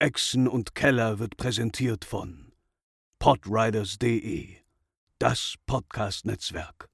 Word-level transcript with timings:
Echsen 0.00 0.48
und 0.48 0.74
Keller 0.74 1.20
wird 1.20 1.36
präsentiert 1.36 2.04
von 2.04 2.52
podriders.de, 3.20 4.56
das 5.20 5.54
Podcast-Netzwerk. 5.66 6.88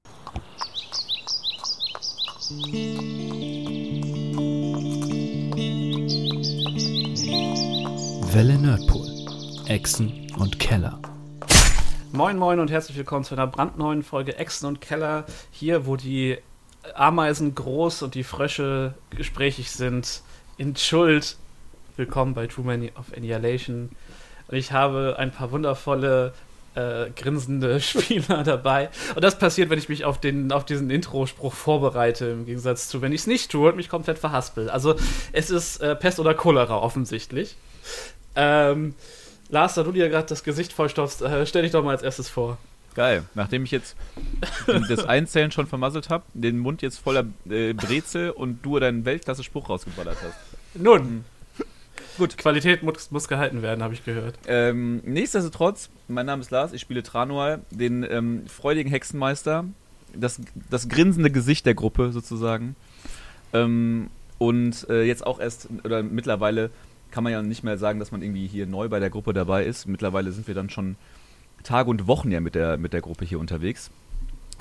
Welle 8.31 8.59
Nerdpool. 8.59 9.09
Echsen 9.67 10.31
und 10.37 10.59
Keller. 10.59 11.01
Moin 12.11 12.37
Moin 12.37 12.59
und 12.59 12.69
herzlich 12.69 12.97
willkommen 12.97 13.23
zu 13.23 13.33
einer 13.33 13.47
brandneuen 13.47 14.03
Folge 14.03 14.37
Echsen 14.37 14.67
und 14.67 14.79
Keller. 14.79 15.25
Hier, 15.49 15.87
wo 15.87 15.95
die 15.95 16.37
Ameisen 16.93 17.55
groß 17.55 18.03
und 18.03 18.13
die 18.13 18.23
Frösche 18.23 18.93
gesprächig 19.09 19.71
sind. 19.71 20.21
In 20.57 20.75
Schuld. 20.75 21.37
Willkommen 21.97 22.33
bei 22.33 22.47
Too 22.47 22.63
Many 22.63 22.91
of 22.97 23.11
Annihilation. 23.15 23.89
Und 24.47 24.57
ich 24.57 24.71
habe 24.71 25.17
ein 25.19 25.31
paar 25.31 25.51
wundervolle, 25.51 26.33
äh, 26.73 27.09
grinsende 27.15 27.79
Spieler 27.81 28.43
dabei. 28.43 28.89
Und 29.13 29.23
das 29.23 29.37
passiert, 29.37 29.69
wenn 29.69 29.77
ich 29.77 29.89
mich 29.89 30.05
auf, 30.05 30.19
den, 30.19 30.53
auf 30.53 30.65
diesen 30.65 30.89
Intro-Spruch 30.89 31.53
vorbereite, 31.53 32.27
im 32.27 32.45
Gegensatz 32.45 32.87
zu, 32.87 33.01
wenn 33.01 33.11
ich 33.11 33.21
es 33.21 33.27
nicht 33.27 33.51
tue 33.51 33.69
und 33.69 33.75
mich 33.75 33.89
komplett 33.89 34.19
verhaspel. 34.19 34.69
Also, 34.69 34.95
es 35.33 35.49
ist 35.49 35.81
äh, 35.81 35.95
Pest 35.95 36.19
oder 36.19 36.33
Cholera 36.33 36.77
offensichtlich. 36.77 37.57
Ähm, 38.35 38.95
Lars, 39.49 39.73
da 39.73 39.83
du 39.83 39.91
dir 39.91 40.07
gerade 40.07 40.27
das 40.27 40.45
Gesicht 40.45 40.71
vollstopfst, 40.71 41.21
äh, 41.21 41.45
stell 41.45 41.63
dich 41.63 41.71
doch 41.71 41.83
mal 41.83 41.91
als 41.91 42.03
erstes 42.03 42.29
vor. 42.29 42.57
Geil. 42.95 43.25
Nachdem 43.35 43.65
ich 43.65 43.71
jetzt 43.71 43.95
das 44.67 45.05
Einzählen 45.05 45.51
schon 45.51 45.67
vermasselt 45.67 46.09
habe, 46.09 46.23
den 46.33 46.57
Mund 46.57 46.81
jetzt 46.81 46.99
voller 46.99 47.25
äh, 47.49 47.73
Brezel 47.73 48.31
und 48.31 48.65
du 48.65 48.79
deinen 48.79 49.03
Weltklasse-Spruch 49.03 49.69
rausgeballert 49.69 50.17
hast. 50.23 50.37
Nun, 50.73 51.25
gut, 52.17 52.37
Qualität 52.37 52.83
muss, 52.83 53.11
muss 53.11 53.27
gehalten 53.27 53.61
werden, 53.61 53.83
habe 53.83 53.93
ich 53.93 54.03
gehört. 54.03 54.35
Ähm, 54.47 55.01
nichtsdestotrotz, 55.05 55.89
mein 56.07 56.25
Name 56.25 56.41
ist 56.41 56.51
Lars, 56.51 56.73
ich 56.73 56.81
spiele 56.81 57.03
Tranual, 57.03 57.61
den 57.71 58.03
ähm, 58.09 58.47
freudigen 58.47 58.89
Hexenmeister, 58.89 59.65
das, 60.13 60.41
das 60.69 60.89
grinsende 60.89 61.31
Gesicht 61.31 61.65
der 61.65 61.75
Gruppe 61.75 62.11
sozusagen. 62.11 62.75
Ähm, 63.53 64.09
und 64.37 64.89
äh, 64.89 65.03
jetzt 65.03 65.25
auch 65.25 65.39
erst, 65.39 65.69
oder 65.83 66.03
mittlerweile 66.03 66.71
kann 67.11 67.23
man 67.23 67.33
ja 67.33 67.41
nicht 67.41 67.63
mehr 67.63 67.77
sagen, 67.77 67.99
dass 67.99 68.11
man 68.11 68.21
irgendwie 68.21 68.47
hier 68.47 68.65
neu 68.65 68.89
bei 68.89 68.99
der 68.99 69.09
Gruppe 69.09 69.33
dabei 69.33 69.65
ist. 69.65 69.87
Mittlerweile 69.87 70.31
sind 70.31 70.47
wir 70.47 70.55
dann 70.55 70.69
schon 70.69 70.95
Tage 71.63 71.89
und 71.89 72.07
Wochen 72.07 72.31
ja 72.31 72.39
mit 72.39 72.55
der, 72.55 72.77
mit 72.77 72.93
der 72.93 73.01
Gruppe 73.01 73.25
hier 73.25 73.39
unterwegs. 73.39 73.91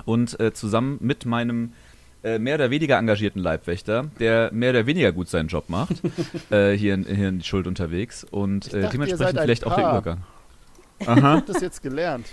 Und 0.05 0.39
äh, 0.41 0.53
zusammen 0.53 0.99
mit 1.01 1.25
meinem 1.27 1.73
mehr 2.23 2.57
oder 2.57 2.71
weniger 2.71 2.99
engagierten 2.99 3.41
Leibwächter, 3.41 4.11
der 4.19 4.51
mehr 4.53 4.71
oder 4.71 4.87
weniger 4.87 5.13
gut 5.13 5.29
seinen 5.29 5.49
Job 5.49 5.69
macht, 5.69 6.03
äh, 6.51 6.73
hier, 6.73 6.95
in, 6.95 7.05
hier 7.05 7.29
in 7.29 7.39
die 7.39 7.45
Schuld 7.45 7.67
unterwegs. 7.67 8.25
Und 8.25 8.67
Ich 8.67 8.75
äh, 8.75 8.83
dachte, 8.83 8.93
dementsprechend 8.93 9.41
vielleicht 9.41 9.67
auch 9.67 9.75
der 9.75 9.83
Paar. 9.83 9.93
Übergang. 9.93 10.19
Ich 11.03 11.09
Aha. 11.09 11.23
habe 11.23 11.43
das 11.47 11.63
jetzt 11.63 11.83
gelernt. 11.83 12.27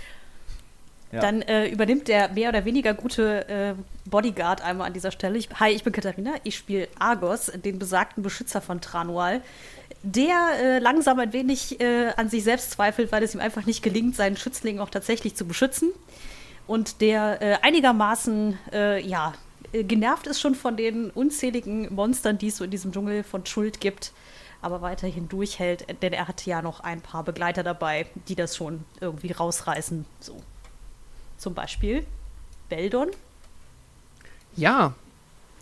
Ja. 1.10 1.20
Dann 1.20 1.40
äh, 1.42 1.68
übernimmt 1.68 2.06
der 2.08 2.28
mehr 2.32 2.50
oder 2.50 2.66
weniger 2.66 2.92
gute 2.92 3.48
äh, 3.48 3.74
Bodyguard 4.04 4.60
einmal 4.60 4.88
an 4.88 4.92
dieser 4.92 5.10
Stelle. 5.10 5.38
Ich, 5.38 5.48
hi, 5.58 5.70
ich 5.70 5.82
bin 5.82 5.92
Katharina. 5.92 6.32
Ich 6.44 6.56
spiele 6.56 6.88
Argos, 6.98 7.50
den 7.64 7.78
besagten 7.78 8.22
Beschützer 8.22 8.60
von 8.60 8.82
Tranual, 8.82 9.40
der 10.02 10.50
äh, 10.60 10.78
langsam 10.80 11.18
ein 11.18 11.32
wenig 11.32 11.80
äh, 11.80 12.08
an 12.16 12.28
sich 12.28 12.44
selbst 12.44 12.72
zweifelt, 12.72 13.10
weil 13.10 13.22
es 13.22 13.34
ihm 13.34 13.40
einfach 13.40 13.64
nicht 13.64 13.82
gelingt, 13.82 14.16
seinen 14.16 14.36
Schützling 14.36 14.80
auch 14.80 14.90
tatsächlich 14.90 15.34
zu 15.34 15.46
beschützen. 15.46 15.92
Und 16.66 17.00
der 17.00 17.40
äh, 17.40 17.56
einigermaßen, 17.62 18.58
äh, 18.72 19.00
ja, 19.00 19.32
äh, 19.32 19.47
genervt 19.72 20.26
ist 20.26 20.40
schon 20.40 20.54
von 20.54 20.76
den 20.76 21.10
unzähligen 21.10 21.94
Monstern, 21.94 22.38
die 22.38 22.48
es 22.48 22.56
so 22.56 22.64
in 22.64 22.70
diesem 22.70 22.92
Dschungel 22.92 23.22
von 23.22 23.44
Schuld 23.46 23.80
gibt, 23.80 24.12
aber 24.60 24.82
weiterhin 24.82 25.28
durchhält, 25.28 26.02
denn 26.02 26.12
er 26.12 26.28
hat 26.28 26.46
ja 26.46 26.62
noch 26.62 26.80
ein 26.80 27.00
paar 27.00 27.22
Begleiter 27.22 27.62
dabei, 27.62 28.06
die 28.28 28.34
das 28.34 28.56
schon 28.56 28.84
irgendwie 29.00 29.32
rausreißen. 29.32 30.04
So. 30.20 30.42
Zum 31.36 31.54
Beispiel 31.54 32.04
Beldon. 32.68 33.10
Ja, 34.56 34.94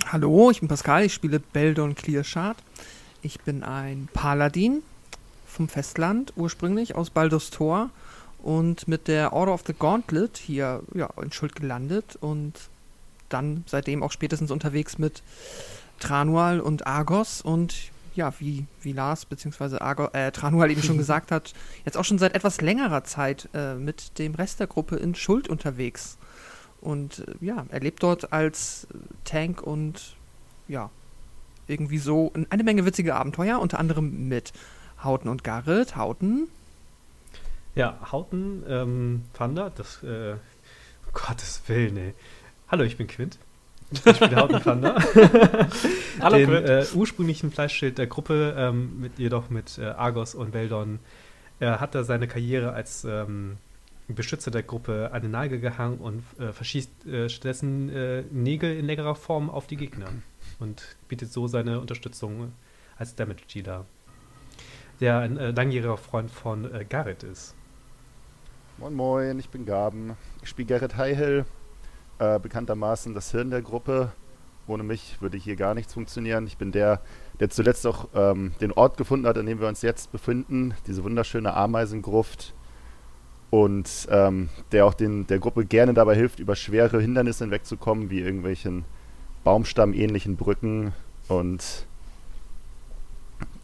hallo, 0.07 0.51
ich 0.51 0.61
bin 0.61 0.69
Pascal, 0.69 1.05
ich 1.05 1.15
spiele 1.15 1.41
Beldon 1.41 1.95
Clearshard. 1.95 2.57
Ich 3.23 3.41
bin 3.41 3.63
ein 3.63 4.09
Paladin 4.13 4.83
vom 5.47 5.69
Festland, 5.69 6.33
ursprünglich 6.37 6.95
aus 6.95 7.11
Baldur's 7.11 7.51
Tor 7.51 7.91
und 8.43 8.89
mit 8.89 9.09
der 9.09 9.33
Order 9.33 9.53
of 9.53 9.65
the 9.67 9.75
Gauntlet 9.75 10.37
hier 10.39 10.83
ja, 10.95 11.11
in 11.21 11.33
Schuld 11.33 11.57
gelandet 11.57 12.17
und 12.21 12.55
dann 13.29 13.65
seitdem 13.67 14.03
auch 14.03 14.13
spätestens 14.13 14.51
unterwegs 14.51 14.99
mit 14.99 15.23
Tranual 16.01 16.61
und 16.61 16.87
Argos 16.87 17.41
und 17.41 17.75
ja, 18.15 18.33
wie, 18.39 18.67
wie 18.81 18.93
Lars 18.93 19.27
bzw. 19.27 19.77
Äh, 20.13 20.33
Tranual 20.33 20.71
eben 20.71 20.83
schon 20.83 20.99
gesagt 21.05 21.31
hat, 21.31 21.53
jetzt 21.85 21.97
auch 21.97 22.05
schon 22.05 22.19
seit 22.19 22.35
etwas 22.35 22.61
längerer 22.61 23.05
Zeit 23.05 23.49
äh, 23.55 23.75
mit 23.75 24.19
dem 24.19 24.35
Rest 24.35 24.61
der 24.61 24.67
Gruppe 24.67 24.97
in 24.97 25.15
Schuld 25.15 25.49
unterwegs. 25.49 26.17
Und 26.81 27.21
äh, 27.21 27.45
ja, 27.45 27.67
er 27.69 27.81
lebt 27.81 28.03
dort 28.03 28.33
als 28.33 28.87
Tank 29.25 29.63
und 29.63 30.17
ja, 30.69 30.91
irgendwie 31.67 31.99
so 31.99 32.33
eine 32.49 32.65
Menge 32.65 32.87
witzige 32.87 33.15
Abenteuer, 33.15 33.59
unter 33.59 33.79
anderem 33.79 34.29
mit 34.29 34.53
Hauten 35.03 35.29
und 35.29 35.45
Garrett. 35.45 35.97
Hauten, 35.97 36.49
Ja, 37.77 37.99
Hauten, 38.11 38.63
ähm, 38.67 39.25
Thunder, 39.35 39.71
das, 39.71 40.03
äh, 40.03 40.33
um 40.33 41.13
Gottes 41.13 41.61
Willen, 41.67 41.97
ey. 41.99 42.15
Hallo, 42.69 42.83
ich 42.83 42.97
bin 42.97 43.07
Quint. 43.07 43.39
Ich 43.93 44.01
spiele 44.01 44.37
Hauten 44.37 44.61
Thunder. 44.61 44.97
Hallo, 46.21 46.37
Den 46.37 46.49
Quint. 46.51 46.69
äh, 46.69 46.85
ursprünglichen 46.95 47.53
Fleischschild 47.53 47.99
der 47.99 48.09
Gruppe, 48.09 48.55
ähm, 48.59 49.01
mit, 49.01 49.19
jedoch 49.19 49.51
mit 49.51 49.79
äh, 49.79 49.85
Argos 49.85 50.35
und 50.35 50.51
Beldon, 50.51 50.99
er 51.61 51.79
hat 51.81 51.95
da 51.95 52.03
seine 52.03 52.27
Karriere 52.27 52.73
als 52.73 53.05
ähm, 53.05 53.59
Beschützer 54.09 54.51
der 54.51 54.65
Gruppe 54.65 55.11
an 55.13 55.23
den 55.23 55.31
Nagel 55.31 55.61
gehangen 55.61 55.99
und 55.99 56.25
äh, 56.41 56.53
verschießt 56.53 57.07
äh, 57.07 57.29
stattdessen 57.29 57.89
äh, 57.89 58.23
Nägel 58.31 58.77
in 58.77 58.87
längerer 58.87 59.15
Form 59.15 59.49
auf 59.49 59.67
die 59.69 59.77
Gegner 59.77 60.09
und 60.59 60.97
bietet 61.09 61.33
so 61.33 61.47
seine 61.47 61.81
Unterstützung 61.81 62.53
als 62.99 63.15
Damage 63.15 63.43
Dealer, 63.55 63.85
der 65.01 65.19
ein 65.21 65.37
äh, 65.37 65.51
langjähriger 65.53 65.97
Freund 65.97 66.31
von 66.31 66.73
äh, 66.75 66.85
Garrett 66.85 67.23
ist. 67.23 67.55
Moin 68.79 68.95
Moin, 68.95 69.39
ich 69.39 69.49
bin 69.49 69.65
Gaben. 69.65 70.17
Ich 70.43 70.49
spiele 70.51 70.67
Gerrit 70.67 70.97
Highhill, 70.97 71.47
äh, 72.19 72.39
bekanntermaßen 72.39 73.15
das 73.15 73.31
Hirn 73.31 73.51
der 73.51 73.63
Gruppe. 73.63 74.13
Ohne 74.67 74.83
mich 74.83 75.21
würde 75.21 75.39
hier 75.39 75.57
gar 75.57 75.75
nichts 75.75 75.95
funktionieren. 75.95 76.47
Ich 76.47 76.57
bin 76.57 76.73
der, 76.73 77.01
der 77.39 77.51
zuletzt 77.51 77.87
auch 77.87 78.09
ähm, 78.15 78.53
den 78.61 78.73
Ort 78.73 78.97
gefunden 78.97 79.27
hat, 79.27 79.39
an 79.39 79.47
dem 79.47 79.61
wir 79.61 79.69
uns 79.69 79.83
jetzt 79.83 80.11
befinden, 80.11 80.75
diese 80.87 81.05
wunderschöne 81.05 81.55
Ameisengruft. 81.55 82.53
Und 83.51 84.09
ähm, 84.11 84.49
der 84.73 84.87
auch 84.87 84.95
den, 84.95 85.27
der 85.29 85.39
Gruppe 85.39 85.65
gerne 85.65 85.95
dabei 85.95 86.17
hilft, 86.17 86.41
über 86.41 86.57
schwere 86.57 87.01
Hindernisse 87.01 87.45
hinwegzukommen, 87.45 88.11
wie 88.11 88.21
irgendwelchen 88.21 88.85
Baumstamm-ähnlichen 89.45 90.37
Brücken. 90.37 90.93
Und 91.29 91.87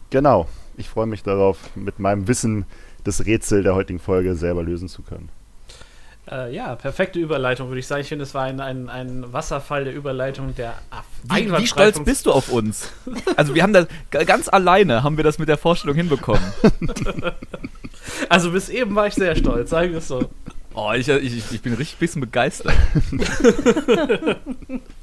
genau, 0.09 0.47
ich 0.77 0.87
freue 0.87 1.05
mich 1.05 1.21
darauf, 1.21 1.75
mit 1.75 1.99
meinem 1.99 2.29
Wissen 2.29 2.65
das 3.03 3.25
Rätsel 3.25 3.63
der 3.63 3.75
heutigen 3.75 3.99
Folge 3.99 4.35
selber 4.35 4.63
lösen 4.63 4.87
zu 4.87 5.01
können. 5.01 5.29
Äh, 6.31 6.55
ja, 6.55 6.75
perfekte 6.75 7.19
Überleitung, 7.19 7.67
würde 7.67 7.79
ich 7.79 7.87
sagen. 7.87 8.01
Ich 8.01 8.07
finde, 8.07 8.23
es 8.23 8.33
war 8.33 8.43
ein, 8.43 8.61
ein, 8.61 8.89
ein 8.89 9.33
Wasserfall 9.33 9.83
der 9.83 9.93
Überleitung 9.93 10.55
der 10.55 10.73
Aff. 10.89 11.05
Wie, 11.23 11.51
wie 11.51 11.67
stolz 11.67 11.99
bist 12.03 12.25
du 12.25 12.31
auf 12.31 12.49
uns? 12.49 12.91
Also 13.35 13.55
wir 13.55 13.63
haben 13.63 13.73
das 13.73 13.87
ganz 14.11 14.47
alleine 14.47 15.03
haben 15.03 15.17
wir 15.17 15.23
das 15.23 15.39
mit 15.39 15.49
der 15.49 15.57
Vorstellung 15.57 15.95
hinbekommen. 15.95 16.43
Also 18.29 18.51
bis 18.51 18.67
eben 18.67 18.95
war 18.95 19.07
ich 19.07 19.13
sehr 19.13 19.35
stolz, 19.35 19.69
sagen 19.69 19.91
wir 19.91 19.99
es 19.99 20.07
so. 20.09 20.29
Oh, 20.73 20.91
ich, 20.93 21.07
ich, 21.07 21.51
ich 21.51 21.61
bin 21.61 21.73
richtig 21.73 21.95
ein 21.95 21.99
bisschen 21.99 22.21
begeistert. 22.21 22.73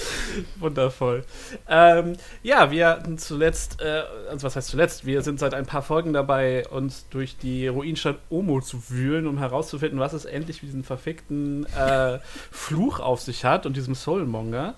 Wundervoll. 0.56 1.24
Ähm, 1.68 2.14
ja, 2.42 2.70
wir 2.70 2.88
hatten 2.88 3.18
zuletzt, 3.18 3.80
äh, 3.80 4.02
also 4.30 4.46
was 4.46 4.56
heißt 4.56 4.68
zuletzt, 4.68 5.04
wir 5.04 5.22
sind 5.22 5.38
seit 5.38 5.54
ein 5.54 5.66
paar 5.66 5.82
Folgen 5.82 6.12
dabei, 6.12 6.66
uns 6.68 7.06
durch 7.10 7.36
die 7.36 7.66
Ruinstadt 7.68 8.18
Omo 8.30 8.60
zu 8.60 8.90
wühlen, 8.90 9.26
um 9.26 9.38
herauszufinden, 9.38 9.98
was 9.98 10.12
es 10.12 10.24
endlich 10.24 10.62
mit 10.62 10.70
diesem 10.70 10.84
verfickten 10.84 11.66
äh, 11.76 12.18
Fluch 12.50 13.00
auf 13.00 13.20
sich 13.20 13.44
hat 13.44 13.66
und 13.66 13.76
diesem 13.76 13.94
Soulmonger. 13.94 14.74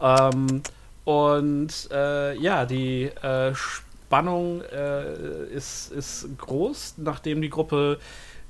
Ähm, 0.00 0.62
und 1.04 1.88
äh, 1.90 2.36
ja, 2.38 2.66
die 2.66 3.04
äh, 3.04 3.54
Spannung 3.54 4.62
äh, 4.62 5.46
ist, 5.46 5.90
ist 5.92 6.28
groß, 6.36 6.94
nachdem 6.98 7.40
die 7.40 7.50
Gruppe 7.50 7.98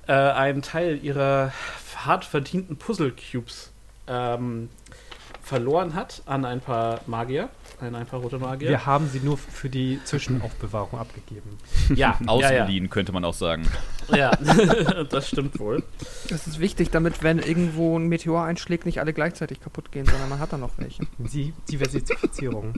äh, 0.08 0.12
einen 0.12 0.62
Teil 0.62 0.98
ihrer 1.02 1.52
hart 1.94 2.24
verdienten 2.24 2.76
Puzzle-Cubes 2.76 3.70
ähm, 4.08 4.70
verloren 5.48 5.94
hat 5.94 6.22
an 6.26 6.44
ein 6.44 6.60
paar 6.60 7.00
Magier, 7.06 7.48
an 7.80 7.94
ein 7.94 8.06
paar 8.06 8.20
rote 8.20 8.38
Magier. 8.38 8.68
Wir 8.68 8.84
haben 8.86 9.08
sie 9.08 9.20
nur 9.20 9.38
für 9.38 9.70
die 9.70 9.98
Zwischenaufbewahrung 10.04 10.98
abgegeben. 11.00 11.56
ja, 11.88 12.18
ja, 12.20 12.26
Ausgeliehen, 12.26 12.90
könnte 12.90 13.12
man 13.12 13.24
auch 13.24 13.32
sagen. 13.34 13.66
ja. 14.10 14.30
ja. 14.44 15.04
das 15.04 15.28
stimmt 15.28 15.58
wohl. 15.58 15.82
das 16.28 16.46
ist 16.46 16.60
wichtig, 16.60 16.90
damit, 16.90 17.22
wenn 17.22 17.38
irgendwo 17.38 17.98
ein 17.98 18.08
Meteor 18.08 18.44
einschlägt, 18.44 18.84
nicht 18.84 19.00
alle 19.00 19.14
gleichzeitig 19.14 19.60
kaputt 19.60 19.90
gehen, 19.90 20.04
sondern 20.04 20.28
man 20.28 20.38
hat 20.38 20.52
da 20.52 20.58
noch 20.58 20.72
welche. 20.76 21.04
Die 21.18 21.54
Diversifizierung. 21.70 22.74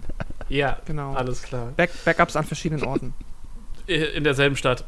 Ja, 0.48 0.78
Genau. 0.86 1.14
alles 1.14 1.42
klar. 1.42 1.72
Back 1.76 1.90
Backups 2.04 2.36
an 2.36 2.44
verschiedenen 2.44 2.84
Orten. 2.84 3.14
In 3.86 4.22
derselben 4.22 4.54
Stadt. 4.56 4.84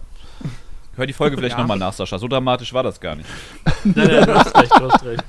Hör 0.94 1.06
die 1.06 1.12
Folge 1.15 1.37
vielleicht 1.37 1.55
Ja. 1.56 1.61
nochmal 1.62 1.79
nach, 1.79 1.93
Sascha. 1.93 2.19
So 2.19 2.29
dramatisch 2.29 2.73
war 2.75 2.83
das 2.83 3.00
gar 3.00 3.17
nicht. 3.17 3.29
Nein, 3.85 4.06
nein, 4.06 4.27
du 4.27 4.35
hast 4.35 4.55
recht, 4.56 4.73
du 4.79 4.91
hast 4.93 5.05
recht. 5.05 5.25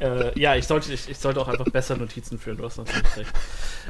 Äh, 0.00 0.38
ja, 0.38 0.54
ich 0.56 0.66
sollte, 0.66 0.92
ich, 0.92 1.08
ich 1.08 1.16
sollte 1.18 1.40
auch 1.40 1.48
einfach 1.48 1.64
besser 1.66 1.96
Notizen 1.96 2.38
führen, 2.38 2.58
du 2.58 2.64
hast 2.64 2.76
natürlich 2.76 3.16
recht. 3.16 3.32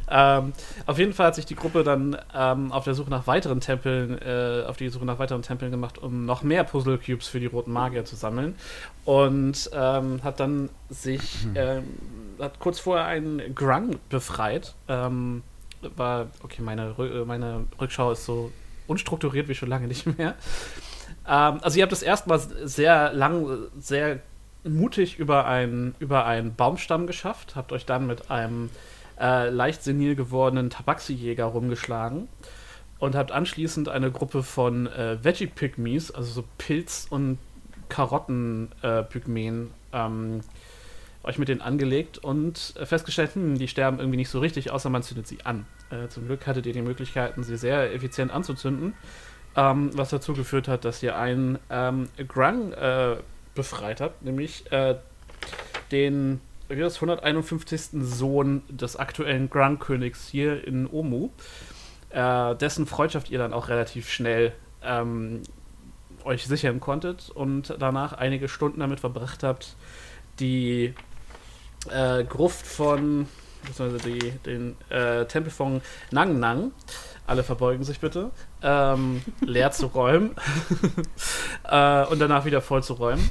Ähm, 0.09 0.53
auf 0.87 0.99
jeden 0.99 1.13
Fall 1.13 1.27
hat 1.29 1.35
sich 1.35 1.47
die 1.47 1.57
Gruppe 1.57 1.83
dann 1.83 2.17
ähm, 2.33 2.71
auf 2.71 2.85
der 2.85 2.95
Suche 2.95 3.11
nach 3.11 3.27
weiteren 3.27 3.61
Tempeln, 3.61 4.21
äh, 4.23 4.65
auf 4.67 4.77
die 4.77 4.89
Suche 4.91 5.05
nach 5.05 5.19
weiteren 5.19 5.43
Tempeln 5.43 5.73
gemacht, 5.73 5.99
um 5.99 6.25
noch 6.27 6.43
mehr 6.45 6.63
Puzzle 6.63 6.99
Cubes 6.99 7.27
für 7.27 7.41
die 7.41 7.47
roten 7.47 7.73
Magier 7.73 8.05
zu 8.05 8.15
sammeln. 8.15 8.55
Und 9.05 9.71
ähm, 9.73 10.23
hat 10.23 10.39
dann 10.39 10.69
sich, 10.89 11.47
ähm, 11.57 11.85
hat 12.39 12.61
kurz 12.61 12.79
vorher 12.79 13.07
einen 13.07 13.55
Grung 13.57 13.99
befreit. 14.09 14.75
Ähm, 14.87 15.43
war, 15.97 16.29
okay, 16.45 16.63
meine, 16.63 16.95
meine 17.27 17.65
Rückschau 17.81 18.13
ist 18.13 18.25
so 18.25 18.53
unstrukturiert 18.91 19.49
wie 19.49 19.55
schon 19.55 19.69
lange 19.69 19.87
nicht 19.87 20.07
mehr. 20.19 20.35
Ähm, 21.27 21.59
also 21.63 21.79
ihr 21.79 21.83
habt 21.83 21.93
das 21.93 22.03
erstmal 22.03 22.41
sehr 22.41 23.13
lang, 23.13 23.69
sehr 23.79 24.21
mutig 24.65 25.19
über 25.19 25.47
einen, 25.47 25.95
über 25.99 26.27
einen 26.27 26.55
Baumstamm 26.55 27.07
geschafft, 27.07 27.57
habt 27.57 27.73
euch 27.73 27.87
dann 27.87 28.07
mit 28.07 28.31
einem 28.31 28.71
äh, 29.19 29.49
leicht 29.49 29.83
senil 29.83 30.17
gewordenen 30.17 30.71
Tabaxi-Jäger 30.71 31.45
rumgeschlagen 31.45 32.29
und 32.99 33.15
habt 33.15 33.33
anschließend 33.33 33.89
eine 33.89 34.11
Gruppe 34.11 34.43
von 34.43 34.87
äh, 34.87 35.19
Veggie-Pygmies, 35.23 36.11
also 36.11 36.31
so 36.33 36.45
Pilz- 36.59 37.07
und 37.09 37.39
Karotten-Pygmäen, 37.89 39.71
ähm, 39.93 40.41
euch 41.23 41.39
mit 41.39 41.49
denen 41.49 41.61
angelegt 41.61 42.19
und 42.19 42.75
äh, 42.79 42.87
festgestellt, 42.87 43.35
hm, 43.35 43.59
die 43.59 43.69
sterben 43.69 43.99
irgendwie 43.99 44.17
nicht 44.17 44.31
so 44.31 44.41
richtig, 44.41 44.71
außer 44.71 44.91
man 44.91 45.03
zündet 45.03 45.27
sie 45.27 45.45
an. 45.45 45.67
Äh, 45.91 46.09
zum 46.09 46.27
Glück 46.27 46.47
hattet 46.47 46.67
ihr 46.67 46.73
die 46.73 46.83
Möglichkeiten, 46.83 47.43
sie 47.43 47.57
sehr 47.57 47.93
effizient 47.93 48.33
anzuzünden, 48.33 48.95
ähm, 49.57 49.91
was 49.95 50.11
dazu 50.11 50.33
geführt 50.33 50.69
hat, 50.69 50.85
dass 50.85 51.03
ihr 51.03 51.17
einen 51.17 51.59
ähm, 51.69 52.09
Grung 52.27 52.73
äh, 52.73 53.17
befreit 53.55 54.01
habt, 54.01 54.23
nämlich 54.23 54.71
äh, 54.73 54.97
den 55.93 56.41
wie 56.69 56.81
das 56.81 56.97
151. 56.97 57.91
Sohn 58.01 58.63
des 58.69 58.97
aktuellen 58.97 59.51
Grung-Königs 59.51 60.29
hier 60.29 60.65
in 60.65 60.87
Omu, 60.87 61.31
äh, 62.11 62.55
dessen 62.55 62.87
Freundschaft 62.87 63.31
ihr 63.31 63.39
dann 63.39 63.53
auch 63.53 63.69
relativ 63.69 64.09
schnell 64.09 64.53
ähm, 64.83 65.43
euch 66.25 66.47
sichern 66.47 66.81
konntet 66.81 67.31
und 67.31 67.75
danach 67.79 68.13
einige 68.13 68.49
Stunden 68.49 68.81
damit 68.81 69.01
verbracht 69.01 69.43
habt, 69.43 69.75
die 70.39 70.95
äh, 71.89 72.25
Gruft 72.25 72.67
von, 72.67 73.27
beziehungsweise 73.67 74.11
die, 74.11 74.31
den 74.45 74.77
äh, 74.91 75.25
Tempel 75.27 75.51
von 75.51 75.81
Nang 76.11 76.39
Nang, 76.39 76.73
alle 77.27 77.43
verbeugen 77.43 77.85
sich 77.85 78.01
bitte, 78.01 78.31
ähm, 78.63 79.23
leer 79.41 79.71
zu 79.71 79.87
räumen 79.87 80.35
äh, 81.65 82.05
und 82.07 82.19
danach 82.19 82.45
wieder 82.45 82.61
voll 82.61 82.83
zu 82.83 82.95
räumen. 82.95 83.31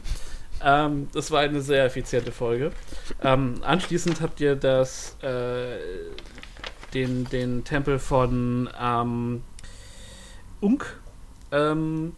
Ähm, 0.61 1.07
das 1.13 1.31
war 1.31 1.41
eine 1.41 1.61
sehr 1.61 1.85
effiziente 1.85 2.31
Folge. 2.31 2.71
Ähm, 3.23 3.55
anschließend 3.61 4.21
habt 4.21 4.41
ihr 4.41 4.55
das, 4.55 5.17
äh, 5.21 5.77
den, 6.93 7.25
den 7.25 7.63
Tempel 7.63 7.99
von 7.99 8.69
ähm, 8.81 9.43
Unk 10.61 10.99
ähm, 11.51 12.13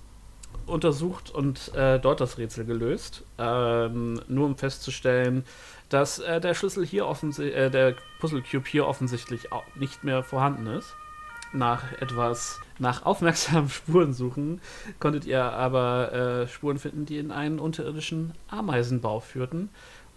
untersucht 0.66 1.30
und 1.30 1.74
äh, 1.76 2.00
dort 2.00 2.22
das 2.22 2.38
Rätsel 2.38 2.66
gelöst. 2.66 3.24
Ähm, 3.38 4.22
nur 4.28 4.46
um 4.48 4.58
festzustellen, 4.58 5.44
dass 5.92 6.20
äh, 6.20 6.40
der 6.40 6.54
Schlüssel 6.54 6.86
hier 6.86 7.06
offensichtlich, 7.06 7.56
äh, 7.56 7.70
der 7.70 7.96
Puzzle 8.20 8.42
Cube 8.42 8.68
hier 8.68 8.88
offensichtlich 8.88 9.50
nicht 9.76 10.04
mehr 10.04 10.24
vorhanden 10.24 10.68
ist. 10.68 10.96
Nach 11.54 11.92
etwas, 12.00 12.62
nach 12.80 13.06
aufmerksamen 13.06 13.70
Spurensuchen 13.70 14.62
konntet 15.00 15.26
ihr 15.26 15.44
aber 15.44 16.14
äh, 16.14 16.48
Spuren 16.48 16.80
finden, 16.80 17.06
die 17.06 17.18
in 17.18 17.32
einen 17.32 17.60
unterirdischen 17.60 18.32
Ameisenbau 18.48 19.20
führten, 19.20 19.70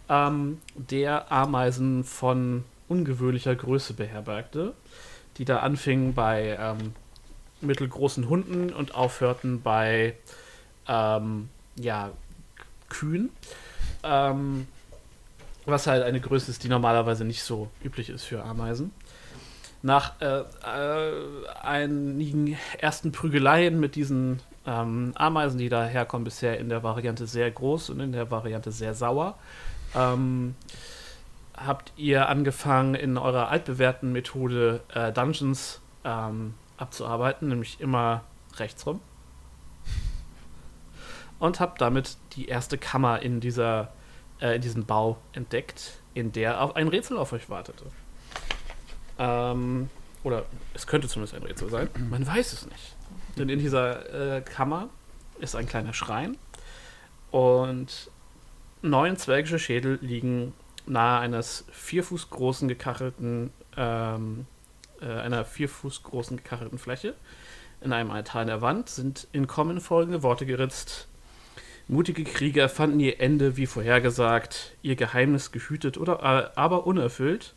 ähm, 0.08 0.58
der 0.76 1.32
Ameisen 1.32 2.04
von 2.04 2.64
ungewöhnlicher 2.88 3.56
Größe 3.56 3.94
beherbergte, 3.94 4.74
die 5.38 5.44
da 5.44 5.58
anfingen 5.58 6.14
bei 6.14 6.56
ähm, 6.60 6.94
mittelgroßen 7.60 8.28
Hunden 8.28 8.72
und 8.72 8.94
aufhörten 8.94 9.60
bei 9.60 10.14
ähm, 10.86 11.48
ja, 11.76 12.10
Kühen. 12.88 13.30
Ähm, 14.04 14.68
was 15.66 15.86
halt 15.86 16.02
eine 16.02 16.20
Größe 16.20 16.50
ist, 16.50 16.64
die 16.64 16.68
normalerweise 16.68 17.24
nicht 17.24 17.42
so 17.42 17.68
üblich 17.82 18.10
ist 18.10 18.24
für 18.24 18.42
Ameisen. 18.42 18.92
Nach 19.82 20.20
äh, 20.20 20.40
äh, 20.40 21.46
einigen 21.62 22.56
ersten 22.78 23.12
Prügeleien 23.12 23.78
mit 23.80 23.96
diesen 23.96 24.40
ähm, 24.66 25.12
Ameisen, 25.14 25.58
die 25.58 25.68
daherkommen, 25.68 26.24
bisher 26.24 26.58
in 26.58 26.68
der 26.68 26.82
Variante 26.82 27.26
sehr 27.26 27.50
groß 27.50 27.90
und 27.90 28.00
in 28.00 28.12
der 28.12 28.30
Variante 28.30 28.72
sehr 28.72 28.94
sauer, 28.94 29.36
ähm, 29.94 30.54
habt 31.56 31.92
ihr 31.96 32.28
angefangen, 32.28 32.94
in 32.94 33.16
eurer 33.18 33.48
altbewährten 33.48 34.12
Methode 34.12 34.80
äh, 34.92 35.12
Dungeons 35.12 35.80
ähm, 36.04 36.54
abzuarbeiten, 36.76 37.48
nämlich 37.48 37.80
immer 37.80 38.24
rechtsrum. 38.56 39.00
Und 41.38 41.60
habt 41.60 41.80
damit 41.80 42.16
die 42.32 42.46
erste 42.46 42.78
Kammer 42.78 43.20
in, 43.20 43.40
dieser, 43.40 43.92
äh, 44.44 44.60
diesem 44.60 44.84
Bau 44.84 45.16
entdeckt, 45.32 45.98
in 46.12 46.30
der 46.30 46.60
auf 46.60 46.76
ein 46.76 46.88
Rätsel 46.88 47.16
auf 47.16 47.32
euch 47.32 47.48
wartete. 47.48 47.86
Ähm, 49.18 49.88
oder 50.22 50.44
es 50.74 50.86
könnte 50.86 51.08
zumindest 51.08 51.34
ein 51.34 51.42
Rätsel 51.42 51.70
sein. 51.70 51.88
Man 52.10 52.26
weiß 52.26 52.52
es 52.52 52.66
nicht. 52.66 52.94
Denn 53.38 53.48
in 53.48 53.58
dieser 53.58 54.36
äh, 54.36 54.40
Kammer 54.42 54.90
ist 55.40 55.56
ein 55.56 55.66
kleiner 55.66 55.94
Schrein 55.94 56.36
und 57.30 58.10
neun 58.82 59.16
zwergische 59.16 59.58
Schädel 59.58 59.98
liegen 60.02 60.52
nahe 60.86 61.20
eines 61.20 61.64
vier 61.72 62.04
Fuß 62.04 62.28
großen 62.28 62.68
gekachelten, 62.68 63.50
ähm, 63.76 64.46
äh, 65.00 65.06
einer 65.06 65.44
vier 65.46 65.70
Fuß 65.70 66.02
großen 66.02 66.36
gekachelten 66.36 66.78
Fläche. 66.78 67.14
In 67.80 67.92
einem 67.92 68.10
Altar 68.10 68.42
in 68.42 68.48
der 68.48 68.60
Wand 68.60 68.90
sind 68.90 69.26
in 69.32 69.46
Kommen 69.46 69.80
folgende 69.80 70.22
Worte 70.22 70.44
geritzt. 70.44 71.08
Mutige 71.86 72.24
Krieger 72.24 72.70
fanden 72.70 72.98
ihr 73.00 73.20
Ende 73.20 73.58
wie 73.58 73.66
vorhergesagt, 73.66 74.72
ihr 74.82 74.96
Geheimnis 74.96 75.52
gehütet 75.52 75.98
oder 75.98 76.20
äh, 76.22 76.58
aber 76.58 76.86
unerfüllt, 76.86 77.52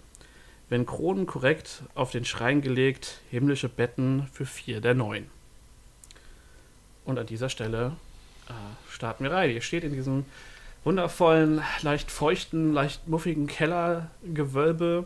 wenn 0.69 0.85
Kronen 0.85 1.25
korrekt 1.25 1.83
auf 1.95 2.11
den 2.11 2.25
Schrein 2.25 2.61
gelegt, 2.61 3.21
himmlische 3.29 3.69
Betten 3.69 4.27
für 4.33 4.45
vier 4.45 4.81
der 4.81 4.95
neun. 4.95 5.27
Und 7.05 7.17
an 7.17 7.25
dieser 7.25 7.47
Stelle 7.47 7.93
äh, 8.49 8.53
starten 8.91 9.23
wir 9.23 9.31
rein. 9.31 9.49
Ihr 9.49 9.61
steht 9.61 9.85
in 9.85 9.93
diesem 9.93 10.25
wundervollen, 10.83 11.61
leicht 11.81 12.11
feuchten, 12.11 12.73
leicht 12.73 13.07
muffigen 13.07 13.47
Kellergewölbe 13.47 15.05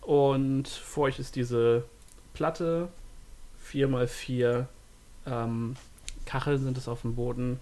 und 0.00 0.66
vor 0.66 1.04
euch 1.04 1.20
ist 1.20 1.36
diese 1.36 1.84
Platte, 2.34 2.88
4x4 3.70 4.66
ähm, 5.26 5.76
Kacheln 6.26 6.62
sind 6.62 6.76
es 6.76 6.88
auf 6.88 7.02
dem 7.02 7.14
Boden 7.14 7.60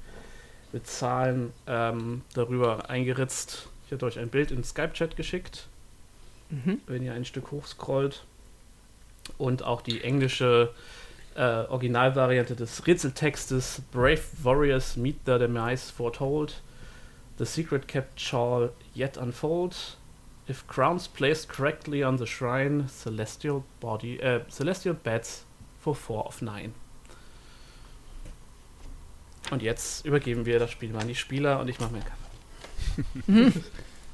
mit 0.72 0.86
Zahlen 0.86 1.52
ähm, 1.66 2.22
darüber 2.34 2.88
eingeritzt. 2.90 3.68
Ich 3.86 3.92
hatte 3.92 4.06
euch 4.06 4.18
ein 4.18 4.28
Bild 4.28 4.50
in 4.50 4.62
Skype-Chat 4.64 5.16
geschickt, 5.16 5.66
Mhm. 6.50 6.80
wenn 6.86 7.02
ihr 7.02 7.12
ein 7.12 7.24
Stück 7.24 7.50
hochscrollt. 7.52 8.24
Und 9.38 9.62
auch 9.62 9.82
die 9.82 10.02
englische 10.02 10.72
äh, 11.36 11.42
Originalvariante 11.42 12.56
des 12.56 12.86
Rätseltextes 12.86 13.82
Brave 13.92 14.22
Warriors 14.42 14.96
meet 14.96 15.24
their 15.24 15.38
demise 15.38 15.92
foretold. 15.92 16.60
The 17.38 17.46
secret 17.46 17.86
kept 17.86 18.20
shall 18.20 18.70
yet 18.94 19.16
unfold. 19.16 19.96
If 20.48 20.66
crowns 20.66 21.06
placed 21.06 21.48
correctly 21.48 22.02
on 22.04 22.18
the 22.18 22.26
shrine, 22.26 22.88
celestial 22.88 23.62
body, 23.78 24.18
äh, 24.18 24.40
celestial 24.50 24.94
beds 24.94 25.44
for 25.78 25.94
four 25.94 26.26
of 26.26 26.42
nine. 26.42 26.74
Und 29.50 29.62
jetzt 29.62 30.06
übergeben 30.06 30.46
wir 30.46 30.58
das 30.58 30.70
Spiel 30.70 30.90
mal 30.90 31.00
an 31.00 31.08
die 31.08 31.14
Spieler 31.14 31.60
und 31.60 31.68
ich 31.68 31.80
mache 31.80 31.92
mir 31.92 32.00
einen 32.00 33.52
Kaffee. 33.52 33.60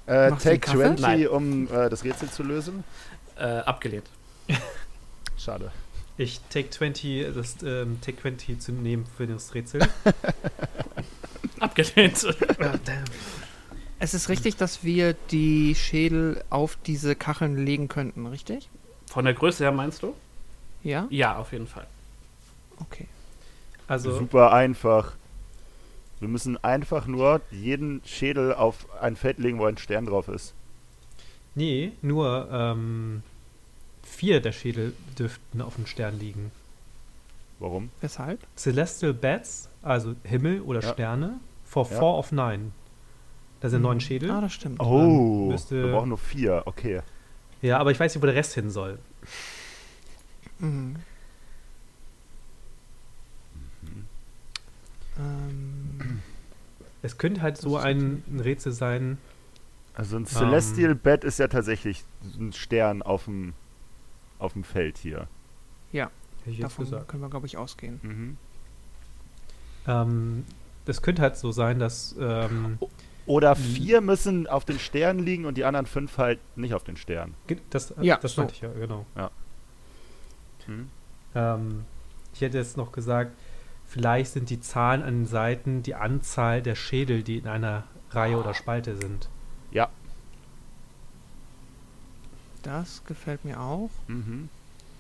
Äh, 0.07 0.31
Take 0.31 0.61
Kaffee? 0.61 0.97
20, 0.97 1.01
Nein. 1.03 1.27
um 1.27 1.65
äh, 1.67 1.89
das 1.91 2.05
Rätsel 2.05 2.31
zu 2.31 2.45
lösen. 2.45 2.85
Äh, 3.37 3.43
abgelehnt. 3.43 4.07
Schade. 5.37 5.73
Ich 6.17 6.41
take 6.49 6.71
20, 6.71 7.35
das 7.35 7.57
ähm, 7.65 8.01
take 8.01 8.23
20 8.23 8.61
zu 8.61 8.71
nehmen 8.71 9.05
für 9.17 9.27
das 9.27 9.53
Rätsel. 9.55 9.81
Abgelehnt. 11.61 12.25
Ah, 12.61 12.79
damn. 12.85 13.05
Es 13.99 14.15
ist 14.15 14.29
richtig, 14.29 14.57
dass 14.57 14.85
wir 14.85 15.15
die 15.31 15.75
Schädel 15.75 16.43
auf 16.51 16.79
diese 16.87 17.17
Kacheln 17.17 17.57
legen 17.65 17.89
könnten, 17.89 18.27
richtig? 18.27 18.69
Von 19.11 19.25
der 19.25 19.35
Größe 19.35 19.65
her 19.65 19.73
meinst 19.73 20.03
du? 20.03 20.15
Ja? 20.83 21.07
Ja, 21.11 21.37
auf 21.37 21.53
jeden 21.53 21.67
Fall. 21.67 21.87
Okay. 22.79 23.09
Also, 23.89 24.17
Super 24.17 24.53
einfach. 24.53 25.15
Wir 26.21 26.29
müssen 26.29 26.57
einfach 26.65 27.07
nur 27.07 27.41
jeden 27.51 28.01
Schädel 28.05 28.55
auf 28.55 28.87
ein 29.01 29.17
Feld 29.17 29.39
legen, 29.39 29.59
wo 29.59 29.67
ein 29.67 29.77
Stern 29.79 30.07
drauf 30.07 30.29
ist. 30.29 30.55
nee, 31.55 31.93
nur 32.03 32.49
ähm, 32.51 33.23
vier 34.03 34.41
der 34.41 34.53
Schädel 34.53 34.93
dürften 35.19 35.61
auf 35.63 35.75
dem 35.77 35.87
Stern 35.87 36.19
liegen. 36.19 36.51
Warum? 37.59 37.91
Weshalb? 38.01 38.41
Celestial 38.57 39.15
Bats, 39.15 39.69
also 39.83 40.15
Himmel 40.25 40.61
oder 40.63 40.81
Ja. 40.81 40.93
Sterne, 40.93 41.41
for 41.65 41.89
Ja. 41.91 41.99
four 41.99 42.19
of 42.19 42.33
nine. 42.33 42.73
Das 43.61 43.71
sind 43.71 43.81
neun 43.83 44.01
Schädel. 44.01 44.31
Ah, 44.31 44.43
das 44.43 44.53
stimmt. 44.53 44.81
Oh, 44.81 45.49
müsste- 45.51 45.83
wir 45.85 45.93
brauchen 45.93 46.11
nur 46.11 46.19
vier. 46.19 46.63
Okay. 46.67 47.01
Ja, 47.63 47.79
aber 47.79 47.91
ich 47.91 47.99
weiß 47.99 48.15
nicht, 48.15 48.23
wo 48.23 48.27
der 48.27 48.35
Rest 48.35 48.53
hin 48.55 48.71
soll. 48.71 48.99
Mhm. 50.59 50.97
Ähm, 55.19 55.76
Es 57.07 57.19
könnte 57.19 57.41
halt 57.41 57.57
so 57.57 57.77
ein, 57.77 58.23
ein 58.29 58.41
Rätsel 58.41 58.73
sein. 58.73 59.19
Also 59.95 60.17
ein 60.17 60.23
Ähm. 60.23 60.27
Celestial 60.27 60.95
Bed 60.97 61.23
ist 61.25 61.39
ja 61.39 61.47
tatsächlich 61.49 62.05
ein 62.39 62.53
Stern 62.53 63.01
auf 63.03 63.25
dem, 63.27 63.55
auf 64.39 64.53
dem 64.55 64.65
Feld 64.65 64.99
hier. 64.99 65.29
Jetzt 65.93 66.63
davon 66.63 66.85
gesagt. 66.85 67.09
können 67.09 67.23
wir, 67.23 67.29
glaube 67.31 67.47
ich, 67.47 67.57
ausgehen. 67.57 67.99
Mhm. 68.03 68.37
Ähm, 69.89 70.45
das 70.85 71.03
könnte 71.03 71.23
halt 71.23 71.37
so 71.37 71.51
sein, 71.51 71.79
dass 71.81 72.15
ähm, 72.21 72.79
Oder 73.27 73.57
vier 73.57 74.01
müssen 74.01 74.47
auf 74.47 74.65
den 74.65 74.79
Stern 74.79 75.19
liegen 75.19 75.45
und 75.47 75.57
die 75.57 75.65
anderen 75.65 75.87
fünf 75.87 76.19
halt 76.19 76.39
nicht 76.57 76.75
auf 76.75 76.85
den 76.85 76.97
Stern. 76.97 77.35
ge- 77.49 77.59
das, 77.71 77.93
Ja, 78.01 78.17
das 78.19 78.35
so. 78.35 78.43
meinte 78.43 78.55
ich 78.55 78.61
ja, 78.61 78.69
genau. 78.73 79.07
Mhm. 80.69 80.89
Ähm, 81.35 81.85
ich 82.35 82.41
hätte 82.41 82.59
jetzt 82.59 82.77
noch 82.77 82.93
gesagt, 82.93 83.33
vielleicht 83.87 84.33
sind 84.33 84.51
die 84.51 84.61
Zahlen 84.61 85.03
an 85.03 85.15
den 85.15 85.27
Seiten 85.27 85.83
die 85.83 85.95
Anzahl 85.95 86.63
der 86.63 86.75
Schädel, 86.75 87.23
die 87.23 87.39
in 87.39 87.47
einer 87.47 87.85
Reihe 88.11 88.39
oder 88.39 88.55
Spalte 88.55 88.97
sind. 88.97 89.29
Ja. 89.71 89.89
Das 92.63 93.05
gefällt 93.05 93.45
mir 93.45 93.61
auch. 93.61 93.91
Mhm. 94.09 94.49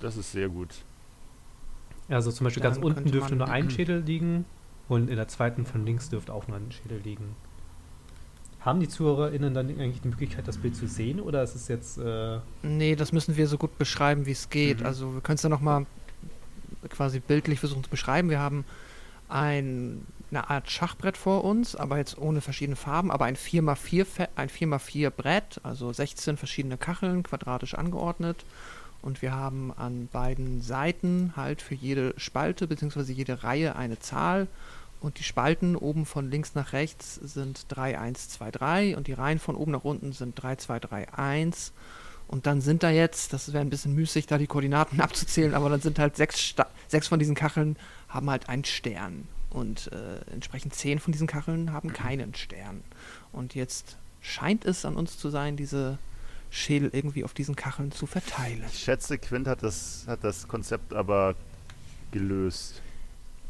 Das 0.00 0.16
ist 0.16 0.32
sehr 0.32 0.48
gut. 0.48 0.70
Also 2.08 2.30
zum 2.30 2.44
Beispiel 2.44 2.62
Dann 2.62 2.74
ganz 2.74 2.84
unten 2.84 3.10
dürfte 3.10 3.34
nur 3.34 3.48
ein 3.48 3.70
Schädel 3.70 4.00
liegen 4.00 4.44
und 4.88 5.08
in 5.10 5.16
der 5.16 5.28
zweiten 5.28 5.66
von 5.66 5.84
links 5.84 6.08
dürfte 6.08 6.32
auch 6.32 6.46
nur 6.46 6.58
ein 6.58 6.70
Schädel 6.70 7.00
liegen. 7.02 7.34
Haben 8.60 8.80
die 8.80 8.88
ZuhörerInnen 8.88 9.54
dann 9.54 9.68
eigentlich 9.68 10.00
die 10.00 10.08
Möglichkeit, 10.08 10.46
das 10.48 10.58
Bild 10.58 10.76
zu 10.76 10.86
sehen 10.88 11.20
oder 11.20 11.42
ist 11.42 11.54
es 11.54 11.68
jetzt. 11.68 11.98
Äh, 11.98 12.40
Nee, 12.62 12.96
das 12.96 13.12
müssen 13.12 13.36
wir 13.36 13.46
so 13.46 13.58
gut 13.58 13.78
beschreiben, 13.78 14.26
wie 14.26 14.32
es 14.32 14.50
geht. 14.50 14.80
Mhm. 14.80 14.86
Also 14.86 15.14
wir 15.14 15.20
können 15.20 15.36
es 15.36 15.42
dann 15.42 15.52
nochmal 15.52 15.86
quasi 16.88 17.20
bildlich 17.20 17.60
versuchen 17.60 17.84
zu 17.84 17.90
beschreiben. 17.90 18.30
Wir 18.30 18.40
haben 18.40 18.64
ein, 19.28 20.06
eine 20.30 20.50
Art 20.50 20.70
Schachbrett 20.70 21.16
vor 21.16 21.44
uns, 21.44 21.74
aber 21.76 21.98
jetzt 21.98 22.18
ohne 22.18 22.40
verschiedene 22.40 22.76
Farben, 22.76 23.10
aber 23.10 23.24
ein 23.24 23.36
4x4, 23.36 24.04
Fe- 24.04 24.28
ein 24.36 24.48
4x4 24.48 25.10
Brett, 25.10 25.60
also 25.62 25.92
16 25.92 26.36
verschiedene 26.36 26.76
Kacheln, 26.76 27.22
quadratisch 27.22 27.74
angeordnet. 27.74 28.44
Und 29.02 29.22
wir 29.22 29.34
haben 29.34 29.72
an 29.76 30.08
beiden 30.10 30.62
Seiten 30.62 31.32
halt 31.36 31.62
für 31.62 31.74
jede 31.74 32.14
Spalte 32.16 32.66
bzw. 32.66 33.12
jede 33.12 33.44
Reihe 33.44 33.76
eine 33.76 33.98
Zahl. 33.98 34.48
Und 35.00 35.18
die 35.18 35.24
Spalten 35.24 35.76
oben 35.76 36.06
von 36.06 36.30
links 36.30 36.54
nach 36.54 36.72
rechts 36.72 37.16
sind 37.16 37.66
3, 37.68 37.98
1, 37.98 38.30
2, 38.30 38.50
3 38.50 38.96
und 38.96 39.06
die 39.06 39.12
Reihen 39.12 39.38
von 39.38 39.54
oben 39.54 39.72
nach 39.72 39.84
unten 39.84 40.12
sind 40.12 40.40
3, 40.42 40.56
2, 40.56 40.80
3, 40.80 41.12
1. 41.12 41.72
Und 42.28 42.46
dann 42.46 42.60
sind 42.60 42.82
da 42.82 42.90
jetzt, 42.90 43.32
das 43.32 43.52
wäre 43.52 43.60
ein 43.62 43.70
bisschen 43.70 43.94
müßig, 43.94 44.26
da 44.26 44.36
die 44.38 44.46
Koordinaten 44.46 45.00
abzuzählen, 45.00 45.54
aber 45.54 45.68
dann 45.70 45.80
sind 45.80 45.98
halt 45.98 46.16
sechs, 46.16 46.40
Sta 46.40 46.66
sechs 46.88 47.08
von 47.08 47.18
diesen 47.18 47.34
Kacheln 47.34 47.76
haben 48.08 48.28
halt 48.30 48.48
einen 48.48 48.64
Stern. 48.64 49.28
Und 49.50 49.90
äh, 49.92 50.32
entsprechend 50.32 50.74
zehn 50.74 50.98
von 50.98 51.12
diesen 51.12 51.26
Kacheln 51.26 51.72
haben 51.72 51.92
keinen 51.92 52.34
Stern. 52.34 52.82
Und 53.32 53.54
jetzt 53.54 53.96
scheint 54.20 54.64
es 54.64 54.84
an 54.84 54.96
uns 54.96 55.18
zu 55.18 55.30
sein, 55.30 55.56
diese 55.56 55.98
Schädel 56.50 56.90
irgendwie 56.92 57.24
auf 57.24 57.32
diesen 57.32 57.56
Kacheln 57.56 57.90
zu 57.92 58.06
verteilen. 58.06 58.64
Ich 58.72 58.80
schätze, 58.80 59.18
Quint 59.18 59.46
hat 59.46 59.62
das, 59.62 60.04
hat 60.06 60.22
das 60.22 60.46
Konzept 60.48 60.92
aber 60.92 61.34
gelöst. 62.12 62.82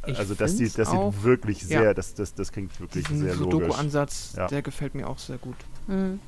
Ich 0.07 0.19
also 0.19 0.35
das, 0.35 0.57
sieht, 0.57 0.79
das 0.79 0.89
auch- 0.89 1.13
sieht 1.13 1.23
wirklich 1.25 1.63
ja. 1.63 1.67
sehr, 1.81 1.95
das, 1.95 2.15
das, 2.15 2.35
das 2.35 2.53
klingt 2.53 2.79
wirklich 2.79 3.05
Diesen 3.05 3.23
sehr 3.25 3.35
logisch. 3.35 3.53
Sudoku-Ansatz, 3.61 4.35
Ja. 4.37 4.47
der 4.47 4.63
gefällt 4.63 4.95
mir 4.95 5.09
auch 5.09 5.19
sehr 5.19 5.39
gut. 5.39 5.57
Mhm. 5.89 6.21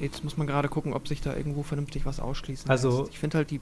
Jetzt 0.00 0.24
muss 0.24 0.36
man 0.36 0.46
gerade 0.46 0.68
gucken, 0.68 0.92
ob 0.92 1.08
sich 1.08 1.20
da 1.20 1.34
irgendwo 1.34 1.62
vernünftig 1.62 2.04
was 2.06 2.20
ausschließen 2.20 2.70
Also- 2.70 3.00
lässt. 3.00 3.12
Ich 3.12 3.18
finde 3.18 3.38
halt 3.38 3.50
die... 3.50 3.60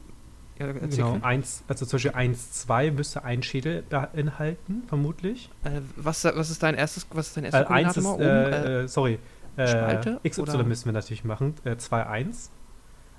Ja, 0.59 0.71
genau, 0.71 1.19
eins, 1.23 1.65
also 1.67 1.85
zum 1.85 1.97
Beispiel 1.97 2.13
1, 2.13 2.53
2 2.53 2.93
müsste 2.93 3.25
ein 3.25 3.43
Schädel 3.43 3.83
beinhalten, 3.91 4.85
vermutlich. 4.87 5.51
Äh, 5.65 5.81
was, 5.97 6.23
was 6.25 6.49
ist 6.49 6.63
dein 6.63 6.77
erstes, 6.77 7.09
was 7.13 7.27
ist 7.27 7.37
dein 7.37 7.45
erstes 7.47 7.63
Äh, 7.69 7.73
eins 7.73 7.97
ist, 7.97 8.07
äh, 8.21 8.83
äh, 8.85 8.87
sorry, 8.89 9.19
äh, 9.57 9.67
Spalte 9.67 10.21
XY 10.25 10.43
oder- 10.43 10.63
müssen 10.63 10.85
wir 10.85 10.93
natürlich 10.93 11.25
machen. 11.25 11.55
Äh, 11.65 11.77
2, 11.77 12.07
1. 12.07 12.51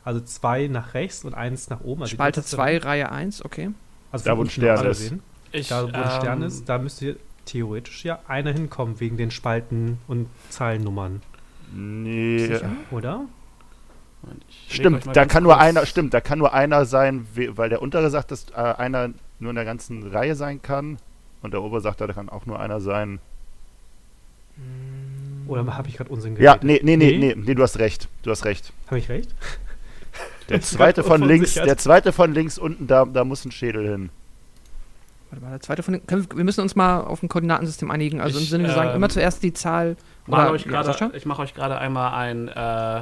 Also 0.05 0.21
2 0.21 0.67
nach 0.67 0.93
rechts 0.93 1.25
und 1.25 1.33
1 1.33 1.69
nach 1.69 1.81
oben. 1.81 2.03
Also 2.03 2.11
die 2.11 2.15
Spalte 2.15 2.39
unterste- 2.39 2.55
2, 2.55 2.77
Reihe 2.77 3.11
1, 3.11 3.43
okay. 3.43 3.71
Also 4.13 4.23
Da, 4.25 4.37
wo 4.37 4.43
ein 4.43 4.49
Stern 4.49 4.85
ist. 4.87 4.99
gesehen. 4.99 5.19
Ich, 5.51 5.67
Da, 5.67 5.83
wo 5.83 5.87
ein 5.87 6.11
Stern 6.21 6.41
ähm, 6.41 6.47
ist, 6.47 6.69
da 6.69 6.77
müsste 6.77 7.17
theoretisch 7.43 8.05
ja 8.05 8.19
einer 8.29 8.53
hinkommen, 8.53 9.01
wegen 9.01 9.17
den 9.17 9.31
Spalten 9.31 9.97
und 10.07 10.29
Zahlennummern, 10.49 11.21
Nee. 11.75 12.39
Sicher? 12.47 12.69
oder? 12.91 13.25
Stimmt, 14.69 15.05
da 15.15 15.25
kann 15.25 15.43
nur 15.43 15.59
einer, 15.59 15.85
stimmt, 15.85 16.13
da 16.15 16.21
kann 16.21 16.39
nur 16.39 16.51
einer 16.53 16.85
sein, 16.85 17.27
we- 17.35 17.55
weil 17.57 17.69
der 17.69 17.81
untere 17.81 18.09
sagt, 18.09 18.31
dass 18.31 18.47
äh, 18.51 18.55
einer 18.55 19.09
nur 19.39 19.51
in 19.51 19.55
der 19.55 19.65
ganzen 19.65 20.07
Reihe 20.07 20.35
sein 20.35 20.61
kann. 20.61 20.97
Und 21.43 21.53
der 21.53 21.61
obere 21.61 21.79
sagt, 21.81 22.01
da 22.01 22.07
kann 22.07 22.29
auch 22.29 22.47
nur 22.47 22.59
einer 22.59 22.79
sein. 22.81 23.19
Oder 25.47 25.65
habe 25.77 25.87
ich 25.89 25.97
gerade 25.97 26.09
Unsinn 26.09 26.35
Ja, 26.37 26.55
geredet? 26.55 26.83
nee, 26.83 26.95
nee, 26.95 27.11
nee, 27.11 27.17
nee, 27.19 27.35
nee, 27.37 27.53
du 27.55 27.61
hast 27.61 27.77
recht. 27.77 28.07
Du 28.23 28.31
hast 28.31 28.45
recht. 28.45 28.73
Habe 28.87 28.97
ich 28.97 29.09
recht? 29.09 29.33
Der 30.49 30.61
zweite 30.61 31.03
von 31.03 31.21
links, 31.23 31.55
der 31.55 31.75
zweite 31.77 32.11
von 32.13 32.31
links 32.33 32.57
unten, 32.59 32.85
da, 32.87 33.03
da 33.05 33.23
muss 33.25 33.43
ein 33.45 33.51
Schädel 33.51 33.87
hin. 33.89 34.09
Warte 35.31 35.43
mal, 35.43 35.49
der 35.51 35.59
zweite 35.59 35.81
von 35.83 35.95
den, 35.95 36.05
können 36.07 36.27
wir, 36.35 36.43
müssen 36.43 36.61
uns 36.61 36.75
mal 36.75 37.01
auf 37.01 37.21
ein 37.23 37.29
Koordinatensystem 37.29 37.89
einigen. 37.91 38.21
Also 38.21 38.39
im 38.39 38.45
Sinne, 38.45 38.65
wir 38.65 38.73
sagen 38.73 38.89
ähm, 38.91 38.95
immer 38.97 39.09
zuerst 39.09 39.41
die 39.43 39.53
Zahl. 39.53 39.97
Mach 40.27 40.39
Oder- 40.39 40.51
euch 40.51 40.65
grade, 40.65 41.11
ich 41.15 41.25
mache 41.25 41.41
euch 41.43 41.53
gerade 41.53 41.77
einmal 41.77 42.13
ein 42.13 42.47
äh, 42.47 42.99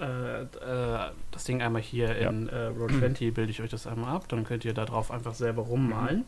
äh, 0.00 0.42
äh, 0.42 0.46
das 1.30 1.44
Ding 1.44 1.62
einmal 1.62 1.82
hier 1.82 2.20
Ja. 2.20 2.30
in 2.30 2.48
äh, 2.48 2.66
Roll 2.66 2.90
20 2.98 3.32
bilde 3.34 3.50
ich 3.50 3.60
euch 3.62 3.70
das 3.70 3.86
einmal 3.86 4.14
ab, 4.14 4.26
dann 4.28 4.44
könnt 4.44 4.64
ihr 4.64 4.74
da 4.74 4.84
drauf 4.84 5.10
einfach 5.10 5.34
selber 5.34 5.62
rummalen. 5.62 6.24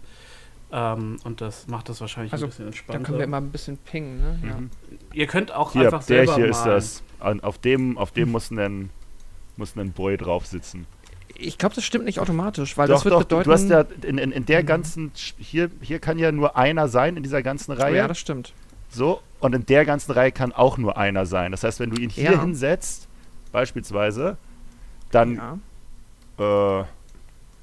Ähm, 0.72 1.18
und 1.24 1.40
das 1.40 1.66
macht 1.68 1.88
das 1.88 2.00
wahrscheinlich 2.00 2.32
Also, 2.32 2.46
ein 2.46 2.48
bisschen 2.48 2.64
Da 2.64 2.68
entspannter. 2.68 3.02
können 3.04 3.18
wir 3.18 3.24
immer 3.24 3.36
ein 3.38 3.50
bisschen 3.50 3.76
pingen, 3.78 4.18
ne? 4.20 4.38
Ja. 4.48 4.56
Mhm. 4.56 4.70
ihr 5.12 5.26
könnt 5.26 5.52
auch 5.52 5.72
Hier, 5.72 5.82
einfach 5.84 6.04
der 6.04 6.26
selber 6.26 6.34
hier 6.36 6.46
ist 6.46 6.58
malen. 6.60 6.70
das. 6.74 7.02
An, 7.20 7.40
auf 7.40 7.58
dem, 7.58 7.96
auf 7.98 8.10
dem 8.10 8.30
muss 8.32 8.50
ein, 8.50 8.90
muss 9.56 9.76
ein 9.76 9.92
Boy 9.92 10.16
drauf 10.16 10.46
sitzen. 10.46 10.86
Ich 11.36 11.58
glaube, 11.58 11.74
das 11.74 11.84
stimmt 11.84 12.04
nicht 12.04 12.20
automatisch, 12.20 12.76
weil 12.76 12.86
doch, 12.88 12.94
das 12.96 13.04
wird 13.04 13.14
doch, 13.14 13.20
bedeuten. 13.20 13.44
du 13.48 13.52
hast 13.52 13.68
ja 13.68 13.84
in, 14.08 14.18
in, 14.18 14.30
in 14.32 14.46
der 14.46 14.62
Mhm. 14.62 14.66
ganzen, 14.66 15.12
hier, 15.38 15.70
hier 15.80 15.98
kann 16.00 16.18
ja 16.18 16.32
nur 16.32 16.56
einer 16.56 16.88
sein 16.88 17.16
in 17.16 17.22
dieser 17.22 17.42
ganzen 17.42 17.72
oh, 17.72 17.74
Reihe. 17.80 17.96
ja, 17.96 18.08
das 18.08 18.18
stimmt. 18.18 18.52
So, 18.90 19.20
und 19.44 19.54
in 19.54 19.66
der 19.66 19.84
ganzen 19.84 20.12
Reihe 20.12 20.32
kann 20.32 20.52
auch 20.52 20.78
nur 20.78 20.96
einer 20.96 21.26
sein. 21.26 21.50
Das 21.52 21.62
heißt, 21.64 21.78
wenn 21.78 21.90
du 21.90 22.00
ihn 22.00 22.08
hier 22.10 22.32
Ja. 22.32 22.40
hinsetzt, 22.40 23.08
beispielsweise, 23.52 24.36
dann 25.10 25.36
Ja. 26.38 26.80
äh, 26.80 26.84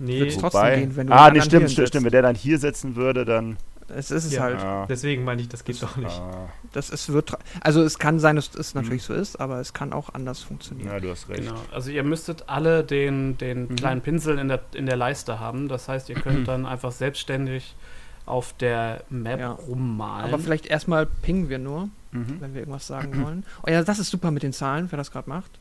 Nee, 0.03 0.19
Wird's 0.21 0.37
trotzdem 0.37 0.61
wobei. 0.61 0.75
gehen, 0.79 0.95
wenn 0.95 1.07
du 1.07 1.13
ah, 1.13 1.29
nee, 1.29 1.41
stimmt, 1.41 1.69
stimmt, 1.69 1.87
stimmt. 1.89 2.05
Wenn 2.05 2.11
der 2.11 2.21
dann 2.23 2.35
hier 2.35 2.57
sitzen 2.57 2.95
würde, 2.95 3.23
dann. 3.23 3.57
Es 3.95 4.09
ist 4.09 4.25
es 4.25 4.33
Ja. 4.33 4.41
halt. 4.43 4.89
Deswegen 4.89 5.23
meine 5.23 5.41
ich, 5.41 5.49
das 5.49 5.63
geht 5.63 5.81
doch 5.83 5.95
nicht. 5.97 6.09
ah, 6.09 6.49
Das 6.71 6.89
es 6.89 7.09
wird. 7.11 7.33
Also 7.59 7.83
es 7.83 7.99
kann 7.99 8.19
sein, 8.19 8.35
dass 8.35 8.55
es 8.55 8.73
Mhm. 8.73 8.81
natürlich 8.81 9.03
so 9.03 9.13
ist, 9.13 9.39
aber 9.39 9.59
es 9.59 9.73
kann 9.73 9.91
auch 9.93 10.09
anders 10.13 10.41
funktionieren. 10.41 10.87
ja, 10.87 10.99
du 10.99 11.09
hast 11.11 11.29
recht. 11.29 11.41
Genau. 11.41 11.59
Also 11.71 11.91
ihr 11.91 12.01
müsstet 12.03 12.45
alle 12.47 12.83
den, 12.83 13.37
den 13.37 13.63
Mhm. 13.67 13.75
kleinen 13.75 14.01
Pinsel 14.01 14.39
in 14.39 14.47
der, 14.47 14.61
in 14.73 14.85
der 14.87 14.95
Leiste 14.95 15.39
haben. 15.39 15.67
Das 15.67 15.87
heißt, 15.87 16.09
ihr 16.09 16.15
könnt 16.15 16.47
dann 16.47 16.65
einfach 16.65 16.91
selbstständig 16.93 17.75
auf 18.25 18.53
der 18.57 19.03
Map 19.09 19.39
Ja. 19.39 19.51
rummalen. 19.51 20.25
Aber 20.25 20.39
vielleicht 20.39 20.65
erstmal 20.67 21.05
pingen 21.05 21.49
wir 21.49 21.59
nur, 21.59 21.89
Mhm. 22.11 22.37
wenn 22.39 22.53
wir 22.53 22.61
irgendwas 22.61 22.87
sagen 22.87 23.23
wollen. 23.23 23.43
Oh 23.65 23.69
ja, 23.69 23.83
das 23.83 23.99
ist 23.99 24.09
super 24.09 24.31
mit 24.31 24.43
den 24.43 24.53
Zahlen, 24.53 24.87
wer 24.91 24.97
das 24.97 25.11
gerade 25.11 25.29
macht. 25.29 25.51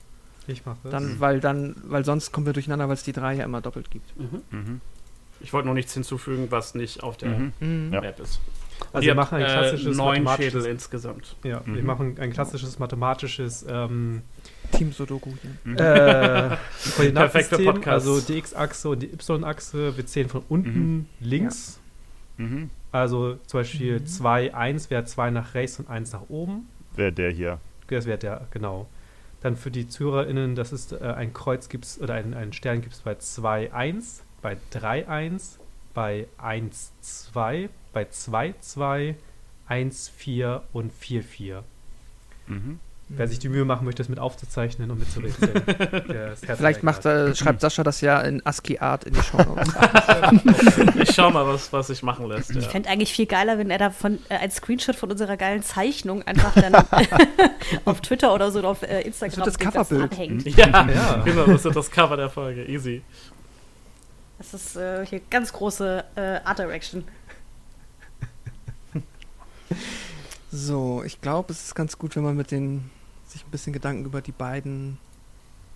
Ich 0.47 0.67
mache 0.67 0.79
das. 0.83 0.93
Dann, 0.93 1.21
weil 1.21 1.39
dann, 1.41 1.77
weil 1.85 2.05
sonst 2.05 2.33
kommen 2.33 2.47
wir 2.47 2.53
durcheinander, 2.53 2.89
weil 2.89 2.95
es 2.95 3.03
die 3.05 3.13
drei 3.13 3.35
ja 3.35 3.45
immer 3.45 3.61
doppelt 3.61 3.91
gibt. 3.91 4.19
mhm. 4.19 4.43
Mhm. 4.51 4.81
Ich 5.43 5.53
wollte 5.55 5.67
nur 5.67 5.75
nichts 5.75 5.95
hinzufügen, 5.95 6.49
was 6.51 6.75
nicht 6.75 7.03
auf 7.03 7.17
der 7.17 7.31
Mhm. 7.31 7.53
Mhm. 7.61 7.93
Ja. 7.95 8.01
Map 8.03 8.21
ist. 8.21 8.41
also 8.93 9.07
wir 9.07 9.15
machen 9.15 9.37
ein 9.37 9.43
äh, 9.43 9.47
klassisches 9.47 9.97
neun 9.97 10.23
mathematisches. 10.23 10.53
Schädel 10.65 10.71
insgesamt. 10.73 11.37
Ja, 11.45 11.63
wir 11.67 11.81
Mhm. 11.81 11.87
machen 11.87 12.17
ein 12.19 12.31
klassisches 12.33 12.79
mathematisches 12.79 13.65
ähm, 13.69 14.23
Team 14.73 14.93
Sudoku 14.93 15.31
hier. 15.43 15.51
Mhm. 15.65 15.77
äh, 15.79 16.57
Koordinatensystem, 16.97 17.65
Podcast. 17.65 17.89
also 18.07 18.21
die 18.21 18.39
X-Achse 18.39 18.89
und 18.91 19.03
die 19.03 19.13
Y-Achse. 19.13 19.97
Wir 19.97 20.07
zählen 20.07 20.29
von 20.29 20.43
unten 20.49 21.09
links. 21.21 21.80
Mhm. 22.41 22.71
Also 22.91 23.37
zum 23.47 23.61
Beispiel 23.61 24.01
Mhm. 24.01 24.07
2, 24.07 24.55
1 24.55 24.91
wäre 24.91 25.05
2 25.05 25.31
nach 25.31 25.55
rechts 25.55 25.79
und 25.79 25.89
1 25.89 26.13
nach 26.13 26.29
oben. 26.29 26.69
Wer 26.97 27.13
der 27.13 27.31
hier? 27.31 27.61
Das 27.89 28.07
wäre 28.07 28.19
der, 28.19 28.47
genau. 28.51 28.87
Dann 29.43 29.57
für 29.57 29.71
die 29.71 29.89
ZuhörerInnen, 29.89 30.55
das 30.55 30.73
ist 30.73 30.93
äh, 30.93 30.99
ein 30.99 31.33
Kreuz 31.33 31.69
gibt's 31.69 32.01
oder 32.01 32.15
ein, 32.15 32.35
ein 32.35 32.53
Stern 32.53 32.81
gibt 32.81 32.95
es 32.95 33.01
bei 33.01 33.15
2, 33.15 33.73
1, 33.73 34.23
bei 34.43 34.57
3, 34.71 35.09
1, 35.09 35.59
bei 35.95 36.27
1, 36.39 36.93
2, 37.01 37.69
bei 37.93 38.07
2, 38.09 38.55
2, 38.61 39.15
1, 39.67 40.09
4 40.09 40.63
und 40.73 40.93
4, 40.93 41.23
4. 41.23 41.65
Mhm. 42.47 42.81
Wer 43.13 43.27
sich 43.27 43.41
die 43.41 43.49
Mühe 43.49 43.65
machen 43.65 43.85
möchte, 43.85 44.03
das 44.03 44.09
mit 44.09 44.21
aufzuzeichnen 44.21 44.89
und 44.91 45.01
mitzureden, 45.01 45.35
Vielleicht 46.57 46.85
macht, 46.85 47.05
äh, 47.07 47.35
schreibt 47.35 47.61
Sascha 47.61 47.83
das 47.83 48.01
ja 48.01 48.21
in 48.21 48.45
ASCII-Art 48.47 49.03
in 49.03 49.15
die 49.15 49.23
Show 49.23 49.39
Notes. 49.39 49.75
Ich 50.97 51.13
schau 51.15 51.31
mal, 51.31 51.45
was, 51.47 51.73
was 51.73 51.89
sich 51.89 52.03
machen 52.05 52.27
lässt. 52.29 52.51
Ich 52.51 52.63
Ja. 52.63 52.69
fände 52.69 52.89
eigentlich 52.89 53.13
viel 53.13 53.27
geiler, 53.27 53.59
wenn 53.59 53.69
er 53.71 53.79
da 53.79 53.91
von, 53.91 54.21
äh, 54.29 54.35
ein 54.37 54.51
Screenshot 54.53 54.95
von 54.95 55.11
unserer 55.11 55.37
geilen 55.37 55.63
Zeichnung 55.65 56.23
einfach 56.23 56.55
dann 56.55 56.73
auf 57.85 58.01
Twitter 58.01 58.33
oder 58.33 58.53
so 58.53 58.61
oder 58.61 58.69
auf 58.69 58.83
äh, 58.83 59.01
Instagram 59.03 59.45
Das 59.45 59.59
wird 59.59 59.75
das 59.75 59.89
Coverbild. 59.89 60.13
anhängt. 60.13 60.47
Ja, 60.57 60.67
Ja. 60.89 61.23
genau, 61.25 61.47
das 61.47 61.65
ist 61.65 61.75
das 61.77 61.91
Cover 61.91 62.17
der 62.17 62.31
Folge. 62.31 62.65
Easy. 62.65 63.03
Das 64.39 64.55
ist 64.55 64.77
äh, 64.77 65.05
hier 65.05 65.21
ganz 65.31 65.53
große 65.53 66.05
äh, 66.15 66.21
Art 66.45 66.61
Direction. 66.61 67.05
So, 70.53 71.03
ich 71.05 71.21
glaube, 71.21 71.53
es 71.53 71.65
ist 71.67 71.75
ganz 71.75 71.97
gut, 71.99 72.17
wenn 72.17 72.23
man 72.25 72.37
mit 72.37 72.51
den 72.51 72.91
sich 73.31 73.45
ein 73.45 73.51
bisschen 73.51 73.73
Gedanken 73.73 74.05
über 74.05 74.21
die 74.21 74.33
beiden 74.33 74.99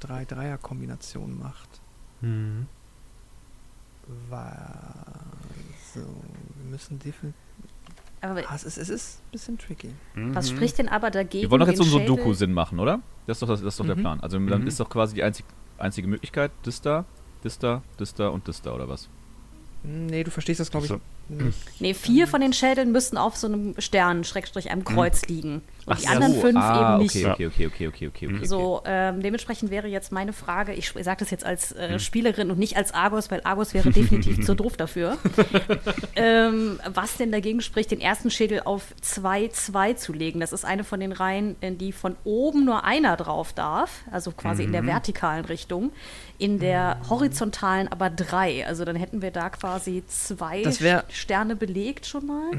drei 0.00 0.24
Dreier-Kombinationen 0.24 1.38
macht. 1.38 1.68
Mhm. 2.20 2.66
Weil, 4.28 4.68
so, 5.94 6.00
wir 6.00 6.70
müssen 6.70 6.98
definitiv. 6.98 7.40
Aber 8.20 8.40
Ah, 8.48 8.54
es, 8.54 8.64
ist, 8.64 8.78
es 8.78 8.88
ist 8.88 9.18
ein 9.20 9.30
bisschen 9.32 9.58
tricky. 9.58 9.90
was 10.14 10.48
spricht 10.50 10.78
denn 10.78 10.88
aber 10.88 11.10
dagegen? 11.10 11.42
Wir 11.42 11.50
wollen 11.50 11.60
doch 11.60 11.68
jetzt 11.68 11.78
den 11.80 11.86
so 11.88 11.98
Doku-Sinn 11.98 12.52
machen, 12.52 12.78
oder? 12.80 13.00
Das 13.26 13.36
ist 13.36 13.42
doch, 13.42 13.48
das, 13.48 13.60
das 13.60 13.74
ist 13.74 13.80
doch 13.80 13.86
der 13.86 13.96
Mhm. 13.96 14.00
Plan. 14.00 14.20
Also 14.20 14.38
dann 14.38 14.62
Mhm. 14.62 14.66
ist 14.66 14.80
doch 14.80 14.88
quasi 14.88 15.14
die 15.14 15.22
einzig, 15.22 15.44
einzige 15.78 16.08
Möglichkeit, 16.08 16.50
das 16.62 16.80
da, 16.80 17.04
das 17.42 17.58
da, 17.58 17.82
das 17.98 18.14
da 18.14 18.28
und 18.28 18.48
das 18.48 18.62
da, 18.62 18.72
oder 18.74 18.88
was? 18.88 19.08
Nee, 19.82 20.24
du 20.24 20.30
verstehst 20.30 20.60
das, 20.60 20.70
glaube 20.70 20.86
ich, 20.86 20.92
So. 20.92 21.00
nicht. 21.28 21.80
Nee, 21.80 21.92
vier 21.92 22.26
von 22.26 22.40
den 22.40 22.54
Schädeln 22.54 22.92
müssten 22.92 23.18
auf 23.18 23.36
so 23.36 23.46
einem 23.46 23.74
Stern, 23.78 24.24
Schrägstrich 24.24 24.70
einem 24.70 24.84
Kreuz 24.84 25.26
liegen. 25.28 25.60
Und 25.86 26.00
die 26.00 26.06
Ach 26.08 26.12
anderen 26.12 26.34
so, 26.34 26.40
fünf 26.40 26.56
ah, 26.58 26.94
eben 26.94 27.02
nicht. 27.02 27.16
Okay, 27.16 27.46
okay, 27.46 27.46
okay, 27.46 27.66
okay, 27.66 27.86
okay, 27.88 28.06
okay, 28.08 28.36
okay. 28.36 28.46
So, 28.46 28.82
ähm, 28.86 29.20
dementsprechend 29.22 29.70
wäre 29.70 29.86
jetzt 29.88 30.12
meine 30.12 30.32
Frage, 30.32 30.72
ich 30.72 30.92
sage 31.00 31.18
das 31.18 31.30
jetzt 31.30 31.44
als 31.44 31.70
Hm. 31.70 31.78
äh, 31.78 31.98
Spielerin 31.98 32.50
und 32.50 32.58
nicht 32.58 32.76
als 32.76 32.92
Argos, 32.94 33.30
weil 33.30 33.40
Argos 33.44 33.74
wäre 33.74 33.90
definitiv 33.92 34.44
zu 34.44 34.54
doof 34.54 34.76
dafür. 34.76 35.18
ähm, 36.16 36.80
was 36.92 37.16
denn 37.16 37.32
dagegen 37.32 37.60
spricht, 37.60 37.90
den 37.90 38.00
ersten 38.00 38.30
Schädel 38.30 38.62
auf 38.64 38.94
2-2 39.02 39.96
zu 39.96 40.12
legen? 40.12 40.40
Das 40.40 40.52
ist 40.52 40.64
eine 40.64 40.84
von 40.84 41.00
den 41.00 41.12
Reihen, 41.12 41.56
in 41.60 41.78
die 41.78 41.92
von 41.92 42.16
oben 42.24 42.64
nur 42.64 42.84
einer 42.84 43.16
drauf 43.16 43.52
darf, 43.52 44.02
also 44.10 44.32
quasi 44.32 44.62
in 44.62 44.68
Mhm. 44.68 44.72
der 44.72 44.86
vertikalen 44.86 45.44
Richtung, 45.44 45.92
in 46.38 46.58
der 46.58 46.98
horizontalen 47.10 47.88
aber 47.88 48.10
drei. 48.10 48.66
Also 48.66 48.84
dann 48.84 48.96
hätten 48.96 49.22
wir 49.22 49.30
da 49.30 49.50
quasi 49.50 50.02
zwei 50.08 50.62
Das 50.62 50.80
wär- 50.80 51.04
Sterne 51.10 51.56
belegt 51.56 52.06
schon 52.06 52.26
mal. 52.26 52.50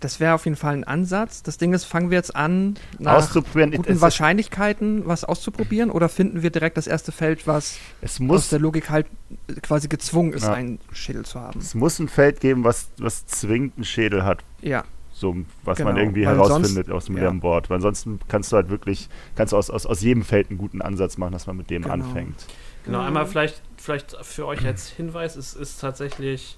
Das 0.00 0.18
wäre 0.20 0.34
auf 0.34 0.44
jeden 0.44 0.56
Fall 0.56 0.74
ein 0.74 0.84
Ansatz. 0.84 1.42
Das 1.42 1.56
Ding 1.58 1.72
ist, 1.72 1.84
fangen 1.84 2.10
wir 2.10 2.16
jetzt 2.18 2.34
an, 2.34 2.74
nach 2.98 3.14
Auszuprobieren. 3.14 3.70
guten 3.72 4.00
Wahrscheinlichkeiten 4.00 5.06
was 5.06 5.24
auszuprobieren 5.24 5.90
oder 5.90 6.08
finden 6.08 6.42
wir 6.42 6.50
direkt 6.50 6.76
das 6.76 6.86
erste 6.86 7.12
Feld, 7.12 7.46
was 7.46 7.78
es, 8.00 8.20
aus 8.28 8.48
der 8.48 8.58
Logik 8.58 8.90
halt 8.90 9.06
äh, 9.48 9.54
quasi 9.60 9.88
gezwungen 9.88 10.32
ist, 10.32 10.44
Ja. 10.44 10.52
einen 10.54 10.80
Schädel 10.92 11.24
zu 11.24 11.40
haben? 11.40 11.60
es 11.60 11.74
muss 11.74 11.98
ein 12.00 12.08
Feld 12.08 12.40
geben, 12.40 12.64
was, 12.64 12.88
was 12.98 13.26
zwingend 13.26 13.74
einen 13.76 13.84
Schädel 13.84 14.24
hat. 14.24 14.40
Ja, 14.62 14.84
So, 15.12 15.36
was 15.64 15.78
Genau, 15.78 15.90
man 15.90 15.98
irgendwie 15.98 16.26
weil 16.26 16.34
herausfindet 16.36 16.90
aus 16.90 17.06
dem 17.06 17.16
ja. 17.16 17.30
Board. 17.30 17.70
Weil 17.70 17.76
ansonsten 17.76 18.18
kannst 18.28 18.50
du 18.52 18.56
halt 18.56 18.68
wirklich, 18.70 19.08
kannst 19.36 19.52
du 19.52 19.56
aus, 19.56 19.70
aus, 19.70 19.86
aus 19.86 20.00
jedem 20.00 20.22
Feld 20.24 20.50
einen 20.50 20.58
guten 20.58 20.82
Ansatz 20.82 21.18
machen, 21.18 21.32
dass 21.32 21.46
man 21.46 21.56
mit 21.56 21.70
dem 21.70 21.82
Genau. 21.82 21.94
anfängt. 21.94 22.46
Genau, 22.84 23.00
einmal 23.00 23.26
vielleicht, 23.26 23.62
vielleicht 23.76 24.16
für 24.22 24.46
euch 24.46 24.64
als 24.66 24.88
Hinweis, 24.88 25.36
es 25.36 25.54
ist 25.54 25.80
tatsächlich, 25.80 26.56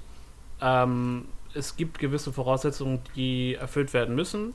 ähm, 0.60 1.24
es 1.54 1.76
gibt 1.76 1.98
gewisse 1.98 2.32
Voraussetzungen, 2.32 3.00
die 3.16 3.54
erfüllt 3.54 3.92
werden 3.92 4.14
müssen. 4.14 4.54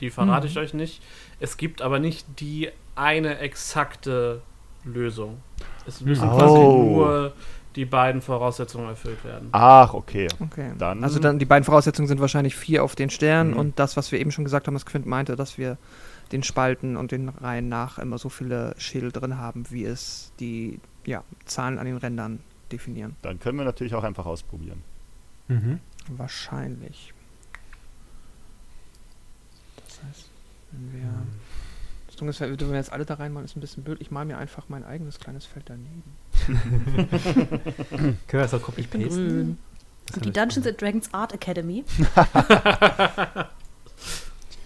Die 0.00 0.10
verrate 0.10 0.46
Mhm. 0.46 0.50
ich 0.52 0.58
euch 0.58 0.74
nicht. 0.74 1.02
Es 1.40 1.56
gibt 1.56 1.80
aber 1.82 1.98
nicht 1.98 2.26
die 2.40 2.68
eine 2.94 3.38
exakte 3.38 4.42
Lösung. 4.84 5.38
Es 5.86 6.00
müssen 6.00 6.28
Oh. 6.28 6.36
quasi 6.36 6.54
nur 6.58 7.32
die 7.74 7.84
beiden 7.84 8.22
Voraussetzungen 8.22 8.88
erfüllt 8.88 9.22
werden. 9.24 9.48
Ach, 9.52 9.92
okay. 9.94 10.28
okay. 10.40 10.72
Dann- 10.78 11.04
also 11.04 11.18
dann 11.18 11.38
die 11.38 11.44
beiden 11.44 11.64
Voraussetzungen 11.64 12.08
sind 12.08 12.20
wahrscheinlich 12.20 12.56
vier 12.56 12.82
auf 12.82 12.94
den 12.96 13.10
Stern 13.10 13.50
Mhm. 13.50 13.56
und 13.56 13.78
das, 13.78 13.96
was 13.96 14.12
wir 14.12 14.18
eben 14.20 14.30
schon 14.32 14.44
gesagt 14.44 14.66
haben, 14.66 14.74
was 14.74 14.86
Quint 14.86 15.04
meinte, 15.06 15.36
dass 15.36 15.58
wir 15.58 15.76
den 16.32 16.42
Spalten 16.42 16.96
und 16.96 17.12
den 17.12 17.28
Reihen 17.28 17.68
nach 17.68 17.98
immer 17.98 18.18
so 18.18 18.28
viele 18.30 18.74
Schädel 18.78 19.12
drin 19.12 19.38
haben, 19.38 19.64
wie 19.70 19.84
es 19.84 20.32
die 20.40 20.80
ja, 21.04 21.22
Zahlen 21.44 21.78
an 21.78 21.84
den 21.86 21.98
Rändern 21.98 22.40
definieren. 22.72 23.14
Dann 23.22 23.38
können 23.38 23.58
wir 23.58 23.64
natürlich 23.64 23.94
auch 23.94 24.02
einfach 24.04 24.26
ausprobieren. 24.26 24.82
Mhm. 25.48 25.78
Wahrscheinlich. 26.08 27.12
Das 29.86 30.02
heißt, 30.04 30.28
wenn 30.72 30.92
wir. 30.92 31.12
Das 32.06 32.16
Ding 32.16 32.28
ist, 32.28 32.40
wenn 32.40 32.58
wir 32.58 32.76
jetzt 32.76 32.92
alle 32.92 33.04
da 33.04 33.14
reinmalen, 33.14 33.44
ist 33.44 33.56
ein 33.56 33.60
bisschen 33.60 33.82
blöd. 33.82 34.00
Ich 34.00 34.10
male 34.10 34.26
mir 34.26 34.38
einfach 34.38 34.68
mein 34.68 34.84
eigenes 34.84 35.18
kleines 35.18 35.44
Feld 35.44 35.68
daneben. 35.68 36.02
Können 36.46 38.18
wir 38.28 38.40
das 38.40 38.54
auch 38.54 38.62
copy 38.62 38.82
Ich 38.82 38.88
bin 38.88 39.08
grün. 39.08 39.58
Und 40.14 40.24
die 40.24 40.32
Dungeons 40.32 40.66
and 40.66 40.80
Dragons 40.80 41.12
Art 41.12 41.34
Academy. 41.34 41.84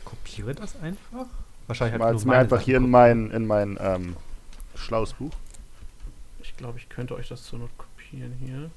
Kopiere 0.04 0.54
das 0.54 0.78
einfach? 0.80 1.26
Wahrscheinlich 1.66 1.94
Ich 1.94 2.00
mal 2.00 2.12
ich 2.12 2.18
es 2.18 2.24
mir 2.26 2.36
einfach 2.36 2.58
Sachen 2.58 2.64
hier 2.66 2.76
in 2.76 2.90
mein, 2.90 3.30
in 3.30 3.46
mein 3.46 3.78
ähm, 3.80 4.16
schlaues 4.74 5.14
Buch. 5.14 5.32
Ich 6.42 6.56
glaube, 6.56 6.78
ich 6.78 6.88
könnte 6.88 7.14
euch 7.14 7.28
das 7.28 7.44
zur 7.44 7.58
Not 7.60 7.70
kopieren 7.78 8.32
hier. 8.44 8.70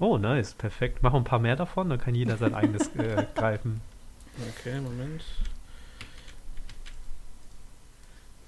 Oh, 0.00 0.16
nice, 0.18 0.54
perfekt. 0.54 0.98
Mach 1.02 1.12
ein 1.14 1.24
paar 1.24 1.38
mehr 1.40 1.56
davon, 1.56 1.90
dann 1.90 1.98
kann 2.00 2.14
jeder 2.14 2.36
sein 2.36 2.54
eigenes 2.54 2.88
äh, 2.96 3.26
greifen. 3.34 3.80
Okay, 4.60 4.80
Moment. 4.80 5.24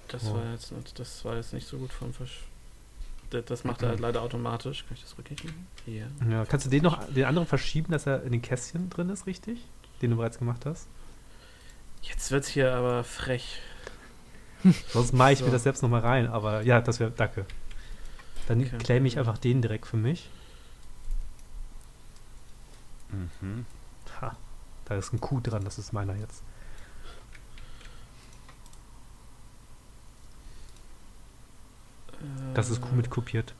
Das 0.09 0.25
Oh. 0.27 0.35
war 0.35 0.53
jetzt 0.53 0.73
nicht, 0.73 0.99
das 0.99 1.25
war 1.25 1.37
jetzt 1.37 1.53
nicht 1.53 1.67
so 1.69 1.79
gut 1.79 1.93
von 1.93 2.13
Versch 2.13 2.41
das, 3.31 3.45
das 3.45 3.63
macht 3.65 3.83
er 3.83 3.91
halt 3.91 4.01
leider 4.01 4.23
automatisch. 4.23 4.85
Kann 4.89 4.97
ich 4.97 5.03
das 5.03 5.17
rückgängig? 5.17 5.55
Hier. 5.85 6.09
Ja, 6.29 6.45
kannst 6.45 6.67
du 6.67 6.71
den 6.71 6.83
noch, 6.83 7.05
den 7.13 7.25
anderen 7.25 7.47
verschieben, 7.47 7.93
dass 7.93 8.05
er 8.07 8.25
in 8.25 8.33
den 8.33 8.43
Kästchen 8.43 8.91
drin 8.91 9.09
ist, 9.09 9.27
richtig? 9.27 9.65
Den 10.03 10.11
du 10.11 10.17
bereits 10.17 10.39
gemacht 10.39 10.67
hast? 10.67 10.89
Jetzt 12.03 12.33
wird's 12.33 12.49
hier 12.49 12.75
aber 12.75 13.05
frech. 13.05 13.61
Sonst 14.89 15.13
mache 15.13 15.33
ich 15.35 15.39
So. 15.39 15.45
mir 15.45 15.53
das 15.53 15.63
selbst 15.63 15.81
nochmal 15.83 16.01
rein, 16.01 16.27
aber 16.27 16.63
ja, 16.63 16.81
das 16.81 16.99
wäre, 16.99 17.13
danke. 17.13 17.47
Dann 18.49 18.61
Okay. 18.63 18.79
claim 18.79 19.07
ich 19.07 19.17
einfach 19.17 19.39
den 19.39 19.63
direkt 19.63 19.87
für 19.87 19.97
mich. 19.97 20.29
Mhm. 23.13 23.67
Ha, 24.21 24.37
da 24.87 24.95
ist 24.97 25.13
ein 25.13 25.21
Q 25.21 25.41
dran, 25.41 25.65
das 25.65 25.79
ist 25.79 25.93
meiner 25.93 26.15
jetzt. 26.17 26.43
Das 32.55 32.69
ist 32.71 32.81
Q 32.83 32.89
mit 32.95 33.11
kopiert. 33.11 33.55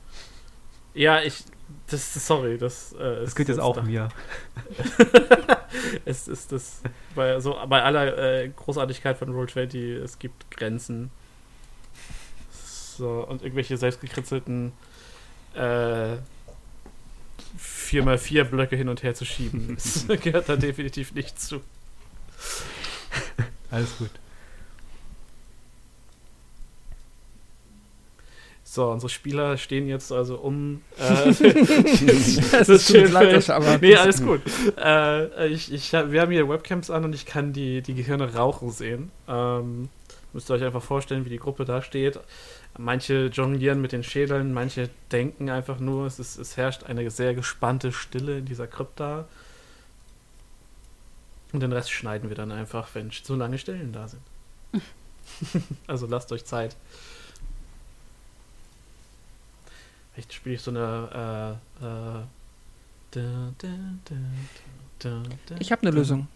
Ja, 0.93 1.21
ich. 1.21 1.43
Das, 1.89 2.13
sorry, 2.27 2.57
das. 2.57 2.91
Äh, 2.93 3.21
Das 3.21 3.33
gilt 3.35 3.47
jetzt 3.49 3.59
auch 3.59 3.75
da- 3.77 3.81
mir. 3.81 4.09
es 6.05 6.27
ist 6.27 6.51
das. 6.51 6.81
Bei, 7.15 7.39
so, 7.39 7.57
bei 7.67 7.81
aller 7.81 8.17
äh, 8.17 8.49
Großartigkeit 8.49 9.17
von 9.17 9.29
Roll20, 9.33 9.97
es 10.03 10.19
gibt 10.19 10.51
Grenzen. 10.51 11.09
So, 12.97 13.25
und 13.27 13.41
irgendwelche 13.41 13.77
selbstgekritzelten 13.77 14.73
äh, 15.55 16.17
4x4 17.59 18.43
Blöcke 18.45 18.75
hin 18.75 18.89
und 18.89 19.03
her 19.03 19.13
zu 19.15 19.25
schieben. 19.25 19.77
Das 20.07 20.07
gehört 20.21 20.47
da 20.49 20.55
definitiv 20.55 21.13
nicht 21.13 21.39
zu. 21.41 21.61
Alles 23.69 23.97
gut. 23.97 24.09
So, 28.63 28.89
unsere 28.89 29.09
Spieler 29.09 29.57
stehen 29.57 29.87
jetzt 29.89 30.13
also 30.13 30.35
um. 30.37 30.81
Äh, 30.97 31.29
Es 31.29 31.39
das 32.51 32.67
tut 32.67 32.81
schön 32.81 33.11
leid, 33.11 33.49
aber 33.49 33.77
Nee, 33.79 33.91
das- 33.91 33.99
alles 34.01 34.23
gut. 34.23 34.41
Äh, 34.77 35.47
ich, 35.47 35.73
ich, 35.73 35.91
wir 35.91 36.21
haben 36.21 36.31
hier 36.31 36.47
Webcams 36.47 36.89
an 36.89 37.03
und 37.03 37.13
ich 37.13 37.25
kann 37.25 37.51
die, 37.51 37.81
die 37.81 37.93
Gehirne 37.95 38.33
rauchen 38.33 38.71
sehen. 38.71 39.11
Ähm, 39.27 39.89
müsst 40.31 40.49
ihr 40.49 40.53
euch 40.53 40.63
einfach 40.63 40.83
vorstellen, 40.83 41.25
wie 41.25 41.29
die 41.29 41.37
Gruppe 41.39 41.65
da 41.65 41.81
steht. 41.81 42.19
Manche 42.77 43.27
jonglieren 43.27 43.81
mit 43.81 43.91
den 43.91 44.03
Schädeln, 44.03 44.53
manche 44.53 44.89
denken 45.11 45.49
einfach 45.49 45.79
nur. 45.79 46.05
Es, 46.05 46.19
ist, 46.19 46.37
es 46.37 46.55
herrscht 46.57 46.83
eine 46.83 47.09
sehr 47.09 47.33
gespannte 47.33 47.91
Stille 47.91 48.37
in 48.39 48.45
dieser 48.45 48.67
Krypta. 48.67 49.27
Und 51.51 51.59
den 51.59 51.73
Rest 51.73 51.91
schneiden 51.91 52.29
wir 52.29 52.35
dann 52.35 52.51
einfach, 52.51 52.89
wenn 52.93 53.11
so 53.11 53.35
lange 53.35 53.57
Stellen 53.57 53.91
da 53.91 54.07
sind. 54.07 54.21
also 55.87 56.07
lasst 56.07 56.31
euch 56.31 56.45
Zeit. 56.45 56.77
Vielleicht 60.13 60.33
spiele 60.33 60.55
ich 60.55 60.61
so 60.61 60.71
eine. 60.71 61.59
Äh, 61.81 61.85
äh, 61.85 62.23
da, 63.11 63.53
da, 63.57 63.67
da, 64.05 64.15
da, 64.99 65.23
da, 65.47 65.55
Ich 65.59 65.71
habe 65.73 65.81
eine 65.81 65.91
Lösung. 65.91 66.27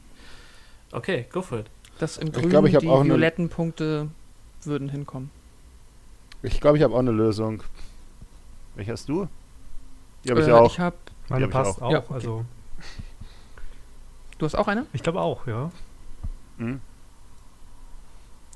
Okay, 0.92 1.26
go 1.32 1.42
for 1.42 1.60
it. 1.60 1.68
Das 2.00 2.18
im 2.18 2.28
Ich 2.28 2.34
Grün 2.34 2.50
glaub, 2.50 2.66
ich 2.66 2.76
hab 2.76 2.82
die 2.82 2.90
auch 2.90 3.06
violetten 3.06 3.48
Punkte 3.48 4.10
würden 4.64 4.90
hinkommen. 4.90 5.30
Ich 6.46 6.60
glaube, 6.62 6.78
ich 6.78 6.84
habe 6.84 6.94
auch 6.94 7.00
eine 7.00 7.12
Lösung. 7.12 7.64
Welche 8.76 8.92
hast 8.92 9.10
du? 9.10 9.28
Die 10.24 10.32
habe 10.32 10.42
ich 10.42 10.48
Äh, 10.48 10.52
auch. 10.52 10.72
Ich 10.72 10.80
habe 10.80 10.96
Die 11.28 11.34
Meine 11.34 11.46
ich 11.46 11.52
passt 11.52 11.82
auch. 11.82 11.88
auch. 11.88 11.92
Ja, 11.92 12.00
okay. 12.00 12.14
Also 12.14 12.46
Du 14.38 14.46
hast 14.46 14.56
auch 14.56 14.68
eine? 14.68 14.86
Ich 14.94 15.02
glaube 15.02 15.22
auch, 15.22 15.48
ja. 15.48 15.72
Hm? 16.58 16.82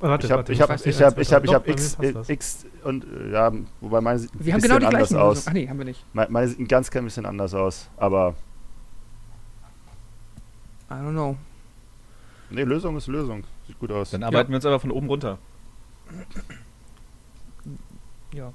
Oh, 0.02 0.08
warte, 0.08 0.28
Ich 0.28 0.32
habe 0.32 0.54
ich 0.54 0.62
hab, 0.62 0.70
weiß 0.70 0.82
ich 0.82 0.86
nicht, 0.88 1.02
hab, 1.02 1.18
ich 1.18 1.34
hab, 1.34 1.44
ich 1.44 1.48
Doch, 1.50 1.56
hab 1.56 1.66
bei 1.66 1.74
mir 1.74 2.20
X. 2.22 2.30
X 2.30 2.66
und 2.84 3.06
äh, 3.06 3.32
ja, 3.32 3.52
wobei 3.82 4.00
meine 4.02 4.20
sieht 4.20 4.34
ein 4.34 4.46
Wir 4.46 4.54
haben 4.54 4.62
bisschen 4.62 4.78
genau 4.78 4.80
die 4.80 4.96
anders 4.96 5.10
gleichen. 5.10 5.22
aus. 5.24 5.36
Lösungen. 5.38 5.50
Ach 5.50 5.54
nee, 5.54 5.68
haben 5.70 5.78
wir 5.78 5.86
nicht. 5.86 6.06
Me- 6.16 6.28
Meine 6.30 6.48
sieht 6.48 6.60
ein 6.60 6.68
ganz 6.68 6.90
klein 6.92 7.04
bisschen 7.06 7.26
anders 7.26 7.54
aus, 7.54 7.90
aber 7.98 8.36
I 10.90 10.94
don't 10.94 11.12
know. 11.12 11.36
nee, 12.50 12.64
Lösung 12.64 12.96
ist 12.98 13.08
Lösung. 13.08 13.44
Sieht 13.68 13.78
gut 13.80 13.92
aus. 13.92 14.12
Dann 14.12 14.24
arbeiten 14.24 14.50
wir 14.52 14.56
uns 14.56 14.66
aber 14.66 14.80
von 14.80 14.92
oben 14.92 15.08
runter. 15.08 15.38
Ja. 18.34 18.54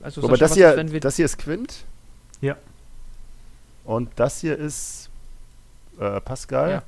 Also 0.00 0.20
Sascha, 0.20 0.36
das 0.36 0.54
hier, 0.54 0.70
ist, 0.70 0.76
wenn 0.76 0.92
wir 0.92 1.00
das 1.00 1.16
hier 1.16 1.24
ist 1.24 1.38
Quint. 1.38 1.84
Ja. 2.40 2.56
Und 3.84 4.10
das 4.16 4.40
hier 4.40 4.56
ist 4.56 5.10
äh, 5.98 6.20
Pascal. 6.20 6.82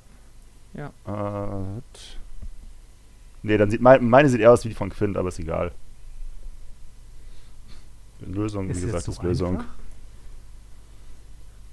Ja. 0.74 0.92
Äh, 1.06 1.80
nee, 3.42 3.56
dann 3.56 3.70
sieht 3.70 3.80
mein, 3.80 4.08
meine 4.08 4.28
sieht 4.28 4.40
eher 4.40 4.52
aus 4.52 4.64
wie 4.64 4.68
die 4.68 4.74
von 4.74 4.90
Quint, 4.90 5.16
aber 5.16 5.28
ist 5.28 5.38
egal. 5.38 5.72
Lösung, 8.20 8.68
wie 8.68 8.72
Ist 8.72 8.82
gesagt, 8.82 9.06
jetzt 9.06 9.06
so 9.06 9.12
ist 9.12 9.22
Lösung. 9.22 9.64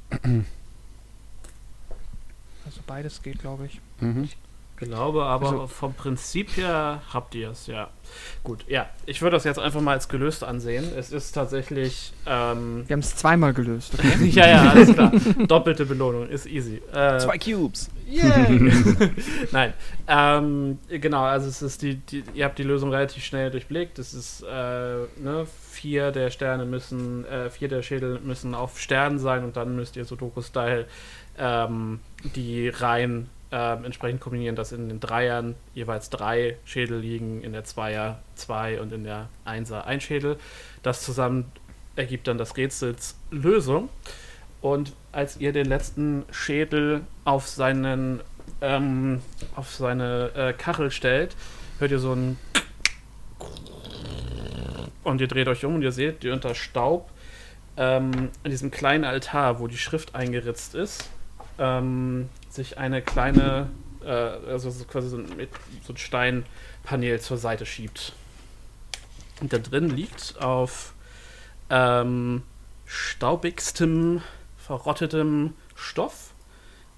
einfach? 0.10 0.24
also 2.66 2.82
beides 2.88 3.22
geht, 3.22 3.40
glaube 3.40 3.66
ich. 3.66 3.82
Mhm. 4.00 4.30
Glaube, 4.78 5.24
aber 5.26 5.48
Also- 5.48 5.68
vom 5.68 5.94
Prinzip 5.96 6.56
her 6.56 7.02
habt 7.12 7.34
ihr 7.34 7.50
es, 7.50 7.66
ja. 7.66 7.90
Gut, 8.44 8.64
ja. 8.68 8.88
Ich 9.08 9.22
würde 9.24 9.36
das 9.36 9.44
jetzt 9.44 9.58
einfach 9.60 9.82
mal 9.82 9.94
als 9.94 10.08
gelöst 10.08 10.44
ansehen. 10.44 10.86
Es 10.96 11.12
ist 11.12 11.32
tatsächlich. 11.32 12.14
Ähm, 12.28 12.84
Wir 12.88 12.94
haben 12.94 13.00
es 13.02 13.16
zweimal 13.16 13.54
gelöst, 13.54 13.96
okay? 13.96 14.26
ja, 14.30 14.48
ja, 14.48 14.70
alles 14.70 14.94
klar. 14.94 15.12
Doppelte 15.48 15.86
Belohnung, 15.88 16.30
ist 16.30 16.46
easy. 16.46 16.82
Äh, 16.94 17.18
Zwei 17.18 17.38
Cubes. 17.40 17.90
Yay! 18.08 18.72
Nein. 19.52 19.74
Ähm, 20.08 20.78
genau, 20.90 21.24
also 21.24 21.50
es 21.50 21.62
ist 21.62 21.82
die, 21.82 21.96
die, 21.96 22.24
ihr 22.36 22.46
habt 22.46 22.58
die 22.60 22.64
Lösung 22.64 22.92
relativ 22.92 23.24
schnell 23.26 23.50
durchblickt. 23.52 23.98
Es 24.00 24.14
ist, 24.14 24.44
äh, 24.44 24.46
ne, 24.48 25.46
vier 25.72 26.12
der 26.12 26.30
Sterne 26.30 26.66
müssen, 26.66 27.26
äh, 27.26 27.50
vier 27.50 27.68
der 27.68 27.82
Schädel 27.82 28.20
müssen 28.24 28.54
auf 28.56 28.80
Sternen 28.80 29.18
sein 29.20 29.44
und 29.44 29.58
dann 29.58 29.76
müsst 29.76 29.96
ihr 29.98 30.06
Sudoku-Style 30.06 30.86
ähm, 31.40 32.00
die 32.36 32.70
Reihen 32.70 33.30
ähm, 33.52 33.86
entsprechend 33.86 34.22
kombinieren, 34.22 34.56
dass 34.56 34.72
in 34.72 34.90
den 34.90 35.00
Dreiern 35.00 35.56
jeweils 35.74 36.10
drei 36.10 36.58
Schädel 36.66 37.00
liegen, 37.00 37.42
in 37.42 37.54
der 37.54 37.64
Zweier 37.64 38.20
zwei 38.36 38.82
und 38.82 38.92
in 38.92 39.04
der 39.04 39.30
Einser 39.46 39.86
ein 39.86 40.02
Schädel. 40.02 40.38
Das 40.84 41.02
zusammen 41.02 41.52
ergibt 41.96 42.28
dann 42.28 42.38
das 42.38 42.58
Rätsels 42.58 43.18
Lösung. 43.32 43.90
Und 44.62 44.94
als 45.12 45.38
ihr 45.38 45.54
den 45.54 45.66
letzten 45.66 46.26
Schädel 46.32 47.02
auf 47.26 47.48
seinen 47.48 48.22
ähm, 48.62 49.22
auf 49.56 49.74
seine 49.74 50.32
äh, 50.36 50.54
Kachel 50.54 50.90
stellt, 50.90 51.36
hört 51.80 51.92
ihr 51.92 52.00
so 52.00 52.14
ein 52.14 52.38
und 55.04 55.22
ihr 55.22 55.28
dreht 55.28 55.48
euch 55.48 55.64
um 55.64 55.76
und 55.76 55.82
ihr 55.82 55.92
seht, 55.92 56.24
ihr 56.24 56.34
unter 56.34 56.54
Staub 56.54 57.10
ähm, 57.78 58.30
in 58.44 58.52
diesem 58.52 58.72
kleinen 58.72 59.06
Altar, 59.06 59.60
wo 59.60 59.68
die 59.68 59.78
Schrift 59.78 60.16
eingeritzt 60.16 60.76
ist, 60.76 61.10
ähm, 61.60 62.30
sich 62.58 62.78
eine 62.78 63.02
kleine, 63.02 63.70
äh, 64.04 64.10
also 64.10 64.70
so 64.70 64.84
quasi 64.86 65.08
so 65.10 65.18
ein, 65.18 65.36
mit- 65.38 65.50
so 65.86 65.94
ein 65.94 65.98
Steinpanel 65.98 67.22
zur 67.22 67.38
Seite 67.38 67.66
schiebt. 67.66 68.12
Und 69.40 69.54
da 69.54 69.58
drin 69.60 69.90
liegt 69.90 70.42
auf 70.42 70.94
ähm, 71.70 72.44
staubigstem, 72.86 74.22
verrottetem 74.58 75.54
Stoff 75.76 76.32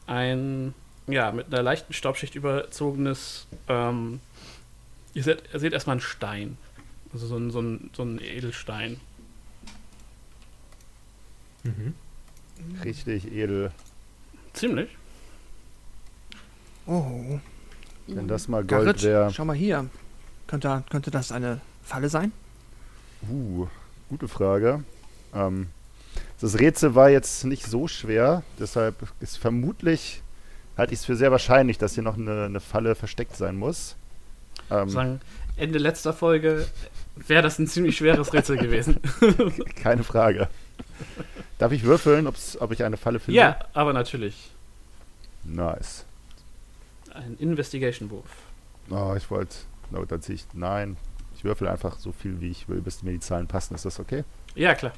ein, 0.07 0.73
ja, 1.07 1.31
mit 1.31 1.47
einer 1.47 1.61
leichten 1.61 1.93
Staubschicht 1.93 2.33
überzogenes, 2.35 3.45
ähm, 3.67 4.21
ihr 5.13 5.23
seht, 5.23 5.43
ihr 5.53 5.59
seht 5.59 5.73
erstmal 5.73 5.95
einen 5.95 6.01
Stein. 6.01 6.57
Also 7.13 7.27
so 7.27 7.37
ein, 7.37 7.51
so 7.51 7.59
ein, 7.61 7.89
so 7.95 8.03
ein 8.03 8.19
Edelstein. 8.21 8.99
Mhm. 11.63 11.93
Richtig 12.83 13.31
edel. 13.31 13.71
Ziemlich. 14.53 14.89
Oh. 16.89 17.39
Wenn 18.07 18.27
das 18.27 18.47
mal 18.47 18.63
Gold 18.63 19.03
wäre. 19.03 19.31
schau 19.31 19.45
mal 19.45 19.55
hier. 19.55 19.87
Könnte, 20.47 20.83
könnte 20.89 21.11
das 21.11 21.31
eine 21.31 21.61
Falle 21.83 22.09
sein? 22.09 22.31
Uh, 23.29 23.67
gute 24.09 24.27
Frage. 24.27 24.83
Ähm, 25.35 25.67
das 26.41 26.57
Rätsel 26.57 26.95
war 26.95 27.11
jetzt 27.11 27.45
nicht 27.45 27.67
so 27.67 27.87
schwer, 27.87 28.41
deshalb 28.59 28.95
ist 29.19 29.37
vermutlich, 29.37 30.23
halte 30.77 30.93
ich 30.93 31.01
es 31.01 31.05
für 31.05 31.15
sehr 31.15 31.31
wahrscheinlich, 31.31 31.77
dass 31.77 31.93
hier 31.93 32.03
noch 32.03 32.17
eine, 32.17 32.45
eine 32.45 32.59
Falle 32.59 32.95
versteckt 32.95 33.35
sein 33.35 33.55
muss. 33.55 33.95
Ähm, 34.71 34.89
Sagen, 34.89 35.21
Ende 35.57 35.77
letzter 35.77 36.13
Folge 36.13 36.65
wäre 37.15 37.43
das 37.43 37.59
ein 37.59 37.67
ziemlich 37.67 37.97
schweres 37.97 38.33
Rätsel 38.33 38.57
gewesen. 38.57 38.99
keine 39.75 40.03
Frage. 40.03 40.47
Darf 41.59 41.71
ich 41.71 41.83
würfeln, 41.83 42.25
ob 42.25 42.71
ich 42.71 42.83
eine 42.83 42.97
Falle 42.97 43.19
finde? 43.19 43.37
ja, 43.37 43.59
aber 43.73 43.93
natürlich. 43.93 44.49
Nice. 45.43 46.05
Ein 47.19 47.35
Investigation-Wurf. 47.37 48.29
Oh, 48.89 49.13
ich 49.15 49.29
wollte. 49.29 49.57
Ziehe 50.21 50.35
ich. 50.35 50.45
Nein. 50.53 50.97
Ich 51.35 51.43
würfel 51.43 51.67
einfach 51.67 51.97
so 51.99 52.11
viel, 52.11 52.41
wie 52.41 52.49
ich 52.49 52.67
will, 52.69 52.81
bis 52.81 53.03
mir 53.03 53.11
die 53.11 53.19
Zahlen 53.19 53.47
passen. 53.47 53.75
Ist 53.75 53.85
das 53.85 53.99
okay? 53.99 54.23
Ja, 54.55 54.73
klar. 54.75 54.93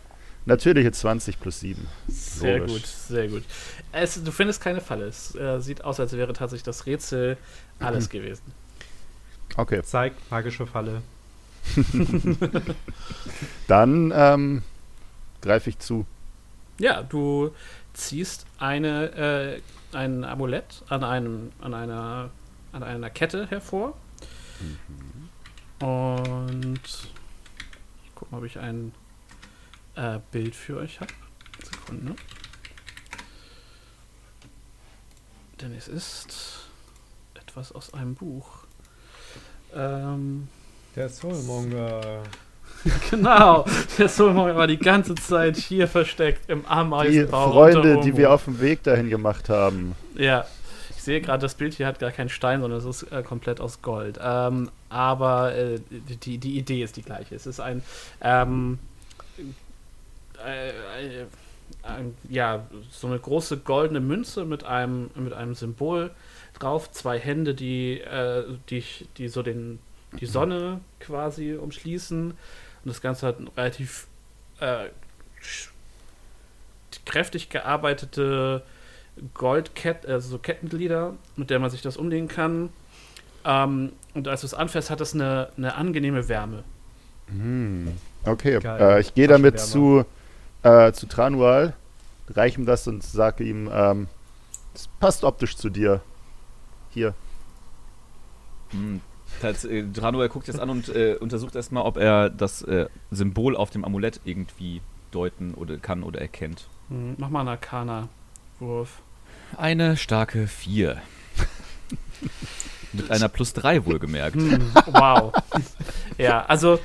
Natürliche 0.46 0.92
20 0.92 1.40
plus 1.40 1.60
7. 1.60 1.88
Sehr 2.08 2.60
Logisch. 2.60 2.74
gut, 2.74 2.88
sehr 2.88 3.28
gut. 3.28 3.44
Es, 3.92 4.24
du 4.24 4.32
findest 4.32 4.62
keine 4.62 4.82
Falle. 4.82 5.06
Es 5.06 5.36
äh, 5.36 5.60
sieht 5.60 5.84
aus, 5.84 6.00
als 6.00 6.14
wäre 6.14 6.34
tatsächlich 6.34 6.64
das 6.64 6.86
Rätsel 6.86 7.38
alles 7.80 8.10
gewesen. 8.10 8.44
Okay. 9.56 9.82
Zeig 9.84 10.14
magische 10.30 10.66
Falle. 10.66 11.02
Dann 13.68 14.12
ähm, 14.16 14.64
greife 15.42 15.70
ich 15.70 15.80
zu. 15.80 16.06
Ja, 16.80 17.04
du 17.04 17.52
ziehst 17.94 18.46
eine, 18.58 19.12
äh, 19.58 19.62
ein 19.96 20.24
Amulett 20.24 20.84
an, 20.90 21.04
einem, 21.04 21.52
an, 21.60 21.74
einer, 21.74 22.30
an 22.72 22.84
einer 22.84 23.10
Kette 23.10 23.48
hervor. 23.48 23.98
Und 25.80 26.82
ich 28.04 28.16
gucke 28.16 28.32
mal, 28.32 28.40
ob 28.40 28.46
ich 28.46 28.60
ein 28.60 28.94
äh, 29.96 30.20
Bild 30.32 30.56
für 30.56 30.78
euch 30.78 31.00
habe. 31.00 31.14
Sekunde. 31.64 32.16
Denn 35.60 35.74
es 35.76 35.88
ist 35.88 36.70
etwas 37.36 37.72
aus 37.72 37.94
einem 37.94 38.16
Buch. 38.16 38.66
Ähm, 39.74 40.48
Der 40.96 41.10
Soulmonger. 41.10 42.24
genau, 43.12 43.66
der 43.98 44.10
Soulmonger 44.10 44.56
war 44.56 44.68
die 44.68 44.78
ganze 44.78 45.16
Zeit 45.16 45.58
hier 45.58 45.88
versteckt 45.88 46.50
im 46.50 46.62
Die 46.62 46.68
Ameisenbau. 46.68 47.52
Freunde, 47.52 47.98
unter 47.98 48.04
die 48.04 48.18
wir 48.18 48.32
auf 48.32 48.46
dem 48.46 48.60
Weg 48.60 48.84
dahin 48.84 49.10
gemacht 49.10 49.50
haben. 49.50 49.96
Ja, 50.16 50.46
ich 50.90 51.02
sehe 51.02 51.22
gerade, 51.22 51.42
das 51.42 51.56
Bild 51.56 51.74
hier 51.74 51.88
hat 51.88 52.00
gar 52.00 52.12
keinen 52.12 52.30
Stein, 52.30 52.62
sondern 52.62 52.80
es 52.80 52.86
ist 52.86 53.12
äh, 53.12 53.24
komplett 53.24 53.60
aus 53.60 53.82
Gold. 53.82 54.20
Ähm, 54.24 54.70
aber 54.90 55.56
äh, 55.56 55.80
die, 55.90 56.38
die 56.38 56.58
Idee 56.58 56.84
ist 56.84 56.98
die 56.98 57.02
gleiche. 57.02 57.36
Es 57.36 57.48
ist 57.48 57.60
ein, 57.60 57.84
ähm, 58.22 58.80
äh, 60.46 60.74
ja, 62.30 62.68
so 62.92 63.08
eine 63.08 63.20
große 63.20 63.58
goldene 63.58 64.00
Münze 64.00 64.46
mit 64.46 64.64
einem, 64.64 65.10
mit 65.16 65.34
einem 65.34 65.56
Symbol 65.56 66.12
drauf, 66.60 66.92
zwei 66.92 67.18
Hände, 67.20 67.56
die, 67.56 68.00
äh, 68.02 68.44
die, 68.70 68.84
die 69.18 69.28
so 69.28 69.42
den, 69.42 69.80
die 70.20 70.26
Sonne 70.26 70.82
quasi 71.00 71.56
umschließen. 71.56 72.34
Und 72.84 72.90
das 72.90 73.02
Ganze 73.02 73.28
hat 73.28 73.38
eine 73.38 73.56
relativ 73.56 74.08
äh, 74.60 74.90
kräftig 77.06 77.50
gearbeitete 77.50 78.64
Goldkett, 79.34 80.06
also 80.06 80.30
so 80.30 80.38
Kettenglieder, 80.38 81.14
mit 81.36 81.50
der 81.50 81.60
man 81.60 81.70
sich 81.70 81.82
das 81.82 81.98
umlegen 81.98 82.28
kann. 82.28 82.70
Ähm, 83.44 83.92
und 84.14 84.28
als 84.28 84.42
du 84.42 84.48
es 84.48 84.54
anfährst, 84.54 84.90
hat 84.90 85.02
es 85.02 85.14
eine, 85.14 85.50
eine 85.58 85.76
angenehme 85.76 86.28
Wärme. 86.28 86.64
Hm. 87.28 87.98
Okay, 88.26 88.60
äh, 88.64 89.00
ich 89.00 89.14
gehe 89.14 89.28
damit 89.28 89.60
zu, 89.60 90.06
äh, 90.64 90.92
zu 90.92 91.08
Tranual, 91.08 91.74
reiche 92.30 92.60
ihm 92.60 92.66
das 92.66 92.88
und 92.88 93.04
sage 93.04 93.44
ihm, 93.44 93.70
ähm, 93.72 94.08
es 94.74 94.88
passt 95.00 95.24
optisch 95.24 95.58
zu 95.58 95.70
dir. 95.70 96.02
Hier. 96.92 97.14
Hm. 98.72 99.02
Das, 99.42 99.66
äh, 99.66 99.84
Dranuel 99.84 100.30
guckt 100.30 100.48
jetzt 100.48 100.60
an 100.60 100.70
und 100.70 100.90
äh, 100.90 101.16
untersucht 101.20 101.56
erstmal, 101.56 101.84
ob 101.84 101.98
er 101.98 102.30
das 102.30 102.62
äh, 102.64 102.88
Symbol 103.10 103.56
auf 103.56 103.70
dem 103.70 103.84
Amulett 103.84 104.22
irgendwie 104.24 104.82
deuten 105.12 105.54
oder 105.54 105.78
kann 105.78 106.04
oder 106.04 106.22
erkennt. 106.22 106.68
Hm, 106.90 107.16
mach 107.18 107.30
mal 107.30 107.42
einen 107.42 107.50
Arcana-Wurf. 107.50 109.02
Eine 109.58 109.98
starke 109.98 110.48
4. 110.48 111.02
Mit 112.94 113.12
einer 113.12 113.30
plus 113.30 113.54
3 113.54 113.86
wohlgemerkt. 113.86 114.36
Hm, 114.36 114.72
wow. 114.88 115.34
ja, 116.18 116.46
also 116.46 116.80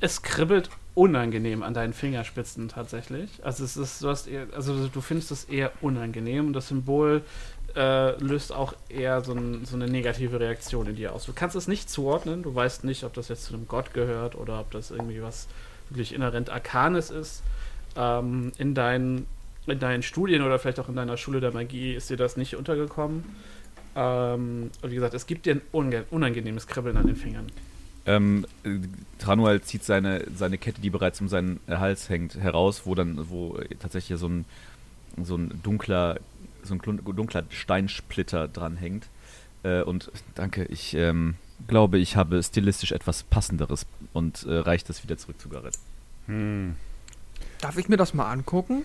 es 0.00 0.22
kribbelt 0.22 0.70
unangenehm 0.94 1.62
an 1.62 1.74
deinen 1.74 1.92
Fingerspitzen 1.92 2.68
tatsächlich. 2.68 3.44
Also 3.44 3.64
es 3.64 3.76
ist, 3.76 4.02
du 4.02 4.08
hast 4.08 4.26
eher, 4.28 4.46
also 4.54 4.88
du 4.88 5.00
findest 5.00 5.30
es 5.30 5.44
eher 5.44 5.72
unangenehm 5.82 6.48
und 6.48 6.52
das 6.54 6.68
Symbol 6.68 7.22
äh, 7.76 8.18
löst 8.22 8.52
auch 8.52 8.74
eher 8.88 9.22
so, 9.22 9.32
ein, 9.32 9.64
so 9.64 9.76
eine 9.76 9.86
negative 9.86 10.40
Reaktion 10.40 10.86
in 10.86 10.96
dir 10.96 11.12
aus. 11.12 11.26
Du 11.26 11.32
kannst 11.34 11.56
es 11.56 11.68
nicht 11.68 11.90
zuordnen, 11.90 12.42
du 12.42 12.54
weißt 12.54 12.84
nicht, 12.84 13.04
ob 13.04 13.12
das 13.14 13.28
jetzt 13.28 13.44
zu 13.44 13.54
einem 13.54 13.68
Gott 13.68 13.92
gehört 13.92 14.34
oder 14.34 14.60
ob 14.60 14.70
das 14.70 14.90
irgendwie 14.90 15.22
was 15.22 15.46
wirklich 15.90 16.14
inhärent 16.14 16.50
Arkanes 16.50 17.10
ist. 17.10 17.42
Ähm, 17.96 18.52
in, 18.58 18.74
deinen, 18.74 19.26
in 19.66 19.78
deinen 19.78 20.02
Studien 20.02 20.42
oder 20.42 20.58
vielleicht 20.58 20.80
auch 20.80 20.88
in 20.88 20.96
deiner 20.96 21.16
Schule 21.16 21.40
der 21.40 21.52
Magie 21.52 21.94
ist 21.94 22.10
dir 22.10 22.16
das 22.16 22.36
nicht 22.36 22.56
untergekommen. 22.56 23.24
Ähm, 23.94 24.70
und 24.82 24.90
wie 24.90 24.94
gesagt, 24.94 25.14
es 25.14 25.26
gibt 25.26 25.46
dir 25.46 25.56
ein 25.56 26.04
unangenehmes 26.10 26.66
Kribbeln 26.66 26.96
an 26.96 27.06
den 27.06 27.16
Fingern. 27.16 27.46
Ähm, 28.06 28.46
äh, 28.64 28.78
Tranual 29.18 29.60
zieht 29.62 29.84
seine, 29.84 30.24
seine 30.34 30.58
Kette, 30.58 30.80
die 30.80 30.90
bereits 30.90 31.20
um 31.20 31.28
seinen 31.28 31.60
Hals 31.68 32.08
hängt, 32.08 32.36
heraus, 32.36 32.82
wo 32.84 32.94
dann, 32.94 33.28
wo 33.28 33.58
tatsächlich 33.80 34.18
so 34.18 34.28
ein, 34.28 34.44
so 35.22 35.36
ein 35.36 35.60
dunkler, 35.62 36.20
so 36.66 36.74
ein 36.74 36.80
dunkler 37.16 37.44
Steinsplitter 37.48 38.48
dran 38.48 38.76
hängt. 38.76 39.06
Äh, 39.62 39.82
und 39.82 40.10
danke, 40.34 40.64
ich 40.64 40.94
ähm, 40.94 41.34
glaube, 41.68 41.98
ich 41.98 42.16
habe 42.16 42.42
stilistisch 42.42 42.92
etwas 42.92 43.22
Passenderes 43.22 43.86
und 44.12 44.44
äh, 44.44 44.54
reicht 44.58 44.88
das 44.88 45.02
wieder 45.02 45.16
zurück 45.16 45.40
zu 45.40 45.48
Garrett. 45.48 45.78
Hm. 46.26 46.76
Darf 47.60 47.76
ich 47.78 47.88
mir 47.88 47.96
das 47.96 48.12
mal 48.14 48.30
angucken? 48.30 48.84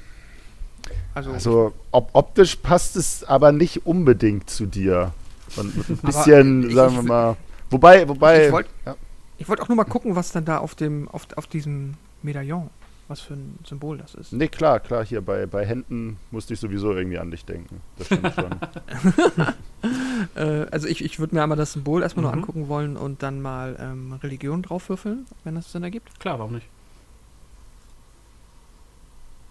Also, 1.14 1.32
Also 1.32 1.74
ob, 1.92 2.10
optisch 2.14 2.56
passt 2.56 2.96
es 2.96 3.24
aber 3.24 3.52
nicht 3.52 3.86
unbedingt 3.86 4.50
zu 4.50 4.66
dir. 4.66 5.14
Und 5.58 5.76
ein 5.90 5.98
bisschen, 5.98 6.70
ich- 6.70 6.76
sagen 6.76 6.96
wir 6.96 7.04
mal. 7.04 7.38
Wobei, 7.70 8.08
wobei. 8.08 8.46
Ich 8.48 8.52
wollt- 8.52 8.68
ja. 8.86 8.96
ich 9.38 9.48
wollte 9.50 9.62
auch 9.64 9.68
nur 9.68 9.76
mal 9.76 9.84
gucken, 9.84 10.16
was 10.16 10.32
dann 10.32 10.46
da 10.46 10.58
auf 10.58 10.76
dem, 10.76 11.08
auf, 11.10 11.28
auf 11.36 11.48
diesem 11.48 11.96
Medaillon, 12.24 12.70
was 13.12 13.22
für 13.22 13.34
ein 13.36 13.60
Symbol 13.66 13.98
das 13.98 14.16
ist. 14.16 14.32
Nee, 14.34 14.48
klar, 14.48 14.80
klar, 14.80 15.06
hier 15.06 15.22
bei, 15.22 15.46
bei 15.46 15.66
Händen 15.66 16.18
musste 16.32 16.54
ich 16.54 16.60
sowieso 16.60 16.94
irgendwie 16.94 17.20
an 17.20 17.30
dich 17.30 17.46
denken. 17.46 17.82
Das 17.98 18.08
stimmt 18.08 18.34
schon. 18.36 18.52
Äh, 20.36 20.68
also 20.72 20.88
ich, 20.88 21.04
ich 21.04 21.20
würde 21.20 21.36
mir 21.36 21.44
einmal 21.44 21.58
das 21.58 21.74
Symbol 21.74 22.02
erstmal 22.02 22.24
nur 22.24 22.32
Mhm. 22.32 22.40
angucken 22.40 22.68
wollen 22.68 22.98
und 22.98 23.22
dann 23.24 23.42
mal 23.42 23.76
ähm, 23.80 24.14
Religion 24.24 24.62
draufwürfeln, 24.64 25.26
wenn 25.44 25.56
das 25.56 25.72
Sinn 25.72 25.84
ergibt. 25.84 26.20
Klar, 26.20 26.40
warum 26.40 26.54
nicht? 26.54 26.68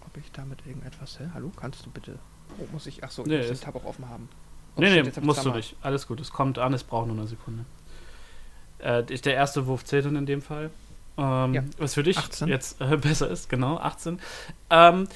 Ob 0.05 0.17
ich 0.17 0.31
damit 0.31 0.59
irgendetwas. 0.65 1.19
Hä? 1.19 1.25
Hallo, 1.33 1.51
kannst 1.55 1.85
du 1.85 1.89
bitte? 1.89 2.19
Oh, 2.59 2.65
muss 2.73 2.85
ich. 2.87 3.03
Achso, 3.03 3.23
Nee, 3.25 3.39
ich 3.41 3.49
muss 3.49 3.59
den 3.59 3.65
Tab 3.65 3.75
auch 3.75 3.85
offen 3.85 4.09
haben. 4.09 4.27
Oh, 4.75 4.81
Nee, 4.81 4.87
shit, 4.87 5.01
nee, 5.01 5.07
jetzt 5.07 5.21
musst 5.23 5.45
du 5.45 5.51
nicht. 5.51 5.75
Alles 5.81 6.07
gut, 6.07 6.19
es 6.19 6.31
kommt 6.31 6.57
an, 6.59 6.73
es 6.73 6.83
braucht 6.83 7.07
nur 7.07 7.17
eine 7.17 7.27
Sekunde. 7.27 7.65
Äh, 8.79 9.03
der 9.03 9.35
erste 9.35 9.67
Wurf 9.67 9.85
zählt 9.85 10.05
dann 10.05 10.15
in 10.15 10.25
dem 10.25 10.41
Fall. 10.41 10.69
Ähm, 11.17 11.53
Ja. 11.53 11.63
Was 11.77 11.93
für 11.93 12.03
dich 12.03 12.17
18. 12.17 12.47
jetzt 12.47 12.81
äh, 12.81 12.97
besser 13.01 13.29
ist, 13.29 13.49
genau, 13.49 13.77
18. 13.77 14.19
Ähm, 14.69 15.07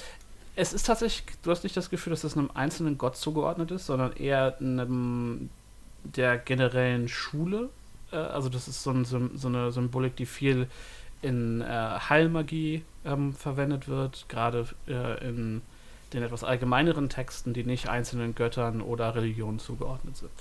es 0.55 0.73
ist 0.73 0.85
tatsächlich, 0.85 1.25
du 1.43 1.51
hast 1.51 1.63
nicht 1.63 1.75
das 1.75 1.89
Gefühl, 1.89 2.11
dass 2.11 2.23
es 2.23 2.37
einem 2.37 2.49
einzelnen 2.53 2.97
Gott 2.97 3.17
zugeordnet 3.17 3.71
ist, 3.71 3.85
sondern 3.87 4.13
eher 4.13 4.57
einem 4.59 5.49
der 6.03 6.37
generellen 6.37 7.07
Schule. 7.07 7.69
Äh, 8.11 8.17
also 8.17 8.49
das 8.49 8.67
ist 8.67 8.83
so, 8.83 8.91
ein, 8.91 9.05
so, 9.05 9.29
so 9.35 9.47
eine 9.47 9.71
Symbolik, 9.71 10.15
die 10.15 10.25
viel 10.25 10.67
in 11.21 11.61
äh, 11.61 11.65
Heilmagie 12.09 12.83
ähm, 13.03 13.33
verwendet 13.33 13.87
wird, 13.87 14.25
gerade 14.29 14.67
äh, 14.87 15.27
in 15.27 15.61
den 16.13 16.23
etwas 16.23 16.43
allgemeineren 16.43 17.09
Texten, 17.09 17.53
die 17.53 17.63
nicht 17.63 17.89
einzelnen 17.89 18.35
Göttern 18.35 18.81
oder 18.81 19.15
Religionen 19.15 19.59
zugeordnet 19.59 20.17
sind. 20.17 20.31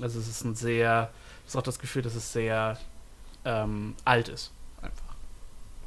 Also 0.00 0.18
es 0.18 0.28
ist 0.28 0.44
ein 0.44 0.54
sehr, 0.54 1.10
ich 1.46 1.52
habe 1.52 1.60
auch 1.60 1.64
das 1.64 1.78
Gefühl, 1.78 2.02
dass 2.02 2.14
es 2.14 2.32
sehr 2.32 2.78
ähm, 3.44 3.94
alt 4.04 4.28
ist. 4.28 4.52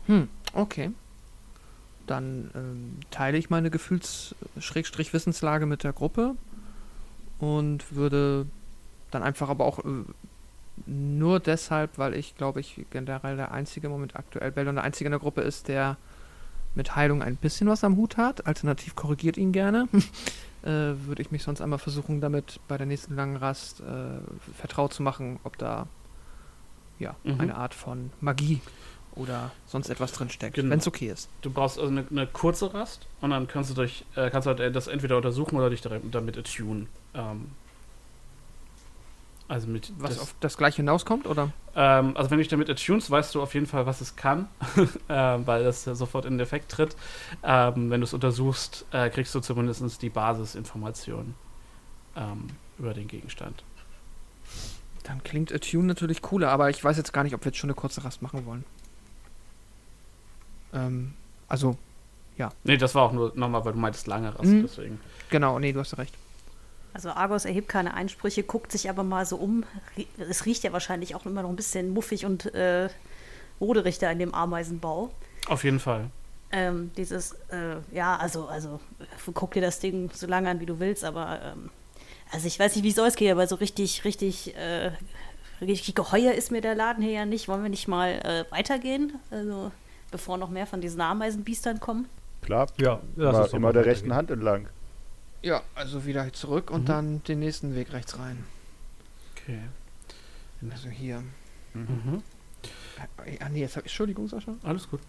Hm, 0.08 0.28
okay. 0.54 0.92
Dann 2.08 2.52
ähm, 2.56 2.98
teile 3.12 3.38
ich 3.38 3.50
meine 3.50 3.70
Gefühls-Wissenslage 3.70 5.66
mit 5.66 5.84
der 5.84 5.94
Gruppe 5.94 6.36
und 7.40 7.94
würde 7.94 8.48
dann 9.12 9.24
einfach 9.24 9.50
aber 9.50 9.66
auch 9.66 9.80
äh, 9.80 10.06
nur 10.86 11.40
deshalb, 11.40 11.98
weil 11.98 12.14
ich 12.14 12.36
glaube 12.38 12.60
ich 12.60 12.86
generell 12.92 13.36
der 13.36 13.52
einzige 13.52 13.88
im 13.88 13.94
Moment 13.94 14.16
aktuell 14.16 14.52
Bell 14.52 14.68
und 14.68 14.76
der 14.76 14.84
einzige 14.84 15.08
in 15.08 15.12
der 15.12 15.20
Gruppe 15.20 15.42
ist, 15.42 15.68
der 15.68 15.98
mit 16.76 16.96
Heilung 16.96 17.22
ein 17.24 17.36
bisschen 17.36 17.68
was 17.68 17.84
am 17.84 17.98
Hut 17.98 18.18
hat. 18.18 18.46
Alternativ 18.48 18.96
korrigiert 18.96 19.36
ihn 19.38 19.52
gerne. 19.52 19.88
äh, 20.64 20.70
würde 21.06 21.22
ich 21.22 21.32
mich 21.32 21.44
sonst 21.44 21.60
einmal 21.62 21.80
versuchen, 21.80 22.22
damit 22.22 22.60
bei 22.68 22.78
der 22.78 22.86
nächsten 22.88 23.16
langen 23.16 23.36
Rast 23.36 23.82
äh, 23.82 24.20
vertraut 24.58 24.94
zu 24.94 25.04
machen, 25.04 25.40
ob 25.44 25.58
da 25.58 25.88
ja 27.00 27.16
Mhm. 27.24 27.40
eine 27.42 27.56
Art 27.56 27.74
von 27.74 28.12
Magie 28.22 28.62
oder 29.18 29.52
sonst 29.66 29.90
etwas 29.90 30.12
drin 30.14 30.30
steckt, 30.30 30.56
Genau. 30.56 30.72
wenn 30.72 30.80
es 30.80 30.88
okay 30.88 31.08
ist. 31.10 31.30
Du 31.42 31.50
brauchst 31.50 31.78
also 31.80 31.90
eine, 31.92 32.06
eine 32.10 32.28
kurze 32.28 32.74
Rast 32.74 33.08
und 33.22 33.32
dann 33.32 33.48
kannst 33.48 33.76
du 33.76 33.82
dich, 33.82 34.06
äh, 34.16 34.30
kannst 34.30 34.48
halt 34.48 34.76
das 34.76 34.88
entweder 34.88 35.18
untersuchen 35.18 35.56
oder 35.58 35.70
dich 35.70 35.82
direkt 35.82 36.04
damit 36.14 36.38
attunen. 36.38 36.88
Ähm, 37.14 37.52
also 39.50 39.68
mit 39.68 39.94
Was 39.98 40.12
das, 40.16 40.20
auf 40.20 40.36
das 40.42 40.58
gleiche 40.58 40.78
hinauskommt, 40.78 41.26
oder? 41.26 41.52
Ähm, 41.74 42.18
also 42.18 42.30
wenn 42.30 42.38
du 42.38 42.44
dich 42.44 42.50
damit 42.50 42.70
attunst, 42.70 43.10
weißt 43.10 43.34
du 43.34 43.42
auf 43.42 43.54
jeden 43.54 43.66
Fall, 43.66 43.86
was 43.86 44.02
es 44.02 44.16
kann, 44.18 44.50
ähm, 45.10 45.48
weil 45.48 45.64
das 45.64 45.86
ja 45.86 45.96
sofort 45.96 46.26
in 46.26 46.34
den 46.34 46.42
Effekt 46.42 46.70
tritt. 46.72 46.98
Ähm, 47.44 47.90
wenn 47.90 48.02
du 48.02 48.06
es 48.06 48.14
untersuchst, 48.14 48.86
äh, 48.92 49.10
kriegst 49.10 49.34
du 49.34 49.40
zumindest 49.40 50.02
die 50.02 50.10
Basisinformation 50.10 51.34
ähm, 52.18 52.48
über 52.78 52.94
den 52.94 53.08
Gegenstand. 53.08 53.64
Dann 55.04 55.24
klingt 55.24 55.54
Attune 55.54 55.86
natürlich 55.86 56.22
cooler, 56.22 56.50
aber 56.50 56.70
ich 56.70 56.84
weiß 56.84 56.98
jetzt 56.98 57.14
gar 57.14 57.24
nicht, 57.24 57.34
ob 57.34 57.46
wir 57.46 57.52
jetzt 57.52 57.58
schon 57.58 57.70
eine 57.70 57.76
kurze 57.76 58.04
Rast 58.04 58.22
machen 58.22 58.46
wollen. 58.46 58.66
Ähm, 60.78 61.14
also, 61.48 61.78
Nee, 62.64 62.78
das 62.78 62.94
war 62.94 63.02
auch 63.02 63.14
nur 63.14 63.32
nochmal, 63.36 63.66
weil 63.66 63.74
du 63.74 63.80
meintest 63.80 64.06
lange 64.06 64.30
Rast, 64.38 64.46
Mhm. 64.46 64.62
deswegen. 64.62 65.00
genau, 65.32 65.58
nee, 65.58 65.74
du 65.74 65.80
hast 65.80 65.94
ja 65.94 65.98
recht. 65.98 66.14
Also 66.94 67.10
Argos 67.10 67.46
erhebt 67.46 67.68
keine 67.68 67.96
Einsprüche, 67.96 68.44
guckt 68.44 68.72
sich 68.72 68.90
aber 68.92 69.04
mal 69.04 69.26
so 69.26 69.38
um. 69.38 69.64
Es 70.20 70.46
riecht 70.46 70.64
ja 70.64 70.72
wahrscheinlich 70.72 71.16
auch 71.16 71.26
immer 71.26 71.42
noch 71.42 71.50
ein 71.50 71.56
bisschen 71.56 71.90
muffig 71.90 72.26
und 72.26 72.54
äh, 72.54 72.90
roderig 73.60 73.98
da 73.98 74.12
in 74.12 74.20
dem 74.20 74.36
Ameisenbau. 74.36 75.10
Auf 75.48 75.64
jeden 75.64 75.80
Fall. 75.80 76.12
Ähm, 76.52 76.92
dieses, 76.96 77.34
äh, 77.52 77.78
ja, 77.92 78.16
also, 78.18 78.46
also, 78.48 78.80
guck 79.34 79.52
dir 79.54 79.62
das 79.62 79.80
Ding 79.80 80.12
so 80.14 80.28
lange 80.28 80.50
an, 80.50 80.60
wie 80.60 80.66
du 80.68 80.80
willst, 80.80 81.04
aber, 81.04 81.40
ähm, 81.44 81.72
also 82.32 82.46
ich 82.46 82.60
weiß 82.60 82.76
nicht, 82.76 82.84
wie 82.86 82.90
es 82.90 83.00
ausgeht, 83.00 83.32
aber 83.32 83.48
so 83.48 83.56
richtig, 83.56 84.06
richtig, 84.06 84.56
äh, 84.56 84.92
richtig 85.60 85.96
geheuer 85.96 86.34
ist 86.34 86.52
mir 86.52 86.62
der 86.62 86.76
Laden 86.76 87.04
hier 87.04 87.14
ja 87.14 87.26
nicht. 87.26 87.48
Wollen 87.48 87.64
wir 87.64 87.70
nicht 87.70 87.88
mal 87.88 88.10
äh, 88.12 88.46
weitergehen? 88.52 89.14
Also, 89.32 89.72
bevor 90.12 90.38
noch 90.38 90.50
mehr 90.50 90.68
von 90.68 90.82
diesen 90.82 91.02
Ameisenbiestern 91.02 91.80
kommen? 91.80 92.08
Klar, 92.42 92.68
Ja, 92.78 93.00
lass 93.16 93.50
immer, 93.50 93.58
immer 93.58 93.74
der 93.74 93.86
rechten 93.86 94.14
Hand 94.14 94.32
entlang. 94.32 94.68
Ja, 95.42 95.62
also 95.76 96.06
wieder 96.06 96.32
zurück 96.34 96.72
und 96.72 96.82
Mhm. 96.82 96.86
dann 96.86 97.24
den 97.24 97.40
nächsten 97.40 97.76
Weg 97.76 97.92
rechts 97.94 98.18
rein. 98.18 98.44
Okay. 99.36 99.60
Also 100.72 100.90
hier. 100.90 101.24
Mhm. 101.74 102.24
Äh, 103.26 103.38
Ah, 103.40 103.50
nee, 103.50 103.60
jetzt 103.62 103.76
hab 103.78 103.86
ich. 103.86 103.92
Entschuldigung, 103.92 104.28
Sascha. 104.28 104.56
Alles 104.64 104.90
gut. 104.90 105.00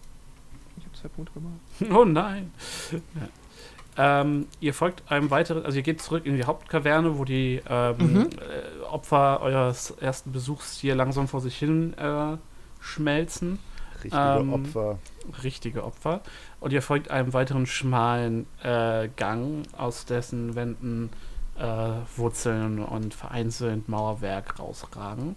Ich 0.77 0.85
habe 0.85 0.95
zwei 0.95 1.07
Punkte 1.09 1.33
gemacht. 1.33 1.59
Oh 1.97 2.05
nein. 2.05 2.51
Ja. 2.91 4.21
Ähm, 4.21 4.47
ihr 4.61 4.73
folgt 4.73 5.11
einem 5.11 5.29
weiteren, 5.31 5.65
also 5.65 5.75
ihr 5.77 5.83
geht 5.83 6.01
zurück 6.01 6.25
in 6.25 6.35
die 6.37 6.43
Hauptkaverne, 6.45 7.17
wo 7.17 7.25
die 7.25 7.61
ähm, 7.67 7.97
Mhm. 7.97 8.29
äh, 8.39 8.83
Opfer 8.83 9.41
eures 9.41 9.91
ersten 9.99 10.31
Besuchs 10.31 10.77
hier 10.77 10.95
langsam 10.95 11.27
vor 11.27 11.41
sich 11.41 11.57
hin 11.57 11.93
äh, 11.97 12.37
schmelzen. 12.79 13.59
Richtige 14.03 14.21
Ähm, 14.21 14.53
Opfer. 14.53 14.99
Richtige 15.43 15.83
Opfer. 15.83 16.21
Und 16.59 16.73
ihr 16.73 16.81
folgt 16.81 17.11
einem 17.11 17.33
weiteren 17.33 17.65
schmalen 17.65 18.45
äh, 18.63 19.09
Gang, 19.15 19.63
aus 19.77 20.05
dessen 20.05 20.55
Wänden 20.55 21.09
äh, 21.57 21.91
Wurzeln 22.15 22.79
und 22.79 23.13
vereinzelt 23.13 23.89
Mauerwerk 23.89 24.59
rausragen. 24.59 25.35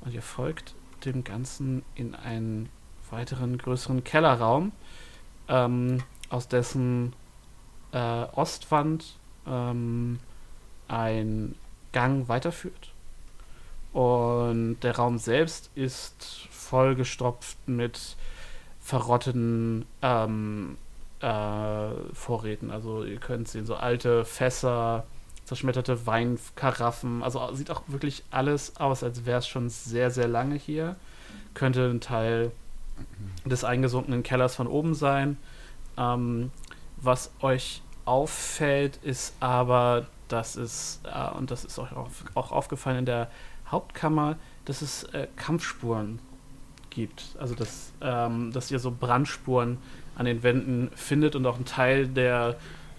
Und 0.00 0.14
ihr 0.14 0.22
folgt 0.22 0.74
dem 1.04 1.24
Ganzen 1.24 1.82
in 1.94 2.14
einen 2.14 2.68
weiteren 3.10 3.58
größeren 3.58 4.04
Kellerraum, 4.04 4.72
ähm, 5.48 6.02
aus 6.28 6.48
dessen 6.48 7.12
äh, 7.92 8.24
Ostwand 8.32 9.16
ähm, 9.46 10.18
ein 10.88 11.54
Gang 11.92 12.28
weiterführt. 12.28 12.92
Und 13.92 14.80
der 14.82 14.96
Raum 14.96 15.18
selbst 15.18 15.70
ist 15.74 16.48
vollgestopft 16.68 17.56
mit 17.66 18.16
verrotteten 18.80 19.84
ähm, 20.02 20.76
äh, 21.20 21.88
Vorräten. 22.12 22.70
Also 22.70 23.04
ihr 23.04 23.18
könnt 23.18 23.48
sehen, 23.48 23.66
so 23.66 23.74
alte 23.74 24.24
Fässer, 24.24 25.04
zerschmetterte 25.44 26.06
Weinkaraffen. 26.06 27.22
Also 27.22 27.52
sieht 27.54 27.70
auch 27.70 27.82
wirklich 27.86 28.24
alles 28.30 28.76
aus, 28.76 29.02
als 29.02 29.26
wäre 29.26 29.38
es 29.38 29.48
schon 29.48 29.68
sehr, 29.68 30.10
sehr 30.10 30.28
lange 30.28 30.56
hier. 30.56 30.96
Könnte 31.54 31.88
ein 31.88 32.00
Teil 32.00 32.52
des 33.44 33.64
eingesunkenen 33.64 34.22
Kellers 34.22 34.54
von 34.54 34.66
oben 34.66 34.94
sein. 34.94 35.36
Ähm, 35.96 36.50
was 36.98 37.30
euch 37.40 37.82
auffällt, 38.04 38.98
ist 39.02 39.34
aber, 39.40 40.06
dass 40.28 40.56
es, 40.56 41.00
äh, 41.04 41.36
und 41.36 41.50
das 41.50 41.64
ist 41.64 41.78
euch 41.78 41.92
auch, 41.92 42.08
auch 42.34 42.52
aufgefallen 42.52 42.98
in 42.98 43.06
der 43.06 43.30
Hauptkammer, 43.70 44.36
dass 44.64 44.82
es 44.82 45.04
äh, 45.04 45.26
Kampfspuren 45.36 46.20
gibt. 46.96 47.36
Also 47.38 47.54
dass, 47.54 47.92
ähm, 48.00 48.50
dass 48.52 48.70
ihr 48.72 48.80
so 48.80 48.90
Brandspuren 48.90 49.78
an 50.16 50.26
den 50.26 50.42
Wänden 50.42 50.90
findet 50.96 51.36
und 51.36 51.46
auch 51.46 51.58
ein 51.58 51.64
Teil 51.64 52.08
der 52.08 52.56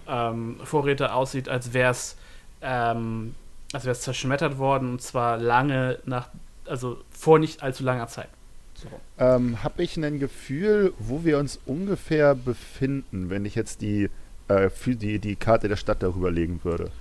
ähm, 0.08 0.56
Vorräte 0.64 1.12
aussieht, 1.12 1.50
als 1.50 1.74
wäre 1.74 1.90
es 1.90 2.16
ähm, 2.62 3.34
zerschmettert 3.70 4.56
worden 4.56 4.92
und 4.92 5.02
zwar 5.02 5.36
lange 5.36 5.98
nach, 6.06 6.30
also 6.66 7.02
vor 7.10 7.38
nicht 7.38 7.62
allzu 7.62 7.84
langer 7.84 8.06
Zeit. 8.06 8.30
So. 8.74 8.88
Ähm, 9.18 9.62
Habe 9.64 9.82
ich 9.82 9.96
ein 9.96 10.20
Gefühl, 10.20 10.94
wo 10.98 11.24
wir 11.24 11.38
uns 11.38 11.58
ungefähr 11.66 12.36
befinden, 12.36 13.28
wenn 13.28 13.44
ich 13.44 13.56
jetzt 13.56 13.82
die, 13.82 14.08
äh, 14.46 14.70
für 14.70 14.94
die, 14.94 15.18
die 15.18 15.34
Karte 15.34 15.68
der 15.68 15.76
Stadt 15.76 16.02
darüber 16.02 16.30
legen 16.30 16.60
würde? 16.62 16.92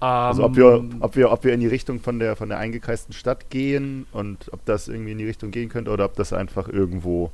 Also 0.00 0.44
ob 0.44 0.56
wir, 0.56 0.64
Ähm, 0.76 0.96
ob 1.00 1.16
wir, 1.16 1.30
ob 1.30 1.44
wir 1.44 1.52
in 1.52 1.60
die 1.60 1.66
Richtung 1.66 2.00
von 2.00 2.18
der 2.18 2.36
von 2.36 2.48
der 2.48 2.58
eingekreisten 2.58 3.12
Stadt 3.14 3.50
gehen 3.50 4.06
und 4.12 4.50
ob 4.52 4.64
das 4.64 4.88
irgendwie 4.88 5.12
in 5.12 5.18
die 5.18 5.26
Richtung 5.26 5.50
gehen 5.50 5.68
könnte 5.68 5.90
oder 5.90 6.06
ob 6.06 6.16
das 6.16 6.32
einfach 6.32 6.68
irgendwo 6.68 7.32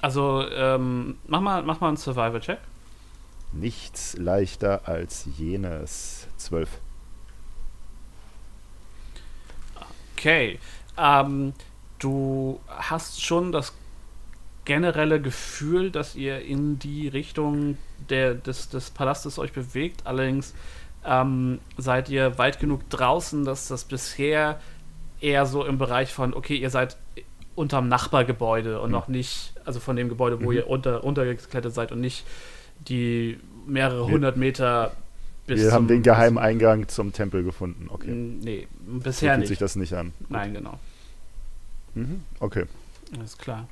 Also, 0.00 0.44
ähm, 0.54 1.16
mach 1.26 1.40
mal, 1.40 1.62
mach 1.62 1.80
mal 1.80 1.88
einen 1.88 1.96
Survival-Check. 1.96 2.58
nichts 3.52 4.16
leichter 4.18 4.86
als 4.88 5.26
jenes. 5.38 6.28
Zwölf. 6.36 6.80
Okay. 10.16 10.58
Ähm, 10.96 11.52
du 11.98 12.60
hast 12.68 13.22
schon 13.22 13.52
das 13.52 13.72
generelle 14.64 15.20
Gefühl, 15.20 15.90
dass 15.90 16.14
ihr 16.16 16.40
in 16.40 16.78
die 16.78 17.08
Richtung 17.08 17.76
der, 18.08 18.34
des, 18.34 18.68
des 18.70 18.90
Palastes 18.90 19.38
euch 19.38 19.52
bewegt. 19.52 20.06
Allerdings 20.06 20.54
ähm, 21.06 21.58
seid 21.76 22.08
ihr 22.08 22.38
weit 22.38 22.60
genug 22.60 22.88
draußen, 22.90 23.44
dass 23.44 23.68
das 23.68 23.84
bisher 23.84 24.60
eher 25.20 25.46
so 25.46 25.64
im 25.64 25.78
Bereich 25.78 26.12
von, 26.12 26.34
okay, 26.34 26.56
ihr 26.56 26.70
seid 26.70 26.96
unterm 27.54 27.88
Nachbargebäude 27.88 28.80
und 28.80 28.88
Mhm. 28.88 28.92
noch 28.92 29.08
nicht, 29.08 29.52
also 29.64 29.80
von 29.80 29.96
dem 29.96 30.08
Gebäude, 30.08 30.40
wo 30.42 30.50
Mhm. 30.50 30.56
ihr 30.56 30.68
unter, 30.68 31.04
untergeklettert 31.04 31.72
seid 31.72 31.92
und 31.92 32.00
nicht 32.00 32.24
die 32.88 33.38
mehrere 33.66 34.06
hundert 34.06 34.36
Meter 34.36 34.92
bis 35.46 35.60
wir 35.62 35.72
haben 35.72 35.88
den 35.88 36.02
geheimen 36.02 36.38
Eingang 36.38 36.88
zum 36.88 37.12
Tempel 37.12 37.44
gefunden. 37.44 37.86
Okay. 37.90 38.10
Nee, 38.12 38.66
So 38.86 38.98
bisher 39.00 39.30
fühlt 39.34 39.40
nicht. 39.40 39.48
sich 39.48 39.58
das 39.58 39.76
nicht 39.76 39.92
an. 39.92 40.12
Nein, 40.30 40.54
genau. 40.54 40.78
Mhm. 41.94 42.22
Okay. 42.40 42.64
Alles 43.16 43.36
klar. 43.36 43.68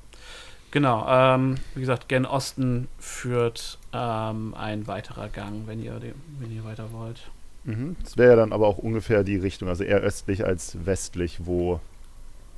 Genau, 0.73 1.07
ähm, 1.07 1.57
wie 1.75 1.81
gesagt, 1.81 2.09
gen 2.09 2.25
Osten 2.27 2.89
führt 2.99 3.79
ähm, 3.93 4.55
ein 4.55 4.87
weiterer 4.87 5.29
Gang, 5.29 5.67
wenn 5.67 5.83
ihr, 5.83 6.01
wenn 6.41 6.51
ihr 6.51 6.65
weiter 6.65 6.93
wollt. 6.93 7.21
Mhm. 7.65 7.95
Das 8.03 8.17
wäre 8.17 8.31
ja 8.31 8.37
dann 8.37 8.53
aber 8.53 8.67
auch 8.67 8.79
ungefähr 8.79 9.23
die 9.23 9.37
Richtung, 9.37 9.69
also 9.69 9.85
eher 9.85 9.99
östlich 9.99 10.45
als 10.45 10.85
westlich, 10.85 11.41
wo 11.47 11.79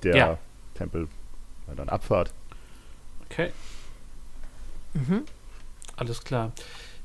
der 0.03 0.17
Ja. 0.17 0.39
Tempel 0.75 1.09
dann 1.77 1.89
abfahrt. 1.89 2.33
Okay, 3.31 3.51
Mhm. 4.95 5.25
alles 5.97 6.23
klar. 6.23 6.53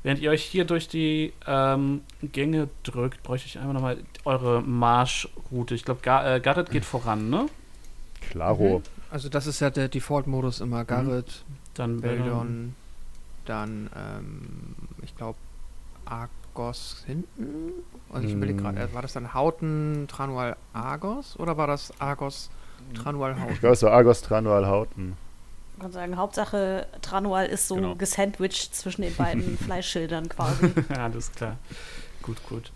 Während 0.02 0.20
ihr 0.20 0.30
euch 0.30 0.44
hier 0.44 0.64
durch 0.64 0.86
die 0.88 1.32
ähm, 1.46 2.02
Gänge 2.22 2.68
drückt, 2.84 3.22
bräuchte 3.22 3.48
ich 3.48 3.58
einfach 3.58 3.72
nochmal 3.74 3.98
eure 4.24 4.62
Marschroute. 4.62 5.74
Ich 5.74 5.84
glaube, 5.84 6.00
Gar 6.02 6.36
äh, 6.36 6.40
geht 6.70 6.84
voran, 6.84 7.28
ne? 7.30 7.46
Klaro. 8.20 8.82
Also 9.10 9.28
das 9.28 9.46
ist 9.46 9.60
ja 9.60 9.70
der 9.70 9.88
Default-Modus 9.88 10.60
immer. 10.60 10.84
Garrett, 10.84 11.44
Dann 11.74 12.00
Beldon, 12.00 12.74
dann, 13.46 13.90
ähm, 13.96 14.74
ich 15.02 15.16
glaube, 15.16 15.38
Argos 16.04 17.02
hinten. 17.06 17.72
Also 18.12 18.26
ich 18.28 18.34
überlege 18.34 18.62
gerade, 18.62 18.80
Hm. 18.82 18.88
äh, 18.90 18.94
war 18.94 19.02
das 19.02 19.12
dann 19.12 19.34
Hauten, 19.34 20.06
Tranual, 20.08 20.56
Argos? 20.72 21.38
Oder 21.38 21.56
war 21.56 21.66
das 21.66 21.92
Argos, 22.00 22.50
Tranual, 22.94 23.32
Ich 23.36 23.40
Hauten? 23.42 23.58
glaube, 23.60 23.72
es 23.74 23.82
war 23.82 23.92
Argos 23.92 24.22
Tranual 24.22 24.66
Hauten. 24.66 25.16
Ich 25.76 25.82
kann 25.82 25.92
sagen, 25.92 26.16
Hauptsache 26.16 26.86
Tranual 27.02 27.46
ist 27.46 27.66
so 27.68 27.76
Genau. 27.76 27.94
gesandwiched 27.94 28.74
zwischen 28.74 29.02
den 29.02 29.14
beiden 29.14 29.56
Fleischschildern 29.64 30.28
quasi. 30.28 30.72
Alles 30.96 31.32
klar. 31.32 31.56
Gut, 32.22 32.36
gut. 32.48 32.70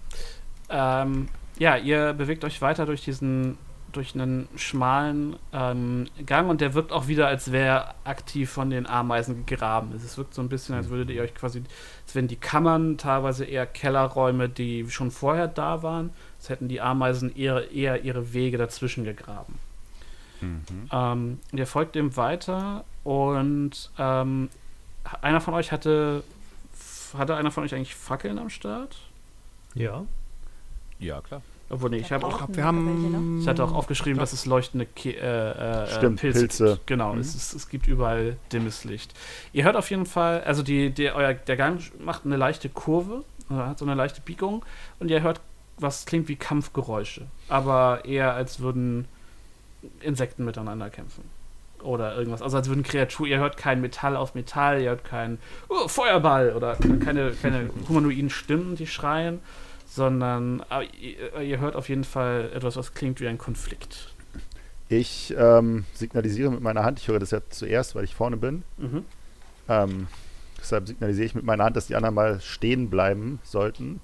Ähm, 0.71 1.29
ja, 1.59 1.77
ihr 1.77 2.15
bewegt 2.15 2.45
euch 2.45 2.63
weiter 2.63 2.87
durch 2.87 3.03
diesen, 3.05 3.59
durch 3.97 4.15
einen 4.15 4.49
schmalen 4.57 5.37
ähm, 5.53 6.07
Gang 6.27 6.49
und 6.49 6.61
der 6.61 6.75
wirkt 6.75 6.93
auch 6.93 7.09
wieder, 7.09 7.27
als 7.27 7.53
wäre 7.53 7.95
aktiv 8.05 8.51
von 8.51 8.71
den 8.71 8.87
Ameisen 8.87 9.47
gegraben. 9.47 9.93
Es 9.95 10.19
wirkt 10.19 10.35
so 10.35 10.43
ein 10.43 10.49
bisschen, 10.49 10.75
als 10.75 10.89
würdet 10.89 11.11
ihr 11.11 11.23
euch 11.23 11.35
quasi, 11.35 11.63
als 12.05 12.15
wären 12.15 12.29
die 12.29 12.37
Kammern 12.37 12.99
teilweise 12.99 13.45
eher 13.45 13.67
Kellerräume, 13.67 14.49
die 14.49 14.89
schon 14.91 15.11
vorher 15.11 15.49
da 15.49 15.83
waren. 15.83 16.11
Als 16.39 16.49
hätten 16.49 16.69
die 16.69 16.81
Ameisen 16.81 17.35
eher, 17.35 17.71
eher 17.71 18.05
ihre 18.05 18.33
Wege 18.33 18.59
dazwischen 18.59 19.05
gegraben. 19.05 19.59
Mhm. 20.41 20.89
Ähm, 20.93 21.39
ihr 21.53 21.67
folgt 21.67 21.95
dem 21.95 22.17
weiter 22.17 22.85
und 23.03 23.91
ähm, 23.99 24.49
einer 25.23 25.41
von 25.41 25.55
euch 25.55 25.73
hatte, 25.73 26.25
hatte 27.17 27.37
einer 27.37 27.51
von 27.51 27.65
euch 27.65 27.75
eigentlich 27.75 27.95
Fackeln 27.95 28.39
am 28.39 28.51
Start? 28.51 28.97
Ja. 29.75 30.05
Ja, 30.99 31.21
klar. 31.21 31.43
Obwohl, 31.75 31.91
nee, 31.91 31.97
ich 31.97 32.13
habe 32.13 32.25
auch, 32.25 32.41
wir 32.43 32.49
Welche, 32.49 32.61
ne? 32.61 32.65
haben. 32.65 33.39
ich 33.41 33.49
hatte 33.49 33.65
auch 33.65 33.73
aufgeschrieben, 33.75 34.21
dass 34.21 34.33
es 34.33 34.47
leuchtende 34.47 34.87
Ke 34.87 35.11
äh, 35.17 35.83
äh, 35.83 35.87
Stimmt, 35.89 36.21
Pilze, 36.21 36.39
Pilze. 36.41 36.67
Gibt. 36.75 36.87
Genau, 36.87 37.15
Mhm. 37.15 37.21
es, 37.21 37.35
ist, 37.35 37.53
es 37.53 37.69
gibt 37.69 37.89
überall 37.89 38.37
dimmes 38.53 38.85
Licht. 38.85 39.13
Ihr 39.53 39.65
hört 39.65 39.75
auf 39.75 39.91
jeden 39.91 40.07
Fall, 40.07 40.43
also 40.45 40.63
die, 40.63 40.91
der, 40.91 41.17
euer, 41.17 41.35
der 41.35 41.57
Gang 41.57 41.81
macht 41.99 42.25
eine 42.25 42.37
leichte 42.37 42.69
Kurve, 42.69 43.25
oder 43.51 43.67
hat 43.67 43.79
so 43.81 43.85
eine 43.85 43.95
leichte 43.97 44.21
Biegung 44.21 44.65
und 45.01 45.11
ihr 45.11 45.21
hört, 45.23 45.41
was 45.77 46.07
klingt 46.07 46.29
wie 46.29 46.37
Kampfgeräusche, 46.37 47.23
aber 47.49 48.05
eher 48.05 48.35
als 48.35 48.61
würden 48.61 49.07
Insekten 50.01 50.45
miteinander 50.45 50.91
kämpfen. 50.91 51.25
Oder 51.83 52.17
irgendwas. 52.17 52.41
Also 52.41 52.57
als 52.57 52.69
würden 52.69 52.85
Kreaturen, 52.85 53.29
ihr 53.31 53.39
hört 53.39 53.57
kein 53.59 53.81
Metall 53.81 54.17
auf 54.17 54.35
Metall, 54.37 54.81
ihr 54.81 54.91
hört 54.91 55.05
kein 55.05 55.39
oh, 55.69 55.89
Feuerball 55.89 56.53
oder 56.55 56.77
keine, 57.05 57.33
keine 57.33 57.69
humanoiden 57.89 58.31
Stimmen, 58.31 58.77
die 58.77 58.87
schreien, 58.87 59.41
sondern 59.95 60.61
aber 60.69 60.85
ihr, 60.95 61.41
ihr 61.41 61.61
hört 61.61 61.77
auf 61.77 61.89
jeden 61.89 62.03
Fall 62.03 62.51
etwas, 62.53 62.75
was 62.77 62.95
klingt 62.95 63.21
wie 63.21 63.29
ein 63.29 63.39
Konflikt. 63.39 64.13
Ich 64.89 65.33
ähm, 65.39 65.85
signalisiere 65.95 66.51
mit 66.51 66.61
meiner 66.61 66.83
Hand, 66.83 66.99
ich 66.99 67.09
höre 67.09 67.21
das 67.21 67.31
ja 67.31 67.41
zuerst, 67.49 67.95
weil 67.95 68.03
ich 68.05 68.15
vorne 68.15 68.37
bin. 68.37 68.65
Mhm. 68.77 69.05
Ähm, 69.69 70.09
deshalb 70.61 70.89
signalisiere 70.89 71.27
ich 71.27 71.35
mit 71.37 71.45
meiner 71.45 71.65
Hand, 71.65 71.77
dass 71.77 71.87
die 71.87 71.95
anderen 71.95 72.15
mal 72.17 72.41
stehen 72.41 72.91
bleiben 72.91 73.39
sollten 73.45 74.01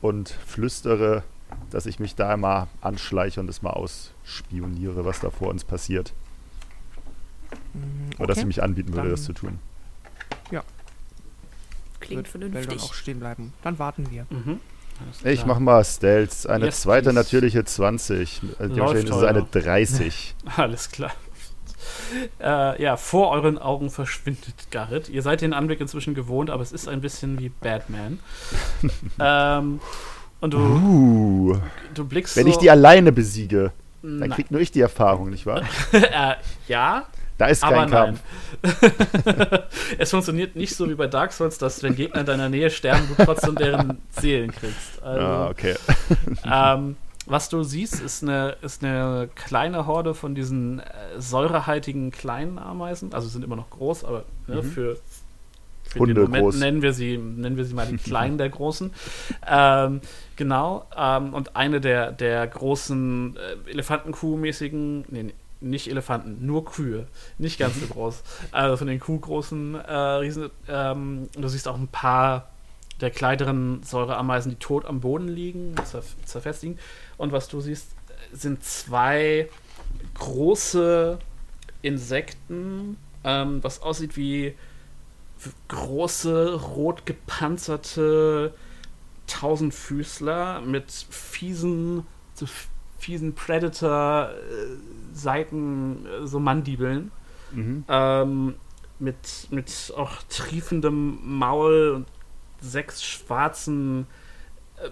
und 0.00 0.28
flüstere, 0.28 1.22
dass 1.70 1.86
ich 1.86 2.00
mich 2.00 2.16
da 2.16 2.36
mal 2.36 2.66
anschleiche 2.80 3.38
und 3.40 3.46
das 3.46 3.62
mal 3.62 3.70
ausspioniere, 3.70 5.04
was 5.04 5.20
da 5.20 5.30
vor 5.30 5.48
uns 5.48 5.62
passiert. 5.64 6.12
Mm, 7.72 8.10
Oder 8.18 8.26
dass 8.28 8.38
okay. 8.38 8.40
ich 8.40 8.46
mich 8.46 8.62
anbieten 8.62 8.88
würde, 8.94 9.08
Dann- 9.08 9.10
das 9.16 9.24
zu 9.24 9.32
tun. 9.32 9.58
Klingt 12.00 12.32
Wird 12.32 12.40
Beldon 12.40 12.60
auch 12.62 12.64
vernünftig. 12.64 12.94
stehen 12.94 13.20
bleiben. 13.20 13.52
Dann 13.62 13.78
warten 13.78 14.10
wir. 14.10 14.26
Mhm. 14.30 14.58
Ich 15.24 15.46
mache 15.46 15.60
mal 15.60 15.84
Stealth. 15.84 16.46
Eine 16.48 16.66
Yes, 16.66 16.82
zweite 16.82 17.10
please. 17.10 17.14
natürliche 17.16 17.64
20. 17.64 18.42
Äh, 18.42 18.68
Dementsprechend 18.68 19.10
ist 19.10 19.16
es 19.16 19.22
eine 19.22 19.42
30. 19.50 20.34
Alles 20.56 20.90
klar. 20.90 21.12
äh, 22.40 22.82
ja, 22.82 22.96
vor 22.96 23.30
euren 23.30 23.58
Augen 23.58 23.90
verschwindet 23.90 24.70
Garrett. 24.70 25.08
Ihr 25.08 25.22
seid 25.22 25.40
den 25.40 25.52
Anblick 25.52 25.80
inzwischen 25.80 26.14
gewohnt, 26.14 26.50
aber 26.50 26.62
es 26.62 26.72
ist 26.72 26.88
ein 26.88 27.00
bisschen 27.00 27.38
wie 27.38 27.48
Batman. 27.48 28.20
ähm, 29.20 29.80
und 30.40 30.54
du, 30.54 30.58
Uh, 30.58 31.58
du 31.94 32.04
blickst 32.04 32.36
wenn 32.36 32.44
so, 32.44 32.50
ich 32.50 32.56
die 32.56 32.70
alleine 32.70 33.12
besiege, 33.12 33.72
dann 34.02 34.18
Nein. 34.18 34.30
kriegt 34.30 34.50
nur 34.50 34.60
ich 34.60 34.70
die 34.72 34.80
Erfahrung, 34.80 35.30
nicht 35.30 35.44
wahr? 35.46 35.62
äh, 35.92 36.34
ja, 36.66 37.06
Da 37.40 37.46
ist 37.46 37.64
aber 37.64 37.86
kein 37.86 37.90
nein. 37.90 38.18
Kampf. 38.62 39.62
es 39.98 40.10
funktioniert 40.10 40.56
nicht 40.56 40.76
so 40.76 40.88
wie 40.90 40.94
bei 40.94 41.06
Dark 41.06 41.32
Souls, 41.32 41.56
dass 41.56 41.82
wenn 41.82 41.96
Gegner 41.96 42.20
in 42.20 42.26
deiner 42.26 42.50
Nähe 42.50 42.70
sterben, 42.70 43.08
du 43.16 43.24
trotzdem 43.24 43.54
deren 43.54 43.96
Seelen 44.10 44.52
kriegst. 44.52 45.02
Also, 45.02 45.26
Ah, 45.26 45.48
okay. 45.48 45.74
Ähm, 46.44 46.96
was 47.24 47.48
du 47.48 47.62
siehst, 47.62 48.00
ist 48.00 48.22
eine, 48.22 48.56
ist 48.60 48.84
eine 48.84 49.30
kleine 49.34 49.86
Horde 49.86 50.14
von 50.14 50.34
diesen 50.34 50.80
äh, 50.80 50.84
säurehaltigen 51.18 52.10
kleinen 52.10 52.58
Ameisen. 52.58 53.14
Also 53.14 53.28
sind 53.28 53.42
immer 53.42 53.56
noch 53.56 53.70
groß, 53.70 54.04
aber 54.04 54.24
ne, 54.46 54.56
Mhm. 54.56 54.62
für, 54.62 54.96
für 55.84 55.98
Hunde 55.98 56.12
den 56.14 56.24
Moment 56.24 56.42
groß. 56.44 56.56
nennen 56.58 56.82
wir 56.82 56.92
sie, 56.92 57.16
nennen 57.16 57.56
wir 57.56 57.64
sie 57.64 57.72
mal 57.74 57.86
die 57.86 57.96
kleinen 58.10 58.36
der 58.36 58.50
großen. 58.50 58.92
Ähm, 59.48 60.02
genau. 60.36 60.84
Ähm, 60.94 61.32
und 61.32 61.56
eine 61.56 61.80
der, 61.80 62.12
der 62.12 62.46
großen 62.46 63.36
äh, 63.66 63.70
Elefantenkuh-mäßigen, 63.70 65.04
nee, 65.08 65.22
nee, 65.22 65.34
nicht 65.60 65.88
Elefanten, 65.90 66.44
nur 66.44 66.64
Kühe, 66.64 67.06
nicht 67.38 67.58
ganz 67.58 67.78
so 67.80 67.86
groß. 67.92 68.22
Also 68.52 68.76
von 68.76 68.86
den 68.86 69.00
Kuhgroßen 69.00 69.74
äh, 69.74 69.94
Riesen. 69.94 70.50
Ähm, 70.68 71.28
du 71.32 71.48
siehst 71.48 71.68
auch 71.68 71.78
ein 71.78 71.88
paar 71.88 72.50
der 73.00 73.10
kleineren 73.10 73.82
Säureameisen, 73.82 74.50
die 74.50 74.58
tot 74.58 74.84
am 74.84 75.00
Boden 75.00 75.28
liegen, 75.28 75.74
zerf 75.84 76.14
zerfestigen. 76.24 76.78
Und 77.16 77.32
was 77.32 77.48
du 77.48 77.60
siehst, 77.60 77.94
sind 78.32 78.62
zwei 78.62 79.48
große 80.14 81.18
Insekten, 81.82 82.96
ähm, 83.24 83.62
was 83.62 83.82
aussieht 83.82 84.16
wie 84.16 84.54
große, 85.68 86.54
rot 86.54 87.06
gepanzerte 87.06 88.52
Tausendfüßler 89.26 90.60
mit 90.60 90.90
fiesen, 90.90 92.06
so 92.34 92.46
fiesen 92.98 93.34
Predator-Seiten, 95.14 96.06
so 96.24 96.38
Mandibeln 96.40 97.10
Mhm. 97.52 97.84
ähm, 97.88 98.54
mit, 99.00 99.48
mit 99.50 99.92
auch 99.96 100.22
triefendem 100.28 101.18
Maul 101.38 101.90
und 101.96 102.06
sechs 102.60 103.02
schwarzen 103.02 104.06
äh, 104.76 104.88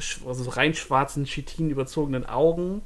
sch- 0.00 0.26
also 0.26 0.50
rein 0.50 0.74
schwarzen, 0.74 1.26
Chitin 1.26 1.70
überzogenen 1.70 2.26
Augen. 2.26 2.82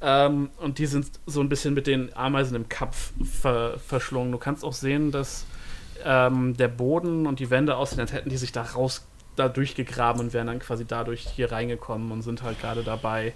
Ähm, 0.00 0.50
und 0.58 0.78
die 0.78 0.86
sind 0.86 1.10
so 1.26 1.40
ein 1.40 1.48
bisschen 1.48 1.74
mit 1.74 1.88
den 1.88 2.14
Ameisen 2.16 2.54
im 2.54 2.68
Kampf 2.68 3.10
ver 3.24 3.76
verschlungen. 3.80 4.30
Du 4.30 4.38
kannst 4.38 4.64
auch 4.64 4.72
sehen, 4.72 5.10
dass 5.10 5.46
ähm, 6.04 6.56
der 6.56 6.68
Boden 6.68 7.26
und 7.26 7.40
die 7.40 7.50
Wände 7.50 7.74
aussehen, 7.76 7.98
als 7.98 8.12
hätten 8.12 8.28
die 8.30 8.36
sich 8.36 8.52
da 8.52 8.62
raus 8.62 9.04
da 9.34 9.48
durchgegraben 9.48 10.20
und 10.20 10.32
wären 10.32 10.46
dann 10.46 10.60
quasi 10.60 10.84
dadurch 10.84 11.26
hier 11.26 11.50
reingekommen 11.50 12.12
und 12.12 12.22
sind 12.22 12.42
halt 12.44 12.60
gerade 12.60 12.84
dabei, 12.84 13.32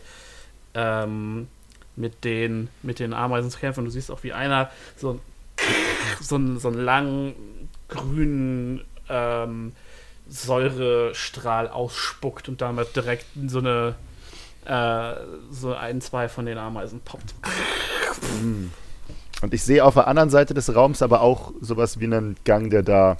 ähm, 0.75 1.49
mit 1.97 2.24
den, 2.24 2.68
mit 2.82 2.99
den 2.99 3.12
Ameisen 3.12 3.51
zu 3.51 3.59
kämpfen. 3.59 3.80
Und 3.80 3.86
du 3.86 3.90
siehst 3.90 4.11
auch, 4.11 4.22
wie 4.22 4.32
einer 4.32 4.70
so, 4.97 5.20
so, 6.20 6.36
einen, 6.36 6.59
so 6.59 6.68
einen 6.68 6.84
langen 6.84 7.34
grünen 7.88 8.84
ähm, 9.09 9.72
Säurestrahl 10.28 11.68
ausspuckt 11.68 12.49
und 12.49 12.61
damit 12.61 12.97
direkt 12.97 13.26
so 13.47 13.59
eine 13.59 13.95
äh, 14.64 15.14
so 15.51 15.74
ein, 15.74 16.01
zwei 16.01 16.28
von 16.28 16.47
den 16.47 16.59
Ameisen 16.59 17.01
poppt. 17.01 17.34
Und 19.43 19.53
ich 19.53 19.64
sehe 19.64 19.84
auf 19.84 19.95
der 19.95 20.07
anderen 20.07 20.30
Seite 20.30 20.55
des 20.55 20.74
Raums 20.74 21.03
aber 21.03 21.20
auch 21.20 21.53
sowas 21.61 21.99
wie 21.99 22.05
einen 22.05 22.36
Gang, 22.45 22.70
der 22.70 22.82
da 22.82 23.16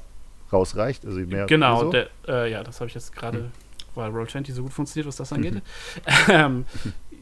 rausreicht. 0.53 1.05
Also 1.05 1.19
mehr 1.21 1.47
Genau, 1.47 1.81
so. 1.81 1.91
der, 1.91 2.09
äh, 2.29 2.51
ja, 2.51 2.63
das 2.63 2.81
habe 2.81 2.89
ich 2.89 2.95
jetzt 2.95 3.15
gerade, 3.15 3.51
weil 3.95 4.11
Roll20 4.13 4.53
so 4.53 4.63
gut 4.63 4.73
funktioniert, 4.73 5.09
was 5.09 5.17
das 5.17 5.33
angeht. 5.33 5.63
ähm, 6.29 6.65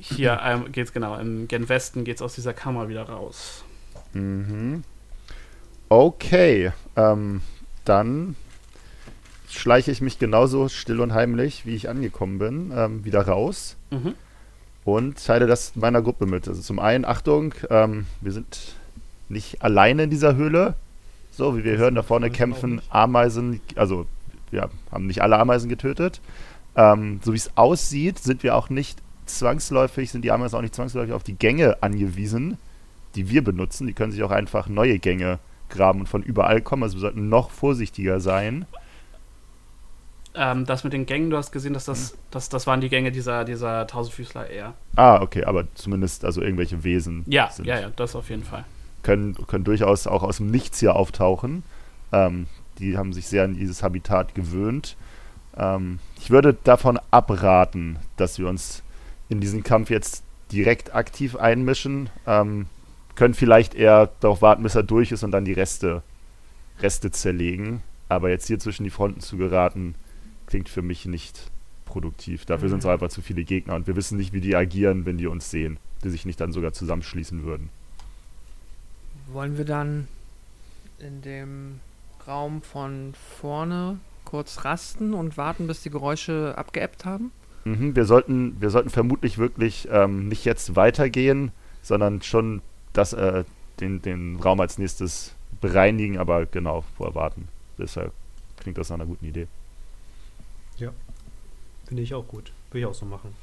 hier 0.01 0.41
ähm, 0.43 0.73
geht's 0.73 0.93
genau, 0.93 1.17
im 1.19 1.47
Gen 1.47 1.69
Westen 1.69 2.05
geht's 2.05 2.23
aus 2.23 2.35
dieser 2.35 2.55
Kammer 2.55 2.89
wieder 2.89 3.05
raus. 3.05 3.65
Mhm. 4.13 4.83
Okay, 5.89 6.73
ähm, 6.97 7.43
dann 7.85 8.37
schleiche 9.49 9.91
ich 9.91 10.01
mich 10.01 10.19
genauso 10.19 10.69
still 10.69 11.01
und 11.01 11.13
heimlich, 11.13 11.67
wie 11.67 11.75
ich 11.75 11.89
angekommen 11.89 12.39
bin, 12.39 12.73
ähm, 12.75 13.05
wieder 13.05 13.27
raus 13.27 13.77
Mhm. 13.91 14.15
und 14.85 15.25
teile 15.25 15.47
das 15.47 15.75
meiner 15.77 16.01
Gruppe 16.03 16.27
mit. 16.27 16.47
Also 16.49 16.63
zum 16.63 16.79
einen, 16.79 17.05
Achtung, 17.05 17.55
ähm, 17.69 18.07
wir 18.21 18.33
sind 18.33 18.75
nicht 19.29 19.63
alleine 19.63 20.05
in 20.05 20.11
dieser 20.11 20.37
Höhle. 20.37 20.75
So, 21.33 21.57
wie 21.57 21.65
wir 21.65 21.77
hören, 21.77 21.95
da 21.95 22.03
vorne 22.03 22.31
kämpfen. 22.31 22.81
Ameisen, 22.91 23.61
also 23.77 24.07
wir 24.51 24.69
haben 24.91 25.07
nicht 25.07 25.23
alle 25.23 25.39
Ameisen 25.39 25.69
getötet. 25.69 26.21
Ähm, 26.77 27.21
so 27.25 27.33
wie 27.33 27.37
es 27.37 27.51
aussieht, 27.57 28.19
sind 28.19 28.43
wir 28.43 28.55
auch 28.57 28.71
nicht 28.71 28.99
zwangsläufig, 29.39 30.11
sind 30.11 30.23
die 30.23 30.33
Ameisen 30.33 30.57
auch 30.57 30.63
nicht 30.63 30.75
zwangsläufig 30.75 31.13
auf 31.13 31.23
die 31.23 31.35
Gänge 31.35 31.83
angewiesen, 31.83 32.59
die 33.15 33.29
wir 33.29 33.43
benutzen. 33.43 33.87
Die 33.87 33.93
können 33.93 34.13
sich 34.13 34.23
auch 34.23 34.31
einfach 34.31 34.69
neue 34.69 34.99
Gänge 34.99 35.39
graben 35.69 36.01
und 36.01 36.09
von 36.09 36.23
überall 36.23 36.61
kommen. 36.61 36.83
Also 36.83 36.97
wir 36.97 37.01
sollten 37.01 37.29
noch 37.29 37.51
vorsichtiger 37.51 38.21
sein. 38.21 38.67
Ähm, 40.35 40.65
das 40.65 40.85
mit 40.85 40.93
den 40.93 41.07
Gängen, 41.07 41.31
du 41.31 41.37
hast 41.37 41.51
gesehen, 41.51 41.73
dass 41.73 41.87
das, 41.87 42.17
das, 42.31 42.49
das 42.49 42.67
waren 42.67 42.81
die 42.81 42.89
Gänge 42.89 43.11
dieser, 43.11 43.45
dieser 43.45 43.87
Tausendfüßler 43.87 44.49
eher. 44.49 44.75
Ah, 44.95 45.21
okay, 45.21 45.45
aber 45.45 45.65
zumindest 45.75 46.25
also 46.25 46.41
irgendwelche 46.41 46.85
Wesen 46.85 47.25
Ja, 47.27 47.51
sind, 47.51 47.67
ja, 47.67 47.81
ja, 47.81 47.91
das 47.97 48.15
auf 48.15 48.31
jeden 48.31 48.45
Fall. 48.45 48.65
Können, 49.03 49.35
können 49.49 49.65
durchaus 49.65 50.07
auch 50.07 50.23
aus 50.23 50.37
dem 50.37 50.51
Nichts 50.51 50.79
hier 50.79 50.95
auftauchen. 50.95 51.65
Ähm, 52.13 52.47
die 52.79 52.97
haben 52.97 53.13
sich 53.13 53.27
sehr 53.27 53.45
an 53.45 53.55
dieses 53.55 53.83
Habitat 53.83 54.35
gewöhnt. 54.35 54.97
Ähm, 55.57 55.99
ich 56.19 56.31
würde 56.31 56.55
davon 56.65 57.01
abraten, 57.11 57.99
dass 58.17 58.39
wir 58.39 58.49
uns 58.49 58.83
in 59.31 59.41
diesen 59.41 59.63
Kampf 59.63 59.89
jetzt 59.89 60.25
direkt 60.53 60.95
aktiv 60.95 61.37
einmischen. 61.37 62.11
Ähm, 62.27 62.67
können 63.15 63.35
vielleicht 63.35 63.75
eher 63.75 64.11
darauf 64.21 64.43
warten, 64.43 64.63
bis 64.63 64.75
er 64.75 64.83
durch 64.83 65.13
ist 65.13 65.23
und 65.23 65.31
dann 65.31 65.45
die 65.45 65.53
Reste, 65.53 66.03
Reste 66.81 67.11
zerlegen. 67.11 67.83
Aber 68.09 68.29
jetzt 68.29 68.49
hier 68.49 68.59
zwischen 68.59 68.85
die 68.85 68.91
Fronten 68.91 69.21
zu 69.21 69.37
geraten, 69.37 69.95
klingt 70.47 70.69
für 70.69 70.83
mich 70.83 71.07
nicht 71.07 71.51
produktiv. 71.85 72.45
Dafür 72.45 72.69
sind 72.69 72.81
es 72.81 72.87
auch 72.87 72.91
einfach 72.91 73.09
zu 73.09 73.23
viele 73.23 73.45
Gegner 73.45 73.75
und 73.77 73.87
wir 73.87 73.97
wissen 73.97 74.19
nicht, 74.19 74.33
wie 74.33 74.41
die 74.41 74.57
agieren, 74.57 75.07
wenn 75.07 75.17
die 75.17 75.27
uns 75.27 75.51
sehen. 75.51 75.79
Die 76.03 76.11
sich 76.11 76.27
nicht 76.27 76.41
dann 76.41 76.53
sogar 76.53 76.73
zusammenschließen 76.73 77.45
würden. 77.45 77.69
Wollen 79.33 79.59
wir 79.59 79.65
dann 79.65 80.09
in 80.99 81.23
dem 81.23 81.81
Raum 82.27 82.63
von 82.63 83.15
vorne 83.39 83.99
kurz 84.25 84.65
rasten 84.65 85.15
und 85.15 85.37
warten, 85.37 85.67
bis 85.67 85.83
die 85.83 85.91
Geräusche 85.91 86.55
abgeebbt 86.57 87.05
haben? 87.05 87.33
Mhm, 87.65 87.95
wir, 87.95 88.05
sollten, 88.07 88.61
wir 88.61 88.71
sollten 88.71 88.91
vermutlich 88.91 89.39
wirklich 89.39 89.87
ähm, 89.91 90.29
nicht 90.29 90.45
jetzt 90.45 90.77
weitergehen, 90.77 91.53
sondern 91.83 92.23
schon 92.23 92.63
das, 92.93 93.13
äh, 93.13 93.45
den, 93.81 94.01
den 94.03 94.37
Raum 94.37 94.61
als 94.61 94.79
nächstes 94.79 95.35
bereinigen, 95.61 96.19
aber 96.19 96.47
genau 96.47 96.85
vorher 96.97 97.15
warten. 97.15 97.49
Deshalb 97.79 98.13
klingt 98.59 98.79
das 98.79 98.89
nach 98.89 98.95
einer 98.97 99.07
guten 99.07 99.27
Idee. 99.27 99.47
Finde 101.87 102.03
ich 102.05 102.15
auch 102.15 102.27
gut. 102.27 102.53
Würde 102.71 102.81
ich 102.81 102.87
auch 102.87 102.95
so 102.95 103.05
machen. 103.05 103.35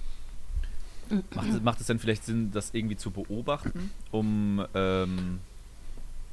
Macht, 1.35 1.49
es- 1.49 1.61
macht 1.61 1.81
es 1.81 1.87
denn 1.87 1.99
vielleicht 1.99 2.23
Sinn, 2.25 2.51
das 2.51 2.69
irgendwie 2.73 2.95
zu 2.97 3.11
beobachten, 3.11 3.91
um 4.11 4.65
ähm, 4.73 5.39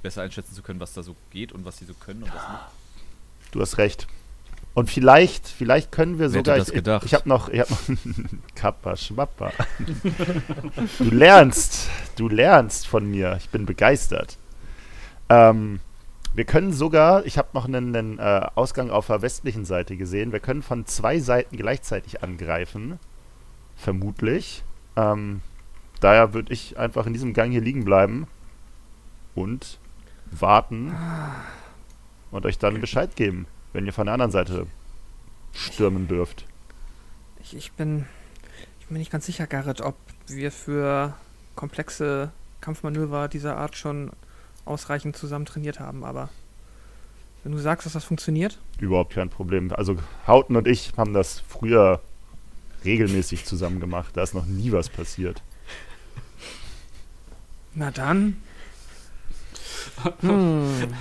besser 0.03 0.23
einschätzen 0.23 0.55
zu 0.55 0.63
können, 0.63 0.79
was 0.81 0.93
da 0.95 1.03
so 1.03 1.17
geht 1.31 1.53
und 1.53 1.65
was 1.65 1.79
sie 1.79 1.85
so 1.87 1.95
können 1.95 2.23
und 2.23 2.29
was 2.35 2.49
nicht? 2.49 2.61
Du 3.53 3.61
hast 3.61 3.79
recht. 3.79 4.07
Und 4.75 4.91
vielleicht, 4.91 5.47
vielleicht 5.47 5.93
können 5.93 6.19
wir 6.19 6.33
Wer 6.33 6.41
hätte 6.41 6.51
sogar. 6.51 6.59
das 6.59 6.69
ich 6.69 6.75
gedacht? 6.75 7.05
ich 7.07 7.15
habe 7.15 7.29
noch, 7.29 7.49
ich 7.49 7.61
hab 7.61 7.71
noch 7.71 7.79
Kappa 8.57 8.97
Schwappa. 8.97 9.53
du 10.99 11.11
lernst, 11.11 11.89
du 12.17 12.29
lernst 12.29 12.87
von 12.89 13.09
mir. 13.09 13.37
Ich 13.39 13.49
bin 13.51 13.67
begeistert. 13.67 14.37
Ähm, 15.29 15.79
wir 16.35 16.45
können 16.45 16.73
sogar, 16.73 17.25
ich 17.25 17.39
habe 17.39 17.51
noch 17.53 17.67
einen, 17.67 17.95
einen 17.95 18.19
äh, 18.19 18.49
Ausgang 18.57 18.91
auf 18.91 19.07
der 19.07 19.23
westlichen 19.23 19.65
Seite 19.65 19.97
gesehen. 19.97 20.33
Wir 20.33 20.41
können 20.41 20.63
von 20.63 20.85
zwei 20.87 21.21
Seiten 21.21 21.57
gleichzeitig 21.57 22.25
angreifen. 22.25 22.99
Vermutlich. 23.77 24.65
Ähm, 24.97 25.41
daher 26.01 26.35
würde 26.35 26.53
ich 26.53 26.77
einfach 26.77 27.07
in 27.07 27.13
diesem 27.13 27.33
Gang 27.33 27.53
hier 27.53 27.61
liegen 27.61 27.85
bleiben 27.85 28.27
und 29.37 29.79
warten 30.33 30.93
und 32.33 32.45
euch 32.45 32.59
dann 32.59 32.81
Bescheid 32.81 33.15
geben, 33.15 33.47
wenn 33.75 33.85
ihr 33.85 33.93
von 33.93 34.07
der 34.07 34.15
anderen 34.15 34.33
Seite 34.33 34.67
stürmen 35.53 36.09
dürft. 36.09 36.47
Ich, 37.43 37.55
ich, 37.55 37.73
bin, 37.73 38.07
ich 38.81 38.87
bin 38.87 38.97
nicht 38.97 39.13
ganz 39.13 39.27
sicher, 39.27 39.47
Garrett, 39.47 39.83
ob 39.83 39.97
wir 40.27 40.51
für 40.51 41.15
komplexe 41.55 42.31
Kampfmanöver 42.63 43.29
dieser 43.29 43.59
Art 43.59 43.77
schon 43.77 44.11
ausreichend 44.65 45.17
zusammen 45.17 45.45
trainiert 45.45 45.81
haben, 45.81 46.05
aber 46.05 46.31
wenn 47.43 47.53
du 47.53 47.59
sagst, 47.59 47.85
dass 47.85 47.93
das 47.93 48.05
funktioniert, 48.05 48.59
Überhaupt 48.81 49.15
kein 49.15 49.29
Problem. 49.29 49.73
Also 49.73 49.97
Hauten 50.27 50.57
und 50.57 50.67
ich 50.67 50.93
haben 50.97 51.13
das 51.13 51.41
früher 51.41 52.01
regelmäßig 52.85 53.45
zusammen 53.45 53.81
gemacht. 53.81 54.17
Da 54.17 54.23
ist 54.23 54.35
noch 54.35 54.47
nie 54.47 54.73
was 54.73 54.89
passiert. 54.89 55.43
na 57.75 57.91
dann. 57.91 58.37
Hm. 60.21 60.93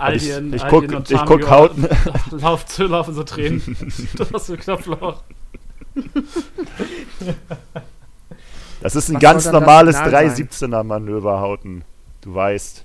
Alien, 0.00 0.52
ich 0.54 0.64
Alien 0.64 0.86
guck- 0.88 0.96
und 0.96 1.10
ich 1.10 1.24
guck 1.24 1.48
Hauten- 1.50 1.88
Lauf, 2.30 2.66
zu 2.66 2.84
laufen 2.84 3.14
so 3.14 3.22
Tränen. 3.22 3.62
du 4.16 4.24
hast 4.32 4.56
Knopfloch. 4.58 5.22
Das 8.80 8.96
ist 8.96 9.08
ein 9.10 9.16
Was 9.16 9.20
ganz 9.22 9.44
das 9.44 9.52
normales 9.52 9.96
Signal 9.96 10.30
sein? 10.30 10.48
317er 10.48 10.82
Manöver, 10.84 11.40
Hauten. 11.40 11.84
Du 12.22 12.34
weißt. 12.34 12.84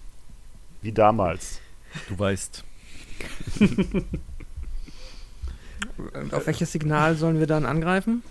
Wie 0.82 0.92
damals. 0.92 1.60
Du 2.10 2.20
weißt. 2.20 2.64
Und 6.14 6.34
auf 6.34 6.46
welches 6.48 6.72
Signal 6.72 7.16
sollen 7.16 7.40
wir 7.40 7.48
dann 7.48 7.66
angreifen? 7.66 8.24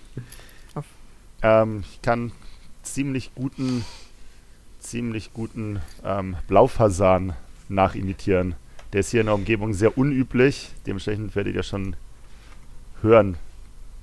Ähm, 1.43 1.85
ich 1.91 2.01
kann 2.03 2.32
ziemlich 2.82 3.35
guten, 3.35 3.85
ziemlich 4.80 5.32
guten 5.35 5.80
ähm, 6.05 6.37
Blaufasan 6.47 7.35
nachimitieren. 7.68 8.55
Der 8.95 9.01
ist 9.01 9.11
hier 9.11 9.22
in 9.22 9.26
der 9.26 9.34
Umgebung 9.34 9.74
sehr 9.74 9.99
unüblich. 9.99 10.70
Dementsprechend 10.86 11.34
werdet 11.34 11.57
ihr 11.57 11.64
schon 11.64 11.97
hören, 13.03 13.36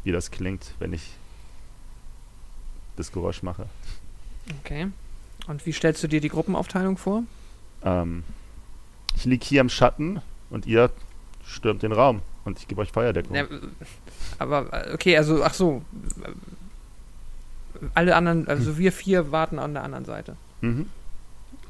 wie 0.04 0.12
das 0.12 0.32
klingt, 0.32 0.74
wenn 0.80 0.92
ich 0.92 1.14
das 2.98 3.14
Geräusch 3.14 3.42
mache. 3.42 3.68
Okay. 4.60 4.88
Und 5.48 5.66
wie 5.66 5.72
stellst 5.72 6.04
du 6.04 6.10
dir 6.10 6.20
die 6.20 6.28
Gruppenaufteilung 6.28 6.98
vor? 6.98 7.24
Ähm, 7.86 8.26
ich 9.16 9.24
liege 9.24 9.46
hier 9.46 9.62
im 9.62 9.70
Schatten 9.70 10.22
und 10.50 10.66
ihr 10.68 10.92
stürmt 11.46 11.84
den 11.84 11.94
Raum 11.94 12.22
und 12.44 12.60
ich 12.60 12.68
gebe 12.68 12.82
euch 12.82 12.92
Feuerdeckung. 12.92 13.34
Ja, 13.34 13.46
aber, 14.40 14.90
okay, 14.94 15.16
also, 15.16 15.42
ach 15.42 15.54
so. 15.54 15.84
Alle 17.94 18.18
anderen, 18.18 18.46
also 18.50 18.78
wir 18.78 18.92
vier 18.92 19.32
warten 19.32 19.58
an 19.58 19.74
der 19.74 19.84
anderen 19.84 20.04
Seite. 20.04 20.36
Mhm. 20.60 20.90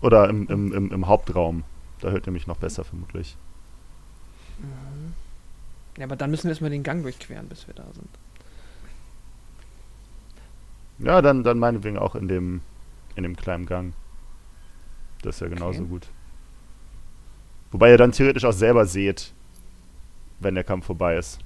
Oder 0.02 0.28
im, 0.28 0.48
im, 0.48 0.74
im, 0.74 0.92
im 0.92 1.08
Hauptraum. 1.08 1.64
Da 2.02 2.10
hört 2.12 2.28
ihr 2.28 2.34
mich 2.34 2.48
noch 2.48 2.58
besser 2.58 2.84
vermutlich. 2.84 3.38
Ja, 5.98 6.06
aber 6.06 6.16
dann 6.16 6.32
müssen 6.32 6.44
wir 6.46 6.52
erstmal 6.52 6.70
den 6.70 6.84
Gang 6.84 7.04
durchqueren, 7.04 7.48
bis 7.48 7.68
wir 7.68 7.74
da 7.74 7.86
sind. 7.94 8.10
Ja, 11.00 11.22
dann, 11.22 11.44
dann 11.44 11.60
meinetwegen 11.60 11.98
auch 11.98 12.16
in 12.16 12.28
dem, 12.28 12.62
in 13.16 13.24
dem 13.24 13.36
kleinen 13.36 13.66
Gang. 13.66 13.94
Das 15.24 15.36
ist 15.36 15.42
ja 15.42 15.48
genauso 15.48 15.84
Okay. 15.84 15.90
gut. 15.90 16.08
Wobei 17.72 17.90
ihr 17.92 17.98
dann 17.98 18.12
theoretisch 18.12 18.46
auch 18.46 18.54
selber 18.54 18.86
seht, 18.86 19.34
wenn 20.40 20.56
der 20.56 20.64
Kampf 20.64 20.86
vorbei 20.86 21.16
ist. 21.18 21.40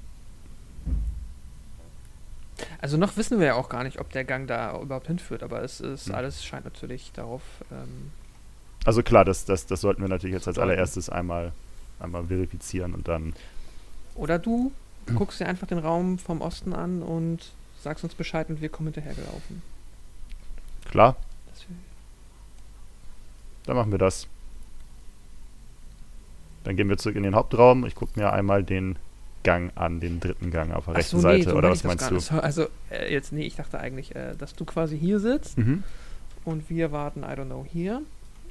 Also 2.79 2.97
noch 2.97 3.17
wissen 3.17 3.39
wir 3.39 3.47
ja 3.47 3.53
auch 3.55 3.69
gar 3.69 3.83
nicht, 3.83 3.99
ob 3.99 4.09
der 4.11 4.23
Gang 4.23 4.47
da 4.47 4.79
überhaupt 4.81 5.07
hinführt, 5.07 5.43
aber 5.43 5.61
es 5.63 5.81
ist 5.81 6.07
Hm. 6.07 6.15
alles 6.15 6.43
scheint 6.43 6.65
natürlich 6.65 7.11
darauf. 7.13 7.41
Ähm, 7.71 8.11
Also 8.85 9.01
klar, 9.03 9.25
das, 9.25 9.45
das, 9.45 9.65
das 9.65 9.81
sollten 9.81 10.01
wir 10.01 10.09
natürlich 10.09 10.33
jetzt 10.35 10.47
als 10.47 10.59
allererstes 10.59 11.09
einmal, 11.09 11.51
einmal 11.99 12.25
verifizieren 12.25 12.93
und 12.93 13.07
dann. 13.07 13.33
oder 14.15 14.39
du 14.39 14.71
guckst 15.15 15.39
dir 15.39 15.47
einfach 15.47 15.67
den 15.67 15.77
Raum 15.79 16.17
vom 16.19 16.41
Osten 16.41 16.73
an 16.73 17.01
und 17.03 17.51
sagst 17.83 18.03
uns 18.03 18.15
Bescheid 18.15 18.49
und 18.49 18.61
wir 18.61 18.69
kommen 18.69 18.87
hinterhergelaufen. 18.93 19.61
Klar, 20.89 21.15
dann 23.65 23.75
machen 23.75 23.91
wir 23.91 23.97
das. 23.97 24.27
Dann 26.63 26.75
gehen 26.75 26.89
wir 26.89 26.97
zurück 26.97 27.15
in 27.15 27.23
den 27.23 27.35
Hauptraum. 27.35 27.85
Ich 27.85 27.95
gucke 27.95 28.19
mir 28.19 28.31
einmal 28.33 28.63
den 28.63 28.95
Gang 29.43 29.71
an, 29.75 29.99
den 29.99 30.19
dritten 30.19 30.49
Gang 30.51 30.71
auf 30.71 30.85
der 30.85 30.93
Ach 30.93 30.97
rechten 30.97 31.19
so, 31.21 31.27
nee, 31.27 31.37
Seite. 31.39 31.49
so 31.51 31.55
Oder 31.57 31.69
was 31.69 31.83
meinst 31.83 32.09
du? 32.09 32.15
nicht. 32.15 32.31
Also, 32.31 32.67
äh, 32.89 33.11
jetzt, 33.13 33.31
nee, 33.31 33.45
ich 33.45 33.55
dachte 33.55 33.79
eigentlich, 33.79 34.15
äh, 34.15 34.35
dass 34.35 34.55
du 34.55 34.65
quasi 34.65 34.97
hier 34.97 35.19
sitzt 35.19 35.57
Mhm. 35.57 35.83
und 36.43 36.67
wir 36.69 36.91
warten, 36.91 37.21
I 37.21 37.27
don't 37.27 37.45
know, 37.45 37.65
hier. 37.71 38.01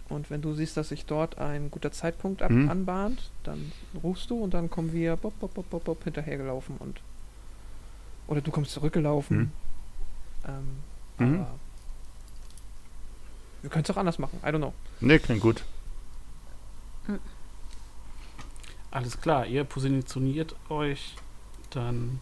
Und 0.09 0.29
wenn 0.31 0.43
du 0.43 0.53
siehst, 0.55 0.77
dass 0.77 0.91
sich 0.91 1.07
dort 1.07 1.39
ein 1.39 1.71
guter 1.71 1.91
Zeitpunkt 1.91 2.43
ab 2.43 2.51
Mhm. 2.51 2.69
anbahnt, 2.71 3.31
dann 3.43 3.73
rufst 4.03 4.29
du 4.31 4.43
und 4.43 4.53
dann 4.53 4.69
kommen 4.71 4.93
wir 4.93 5.17
bop, 5.17 5.39
bop, 5.41 5.55
bop, 5.55 5.69
bop, 5.71 5.85
bop, 5.85 6.05
hinterhergelaufen 6.05 6.77
und. 6.79 7.01
Oder 8.27 8.41
du 8.43 8.51
kommst 8.51 8.73
zurückgelaufen. 8.73 9.39
Mhm. 9.39 9.53
Ähm, 10.47 11.27
Mhm. 11.29 11.35
aber 11.41 11.55
wir 13.63 13.71
können 13.71 13.85
es 13.85 13.91
auch 13.91 13.97
anders 13.97 14.19
machen, 14.19 14.39
I 14.43 14.49
don't 14.49 14.59
know. 14.59 14.75
Nee, 15.01 15.19
klingt 15.19 15.41
gut. 15.41 15.65
Alles 18.91 19.21
klar, 19.21 19.47
ihr 19.47 19.65
positioniert 19.65 20.55
euch 20.69 21.17
dann 21.71 22.21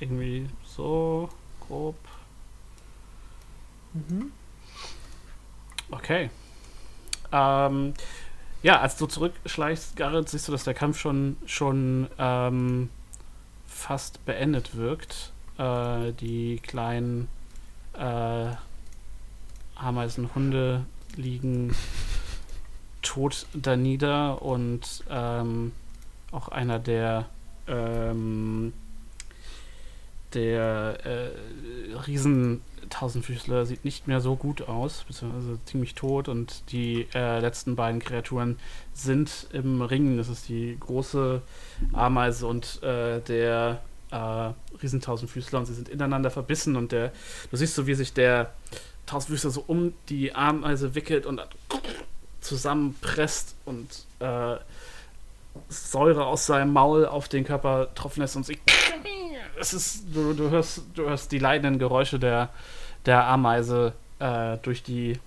irgendwie 0.00 0.48
so 0.64 1.28
grob. 1.60 1.96
Mhm. 3.92 4.32
Okay. 5.90 6.30
Ähm, 7.32 7.94
ja, 8.62 8.80
als 8.80 8.96
du 8.96 9.06
zurückschleichst, 9.06 9.96
Garrett, 9.96 10.28
siehst 10.28 10.48
du, 10.48 10.52
dass 10.52 10.64
der 10.64 10.74
Kampf 10.74 10.98
schon, 10.98 11.36
schon 11.46 12.08
ähm, 12.18 12.90
fast 13.66 14.24
beendet 14.26 14.76
wirkt. 14.76 15.32
Äh, 15.58 16.12
die 16.12 16.60
kleinen 16.62 17.28
äh, 17.94 18.50
Ameisenhunde 19.76 20.84
liegen 21.16 21.74
tot 23.02 23.46
da 23.54 23.76
nieder 23.76 24.42
und 24.42 25.04
ähm, 25.08 25.72
auch 26.32 26.48
einer 26.48 26.78
der 26.78 27.28
ähm, 27.66 28.72
der 30.34 30.98
äh, 31.04 31.94
riesen 32.06 32.62
Tausendfüßler 32.90 33.66
sieht 33.66 33.84
nicht 33.84 34.06
mehr 34.06 34.20
so 34.20 34.36
gut 34.36 34.62
aus, 34.62 35.04
beziehungsweise 35.06 35.58
ziemlich 35.64 35.94
tot 35.94 36.28
und 36.28 36.70
die 36.72 37.06
äh, 37.14 37.40
letzten 37.40 37.76
beiden 37.76 38.00
Kreaturen 38.00 38.58
sind 38.92 39.46
im 39.52 39.80
Ring. 39.80 40.16
Das 40.16 40.28
ist 40.28 40.48
die 40.48 40.76
große 40.78 41.40
Ameise 41.92 42.46
und 42.46 42.82
äh, 42.82 43.20
der 43.20 43.80
äh, 44.10 44.50
Riesentausendfüßler 44.82 45.60
und 45.60 45.66
sie 45.66 45.74
sind 45.74 45.88
ineinander 45.88 46.30
verbissen 46.30 46.76
und 46.76 46.92
der, 46.92 47.12
du 47.50 47.56
siehst 47.56 47.74
so, 47.74 47.86
wie 47.86 47.94
sich 47.94 48.12
der 48.12 48.52
Tausendfüßler 49.06 49.50
so 49.50 49.64
um 49.66 49.94
die 50.08 50.34
Ameise 50.34 50.94
wickelt 50.94 51.26
und 51.26 51.40
zusammenpresst 52.40 53.54
und 53.64 53.88
äh, 54.18 54.56
Säure 55.68 56.26
aus 56.26 56.46
seinem 56.46 56.72
Maul 56.72 57.06
auf 57.06 57.28
den 57.28 57.44
Körper 57.44 57.88
tropfen 57.94 58.20
lässt 58.20 58.36
und 58.36 58.46
sie 58.46 58.58
es 59.60 59.72
ist, 59.72 60.04
du, 60.12 60.32
du, 60.32 60.50
hörst, 60.50 60.82
du 60.94 61.04
hörst 61.04 61.32
die 61.32 61.38
leidenden 61.38 61.78
Geräusche 61.78 62.18
der, 62.18 62.50
der 63.06 63.26
Ameise 63.26 63.92
äh, 64.18 64.58
durch, 64.58 64.82
die, 64.82 65.18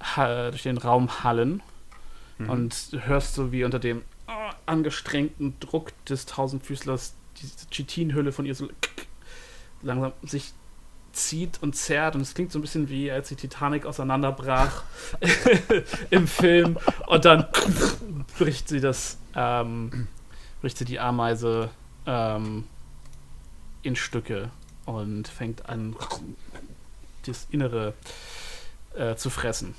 ha, 0.00 0.50
durch 0.50 0.62
den 0.62 0.78
Raum 0.78 1.22
hallen 1.24 1.62
Mhm. 2.38 2.50
und 2.50 2.74
hörst 3.04 3.34
so, 3.34 3.52
wie 3.52 3.64
unter 3.64 3.78
dem 3.78 3.98
äh, 4.26 4.32
angestrengten 4.66 5.58
Druck 5.60 5.92
des 6.06 6.26
Tausendfüßlers 6.26 7.14
diese 7.40 7.66
Chitinhülle 7.70 8.32
von 8.32 8.46
ihr 8.46 8.54
so 8.54 8.68
langsam 9.82 10.12
sich 10.22 10.52
zieht 11.12 11.62
und 11.62 11.76
zerrt 11.76 12.14
und 12.14 12.22
es 12.22 12.34
klingt 12.34 12.52
so 12.52 12.58
ein 12.58 12.62
bisschen 12.62 12.88
wie 12.88 13.10
als 13.10 13.28
die 13.28 13.36
Titanic 13.36 13.84
auseinanderbrach 13.84 14.84
im 16.10 16.26
Film 16.26 16.78
und 17.06 17.24
dann 17.24 17.46
bricht 18.38 18.68
sie 18.68 18.80
das 18.80 19.18
ähm, 19.34 20.08
bricht 20.62 20.78
sie 20.78 20.86
die 20.86 20.98
Ameise 21.00 21.68
ähm, 22.06 22.64
in 23.82 23.94
Stücke 23.94 24.50
und 24.86 25.28
fängt 25.28 25.68
an 25.68 25.96
das 27.26 27.46
Innere 27.50 27.94
äh, 28.94 29.14
zu 29.16 29.30
fressen. 29.30 29.74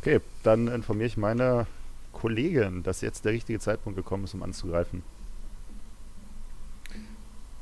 Okay, 0.00 0.20
dann 0.42 0.68
informiere 0.68 1.06
ich 1.06 1.16
meine 1.16 1.66
Kollegin, 2.12 2.82
dass 2.82 3.00
jetzt 3.00 3.24
der 3.24 3.32
richtige 3.32 3.58
Zeitpunkt 3.58 3.96
gekommen 3.96 4.24
ist, 4.24 4.34
um 4.34 4.42
anzugreifen. 4.42 5.02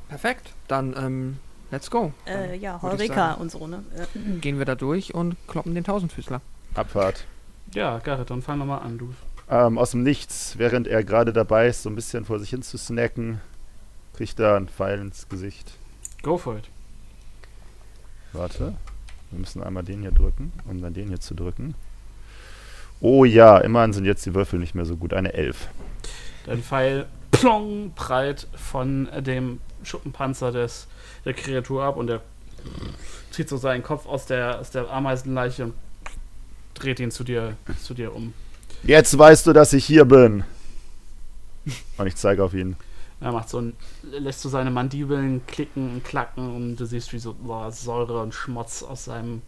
Perfekt. 0.08 0.52
Dann, 0.68 0.94
ähm, 0.96 1.38
let's 1.70 1.90
go. 1.90 2.12
Äh, 2.26 2.56
ja, 2.58 2.80
Heureka 2.82 3.34
und 3.34 3.50
so, 3.50 3.66
ne? 3.66 3.82
Äh, 3.96 4.38
Gehen 4.40 4.58
wir 4.58 4.66
da 4.66 4.74
durch 4.74 5.14
und 5.14 5.36
kloppen 5.46 5.74
den 5.74 5.84
Tausendfüßler. 5.84 6.40
Abfahrt. 6.74 7.24
Ja, 7.74 7.98
Garrett, 7.98 8.28
dann 8.30 8.42
fang 8.42 8.58
nochmal 8.58 8.80
an, 8.80 8.98
du. 8.98 9.14
Ähm, 9.48 9.78
aus 9.78 9.92
dem 9.92 10.02
Nichts, 10.02 10.58
während 10.58 10.86
er 10.86 11.02
gerade 11.04 11.32
dabei 11.32 11.68
ist, 11.68 11.82
so 11.82 11.90
ein 11.90 11.94
bisschen 11.94 12.24
vor 12.24 12.38
sich 12.38 12.50
hin 12.50 12.62
zu 12.62 12.76
snacken, 12.76 13.40
kriegt 14.14 14.38
er 14.38 14.56
einen 14.56 14.68
Pfeil 14.68 15.00
ins 15.00 15.28
Gesicht. 15.28 15.72
Go 16.22 16.36
for 16.36 16.58
it. 16.58 16.68
Warte. 18.32 18.74
Wir 19.30 19.38
müssen 19.38 19.62
einmal 19.62 19.82
den 19.82 20.00
hier 20.00 20.12
drücken, 20.12 20.52
um 20.68 20.80
dann 20.82 20.94
den 20.94 21.08
hier 21.08 21.20
zu 21.20 21.34
drücken. 21.34 21.74
Oh 23.00 23.24
ja, 23.24 23.58
immerhin 23.58 23.92
sind 23.92 24.04
jetzt 24.04 24.24
die 24.26 24.34
Würfel 24.34 24.58
nicht 24.58 24.74
mehr 24.74 24.84
so 24.84 24.96
gut. 24.96 25.12
Eine 25.12 25.32
Elf. 25.32 25.68
Dein 26.46 26.62
Pfeil 26.62 27.06
plong, 27.30 27.92
prallt 27.94 28.46
von 28.54 29.08
dem 29.18 29.60
Schuppenpanzer 29.82 30.52
des, 30.52 30.86
der 31.24 31.34
Kreatur 31.34 31.82
ab 31.82 31.96
und 31.96 32.10
er 32.10 32.20
zieht 33.30 33.48
so 33.48 33.56
seinen 33.56 33.82
Kopf 33.82 34.06
aus 34.06 34.26
der, 34.26 34.60
aus 34.60 34.70
der 34.70 34.90
Ameisenleiche 34.90 35.64
und 35.64 35.74
dreht 36.74 37.00
ihn 37.00 37.10
zu 37.10 37.24
dir, 37.24 37.56
zu 37.82 37.94
dir 37.94 38.14
um. 38.14 38.34
Jetzt 38.84 39.16
weißt 39.16 39.46
du, 39.46 39.52
dass 39.52 39.72
ich 39.72 39.84
hier 39.84 40.04
bin. 40.04 40.44
Und 41.96 42.06
ich 42.06 42.16
zeige 42.16 42.44
auf 42.44 42.54
ihn. 42.54 42.76
Er 43.22 43.30
macht 43.30 43.48
so 43.48 43.60
ein, 43.60 43.74
lässt 44.02 44.40
so 44.40 44.48
seine 44.48 44.70
Mandibeln 44.70 45.46
klicken 45.46 45.94
und 45.94 46.04
klacken 46.04 46.56
und 46.56 46.76
du 46.76 46.84
siehst, 46.86 47.12
wie 47.12 47.18
so 47.18 47.34
boah, 47.34 47.70
Säure 47.70 48.20
und 48.20 48.34
Schmutz 48.34 48.82
aus 48.82 49.04
seinem, 49.04 49.42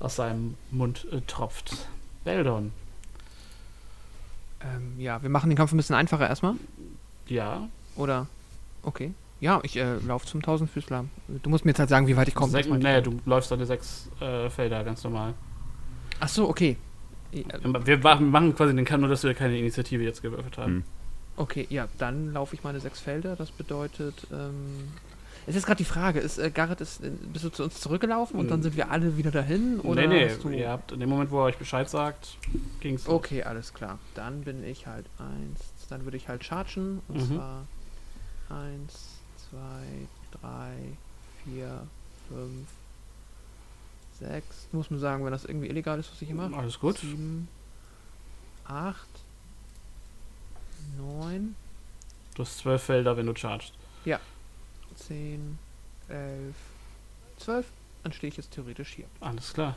aus 0.00 0.16
seinem 0.16 0.54
Mund 0.70 1.06
äh, 1.12 1.20
tropft. 1.26 1.88
Beldon. 2.24 2.72
Ähm, 4.60 4.98
ja, 4.98 5.22
wir 5.22 5.28
machen 5.28 5.50
den 5.50 5.56
Kampf 5.56 5.72
ein 5.72 5.76
bisschen 5.76 5.94
einfacher 5.94 6.26
erstmal. 6.26 6.54
Ja. 7.26 7.68
Oder? 7.96 8.26
Okay. 8.82 9.12
Ja, 9.40 9.60
ich 9.62 9.76
äh, 9.76 9.98
laufe 9.98 10.26
zum 10.26 10.40
Tausendfüßler. 10.42 11.04
Du 11.42 11.50
musst 11.50 11.64
mir 11.64 11.72
jetzt 11.72 11.78
halt 11.78 11.90
sagen, 11.90 12.06
wie 12.06 12.16
weit 12.16 12.28
ich 12.28 12.34
komme. 12.34 12.50
Sech, 12.50 12.66
nee, 12.66 13.02
du 13.02 13.20
läufst 13.26 13.50
deine 13.50 13.66
sechs 13.66 14.08
äh, 14.20 14.48
Felder 14.48 14.82
ganz 14.84 15.04
normal. 15.04 15.34
Ach 16.18 16.28
so, 16.28 16.48
okay. 16.48 16.76
Wir 17.30 17.98
machen 17.98 18.56
quasi 18.56 18.74
den 18.74 18.86
Kampf, 18.86 19.02
nur 19.02 19.10
dass 19.10 19.22
wir 19.22 19.34
keine 19.34 19.58
Initiative 19.58 20.02
jetzt 20.02 20.22
gewürfelt 20.22 20.56
haben. 20.56 20.76
Hm. 20.76 20.84
Okay, 21.38 21.66
ja, 21.70 21.88
dann 21.98 22.32
laufe 22.32 22.54
ich 22.54 22.64
meine 22.64 22.80
sechs 22.80 23.00
Felder. 23.00 23.36
Das 23.36 23.50
bedeutet, 23.52 24.26
ähm, 24.32 24.88
es 25.46 25.54
ist 25.56 25.64
gerade 25.66 25.78
die 25.78 25.84
Frage, 25.84 26.18
ist 26.20 26.38
äh, 26.38 26.50
Garrett, 26.50 26.80
ist, 26.80 27.02
äh, 27.02 27.10
bist 27.32 27.44
du 27.44 27.48
zu 27.50 27.62
uns 27.64 27.80
zurückgelaufen 27.80 28.38
und 28.38 28.50
dann 28.50 28.62
sind 28.62 28.76
wir 28.76 28.90
alle 28.90 29.16
wieder 29.16 29.30
dahin? 29.30 29.80
Oder 29.80 30.06
nee, 30.06 30.28
nee, 30.44 30.58
ihr 30.58 30.68
habt 30.68 30.92
in 30.92 31.00
dem 31.00 31.08
Moment, 31.08 31.30
wo 31.30 31.38
er 31.38 31.44
euch 31.44 31.56
Bescheid 31.56 31.88
sagt, 31.88 32.36
ging's. 32.80 33.06
Okay, 33.08 33.44
alles 33.44 33.72
klar. 33.72 33.98
Dann 34.14 34.42
bin 34.42 34.62
ich 34.64 34.86
halt 34.86 35.06
eins. 35.18 35.60
Dann 35.88 36.04
würde 36.04 36.16
ich 36.16 36.28
halt 36.28 36.44
chargen. 36.44 37.00
Und 37.08 37.16
Mhm. 37.30 37.36
zwar 37.36 37.66
eins, 38.50 38.94
zwei, 39.48 40.08
drei, 40.40 40.72
vier, 41.44 41.86
fünf, 42.28 42.66
sechs. 44.18 44.66
Muss 44.72 44.90
man 44.90 45.00
sagen, 45.00 45.24
wenn 45.24 45.32
das 45.32 45.44
irgendwie 45.44 45.68
illegal 45.68 45.98
ist, 45.98 46.10
was 46.12 46.20
ich 46.20 46.28
hier 46.28 46.36
mache. 46.36 46.54
Alles 46.56 46.78
gut. 46.78 46.98
Sieben, 46.98 47.48
acht, 48.66 49.07
neun, 50.96 51.54
Du 52.34 52.42
hast 52.44 52.58
zwölf 52.58 52.82
Felder, 52.84 53.16
wenn 53.16 53.26
du 53.26 53.34
chargst. 53.34 53.72
zehn, 54.96 55.58
elf, 56.08 56.56
zwölf. 57.38 57.66
Dann 58.02 58.12
stehe 58.12 58.28
ich 58.30 58.36
jetzt 58.36 58.52
theoretisch 58.52 58.94
hier. 58.94 59.04
Alles 59.20 59.52
klar. 59.54 59.76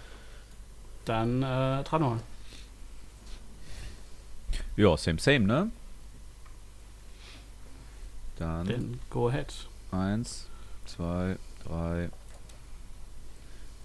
Dann 1.06 1.41
äh, 1.43 1.84
Tranor. 1.84 2.20
Ja, 4.76 4.95
same, 4.97 5.20
same, 5.20 5.41
ne? 5.41 5.72
Dann 8.38 8.66
Then 8.68 8.99
go 9.10 9.28
ahead. 9.30 9.54
eins, 9.91 10.47
zwei, 10.88 11.38
drei, 11.66 12.10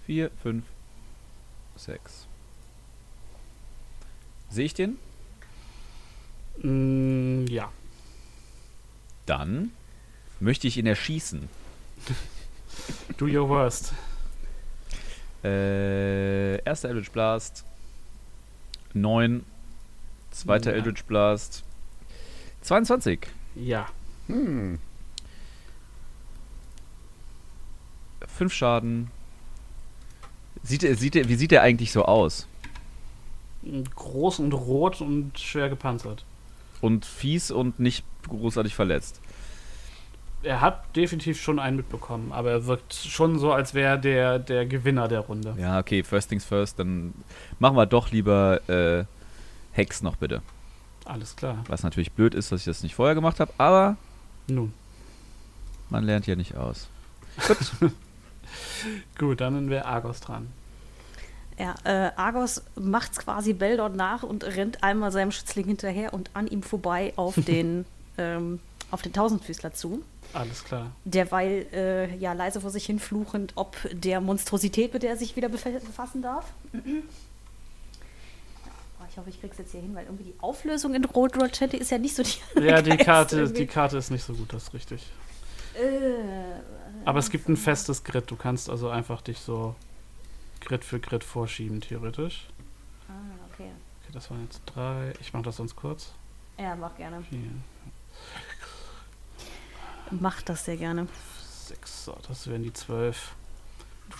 vier, 0.05 0.31
fünf, 0.41 0.65
sechs. 1.75 2.25
Sehe 4.49 4.65
ich 4.65 4.73
den? 4.73 4.97
Mm, 6.61 7.45
ja. 7.47 7.71
Dann 9.25 9.71
möchte 10.39 10.67
ich 10.67 10.77
ihn 10.77 10.87
erschießen. 10.87 11.49
Do 13.17 13.25
your 13.25 13.49
worst. 13.49 13.93
Äh, 15.43 16.61
erster 16.63 16.89
Eldritch 16.89 17.11
Blast. 17.11 17.63
9. 18.93 19.43
Zweiter 20.31 20.71
Ja. 20.71 20.77
Eldritch 20.77 21.03
Blast. 21.05 21.63
22. 22.61 23.27
Ja. 23.55 23.87
Hm. 24.27 24.79
5 28.27 28.53
Schaden. 28.53 29.11
Sieht, 30.63 30.81
sieht, 30.81 31.15
wie 31.29 31.35
sieht 31.35 31.51
er 31.51 31.61
eigentlich 31.61 31.91
so 31.91 32.03
aus? 32.05 32.47
Groß 33.95 34.39
und 34.39 34.53
rot 34.53 35.01
und 35.01 35.39
schwer 35.39 35.69
gepanzert. 35.69 36.25
Und 36.81 37.05
fies 37.05 37.51
und 37.51 37.79
nicht 37.79 38.05
großartig 38.27 38.75
verletzt. 38.75 39.21
Er 40.43 40.61
hat 40.61 40.95
definitiv 40.95 41.41
schon 41.41 41.59
einen 41.59 41.77
mitbekommen, 41.77 42.31
aber 42.31 42.51
er 42.51 42.65
wirkt 42.67 42.93
schon 42.93 43.39
so, 43.39 43.51
als 43.51 43.73
wäre 43.73 43.99
der 43.99 44.37
der 44.37 44.65
Gewinner 44.65 45.07
der 45.07 45.21
Runde. 45.21 45.55
Ja, 45.59 45.79
okay, 45.79 46.03
first 46.03 46.29
things 46.29 46.45
first. 46.45 46.77
Dann 46.77 47.13
machen 47.59 47.75
wir 47.75 47.87
doch 47.87 48.11
lieber 48.11 48.61
äh, 48.69 49.05
Hex 49.71 50.01
noch 50.03 50.15
bitte. 50.15 50.41
Alles 51.05 51.35
klar. 51.35 51.63
Was 51.67 51.83
natürlich 51.83 52.11
blöd 52.11 52.35
ist, 52.35 52.51
dass 52.51 52.61
ich 52.61 52.65
das 52.65 52.83
nicht 52.83 52.95
vorher 52.95 53.15
gemacht 53.15 53.39
habe, 53.39 53.51
aber 53.57 53.97
Nun. 54.47 54.73
man 55.89 56.03
lernt 56.03 56.27
ja 56.27 56.35
nicht 56.35 56.55
aus. 56.55 56.87
Gut, 59.17 59.41
dann 59.41 59.69
wäre 59.69 59.85
Argos 59.85 60.19
dran. 60.19 60.47
Ja, 61.59 61.73
äh, 61.85 62.11
Argos 62.15 62.61
macht's 62.75 63.17
quasi 63.17 63.53
Beldon 63.53 63.95
nach 63.95 64.21
und 64.23 64.43
rennt 64.43 64.83
einmal 64.83 65.11
seinem 65.11 65.31
Schützling 65.31 65.65
hinterher 65.65 66.13
und 66.13 66.29
an 66.35 66.47
ihm 66.47 66.61
vorbei 66.61 67.13
auf 67.15 67.33
den, 67.37 67.85
ähm, 68.19 68.59
auf 68.91 69.01
den 69.01 69.11
Tausendfüßler 69.13 69.73
zu. 69.73 70.03
Alles 70.33 70.63
klar. 70.63 70.91
Derweil 71.05 71.65
äh, 71.73 72.15
ja 72.17 72.33
leise 72.33 72.61
vor 72.61 72.69
sich 72.69 72.85
hin 72.85 72.99
fluchend, 72.99 73.53
ob 73.55 73.75
der 73.91 74.21
Monstrosität, 74.21 74.93
mit 74.93 75.01
der 75.03 75.11
er 75.11 75.17
sich 75.17 75.35
wieder 75.35 75.47
befa- 75.47 75.79
befassen 75.79 76.21
darf. 76.21 76.45
Oh, 78.99 79.03
Ich 79.09 79.17
hoffe, 79.17 79.29
ich 79.29 79.39
krieg's 79.39 79.57
jetzt 79.57 79.71
hier 79.71 79.81
hin, 79.81 79.93
weil 79.95 80.05
irgendwie 80.05 80.23
die 80.25 80.33
Auflösung 80.41 80.93
in 80.95 81.05
Rot 81.05 81.37
Rochette 81.37 81.77
ist 81.77 81.91
ja 81.91 81.97
nicht 81.97 82.15
so 82.15 82.23
die. 82.23 82.33
Ja, 82.65 82.81
die 82.81 82.97
Karte, 82.97 83.37
irgendwie. 83.41 83.59
die 83.61 83.67
Karte 83.67 83.97
ist 83.97 84.09
nicht 84.11 84.23
so 84.23 84.33
gut, 84.33 84.51
das 84.53 84.63
ist 84.63 84.73
richtig. 84.73 85.07
Äh, 85.75 86.59
Aber 87.05 87.19
es 87.19 87.29
gibt 87.29 87.47
ein 87.49 87.57
festes 87.57 88.03
Grid. 88.03 88.29
Du 88.31 88.35
kannst 88.35 88.69
also 88.69 88.89
einfach 88.89 89.21
dich 89.21 89.37
so 89.39 89.75
Grid 90.67 90.83
für 90.83 90.99
Grid 90.99 91.23
vorschieben, 91.23 91.79
theoretisch. 91.79 92.45
ah, 93.07 93.13
okay. 93.53 93.71
Okay, 94.03 94.11
das 94.11 94.29
waren 94.29 94.43
jetzt 94.43 94.61
drei. 94.65 95.13
Ich 95.21 95.31
mache 95.31 95.43
das 95.43 95.55
sonst 95.55 95.77
kurz. 95.77 96.11
Ja, 96.59 96.75
mach 96.75 96.93
gerne. 96.97 97.23
Vier, 97.23 97.39
Mach 100.11 100.41
das 100.41 100.65
sehr 100.65 100.75
gerne. 100.75 101.07
sechs, 101.67 102.03
so, 102.05 102.17
das 102.27 102.47
wären 102.47 102.63
die 102.63 102.73
zwölf. 102.73 103.33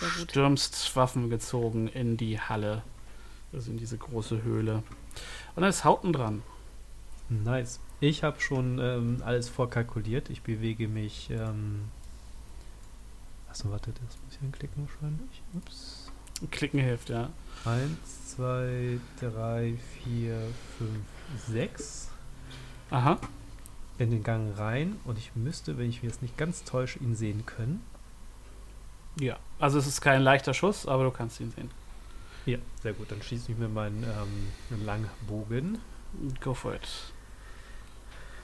Du 0.00 0.06
stürmst 0.06 0.96
Waffen 0.96 1.28
gezogen 1.28 1.88
in 1.88 2.16
die 2.16 2.40
Halle. 2.40 2.82
Also 3.52 3.70
in 3.70 3.76
diese 3.78 3.98
große 3.98 4.42
Höhle. 4.42 4.82
Und 5.54 5.62
dann 5.62 5.70
ist 5.70 5.84
Hauten 5.84 6.12
dran. 6.12 6.42
Nice. 7.28 7.78
Ich 8.00 8.22
habe 8.22 8.40
schon 8.40 8.78
ähm, 8.78 9.22
alles 9.24 9.48
vorkalkuliert. 9.50 10.30
Ich 10.30 10.42
bewege 10.42 10.88
mich. 10.88 11.28
Ähm 11.30 11.88
Achso, 13.50 13.70
warte, 13.70 13.92
das 13.92 14.16
muss 14.24 14.34
ich 14.36 14.40
anklicken 14.42 14.86
wahrscheinlich. 14.88 15.42
Ups. 15.54 16.07
Klicken 16.50 16.80
hilft, 16.80 17.10
ja. 17.10 17.30
Eins, 17.64 18.34
zwei, 18.36 18.98
drei, 19.20 19.74
vier, 20.02 20.38
fünf, 20.78 21.04
sechs. 21.48 22.10
Aha. 22.90 23.18
In 23.98 24.10
den 24.10 24.22
Gang 24.22 24.56
rein 24.56 24.96
und 25.04 25.18
ich 25.18 25.32
müsste, 25.34 25.76
wenn 25.76 25.88
ich 25.90 26.02
mich 26.02 26.12
jetzt 26.12 26.22
nicht 26.22 26.36
ganz 26.36 26.64
täusche, 26.64 27.00
ihn 27.00 27.16
sehen 27.16 27.44
können. 27.46 27.82
Ja. 29.18 29.36
Also 29.58 29.78
es 29.78 29.86
ist 29.88 30.00
kein 30.00 30.22
leichter 30.22 30.54
Schuss, 30.54 30.86
aber 30.86 31.02
du 31.04 31.10
kannst 31.10 31.40
ihn 31.40 31.50
sehen. 31.50 31.70
Ja, 32.46 32.58
sehr 32.82 32.92
gut. 32.92 33.10
Dann 33.10 33.20
schieße 33.20 33.50
ich 33.52 33.58
mir 33.58 33.68
meinen 33.68 34.04
ähm, 34.04 34.84
Langbogen. 34.86 35.78
Go 36.40 36.54
for 36.54 36.74
it. 36.74 36.88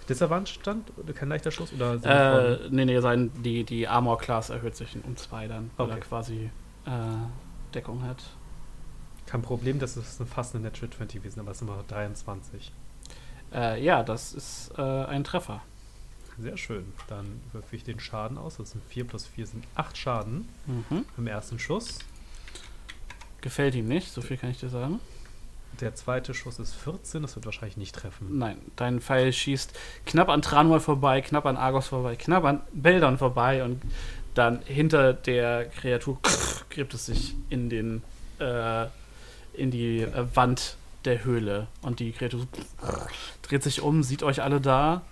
Disadvantage-Stand? 0.09 0.93
Oder 0.99 1.13
Kein 1.15 1.29
leichter 1.29 1.51
Schuss? 1.51 1.73
Oder 1.73 1.95
Äh, 2.05 2.69
nee, 2.71 2.85
nee, 2.85 3.01
sein, 3.01 3.31
die, 3.43 3.65
die 3.65 3.89
Armor 3.89 4.19
Class 4.19 4.51
erhöht 4.51 4.77
sich 4.77 4.97
um 5.03 5.17
zwei 5.17 5.49
dann, 5.49 5.71
Okay. 5.79 6.01
quasi 6.01 6.51
äh, 6.85 6.91
Deckung 7.75 8.03
hat. 8.03 8.23
Kein 9.27 9.43
Problem, 9.43 9.79
das 9.79 9.97
ist 9.97 10.21
eine- 10.21 10.29
fast 10.31 10.55
eine 10.55 10.65
Natural 10.65 10.91
20 10.91 11.23
gewesen, 11.23 11.41
aber 11.41 11.51
es 11.53 11.59
sind 11.59 11.69
immer 11.69 11.83
23. 11.89 12.73
Äh, 13.53 13.83
ja, 13.83 14.03
das 14.03 14.33
ist 14.35 14.73
äh, 14.77 14.83
ein 14.83 15.25
Treffer. 15.25 15.63
Sehr 16.39 16.57
schön. 16.57 16.93
Dann 17.09 17.41
würfe 17.53 17.77
ich 17.77 17.85
den 17.85 18.01
Schaden 18.01 18.39
aus. 18.39 18.57
Das 18.57 18.73
sind 18.73 18.83
4 18.89 19.07
plus 19.07 19.25
4 19.27 19.47
sind 19.47 19.65
8 19.77 19.97
Schaden 19.97 20.49
Mhm. 20.67 21.05
im 21.17 21.27
ersten 21.27 21.59
Schuss. 21.59 21.99
Gefällt 23.41 23.75
ihm 23.75 23.87
nicht, 23.87 24.11
so 24.11 24.21
viel 24.23 24.37
kann 24.37 24.51
ich 24.51 24.59
dir 24.61 24.69
sagen. 24.71 25.01
Der 25.81 25.95
zweite 25.95 26.35
Schuss 26.35 26.59
ist 26.61 26.75
14, 26.75 27.23
das 27.23 27.35
wird 27.35 27.45
wahrscheinlich 27.47 27.77
nicht 27.77 27.95
treffen. 27.95 28.39
Nein, 28.39 28.59
dein 28.77 29.01
Pfeil 29.01 29.33
schießt 29.33 29.73
knapp 30.07 30.29
an 30.29 30.41
Tranwall 30.41 30.81
vorbei, 30.81 31.21
knapp 31.21 31.47
an 31.47 31.57
Argos 31.57 31.89
vorbei, 31.89 32.17
knapp 32.17 32.45
an 32.45 32.61
Beldon 32.73 33.19
vorbei 33.19 33.65
und 33.65 33.83
dann 34.35 34.61
hinter 34.63 35.13
der 35.13 35.67
Kreatur 35.67 36.19
gräbt 36.71 36.95
es 36.95 37.07
sich 37.07 37.35
in 37.51 37.69
den 37.69 38.03
äh, 38.39 38.87
in 39.55 39.71
die 39.71 40.01
äh, 40.01 40.27
Wand 40.35 40.77
der 41.05 41.25
Höhle. 41.25 41.69
Und 41.83 42.01
die 42.01 42.13
Kreatur 42.13 42.47
dreht 43.43 43.63
sich 43.63 43.83
um, 43.83 44.03
sieht 44.03 44.23
euch 44.23 44.43
alle 44.43 44.61
da 44.61 45.03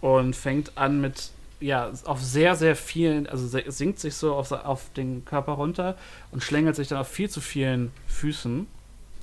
und 0.00 0.34
fängt 0.34 0.76
an 0.76 1.00
mit 1.00 1.30
ja 1.60 1.90
auf 2.04 2.22
sehr 2.22 2.54
sehr 2.54 2.76
vielen, 2.76 3.26
also 3.26 3.46
sinkt 3.46 3.98
sich 3.98 4.14
so 4.14 4.34
auf, 4.34 4.52
auf 4.52 4.92
den 4.94 5.24
Körper 5.24 5.52
runter 5.52 5.96
und 6.30 6.42
schlängelt 6.42 6.76
sich 6.76 6.88
dann 6.88 6.98
auf 6.98 7.08
viel 7.08 7.30
zu 7.30 7.40
vielen 7.40 7.92
Füßen 8.06 8.66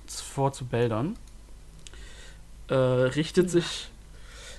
vor 0.07 0.51
zu 0.51 0.65
Beldon 0.65 1.15
äh, 2.67 2.75
richtet 2.75 3.49
sich 3.49 3.89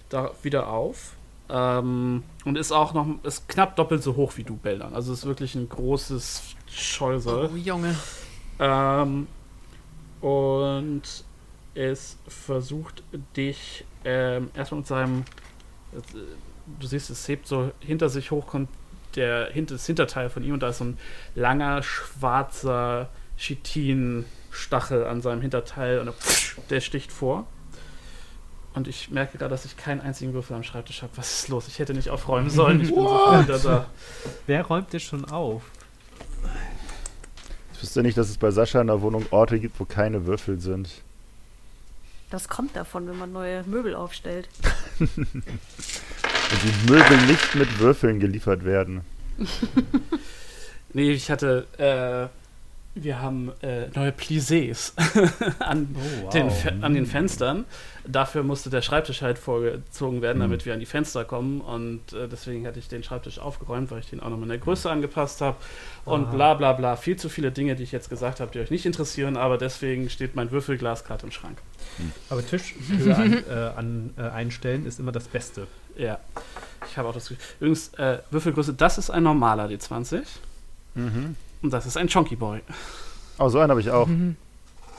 da 0.09 0.31
wieder 0.43 0.68
auf 0.68 1.14
ähm, 1.49 2.22
und 2.45 2.57
ist 2.57 2.72
auch 2.72 2.95
noch 2.95 3.07
ist 3.22 3.49
knapp 3.49 3.76
doppelt 3.76 4.03
so 4.03 4.16
hoch 4.16 4.36
wie 4.36 4.45
du, 4.45 4.57
Beldon. 4.57 4.95
Also 4.95 5.12
ist 5.12 5.26
wirklich 5.26 5.55
ein 5.55 5.68
großes 5.68 6.42
Scheusel. 6.70 7.51
Oh, 7.53 7.57
Junge. 7.57 7.95
Ähm, 8.59 9.26
und 10.20 11.03
es 11.74 12.16
versucht 12.26 13.03
dich 13.36 13.84
ähm, 14.05 14.51
erstmal 14.55 14.78
mit 14.80 14.86
seinem. 14.86 15.24
äh, 15.92 16.18
Du 16.80 16.86
siehst, 16.86 17.11
es 17.11 17.28
hebt 17.28 17.47
so 17.47 17.72
hinter 17.80 18.09
sich 18.09 18.30
hoch, 18.30 18.47
kommt 18.47 18.70
der, 19.16 19.51
das 19.51 19.84
Hinterteil 19.84 20.30
von 20.30 20.42
ihm 20.42 20.55
und 20.55 20.62
da 20.62 20.70
ist 20.70 20.78
so 20.78 20.84
ein 20.84 20.99
langer, 21.34 21.82
schwarzer 21.82 23.11
Chitin-Stachel 23.36 25.05
an 25.05 25.20
seinem 25.20 25.42
Hinterteil 25.42 25.99
und 25.99 26.09
er, 26.09 26.14
der 26.70 26.80
sticht 26.80 27.12
vor. 27.12 27.47
Und 28.75 28.89
ich 28.89 29.11
merke 29.11 29.39
gerade, 29.39 29.51
dass 29.51 29.64
ich 29.64 29.77
keinen 29.77 30.01
einzigen 30.01 30.33
Würfel 30.35 30.57
am 30.57 30.64
Schreibtisch 30.64 31.03
habe. 31.03 31.12
Was 31.16 31.33
ist 31.33 31.49
los? 31.49 31.68
Ich 31.68 31.79
hätte 31.79 31.95
nicht 31.95 32.11
aufräumen 32.11 32.51
sollen. 32.51 32.81
Ich 32.81 32.89
bin 32.89 33.05
so 33.05 33.05
wieder 33.05 33.59
da. 33.59 33.87
Wer 34.47 34.64
räumt 34.64 34.93
dir 34.93 34.99
schon 35.01 35.25
auf? 35.25 35.62
Ich 37.72 37.83
wüsste 37.83 38.03
nicht, 38.03 38.18
dass 38.18 38.29
es 38.31 38.39
bei 38.39 38.51
Sascha 38.51 38.81
in 38.81 38.89
der 38.89 39.01
Wohnung 39.01 39.27
Orte 39.31 39.61
gibt, 39.61 39.79
wo 39.79 39.85
keine 39.85 40.27
Würfel 40.27 40.61
sind. 40.61 40.91
Das 42.31 42.49
kommt 42.49 42.75
davon, 42.75 43.07
wenn 43.07 43.16
man 43.16 43.33
neue 43.33 43.62
Möbel 43.64 43.95
aufstellt. 43.95 44.49
Und 44.99 45.09
die 46.62 46.91
Möbel 46.91 47.16
nicht 47.27 47.55
mit 47.55 47.79
Würfeln 47.79 48.18
geliefert 48.18 48.64
werden. 48.64 49.03
Nee, 50.97 51.11
ich 51.11 51.29
hatte, 51.29 51.66
äh, 51.77 52.29
wir 52.97 53.20
haben 53.20 53.51
äh, 53.62 53.88
neue 53.95 54.11
Plissés 54.12 54.92
an, 55.59 55.95
Oh, 56.24 56.30
den, 56.30 56.51
Fe- 56.51 56.74
an 56.80 56.95
den 56.95 57.07
Fenstern. 57.07 57.64
Dafür 58.07 58.42
musste 58.42 58.70
der 58.70 58.82
Schreibtisch 58.82 59.22
halt 59.22 59.38
vorgezogen 59.38 60.22
werden, 60.22 60.38
Mhm. 60.38 60.42
damit 60.42 60.66
wir 60.66 60.74
an 60.74 60.80
die 60.80 60.86
Fenster 60.86 61.24
kommen. 61.24 61.61
Und 61.61 62.12
äh, 62.12 62.28
deswegen 62.28 62.66
hatte 62.66 62.78
ich 62.78 62.86
den 62.88 63.03
Schreibtisch 63.03 63.38
aufgeräumt, 63.38 63.90
weil 63.90 64.01
ich 64.01 64.11
den 64.11 64.20
auch 64.20 64.28
noch 64.30 64.40
in 64.40 64.49
der 64.49 64.59
Größe 64.59 64.90
angepasst 64.90 65.40
habe. 65.40 65.57
Und 66.05 66.26
Aha. 66.26 66.30
bla 66.34 66.55
bla 66.55 66.72
bla. 66.74 66.97
Viel 66.97 67.16
zu 67.16 67.28
viele 67.28 67.51
Dinge, 67.51 67.74
die 67.76 67.82
ich 67.82 67.92
jetzt 67.92 68.11
gesagt 68.11 68.40
habe, 68.40 68.51
die 68.53 68.61
euch 68.61 68.70
nicht 68.70 68.86
interessieren. 68.86 69.36
Aber 69.36 69.59
deswegen 69.59 70.09
steht 70.11 70.36
mein 70.36 70.51
Würfelglas 70.51 71.05
gerade 71.05 71.24
im 71.24 71.32
Schrank. 71.32 71.59
Aber 72.30 72.47
Tischhöhe 72.47 73.14
an, 73.16 73.32
äh, 73.49 73.53
an, 73.76 74.11
äh, 74.16 74.22
einstellen 74.22 74.86
ist 74.86 75.01
immer 75.01 75.12
das 75.12 75.28
Beste. 75.28 75.66
Ja, 75.97 76.18
ich 76.88 76.97
habe 76.99 77.09
auch 77.09 77.14
das 77.14 77.28
Gefühl. 77.28 77.45
Übrigens, 77.61 77.88
äh, 77.95 78.18
Würfelgröße, 78.30 78.74
das 78.74 78.99
ist 78.99 79.11
ein 79.11 79.22
normaler 79.22 79.66
D20. 79.66 80.22
Mhm. 80.95 81.36
Und 81.64 81.72
das 81.72 81.86
ist 81.86 81.96
ein 81.96 82.08
Chonky 82.08 82.36
Boy. 82.36 82.60
Oh, 83.38 83.48
so 83.48 83.58
einen 83.58 83.70
habe 83.70 83.80
ich 83.80 83.90
auch. 83.90 84.06
Mhm. 84.06 84.36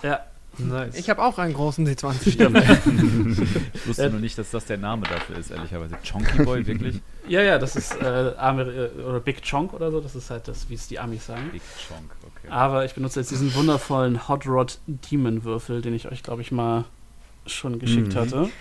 Ja, 0.03 0.19
Nice. 0.57 0.95
Ich 0.95 1.09
habe 1.09 1.21
auch 1.21 1.37
einen 1.37 1.53
großen 1.53 1.85
D20. 1.85 2.39
Ich 3.73 3.87
wusste 3.87 4.09
nur 4.09 4.21
nicht, 4.21 4.37
dass 4.37 4.51
das 4.51 4.63
der 4.65 4.77
Name 4.77 5.03
dafür 5.05 5.37
ist, 5.37 5.51
ehrlicherweise. 5.51 5.95
Chonky 6.09 6.43
Boy, 6.43 6.65
wirklich? 6.67 7.01
Ja, 7.27 7.41
ja, 7.41 7.59
das 7.59 7.75
ist 7.75 7.93
äh, 8.01 8.31
Ameri 8.37 8.85
äh, 8.85 9.01
oder 9.01 9.19
Big 9.19 9.41
Chonk 9.47 9.73
oder 9.73 9.91
so. 9.91 9.99
Das 9.99 10.15
ist 10.15 10.29
halt 10.29 10.47
das, 10.47 10.69
wie 10.69 10.75
es 10.75 10.87
die 10.87 10.97
Amis 10.97 11.25
sagen. 11.27 11.49
Big 11.51 11.61
Chonk, 11.87 12.09
okay. 12.23 12.47
Aber 12.49 12.85
ich 12.85 12.93
benutze 12.95 13.19
jetzt 13.19 13.31
diesen 13.31 13.53
wundervollen 13.53 14.27
Hot 14.29 14.47
Rod 14.47 14.79
Demon 14.87 15.43
Würfel, 15.43 15.81
den 15.81 15.93
ich 15.93 16.09
euch, 16.09 16.23
glaube 16.23 16.41
ich, 16.41 16.51
mal 16.53 16.85
schon 17.45 17.77
geschickt 17.77 18.13
Mhm. 18.15 18.19
hatte. 18.19 18.49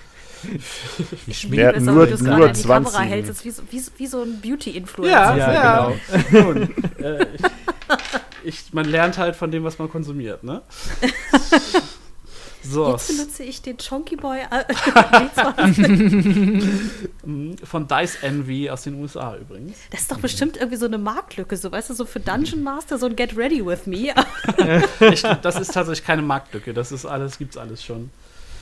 Ich 1.27 1.51
Wer- 1.51 1.73
besser, 1.73 1.93
nur- 1.93 2.05
wie 2.05 2.09
du 2.11 2.15
es 2.17 2.21
nur 2.21 2.35
gerade 2.35 2.49
in 2.49 2.53
die 2.55 2.61
20. 2.61 2.93
Kamera 2.93 3.09
hältst. 3.11 3.31
Das 3.31 3.37
ist 3.39 3.45
wie 3.47 3.51
so, 3.51 3.63
wie, 3.71 3.83
wie 3.99 4.07
so 4.07 4.23
ein 4.23 4.41
Beauty-Influencer. 4.43 5.11
Ja, 5.11 5.37
Ja, 5.37 5.53
ja. 5.55 5.93
genau. 6.31 6.43
Nun, 6.53 6.63
äh, 6.99 7.23
ich, 7.35 7.43
ich, 8.45 8.73
man 8.73 8.87
lernt 8.87 9.19
halt 9.19 9.37
von 9.37 9.51
dem, 9.51 9.65
was 9.65 9.79
man 9.79 9.91
konsumiert, 9.91 10.45
ne? 10.45 10.63
So, 12.67 12.93
Jetzt 12.93 13.09
benutze 13.09 13.43
ich 13.43 13.61
den 13.61 13.77
Chonky 13.77 14.17
Boy 14.17 14.39
äh, 14.39 14.65
W20. 14.73 16.81
m, 17.23 17.57
von 17.63 17.87
Dice 17.87 18.23
Envy 18.23 18.71
aus 18.71 18.85
den 18.85 18.95
USA 19.03 19.37
übrigens. 19.37 19.77
Das 19.91 20.01
ist 20.01 20.11
doch 20.11 20.19
bestimmt 20.19 20.57
irgendwie 20.57 20.79
so 20.79 20.87
eine 20.87 20.97
Marktlücke, 20.97 21.59
so 21.59 21.71
weißt 21.71 21.91
du, 21.91 21.95
so 21.95 22.07
für 22.07 22.21
Dungeon 22.21 22.63
Master 22.63 22.97
so 22.97 23.05
ein 23.05 23.17
Get 23.17 23.37
Ready 23.37 23.67
With 23.67 23.85
Me. 23.85 24.15
Ich, 25.13 25.21
das 25.43 25.57
ist 25.57 25.75
tatsächlich 25.75 26.07
keine 26.07 26.23
Marktlücke, 26.23 26.73
das 26.73 26.91
ist 26.91 27.05
alles, 27.05 27.37
gibt's 27.37 27.59
alles 27.59 27.85
schon. 27.85 28.11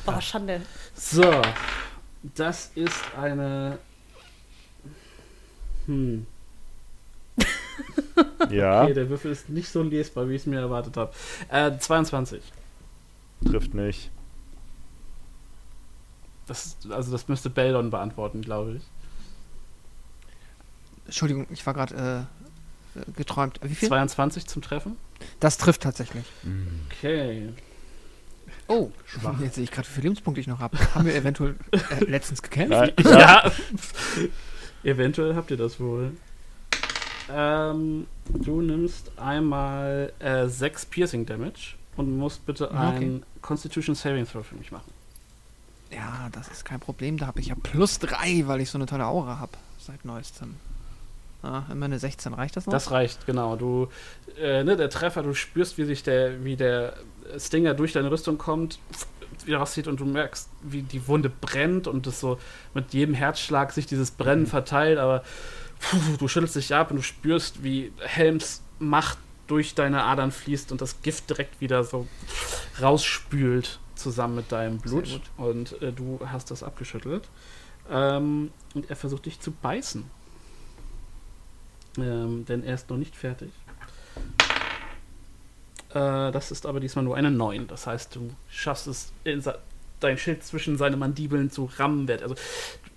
Oh, 0.06 0.20
Schande. 0.20 0.62
So, 0.96 1.40
das 2.34 2.72
ist 2.74 2.96
eine. 3.16 3.78
Hm. 5.86 6.26
Ja, 8.50 8.82
Okay, 8.84 8.94
der 8.94 9.08
Würfel 9.08 9.30
ist 9.32 9.48
nicht 9.48 9.68
so 9.68 9.82
lesbar, 9.82 10.28
wie 10.28 10.34
ich 10.34 10.42
es 10.42 10.46
mir 10.46 10.60
erwartet 10.60 10.96
habe. 10.96 11.12
Äh, 11.48 11.78
22. 11.78 12.42
trifft 13.46 13.74
nicht. 13.74 14.10
Das, 16.46 16.76
also 16.90 17.12
das 17.12 17.28
müsste 17.28 17.50
Beldon 17.50 17.90
beantworten, 17.90 18.42
glaube 18.42 18.74
ich. 18.76 18.82
Entschuldigung, 21.06 21.46
ich 21.50 21.64
war 21.66 21.74
gerade 21.74 22.26
äh, 22.96 23.12
geträumt. 23.16 23.58
Wie 23.62 23.74
viel? 23.74 23.88
22 23.88 24.46
zum 24.46 24.60
Treffen. 24.62 24.96
Das 25.40 25.56
trifft 25.56 25.82
tatsächlich. 25.82 26.24
Okay. 26.90 27.48
Oh, 28.68 28.90
jetzt 29.40 29.56
sehe 29.56 29.64
ich 29.64 29.70
gerade, 29.70 29.86
wie 29.88 29.92
viele 29.92 30.04
Lebenspunkte 30.04 30.40
ich 30.40 30.46
noch 30.46 30.60
habe. 30.60 30.78
Haben 30.94 31.06
wir 31.06 31.14
eventuell 31.14 31.56
äh, 31.72 32.04
letztens 32.04 32.42
gekämpft? 32.42 33.00
Ja. 33.04 33.50
Ja. 33.52 33.52
Eventuell 34.84 35.36
habt 35.36 35.50
ihr 35.52 35.56
das 35.56 35.78
wohl. 35.78 36.12
Ähm, 37.30 38.06
du 38.28 38.60
nimmst 38.62 39.12
einmal 39.18 40.12
äh, 40.18 40.46
6 40.46 40.86
Piercing 40.86 41.26
Damage 41.26 41.74
und 41.96 42.16
musst 42.18 42.44
bitte 42.46 42.70
Ah, 42.72 42.90
okay. 42.90 43.04
ein 43.04 43.22
Constitution 43.42 43.94
Saving 43.94 44.26
Throw 44.26 44.44
für 44.46 44.54
mich 44.56 44.72
machen. 44.72 44.90
Ja, 45.90 46.28
das 46.32 46.48
ist 46.48 46.64
kein 46.64 46.80
Problem. 46.80 47.18
Da 47.18 47.26
habe 47.26 47.40
ich 47.40 47.48
ja 47.48 47.54
plus 47.62 47.98
drei, 47.98 48.42
weil 48.46 48.60
ich 48.60 48.70
so 48.70 48.78
eine 48.78 48.86
tolle 48.86 49.06
Aura 49.06 49.38
habe 49.38 49.52
seit 49.78 50.04
neuestem. 50.04 50.54
Ah, 51.42 51.62
immer 51.70 51.86
eine 51.86 51.98
16. 51.98 52.34
Reicht 52.34 52.56
das 52.56 52.66
noch? 52.66 52.72
Das 52.72 52.90
reicht, 52.92 53.26
genau. 53.26 53.56
Du, 53.56 53.88
äh, 54.40 54.62
ne, 54.62 54.76
der 54.76 54.88
Treffer, 54.90 55.22
du 55.22 55.34
spürst, 55.34 55.76
wie 55.76 55.84
sich 55.84 56.02
der, 56.02 56.44
wie 56.44 56.56
der 56.56 56.94
Stinger 57.38 57.74
durch 57.74 57.92
deine 57.92 58.10
Rüstung 58.10 58.38
kommt, 58.38 58.78
wieder 59.44 59.58
rauszieht 59.58 59.88
und 59.88 59.98
du 59.98 60.04
merkst, 60.04 60.48
wie 60.62 60.82
die 60.82 61.06
Wunde 61.08 61.28
brennt 61.28 61.88
und 61.88 62.06
es 62.06 62.20
so 62.20 62.38
mit 62.74 62.92
jedem 62.94 63.14
Herzschlag 63.14 63.72
sich 63.72 63.86
dieses 63.86 64.12
Brennen 64.12 64.46
verteilt, 64.46 64.98
aber 64.98 65.24
puh, 65.82 66.16
du 66.18 66.28
schüttelst 66.28 66.56
dich 66.56 66.74
ab 66.74 66.90
und 66.90 66.96
du 66.96 67.02
spürst, 67.02 67.62
wie 67.62 67.92
Helms 68.00 68.62
Macht 68.78 69.18
durch 69.46 69.74
deine 69.74 70.02
Adern 70.04 70.32
fließt 70.32 70.72
und 70.72 70.80
das 70.80 71.02
Gift 71.02 71.28
direkt 71.30 71.60
wieder 71.60 71.84
so 71.84 72.06
rausspült 72.80 73.78
zusammen 73.94 74.36
mit 74.36 74.50
deinem 74.50 74.78
Blut. 74.78 75.20
Und 75.36 75.80
äh, 75.82 75.92
du 75.92 76.18
hast 76.24 76.50
das 76.50 76.62
abgeschüttelt. 76.62 77.28
Ähm, 77.90 78.50
und 78.74 78.88
er 78.90 78.96
versucht 78.96 79.26
dich 79.26 79.38
zu 79.40 79.50
beißen. 79.50 80.04
Ähm, 81.98 82.44
denn 82.46 82.64
er 82.64 82.74
ist 82.74 82.88
noch 82.88 82.96
nicht 82.96 83.14
fertig. 83.14 83.50
Äh, 85.90 86.32
das 86.32 86.50
ist 86.50 86.64
aber 86.64 86.80
diesmal 86.80 87.04
nur 87.04 87.16
eine 87.16 87.30
9. 87.30 87.66
Das 87.68 87.86
heißt, 87.86 88.16
du 88.16 88.34
schaffst 88.48 88.86
es, 88.86 89.12
dein 90.00 90.16
Schild 90.18 90.42
zwischen 90.44 90.78
seine 90.78 90.96
Mandibeln 90.96 91.50
zu 91.50 91.70
rammen. 91.76 92.08
Wird. 92.08 92.22
Also 92.22 92.34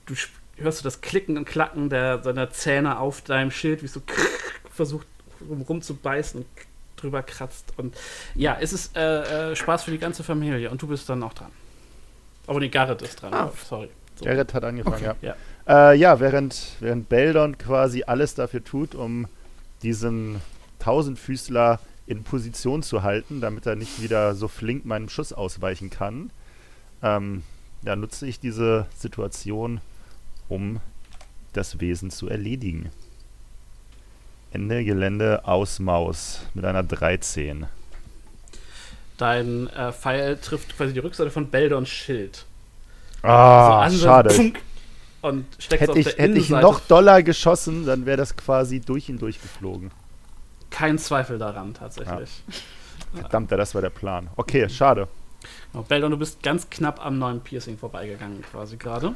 du, 0.05 0.13
sp- 0.15 0.39
hörst 0.57 0.79
du 0.79 0.83
das 0.83 1.01
Klicken 1.01 1.37
und 1.37 1.45
Klacken 1.45 1.89
der, 1.89 2.23
seiner 2.23 2.49
Zähne 2.51 2.99
auf 2.99 3.21
deinem 3.21 3.51
Schild, 3.51 3.81
wie 3.81 3.85
es 3.85 3.93
so 3.93 4.01
versucht 4.71 5.07
rum, 5.49 5.61
rumzubeißen 5.61 6.41
und 6.41 6.47
drüber 6.95 7.23
kratzt. 7.23 7.73
Und 7.77 7.95
ja, 8.35 8.57
es 8.59 8.73
ist 8.73 8.95
äh, 8.95 9.51
äh, 9.51 9.55
Spaß 9.55 9.83
für 9.83 9.91
die 9.91 9.97
ganze 9.97 10.23
Familie. 10.23 10.69
Und 10.69 10.81
du 10.81 10.87
bist 10.87 11.09
dann 11.09 11.23
auch 11.23 11.33
dran. 11.33 11.51
Aber 12.47 12.59
die 12.59 12.69
Garrett 12.71 13.01
ist 13.01 13.21
dran. 13.21 13.33
Ah. 13.33 13.51
Sorry. 13.67 13.89
So. 14.15 14.25
Garrett 14.25 14.53
hat 14.53 14.63
angefangen, 14.63 14.95
Okay. 14.95 15.15
ja. 15.21 15.35
Ja. 15.67 15.91
Äh, 15.91 15.97
ja, 15.97 16.19
während, 16.19 16.75
während 16.79 17.09
Beldon 17.09 17.57
quasi 17.57 18.03
alles 18.03 18.35
dafür 18.35 18.63
tut, 18.63 18.95
um 18.95 19.27
diesen 19.83 20.41
Tausendfüßler 20.79 21.79
in 22.07 22.23
Position 22.23 22.83
zu 22.83 23.03
halten, 23.03 23.41
damit 23.41 23.65
er 23.65 23.75
nicht 23.75 24.01
wieder 24.01 24.35
so 24.35 24.47
flink 24.47 24.85
meinem 24.85 25.09
Schuss 25.09 25.33
ausweichen 25.33 25.89
kann, 25.89 26.29
ähm, 27.01 27.43
ja, 27.81 27.95
nutze 27.95 28.27
ich 28.27 28.39
diese 28.39 28.85
Situation, 28.95 29.81
um 30.49 30.79
das 31.53 31.79
Wesen 31.79 32.11
zu 32.11 32.29
erledigen. 32.29 32.91
Ende 34.51 34.83
Gelände 34.85 35.45
aus 35.45 35.79
Maus 35.79 36.41
mit 36.53 36.65
einer 36.65 36.83
13. 36.83 37.65
Dein 39.17 39.67
äh, 39.67 39.91
Pfeil 39.91 40.37
trifft 40.37 40.75
quasi 40.77 40.93
die 40.93 40.99
Rückseite 40.99 41.29
von 41.29 41.49
Beldons 41.49 41.89
Schild. 41.89 42.45
Ah, 43.21 43.81
an, 43.81 43.91
so 43.91 44.05
schade. 44.05 44.29
pfunk, 44.29 44.61
Und 45.21 45.45
steckst 45.57 45.81
Hätte 45.81 45.91
auf 45.93 45.97
ich, 45.97 46.15
der 46.15 46.23
hätte 46.23 46.37
ich 46.37 46.49
noch 46.49 46.79
doller 46.81 47.23
geschossen, 47.23 47.85
dann 47.85 48.05
wäre 48.05 48.17
das 48.17 48.35
quasi 48.35 48.79
durch 48.79 49.09
ihn 49.09 49.17
durchgeflogen. 49.17 49.91
Kein 50.69 50.97
Zweifel 50.97 51.37
daran, 51.37 51.73
tatsächlich. 51.73 52.43
Verdammt, 53.13 53.51
das 53.51 53.73
war 53.73 53.81
der 53.81 53.89
Plan. 53.89 54.29
Okay, 54.35 54.67
schade. 54.69 55.07
Genau, 55.71 55.83
Beldon, 55.83 56.11
du 56.11 56.17
bist 56.17 56.43
ganz 56.43 56.69
knapp 56.69 57.03
am 57.03 57.17
neuen 57.17 57.41
Piercing 57.41 57.77
vorbeigegangen, 57.77 58.41
quasi 58.41 58.77
gerade. 58.77 59.15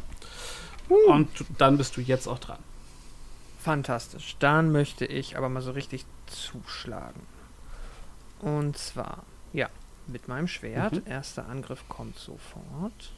Und 1.07 1.39
du- 1.39 1.45
dann 1.57 1.77
bist 1.77 1.95
du 1.97 2.01
jetzt 2.01 2.27
auch 2.27 2.39
dran. 2.39 2.59
Fantastisch. 3.61 4.35
Dann 4.39 4.71
möchte 4.71 5.05
ich 5.05 5.37
aber 5.37 5.49
mal 5.49 5.61
so 5.61 5.71
richtig 5.71 6.05
zuschlagen. 6.27 7.21
Und 8.39 8.77
zwar, 8.77 9.23
ja, 9.53 9.69
mit 10.07 10.27
meinem 10.27 10.47
Schwert. 10.47 10.93
Mhm. 10.93 11.01
Erster 11.11 11.47
Angriff 11.47 11.83
kommt 11.89 12.17
sofort. 12.17 13.11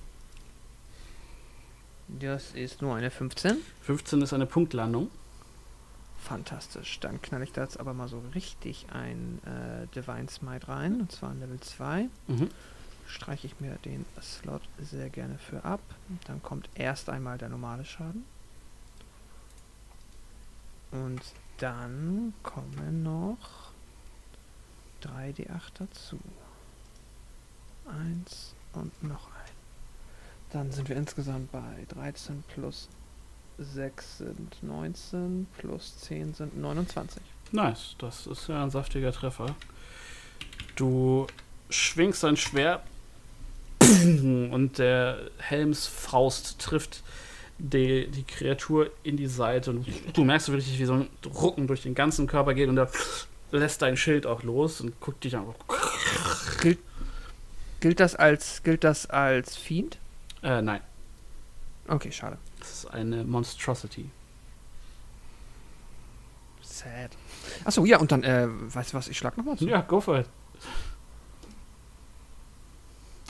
Das 2.07 2.51
ist 2.51 2.81
nur 2.81 2.95
eine 2.95 3.09
15. 3.11 3.57
15 3.83 4.21
ist 4.21 4.33
eine 4.33 4.45
Punktlandung. 4.45 5.09
Fantastisch. 6.21 6.99
Dann 6.99 7.21
knall 7.21 7.41
ich 7.43 7.51
da 7.53 7.61
jetzt 7.63 7.79
aber 7.79 7.93
mal 7.93 8.07
so 8.07 8.21
richtig 8.35 8.87
ein 8.93 9.39
äh, 9.45 9.87
Divine 9.95 10.29
Smite 10.29 10.67
rein. 10.67 10.99
Und 11.01 11.11
zwar 11.11 11.31
in 11.31 11.39
Level 11.39 11.59
2. 11.59 12.09
Mhm. 12.27 12.49
Streiche 13.11 13.47
ich 13.47 13.59
mir 13.59 13.75
den 13.83 14.05
Slot 14.21 14.61
sehr 14.79 15.09
gerne 15.09 15.37
für 15.37 15.65
ab. 15.65 15.81
Dann 16.27 16.41
kommt 16.41 16.69
erst 16.75 17.09
einmal 17.09 17.37
der 17.37 17.49
normale 17.49 17.83
Schaden. 17.83 18.23
Und 20.91 21.21
dann 21.57 22.33
kommen 22.41 23.03
noch 23.03 23.71
3d8 25.03 25.61
dazu. 25.79 26.19
Eins 27.85 28.53
und 28.73 29.03
noch 29.03 29.27
ein. 29.27 29.51
Dann 30.51 30.71
sind 30.71 30.87
wir 30.87 30.95
insgesamt 30.95 31.51
bei 31.51 31.85
13 31.89 32.43
plus 32.53 32.87
6 33.57 34.19
sind 34.19 34.63
19, 34.63 35.47
plus 35.57 35.97
10 35.99 36.33
sind 36.33 36.57
29. 36.57 37.21
Nice, 37.51 37.95
das 37.97 38.25
ist 38.25 38.47
ja 38.47 38.63
ein 38.63 38.71
saftiger 38.71 39.11
Treffer. 39.11 39.53
Du 40.75 41.27
schwingst 41.69 42.23
dein 42.23 42.37
Schwert 42.37 42.83
und 44.51 44.77
der 44.77 45.19
Helmsfaust 45.39 46.59
trifft 46.59 47.03
die, 47.57 48.07
die 48.07 48.23
Kreatur 48.23 48.89
in 49.03 49.17
die 49.17 49.27
Seite 49.27 49.71
und 49.71 49.85
du 50.13 50.23
merkst 50.23 50.47
so 50.47 50.53
richtig, 50.53 50.79
wie 50.79 50.85
so 50.85 50.93
ein 50.93 51.09
Rucken 51.25 51.67
durch 51.67 51.83
den 51.83 51.93
ganzen 51.93 52.27
Körper 52.27 52.53
geht 52.53 52.69
und 52.69 52.77
er 52.77 52.89
lässt 53.51 53.81
dein 53.81 53.97
Schild 53.97 54.25
auch 54.25 54.43
los 54.43 54.81
und 54.81 54.99
guckt 54.99 55.23
dich 55.23 55.35
an. 55.35 55.45
Gilt, 56.61 56.79
gilt, 57.81 57.99
das 57.99 58.15
als, 58.15 58.63
gilt 58.63 58.83
das 58.83 59.09
als 59.09 59.55
Fiend? 59.55 59.97
Äh, 60.41 60.61
nein, 60.61 60.81
Okay, 61.87 62.11
schade. 62.11 62.37
das 62.59 62.71
ist 62.71 62.85
eine 62.85 63.23
Monstrosity. 63.23 64.09
Sad. 66.61 67.11
Achso, 67.65 67.85
ja, 67.85 67.97
und 67.99 68.11
dann, 68.11 68.23
äh, 68.23 68.47
weißt 68.47 68.93
du 68.93 68.97
was, 68.97 69.07
ich 69.07 69.17
schlag 69.17 69.37
nochmal 69.37 69.57
zu. 69.57 69.67
Ja, 69.67 69.81
go 69.81 69.99
for 69.99 70.19
it. 70.19 70.25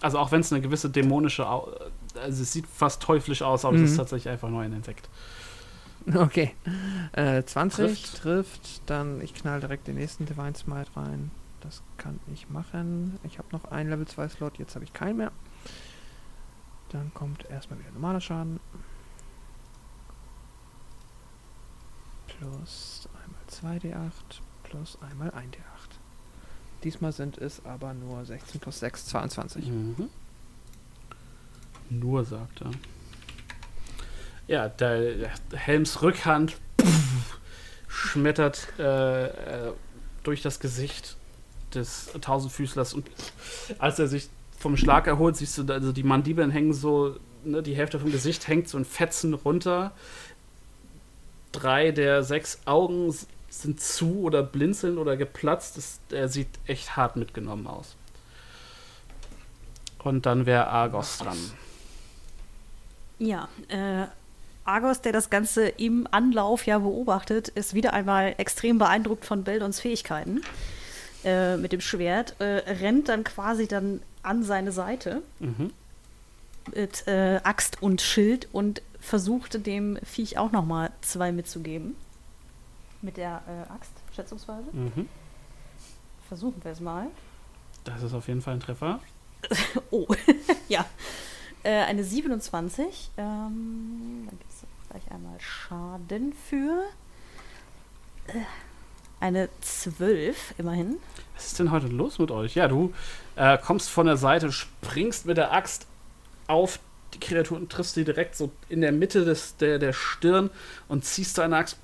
Also 0.01 0.17
auch 0.19 0.31
wenn 0.31 0.41
es 0.41 0.51
eine 0.51 0.61
gewisse 0.61 0.89
dämonische, 0.89 1.47
Au 1.47 1.71
also 2.15 2.43
es 2.43 2.51
sieht 2.51 2.65
fast 2.67 3.01
teuflisch 3.01 3.41
aus, 3.41 3.63
aber 3.65 3.75
es 3.75 3.81
Mhm. 3.81 3.85
ist 3.87 3.95
tatsächlich 3.97 4.29
einfach 4.31 4.49
nur 4.49 4.61
ein 4.61 4.73
Insekt. 4.73 5.09
Okay. 6.15 6.55
Äh, 7.13 7.43
20 7.43 7.85
Trifft. 7.85 8.17
trifft. 8.21 8.81
dann 8.89 9.21
ich 9.21 9.33
knall 9.35 9.59
direkt 9.59 9.87
den 9.87 9.95
nächsten 9.95 10.25
Divine 10.25 10.55
Smite 10.55 10.89
rein. 10.95 11.29
Das 11.61 11.83
kann 11.97 12.19
ich 12.33 12.49
machen. 12.49 13.19
Ich 13.23 13.37
habe 13.37 13.47
noch 13.51 13.65
einen 13.65 13.91
Level 13.91 14.07
2 14.07 14.27
Slot, 14.29 14.57
jetzt 14.57 14.73
habe 14.73 14.83
ich 14.83 14.93
keinen 14.93 15.17
mehr. 15.17 15.31
Dann 16.89 17.13
kommt 17.13 17.47
erstmal 17.51 17.77
wieder 17.79 17.91
normaler 17.91 18.19
Schaden. 18.19 18.59
Plus 22.27 23.07
einmal 23.23 23.79
2d8, 23.79 24.11
plus 24.63 24.97
einmal 25.07 25.29
1d8. 25.29 25.70
Diesmal 26.83 27.11
sind 27.11 27.37
es 27.37 27.63
aber 27.65 27.93
nur 27.93 28.25
16 28.25 28.59
plus 28.59 28.79
6, 28.79 29.05
22. 29.07 29.67
Mhm. 29.67 30.09
Nur, 31.89 32.25
sagt 32.25 32.61
er. 32.61 32.71
ja, 34.47 34.69
der, 34.69 35.29
Helms 35.53 36.01
Rückhand 36.01 36.55
pff, 36.81 37.39
schmettert 37.87 38.67
äh, 38.79 39.25
äh, 39.25 39.73
durch 40.23 40.41
das 40.41 40.59
Gesicht 40.59 41.17
des 41.73 42.11
Tausendfüßlers 42.19 42.93
und 42.93 43.09
als 43.79 43.99
er 43.99 44.07
sich 44.07 44.29
vom 44.57 44.77
Schlag 44.77 45.07
erholt, 45.07 45.35
siehst 45.37 45.57
du, 45.57 45.73
also 45.73 45.91
die 45.91 46.03
Mandibeln 46.03 46.51
hängen 46.51 46.73
so, 46.73 47.17
ne, 47.43 47.61
die 47.63 47.75
Hälfte 47.75 47.99
vom 47.99 48.11
Gesicht 48.11 48.47
hängt 48.47 48.69
so 48.69 48.77
in 48.77 48.85
Fetzen 48.85 49.33
runter. 49.33 49.91
Drei 51.51 51.91
der 51.91 52.23
sechs 52.23 52.59
Augen 52.65 53.13
sind 53.51 53.81
zu 53.81 54.21
oder 54.21 54.41
blinzeln 54.43 54.97
oder 54.97 55.17
geplatzt. 55.17 55.77
Das, 55.77 55.99
er 56.09 56.29
sieht 56.29 56.47
echt 56.65 56.95
hart 56.95 57.17
mitgenommen 57.17 57.67
aus. 57.67 57.95
Und 59.99 60.25
dann 60.25 60.45
wäre 60.45 60.67
Argos 60.67 61.19
dran. 61.19 61.37
Ja, 63.19 63.49
äh, 63.67 64.07
Argos, 64.63 65.01
der 65.01 65.11
das 65.11 65.29
Ganze 65.29 65.67
im 65.67 66.07
Anlauf 66.09 66.65
ja 66.65 66.79
beobachtet, 66.79 67.49
ist 67.49 67.73
wieder 67.73 67.93
einmal 67.93 68.33
extrem 68.37 68.77
beeindruckt 68.77 69.25
von 69.25 69.43
Beldons 69.43 69.79
Fähigkeiten 69.79 70.41
äh, 71.23 71.57
mit 71.57 71.71
dem 71.71 71.81
Schwert, 71.81 72.35
äh, 72.39 72.63
rennt 72.79 73.09
dann 73.09 73.23
quasi 73.23 73.67
dann 73.67 74.01
an 74.23 74.43
seine 74.43 74.71
Seite 74.71 75.21
Mhm. 75.39 75.71
mit 76.73 77.07
äh, 77.07 77.39
Axt 77.43 77.81
und 77.81 78.01
Schild 78.01 78.47
und 78.53 78.81
versuchte 78.99 79.59
dem 79.59 79.97
Viech 80.03 80.37
auch 80.37 80.51
noch 80.51 80.65
mal 80.65 80.91
zwei 81.01 81.31
mitzugeben. 81.31 81.95
Mit 83.01 83.17
der 83.17 83.41
äh, 83.47 83.71
Axt, 83.71 83.93
schätzungsweise. 84.15 84.69
Mhm. 84.71 85.07
Versuchen 86.27 86.63
wir 86.63 86.71
es 86.71 86.79
mal. 86.79 87.07
Das 87.83 88.03
ist 88.03 88.13
auf 88.13 88.27
jeden 88.27 88.41
Fall 88.41 88.55
ein 88.55 88.59
Treffer. 88.59 88.99
Oh, 89.89 90.07
ja. 90.69 90.85
Äh, 91.63 91.83
eine 91.83 92.03
27. 92.03 93.11
Ähm, 93.17 94.27
dann 94.27 94.37
gibt 94.37 94.51
es 94.51 94.63
gleich 94.89 95.11
einmal 95.11 95.39
Schaden 95.39 96.33
für. 96.33 96.83
Äh, 98.27 98.41
eine 99.19 99.49
12, 99.61 100.55
immerhin. 100.57 100.97
Was 101.35 101.47
ist 101.47 101.59
denn 101.59 101.71
heute 101.71 101.87
los 101.87 102.19
mit 102.19 102.31
euch? 102.31 102.55
Ja, 102.55 102.67
du 102.67 102.93
äh, 103.35 103.57
kommst 103.57 103.89
von 103.89 104.07
der 104.07 104.17
Seite, 104.17 104.51
springst 104.51 105.25
mit 105.25 105.37
der 105.37 105.53
Axt 105.53 105.87
auf 106.47 106.79
die 107.21 107.27
Kreatur 107.27 107.57
und 107.57 107.71
triffst 107.71 107.95
sie 107.95 108.03
direkt 108.03 108.35
so 108.35 108.51
in 108.69 108.81
der 108.81 108.91
Mitte 108.91 109.25
des, 109.25 109.57
der, 109.57 109.79
der 109.79 109.93
Stirn 109.93 110.49
und 110.87 111.05
ziehst 111.05 111.37
deine 111.37 111.57
Axt 111.57 111.77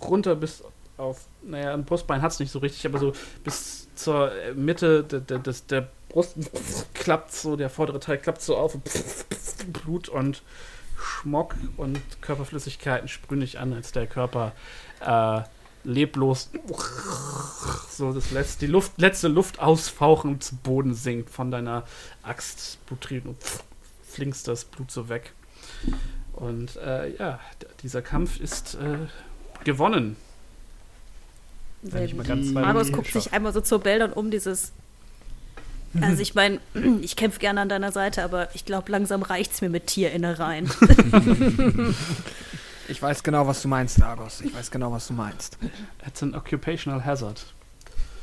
runter 0.00 0.36
bis 0.36 0.62
auf, 0.96 1.26
naja, 1.42 1.74
ein 1.74 1.84
Brustbein 1.84 2.22
hat 2.22 2.32
es 2.32 2.38
nicht 2.38 2.52
so 2.52 2.60
richtig, 2.60 2.86
aber 2.86 2.98
so 2.98 3.12
bis 3.44 3.88
zur 3.94 4.32
äh, 4.32 4.54
Mitte 4.54 5.02
de, 5.04 5.20
de, 5.20 5.38
des, 5.38 5.66
der 5.66 5.88
Brust 6.08 6.36
klappt 6.94 7.32
so, 7.32 7.56
der 7.56 7.70
vordere 7.70 8.00
Teil 8.00 8.18
klappt 8.18 8.42
so 8.42 8.56
auf 8.56 8.74
und 8.74 8.84
Blut 9.72 10.08
und 10.08 10.42
Schmock 10.96 11.56
und 11.76 12.00
Körperflüssigkeiten 12.20 13.08
sprühen 13.08 13.40
dich 13.40 13.58
an, 13.58 13.72
als 13.72 13.92
der 13.92 14.06
Körper 14.06 14.52
äh, 15.00 15.40
leblos 15.84 16.50
so 17.90 18.12
das 18.12 18.30
letzte, 18.30 18.66
die 18.66 18.72
Luft, 18.72 18.92
letzte 18.98 19.28
Luft 19.28 19.58
ausfauchen 19.58 20.32
und 20.32 20.44
zu 20.44 20.56
Boden 20.56 20.94
sinkt 20.94 21.30
von 21.30 21.50
deiner 21.50 21.84
Axt 22.22 22.84
Blutrieb 22.86 23.26
und 23.26 23.36
flingst 24.12 24.48
das 24.48 24.64
Blut 24.64 24.90
so 24.90 25.08
weg. 25.08 25.32
Und 26.32 26.76
äh, 26.76 27.14
ja, 27.16 27.40
dieser 27.82 28.02
Kampf 28.02 28.40
ist 28.40 28.74
äh, 28.74 28.98
gewonnen. 29.64 30.16
Minuten 31.82 32.92
guckt 32.92 33.12
sich 33.12 33.32
einmal 33.32 33.52
so 33.52 33.60
zur 33.60 33.80
Bildern 33.80 34.12
um, 34.12 34.30
dieses. 34.30 34.72
Also 36.00 36.22
ich 36.22 36.34
meine, 36.34 36.60
ich 37.02 37.16
kämpfe 37.16 37.38
gerne 37.38 37.60
an 37.60 37.68
deiner 37.68 37.92
Seite, 37.92 38.22
aber 38.22 38.54
ich 38.54 38.64
glaube, 38.64 38.90
langsam 38.90 39.22
reicht's 39.22 39.60
mir 39.60 39.68
mit 39.68 39.88
Tierinnereien. 39.88 40.70
Ich 42.88 43.00
weiß 43.00 43.22
genau, 43.22 43.46
was 43.46 43.62
du 43.62 43.68
meinst, 43.68 44.02
Argos. 44.02 44.40
Ich 44.40 44.54
weiß 44.54 44.70
genau, 44.70 44.92
was 44.92 45.06
du 45.06 45.14
meinst. 45.14 45.56
It's 46.06 46.22
an 46.22 46.34
occupational 46.34 47.04
hazard. 47.04 47.42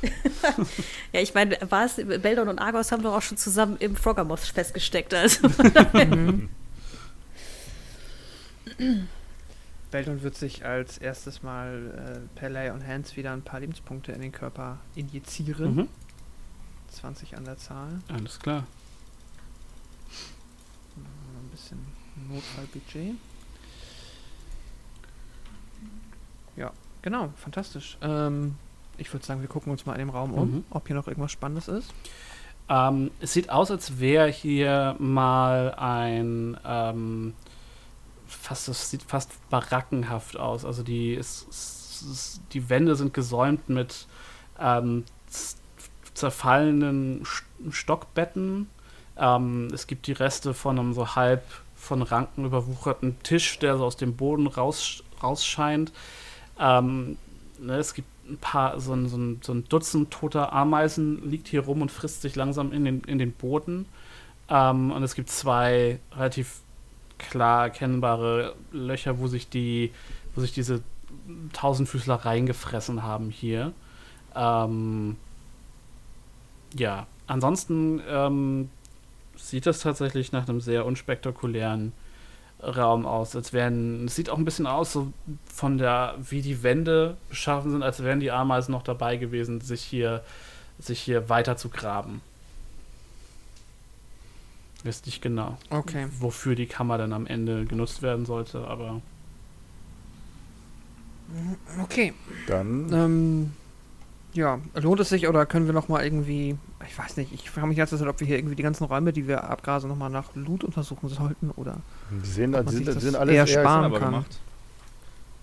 ja, 1.12 1.20
ich 1.20 1.34
meine, 1.34 1.58
war 1.68 1.84
es, 1.84 1.96
Beldon 1.96 2.48
und 2.48 2.58
Argos 2.58 2.90
haben 2.92 3.02
wir 3.02 3.12
auch 3.12 3.22
schon 3.22 3.36
zusammen 3.36 3.76
im 3.78 3.96
Froggermoth 3.96 4.40
festgesteckt. 4.40 5.12
Also. 5.14 5.48
Beldon 9.90 10.22
wird 10.22 10.36
sich 10.36 10.64
als 10.64 10.98
erstes 10.98 11.42
mal 11.42 12.22
äh, 12.24 12.38
per 12.38 12.48
Lay 12.48 12.70
und 12.70 12.86
Hands 12.86 13.16
wieder 13.16 13.32
ein 13.32 13.42
paar 13.42 13.60
Lebenspunkte 13.60 14.12
in 14.12 14.20
den 14.20 14.32
Körper 14.32 14.78
injizieren. 14.94 15.74
Mhm. 15.74 15.88
20 16.90 17.36
an 17.36 17.44
der 17.44 17.58
Zahl. 17.58 18.00
Alles 18.08 18.38
klar. 18.38 18.66
Ein 20.96 21.50
bisschen 21.50 21.78
Notfallbudget. 22.28 23.14
Ja, 26.56 26.72
genau, 27.02 27.32
fantastisch. 27.36 27.96
Ähm, 28.02 28.56
ich 29.00 29.12
würde 29.12 29.24
sagen, 29.26 29.40
wir 29.40 29.48
gucken 29.48 29.72
uns 29.72 29.86
mal 29.86 29.92
in 29.94 29.98
dem 30.00 30.10
Raum 30.10 30.32
um, 30.34 30.50
Mhm. 30.50 30.64
ob 30.70 30.86
hier 30.86 30.96
noch 30.96 31.08
irgendwas 31.08 31.32
Spannendes 31.32 31.68
ist. 31.68 31.92
Ähm, 32.68 33.10
es 33.20 33.32
sieht 33.32 33.50
aus, 33.50 33.70
als 33.70 33.98
wäre 33.98 34.28
hier 34.28 34.94
mal 34.98 35.74
ein 35.74 36.56
ähm, 36.64 37.34
fast 38.26 38.68
das 38.68 38.90
sieht 38.90 39.02
fast 39.02 39.32
barackenhaft 39.50 40.36
aus. 40.36 40.64
Also 40.64 40.82
die 40.84 41.14
es, 41.16 41.46
es, 41.50 42.40
die 42.52 42.70
Wände 42.70 42.94
sind 42.94 43.12
gesäumt 43.12 43.68
mit 43.68 44.06
ähm, 44.60 45.04
zerfallenen 46.14 47.24
St- 47.24 47.44
Stockbetten. 47.70 48.68
Ähm, 49.16 49.68
es 49.72 49.86
gibt 49.86 50.06
die 50.06 50.12
Reste 50.12 50.54
von 50.54 50.78
einem 50.78 50.92
so 50.92 51.14
halb 51.14 51.42
von 51.74 52.02
Ranken 52.02 52.44
überwucherten 52.44 53.20
Tisch, 53.22 53.58
der 53.58 53.76
so 53.78 53.84
aus 53.84 53.96
dem 53.96 54.14
Boden 54.16 54.46
raus, 54.46 55.02
rausscheint. 55.22 55.92
Ähm, 56.58 57.16
ne, 57.58 57.76
es 57.76 57.94
gibt 57.94 58.08
ein 58.30 58.38
paar, 58.38 58.80
so 58.80 58.92
ein, 58.92 59.08
so, 59.08 59.16
ein, 59.16 59.40
so 59.42 59.52
ein 59.52 59.64
Dutzend 59.68 60.10
toter 60.10 60.52
Ameisen 60.52 61.28
liegt 61.28 61.48
hier 61.48 61.64
rum 61.64 61.82
und 61.82 61.90
frisst 61.90 62.22
sich 62.22 62.36
langsam 62.36 62.72
in 62.72 62.84
den, 62.84 63.00
in 63.02 63.18
den 63.18 63.32
Boden. 63.32 63.86
Ähm, 64.48 64.90
und 64.90 65.02
es 65.02 65.14
gibt 65.14 65.30
zwei 65.30 65.98
relativ 66.16 66.60
klar 67.18 67.64
erkennbare 67.64 68.54
Löcher, 68.72 69.18
wo 69.18 69.26
sich 69.26 69.48
die, 69.48 69.92
wo 70.34 70.40
sich 70.40 70.52
diese 70.52 70.82
Tausendfüßler 71.52 72.14
reingefressen 72.14 73.02
haben 73.02 73.30
hier. 73.30 73.72
Ähm, 74.34 75.16
ja, 76.74 77.06
ansonsten 77.26 78.00
ähm, 78.08 78.70
sieht 79.36 79.66
das 79.66 79.80
tatsächlich 79.80 80.32
nach 80.32 80.48
einem 80.48 80.60
sehr 80.60 80.86
unspektakulären 80.86 81.92
Raum 82.62 83.06
aus. 83.06 83.34
Als 83.36 83.52
wären, 83.52 84.06
es 84.06 84.14
sieht 84.16 84.30
auch 84.30 84.38
ein 84.38 84.44
bisschen 84.44 84.66
aus, 84.66 84.92
so 84.92 85.12
von 85.52 85.78
der, 85.78 86.14
wie 86.20 86.42
die 86.42 86.62
Wände 86.62 87.16
beschaffen 87.28 87.70
sind, 87.70 87.82
als 87.82 88.02
wären 88.02 88.20
die 88.20 88.30
Ameisen 88.30 88.72
noch 88.72 88.82
dabei 88.82 89.16
gewesen, 89.16 89.60
sich 89.60 89.82
hier, 89.82 90.22
sich 90.78 91.00
hier 91.00 91.28
weiter 91.28 91.56
zu 91.56 91.68
graben. 91.68 92.20
Wisst 94.82 95.04
nicht 95.06 95.20
genau, 95.20 95.58
Okay. 95.68 96.06
wofür 96.18 96.54
die 96.54 96.66
Kammer 96.66 96.96
dann 96.96 97.12
am 97.12 97.26
Ende 97.26 97.66
genutzt 97.66 98.00
werden 98.02 98.24
sollte, 98.24 98.66
aber 98.66 99.00
Okay. 101.82 102.12
Dann 102.46 102.92
Ähm, 102.92 103.52
ja, 104.32 104.60
lohnt 104.74 105.00
es 105.00 105.08
sich 105.08 105.28
oder 105.28 105.46
können 105.46 105.66
wir 105.66 105.72
noch 105.72 105.88
mal 105.88 106.04
irgendwie, 106.04 106.56
ich 106.86 106.98
weiß 106.98 107.16
nicht, 107.16 107.32
ich 107.32 107.50
frage 107.50 107.66
mich 107.66 107.76
jetzt, 107.76 107.92
ob 107.92 108.20
wir 108.20 108.26
hier 108.26 108.38
irgendwie 108.38 108.54
die 108.56 108.62
ganzen 108.62 108.84
Räume, 108.84 109.12
die 109.12 109.26
wir 109.26 109.44
abgrasen, 109.44 109.88
noch 109.88 109.96
mal 109.96 110.08
nach 110.08 110.34
Loot 110.34 110.64
untersuchen 110.64 111.08
sollten 111.08 111.50
oder 111.52 111.76
die 112.10 112.26
sehen, 112.26 112.54
Ob 112.54 112.64
man 112.64 112.74
sich 112.74 112.84
sind, 112.84 112.96
das 112.96 113.02
sind 113.02 113.16
alles 113.16 113.34
eher 113.34 113.46
sparen 113.46 113.84
aber 113.84 113.98
kann. 113.98 114.10
gemacht. 114.12 114.38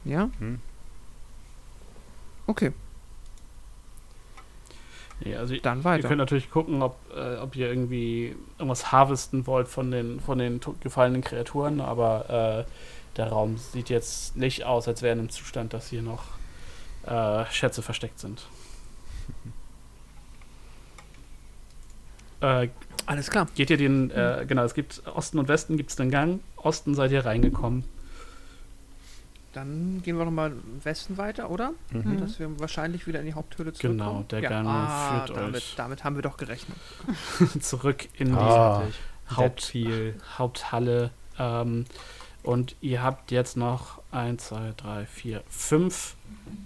ja? 0.05 0.29
Hm. 0.39 0.59
Okay, 2.47 2.71
nee, 5.23 5.35
also 5.35 5.55
dann 5.57 5.79
Ihr 5.79 5.83
weiter. 5.83 6.07
könnt 6.07 6.19
natürlich 6.19 6.49
gucken, 6.49 6.81
ob, 6.81 6.97
äh, 7.15 7.37
ob 7.37 7.55
ihr 7.55 7.67
irgendwie 7.67 8.35
irgendwas 8.57 8.91
harvesten 8.91 9.47
wollt 9.47 9.67
von 9.67 9.91
den, 9.91 10.19
von 10.19 10.37
den 10.37 10.59
gefallenen 10.79 11.21
Kreaturen, 11.21 11.81
aber 11.81 12.65
äh, 12.67 12.71
der 13.17 13.27
Raum 13.27 13.57
sieht 13.57 13.89
jetzt 13.89 14.37
nicht 14.37 14.63
aus, 14.65 14.87
als 14.87 15.01
wäre 15.01 15.13
in 15.13 15.19
einem 15.19 15.29
Zustand, 15.29 15.73
dass 15.73 15.87
hier 15.89 16.01
noch 16.01 16.23
äh, 17.05 17.45
Schätze 17.51 17.81
versteckt 17.81 18.19
sind. 18.19 18.47
Äh, 22.41 22.69
Alles 23.05 23.29
klar. 23.29 23.47
geht 23.55 23.69
ihr 23.69 23.77
den, 23.77 24.11
äh, 24.11 24.45
genau, 24.47 24.63
es 24.63 24.73
gibt 24.73 25.01
Osten 25.07 25.39
und 25.39 25.47
Westen 25.47 25.77
gibt 25.77 25.89
es 25.89 25.95
den 25.95 26.11
Gang. 26.11 26.39
Osten 26.57 26.93
seid 26.95 27.11
ihr 27.11 27.25
reingekommen. 27.25 27.83
Dann 29.53 30.01
gehen 30.03 30.17
wir 30.17 30.25
noch 30.25 30.31
mal 30.31 30.51
im 30.51 30.85
Westen 30.85 31.17
weiter, 31.17 31.49
oder? 31.49 31.71
Mhm. 31.91 32.19
Dass 32.19 32.37
wir 32.39 32.59
wahrscheinlich 32.59 33.07
wieder 33.07 33.19
in 33.21 33.25
die 33.25 33.33
Haupthöhle 33.33 33.73
zurückkommen. 33.73 33.97
Genau, 33.97 34.25
der 34.29 34.39
ja. 34.41 34.49
Gang 34.49 34.67
ah, 34.67 35.25
führt 35.25 35.37
damit, 35.37 35.55
euch. 35.55 35.73
damit 35.75 36.03
haben 36.03 36.15
wir 36.15 36.21
doch 36.21 36.37
gerechnet. 36.37 36.77
zurück 37.61 38.07
in 38.19 38.35
Ah. 38.35 38.83
die 38.85 39.35
Haupt. 39.35 39.73
Haupthalle. 40.37 41.09
Ähm, 41.39 41.85
und 42.43 42.75
ihr 42.81 43.01
habt 43.01 43.31
jetzt 43.31 43.57
noch 43.57 43.99
1, 44.11 44.45
2, 44.47 44.73
3, 44.77 45.05
4, 45.05 45.43
5 45.49 46.15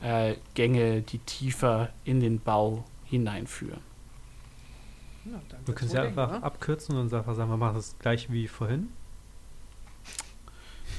äh, 0.03 0.36
Gänge, 0.53 1.01
die 1.01 1.19
tiefer 1.19 1.89
in 2.03 2.19
den 2.19 2.39
Bau 2.39 2.84
hineinführen. 3.05 3.80
Dann 5.24 5.59
Wir 5.65 5.76
können 5.76 5.88
es 5.89 5.93
ja 5.93 6.01
einfach 6.03 6.30
oder? 6.30 6.43
abkürzen 6.43 6.97
und 6.97 7.13
einfach 7.13 7.36
sagen, 7.36 7.49
wir 7.49 7.57
machen 7.57 7.76
das 7.76 7.95
gleich 7.99 8.32
wie 8.32 8.47
vorhin. 8.47 8.89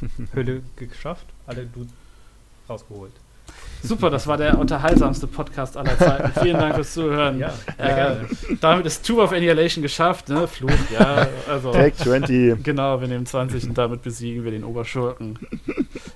Höhle 0.32 0.62
geschafft, 0.76 1.26
alle 1.46 1.66
Dudes 1.66 1.92
rausgeholt. 2.68 3.12
Super, 3.82 4.10
das 4.10 4.26
war 4.28 4.36
der 4.36 4.56
unterhaltsamste 4.58 5.26
Podcast 5.26 5.76
aller 5.76 5.98
Zeiten. 5.98 6.40
Vielen 6.40 6.58
Dank 6.58 6.76
fürs 6.76 6.94
Zuhören. 6.94 7.38
Ja, 7.40 7.52
Äh, 7.76 7.94
gerne. 7.94 8.28
damit 8.60 8.86
ist 8.86 9.04
Tour 9.04 9.24
of 9.24 9.32
Annihilation 9.32 9.82
geschafft, 9.82 10.28
ne? 10.28 10.46
Fluch, 10.46 10.70
ja. 10.96 11.26
Also, 11.48 11.72
Take 11.72 11.96
20. 11.96 12.62
genau, 12.62 13.00
wir 13.00 13.08
nehmen 13.08 13.26
20 13.26 13.64
und 13.68 13.76
damit 13.78 14.02
besiegen 14.02 14.44
wir 14.44 14.52
den 14.52 14.62
Oberschurken. 14.64 15.36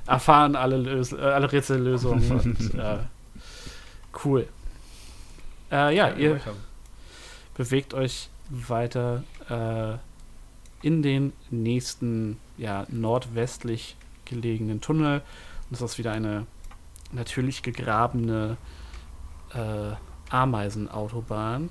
Erfahren 0.06 0.54
alle, 0.54 0.76
Lös 0.76 1.12
äh, 1.12 1.16
alle 1.16 1.50
Rätsellösungen 1.50 2.30
und 2.30 2.74
äh, 2.78 2.98
cool. 4.24 4.46
Äh, 5.72 5.96
ja, 5.96 6.10
ihr 6.10 6.34
weiter. 6.36 6.52
Bewegt 7.56 7.94
euch 7.94 8.28
weiter 8.50 9.24
äh, 9.48 9.96
in 10.86 11.02
den 11.02 11.32
nächsten, 11.50 12.38
ja, 12.58 12.86
nordwestlich 12.88 13.96
gelegenen 14.24 14.80
Tunnel. 14.80 15.20
Und 15.70 15.80
das 15.80 15.82
ist 15.82 15.98
wieder 15.98 16.12
eine 16.12 16.46
natürlich 17.12 17.62
gegrabene 17.62 18.56
äh, 19.54 19.92
Ameisenautobahn. 20.30 21.70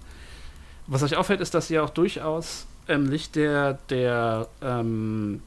Was 0.87 1.03
euch 1.03 1.15
auffällt, 1.15 1.41
ist, 1.41 1.53
dass 1.53 1.69
ihr 1.69 1.83
auch 1.83 1.89
durchaus 1.89 2.67
im 2.87 3.05
Licht 3.09 3.35
der, 3.35 3.73
der, 3.89 4.47
ähm, 4.61 5.41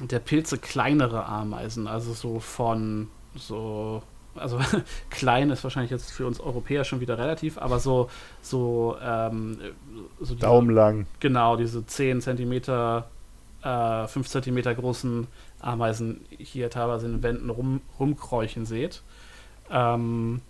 der 0.00 0.18
Pilze 0.18 0.58
kleinere 0.58 1.26
Ameisen, 1.26 1.86
also 1.86 2.12
so 2.12 2.40
von 2.40 3.08
so, 3.36 4.02
also 4.36 4.58
klein 5.10 5.50
ist 5.50 5.62
wahrscheinlich 5.64 5.90
jetzt 5.90 6.10
für 6.10 6.26
uns 6.26 6.40
Europäer 6.40 6.84
schon 6.84 7.00
wieder 7.00 7.18
relativ, 7.18 7.58
aber 7.58 7.78
so, 7.78 8.10
so, 8.42 8.96
ähm, 9.02 9.58
so 10.20 10.34
diese- 10.34 10.46
Daumenlang. 10.46 11.06
Genau, 11.20 11.56
diese 11.56 11.86
10 11.86 12.20
Zentimeter, 12.20 13.08
äh, 13.62 14.06
5 14.06 14.28
Zentimeter 14.28 14.74
großen 14.74 15.26
Ameisen 15.60 16.24
hier 16.38 16.70
teilweise 16.70 17.06
in 17.06 17.12
den 17.12 17.22
Wänden 17.22 17.50
rum, 17.50 17.80
rumkräuchen 17.98 18.66
seht. 18.66 19.02
Ähm, 19.70 20.42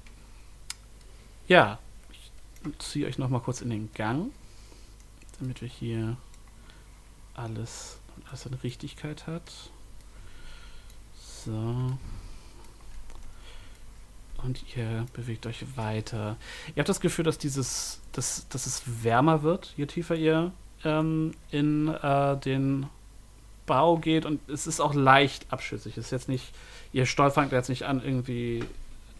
ja, 1.46 1.78
ich 2.10 2.30
ziehe 2.78 3.06
euch 3.06 3.18
noch 3.18 3.28
mal 3.28 3.40
kurz 3.40 3.60
in 3.60 3.70
den 3.70 3.92
Gang, 3.94 4.30
damit 5.38 5.60
wir 5.60 5.68
hier 5.68 6.16
alles, 7.34 7.98
alles 8.28 8.42
seine 8.42 8.62
Richtigkeit 8.62 9.26
hat. 9.26 9.52
So. 11.44 11.92
Und 14.44 14.76
ihr 14.76 15.06
bewegt 15.14 15.46
euch 15.46 15.64
weiter. 15.76 16.36
Ihr 16.74 16.80
habt 16.80 16.88
das 16.88 17.00
Gefühl, 17.00 17.24
dass 17.24 17.38
dieses, 17.38 18.00
dass, 18.12 18.46
dass 18.48 18.66
es 18.66 18.82
wärmer 19.02 19.42
wird, 19.42 19.72
je 19.76 19.86
tiefer 19.86 20.16
ihr 20.16 20.52
ähm, 20.84 21.32
in 21.50 21.88
äh, 21.88 22.36
den 22.36 22.86
Bau 23.66 23.96
geht 23.96 24.26
und 24.26 24.46
es 24.48 24.66
ist 24.66 24.80
auch 24.80 24.92
leicht 24.92 25.50
abschüssig. 25.50 25.96
Es 25.96 26.06
ist 26.06 26.10
jetzt 26.10 26.28
nicht, 26.28 26.52
ihr 26.92 27.06
fangt 27.06 27.52
jetzt 27.52 27.70
nicht 27.70 27.84
an, 27.84 28.04
irgendwie 28.04 28.62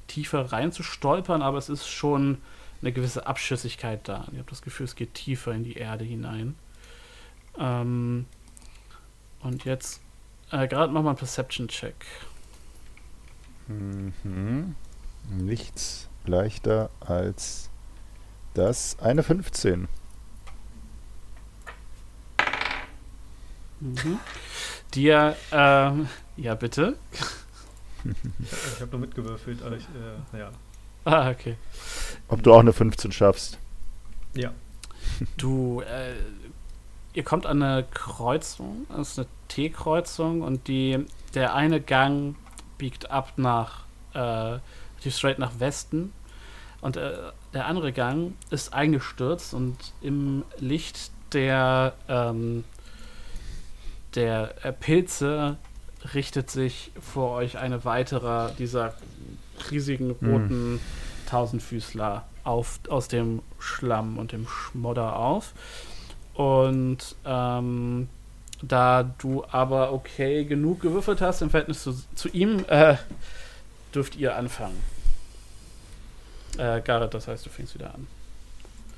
tiefer 0.06 0.52
rein 0.52 0.72
zu 0.72 0.82
stolpern, 0.82 1.40
aber 1.40 1.56
es 1.56 1.70
ist 1.70 1.88
schon 1.88 2.38
eine 2.82 2.92
gewisse 2.92 3.26
Abschüssigkeit 3.26 4.06
da. 4.06 4.26
Ihr 4.32 4.40
habt 4.40 4.50
das 4.50 4.60
Gefühl, 4.60 4.84
es 4.84 4.94
geht 4.94 5.14
tiefer 5.14 5.52
in 5.52 5.64
die 5.64 5.74
Erde 5.74 6.04
hinein. 6.04 6.54
Ähm, 7.58 8.26
und 9.40 9.64
jetzt 9.64 10.02
äh, 10.50 10.68
gerade 10.68 10.92
wir 11.04 11.10
einen 11.10 11.18
Perception-Check. 11.18 11.94
Mhm. 13.68 14.74
Nichts 15.30 16.08
leichter 16.24 16.90
als 17.00 17.70
das. 18.54 18.98
Eine 19.00 19.22
15. 19.22 19.88
Mhm. 23.80 24.18
Dir, 24.94 25.36
ähm, 25.52 26.08
ja 26.36 26.54
bitte. 26.54 26.96
Ich, 28.04 28.80
habe 28.80 28.90
nur 28.92 29.00
mitgewürfelt, 29.00 29.62
aber 29.62 29.76
ich, 29.76 29.84
äh, 29.84 30.18
naja. 30.32 30.50
Ah, 31.04 31.30
okay. 31.30 31.56
Ob 32.28 32.42
du 32.42 32.52
auch 32.52 32.60
eine 32.60 32.72
15 32.72 33.12
schaffst. 33.12 33.58
Ja. 34.34 34.52
Du, 35.36 35.80
äh, 35.80 36.14
ihr 37.12 37.24
kommt 37.24 37.46
an 37.46 37.62
eine 37.62 37.84
Kreuzung, 37.84 38.86
das 38.88 39.10
ist 39.10 39.18
eine 39.18 39.28
T-Kreuzung 39.48 40.42
und 40.42 40.66
die, 40.68 41.06
der 41.34 41.54
eine 41.54 41.80
Gang 41.80 42.36
biegt 42.78 43.10
ab 43.10 43.34
nach, 43.36 43.84
äh, 44.14 44.58
relativ 45.04 45.16
straight 45.16 45.38
nach 45.38 45.60
Westen 45.60 46.12
und 46.80 46.96
äh, 46.96 47.12
der 47.52 47.66
andere 47.66 47.92
Gang 47.92 48.34
ist 48.50 48.72
eingestürzt 48.72 49.54
und 49.54 49.76
im 50.00 50.44
Licht 50.58 51.10
der, 51.32 51.94
ähm, 52.08 52.64
der 54.14 54.54
äh, 54.64 54.72
Pilze 54.72 55.56
richtet 56.14 56.50
sich 56.50 56.90
vor 57.00 57.32
euch 57.32 57.58
eine 57.58 57.84
weitere 57.84 58.52
dieser 58.58 58.94
riesigen 59.70 60.10
roten 60.10 60.80
Tausendfüßler 61.26 62.24
auf, 62.44 62.80
aus 62.88 63.08
dem 63.08 63.40
Schlamm 63.58 64.18
und 64.18 64.32
dem 64.32 64.46
Schmodder 64.46 65.16
auf. 65.16 65.54
Und 66.34 67.16
ähm, 67.24 68.08
da 68.60 69.02
du 69.02 69.44
aber 69.50 69.92
okay 69.92 70.44
genug 70.44 70.80
gewürfelt 70.80 71.22
hast 71.22 71.40
im 71.40 71.48
Verhältnis 71.48 71.82
zu, 71.82 71.94
zu 72.14 72.28
ihm, 72.28 72.64
äh, 72.68 72.96
dürft 73.94 74.16
ihr 74.16 74.36
anfangen. 74.36 74.93
Äh, 76.58 76.80
Gareth, 76.82 77.14
das 77.14 77.28
heißt, 77.28 77.44
du 77.46 77.50
fängst 77.50 77.74
wieder 77.74 77.94
an. 77.94 78.06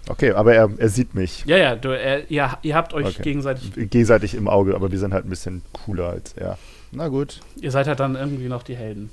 Okay, 0.08 0.30
aber 0.32 0.54
er, 0.54 0.70
er 0.78 0.88
sieht 0.88 1.14
mich 1.14 1.44
Ja, 1.46 1.56
ja, 1.56 1.74
du, 1.74 1.90
äh, 1.90 2.24
ihr, 2.28 2.56
ihr 2.62 2.74
habt 2.76 2.94
euch 2.94 3.06
Okay. 3.06 3.22
gegenseitig, 3.22 3.72
gegenseitig 3.74 4.34
im 4.34 4.46
Auge, 4.48 4.74
aber 4.76 4.92
wir 4.92 4.98
sind 5.00 5.12
halt 5.12 5.24
ein 5.26 5.30
bisschen 5.30 5.62
cooler 5.72 6.10
als 6.10 6.32
er. 6.34 6.58
Na 6.92 7.08
gut. 7.08 7.40
ihr 7.60 7.72
seid 7.72 7.88
halt 7.88 7.98
dann 7.98 8.14
irgendwie 8.14 8.48
noch 8.48 8.62
die 8.62 8.76
Helden. 8.76 9.10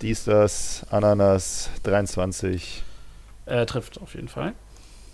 Dies, 0.00 0.24
das, 0.24 0.86
Ananas, 0.90 1.70
23, 1.82 2.84
Äh, 3.46 3.66
trifft 3.66 4.00
auf 4.00 4.14
jeden 4.14 4.28
Fall. 4.28 4.52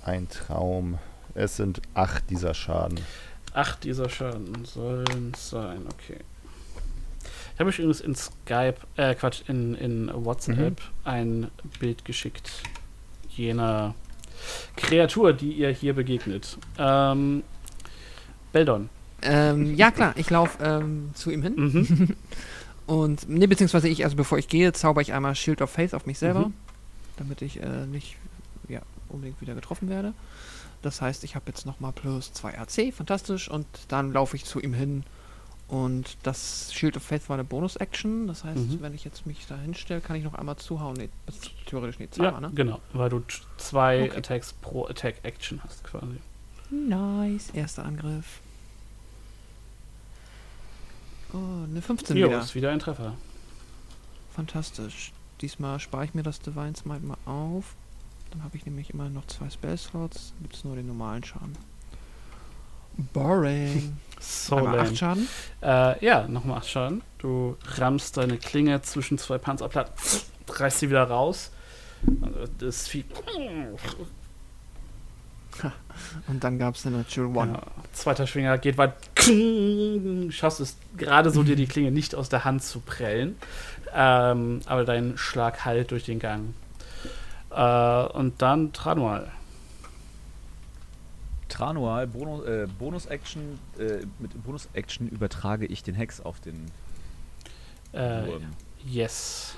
ein 0.04 0.28
Traum. 0.28 0.98
Es 1.34 1.56
sind 1.56 1.80
acht 1.94 2.28
dieser 2.28 2.52
Schaden. 2.52 3.00
Acht 3.54 3.84
dieser 3.84 4.10
Schaden 4.10 4.64
sollen 4.66 5.32
es 5.34 5.48
sein, 5.50 5.82
okay. 5.86 6.18
Ich 7.54 7.60
habe 7.60 7.70
euch 7.70 7.78
übrigens 7.78 8.00
in 8.00 8.14
Skype, 8.16 8.76
äh, 8.96 9.14
Quatsch, 9.14 9.42
in, 9.48 9.74
in 9.76 10.10
WhatsApp 10.12 10.80
ein 11.04 11.50
Bild 11.78 12.04
geschickt 12.04 12.50
jener 13.30 13.94
Kreatur, 14.76 15.32
die 15.32 15.52
ihr 15.52 15.70
hier 15.70 15.94
begegnet. 15.94 16.58
Ähm, 16.78 17.42
Beldon. 18.52 18.88
Ähm, 19.22 19.74
ja, 19.76 19.90
klar, 19.90 20.14
ich 20.16 20.30
laufe 20.30 20.62
ähm, 20.62 21.10
zu 21.14 21.30
ihm 21.30 21.42
hin. 21.42 21.54
Mhm. 21.56 22.16
Und, 22.86 23.28
ne, 23.28 23.48
beziehungsweise 23.48 23.88
ich, 23.88 24.04
also 24.04 24.16
bevor 24.16 24.36
ich 24.36 24.48
gehe, 24.48 24.72
zauber 24.72 25.00
ich 25.00 25.12
einmal 25.12 25.34
Shield 25.34 25.62
of 25.62 25.70
Faith 25.70 25.94
auf 25.94 26.06
mich 26.06 26.18
selber, 26.18 26.48
Mhm. 26.48 26.54
damit 27.16 27.40
ich 27.40 27.62
äh, 27.62 27.86
nicht 27.86 28.16
ja, 28.68 28.82
unbedingt 29.08 29.40
wieder 29.40 29.54
getroffen 29.54 29.88
werde. 29.88 30.12
Das 30.82 31.00
heißt, 31.00 31.24
ich 31.24 31.34
habe 31.34 31.46
jetzt 31.48 31.64
nochmal 31.64 31.92
plus 31.92 32.32
2 32.34 32.58
AC, 32.58 32.92
fantastisch, 32.92 33.48
und 33.48 33.66
dann 33.88 34.12
laufe 34.12 34.36
ich 34.36 34.44
zu 34.44 34.60
ihm 34.60 34.74
hin. 34.74 35.04
Und 35.74 36.16
das 36.22 36.72
Shield 36.72 36.96
of 36.96 37.02
Faith 37.02 37.28
war 37.28 37.34
eine 37.34 37.42
Bonus-Action. 37.42 38.28
Das 38.28 38.44
heißt, 38.44 38.56
Mhm. 38.56 38.80
wenn 38.80 38.94
ich 38.94 39.04
jetzt 39.04 39.26
mich 39.26 39.44
da 39.46 39.56
hinstelle, 39.56 40.00
kann 40.00 40.14
ich 40.14 40.22
noch 40.22 40.34
einmal 40.34 40.54
zuhauen. 40.56 40.94
Nee, 40.96 41.08
das 41.26 41.36
ist 41.38 41.50
theoretisch 41.66 41.98
nicht 41.98 42.16
Ja, 42.16 42.30
zweimal, 42.30 42.40
ne? 42.42 42.50
genau, 42.54 42.80
weil 42.92 43.10
du 43.10 43.22
zwei 43.56 44.04
Okay. 44.04 44.18
Attacks 44.18 44.52
pro 44.52 44.86
Attack-Action 44.86 45.62
hast 45.64 45.82
quasi. 45.82 46.16
Nice. 46.70 47.50
Erster 47.50 47.84
Angriff. 47.84 48.40
Oh, 51.32 51.64
eine 51.68 51.82
15 51.82 52.16
Jo, 52.16 52.28
wieder. 52.28 52.40
ist 52.40 52.54
wieder 52.54 52.70
ein 52.70 52.78
Treffer. 52.78 53.14
Fantastisch. 54.34 55.12
Diesmal 55.40 55.80
spare 55.80 56.04
ich 56.04 56.14
mir 56.14 56.22
das 56.22 56.38
Divine 56.40 56.76
Smite 56.76 57.04
mal 57.04 57.16
auf. 57.26 57.74
Dann 58.30 58.44
habe 58.44 58.56
ich 58.56 58.64
nämlich 58.64 58.90
immer 58.90 59.08
noch 59.10 59.26
zwei 59.26 59.50
Spell-Slots. 59.50 60.32
Gibt 60.42 60.54
es 60.54 60.64
nur 60.64 60.76
den 60.76 60.86
normalen 60.86 61.24
Schaden. 61.24 61.56
Boring. 62.96 63.96
So 64.20 64.56
Einmal 64.56 64.76
lame. 64.76 64.88
8 64.88 64.98
Schaden. 64.98 65.28
Äh, 65.62 66.04
ja, 66.04 66.26
nochmal 66.28 66.58
8 66.58 66.68
Schaden. 66.68 67.02
Du 67.18 67.56
rammst 67.78 68.16
deine 68.16 68.38
Klinge 68.38 68.80
zwischen 68.82 69.18
zwei 69.18 69.38
Panzer 69.38 69.68
platt, 69.68 69.92
reißt 70.48 70.80
sie 70.80 70.90
wieder 70.90 71.04
raus. 71.04 71.50
Das 72.58 72.88
Vieh. 72.88 73.04
Und 76.26 76.42
dann 76.42 76.58
gab 76.58 76.74
es 76.74 76.86
eine 76.86 76.98
Natural 76.98 77.36
One. 77.36 77.52
Ja, 77.52 77.62
zweiter 77.92 78.26
Schwinger 78.26 78.58
geht 78.58 78.76
weit. 78.76 78.94
Schaffst 80.30 80.60
es 80.60 80.76
gerade 80.96 81.30
so, 81.30 81.42
dir 81.42 81.56
die 81.56 81.66
Klinge 81.66 81.90
nicht 81.90 82.14
aus 82.14 82.28
der 82.28 82.44
Hand 82.44 82.62
zu 82.62 82.80
prellen. 82.80 83.36
Ähm, 83.94 84.60
aber 84.66 84.84
dein 84.84 85.16
Schlag 85.16 85.64
halt 85.64 85.92
durch 85.92 86.04
den 86.04 86.18
Gang. 86.18 86.54
Äh, 87.50 88.04
und 88.06 88.42
dann 88.42 88.72
Tranual. 88.72 89.30
Tranual, 91.54 92.08
Bonus, 92.08 92.44
äh, 92.46 92.66
Bonus-Action, 92.78 93.58
äh, 93.78 94.04
mit 94.18 94.42
Bonus-Action 94.42 95.08
übertrage 95.08 95.66
ich 95.66 95.84
den 95.84 95.94
Hex 95.94 96.20
auf 96.20 96.40
den 96.40 96.66
Äh, 97.92 98.26
Wurm. 98.26 98.42
yes. 98.84 99.54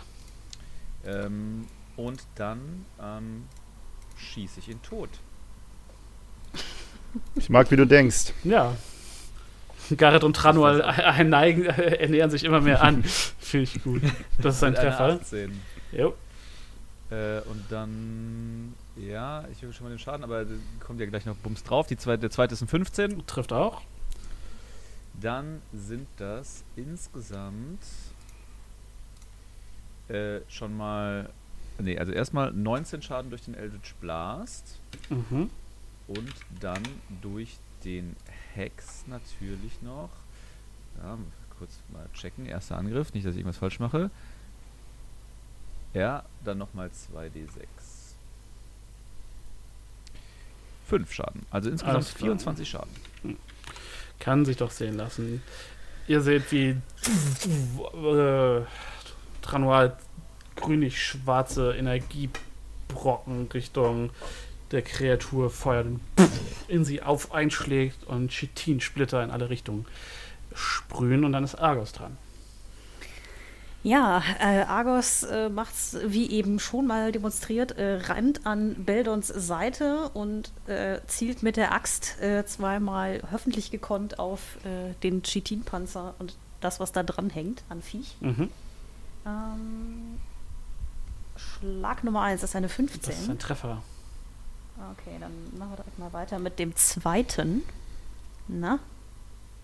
Ähm, 1.07 1.67
und 1.97 2.21
dann 2.35 2.85
ähm, 3.03 3.45
schieße 4.19 4.61
ich 4.61 4.69
ihn 4.69 4.83
tot. 4.83 5.09
Ich 7.35 7.49
mag, 7.49 7.71
wie 7.71 7.77
du 7.77 7.87
denkst. 7.87 8.35
Ja. 8.45 8.75
Garrett 9.97 10.23
und 10.25 10.37
Tranual 10.37 11.25
Neigen, 11.25 11.65
äh, 11.65 11.97
ernähren 11.97 12.31
sich 12.31 12.45
immer 12.45 12.61
mehr 12.61 12.83
an. 12.83 13.05
Finde 13.39 13.65
ich 13.65 13.83
gut. 13.83 14.03
Das 14.39 14.57
ist 14.57 14.65
ein 14.65 14.75
Treffer. 14.75 15.19
18. 15.21 15.59
Jo. 15.93 16.15
Äh, 17.11 17.41
und 17.43 17.65
dann, 17.71 18.75
ja, 18.97 19.45
ich 19.53 19.63
höre 19.63 19.73
schon 19.73 19.85
mal 19.85 19.91
den 19.91 19.99
Schaden, 19.99 20.25
aber 20.25 20.45
da 20.45 20.55
kommt 20.81 21.01
ja 21.01 21.07
gleich 21.07 21.27
noch 21.27 21.37
Bums 21.37 21.63
drauf. 21.63 21.87
Die 21.87 21.97
zweite, 21.97 22.21
der 22.23 22.31
zweite 22.31 22.55
ist 22.55 22.63
ein 22.63 22.69
15. 22.69 23.27
Trifft 23.27 23.53
auch. 23.53 23.83
Dann 25.21 25.63
sind 25.73 26.07
das 26.19 26.63
insgesamt 26.77 27.81
äh, 30.09 30.41
schon 30.49 30.77
mal, 30.77 31.31
nee, 31.79 31.99
also 31.99 32.13
erstmal 32.13 32.53
19 32.53 33.03
Schaden 33.03 33.31
durch 33.31 33.43
den 33.43 33.55
Eldritch 33.55 33.95
Blast 34.01 34.79
Mhm. 35.11 35.51
und 36.09 36.35
dann 36.61 36.83
durch 37.23 37.57
den 37.85 38.15
Hex 38.55 39.05
natürlich 39.07 39.81
noch. 39.83 40.11
Ja, 41.03 41.19
kurz 41.59 41.79
mal 41.93 42.07
checken. 42.15 42.47
Erster 42.47 42.77
Angriff, 42.79 43.13
nicht, 43.15 43.27
dass 43.27 43.33
ich 43.35 43.41
irgendwas 43.41 43.59
falsch 43.59 43.79
mache. 43.81 44.11
Ja, 45.95 46.25
dann 46.45 46.59
nochmal 46.59 46.89
2d6. 46.89 47.67
5 50.87 51.13
Schaden. 51.13 51.47
Also 51.51 51.71
insgesamt 51.71 51.97
Alles 51.97 52.15
klar. 52.15 52.21
24 52.21 52.69
Schaden. 52.69 52.91
Kann 54.19 54.45
sich 54.45 54.57
doch 54.57 54.71
sehen 54.71 54.97
lassen. 54.97 55.43
Ihr 56.09 56.21
seht, 56.21 56.51
wie 56.53 56.77
äh, 58.05 58.61
Tranual 59.43 59.97
grünlich-schwarze 60.57 61.75
Energiebrocken 61.75 63.49
Richtung 63.53 64.11
der 64.71 64.83
Kreatur 64.83 65.51
feuert 65.51 65.87
und 65.87 66.01
in 66.69 66.85
sie 66.85 67.03
auf 67.03 67.33
einschlägt 67.33 68.05
und 68.05 68.31
Chitinsplitter 68.31 69.23
in 69.23 69.31
alle 69.31 69.51
Richtungen 69.51 69.87
sprühen 70.55 71.25
und 71.25 71.33
dann 71.33 71.45
ist 71.45 71.55
Argos 71.57 71.93
dran. 71.93 72.17
Ja, 73.87 74.21
äh, 74.41 74.63
Argos 74.63 75.23
äh, 75.23 75.49
macht's 75.49 75.97
wie 76.05 76.29
eben 76.29 76.59
schon 76.59 76.89
mal 76.89 77.13
demonstriert, 77.13 77.79
äh, 77.79 78.01
rennt 78.09 78.45
an 78.45 78.75
Beldons 78.85 79.29
Seite 79.29 80.11
und 80.13 80.51
äh, 80.67 80.99
zielt 81.07 81.45
mit 81.45 81.57
der 81.57 81.71
Axt 81.71 82.21
äh, 82.21 82.45
zweimal 82.45 83.23
hoffentlich 83.31 83.71
gekonnt 83.71 84.19
auf 84.19 84.57
äh, 84.65 84.93
den 85.05 85.23
Chitinpanzer 85.23 86.17
und 86.19 86.37
das, 86.61 86.81
was 86.81 86.91
da 86.91 87.05
dran 87.05 87.31
hängt 87.31 87.63
an 87.69 87.81
Viech. 87.81 88.17
Mhm. 88.19 88.51
Ähm, 89.25 90.19
Schlag 91.37 92.03
Nummer 92.03 92.23
1, 92.23 92.41
das 92.41 92.51
ist 92.51 92.57
eine 92.57 92.69
15. 92.69 93.03
Das 93.03 93.21
ist 93.21 93.31
ein 93.31 93.39
Treffer. 93.39 93.85
Okay, 94.99 95.17
dann 95.21 95.31
machen 95.57 95.71
wir 95.71 95.77
direkt 95.77 95.99
mal 96.01 96.13
weiter 96.13 96.41
mit 96.41 96.59
dem 96.59 96.75
zweiten. 96.75 97.63
Na? 98.49 98.81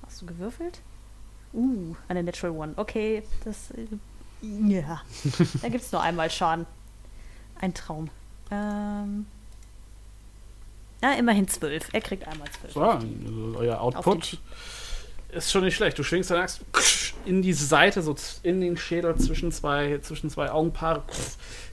Hast 0.07 0.23
du 0.23 0.27
gewürfelt? 0.27 0.81
Uh, 1.53 1.97
eine 2.07 2.23
Natural 2.23 2.57
One. 2.57 2.75
Okay, 2.77 3.25
das. 3.45 3.73
Ja. 4.43 5.03
da 5.63 5.69
gibt 5.69 5.85
es 5.85 5.93
nur 5.93 6.03
einmal 6.03 6.31
Schaden. 6.31 6.67
Ein 7.61 7.75
Traum. 7.75 8.11
Ähm. 8.51 9.27
Ja, 11.03 11.15
immerhin 11.15 11.49
zwölf. 11.49 11.89
Er 11.93 12.01
kriegt 12.01 12.27
einmal 12.27 12.49
zwölf. 12.51 12.73
So, 12.73 12.83
also 12.83 13.07
euer 13.57 13.81
Output 13.81 14.39
ist 15.33 15.51
schon 15.51 15.65
nicht 15.65 15.75
schlecht. 15.75 15.99
Du 15.99 16.03
schwingst 16.03 16.31
deine 16.31 16.43
Axt 16.43 16.63
in 17.25 17.43
die 17.43 17.53
Seite, 17.53 18.03
so 18.03 18.15
in 18.43 18.61
den 18.61 18.77
Schädel 18.77 19.17
zwischen 19.17 19.51
zwei, 19.53 19.99
zwischen 20.03 20.31
zwei 20.31 20.51
Augenpaare, 20.51 21.03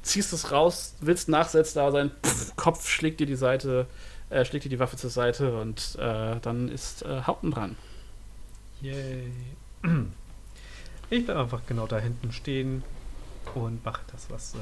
ziehst 0.02 0.34
es 0.34 0.52
raus, 0.52 0.96
willst 1.02 1.30
Nachsetz 1.30 1.74
da 1.74 1.92
sein, 1.92 2.12
Kopf 2.56 2.88
schlägt 2.88 3.20
dir 3.20 3.26
die 3.26 3.36
Seite, 3.36 3.88
äh, 4.30 4.46
schlägt 4.46 4.66
dir 4.66 4.70
die 4.70 4.80
Waffe 4.80 4.98
zur 4.98 5.10
Seite 5.10 5.60
und 5.60 5.98
äh, 6.00 6.40
dann 6.42 6.70
ist 6.70 7.04
äh, 7.04 7.22
Haupten 7.24 7.52
dran. 7.52 7.76
Yay. 8.82 9.32
Ich 11.10 11.26
bleibe 11.26 11.42
einfach 11.42 11.62
genau 11.68 11.88
da 11.88 12.00
hinten 12.00 12.32
stehen 12.32 12.84
und 13.56 13.84
mache 13.84 14.02
das, 14.12 14.30
was 14.30 14.54
äh, 14.56 14.58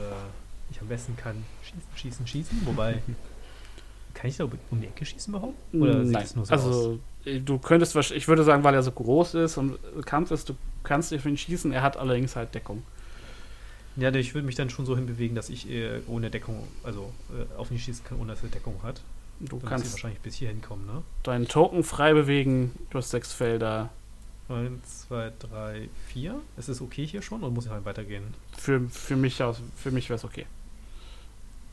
ich 0.72 0.80
am 0.82 0.88
besten 0.88 1.18
kann. 1.18 1.44
Schießen, 1.64 1.82
schießen, 1.96 2.28
schießen. 2.28 2.66
Wobei, 2.66 3.02
kann 4.14 4.30
ich 4.30 4.38
da 4.38 4.46
um 4.46 4.82
die 4.82 4.88
Ecke 4.88 5.06
schießen 5.06 5.34
überhaupt? 5.34 5.56
Oder 5.74 6.04
sieht 6.04 6.14
Nein, 6.14 6.24
es 6.24 6.36
nur 6.36 6.46
so 6.46 6.54
aus? 6.54 6.64
also 6.64 7.00
äh, 7.26 7.40
du 7.40 7.58
könntest 7.60 7.96
wahrscheinlich, 7.96 8.24
ich 8.24 8.28
würde 8.28 8.44
sagen, 8.44 8.64
weil 8.64 8.74
er 8.74 8.84
so 8.84 8.92
groß 8.92 9.36
ist 9.36 9.58
und 9.58 9.78
bekannt 9.96 10.32
ist, 10.32 10.50
du 10.50 10.56
kannst 10.84 11.14
für 11.14 11.30
ihn 11.30 11.38
schießen, 11.38 11.72
er 11.72 11.82
hat 11.82 11.98
allerdings 11.98 12.36
halt 12.36 12.56
Deckung. 12.56 12.84
Ja, 13.98 14.14
ich 14.14 14.36
würde 14.36 14.46
mich 14.46 14.56
dann 14.56 14.70
schon 14.70 14.86
so 14.86 14.96
hinbewegen, 14.96 15.36
dass 15.36 15.50
ich 15.50 15.70
äh, 15.70 16.02
ohne 16.08 16.30
Deckung, 16.30 16.68
also 16.84 17.12
äh, 17.32 17.58
auf 17.58 17.72
ihn 17.72 17.80
schießen 17.80 18.06
kann, 18.06 18.20
ohne 18.20 18.34
dass 18.34 18.44
er 18.44 18.50
Deckung 18.50 18.76
hat. 18.84 19.02
Du 19.40 19.60
Dann 19.60 19.70
kannst 19.70 19.92
wahrscheinlich 19.92 20.20
bis 20.22 20.36
hier 20.36 20.50
hinkommen, 20.50 20.86
ne? 20.86 21.04
deinen 21.24 21.48
Token 21.48 21.84
frei 21.84 22.14
bewegen, 22.14 22.72
du 22.90 22.98
hast 22.98 23.12
sechs 23.12 23.34
Felder. 23.34 23.90
Eins, 24.50 25.08
zwei, 25.08 25.32
drei, 25.40 25.90
vier. 26.08 26.40
Ist 26.56 26.70
es 26.70 26.82
okay 26.82 27.06
hier 27.06 27.22
schon 27.22 27.44
oder 27.44 27.52
muss 27.52 27.66
ich 27.66 27.72
halt 27.72 27.86
weitergehen? 27.86 28.34
Für, 28.58 28.80
für 28.90 29.16
mich 29.16 29.42
aus, 29.44 29.62
für 29.76 29.92
mich 29.92 30.10
wäre 30.10 30.18
es 30.18 30.24
okay. 30.24 30.46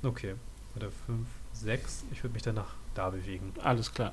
Okay. 0.03 0.35
Oder 0.77 0.89
fünf, 1.07 1.29
sechs. 1.53 2.05
Ich 2.13 2.23
würde 2.25 2.35
mich 2.35 2.43
dann 2.43 2.57
nach 2.57 2.75
da 2.95 3.11
bewegen. 3.11 3.53
Alles 3.63 3.93
klar. 3.93 4.13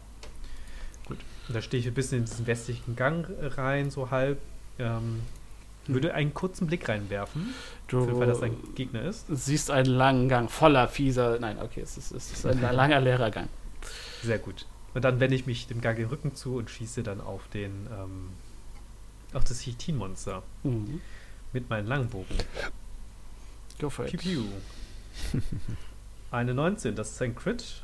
Und 1.09 1.19
da 1.49 1.61
stehe 1.61 1.81
ich 1.81 1.87
ein 1.87 1.93
bisschen 1.93 2.19
in 2.19 2.25
diesen 2.25 2.45
westlichen 2.47 2.95
Gang 2.95 3.27
rein, 3.39 3.89
so 3.89 4.11
halb. 4.11 4.39
Ähm, 4.79 5.21
würde 5.87 6.13
einen 6.13 6.33
kurzen 6.33 6.67
Blick 6.67 6.87
reinwerfen, 6.87 7.53
Du 7.87 8.05
für, 8.05 8.19
weil 8.19 8.27
das 8.27 8.41
ein 8.43 8.55
Gegner 8.75 9.01
ist. 9.01 9.25
siehst 9.29 9.71
einen 9.71 9.89
langen 9.89 10.29
Gang 10.29 10.49
voller 10.49 10.87
fieser. 10.87 11.39
Nein, 11.39 11.57
okay, 11.59 11.81
es 11.81 11.97
ist, 11.97 12.11
es 12.11 12.31
ist 12.31 12.45
ein 12.45 12.61
langer, 12.75 13.01
leerer 13.01 13.31
Gang. 13.31 13.49
Sehr 14.21 14.37
gut. 14.37 14.67
Und 14.93 15.03
dann 15.03 15.19
wende 15.19 15.35
ich 15.35 15.47
mich 15.47 15.67
dem 15.67 15.81
Gang 15.81 15.97
den 15.97 16.07
Rücken 16.07 16.35
zu 16.35 16.55
und 16.57 16.69
schieße 16.69 17.01
dann 17.01 17.19
auf 17.19 17.41
den, 17.53 17.87
ähm, 17.91 18.29
auf 19.33 19.43
das 19.43 19.59
Chitin-Monster 19.61 20.43
Mhm. 20.63 21.01
mit 21.53 21.69
meinem 21.69 21.87
Langbogen. 21.87 22.35
Go 23.79 23.89
for 23.89 24.05
it. 24.05 24.17
piu. 24.19 24.43
Eine 26.31 26.53
19, 26.53 26.95
das 26.95 27.11
ist 27.11 27.21
ein 27.21 27.35
Crit. 27.35 27.81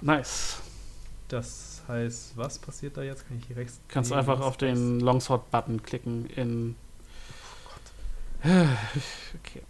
Nice. 0.00 0.60
Das 1.28 1.82
heißt, 1.86 2.36
was 2.36 2.58
passiert 2.58 2.96
da 2.96 3.02
jetzt? 3.02 3.26
Kann 3.28 3.38
ich 3.38 3.46
hier 3.46 3.56
rechts? 3.56 3.80
Kannst 3.88 4.10
nee, 4.10 4.16
einfach 4.16 4.40
auf 4.40 4.56
den? 4.56 5.00
Longsword-Button 5.00 5.82
klicken 5.82 6.26
in. 6.30 6.76
Oh 8.44 8.48
Okay. 8.48 9.62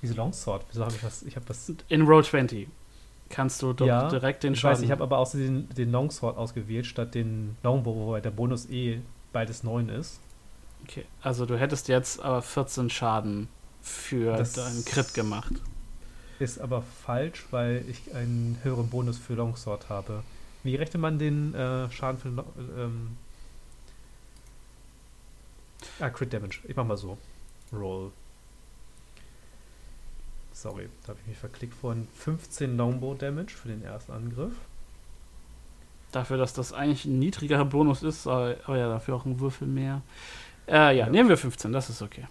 Wieso 0.00 0.14
Longsword? 0.14 0.64
Wieso 0.70 0.84
habe 0.84 0.94
ich 0.94 1.02
was? 1.02 1.22
Ich 1.22 1.36
habe 1.36 1.48
was. 1.48 1.72
In 1.88 2.02
Roll 2.02 2.24
20 2.24 2.68
kannst 3.30 3.62
du 3.62 3.74
Ja, 3.84 4.08
direkt 4.08 4.42
den 4.42 4.52
ich 4.52 4.60
Schaden. 4.60 4.76
weiß, 4.78 4.84
ich 4.84 4.90
habe 4.90 5.02
aber 5.02 5.18
außerdem 5.18 5.68
den, 5.68 5.74
den 5.74 5.92
Longsword 5.92 6.36
ausgewählt, 6.36 6.86
statt 6.86 7.14
den 7.14 7.56
Longbow, 7.62 7.94
wobei 8.06 8.20
der 8.20 8.30
Bonus 8.30 8.68
eh 8.68 9.00
beides 9.34 9.62
9 9.62 9.90
ist. 9.90 10.18
okay. 10.84 11.04
Also 11.20 11.44
du 11.44 11.58
hättest 11.58 11.88
jetzt 11.88 12.20
aber 12.20 12.40
14 12.40 12.88
Schaden 12.88 13.48
für 13.82 14.36
Das- 14.38 14.54
deinen 14.54 14.82
Crit 14.86 15.12
gemacht. 15.12 15.52
Ist 16.38 16.58
aber 16.58 16.82
falsch, 17.04 17.44
weil 17.50 17.84
ich 17.88 18.14
einen 18.14 18.58
höheren 18.62 18.88
Bonus 18.90 19.18
für 19.18 19.34
Longsword 19.34 19.88
habe. 19.88 20.22
Wie 20.62 20.74
rechnet 20.76 21.00
man 21.02 21.18
den 21.18 21.54
äh, 21.54 21.90
Schaden 21.90 22.18
für 22.18 22.28
ähm 22.80 23.16
Ah, 26.00 26.08
Crit 26.10 26.32
Damage. 26.32 26.60
Ich 26.64 26.74
mach 26.74 26.84
mal 26.86 26.96
so. 26.96 27.18
Roll. 27.72 28.10
Sorry, 30.52 30.88
da 31.02 31.08
habe 31.08 31.18
ich 31.22 31.26
mich 31.28 31.38
verklickt 31.38 31.74
vorhin. 31.74 32.08
15 32.16 32.76
Longbow 32.76 33.14
Damage 33.14 33.50
für 33.54 33.68
den 33.68 33.82
ersten 33.84 34.12
Angriff. 34.12 34.52
Dafür, 36.14 36.36
dass 36.36 36.52
das 36.52 36.72
eigentlich 36.72 37.04
ein 37.06 37.18
niedrigerer 37.18 37.64
Bonus 37.64 38.04
ist, 38.04 38.26
aber, 38.28 38.56
aber 38.66 38.78
ja, 38.78 38.88
dafür 38.88 39.16
auch 39.16 39.24
ein 39.24 39.40
Würfel 39.40 39.66
mehr. 39.66 40.00
Äh, 40.68 40.72
ja, 40.74 40.90
Ja. 40.92 41.06
nehmen 41.10 41.28
wir 41.28 41.36
15, 41.36 41.72
das 41.72 41.90
ist 41.90 42.02
okay. 42.02 42.26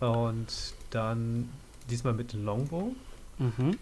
Und 0.00 0.46
dann 0.90 1.50
diesmal 1.90 2.14
mit 2.14 2.32
dem 2.32 2.44
Longbow. 2.46 2.94
Mhm. 3.38 3.78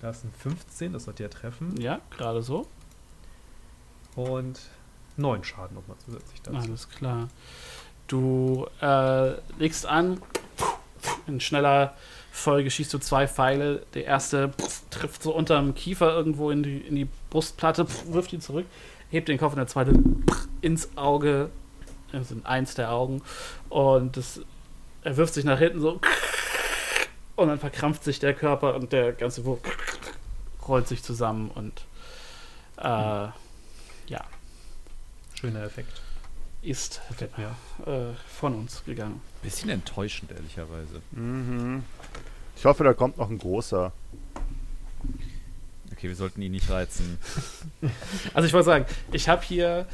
Da 0.00 0.10
ist 0.10 0.24
ein 0.24 0.32
15, 0.38 0.92
das 0.92 1.04
sollte 1.04 1.24
ja 1.24 1.28
treffen. 1.28 1.74
Ja, 1.80 2.00
gerade 2.16 2.42
so. 2.42 2.68
Und 4.14 4.60
9 5.16 5.42
Schaden 5.42 5.74
nochmal 5.74 5.96
zusätzlich 6.04 6.42
dazu. 6.42 6.56
Alles 6.58 6.88
klar. 6.88 7.28
Du 8.06 8.68
äh, 8.82 9.32
legst 9.58 9.86
an, 9.86 10.20
in 11.26 11.40
schneller 11.40 11.96
Folge 12.34 12.70
schießt 12.70 12.92
du 12.92 12.98
zwei 12.98 13.28
Pfeile. 13.28 13.86
Der 13.94 14.04
erste 14.04 14.50
pff, 14.50 14.82
trifft 14.90 15.22
so 15.22 15.34
unterm 15.34 15.74
Kiefer 15.74 16.12
irgendwo 16.12 16.50
in 16.50 16.62
die, 16.62 16.78
in 16.78 16.96
die 16.96 17.08
Brustplatte, 17.30 17.86
pff, 17.86 18.12
wirft 18.12 18.32
ihn 18.32 18.40
zurück, 18.40 18.66
hebt 19.10 19.28
den 19.28 19.38
Kopf 19.38 19.52
und 19.52 19.58
der 19.58 19.66
zweite 19.66 19.92
pff, 19.92 20.48
ins 20.60 20.96
Auge, 20.96 21.50
also 22.12 22.34
in 22.34 22.44
eins 22.44 22.74
der 22.74 22.90
Augen. 22.90 23.22
Und 23.68 24.16
das, 24.16 24.40
er 25.02 25.16
wirft 25.16 25.34
sich 25.34 25.44
nach 25.44 25.58
hinten 25.58 25.80
so 25.80 26.00
und 27.36 27.48
dann 27.48 27.58
verkrampft 27.58 28.04
sich 28.04 28.18
der 28.18 28.34
Körper 28.34 28.74
und 28.74 28.92
der 28.92 29.12
ganze 29.12 29.44
Wurf 29.44 29.60
rollt 30.68 30.88
sich 30.88 31.02
zusammen 31.02 31.50
und 31.54 31.84
äh, 32.78 33.28
Schöner 35.44 35.64
Effekt. 35.64 36.00
Ist 36.64 37.00
äh, 37.20 37.92
von 38.28 38.54
uns 38.54 38.82
gegangen. 38.84 39.20
Bisschen 39.42 39.70
enttäuschend, 39.70 40.32
ehrlicherweise. 40.32 41.02
Mhm. 41.12 41.82
Ich 42.56 42.64
hoffe, 42.64 42.84
da 42.84 42.92
kommt 42.94 43.18
noch 43.18 43.30
ein 43.30 43.38
großer. 43.38 43.92
Okay, 45.92 46.08
wir 46.08 46.16
sollten 46.16 46.42
ihn 46.42 46.52
nicht 46.52 46.70
reizen. 46.70 47.18
Also 48.32 48.46
ich 48.46 48.52
wollte 48.52 48.66
sagen, 48.66 48.86
ich 49.12 49.28
habe 49.28 49.42
hier 49.42 49.86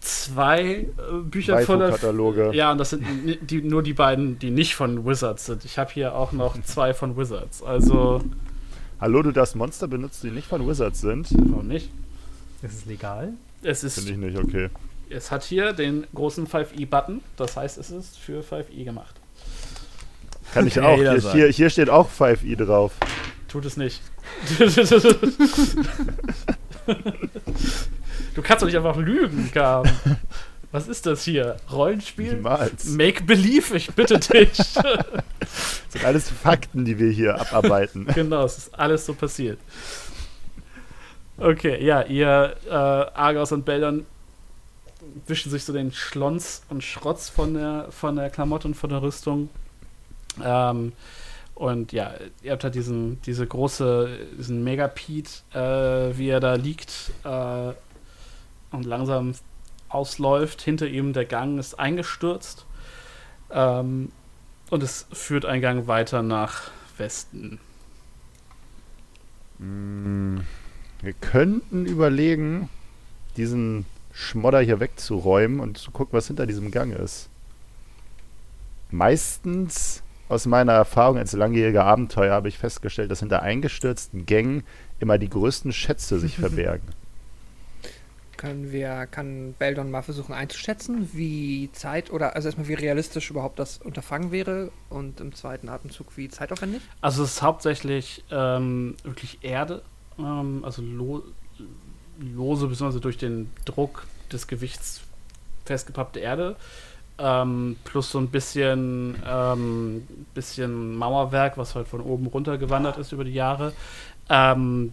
zwei 0.00 0.62
äh, 0.62 0.86
Bücher 1.22 1.60
voller. 1.60 1.88
Waifu-Kataloge. 1.88 2.50
Ja, 2.54 2.72
und 2.72 2.78
das 2.78 2.90
sind 2.90 3.38
die, 3.50 3.62
nur 3.62 3.82
die 3.82 3.94
beiden, 3.94 4.38
die 4.38 4.50
nicht 4.50 4.74
von 4.74 5.06
Wizards 5.06 5.46
sind. 5.46 5.64
Ich 5.64 5.78
habe 5.78 5.92
hier 5.92 6.14
auch 6.14 6.32
noch 6.32 6.60
zwei 6.64 6.94
von 6.94 7.16
Wizards. 7.16 7.62
Also, 7.62 8.22
Hallo, 9.00 9.22
du 9.22 9.30
darfst 9.30 9.56
Monster 9.56 9.88
benutzen, 9.88 10.28
die 10.28 10.32
nicht 10.34 10.48
von 10.48 10.66
Wizards 10.66 11.00
sind? 11.00 11.28
warum 11.32 11.68
nicht? 11.68 11.90
Ist 12.62 12.74
es 12.74 12.84
legal? 12.86 13.34
Es 13.62 13.80
Finde 13.80 13.86
ist, 13.88 14.08
ich 14.08 14.16
nicht 14.16 14.38
okay. 14.38 14.70
Es 15.10 15.30
hat 15.30 15.44
hier 15.44 15.72
den 15.72 16.06
großen 16.14 16.46
5e-Button. 16.46 17.22
Das 17.36 17.56
heißt, 17.56 17.78
es 17.78 17.90
ist 17.90 18.18
für 18.18 18.42
5e 18.42 18.84
gemacht. 18.84 19.14
Kann 20.52 20.66
ich 20.66 20.78
auch. 20.80 20.96
Hier, 20.96 21.20
hier, 21.32 21.48
hier 21.48 21.70
steht 21.70 21.90
auch 21.90 22.08
5i 22.10 22.56
drauf. 22.56 22.92
Tut 23.48 23.64
es 23.64 23.76
nicht. 23.76 24.02
du 28.34 28.42
kannst 28.42 28.62
doch 28.62 28.66
nicht 28.66 28.76
einfach 28.76 28.96
lügen, 28.96 29.50
Carmen. 29.52 29.90
Was 30.72 30.88
ist 30.88 31.06
das 31.06 31.22
hier? 31.22 31.56
Rollenspiel? 31.70 32.34
Niemals. 32.34 32.86
Make 32.86 33.24
Believe, 33.24 33.76
ich 33.76 33.90
bitte 33.92 34.18
dich. 34.18 34.56
Das 34.56 35.82
sind 35.88 36.04
alles 36.04 36.28
Fakten, 36.28 36.84
die 36.84 36.98
wir 36.98 37.10
hier 37.10 37.40
abarbeiten. 37.40 38.06
genau, 38.14 38.44
es 38.44 38.58
ist 38.58 38.78
alles 38.78 39.06
so 39.06 39.14
passiert. 39.14 39.58
Okay, 41.38 41.84
ja, 41.84 42.02
ihr 42.02 42.56
äh, 42.66 42.70
Argos 42.70 43.52
und 43.52 43.64
Beldon 43.64 44.06
wischen 45.26 45.50
sich 45.50 45.64
so 45.64 45.72
den 45.72 45.92
Schlons 45.92 46.62
und 46.68 46.82
Schrotz 46.82 47.28
von 47.28 47.54
der, 47.54 47.88
von 47.90 48.16
der 48.16 48.30
Klamotte 48.30 48.68
und 48.68 48.74
von 48.74 48.90
der 48.90 49.02
Rüstung. 49.02 49.48
Ähm, 50.42 50.92
und 51.54 51.92
ja, 51.92 52.12
ihr 52.42 52.52
habt 52.52 52.64
halt 52.64 52.74
diesen, 52.74 53.20
diese 53.22 53.46
große, 53.46 54.18
diesen 54.38 54.62
Megapete, 54.62 55.30
äh, 55.54 56.18
wie 56.18 56.28
er 56.28 56.40
da 56.40 56.54
liegt 56.54 57.12
äh, 57.24 57.72
und 58.72 58.84
langsam 58.84 59.34
ausläuft. 59.88 60.60
Hinter 60.60 60.86
ihm 60.86 61.12
der 61.12 61.24
Gang 61.24 61.58
ist 61.58 61.78
eingestürzt. 61.78 62.66
Ähm, 63.50 64.12
und 64.68 64.82
es 64.82 65.06
führt 65.12 65.46
einen 65.46 65.62
Gang 65.62 65.86
weiter 65.86 66.22
nach 66.22 66.70
Westen. 66.98 67.58
Mm, 69.58 70.38
Wir 71.00 71.12
könnten 71.14 71.86
überlegen, 71.86 72.68
diesen 73.36 73.86
Schmodder 74.16 74.60
hier 74.60 74.80
wegzuräumen 74.80 75.60
und 75.60 75.76
zu 75.76 75.90
gucken, 75.90 76.16
was 76.16 76.26
hinter 76.26 76.46
diesem 76.46 76.70
Gang 76.70 76.98
ist. 76.98 77.28
Meistens 78.90 80.02
aus 80.30 80.46
meiner 80.46 80.72
Erfahrung 80.72 81.18
als 81.18 81.34
langjähriger 81.34 81.84
Abenteuer 81.84 82.32
habe 82.32 82.48
ich 82.48 82.56
festgestellt, 82.56 83.10
dass 83.10 83.20
hinter 83.20 83.42
eingestürzten 83.42 84.24
Gängen 84.24 84.64
immer 85.00 85.18
die 85.18 85.28
größten 85.28 85.70
Schätze 85.70 86.18
sich 86.18 86.36
verbergen. 86.38 86.88
Können 88.38 88.72
wir, 88.72 89.06
kann 89.06 89.54
Beldon 89.58 89.90
mal 89.90 90.02
versuchen 90.02 90.32
einzuschätzen, 90.34 91.10
wie 91.12 91.70
Zeit 91.72 92.10
oder 92.10 92.36
also 92.36 92.48
erstmal 92.48 92.68
wie 92.68 92.74
realistisch 92.74 93.30
überhaupt 93.30 93.58
das 93.58 93.78
Unterfangen 93.78 94.30
wäre 94.32 94.70
und 94.88 95.20
im 95.20 95.34
zweiten 95.34 95.68
Atemzug 95.68 96.16
wie 96.16 96.28
zeitaufwendig? 96.28 96.80
Also 97.02 97.22
es 97.22 97.32
ist 97.32 97.42
hauptsächlich 97.42 98.24
ähm, 98.30 98.94
wirklich 99.04 99.38
Erde, 99.42 99.82
ähm, 100.18 100.64
also 100.64 100.80
lo 100.80 101.22
lose, 102.18 102.66
beziehungsweise 102.66 103.00
durch 103.00 103.18
den 103.18 103.50
Druck 103.64 104.06
des 104.32 104.46
Gewichts 104.46 105.02
festgepappte 105.64 106.20
Erde, 106.20 106.56
ähm, 107.18 107.76
plus 107.84 108.10
so 108.10 108.18
ein 108.18 108.28
bisschen, 108.28 109.16
ähm, 109.26 110.06
bisschen 110.34 110.96
Mauerwerk, 110.96 111.56
was 111.56 111.74
halt 111.74 111.88
von 111.88 112.00
oben 112.00 112.26
runter 112.26 112.58
gewandert 112.58 112.98
ist 112.98 113.12
über 113.12 113.24
die 113.24 113.34
Jahre. 113.34 113.72
Ähm, 114.28 114.92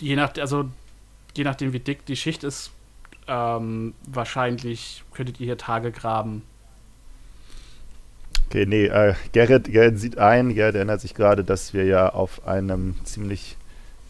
je, 0.00 0.16
nach, 0.16 0.32
also, 0.38 0.66
je 1.36 1.44
nachdem, 1.44 1.72
wie 1.72 1.80
dick 1.80 2.04
die 2.06 2.16
Schicht 2.16 2.44
ist, 2.44 2.70
ähm, 3.28 3.94
wahrscheinlich 4.06 5.04
könntet 5.14 5.40
ihr 5.40 5.46
hier 5.46 5.58
Tage 5.58 5.92
graben. 5.92 6.42
Okay, 8.48 8.66
nee, 8.66 8.86
äh, 8.86 9.14
Gerrit, 9.32 9.72
Gerrit 9.72 9.98
sieht 9.98 10.18
ein, 10.18 10.54
Gerrit 10.54 10.74
erinnert 10.74 11.00
sich 11.00 11.14
gerade, 11.14 11.42
dass 11.42 11.72
wir 11.72 11.84
ja 11.84 12.10
auf 12.10 12.46
einem 12.46 12.96
ziemlich 13.04 13.56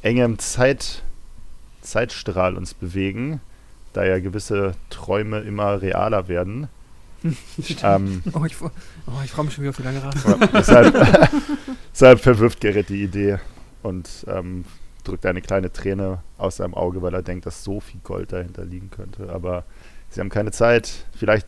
engem 0.02 0.40
Zeit, 0.40 1.02
Zeitstrahl 1.82 2.56
uns 2.56 2.74
bewegen, 2.74 3.40
da 3.92 4.04
ja 4.04 4.18
gewisse 4.18 4.72
Träume 4.90 5.40
immer 5.40 5.82
realer 5.82 6.28
werden. 6.28 6.68
ähm, 7.82 8.22
Oh, 8.32 8.44
ich, 8.44 8.60
oh, 8.60 8.70
ich 9.24 9.30
freue 9.30 9.44
mich 9.44 9.54
schon 9.54 9.62
wieder 9.62 9.70
auf 9.70 9.76
die 9.76 9.82
lange 9.82 10.02
Reise. 10.02 10.38
deshalb, 10.52 10.94
deshalb 11.92 12.20
verwirft 12.20 12.60
Gerrit 12.60 12.88
die 12.88 13.02
Idee 13.02 13.38
und 13.82 14.08
ähm, 14.26 14.64
drückt 15.04 15.26
eine 15.26 15.42
kleine 15.42 15.72
Träne 15.72 16.18
aus 16.38 16.56
seinem 16.56 16.74
Auge, 16.74 17.02
weil 17.02 17.14
er 17.14 17.22
denkt, 17.22 17.46
dass 17.46 17.64
so 17.64 17.80
viel 17.80 18.00
Gold 18.02 18.32
dahinter 18.32 18.64
liegen 18.64 18.90
könnte. 18.90 19.30
Aber 19.30 19.64
sie 20.10 20.20
haben 20.20 20.30
keine 20.30 20.52
Zeit. 20.52 21.06
Vielleicht. 21.16 21.46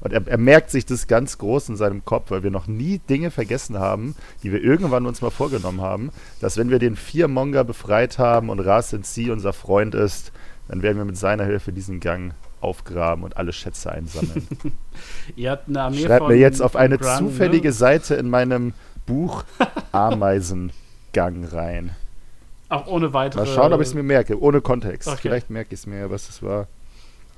Und 0.00 0.12
er, 0.12 0.26
er 0.26 0.38
merkt 0.38 0.70
sich 0.70 0.86
das 0.86 1.06
ganz 1.06 1.38
groß 1.38 1.70
in 1.70 1.76
seinem 1.76 2.04
Kopf, 2.04 2.30
weil 2.30 2.42
wir 2.42 2.50
noch 2.50 2.66
nie 2.66 2.98
Dinge 2.98 3.30
vergessen 3.30 3.78
haben, 3.78 4.14
die 4.42 4.52
wir 4.52 4.62
irgendwann 4.62 5.06
uns 5.06 5.22
mal 5.22 5.30
vorgenommen 5.30 5.80
haben, 5.80 6.10
dass 6.40 6.56
wenn 6.56 6.70
wir 6.70 6.78
den 6.78 6.96
vier 6.96 7.28
Monger 7.28 7.64
befreit 7.64 8.18
haben 8.18 8.50
und 8.50 8.60
Rasen 8.60 9.02
Si 9.02 9.30
unser 9.30 9.52
Freund 9.52 9.94
ist, 9.94 10.32
dann 10.68 10.82
werden 10.82 10.98
wir 10.98 11.04
mit 11.04 11.16
seiner 11.16 11.44
Hilfe 11.44 11.72
diesen 11.72 12.00
Gang 12.00 12.34
aufgraben 12.60 13.24
und 13.24 13.36
alle 13.36 13.52
Schätze 13.52 13.92
einsammeln. 13.92 14.46
Ihr 15.36 15.50
habt 15.50 15.68
eine 15.68 15.82
Armee 15.82 15.98
Schreib 16.02 16.18
von, 16.18 16.28
mir 16.28 16.38
jetzt 16.38 16.60
auf 16.60 16.76
eine 16.76 16.98
zufällige 16.98 17.68
ne? 17.68 17.72
Seite 17.72 18.14
in 18.16 18.28
meinem 18.28 18.72
Buch 19.06 19.44
Ameisengang 19.92 21.44
rein. 21.44 21.94
Auch 22.68 22.86
ohne 22.88 23.12
weitere. 23.12 23.44
Mal 23.44 23.54
schauen, 23.54 23.72
ob 23.72 23.80
ich 23.80 23.88
es 23.88 23.94
mir 23.94 24.02
merke, 24.02 24.40
ohne 24.40 24.60
Kontext. 24.60 25.08
Okay. 25.08 25.18
Vielleicht 25.22 25.50
merke 25.50 25.74
ich 25.74 25.80
es 25.80 25.86
mir, 25.86 26.10
was 26.10 26.28
es 26.28 26.42
war. 26.42 26.66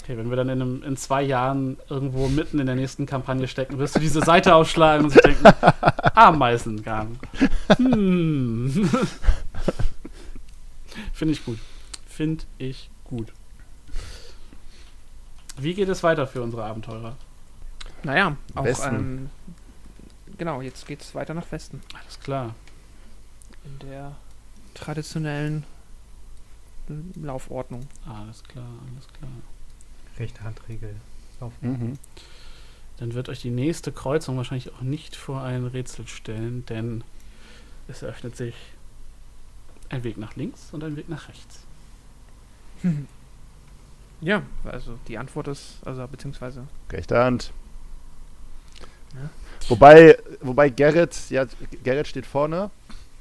Okay, 0.08 0.16
wenn 0.16 0.30
wir 0.30 0.36
dann 0.38 0.48
in, 0.48 0.62
einem, 0.62 0.82
in 0.84 0.96
zwei 0.96 1.20
Jahren 1.20 1.76
irgendwo 1.90 2.28
mitten 2.28 2.58
in 2.58 2.64
der 2.64 2.76
nächsten 2.76 3.04
Kampagne 3.04 3.46
stecken, 3.46 3.78
wirst 3.78 3.94
du 3.94 4.00
diese 4.00 4.22
Seite 4.22 4.54
aufschlagen 4.54 5.04
und 5.04 5.10
sich 5.10 5.20
denken, 5.20 5.44
Ameisengang. 6.14 7.18
Hm. 7.76 8.88
Finde 11.12 11.32
ich 11.32 11.44
gut. 11.44 11.58
Finde 12.06 12.44
ich 12.56 12.88
gut. 13.04 13.34
Wie 15.58 15.74
geht 15.74 15.90
es 15.90 16.02
weiter 16.02 16.26
für 16.26 16.40
unsere 16.40 16.64
Abenteurer? 16.64 17.14
Naja, 18.02 18.38
auch 18.54 18.86
ähm, 18.86 19.28
genau, 20.38 20.62
jetzt 20.62 20.86
geht's 20.86 21.14
weiter 21.14 21.34
nach 21.34 21.52
Westen. 21.52 21.82
Alles 22.00 22.18
klar. 22.18 22.54
In 23.62 23.78
der 23.86 24.16
traditionellen 24.72 25.64
Laufordnung. 27.14 27.86
Alles 28.06 28.42
klar, 28.44 28.64
alles 28.94 29.06
klar. 29.08 29.28
Rechte 30.18 30.42
Handregel. 30.42 30.94
Auf. 31.40 31.52
Mhm. 31.60 31.98
Dann 32.98 33.14
wird 33.14 33.28
euch 33.28 33.40
die 33.40 33.50
nächste 33.50 33.92
Kreuzung 33.92 34.36
wahrscheinlich 34.36 34.72
auch 34.74 34.80
nicht 34.80 35.14
vor 35.14 35.42
ein 35.42 35.66
Rätsel 35.66 36.08
stellen, 36.08 36.66
denn 36.66 37.04
es 37.86 38.02
eröffnet 38.02 38.36
sich 38.36 38.54
ein 39.88 40.02
Weg 40.04 40.18
nach 40.18 40.34
links 40.36 40.68
und 40.72 40.82
ein 40.84 40.96
Weg 40.96 41.08
nach 41.08 41.28
rechts. 41.28 41.60
Ja, 44.20 44.42
also 44.64 44.98
die 45.06 45.16
Antwort 45.16 45.46
ist, 45.46 45.76
also 45.84 46.04
beziehungsweise 46.08 46.66
Rechte 46.90 47.16
Hand. 47.22 47.52
Ja. 49.14 49.30
Wobei, 49.68 50.18
wobei 50.40 50.70
Gerrit, 50.70 51.16
ja, 51.30 51.46
Gerrit 51.84 52.08
steht 52.08 52.26
vorne 52.26 52.70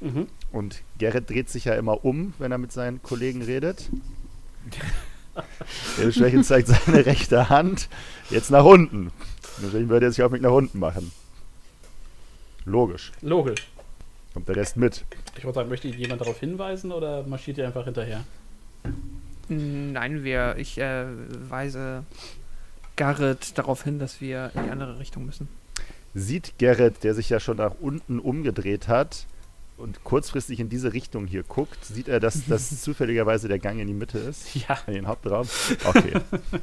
Mhm. 0.00 0.26
und 0.50 0.82
Gerrit 0.98 1.30
dreht 1.30 1.50
sich 1.50 1.66
ja 1.66 1.74
immer 1.74 2.04
um, 2.04 2.34
wenn 2.38 2.50
er 2.50 2.58
mit 2.58 2.72
seinen 2.72 3.00
Kollegen 3.00 3.42
redet. 3.42 3.88
Dementsprechend 5.98 6.46
zeigt 6.46 6.68
seine 6.68 7.06
rechte 7.06 7.48
Hand 7.48 7.88
jetzt 8.30 8.50
nach 8.50 8.64
unten. 8.64 9.10
Deswegen 9.62 9.88
würde 9.88 10.06
er 10.06 10.12
sich 10.12 10.22
auch 10.22 10.30
mit 10.30 10.42
nach 10.42 10.52
unten 10.52 10.78
machen. 10.78 11.12
Logisch. 12.64 13.12
Logisch. 13.22 13.66
Kommt 14.34 14.48
der 14.48 14.56
Rest 14.56 14.76
mit. 14.76 15.04
Ich 15.36 15.44
wollte 15.44 15.56
sagen, 15.56 15.68
möchte 15.68 15.88
jemand 15.88 16.20
darauf 16.20 16.38
hinweisen 16.38 16.92
oder 16.92 17.22
marschiert 17.24 17.58
ihr 17.58 17.66
einfach 17.66 17.84
hinterher? 17.84 18.24
Nein, 19.48 20.22
wir, 20.24 20.56
ich 20.58 20.78
äh, 20.78 21.06
weise 21.48 22.04
Garrett 22.96 23.56
darauf 23.56 23.84
hin, 23.84 23.98
dass 23.98 24.20
wir 24.20 24.50
in 24.54 24.64
die 24.64 24.70
andere 24.70 24.98
Richtung 24.98 25.24
müssen. 25.24 25.48
Sieht 26.14 26.58
Gerrit, 26.58 27.04
der 27.04 27.14
sich 27.14 27.30
ja 27.30 27.40
schon 27.40 27.56
nach 27.56 27.74
unten 27.80 28.18
umgedreht 28.18 28.88
hat 28.88 29.26
und 29.78 30.04
kurzfristig 30.04 30.60
in 30.60 30.68
diese 30.68 30.92
Richtung 30.92 31.26
hier 31.26 31.42
guckt, 31.42 31.84
sieht 31.84 32.08
er, 32.08 32.20
dass 32.20 32.44
das 32.48 32.82
zufälligerweise 32.82 33.48
der 33.48 33.58
Gang 33.58 33.80
in 33.80 33.86
die 33.86 33.94
Mitte 33.94 34.18
ist? 34.18 34.54
Ja, 34.54 34.78
In 34.86 34.94
den 34.94 35.06
Hauptraum? 35.06 35.48
Okay. 35.84 36.20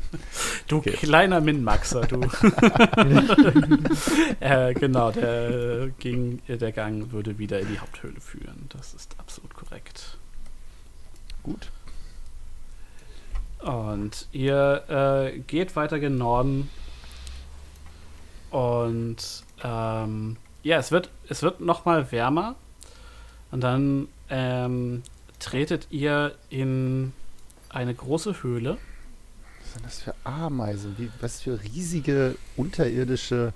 du 0.68 0.78
Okay. 0.78 0.92
kleiner 0.92 1.42
Min-Maxer, 1.42 2.02
du. 2.02 2.22
äh, 4.40 4.74
genau, 4.74 5.12
der, 5.12 5.90
ging, 6.00 6.42
der 6.48 6.72
Gang 6.72 7.12
würde 7.12 7.40
wieder 7.40 7.60
in 7.60 7.70
die 7.70 7.80
Haupthöhle 7.80 8.20
führen. 8.20 8.66
Das 8.70 8.94
ist 8.94 9.16
absolut 9.18 9.54
korrekt. 9.54 10.18
Gut. 11.44 11.72
Und 13.60 14.28
ihr 14.32 14.84
äh, 15.34 15.40
geht 15.40 15.76
weiter 15.76 16.00
gen 16.00 16.18
Norden. 16.18 16.70
Und 18.52 19.44
ähm, 19.64 20.38
ja, 20.64 20.78
es 20.78 20.92
wird, 20.92 21.10
es 21.30 21.42
wird 21.42 21.62
noch 21.62 21.86
mal 21.86 22.12
wärmer. 22.12 22.56
Und 23.56 23.62
dann 23.62 24.10
ähm, 24.30 25.02
tretet 25.40 25.88
ihr 25.90 26.36
in 26.50 27.14
eine 27.70 27.94
große 27.94 28.44
Höhle. 28.44 28.78
Was 29.62 29.74
sind 29.74 29.86
das 29.86 30.02
für 30.02 30.14
Ameisen? 30.26 30.96
Wie, 30.98 31.10
was 31.22 31.40
für 31.40 31.64
riesige 31.64 32.36
unterirdische. 32.58 33.54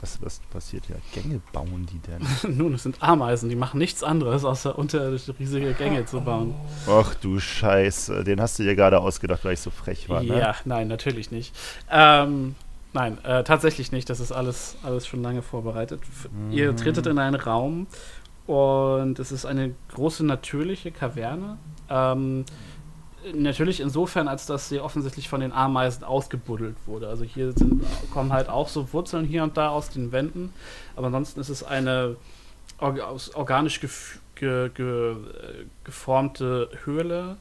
Was, 0.00 0.20
was 0.20 0.40
passiert 0.50 0.86
hier? 0.86 0.96
Gänge 1.14 1.40
bauen 1.52 1.86
die 1.86 2.00
denn? 2.00 2.56
Nun, 2.56 2.74
es 2.74 2.82
sind 2.82 3.00
Ameisen, 3.00 3.48
die 3.48 3.54
machen 3.54 3.78
nichts 3.78 4.02
anderes, 4.02 4.44
außer 4.44 4.76
unterirdische 4.76 5.38
riesige 5.38 5.74
Gänge 5.74 6.04
zu 6.06 6.22
bauen. 6.22 6.52
Ach 6.88 7.14
du 7.14 7.38
Scheiße, 7.38 8.24
den 8.24 8.40
hast 8.40 8.58
du 8.58 8.64
dir 8.64 8.74
gerade 8.74 8.98
ausgedacht, 8.98 9.44
weil 9.44 9.52
ich 9.52 9.60
so 9.60 9.70
frech 9.70 10.08
war, 10.08 10.24
ne? 10.24 10.40
Ja, 10.40 10.56
nein, 10.64 10.88
natürlich 10.88 11.30
nicht. 11.30 11.54
Ähm, 11.88 12.56
nein, 12.92 13.24
äh, 13.24 13.44
tatsächlich 13.44 13.92
nicht. 13.92 14.10
Das 14.10 14.18
ist 14.18 14.32
alles, 14.32 14.76
alles 14.82 15.06
schon 15.06 15.22
lange 15.22 15.42
vorbereitet. 15.42 16.00
Ihr 16.50 16.74
tretet 16.74 17.06
in 17.06 17.20
einen 17.20 17.36
Raum 17.36 17.86
und 18.46 19.18
es 19.18 19.32
ist 19.32 19.44
eine 19.44 19.74
große 19.94 20.24
natürliche 20.24 20.92
Kaverne. 20.92 21.58
Ähm, 21.90 22.44
natürlich 23.34 23.80
insofern, 23.80 24.28
als 24.28 24.46
dass 24.46 24.68
sie 24.68 24.80
offensichtlich 24.80 25.28
von 25.28 25.40
den 25.40 25.52
Ameisen 25.52 26.04
ausgebuddelt 26.04 26.76
wurde. 26.86 27.08
Also 27.08 27.24
hier 27.24 27.52
sind, 27.52 27.82
kommen 28.12 28.32
halt 28.32 28.48
auch 28.48 28.68
so 28.68 28.92
Wurzeln 28.92 29.24
hier 29.24 29.42
und 29.42 29.56
da 29.56 29.70
aus 29.70 29.90
den 29.90 30.12
Wänden. 30.12 30.52
Aber 30.94 31.06
ansonsten 31.08 31.40
ist 31.40 31.48
es 31.48 31.64
eine 31.64 32.16
organisch 32.78 33.80
gef 33.80 34.20
ge 34.34 34.68
ge 34.74 35.12
äh, 35.12 35.16
geformte 35.84 36.68
Höhle. 36.84 37.36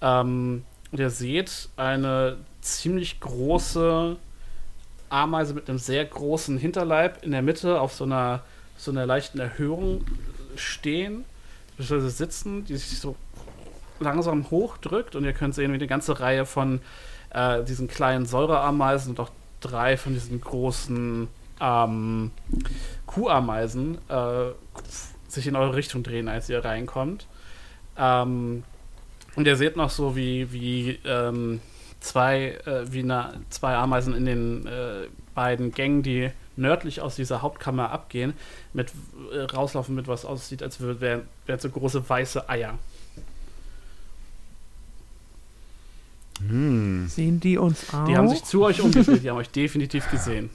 Ähm, 0.00 0.64
und 0.92 1.00
ihr 1.00 1.10
seht 1.10 1.70
eine 1.76 2.36
ziemlich 2.60 3.18
große 3.18 4.16
Ameise 5.08 5.54
mit 5.54 5.68
einem 5.68 5.78
sehr 5.78 6.04
großen 6.04 6.58
Hinterleib 6.58 7.24
in 7.24 7.32
der 7.32 7.42
Mitte 7.42 7.80
auf 7.80 7.94
so 7.94 8.04
einer, 8.04 8.42
so 8.76 8.90
einer 8.90 9.06
leichten 9.06 9.38
Erhöhung 9.38 10.04
stehen, 10.60 11.24
beziehungsweise 11.76 12.10
sitzen, 12.10 12.64
die 12.64 12.76
sich 12.76 12.98
so 12.98 13.16
langsam 14.00 14.50
hochdrückt 14.50 15.16
und 15.16 15.24
ihr 15.24 15.32
könnt 15.32 15.54
sehen, 15.54 15.72
wie 15.72 15.76
eine 15.76 15.86
ganze 15.86 16.20
Reihe 16.20 16.46
von 16.46 16.80
äh, 17.30 17.62
diesen 17.64 17.88
kleinen 17.88 18.26
Säureameisen 18.26 19.10
und 19.10 19.20
auch 19.20 19.30
drei 19.60 19.96
von 19.96 20.14
diesen 20.14 20.40
großen 20.40 21.28
ähm, 21.60 22.30
Kuhameisen 23.06 23.98
äh, 24.08 24.52
sich 25.28 25.46
in 25.46 25.56
eure 25.56 25.74
Richtung 25.74 26.02
drehen, 26.02 26.28
als 26.28 26.48
ihr 26.48 26.64
reinkommt. 26.64 27.26
Ähm, 27.96 28.64
und 29.36 29.46
ihr 29.46 29.56
seht 29.56 29.76
noch 29.76 29.90
so, 29.90 30.16
wie, 30.16 30.52
wie 30.52 30.98
ähm, 31.04 31.60
zwei, 32.00 32.58
äh, 32.66 32.92
wie 32.92 33.00
eine, 33.00 33.40
zwei 33.50 33.74
Ameisen 33.74 34.14
in 34.14 34.24
den 34.24 34.66
äh, 34.66 35.08
beiden 35.34 35.72
Gängen, 35.72 36.02
die 36.02 36.30
nördlich 36.56 37.00
aus 37.00 37.16
dieser 37.16 37.42
Hauptkammer 37.42 37.90
abgehen, 37.90 38.34
mit 38.72 38.92
äh, 39.32 39.40
rauslaufen 39.40 39.94
mit 39.94 40.08
was 40.08 40.24
aussieht, 40.24 40.62
als 40.62 40.80
wären 40.80 41.22
wären 41.46 41.60
so 41.60 41.68
große 41.68 42.08
weiße 42.08 42.48
Eier. 42.48 42.78
Hm. 46.48 47.06
Sehen 47.08 47.40
die 47.40 47.58
uns 47.58 47.92
auch? 47.94 48.04
Die 48.06 48.16
haben 48.16 48.28
sich 48.28 48.44
zu 48.44 48.64
euch 48.64 48.80
umgedreht, 48.80 49.22
die 49.22 49.30
haben 49.30 49.36
euch 49.38 49.50
definitiv 49.50 50.10
gesehen. 50.10 50.50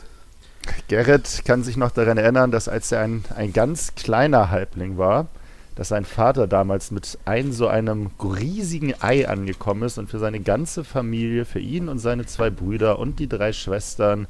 Gerrit 0.88 1.44
kann 1.46 1.64
sich 1.64 1.78
noch 1.78 1.92
daran 1.92 2.18
erinnern, 2.18 2.52
dass 2.52 2.68
als 2.68 2.92
er 2.92 3.02
ein, 3.02 3.24
ein 3.36 3.54
ganz 3.54 3.96
kleiner 3.96 4.50
Halbling 4.50 4.98
war, 4.98 5.28
dass 5.76 5.90
sein 5.90 6.04
Vater 6.04 6.48
damals 6.48 6.92
mit 6.92 7.18
ein 7.26 7.54
so 7.54 7.68
einem 7.68 8.12
riesigen 8.22 8.94
Ei 9.02 9.28
angekommen 9.28 9.84
ist 9.84 9.98
und 9.98 10.10
für 10.10 10.20
seine 10.20 10.42
ganze 10.42 10.84
Familie, 10.84 11.46
für 11.46 11.60
ihn 11.60 11.88
und 11.88 12.00
seine 12.00 12.26
zwei 12.26 12.50
Brüder 12.50 13.00
und 13.00 13.20
die 13.20 13.30
drei 13.30 13.54
Schwestern 13.54 14.28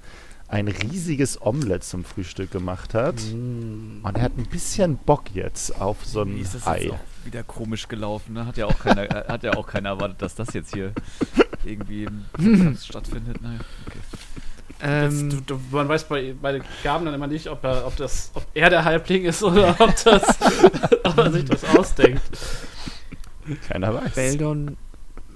ein 0.50 0.68
riesiges 0.68 1.42
Omelett 1.42 1.84
zum 1.84 2.04
Frühstück 2.04 2.52
gemacht 2.52 2.94
hat. 2.94 3.16
Mm. 3.34 4.00
Und 4.04 4.18
er 4.18 4.24
hat 4.24 4.38
ein 4.38 4.48
bisschen 4.48 4.98
Bock 4.98 5.26
jetzt 5.34 5.80
auf 5.80 5.98
so 6.04 6.22
ein 6.22 6.36
Wie 6.36 6.42
ist 6.42 6.56
das 6.56 6.68
Ei. 6.68 6.84
jetzt 6.84 6.94
auch 6.94 7.00
wieder 7.26 7.44
komisch 7.44 7.88
gelaufen? 7.88 8.34
Ne? 8.34 8.46
Hat 8.46 8.58
ja 8.58 8.66
auch 8.66 8.80
keiner, 8.80 9.04
äh, 9.04 9.28
hat 9.28 9.44
ja 9.44 9.54
auch 9.54 9.68
keiner 9.68 9.90
erwartet, 9.90 10.22
dass 10.22 10.36
das 10.36 10.54
jetzt 10.54 10.74
hier 10.74 10.94
irgendwie 11.64 12.08
stattfindet. 12.82 13.42
Naja, 13.42 13.60
okay. 13.86 14.00
Jetzt, 14.82 14.82
Ähm, 14.82 15.30
du, 15.30 15.42
du, 15.42 15.60
man 15.72 15.88
weiß 15.88 16.06
bei, 16.06 16.34
bei 16.42 16.62
Gaben 16.84 17.06
dann 17.06 17.14
immer 17.14 17.28
nicht, 17.28 17.48
ob 17.48 17.64
er, 17.64 17.86
ob, 17.86 17.96
das, 17.98 18.32
ob 18.34 18.46
er 18.54 18.70
der 18.70 18.86
Halbling 18.86 19.26
ist 19.26 19.44
oder 19.44 19.76
ob, 19.80 19.94
das, 20.04 20.24
ob 21.04 21.18
er 21.18 21.32
sich 21.32 21.46
das 21.46 21.64
ausdenkt. 21.66 22.22
Keiner 23.68 23.94
weiß. 23.94 24.16
Beldon 24.16 24.78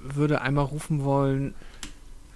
würde 0.02 0.40
einmal 0.40 0.64
rufen 0.64 1.04
wollen: 1.04 1.54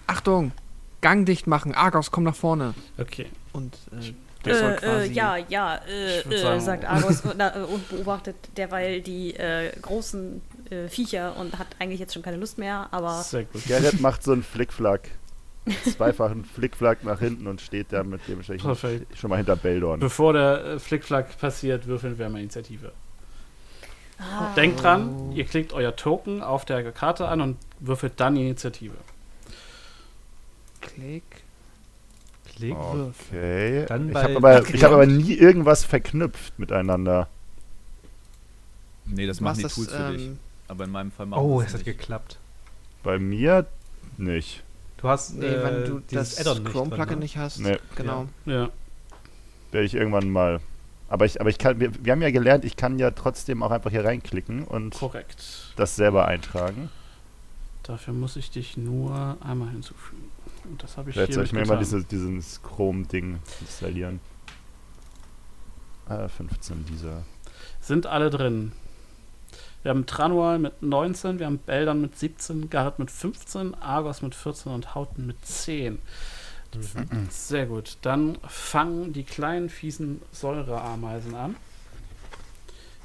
Achtung, 0.06 0.52
Gang 1.00 1.24
dicht 1.26 1.46
machen, 1.46 1.74
Argos, 1.74 2.10
komm 2.10 2.24
nach 2.24 2.34
vorne. 2.34 2.74
Okay. 2.98 3.26
Und 3.52 3.74
äh, 3.92 4.12
der 4.44 4.54
soll 4.54 4.70
Äh, 4.70 4.74
äh, 4.74 4.78
quasi. 4.78 5.12
ja, 5.12 5.36
ja, 5.36 5.74
äh, 5.88 6.20
äh, 6.20 6.38
sagen- 6.40 6.60
sagt 6.60 6.84
Argos 6.88 7.20
und, 7.22 7.38
äh, 7.40 7.52
und 7.72 7.88
beobachtet 7.88 8.36
derweil 8.56 9.00
die 9.00 9.34
äh, 9.34 9.70
großen 9.80 10.40
äh, 10.70 10.88
Viecher 10.88 11.36
und 11.36 11.58
hat 11.58 11.68
eigentlich 11.78 12.00
jetzt 12.00 12.14
schon 12.14 12.22
keine 12.22 12.36
Lust 12.36 12.58
mehr, 12.58 12.88
aber 12.90 13.22
Sehr 13.22 13.44
gut. 13.44 13.64
Gerrit 13.66 14.00
macht 14.00 14.22
so 14.22 14.32
einen 14.32 14.42
Flickflack. 14.42 15.08
Zweifachen 15.84 16.46
Flickflack 16.46 17.04
nach 17.04 17.18
hinten 17.18 17.46
und 17.46 17.60
steht 17.60 17.92
da 17.92 18.02
mit 18.02 18.26
dem 18.26 18.38
Perfekt. 18.40 19.18
schon 19.18 19.28
mal 19.28 19.36
hinter 19.36 19.54
Beldorn. 19.54 20.00
Bevor 20.00 20.32
der 20.32 20.64
äh, 20.64 20.78
Flickflack 20.78 21.36
passiert, 21.38 21.86
würfeln 21.86 22.18
wir 22.18 22.28
mal 22.30 22.38
Initiative. 22.40 22.90
Ah. 24.18 24.52
Denkt 24.56 24.82
dran, 24.82 25.30
ihr 25.32 25.44
klickt 25.44 25.72
euer 25.74 25.94
Token 25.94 26.42
auf 26.42 26.64
der 26.64 26.90
Karte 26.92 27.28
an 27.28 27.40
und 27.42 27.56
würfelt 27.80 28.14
dann 28.16 28.34
die 28.34 28.40
Initiative. 28.46 28.94
Klick. 30.80 31.22
Klick. 32.46 32.76
Okay. 32.76 33.86
Dann 33.86 34.10
ich 34.10 34.14
habe 34.16 34.36
aber, 34.36 34.68
ich 34.68 34.84
hab 34.84 34.92
aber 34.92 35.06
nie 35.06 35.34
irgendwas 35.34 35.84
verknüpft 35.84 36.58
miteinander. 36.58 37.28
Nee, 39.04 39.26
das 39.26 39.40
machen 39.40 39.58
die 39.58 39.62
das, 39.62 39.74
Tools 39.74 39.92
für 39.92 40.12
dich. 40.12 40.26
ähm, 40.26 40.38
Aber 40.68 40.84
in 40.84 40.90
meinem 40.90 41.10
Fall 41.10 41.26
machen 41.26 41.42
Oh, 41.42 41.60
es 41.60 41.72
hat 41.74 41.84
geklappt. 41.84 42.38
Bei 43.02 43.18
mir 43.18 43.66
nicht. 44.16 44.62
Du 44.98 45.08
hast 45.08 45.34
Nee, 45.34 45.46
äh, 45.46 45.62
wenn 45.64 45.84
du 45.84 46.00
dieses 46.00 46.34
das 46.36 46.62
Chrome-Plugin 46.64 47.06
drin, 47.06 47.18
ne? 47.18 47.24
nicht 47.24 47.36
hast. 47.36 47.60
Nee. 47.60 47.78
Genau. 47.94 48.26
Ja. 48.46 48.68
Werde 49.70 49.86
ich 49.86 49.94
irgendwann 49.94 50.28
mal. 50.30 50.60
Aber 51.08 51.24
ich, 51.24 51.40
aber 51.40 51.48
ich 51.48 51.58
kann, 51.58 51.80
wir, 51.80 51.92
wir 52.04 52.12
haben 52.12 52.20
ja 52.20 52.30
gelernt, 52.30 52.64
ich 52.64 52.76
kann 52.76 52.98
ja 52.98 53.10
trotzdem 53.12 53.62
auch 53.62 53.70
einfach 53.70 53.90
hier 53.90 54.04
reinklicken 54.04 54.64
und 54.64 54.94
Korrekt. 54.94 55.72
das 55.76 55.96
selber 55.96 56.26
eintragen. 56.28 56.90
Dafür 57.82 58.12
muss 58.12 58.36
ich 58.36 58.50
dich 58.50 58.76
nur 58.76 59.38
einmal 59.40 59.70
hinzufügen. 59.70 60.30
Und 60.68 60.82
das 60.82 60.96
habe 60.96 61.10
ich 61.10 61.14
Vielleicht 61.14 61.28
hier 61.28 61.34
soll 61.36 61.44
ich 61.44 61.52
mir 61.52 61.66
mal 61.66 61.78
diese, 61.78 62.04
dieses 62.04 62.62
Chrome-Ding 62.62 63.38
installieren. 63.60 64.20
Ah, 66.08 66.28
15 66.28 66.84
dieser. 66.86 67.22
Sind 67.80 68.06
alle 68.06 68.30
drin. 68.30 68.72
Wir 69.82 69.90
haben 69.90 70.06
Tranual 70.06 70.58
mit 70.58 70.82
19, 70.82 71.38
wir 71.38 71.46
haben 71.46 71.58
Beldern 71.58 72.00
mit 72.00 72.18
17, 72.18 72.68
Garrett 72.68 72.98
mit 72.98 73.10
15, 73.10 73.74
Argos 73.74 74.22
mit 74.22 74.34
14 74.34 74.72
und 74.72 74.94
Hauten 74.94 75.26
mit 75.26 75.44
10. 75.46 75.98
Sehr 77.30 77.66
gut. 77.66 77.96
Dann 78.02 78.36
fangen 78.46 79.12
die 79.12 79.24
kleinen 79.24 79.70
fiesen 79.70 80.20
Säureameisen 80.32 81.34
an. 81.34 81.56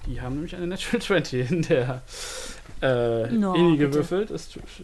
Die 0.05 0.19
haben 0.19 0.35
nämlich 0.35 0.55
eine 0.55 0.67
Natural 0.67 1.01
20 1.01 1.51
in 1.51 1.61
der 1.61 2.01
äh, 2.81 3.27
No, 3.31 3.53
Inni 3.53 3.77
bitte. 3.77 3.89
gewürfelt. 3.89 4.31
Ist, 4.31 4.57
ich, 4.57 4.83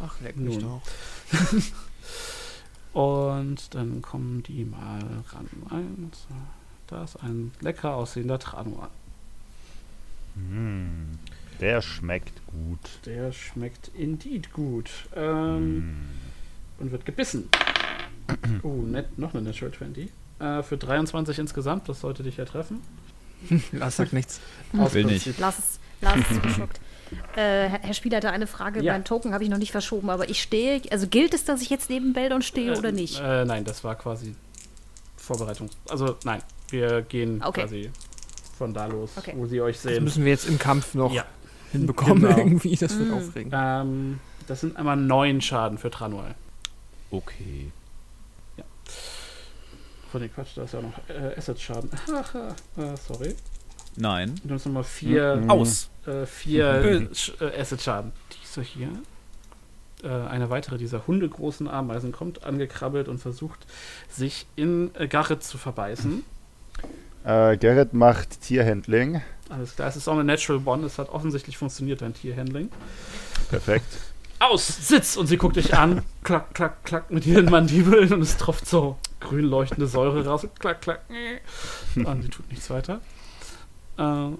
Ach, 0.00 0.14
leck 0.22 0.36
mich 0.36 0.58
Nun. 0.58 0.80
doch. 0.80 1.38
und 2.94 3.74
dann 3.74 4.00
kommen 4.02 4.42
die 4.44 4.64
mal 4.64 5.02
ran. 5.28 5.48
Eins, 5.70 6.26
da 6.86 7.04
ist 7.04 7.16
ein 7.22 7.52
lecker 7.60 7.94
aussehender 7.94 8.38
Tranual. 8.38 8.88
Mm, 10.36 11.12
der 11.60 11.82
schmeckt 11.82 12.40
gut. 12.46 12.78
Der 13.06 13.32
schmeckt 13.32 13.90
indeed 13.94 14.52
gut. 14.52 14.90
Ähm, 15.14 15.78
Mm. 15.78 16.08
und 16.80 16.90
wird 16.92 17.04
gebissen. 17.04 17.48
Oh, 18.62 18.80
net, 18.82 19.18
noch 19.18 19.34
eine 19.34 19.42
Natural 19.42 19.72
20. 19.74 20.08
Äh, 20.38 20.62
für 20.62 20.78
23 20.78 21.38
insgesamt, 21.38 21.88
das 21.90 22.00
sollte 22.00 22.22
dich 22.22 22.38
ja 22.38 22.46
treffen. 22.46 22.80
Lars 23.72 23.96
sagt 23.96 24.14
nichts. 24.14 24.40
Aus 24.78 24.94
Will 24.94 25.04
nicht. 25.04 25.24
Prinzip. 25.24 25.40
Lars 25.40 25.58
ist, 25.58 25.80
Lars 26.00 26.30
ist 26.30 26.42
geschockt. 26.42 26.80
Äh, 27.36 27.68
Herr 27.68 27.78
Herr 27.80 27.94
Spielleiter, 27.94 28.32
eine 28.32 28.46
Frage. 28.48 28.82
Ja. 28.82 28.92
Mein 28.92 29.04
Token 29.04 29.34
habe 29.34 29.44
ich 29.44 29.50
noch 29.50 29.58
nicht 29.58 29.70
verschoben, 29.70 30.10
aber 30.10 30.28
ich 30.30 30.42
stehe. 30.42 30.80
Also 30.90 31.06
gilt 31.06 31.32
es, 31.34 31.44
dass 31.44 31.60
ich 31.62 31.70
jetzt 31.70 31.88
neben 31.90 32.12
Beldon 32.12 32.42
stehe 32.42 32.76
oder 32.76 32.90
nicht? 32.90 33.20
Äh, 33.20 33.44
nein, 33.44 33.64
das 33.64 33.84
war 33.84 33.94
quasi 33.94 34.34
Vorbereitung. 35.16 35.68
Also 35.88 36.16
nein, 36.24 36.42
wir 36.70 37.02
gehen 37.02 37.40
Okay. 37.44 37.60
quasi 37.62 37.90
von 38.58 38.74
da 38.74 38.86
los, 38.86 39.10
Okay. 39.16 39.34
wo 39.36 39.46
sie 39.46 39.60
euch 39.60 39.76
Das 39.76 39.82
sehen. 39.82 40.02
müssen 40.02 40.24
wir 40.24 40.32
jetzt 40.32 40.48
im 40.48 40.58
Kampf 40.58 40.94
noch 40.94 41.12
Ja. 41.12 41.24
hinbekommen 41.70 42.22
Genau. 42.22 42.36
irgendwie. 42.38 42.74
Das 42.74 42.98
wird 42.98 43.10
Mm. 43.10 43.14
aufregend. 43.14 43.54
Ähm, 43.56 44.18
das 44.48 44.62
sind 44.62 44.76
einmal 44.76 44.96
neun 44.96 45.40
Schaden 45.40 45.78
für 45.78 45.90
Tranual. 45.90 46.34
Okay. 47.12 47.70
Von 50.10 50.20
den 50.20 50.32
Quatsch, 50.32 50.50
da 50.56 50.62
ist 50.64 50.72
ja 50.72 50.78
auch 50.80 50.84
noch 50.84 50.98
äh, 51.08 51.34
Asset-Schaden. 51.36 51.90
äh, 52.76 52.96
sorry. 52.96 53.34
Nein. 53.96 54.34
Du 54.44 54.54
hast 54.54 54.66
nochmal 54.66 54.84
vier, 54.84 55.36
Mhm. 55.36 55.50
Aus. 55.50 55.88
äh, 56.06 56.26
vier 56.26 57.08
Sch- 57.12 57.40
äh, 57.40 57.60
Acid-Schaden. 57.60 58.12
Dieser 58.42 58.62
hier. 58.62 58.88
Äh, 60.02 60.08
eine 60.08 60.50
weitere 60.50 60.76
dieser 60.78 61.06
hundegroßen 61.06 61.68
Ameisen 61.68 62.12
kommt 62.12 62.44
angekrabbelt 62.44 63.08
und 63.08 63.18
versucht, 63.18 63.60
sich 64.10 64.46
in 64.56 64.90
äh, 64.96 65.06
Garrett 65.08 65.42
zu 65.44 65.56
verbeißen. 65.58 66.24
Äh, 67.24 67.56
Gerrit 67.56 67.94
macht 67.94 68.42
Tierhandling. 68.42 69.22
Alles 69.48 69.76
klar, 69.76 69.88
es 69.88 69.96
ist 69.96 70.08
auch 70.08 70.12
eine 70.14 70.24
Natural 70.24 70.60
One. 70.64 70.84
Es 70.86 70.98
hat 70.98 71.08
offensichtlich 71.10 71.56
funktioniert, 71.56 72.02
dein 72.02 72.12
Tierhandling. 72.14 72.68
Perfekt. 73.48 73.86
aus, 74.40 74.66
sitz! 74.88 75.16
Und 75.16 75.26
sie 75.28 75.38
guckt 75.38 75.56
dich 75.56 75.74
an, 75.74 76.02
klack, 76.22 76.52
klack, 76.54 76.84
klack 76.84 77.10
mit 77.10 77.24
ihren 77.24 77.46
Mandibeln 77.46 78.12
und 78.12 78.20
es 78.20 78.36
tropft 78.36 78.66
so 78.66 78.98
grün 79.20 79.44
leuchtende 79.46 79.86
Säure 79.86 80.26
raus. 80.26 80.46
Klack, 80.58 80.82
klack. 80.82 81.00
Und 81.94 82.22
sie 82.22 82.28
tut 82.28 82.50
nichts 82.50 82.68
weiter. 82.68 83.00
Äh, 83.96 84.02
also, 84.02 84.38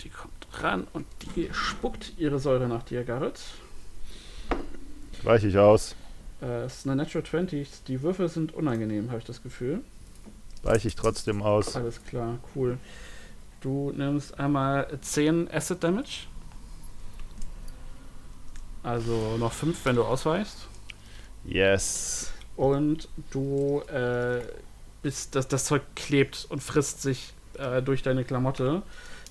die 0.00 0.08
kommt 0.08 0.46
ran 0.52 0.86
und 0.92 1.06
die 1.34 1.48
spuckt 1.52 2.12
ihre 2.18 2.38
Säure 2.38 2.68
nach 2.68 2.82
dir, 2.82 3.04
Garrett. 3.04 3.40
Weiche 5.22 5.48
ich 5.48 5.58
aus. 5.58 5.94
Äh, 6.40 6.64
es 6.64 6.78
ist 6.78 6.86
eine 6.86 6.96
Natural 6.96 7.24
20. 7.24 7.84
Die 7.88 8.02
Würfel 8.02 8.28
sind 8.28 8.54
unangenehm, 8.54 9.08
habe 9.08 9.18
ich 9.18 9.24
das 9.24 9.42
Gefühl. 9.42 9.80
Weiche 10.62 10.88
ich 10.88 10.96
trotzdem 10.96 11.42
aus. 11.42 11.76
Alles 11.76 12.02
klar, 12.04 12.38
cool. 12.54 12.78
Du 13.60 13.92
nimmst 13.92 14.38
einmal 14.38 14.86
10 15.00 15.50
Acid 15.50 15.82
Damage. 15.82 16.26
Also 18.82 19.36
noch 19.38 19.52
5, 19.52 19.84
wenn 19.84 19.96
du 19.96 20.04
ausweichst. 20.04 20.68
Yes. 21.44 22.32
Und 22.56 23.08
du 23.30 23.80
äh, 23.88 24.42
bist, 25.02 25.34
das, 25.34 25.48
das 25.48 25.64
Zeug 25.64 25.82
klebt 25.94 26.46
und 26.48 26.62
frisst 26.62 27.02
sich 27.02 27.32
äh, 27.58 27.82
durch 27.82 28.02
deine 28.02 28.24
Klamotte. 28.24 28.82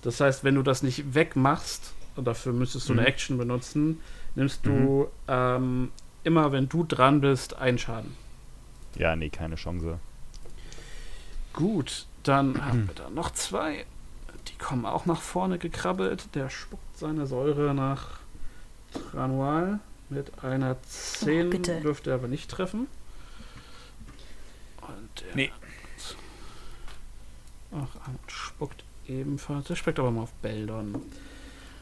Das 0.01 0.19
heißt, 0.19 0.43
wenn 0.43 0.55
du 0.55 0.61
das 0.61 0.83
nicht 0.83 1.13
wegmachst, 1.15 1.93
und 2.15 2.25
dafür 2.25 2.53
müsstest 2.53 2.87
du 2.89 2.93
Mhm. 2.93 2.99
eine 2.99 3.07
Action 3.07 3.37
benutzen, 3.37 3.99
nimmst 4.35 4.65
du 4.65 5.07
ähm, 5.27 5.91
immer, 6.23 6.51
wenn 6.51 6.69
du 6.69 6.83
dran 6.83 7.21
bist, 7.21 7.55
einen 7.57 7.77
Schaden. 7.77 8.15
Ja, 8.97 9.15
nee, 9.15 9.29
keine 9.29 9.55
Chance. 9.55 9.99
Gut, 11.53 12.05
dann 12.23 12.61
haben 12.65 12.87
wir 12.87 12.95
da 12.95 13.09
noch 13.09 13.31
zwei. 13.31 13.85
Die 14.47 14.57
kommen 14.57 14.85
auch 14.85 15.05
nach 15.05 15.21
vorne 15.21 15.57
gekrabbelt. 15.57 16.27
Der 16.35 16.49
spuckt 16.49 16.97
seine 16.97 17.25
Säure 17.25 17.73
nach 17.73 18.19
Tranual 19.11 19.79
mit 20.09 20.43
einer 20.43 20.81
10. 20.83 21.53
Oh. 21.53 21.81
Dürfte 21.81 22.11
er 22.11 22.15
aber 22.15 22.27
nicht 22.27 22.49
treffen. 22.51 22.87
Und 24.81 25.21
der 25.21 25.35
Nee. 25.35 25.51
Ach, 27.75 28.07
und 28.07 28.19
spuckt 28.31 28.83
ebenfalls. 29.07 29.67
Der 29.67 29.75
spuckt 29.75 29.99
aber 29.99 30.11
mal 30.11 30.23
auf 30.23 30.33
Beldon. 30.41 31.01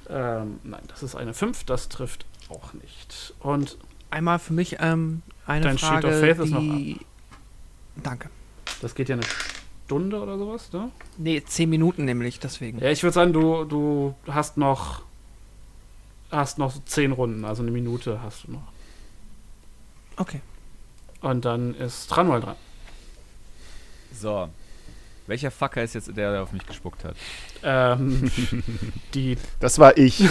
Ähm, 0.10 0.60
nein, 0.64 0.82
das 0.88 1.04
ist 1.04 1.16
eine 1.16 1.34
5. 1.34 1.64
Das 1.66 1.90
trifft 1.90 2.26
auch 2.50 2.74
nicht. 2.74 3.34
Und 3.40 3.78
Einmal 4.10 4.40
für 4.40 4.54
mich 4.54 4.78
ähm, 4.80 5.22
eine 5.48 5.66
Dein 5.66 5.78
Sheet 5.78 5.90
Frage, 5.90 6.08
of 6.08 6.20
Faith 6.20 6.40
ist 6.40 6.52
noch 6.52 6.60
die... 6.60 7.00
Danke. 7.96 8.30
das 8.82 8.96
geht 8.96 9.10
ja 9.10 9.16
eine 9.16 9.26
Stunde 9.86 10.20
oder 10.20 10.38
sowas, 10.38 10.72
ne? 10.74 10.90
Nee, 11.18 11.44
zehn 11.46 11.70
Minuten 11.70 12.06
nämlich, 12.06 12.40
deswegen. 12.40 12.80
Ja, 12.80 12.90
ich 12.90 13.04
würde 13.04 13.14
sagen, 13.14 13.34
du, 13.34 13.66
du 13.66 14.16
hast 14.28 14.58
noch 14.58 15.04
hast 16.34 16.58
noch 16.58 16.72
so 16.72 16.82
zehn 16.86 17.12
Runden, 17.12 17.46
also 17.46 17.62
eine 17.62 17.72
Minute 17.72 18.22
hast 18.22 18.48
du 18.48 18.54
noch. 18.54 18.68
Okay. 20.18 20.42
Und 21.22 21.46
dann 21.46 21.76
ist 21.76 22.08
Tranwal 22.10 22.42
dran. 22.42 22.56
So. 24.14 24.50
Welcher 25.28 25.52
Fucker 25.52 25.84
ist 25.84 25.96
jetzt 25.96 26.08
der, 26.08 26.32
der 26.32 26.44
auf 26.44 26.52
mich 26.52 26.66
gespuckt 26.66 27.04
hat? 27.06 27.16
Ähm, 27.64 28.30
die, 29.14 29.38
Das 29.60 29.80
war 29.80 29.98
ich. 29.98 30.24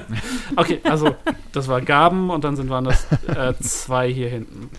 okay, 0.56 0.80
also 0.84 1.14
das 1.52 1.68
war 1.68 1.82
Gaben 1.82 2.30
und 2.30 2.44
dann 2.44 2.56
sind 2.56 2.70
waren 2.70 2.84
das 2.84 3.06
äh, 3.28 3.54
zwei 3.60 4.10
hier 4.10 4.28
hinten. 4.28 4.70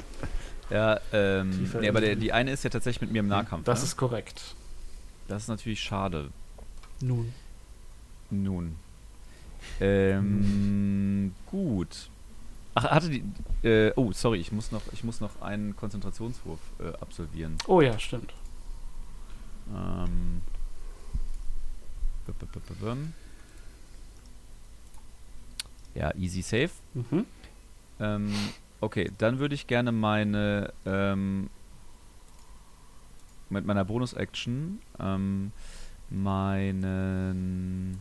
Ja, 0.71 0.99
ähm, 1.11 1.69
nee, 1.79 1.89
aber 1.89 2.01
der, 2.01 2.15
die 2.15 2.31
eine 2.31 2.51
ist 2.51 2.63
ja 2.63 2.69
tatsächlich 2.69 3.01
mit 3.01 3.11
mir 3.11 3.19
im 3.19 3.27
Nahkampf. 3.27 3.65
Das 3.65 3.79
ne? 3.79 3.85
ist 3.85 3.97
korrekt. 3.97 4.55
das 5.27 5.43
ist 5.43 5.47
natürlich 5.49 5.81
schade. 5.81 6.29
Nun. 7.01 7.33
Nun. 8.29 8.75
Ähm, 9.79 11.33
gut. 11.47 12.09
Ach, 12.73 12.85
hatte 12.85 13.09
die. 13.09 13.23
Äh, 13.67 13.91
oh, 13.95 14.11
sorry, 14.13 14.39
ich 14.39 14.51
muss 14.51 14.71
noch, 14.71 14.81
ich 14.93 15.03
muss 15.03 15.19
noch 15.19 15.41
einen 15.41 15.75
Konzentrationswurf 15.75 16.59
äh, 16.79 16.93
absolvieren. 17.01 17.57
Oh 17.67 17.81
ja, 17.81 17.99
stimmt. 17.99 18.33
Ähm. 19.73 20.41
Ja, 25.93 26.13
easy 26.15 26.41
safe. 26.41 26.71
Mhm. 26.93 27.25
Ähm, 27.99 28.33
okay, 28.79 29.11
dann 29.17 29.39
würde 29.39 29.55
ich 29.55 29.67
gerne 29.67 29.91
meine 29.91 30.73
ähm, 30.85 31.49
mit 33.49 33.65
meiner 33.65 33.83
Bonus-Action 33.83 34.79
ähm, 34.99 35.51
meinen 36.09 37.99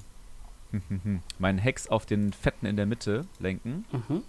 meinen 1.38 1.58
Hex 1.58 1.88
auf 1.88 2.06
den 2.06 2.32
Fetten 2.32 2.66
in 2.66 2.76
der 2.76 2.86
Mitte 2.86 3.26
lenken 3.40 3.84
Mhm. 3.92 4.22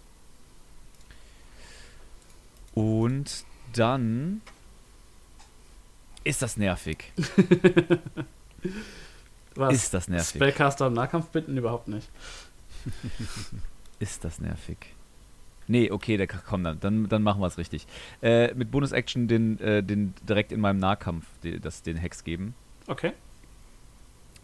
und 2.74 3.46
dann 3.74 4.42
ist 6.24 6.42
das 6.42 6.58
nervig. 6.58 7.12
Was? 9.56 9.74
Ist 9.74 9.94
das 9.94 10.08
nervig. 10.08 10.36
Spellcaster 10.36 10.88
im 10.88 10.94
Nahkampf 10.94 11.28
bitten? 11.28 11.58
Überhaupt 11.58 11.88
nicht. 11.88 12.10
Ist 14.00 14.24
das 14.24 14.40
nervig. 14.40 14.78
Nee, 15.68 15.92
okay, 15.92 16.18
da, 16.18 16.26
komm, 16.26 16.64
dann, 16.64 16.80
dann, 16.80 17.08
dann 17.08 17.22
machen 17.22 17.40
wir 17.42 17.48
es 17.48 17.58
richtig. 17.58 17.86
Äh, 18.22 18.54
mit 18.56 18.72
Bonus-Action 18.72 19.28
den, 19.28 19.60
äh, 19.60 19.84
den 19.84 20.14
direkt 20.28 20.52
in 20.52 20.60
meinem 20.60 20.80
Nahkampf 20.80 21.26
die, 21.44 21.60
das, 21.60 21.84
den 21.84 21.98
Hex 21.98 22.24
geben 22.24 22.56
Okay. 22.88 23.14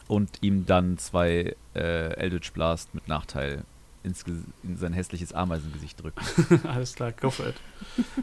und 0.07 0.29
ihm 0.41 0.65
dann 0.65 0.97
zwei 0.99 1.55
äh, 1.75 2.13
Eldritch 2.13 2.51
Blast 2.53 2.93
mit 2.93 3.07
Nachteil 3.07 3.63
ins, 4.03 4.23
in 4.63 4.77
sein 4.77 4.93
hässliches 4.93 5.33
Ameisengesicht 5.33 6.01
drücken. 6.01 6.21
Alles 6.67 6.93
klar, 6.93 7.11
go 7.11 7.29
for 7.31 7.47
it. 7.47 7.55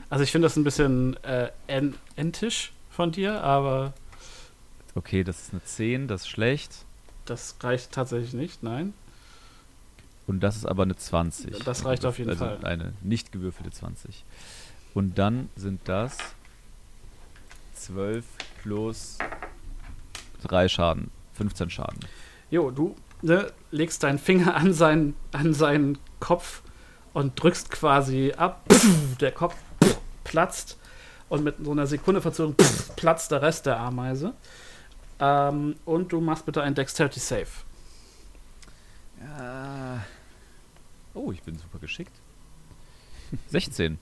Also 0.09 0.23
ich 0.23 0.31
finde 0.33 0.47
das 0.47 0.57
ein 0.57 0.65
bisschen 0.65 1.17
äh, 1.25 1.51
en 1.67 1.95
entisch 2.17 2.73
von 2.95 3.13
dir, 3.13 3.43
aber 3.43 3.93
Okay, 4.95 5.25
das 5.25 5.41
ist 5.43 5.53
eine 5.53 5.65
10, 5.65 6.09
das 6.09 6.23
ist 6.23 6.29
schlecht. 6.29 6.73
das 7.25 7.57
reicht 7.61 7.91
tatsächlich 7.93 8.33
nicht, 8.33 8.63
nein. 8.63 8.95
Und 10.27 10.41
das 10.41 10.57
ist 10.57 10.67
aber 10.67 10.85
eine 10.85 10.97
20. 10.97 11.65
Das 11.65 11.85
reicht 11.85 12.07
auf 12.07 12.19
jeden 12.19 12.31
also 12.31 12.45
Fall. 12.45 12.65
Eine 12.65 12.95
nicht 13.03 13.33
gewürfelte 13.33 13.71
20. 13.71 14.25
Und 14.95 15.19
dann 15.19 15.51
sind 15.57 15.81
das 15.85 16.17
12 17.75 18.25
plus 18.63 19.19
3 20.45 20.69
Schaden. 20.69 21.11
15 21.35 21.69
Schaden. 21.69 21.99
Jo, 22.51 22.71
du 22.71 22.95
ne, 23.21 23.53
legst 23.71 24.03
deinen 24.05 24.19
Finger 24.19 24.55
an 24.55 24.73
seinen, 24.73 25.15
an 25.33 25.53
seinen 25.53 25.99
Kopf 26.21 26.63
und 27.13 27.43
drückst 27.43 27.71
quasi 27.71 28.33
ab. 28.37 28.65
Der 29.21 29.33
Kopf 29.33 29.57
platzt 30.23 30.79
und 31.35 31.45
mit 31.45 31.57
so 31.63 31.73
einer 31.73 31.87
Sekunde 31.87 32.23
Verzögerung 32.23 32.57
platzt 32.97 33.31
der 33.31 33.43
Rest 33.43 33.67
der 33.67 33.79
Ameise. 33.79 34.33
Ähm, 35.21 35.77
und 35.85 36.13
du 36.13 36.21
machst 36.21 36.47
bitte 36.47 36.63
einen 36.63 36.75
Dexterity 36.75 37.21
Save. 37.21 37.47
Ja. 39.21 40.05
Oh, 41.13 41.33
ich 41.33 41.43
bin 41.43 41.59
super 41.59 41.79
geschickt. 41.79 42.13
16. 43.49 43.99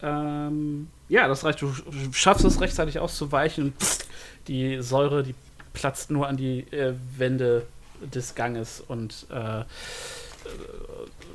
Ähm, 0.00 0.88
ja, 1.08 1.26
das 1.26 1.44
reicht. 1.44 1.60
Du 1.62 1.72
schaffst 2.12 2.44
es 2.44 2.60
rechtzeitig 2.60 2.98
auszuweichen. 2.98 3.64
und 3.64 3.74
Die 4.46 4.80
Säure, 4.80 5.22
die 5.22 5.34
platzt 5.72 6.10
nur 6.10 6.28
an 6.28 6.36
die 6.36 6.60
äh, 6.72 6.94
Wände 7.16 7.66
des 8.00 8.36
Ganges 8.36 8.80
und 8.80 9.26
äh, 9.30 9.60
äh, 9.60 9.64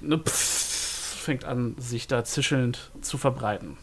ne, 0.01 0.21
fängt 0.25 1.43
an, 1.43 1.75
sich 1.77 2.07
da 2.07 2.23
zischelnd 2.23 2.91
zu 3.01 3.17
verbreiten. 3.17 3.77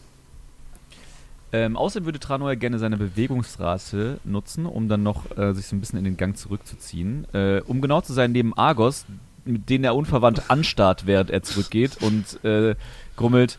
Ähm, 1.53 1.75
außerdem 1.75 2.05
würde 2.05 2.19
Tranor 2.19 2.55
gerne 2.55 2.79
seine 2.79 2.97
Bewegungsstraße 2.97 4.19
nutzen, 4.23 4.65
um 4.65 4.87
dann 4.87 5.03
noch 5.03 5.37
äh, 5.37 5.53
sich 5.53 5.67
so 5.67 5.75
ein 5.75 5.81
bisschen 5.81 5.99
in 5.99 6.05
den 6.05 6.17
Gang 6.17 6.37
zurückzuziehen. 6.37 7.27
Äh, 7.33 7.61
um 7.65 7.81
genau 7.81 8.01
zu 8.01 8.13
sein, 8.13 8.31
neben 8.31 8.57
Argos, 8.57 9.05
mit 9.43 9.69
denen 9.69 9.83
er 9.83 9.95
unverwandt 9.95 10.49
anstarrt, 10.49 11.07
während 11.07 11.29
er 11.29 11.43
zurückgeht 11.43 11.97
und 12.01 12.43
äh, 12.45 12.75
grummelt: 13.17 13.57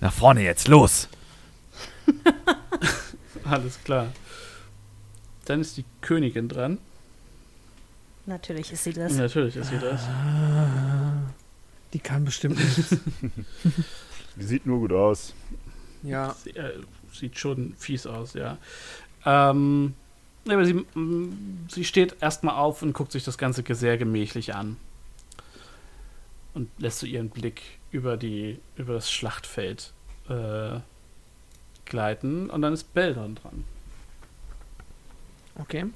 Nach 0.00 0.12
vorne 0.12 0.42
jetzt, 0.42 0.68
los! 0.68 1.08
Alles 3.44 3.82
klar. 3.82 4.08
Dann 5.46 5.60
ist 5.60 5.76
die 5.76 5.84
Königin 6.00 6.48
dran. 6.48 6.78
Natürlich 8.26 8.72
ist 8.72 8.84
sie 8.84 8.92
das. 8.92 9.14
Natürlich 9.14 9.56
ist 9.56 9.70
sie 9.70 9.78
das. 9.78 10.02
Die 11.92 11.98
kann 11.98 12.24
bestimmt 12.24 12.58
nichts. 12.58 12.96
Die 14.36 14.44
sieht 14.44 14.64
nur 14.64 14.78
gut 14.78 14.92
aus. 14.92 15.34
ja. 16.02 16.34
Sie, 16.42 16.50
äh, 16.50 16.72
sieht 17.12 17.38
schon 17.38 17.74
fies 17.78 18.06
aus, 18.06 18.34
ja. 18.34 18.58
Ähm, 19.24 19.94
aber 20.48 20.64
sie, 20.64 20.84
sie 21.68 21.84
steht 21.84 22.16
erstmal 22.20 22.56
auf 22.56 22.82
und 22.82 22.92
guckt 22.92 23.12
sich 23.12 23.24
das 23.24 23.38
Ganze 23.38 23.62
sehr 23.74 23.96
gemächlich 23.96 24.54
an. 24.54 24.76
Und 26.54 26.68
lässt 26.78 26.98
so 26.98 27.06
ihren 27.06 27.30
Blick 27.30 27.62
über, 27.92 28.16
die, 28.16 28.58
über 28.76 28.94
das 28.94 29.10
Schlachtfeld 29.10 29.92
äh, 30.28 30.80
gleiten. 31.84 32.50
Und 32.50 32.62
dann 32.62 32.72
ist 32.72 32.92
Beldon 32.92 33.36
dran. 33.36 33.64
Okay. 35.58 35.86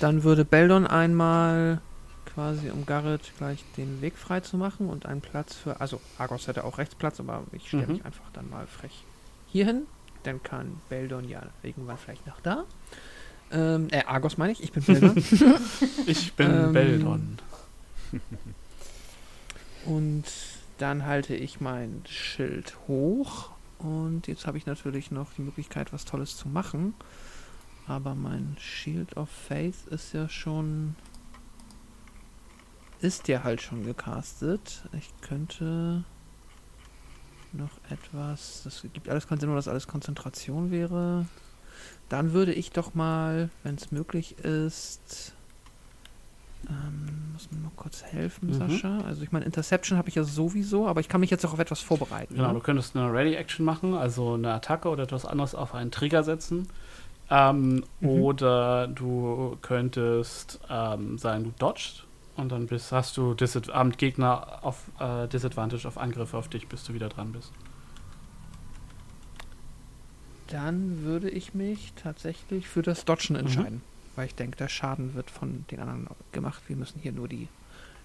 Dann 0.00 0.24
würde 0.24 0.44
Beldon 0.44 0.86
einmal 0.86 1.80
quasi, 2.26 2.70
um 2.70 2.84
Garrett 2.86 3.32
gleich 3.38 3.64
den 3.76 4.02
Weg 4.02 4.16
frei 4.16 4.40
zu 4.40 4.56
machen 4.56 4.88
und 4.90 5.06
einen 5.06 5.22
Platz 5.22 5.54
für. 5.54 5.80
Also, 5.80 6.00
Argos 6.18 6.46
hätte 6.46 6.64
auch 6.64 6.78
Rechtsplatz, 6.78 7.18
aber 7.18 7.44
ich 7.52 7.66
stelle 7.68 7.86
Mhm. 7.86 7.92
mich 7.94 8.04
einfach 8.04 8.30
dann 8.32 8.50
mal 8.50 8.66
frech 8.66 9.04
hier 9.48 9.64
hin. 9.64 9.82
Dann 10.26 10.42
kann 10.42 10.80
Beldon 10.88 11.28
ja 11.28 11.42
irgendwann 11.62 11.98
vielleicht 11.98 12.26
nach 12.26 12.40
da. 12.40 12.64
Ähm, 13.52 13.86
äh, 13.92 14.02
Argos 14.04 14.38
meine 14.38 14.52
ich, 14.52 14.62
ich 14.62 14.72
bin 14.72 14.82
Beldon. 14.82 15.14
Ich 16.06 16.32
bin 16.32 16.50
Ähm, 16.50 16.72
Beldon. 16.72 17.38
und 19.86 20.24
dann 20.78 21.06
halte 21.06 21.36
ich 21.36 21.60
mein 21.60 22.02
Schild 22.08 22.76
hoch. 22.88 23.50
Und 23.78 24.26
jetzt 24.26 24.48
habe 24.48 24.58
ich 24.58 24.66
natürlich 24.66 25.12
noch 25.12 25.32
die 25.34 25.42
Möglichkeit, 25.42 25.92
was 25.92 26.04
Tolles 26.04 26.36
zu 26.36 26.48
machen. 26.48 26.94
Aber 27.86 28.16
mein 28.16 28.56
Shield 28.58 29.16
of 29.16 29.30
Faith 29.30 29.86
ist 29.90 30.12
ja 30.12 30.28
schon. 30.28 30.96
Ist 33.00 33.28
ja 33.28 33.44
halt 33.44 33.62
schon 33.62 33.84
gecastet. 33.84 34.82
Ich 34.98 35.08
könnte 35.20 36.04
noch 37.56 37.70
etwas. 37.90 38.62
Das 38.64 38.82
gibt 38.92 39.08
alles 39.08 39.26
keinen 39.26 39.40
Sinn, 39.40 39.48
weil 39.48 39.56
das 39.56 39.68
alles 39.68 39.86
Konzentration 39.88 40.70
wäre. 40.70 41.26
Dann 42.08 42.32
würde 42.32 42.52
ich 42.52 42.70
doch 42.70 42.94
mal, 42.94 43.50
wenn 43.64 43.74
es 43.74 43.90
möglich 43.90 44.38
ist. 44.38 45.32
Ähm, 46.68 47.32
muss 47.32 47.50
mir 47.52 47.58
mal 47.58 47.70
kurz 47.76 48.02
helfen, 48.02 48.48
Mhm. 48.48 48.54
Sascha. 48.54 49.00
Also 49.06 49.22
ich 49.22 49.30
meine, 49.30 49.44
Interception 49.44 49.98
habe 49.98 50.08
ich 50.08 50.14
ja 50.16 50.24
sowieso, 50.24 50.86
aber 50.88 51.00
ich 51.00 51.08
kann 51.08 51.20
mich 51.20 51.30
jetzt 51.30 51.44
auch 51.46 51.52
auf 51.52 51.58
etwas 51.60 51.80
vorbereiten. 51.80 52.34
Genau, 52.34 52.48
du 52.48 52.54
ne? 52.54 52.60
könntest 52.60 52.96
eine 52.96 53.12
Ready-Action 53.12 53.64
machen, 53.64 53.94
also 53.94 54.34
eine 54.34 54.52
Attacke 54.52 54.88
oder 54.88 55.04
etwas 55.04 55.24
anderes 55.26 55.54
auf 55.54 55.74
einen 55.74 55.90
Trigger 55.90 56.24
setzen. 56.24 56.68
Ähm, 57.30 57.84
Mhm. 58.00 58.08
Oder 58.08 58.86
du 58.88 59.58
könntest 59.62 60.60
ähm, 60.70 61.18
sagen, 61.18 61.44
du 61.44 61.52
dodgst 61.58 62.04
und 62.36 62.50
dann 62.50 62.66
bist, 62.66 62.92
hast 62.92 63.16
du 63.16 63.34
am 63.72 63.92
Gegner 63.92 64.58
auf 64.62 64.82
äh, 65.00 65.26
Disadvantage 65.28 65.86
auf 65.88 65.98
Angriffe 65.98 66.36
auf 66.36 66.48
dich, 66.48 66.68
bis 66.68 66.84
du 66.84 66.94
wieder 66.94 67.08
dran 67.08 67.32
bist. 67.32 67.52
Dann 70.48 71.02
würde 71.02 71.28
ich 71.28 71.54
mich 71.54 71.92
tatsächlich 72.00 72.68
für 72.68 72.82
das 72.82 73.04
Dodgen 73.04 73.34
Mhm. 73.34 73.40
entscheiden. 73.40 73.82
Weil 74.14 74.26
ich 74.26 74.34
denke, 74.34 74.56
der 74.56 74.68
Schaden 74.68 75.14
wird 75.14 75.30
von 75.30 75.66
den 75.70 75.80
anderen 75.80 76.08
gemacht. 76.32 76.62
Wir 76.68 76.76
müssen 76.76 77.00
hier 77.00 77.12
nur 77.12 77.28
die 77.28 77.48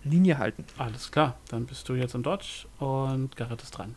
Linie 0.03 0.39
halten. 0.39 0.65
Alles 0.77 1.11
klar, 1.11 1.37
dann 1.49 1.65
bist 1.67 1.87
du 1.87 1.93
jetzt 1.93 2.15
im 2.15 2.23
Dodge 2.23 2.65
und 2.79 3.37
Garrett 3.37 3.61
ist 3.61 3.71
dran. 3.71 3.95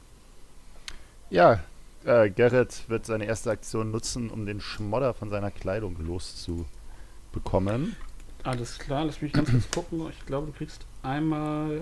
Ja, 1.31 1.61
äh, 2.05 2.31
Garrett 2.31 2.85
wird 2.89 3.07
seine 3.07 3.25
erste 3.25 3.51
Aktion 3.51 3.91
nutzen, 3.91 4.31
um 4.31 4.47
den 4.47 4.61
Schmodder 4.61 5.15
von 5.15 5.31
seiner 5.31 5.51
Kleidung 5.51 5.97
loszubekommen. 6.05 7.97
Alles 8.45 8.79
klar, 8.79 9.05
lass 9.07 9.21
mich 9.23 9.33
ganz 9.33 9.51
kurz 9.51 9.71
gucken. 9.71 10.07
Ich 10.11 10.27
glaube, 10.27 10.49
du 10.49 10.53
kriegst 10.53 10.85
einmal 11.03 11.81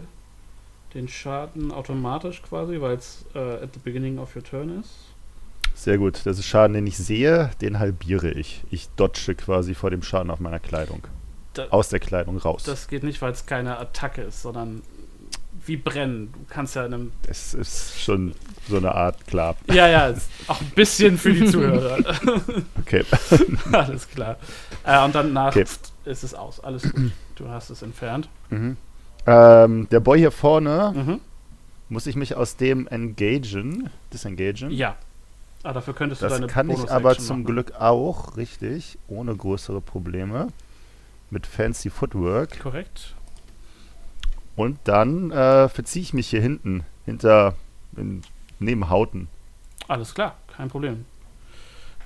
den 0.94 1.08
Schaden 1.08 1.72
automatisch 1.72 2.42
quasi, 2.42 2.80
weil 2.80 2.96
es 2.96 3.24
äh, 3.34 3.38
at 3.38 3.70
the 3.74 3.80
beginning 3.82 4.18
of 4.18 4.34
your 4.36 4.44
turn 4.44 4.80
ist. 4.80 4.90
Sehr 5.74 5.98
gut. 5.98 6.20
Das 6.24 6.38
ist 6.38 6.46
Schaden, 6.46 6.74
den 6.74 6.86
ich 6.86 6.96
sehe, 6.98 7.50
den 7.60 7.78
halbiere 7.78 8.30
ich. 8.30 8.62
Ich 8.70 8.88
dodge 8.96 9.34
quasi 9.34 9.74
vor 9.74 9.90
dem 9.90 10.02
Schaden 10.02 10.30
auf 10.30 10.38
meiner 10.38 10.60
Kleidung. 10.60 11.02
Da- 11.54 11.66
Aus 11.70 11.88
der 11.88 11.98
Kleidung 12.00 12.36
raus. 12.38 12.62
Das 12.64 12.88
geht 12.88 13.02
nicht, 13.02 13.20
weil 13.22 13.32
es 13.32 13.46
keine 13.46 13.78
Attacke 13.78 14.22
ist, 14.22 14.42
sondern 14.42 14.82
wie 15.66 15.76
brennen. 15.76 16.32
Du 16.32 16.38
kannst 16.48 16.74
ja 16.76 16.84
in 16.86 16.94
einem. 16.94 17.12
Es 17.26 17.54
ist 17.54 18.00
schon 18.00 18.34
so 18.68 18.76
eine 18.76 18.94
Art 18.94 19.26
klar. 19.26 19.56
Ja, 19.72 19.88
ja, 19.88 20.14
auch 20.48 20.60
ein 20.60 20.70
bisschen 20.74 21.16
für 21.18 21.32
die 21.32 21.46
Zuhörer. 21.46 21.98
Okay. 22.80 23.04
Alles 23.72 24.08
klar. 24.08 24.36
Äh, 24.84 25.02
und 25.04 25.14
dann 25.14 25.32
nach 25.32 25.48
Okay. 25.56 25.64
Ist 26.04 26.22
es 26.24 26.34
aus. 26.34 26.60
Alles 26.60 26.82
gut. 26.82 27.12
Du 27.36 27.48
hast 27.48 27.70
es 27.70 27.82
entfernt. 27.82 28.28
Mhm. 28.50 28.76
Ähm, 29.26 29.88
der 29.90 30.00
Boy 30.00 30.18
hier 30.18 30.30
vorne, 30.30 30.92
Mhm. 30.94 31.20
muss 31.88 32.06
ich 32.06 32.14
mich 32.16 32.34
aus 32.36 32.56
dem 32.56 32.86
engagen? 32.88 33.88
Disengagen? 34.12 34.70
Ja. 34.70 34.96
Ah, 35.64 35.72
dafür 35.72 35.94
könntest 35.94 36.22
du 36.22 36.26
Das 36.26 36.34
deine 36.34 36.46
kann 36.48 36.70
ich 36.70 36.90
aber 36.90 37.16
zum 37.16 37.42
machen. 37.42 37.44
Glück 37.52 37.72
auch, 37.80 38.36
richtig, 38.36 38.98
ohne 39.08 39.34
größere 39.36 39.80
Probleme. 39.80 40.48
Mit 41.30 41.46
Fancy 41.46 41.88
Footwork. 41.88 42.60
Korrekt. 42.60 43.14
Und 44.56 44.78
dann 44.84 45.30
äh, 45.30 45.68
verziehe 45.68 46.02
ich 46.02 46.12
mich 46.12 46.28
hier 46.28 46.42
hinten, 46.42 46.84
hinter, 47.06 47.54
in, 47.96 48.22
neben 48.58 48.90
Hauten. 48.90 49.28
Alles 49.88 50.14
klar, 50.14 50.36
kein 50.54 50.68
Problem. 50.68 51.06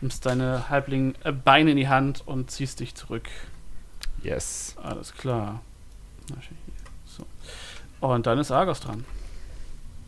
Nimmst 0.01 0.25
deine 0.27 0.69
Halbling 0.69 1.15
äh, 1.25 1.33
Beine 1.33 1.73
in 1.73 1.77
die 1.77 1.89
Hand 1.89 2.23
und 2.27 2.51
ziehst 2.51 2.81
dich 2.81 2.95
zurück. 2.95 3.29
Yes. 4.27 4.75
Alles 4.83 5.13
klar. 5.15 5.63
So. 7.07 7.25
Und 8.01 8.27
dann 8.27 8.39
ist 8.39 8.51
Argos 8.51 8.81
dran. 8.81 9.05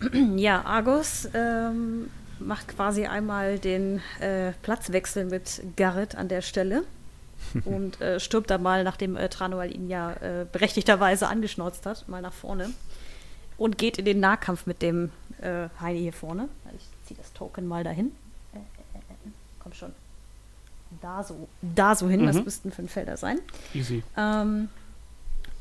Ja, 0.37 0.65
Argos 0.65 1.29
ähm, 1.35 2.09
macht 2.39 2.69
quasi 2.69 3.07
einmal 3.07 3.59
den 3.59 4.01
äh, 4.21 4.53
Platzwechsel 4.63 5.25
mit 5.25 5.61
Garrett 5.75 6.15
an 6.15 6.29
der 6.29 6.41
Stelle 6.41 6.85
und 7.65 8.01
äh, 8.01 8.21
stirbt 8.21 8.49
da 8.51 8.59
mal, 8.59 8.85
nachdem 8.85 9.17
äh, 9.17 9.29
Tranual 9.29 9.75
ihn 9.75 9.89
ja 9.89 10.13
äh, 10.13 10.47
berechtigterweise 10.51 11.27
angeschnauzt 11.27 11.85
hat, 11.85 12.09
mal 12.09 12.23
nach 12.23 12.33
vorne 12.33 12.71
und 13.57 13.77
geht 13.77 13.99
in 13.99 14.05
den 14.05 14.21
Nahkampf 14.21 14.67
mit 14.67 14.83
dem 14.83 15.11
äh, 15.41 15.69
Heini 15.81 15.99
hier 15.99 16.13
vorne. 16.13 16.49
Ich 16.77 16.87
ziehe 17.09 17.19
das 17.19 17.33
Token 17.33 17.67
mal 17.67 17.83
dahin. 17.83 18.13
Äh, 18.53 18.59
äh, 18.59 18.99
äh, 18.99 19.31
komm 19.59 19.73
schon. 19.73 19.93
Da 21.03 21.23
so, 21.23 21.49
da 21.63 21.95
so 21.95 22.09
hin, 22.09 22.27
das 22.27 22.37
Mhm. 22.37 22.45
müssten 22.45 22.73
fünf 22.73 22.93
Felder 22.93 23.17
sein. 23.17 23.39
Easy. 23.75 24.03
Ähm, 24.17 24.69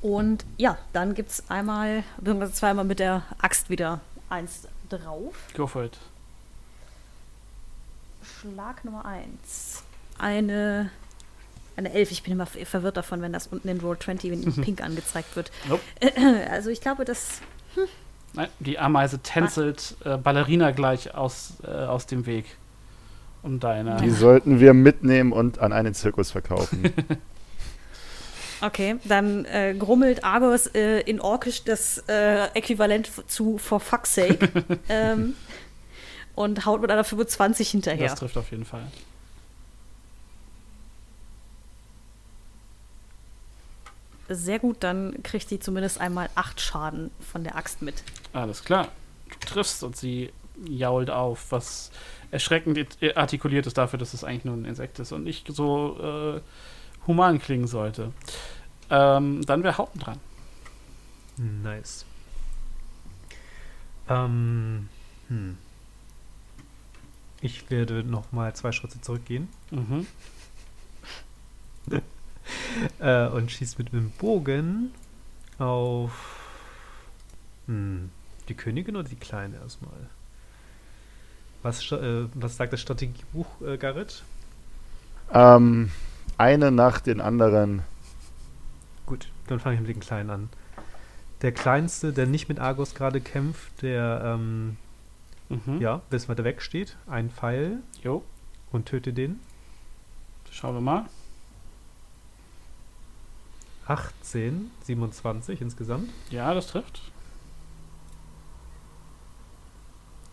und 0.02 0.46
ja, 0.58 0.78
dann 0.94 1.14
gibt 1.16 1.32
es 1.32 1.50
einmal, 1.50 2.04
beziehungsweise 2.18 2.54
zweimal 2.54 2.86
mit 2.86 3.00
der 3.00 3.24
Axt 3.42 3.70
wieder 3.70 4.00
eins 4.30 4.68
drauf. 4.90 5.36
Go 5.56 5.68
for 5.68 5.84
it. 5.84 5.98
Schlag 8.24 8.84
Nummer 8.86 9.06
eins. 9.06 9.84
Eine, 10.18 10.90
eine 11.76 11.92
Elf. 11.94 12.12
Ich 12.12 12.24
bin 12.24 12.34
immer 12.34 12.46
ver- 12.46 12.66
verwirrt 12.66 12.98
davon, 12.98 13.22
wenn 13.22 13.34
das 13.34 13.48
unten 13.48 13.68
in 13.70 13.80
Roll 13.80 13.98
20 13.98 14.32
in 14.32 14.54
pink 14.64 14.82
angezeigt 14.82 15.36
wird. 15.36 15.52
Nope. 15.68 15.82
Also 16.50 16.70
ich 16.70 16.82
glaube, 16.82 17.06
das 17.06 17.40
Nein, 18.34 18.50
die 18.60 18.78
Ameise 18.80 19.20
tänzelt 19.20 19.96
äh, 20.04 20.18
Ballerina 20.18 20.72
gleich 20.72 21.14
aus, 21.16 21.54
äh, 21.64 21.68
aus 21.68 22.06
dem 22.06 22.26
Weg. 22.26 22.46
Um 23.44 23.60
deine. 23.60 23.98
Die 23.98 24.10
sollten 24.10 24.60
wir 24.60 24.74
mitnehmen 24.74 25.32
und 25.32 25.60
an 25.60 25.74
einen 25.74 25.94
Zirkus 25.94 26.32
verkaufen. 26.32 26.94
Okay, 28.60 28.96
dann 29.04 29.46
äh, 29.46 29.76
grummelt 29.78 30.24
Argos 30.24 30.68
äh, 30.68 31.02
in 31.02 31.22
Orkisch 31.22 31.64
das 31.64 32.04
äh, 32.08 32.48
Äquivalent 32.56 33.10
zu 33.28 33.58
For 33.60 33.80
fuck's 33.80 34.16
sake 34.16 34.50
ähm, 34.90 35.36
und 36.34 36.66
haut 36.66 36.82
mit 36.82 36.90
einer 36.90 37.04
25 37.04 37.70
hinterher. 37.70 38.10
Das 38.10 38.20
trifft 38.20 38.38
auf 38.38 38.50
jeden 38.50 38.66
Fall. 38.66 38.88
Sehr 44.30 44.60
gut, 44.60 44.78
dann 44.82 45.24
kriegt 45.24 45.48
sie 45.48 45.60
zumindest 45.60 46.02
einmal 46.02 46.30
8 46.36 46.60
Schaden 46.60 47.12
von 47.32 47.44
der 47.44 47.56
Axt 47.56 47.82
mit. 47.82 48.04
Alles 48.34 48.64
klar. 48.64 48.90
Du 49.30 49.48
triffst 49.48 49.84
und 49.84 49.96
sie 49.96 50.34
jault 50.68 51.10
auf, 51.10 51.52
was 51.52 51.92
erschreckend 52.32 52.78
it- 52.78 53.18
artikuliert 53.18 53.68
ist 53.68 53.78
dafür, 53.78 54.00
dass 54.00 54.14
es 54.14 54.24
eigentlich 54.24 54.46
nur 54.46 54.56
ein 54.56 54.66
Insekt 54.66 55.00
ist 55.00 55.12
und 55.12 55.24
nicht 55.24 55.48
so 55.54 56.36
äh, 56.38 56.42
human 57.08 57.40
klingen 57.40 57.68
sollte. 57.68 58.12
Ähm, 58.90 59.46
dann 59.46 59.64
wäre 59.64 59.78
Haupten 59.78 60.00
dran. 60.00 60.20
Nice. 61.38 62.06
Ähm, 64.10 64.90
hm. 65.28 65.58
Ich 67.42 67.70
werde 67.70 68.04
noch 68.04 68.32
mal 68.32 68.56
zwei 68.56 68.72
Schritte 68.72 69.00
zurückgehen 69.02 69.48
Mhm. 69.70 70.08
äh, 73.00 73.28
und 73.28 73.52
schieße 73.52 73.76
mit 73.78 73.94
einem 73.94 74.10
Bogen 74.12 74.92
auf 75.60 76.12
hm, 77.68 78.10
die 78.50 78.54
Königin 78.56 78.96
oder 78.96 79.08
die 79.10 79.16
Kleine 79.16 79.58
erstmal. 79.58 80.10
Was, 81.68 81.92
äh, 81.92 82.28
was 82.34 82.56
sagt 82.56 82.72
das 82.72 82.80
Strategiebuch, 82.80 83.46
äh, 83.62 83.78
Garrett? 83.78 84.24
ähm, 85.34 85.92
eine 86.38 86.72
nach 86.72 87.02
den 87.02 87.20
anderen. 87.20 87.82
Gut, 89.06 89.28
dann 89.48 89.60
fange 89.60 89.76
ich 89.76 89.82
mit 89.82 89.90
den 89.90 90.00
Kleinen 90.00 90.30
an. 90.30 90.50
Der 91.42 91.52
Kleinste, 91.52 92.14
der 92.14 92.26
nicht 92.26 92.48
mit 92.48 92.60
Argos 92.62 92.96
gerade 92.96 93.20
kämpft, 93.20 93.82
der, 93.82 94.22
ähm, 94.24 94.78
Mhm. 95.50 95.82
ja, 95.82 96.00
bis 96.10 96.30
weiter 96.30 96.46
weg 96.46 96.62
steht, 96.62 96.96
ein 97.06 97.30
Pfeil 97.30 97.80
Jo, 98.02 98.24
und 98.72 98.86
töte 98.86 99.12
den. 99.12 99.42
schauen 100.50 100.74
wir 100.76 100.82
mal. 100.82 101.06
18, 103.88 104.72
27 104.84 105.60
insgesamt 105.62 106.10
Ja, 106.30 106.54
das 106.54 106.68
trifft. 106.68 107.02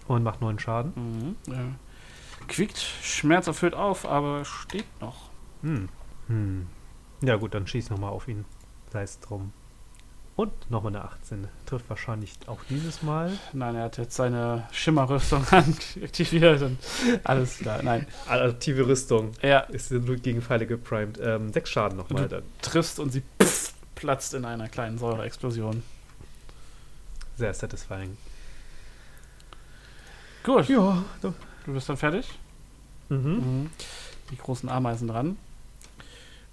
Und 0.08 0.22
macht 0.22 0.40
neun 0.40 0.58
Schaden. 0.58 0.92
Mhm. 0.96 1.52
Ja. 1.52 1.60
Quickt 2.48 2.78
schmerzerfüllt 2.78 3.74
auf, 3.74 4.06
aber 4.06 4.44
steht 4.44 4.86
noch. 5.00 5.30
Hm. 5.62 5.88
Hm. 6.28 6.66
Ja 7.22 7.36
gut, 7.36 7.54
dann 7.54 7.66
schieß 7.66 7.90
nochmal 7.90 8.10
auf 8.10 8.28
ihn. 8.28 8.44
Sei 8.92 9.02
es 9.02 9.18
drum. 9.20 9.52
Und 10.36 10.52
nochmal 10.68 10.94
eine 10.94 11.04
18. 11.04 11.46
Trifft 11.64 11.88
wahrscheinlich 11.88 12.32
auch 12.46 12.58
dieses 12.68 13.02
Mal. 13.04 13.30
Nein, 13.52 13.76
er 13.76 13.84
hat 13.84 13.98
jetzt 13.98 14.16
seine 14.16 14.66
Schimmerrüstung 14.72 15.46
aktiviert 15.52 16.60
und 16.60 16.78
alles 17.22 17.58
klar. 17.58 17.82
Nein, 17.84 18.06
Adaptive 18.28 18.86
Rüstung. 18.86 19.30
er 19.40 19.70
Ist 19.70 19.92
nur 19.92 20.16
gegen 20.16 20.42
Pfeile 20.42 20.66
geprimed. 20.66 21.20
Ähm, 21.22 21.52
sechs 21.52 21.70
Schaden 21.70 21.96
nochmal 21.96 22.24
Und 22.24 22.32
dann. 22.32 22.42
triffst 22.62 22.98
und 22.98 23.10
sie 23.12 23.22
pff, 23.40 23.74
platzt 23.94 24.34
in 24.34 24.44
einer 24.44 24.68
kleinen 24.68 24.98
Säureexplosion. 24.98 25.84
Sehr 27.36 27.54
satisfying. 27.54 28.16
Gut, 30.44 30.68
Ja, 30.68 31.02
du 31.22 31.32
bist 31.66 31.88
dann 31.88 31.96
fertig. 31.96 32.28
Mhm. 33.08 33.16
Mhm. 33.16 33.70
Die 34.30 34.36
großen 34.36 34.68
Ameisen 34.68 35.08
dran. 35.08 35.38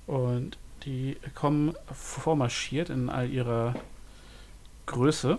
Und 0.08 0.58
die 0.86 1.18
kommen 1.36 1.76
vormarschiert 1.94 2.90
in 2.90 3.10
all 3.10 3.30
ihrer 3.30 3.76
Größe. 4.86 5.38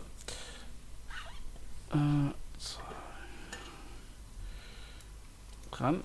Äh, 1.92 1.96
so. 2.58 2.80
Dran. 5.70 6.02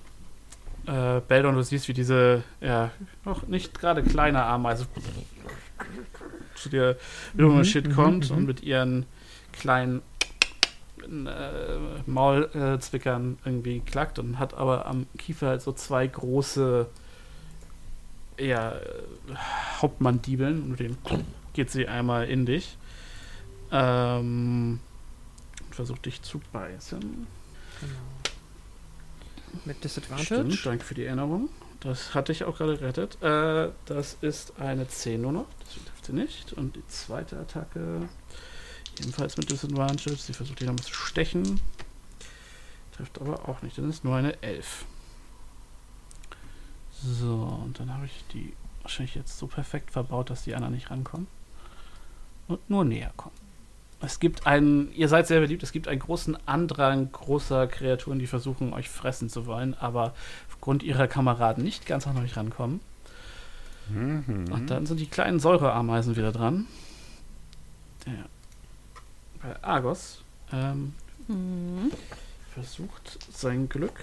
Äh, 0.85 1.19
Beldon, 1.27 1.55
du 1.55 1.63
siehst, 1.63 1.89
wie 1.89 1.93
diese, 1.93 2.43
ja, 2.61 2.91
noch 3.25 3.45
nicht 3.47 3.77
gerade 3.77 4.03
kleine 4.03 4.43
Ameise 4.43 4.87
zu 6.55 6.69
dir 6.69 6.97
mhm, 7.33 7.65
Shit 7.65 7.87
mhm, 7.87 7.93
kommt 7.93 8.29
mhm. 8.29 8.37
und 8.37 8.45
mit 8.45 8.63
ihren 8.63 9.05
kleinen 9.51 10.01
äh, 11.27 11.79
Maulzwickern 12.05 13.37
irgendwie 13.45 13.79
klackt 13.81 14.19
und 14.19 14.39
hat 14.39 14.53
aber 14.53 14.85
am 14.85 15.07
Kiefer 15.17 15.47
halt 15.47 15.61
so 15.61 15.71
zwei 15.71 16.05
große 16.07 16.87
ja, 18.39 18.71
äh, 18.71 18.79
Hauptmandibeln 19.81 20.63
und 20.63 20.69
mit 20.71 20.79
denen 20.79 20.97
geht 21.53 21.71
sie 21.71 21.87
einmal 21.87 22.27
in 22.27 22.45
dich. 22.45 22.77
Ähm, 23.71 24.79
und 25.65 25.75
versucht 25.75 26.05
dich 26.05 26.21
zu 26.21 26.39
beißen. 26.51 26.99
Genau. 26.99 27.93
Mit 29.65 29.83
Disadvantage. 29.83 30.25
Stimmt, 30.25 30.65
danke 30.65 30.85
für 30.85 30.95
die 30.95 31.05
Erinnerung. 31.05 31.49
Das 31.79 32.13
hatte 32.13 32.31
ich 32.31 32.43
auch 32.43 32.57
gerade 32.57 32.77
gerettet. 32.77 33.21
Äh, 33.21 33.71
das 33.85 34.17
ist 34.21 34.59
eine 34.59 34.87
10 34.87 35.21
nur 35.21 35.31
noch, 35.31 35.45
deswegen 35.61 35.85
trifft 35.85 36.05
sie 36.05 36.13
nicht. 36.13 36.53
Und 36.53 36.75
die 36.75 36.87
zweite 36.87 37.37
Attacke 37.37 38.07
ebenfalls 38.99 39.37
mit 39.37 39.49
Disadvantage. 39.49 40.15
Sie 40.15 40.33
versucht 40.33 40.61
ihn 40.61 40.67
nochmal 40.67 40.83
zu 40.83 40.93
stechen. 40.93 41.59
Trifft 42.95 43.21
aber 43.21 43.47
auch 43.47 43.61
nicht, 43.61 43.77
dann 43.77 43.89
ist 43.89 44.03
nur 44.03 44.15
eine 44.15 44.41
11. 44.41 44.85
So, 47.03 47.59
und 47.63 47.79
dann 47.79 47.93
habe 47.93 48.05
ich 48.05 48.23
die 48.33 48.53
wahrscheinlich 48.81 49.15
jetzt 49.15 49.37
so 49.37 49.47
perfekt 49.47 49.91
verbaut, 49.91 50.29
dass 50.29 50.43
die 50.43 50.55
anderen 50.55 50.73
nicht 50.73 50.89
rankommen. 50.89 51.27
Und 52.47 52.69
nur 52.69 52.85
näher 52.85 53.11
kommen. 53.17 53.35
Es 53.99 54.19
gibt 54.19 54.45
einen, 54.45 54.91
ihr 54.93 55.09
seid 55.09 55.27
sehr 55.27 55.39
beliebt, 55.39 55.63
es 55.63 55.71
gibt 55.71 55.87
einen 55.87 55.99
großen 55.99 56.37
Andrang 56.47 57.11
großer 57.11 57.67
Kreaturen, 57.67 58.19
die 58.19 58.27
versuchen, 58.27 58.73
euch 58.73 58.89
fressen 58.89 59.29
zu 59.29 59.45
wollen, 59.47 59.73
aber 59.73 60.13
aufgrund 60.49 60.83
ihrer 60.83 61.07
Kameraden 61.07 61.63
nicht 61.63 61.85
ganz 61.85 62.05
an 62.07 62.17
euch 62.17 62.37
rankommen. 62.37 62.79
Mhm. 63.89 64.45
Und 64.51 64.69
dann 64.69 64.85
sind 64.85 64.99
die 64.99 65.07
kleinen 65.07 65.39
Säureameisen 65.39 66.15
wieder 66.15 66.31
dran. 66.31 66.67
Der, 68.05 68.25
bei 69.41 69.61
Argos 69.63 70.23
ähm, 70.51 70.93
Mhm. 71.27 71.91
versucht 72.53 73.19
sein 73.33 73.67
Glück 73.67 73.99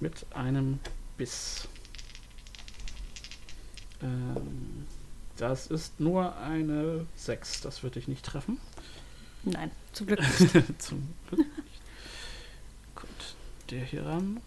mit 0.00 0.26
einem 0.34 0.80
Biss. 1.16 1.68
Ähm, 4.02 4.86
das 5.36 5.68
ist 5.68 6.00
nur 6.00 6.36
eine 6.38 7.06
6. 7.16 7.60
Das 7.60 7.82
wird 7.82 7.94
dich 7.94 8.08
nicht 8.08 8.24
treffen. 8.24 8.58
Nein, 9.44 9.70
zum 9.92 10.06
Glück 10.08 10.20
nicht. 10.20 10.52
Zum 10.82 11.08
Glück 11.28 11.38
nicht. 11.40 11.80
Kommt 12.94 13.36
der 13.70 13.84
hier 13.84 14.04
ran 14.06 14.40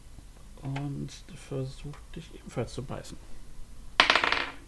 und 0.62 1.10
versucht 1.48 2.16
dich 2.16 2.34
ebenfalls 2.36 2.74
zu 2.74 2.84
beißen. 2.84 3.18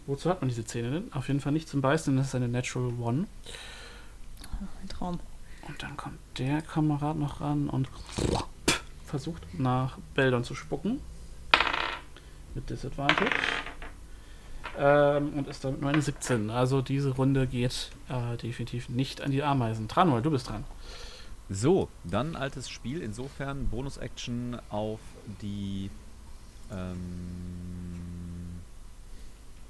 Wozu 0.06 0.30
hat 0.30 0.40
man 0.40 0.48
diese 0.48 0.64
Zähne 0.64 0.90
denn? 0.92 1.12
Auf 1.12 1.28
jeden 1.28 1.40
Fall 1.40 1.52
nicht 1.52 1.68
zum 1.68 1.82
Beißen, 1.82 2.12
denn 2.12 2.18
das 2.18 2.28
ist 2.28 2.34
eine 2.34 2.48
Natural 2.48 2.92
One. 3.00 3.26
Ein 4.82 4.88
Traum. 4.88 5.20
Und 5.70 5.80
dann 5.84 5.96
kommt 5.96 6.18
der 6.36 6.62
Kamerad 6.62 7.16
noch 7.16 7.40
ran 7.40 7.70
und 7.70 7.88
versucht 9.04 9.42
nach 9.56 9.98
Beldon 10.14 10.42
zu 10.42 10.56
spucken. 10.56 11.00
Mit 12.56 12.68
Disadvantage. 12.68 13.30
Ähm, 14.76 15.32
und 15.34 15.46
ist 15.46 15.64
damit 15.64 15.80
nur 15.80 15.90
eine 15.90 16.02
17. 16.02 16.50
Also 16.50 16.82
diese 16.82 17.10
Runde 17.10 17.46
geht 17.46 17.92
äh, 18.08 18.36
definitiv 18.36 18.88
nicht 18.88 19.20
an 19.20 19.30
die 19.30 19.44
Ameisen. 19.44 19.86
Tranuel, 19.86 20.22
du 20.22 20.32
bist 20.32 20.48
dran. 20.48 20.64
So, 21.48 21.88
dann 22.02 22.34
altes 22.34 22.68
Spiel. 22.68 23.00
Insofern 23.00 23.68
Bonus-Action 23.68 24.58
auf 24.70 24.98
die. 25.40 25.88
Ähm, 26.72 28.60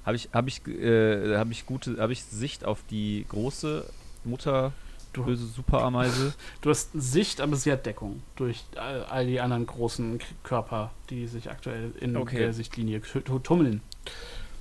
habe 0.06 0.16
ich, 0.16 0.30
hab 0.32 0.48
ich, 0.48 0.66
äh, 0.66 1.36
hab 1.36 1.50
ich 1.50 1.66
gute, 1.66 1.98
habe 1.98 2.14
ich 2.14 2.24
Sicht 2.24 2.64
auf 2.64 2.82
die 2.88 3.26
große 3.28 3.84
Mutter 4.24 4.72
Du, 5.12 5.24
böse 5.24 5.46
Superameise? 5.46 6.34
du 6.60 6.70
hast 6.70 6.90
Sicht, 6.94 7.40
aber 7.40 7.56
sie 7.56 7.72
hat 7.72 7.84
Deckung 7.86 8.22
durch 8.36 8.64
all, 8.76 9.04
all 9.04 9.26
die 9.26 9.40
anderen 9.40 9.66
großen 9.66 10.18
K 10.18 10.24
Körper, 10.44 10.90
die 11.10 11.26
sich 11.26 11.50
aktuell 11.50 11.92
in 12.00 12.16
Okay. 12.16 12.38
der 12.38 12.52
Sichtlinie 12.52 13.00
tu- 13.00 13.38
tummeln. 13.40 13.80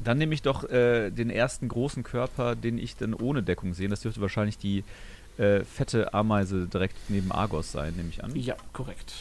Dann 0.03 0.17
nehme 0.17 0.33
ich 0.33 0.41
doch 0.41 0.63
äh, 0.69 1.11
den 1.11 1.29
ersten 1.29 1.67
großen 1.67 2.03
Körper, 2.03 2.55
den 2.55 2.77
ich 2.77 2.95
dann 2.95 3.13
ohne 3.13 3.43
Deckung 3.43 3.73
sehe. 3.73 3.89
Das 3.89 4.01
dürfte 4.01 4.21
wahrscheinlich 4.21 4.57
die 4.57 4.83
äh, 5.37 5.63
fette 5.65 6.13
Ameise 6.13 6.67
direkt 6.67 6.95
neben 7.09 7.31
Argos 7.31 7.71
sein, 7.71 7.93
nehme 7.95 8.09
ich 8.09 8.23
an. 8.23 8.35
Ja, 8.35 8.55
korrekt. 8.73 9.13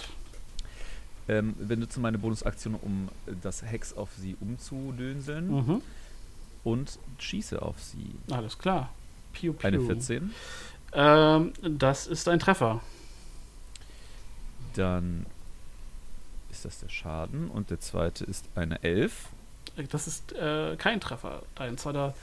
Ähm, 1.28 1.54
benutze 1.58 2.00
meine 2.00 2.16
Bonusaktion, 2.18 2.74
um 2.74 3.08
das 3.42 3.62
Hex 3.62 3.92
auf 3.92 4.08
sie 4.18 4.34
umzudönseln 4.40 5.48
Mhm. 5.50 5.82
und 6.64 6.98
schieße 7.18 7.60
auf 7.60 7.76
sie. 7.82 8.12
Alles 8.32 8.56
klar. 8.58 8.88
Piu, 9.34 9.52
piu. 9.52 9.66
Eine 9.68 9.80
14. 9.80 10.32
Ähm, 10.92 11.52
das 11.62 12.06
ist 12.06 12.28
ein 12.28 12.38
Treffer. 12.38 12.80
Dann 14.74 15.26
ist 16.50 16.64
das 16.64 16.80
der 16.80 16.88
Schaden 16.88 17.50
und 17.50 17.70
der 17.70 17.80
zweite 17.80 18.24
ist 18.24 18.46
eine 18.54 18.82
11. 18.82 19.28
Das 19.90 20.06
ist 20.06 20.32
äh, 20.32 20.76
kein 20.76 21.00
Treffer. 21.00 21.42
Dein 21.54 21.78
zweiter 21.78 22.14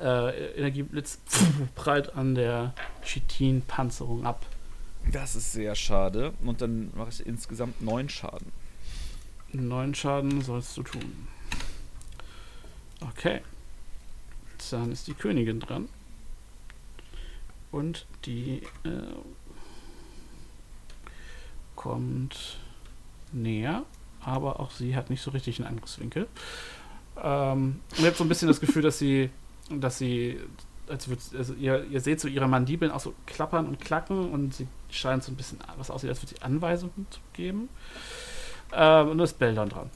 äh, 0.00 0.54
Energieblitz 0.54 1.18
prallt 1.74 2.14
an 2.14 2.34
der 2.34 2.74
Chitin-Panzerung 3.02 4.26
ab. 4.26 4.46
Das 5.12 5.34
ist 5.34 5.52
sehr 5.52 5.74
schade. 5.74 6.32
Und 6.44 6.60
dann 6.60 6.90
mache 6.94 7.10
ich 7.10 7.26
insgesamt 7.26 7.80
9 7.82 8.08
Schaden. 8.08 8.52
Neun 9.52 9.94
Schaden 9.94 10.42
sollst 10.42 10.76
du 10.76 10.82
tun. 10.82 11.28
Okay. 13.00 13.40
Dann 14.70 14.92
ist 14.92 15.08
die 15.08 15.14
Königin 15.14 15.58
dran. 15.58 15.88
Und 17.72 18.06
die 18.24 18.62
äh, 18.84 19.14
kommt 21.76 22.58
näher, 23.32 23.84
aber 24.20 24.60
auch 24.60 24.70
sie 24.70 24.96
hat 24.96 25.08
nicht 25.08 25.22
so 25.22 25.30
richtig 25.30 25.58
einen 25.58 25.68
Angriffswinkel. 25.68 26.26
Ähm, 27.22 27.80
und 27.96 28.04
jetzt 28.04 28.18
so 28.18 28.24
ein 28.24 28.28
bisschen 28.28 28.48
das 28.48 28.60
Gefühl, 28.60 28.82
dass 28.82 28.98
sie, 28.98 29.30
dass 29.70 29.98
sie, 29.98 30.38
als 30.88 31.08
würd, 31.08 31.20
also 31.36 31.54
ihr, 31.54 31.84
ihr 31.84 32.00
seht 32.00 32.20
so 32.20 32.28
ihre 32.28 32.48
Mandibeln 32.48 32.90
auch 32.90 33.00
so 33.00 33.14
klappern 33.26 33.66
und 33.66 33.80
klacken 33.80 34.30
und 34.32 34.54
sie 34.54 34.66
scheint 34.90 35.22
so 35.22 35.32
ein 35.32 35.36
bisschen 35.36 35.58
was 35.78 35.90
aussieht, 35.90 36.10
als 36.10 36.22
würde 36.22 36.34
sie 36.34 36.42
Anweisungen 36.42 37.06
geben. 37.32 37.68
Ähm, 38.72 39.08
und 39.08 39.18
da 39.18 39.24
ist 39.24 39.38
Beldon 39.38 39.68
dran. 39.68 39.90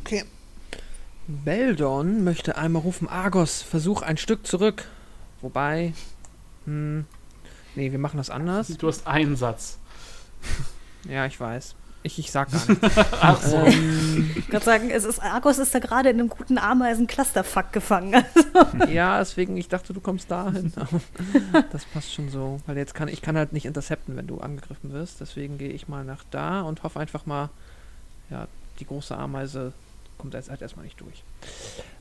Okay. 0.00 0.24
Beldon 1.26 2.24
möchte 2.24 2.56
einmal 2.56 2.82
rufen, 2.82 3.08
Argos, 3.08 3.62
versuch 3.62 4.02
ein 4.02 4.16
Stück 4.16 4.46
zurück. 4.46 4.86
Wobei, 5.40 5.92
hm, 6.64 7.04
nee, 7.74 7.90
wir 7.92 7.98
machen 7.98 8.16
das 8.18 8.30
anders. 8.30 8.68
Du 8.68 8.88
hast 8.88 9.06
einen 9.06 9.36
Satz. 9.36 9.78
Ja, 11.08 11.26
ich 11.26 11.38
weiß. 11.40 11.74
Ich, 12.02 12.18
ich 12.18 12.32
sag 12.32 12.50
gar 12.50 12.62
nichts. 12.68 12.96
Ach 13.20 13.42
so. 13.42 13.56
ähm, 13.56 14.30
Ich 14.34 14.48
kann 14.48 14.62
sagen, 14.62 14.88
es 14.90 15.04
ist, 15.04 15.20
Argos 15.22 15.58
ist 15.58 15.74
da 15.74 15.80
gerade 15.80 16.08
in 16.08 16.18
einem 16.18 16.28
guten 16.30 16.56
Ameisen-Clusterfuck 16.56 17.72
gefangen. 17.72 18.24
ja, 18.88 19.18
deswegen, 19.18 19.56
ich 19.58 19.68
dachte, 19.68 19.92
du 19.92 20.00
kommst 20.00 20.30
dahin. 20.30 20.72
Das 21.72 21.84
passt 21.84 22.12
schon 22.14 22.30
so. 22.30 22.60
Weil 22.66 22.78
jetzt 22.78 22.94
kann 22.94 23.08
ich 23.08 23.20
kann 23.20 23.36
halt 23.36 23.52
nicht 23.52 23.66
intercepten, 23.66 24.16
wenn 24.16 24.26
du 24.26 24.38
angegriffen 24.40 24.92
wirst. 24.92 25.20
Deswegen 25.20 25.58
gehe 25.58 25.68
ich 25.70 25.88
mal 25.88 26.04
nach 26.04 26.24
da 26.30 26.62
und 26.62 26.82
hoffe 26.84 26.98
einfach 27.00 27.26
mal, 27.26 27.50
ja, 28.30 28.46
die 28.78 28.86
große 28.86 29.14
Ameise 29.16 29.72
kommt 30.16 30.32
jetzt 30.32 30.48
halt 30.48 30.62
erstmal 30.62 30.86
nicht 30.86 31.00
durch. 31.00 31.22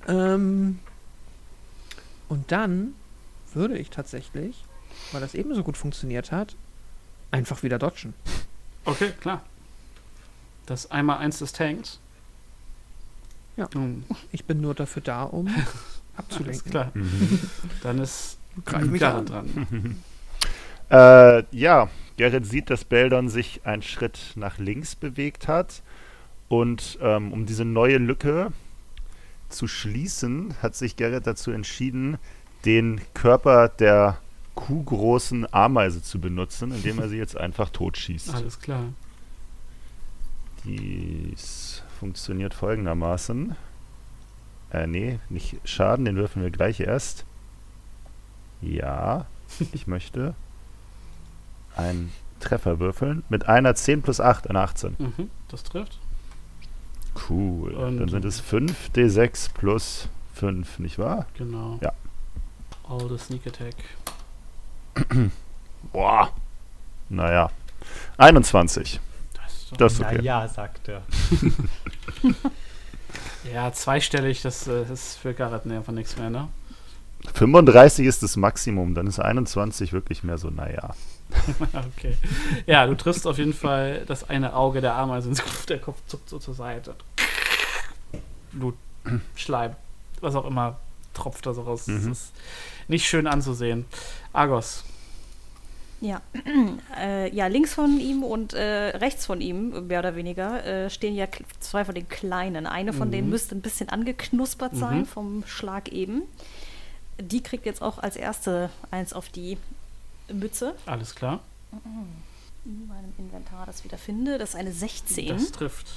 Ähm, 0.08 0.80
und 2.30 2.52
dann 2.54 2.94
würde 3.56 3.78
ich 3.78 3.90
tatsächlich, 3.90 4.64
weil 5.12 5.22
das 5.22 5.34
ebenso 5.36 5.64
gut 5.64 5.78
funktioniert 5.78 6.32
hat, 6.32 6.56
einfach 7.32 7.64
wieder 7.64 7.80
dodgen. 7.80 8.14
Okay, 8.86 9.12
klar. 9.20 9.44
Das 10.66 10.90
einmal 10.92 11.18
eins 11.20 11.40
des 11.40 11.52
Tanks. 11.54 12.00
Ja. 13.58 13.68
Hm, 13.74 14.04
Ich 14.32 14.46
bin 14.46 14.62
nur 14.62 14.74
dafür 14.76 15.02
da, 15.02 15.24
um 15.24 15.48
alles 15.54 15.68
abzulenken. 16.16 16.72
klar. 16.72 16.92
Mhm. 16.94 17.40
Dann 17.84 18.00
ist 18.00 18.38
Greif 18.66 18.86
mich 18.88 19.02
Garrett 19.02 19.32
an. 19.32 19.48
dran. 19.54 20.04
Äh, 20.92 21.44
ja, 21.56 21.88
Gerrit 22.18 22.48
sieht, 22.48 22.72
dass 22.72 22.84
Beldon 22.84 23.30
sich 23.30 23.62
einen 23.64 23.84
Schritt 23.84 24.32
nach 24.36 24.58
links 24.58 24.96
bewegt 24.96 25.48
hat. 25.48 25.84
Und 26.48 26.98
ähm, 27.00 27.32
um 27.32 27.46
diese 27.46 27.64
neue 27.64 28.00
Lücke 28.00 28.52
zu 29.50 29.68
schließen, 29.68 30.56
hat 30.64 30.76
sich 30.76 30.96
Gerrit 30.96 31.28
dazu 31.28 31.52
entschieden, 31.52 32.18
den 32.66 33.02
Körper 33.14 33.70
der 33.70 34.18
kuhgroßen 34.56 35.52
Ameise 35.54 36.02
zu 36.02 36.20
benutzen, 36.20 36.72
indem 36.74 37.00
er 37.00 37.08
sie 37.10 37.18
jetzt 37.18 37.38
einfach 37.38 37.70
totschießt. 37.70 38.34
Alles 38.36 38.60
klar. 38.60 38.84
Dies 40.66 41.84
funktioniert 42.00 42.54
folgendermaßen. 42.54 43.56
Äh, 44.72 44.88
nee, 44.88 45.20
nicht 45.30 45.56
Schaden, 45.64 46.06
den 46.06 46.16
würfeln 46.18 46.44
wir 46.44 46.52
gleich 46.52 46.80
erst. 46.82 47.26
Ja, 48.62 49.26
ich 49.72 49.88
möchte 49.88 50.36
einen 51.76 52.12
Treffer 52.40 52.80
würfeln 52.80 53.24
mit 53.30 53.48
einer 53.48 53.74
10 53.76 54.02
plus 54.02 54.20
8, 54.20 54.50
einer 54.50 54.62
18. 54.62 54.96
Mhm, 55.00 55.30
das 55.48 55.64
trifft. 55.64 55.98
Cool. 57.30 57.72
Und- 57.74 57.98
Dann 57.98 58.10
sind 58.10 58.26
es 58.26 58.40
5 58.40 58.92
D6 58.94 59.54
plus 59.54 60.10
5, 60.36 60.80
nicht 60.80 61.00
wahr? 61.00 61.26
Genau. 61.36 61.80
Ja. 61.82 61.94
All 62.90 63.08
the 63.08 63.18
Sneak 63.18 63.46
Attack. 63.46 63.76
Boah. 65.94 66.32
Naja. 67.10 67.52
21. 68.18 69.00
Das 69.34 69.54
ist 69.54 69.72
doch 69.72 69.78
Das 69.78 69.94
ist 69.94 70.02
okay. 70.02 70.18
Naja, 70.18 70.48
sagt 70.48 70.88
er. 70.88 71.04
ja, 73.54 73.72
zweistellig, 73.72 74.42
das 74.42 74.68
äh, 74.68 74.84
ist 74.92 75.18
für 75.18 75.34
Garrett 75.34 75.66
nee, 75.66 75.76
einfach 75.78 75.94
nichts 75.94 76.18
mehr, 76.18 76.30
ne? 76.30 76.48
35 77.34 78.06
ist 78.06 78.24
das 78.24 78.38
Maximum, 78.38 78.96
dann 78.96 79.06
ist 79.06 79.20
21 79.20 79.94
wirklich 79.94 80.24
mehr 80.24 80.38
so, 80.38 80.50
naja. 80.50 80.96
okay. 81.96 82.18
Ja, 82.66 82.88
du 82.88 82.96
triffst 82.96 83.28
auf 83.28 83.38
jeden 83.38 83.54
Fall 83.54 84.04
das 84.08 84.30
eine 84.30 84.56
Auge 84.56 84.82
der 84.82 84.96
Ameise 84.96 85.30
ins 85.30 85.44
Kopf, 85.44 85.66
der 85.66 85.80
Kopf 85.80 85.98
zuckt 86.08 86.30
so 86.30 86.40
zur 86.40 86.54
Seite. 86.56 86.96
Blut, 88.52 88.76
Schleim, 89.36 89.76
was 90.22 90.34
auch 90.36 90.46
immer 90.46 90.80
tropft 91.14 91.46
da 91.46 91.54
so 91.54 91.64
raus. 91.64 91.86
Das 91.86 92.04
Mhm. 92.04 92.12
ist 92.14 92.34
nicht 92.90 93.08
schön 93.08 93.26
anzusehen. 93.28 93.86
Argos. 94.34 94.84
Ja. 96.02 96.22
äh, 96.98 97.34
ja, 97.36 97.48
links 97.48 97.74
von 97.74 98.00
ihm 98.00 98.24
und 98.24 98.54
äh, 98.54 98.98
rechts 98.98 99.26
von 99.26 99.42
ihm, 99.42 99.88
mehr 99.88 100.00
oder 100.00 100.16
weniger, 100.16 100.66
äh, 100.66 100.90
stehen 100.90 101.14
ja 101.16 101.28
zwei 101.60 101.84
von 101.86 101.94
den 101.96 102.08
Kleinen. 102.08 102.68
Eine 102.68 102.94
von 102.94 103.12
denen 103.12 103.28
Mhm. 103.28 103.32
müsste 103.32 103.56
ein 103.56 103.62
bisschen 103.62 103.90
angeknuspert 103.90 104.76
sein 104.76 105.00
Mhm. 105.00 105.06
vom 105.06 105.44
Schlag 105.46 105.90
eben. 105.90 106.22
Die 107.20 107.44
kriegt 107.44 107.66
jetzt 107.66 107.82
auch 107.82 107.98
als 108.00 108.16
erste 108.16 108.70
eins 108.92 109.12
auf 109.12 109.28
die 109.30 109.58
Mütze. 110.32 110.74
Alles 110.86 111.16
klar. 111.16 111.42
In 112.66 112.88
meinem 112.88 113.14
Inventar 113.18 113.66
das 113.66 113.84
wieder 113.84 113.98
finde. 113.98 114.38
Das 114.38 114.50
ist 114.52 114.56
eine 114.56 114.72
16. 114.72 115.28
Das 115.28 115.52
trifft. 115.52 115.88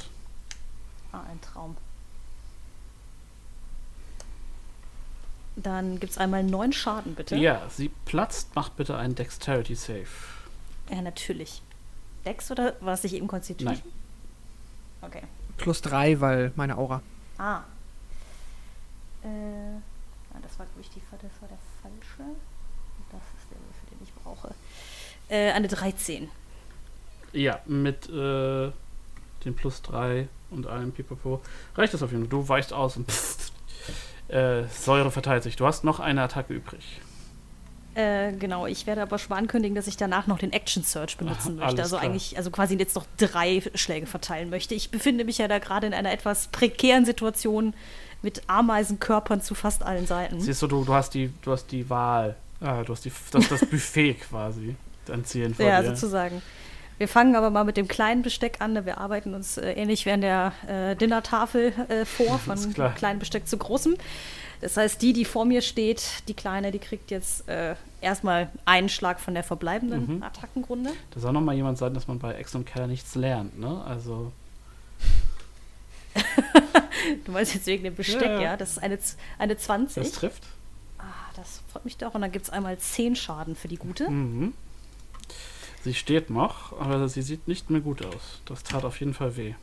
Ah, 1.13 1.21
ein 1.31 1.41
Traum. 1.41 1.77
Dann 5.57 6.01
gibt 6.01 6.13
es 6.13 6.19
einmal 6.19 6.43
neun 6.43 6.73
Schaden, 6.73 7.15
bitte. 7.15 7.37
Ja, 7.37 7.69
sie 7.69 7.91
platzt. 8.05 8.55
Macht 8.55 8.77
bitte 8.77 8.97
einen 8.97 9.15
Dexterity 9.15 9.75
Save. 9.75 10.07
Ja, 10.91 11.03
natürlich. 11.03 11.63
Dex 12.25 12.51
oder 12.51 12.75
war 12.81 12.95
es 12.95 13.03
sich 13.03 13.15
eben 13.15 13.27
Constitution? 13.27 13.75
Nein. 13.75 13.93
Okay. 15.03 15.23
Plus 15.57 15.83
drei, 15.83 16.21
weil 16.21 16.53
meine 16.57 16.79
Aura. 16.79 17.03
Ah. 17.39 17.63
Äh, 19.23 19.29
das 20.43 20.59
war, 20.59 20.67
glaube 20.67 20.81
ich, 20.81 20.91
die, 20.91 21.01
das 21.11 21.41
war 21.41 21.49
der 21.49 21.59
falsche. 21.83 22.31
Das 23.11 23.21
ist 23.39 23.51
der 23.51 23.59
Würfel, 23.59 23.89
den 23.91 23.99
ich 24.03 24.15
brauche. 24.15 24.55
Äh, 25.29 25.53
eine 25.53 25.69
13. 25.69 26.31
Ja, 27.33 27.61
mit 27.67 28.09
äh, 28.09 28.71
dem 29.45 29.55
Plus 29.55 29.83
3 29.83 30.29
und 30.51 30.67
allem 30.67 30.93
Pipapo 30.93 31.41
reicht 31.75 31.95
das 31.95 32.03
auf 32.03 32.11
jeden 32.13 32.25
Fall. 32.25 32.31
Du 32.31 32.49
weichst 32.49 32.73
aus 32.73 32.97
und 32.97 33.07
pfft, 33.11 33.53
äh, 34.33 34.65
Säure 34.69 35.11
verteilt 35.11 35.43
sich. 35.43 35.57
Du 35.57 35.67
hast 35.67 35.85
noch 35.85 36.01
eine 36.01 36.23
Attacke 36.23 36.55
übrig. 36.55 37.01
Äh, 37.95 38.33
genau, 38.33 38.67
ich 38.67 38.87
werde 38.87 39.03
aber 39.03 39.19
schon 39.19 39.37
ankündigen, 39.37 39.75
dass 39.75 39.87
ich 39.87 39.99
danach 39.99 40.27
noch 40.27 40.39
den 40.39 40.51
Action 40.53 40.83
Search 40.83 41.19
benutzen 41.19 41.59
Alles 41.61 41.67
möchte. 41.73 41.83
Also 41.83 41.97
klar. 41.99 42.09
eigentlich, 42.09 42.37
also 42.39 42.51
quasi 42.51 42.77
jetzt 42.77 42.95
noch 42.95 43.05
drei 43.19 43.63
Schläge 43.75 44.07
verteilen 44.07 44.49
möchte. 44.49 44.75
Ich 44.75 44.91
befinde 44.91 45.25
mich 45.25 45.37
ja 45.39 45.47
da 45.47 45.59
gerade 45.59 45.87
in 45.89 45.93
einer 45.95 46.11
etwas 46.11 46.47
prekären 46.49 47.05
Situation 47.05 47.75
mit 48.23 48.43
Ameisenkörpern 48.47 49.43
zu 49.43 49.55
fast 49.55 49.83
allen 49.83 50.07
Seiten. 50.07 50.41
Siehst 50.41 50.63
du, 50.63 50.69
du, 50.69 50.85
du 50.85 50.95
hast 50.95 51.13
die, 51.13 51.31
du 51.43 51.53
hast 51.53 51.67
die 51.71 51.91
Wahl. 51.91 52.37
Ah, 52.61 52.83
du 52.83 52.93
hast 52.93 53.05
die, 53.05 53.13
das, 53.31 53.49
das 53.49 53.61
Buffet 53.71 54.15
quasi. 54.15 54.75
Dein 55.05 55.25
Zielen 55.27 55.55
vor 55.55 55.67
Ja, 55.67 55.83
dir. 55.83 55.89
sozusagen. 55.89 56.41
Wir 56.99 57.09
fangen 57.09 57.35
aber 57.35 57.51
mal 57.51 57.65
mit 57.65 57.77
dem 57.77 57.89
kleinen 57.89 58.23
Besteck 58.23 58.61
an. 58.61 58.85
Wir 58.87 58.99
arbeiten 58.99 59.35
uns 59.35 59.57
äh, 59.59 59.73
ähnlich 59.73 60.07
wie 60.07 60.13
an 60.13 60.21
der 60.21 60.53
äh, 60.69 60.95
Dinnertafel 60.97 61.73
äh, 61.89 62.05
vor, 62.05 62.39
von 62.45 62.57
kleinem 62.95 63.19
Besteck 63.19 63.49
zu 63.49 63.57
großem. 63.57 63.97
Das 64.61 64.77
heißt, 64.77 65.03
die, 65.03 65.13
die 65.13 65.25
vor 65.25 65.45
mir 65.45 65.61
steht, 65.61 66.05
die 66.29 66.35
Kleine, 66.35 66.71
die 66.71 66.79
kriegt 66.79 67.11
jetzt 67.11 67.49
äh, 67.49 67.75
erstmal 68.01 68.49
einen 68.65 68.89
Schlag 68.89 69.19
von 69.19 69.35
der 69.35 69.43
verbleibenden 69.43 70.17
Mhm. 70.19 70.23
Attackenrunde. 70.23 70.91
Da 71.11 71.19
soll 71.21 71.33
noch 71.33 71.41
mal 71.41 71.55
jemand 71.57 71.79
sagen, 71.79 71.95
dass 71.95 72.07
man 72.07 72.21
bei 72.21 72.35
Ex 72.35 72.55
und 72.55 72.65
Keller 72.67 72.87
nichts 72.87 73.17
lernt, 73.17 73.59
ne? 73.59 73.83
Also, 73.85 74.31
Du 77.25 77.33
meinst 77.33 77.55
jetzt 77.55 77.67
wegen 77.67 77.83
dem 77.83 77.97
Besteck, 77.97 78.23
Ja, 78.23 78.33
ja? 78.35 78.41
ja. 78.43 78.57
Das 78.57 78.71
ist 78.73 78.79
eine, 78.79 78.97
eine 79.39 79.57
20. 79.57 80.03
das 80.05 80.13
trifft. 80.13 80.45
ah, 80.99 81.03
das 81.35 81.61
freut 81.73 81.85
mich 81.85 81.97
doch. 81.97 82.15
Und 82.15 82.21
dann 82.23 82.31
gibt 82.31 82.45
es 82.45 82.51
einmal 82.51 82.79
10 82.79 83.17
Schaden 83.17 83.57
für 83.57 83.67
die 83.67 83.77
Gute. 83.79 84.09
Mhm. 84.09 84.53
Sie 85.85 85.95
steht 85.95 86.31
noch, 86.31 86.79
aber 86.81 87.09
sie 87.09 87.23
sieht 87.23 87.49
nicht 87.49 87.71
mehr 87.71 87.81
gut 87.81 88.05
aus. 88.05 88.41
Das 88.45 88.63
tat 88.63 88.85
auf 88.85 89.01
jeden 89.01 89.15
Fall 89.15 89.37
weh. 89.37 89.55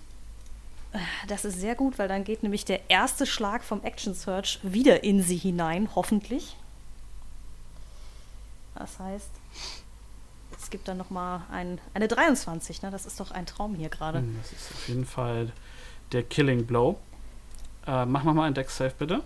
Das 1.27 1.45
ist 1.45 1.59
sehr 1.59 1.75
gut, 1.75 1.99
weil 1.99 2.07
dann 2.07 2.23
geht 2.23 2.43
nämlich 2.43 2.65
der 2.65 2.89
erste 2.89 3.25
Schlag 3.25 3.63
vom 3.63 3.83
Action 3.83 4.13
Search 4.13 4.59
wieder 4.63 5.03
in 5.03 5.21
sie 5.21 5.37
hinein, 5.37 5.89
hoffentlich. 5.95 6.55
Das 8.75 8.97
heißt, 8.99 9.29
es 10.57 10.69
gibt 10.69 10.87
dann 10.87 10.97
noch 10.97 11.09
mal 11.09 11.43
ein, 11.51 11.79
eine 11.93 12.07
23, 12.07 12.81
ne? 12.81 12.91
Das 12.91 13.05
ist 13.05 13.19
doch 13.19 13.31
ein 13.31 13.45
Traum 13.45 13.75
hier 13.75 13.89
gerade. 13.89 14.21
Mhm, 14.21 14.37
Das 14.41 14.51
ist 14.51 14.71
auf 14.73 14.87
jeden 14.87 15.05
Fall 15.05 15.51
der 16.11 16.23
Killing 16.23 16.65
Blow. 16.65 16.97
Äh, 17.85 18.05
mach 18.05 18.23
noch 18.23 18.33
mal 18.33 18.45
einen 18.45 18.55
Dex 18.55 18.75
Save, 18.75 18.93
bitte. 18.97 19.21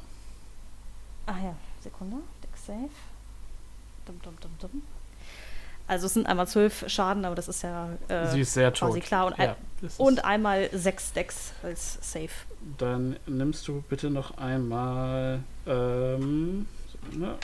Ah 1.25 1.35
ja, 1.43 1.55
Sekunde. 1.81 2.17
Dex 2.43 2.65
Save. 2.65 2.89
Dum, 4.05 4.21
dum, 4.21 4.35
dum, 4.41 4.51
dum. 4.59 4.81
Also 5.87 6.05
es 6.07 6.13
sind 6.13 6.27
einmal 6.27 6.47
12 6.47 6.85
Schaden, 6.87 7.25
aber 7.25 7.35
das 7.35 7.47
ist 7.47 7.61
ja 7.63 7.89
äh, 8.07 8.27
sie 8.27 8.41
ist 8.41 8.53
sehr 8.53 8.71
quasi 8.71 8.99
tot. 8.99 9.07
klar. 9.07 9.25
Und, 9.27 9.39
ein, 9.39 9.49
Ja, 9.49 9.55
und 9.97 10.23
einmal 10.23 10.69
6 10.71 11.13
Decks 11.13 11.53
als 11.61 11.97
Save. 12.01 12.29
Dann 12.77 13.17
nimmst 13.25 13.67
du 13.67 13.83
bitte 13.89 14.09
noch 14.09 14.37
einmal 14.37 15.41
ähm, 15.67 16.67
Sekunde. 16.91 17.35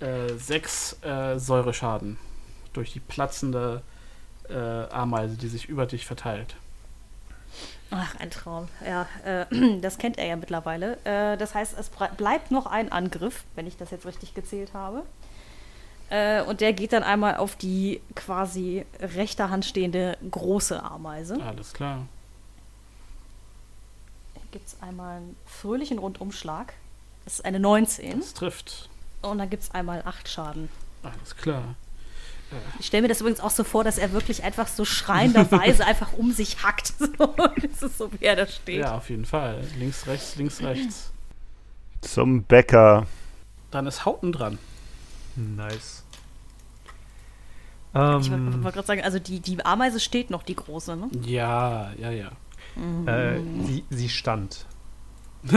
äh, 0.00 0.34
sechs 0.36 0.96
äh, 1.02 1.38
Säureschaden 1.38 2.18
durch 2.74 2.92
die 2.92 3.00
platzende 3.00 3.82
äh, 4.50 4.54
Ameise, 4.54 5.36
die 5.36 5.48
sich 5.48 5.68
über 5.68 5.86
dich 5.86 6.04
verteilt. 6.06 6.56
Ach, 7.90 8.16
ein 8.16 8.30
Traum. 8.30 8.68
Ja, 8.86 9.06
äh, 9.24 9.46
das 9.80 9.98
kennt 9.98 10.18
er 10.18 10.26
ja 10.26 10.36
mittlerweile. 10.36 10.98
Äh, 11.04 11.36
das 11.36 11.54
heißt, 11.54 11.76
es 11.78 11.90
bleibt 12.16 12.50
noch 12.50 12.66
ein 12.66 12.90
Angriff, 12.92 13.44
wenn 13.54 13.66
ich 13.66 13.76
das 13.76 13.90
jetzt 13.90 14.04
richtig 14.04 14.34
gezählt 14.34 14.74
habe. 14.74 15.04
Äh, 16.10 16.42
und 16.42 16.60
der 16.60 16.72
geht 16.72 16.92
dann 16.92 17.02
einmal 17.02 17.36
auf 17.36 17.56
die 17.56 18.00
quasi 18.14 18.84
rechter 19.00 19.50
Hand 19.50 19.64
stehende 19.64 20.16
große 20.30 20.82
Ameise. 20.82 21.40
Alles 21.42 21.72
klar. 21.72 22.06
Hier 24.34 24.42
gibt 24.52 24.68
es 24.68 24.80
einmal 24.82 25.16
einen 25.16 25.36
fröhlichen 25.46 25.98
Rundumschlag. 25.98 26.74
Das 27.24 27.34
ist 27.34 27.44
eine 27.44 27.58
19. 27.58 28.20
Das 28.20 28.34
trifft. 28.34 28.88
Und 29.22 29.38
dann 29.38 29.48
gibt 29.48 29.62
es 29.62 29.70
einmal 29.70 30.02
8 30.04 30.28
Schaden. 30.28 30.68
Alles 31.02 31.36
klar. 31.36 31.74
Ich 32.78 32.86
stelle 32.86 33.02
mir 33.02 33.08
das 33.08 33.20
übrigens 33.20 33.40
auch 33.40 33.50
so 33.50 33.64
vor, 33.64 33.84
dass 33.84 33.98
er 33.98 34.12
wirklich 34.12 34.44
einfach 34.44 34.68
so 34.68 34.84
schreienderweise 34.84 35.84
einfach 35.86 36.12
um 36.12 36.32
sich 36.32 36.62
hackt. 36.62 36.92
So, 37.16 37.34
das 37.36 37.82
ist 37.82 37.98
so, 37.98 38.12
wie 38.12 38.24
er 38.24 38.36
da 38.36 38.46
steht. 38.46 38.80
Ja, 38.80 38.96
auf 38.96 39.08
jeden 39.08 39.24
Fall. 39.24 39.64
Links, 39.78 40.06
rechts, 40.06 40.36
links, 40.36 40.60
rechts. 40.62 41.12
Zum 42.00 42.42
Bäcker. 42.42 43.06
Dann 43.70 43.86
ist 43.86 44.04
Hauten 44.04 44.32
dran. 44.32 44.58
Nice. 45.36 46.04
Ich 47.92 48.00
wollte 48.00 48.30
wollte 48.64 48.72
gerade 48.72 48.86
sagen, 48.86 49.02
also 49.02 49.18
die, 49.20 49.38
die 49.40 49.64
Ameise 49.64 50.00
steht 50.00 50.28
noch, 50.30 50.42
die 50.42 50.56
große, 50.56 50.96
ne? 50.96 51.08
Ja, 51.22 51.92
ja, 51.96 52.10
ja. 52.10 52.30
äh, 53.06 53.40
sie, 53.64 53.84
sie 53.90 54.08
stand. 54.08 54.66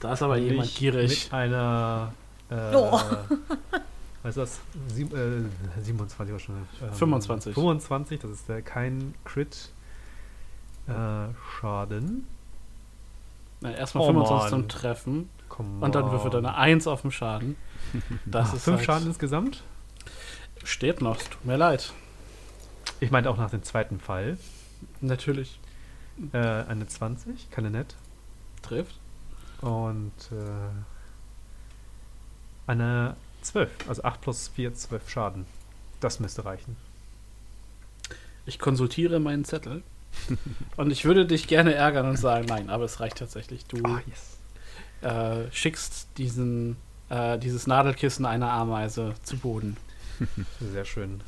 Da 0.00 0.12
ist 0.12 0.22
aber 0.22 0.36
jemand 0.36 0.74
gierig. 0.74 1.24
Mit 1.24 1.32
einer. 1.32 2.12
Äh, 2.50 2.74
Oh. 2.74 3.00
Was 4.22 4.36
ist 4.36 4.36
das? 4.36 4.60
Sieb, 4.94 5.12
äh, 5.14 5.42
27 5.82 6.32
war 6.32 6.38
schon. 6.38 6.56
Ähm, 6.82 6.92
25. 6.92 7.54
25, 7.54 8.20
das 8.20 8.30
ist 8.30 8.48
äh, 8.50 8.60
kein 8.62 9.14
Crit. 9.24 9.70
Äh, 10.88 10.92
Schaden. 11.58 12.26
Erstmal 13.62 14.04
Oh, 14.04 14.06
25 14.08 14.40
Mann. 14.40 14.48
zum 14.50 14.68
Treffen. 14.68 15.28
Come 15.48 15.84
Und 15.84 15.94
dann 15.94 16.10
würfelt 16.10 16.34
er 16.34 16.38
on. 16.40 16.46
eine 16.46 16.56
1 16.56 16.86
auf 16.86 17.00
dem 17.02 17.10
Schaden. 17.10 17.56
Das 18.26 18.50
Ah, 18.52 18.56
ist 18.56 18.64
fünf 18.64 18.76
halt- 18.78 18.86
Schaden 18.86 19.06
insgesamt. 19.08 19.62
Steht 20.64 21.00
noch, 21.00 21.18
es 21.20 21.28
tut 21.28 21.44
mir 21.44 21.56
leid. 21.56 21.92
Ich 23.00 23.10
meinte 23.10 23.28
auch 23.30 23.36
nach 23.36 23.50
dem 23.50 23.62
zweiten 23.62 24.00
Fall. 24.00 24.38
Natürlich. 25.00 25.58
Äh, 26.32 26.38
eine 26.38 26.86
20, 26.86 27.50
keine 27.50 27.70
nett. 27.70 27.94
Trifft. 28.62 28.94
Und 29.60 30.12
äh, 30.30 30.70
eine 32.66 33.16
12. 33.42 33.70
Also 33.88 34.04
8 34.04 34.20
plus 34.20 34.48
4, 34.48 34.74
12 34.74 35.10
Schaden. 35.10 35.46
Das 36.00 36.20
müsste 36.20 36.44
reichen. 36.44 36.76
Ich 38.46 38.58
konsultiere 38.58 39.20
meinen 39.20 39.44
Zettel. 39.44 39.82
und 40.76 40.90
ich 40.90 41.04
würde 41.04 41.26
dich 41.26 41.48
gerne 41.48 41.74
ärgern 41.74 42.08
und 42.08 42.16
sagen, 42.16 42.46
nein, 42.46 42.70
aber 42.70 42.84
es 42.84 43.00
reicht 43.00 43.18
tatsächlich. 43.18 43.66
Du 43.66 43.82
Ah, 43.84 44.00
yes. 44.06 44.38
äh, 45.02 45.50
schickst 45.52 46.06
diesen, 46.18 46.76
äh, 47.14 47.38
dieses 47.38 47.66
Nadelkissen 47.66 48.26
einer 48.26 48.50
Ameise 48.50 49.14
zu 49.22 49.36
Boden. 49.36 49.76
Sehr 50.72 50.84
schön. 50.84 51.20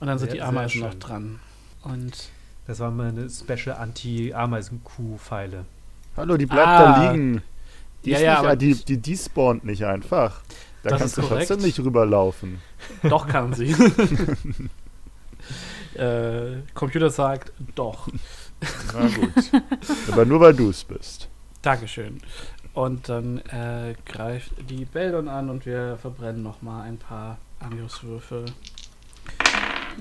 Und 0.00 0.06
dann 0.08 0.18
sind 0.18 0.28
Sehr, 0.30 0.34
die 0.34 0.40
sehr 0.40 0.48
Ameisen 0.48 0.80
noch 0.80 0.94
dran. 0.94 1.38
Und 1.82 2.30
Das 2.66 2.78
waren 2.80 2.96
meine 2.96 3.28
Special 3.30 3.76
Anti-Ameisen-Kuh-Pfeile. 3.76 5.64
Hallo, 6.16 6.36
die 6.36 6.46
bleibt 6.46 6.66
Ah. 6.66 6.92
da 7.02 7.10
liegen. 7.12 7.42
Die, 8.04 8.10
Ja, 8.10 8.18
ja, 8.20 8.30
nicht, 8.32 8.38
aber 8.40 8.56
die, 8.56 8.74
die, 8.74 8.96
die 8.98 9.16
spawnt 9.16 9.64
nicht 9.64 9.84
einfach. 9.84 10.42
Da 10.82 10.90
Das 10.90 10.98
kannst 11.00 11.18
ist 11.18 11.24
du 11.24 11.28
korrekt. 11.28 11.48
trotzdem 11.48 11.64
nicht 11.66 11.78
rüberlaufen. 11.78 12.60
doch 13.04 13.26
kann 13.28 13.52
sie. 13.54 13.74
äh, 15.94 16.56
Computer 16.74 17.10
sagt 17.10 17.52
doch. 17.74 18.08
Na 18.94 19.06
gut. 19.08 19.62
Aber 20.10 20.24
nur 20.24 20.40
weil 20.40 20.54
du 20.54 20.70
es 20.70 20.82
bist. 20.84 21.28
Dankeschön. 21.62 22.20
Und 22.74 23.08
dann 23.08 23.38
äh, 23.48 23.94
greift 24.06 24.52
die 24.70 24.84
Beldon 24.86 25.28
an 25.28 25.50
und 25.50 25.66
wir 25.66 25.98
verbrennen 26.00 26.42
noch 26.42 26.62
mal 26.62 26.82
ein 26.82 26.96
paar 26.96 27.36
Angriffswürfel. 27.60 28.46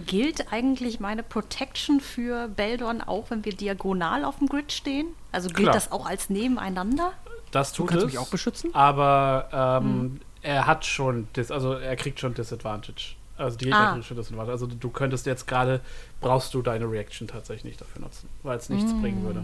Gilt 0.05 0.53
eigentlich 0.53 1.01
meine 1.01 1.21
Protection 1.21 1.99
für 1.99 2.47
Beldon 2.47 3.01
auch, 3.01 3.29
wenn 3.29 3.43
wir 3.43 3.53
diagonal 3.53 4.23
auf 4.23 4.37
dem 4.37 4.47
Grid 4.47 4.71
stehen? 4.71 5.07
Also 5.33 5.49
gilt 5.49 5.63
Klar. 5.63 5.73
das 5.73 5.91
auch 5.91 6.05
als 6.05 6.29
nebeneinander? 6.29 7.11
Das 7.51 7.73
Du 7.73 7.79
tut 7.83 7.89
kannst 7.89 8.05
es. 8.05 8.11
mich 8.13 8.17
auch 8.19 8.29
beschützen? 8.29 8.73
aber 8.73 9.81
ähm, 9.83 10.21
er 10.41 10.65
hat 10.65 10.85
schon, 10.85 11.27
dis 11.35 11.51
also 11.51 11.73
er 11.73 11.95
kriegt 11.97 12.19
schon 12.21 12.33
Disadvantage. 12.33 13.15
Also 13.37 13.57
die 13.57 13.65
Gegner 13.65 13.79
Ah. 13.79 13.91
kriegen 13.91 14.03
schon 14.03 14.15
Disadvantage. 14.17 14.51
Also 14.53 14.67
du 14.67 14.89
könntest 14.89 15.25
jetzt 15.25 15.45
gerade, 15.45 15.81
brauchst 16.21 16.53
du 16.53 16.61
deine 16.61 16.89
Reaction 16.89 17.27
tatsächlich 17.27 17.65
nicht 17.65 17.81
dafür 17.81 18.01
nutzen, 18.01 18.29
weil 18.43 18.57
es 18.57 18.69
nichts 18.69 18.93
bringen 18.93 19.23
würde. 19.25 19.43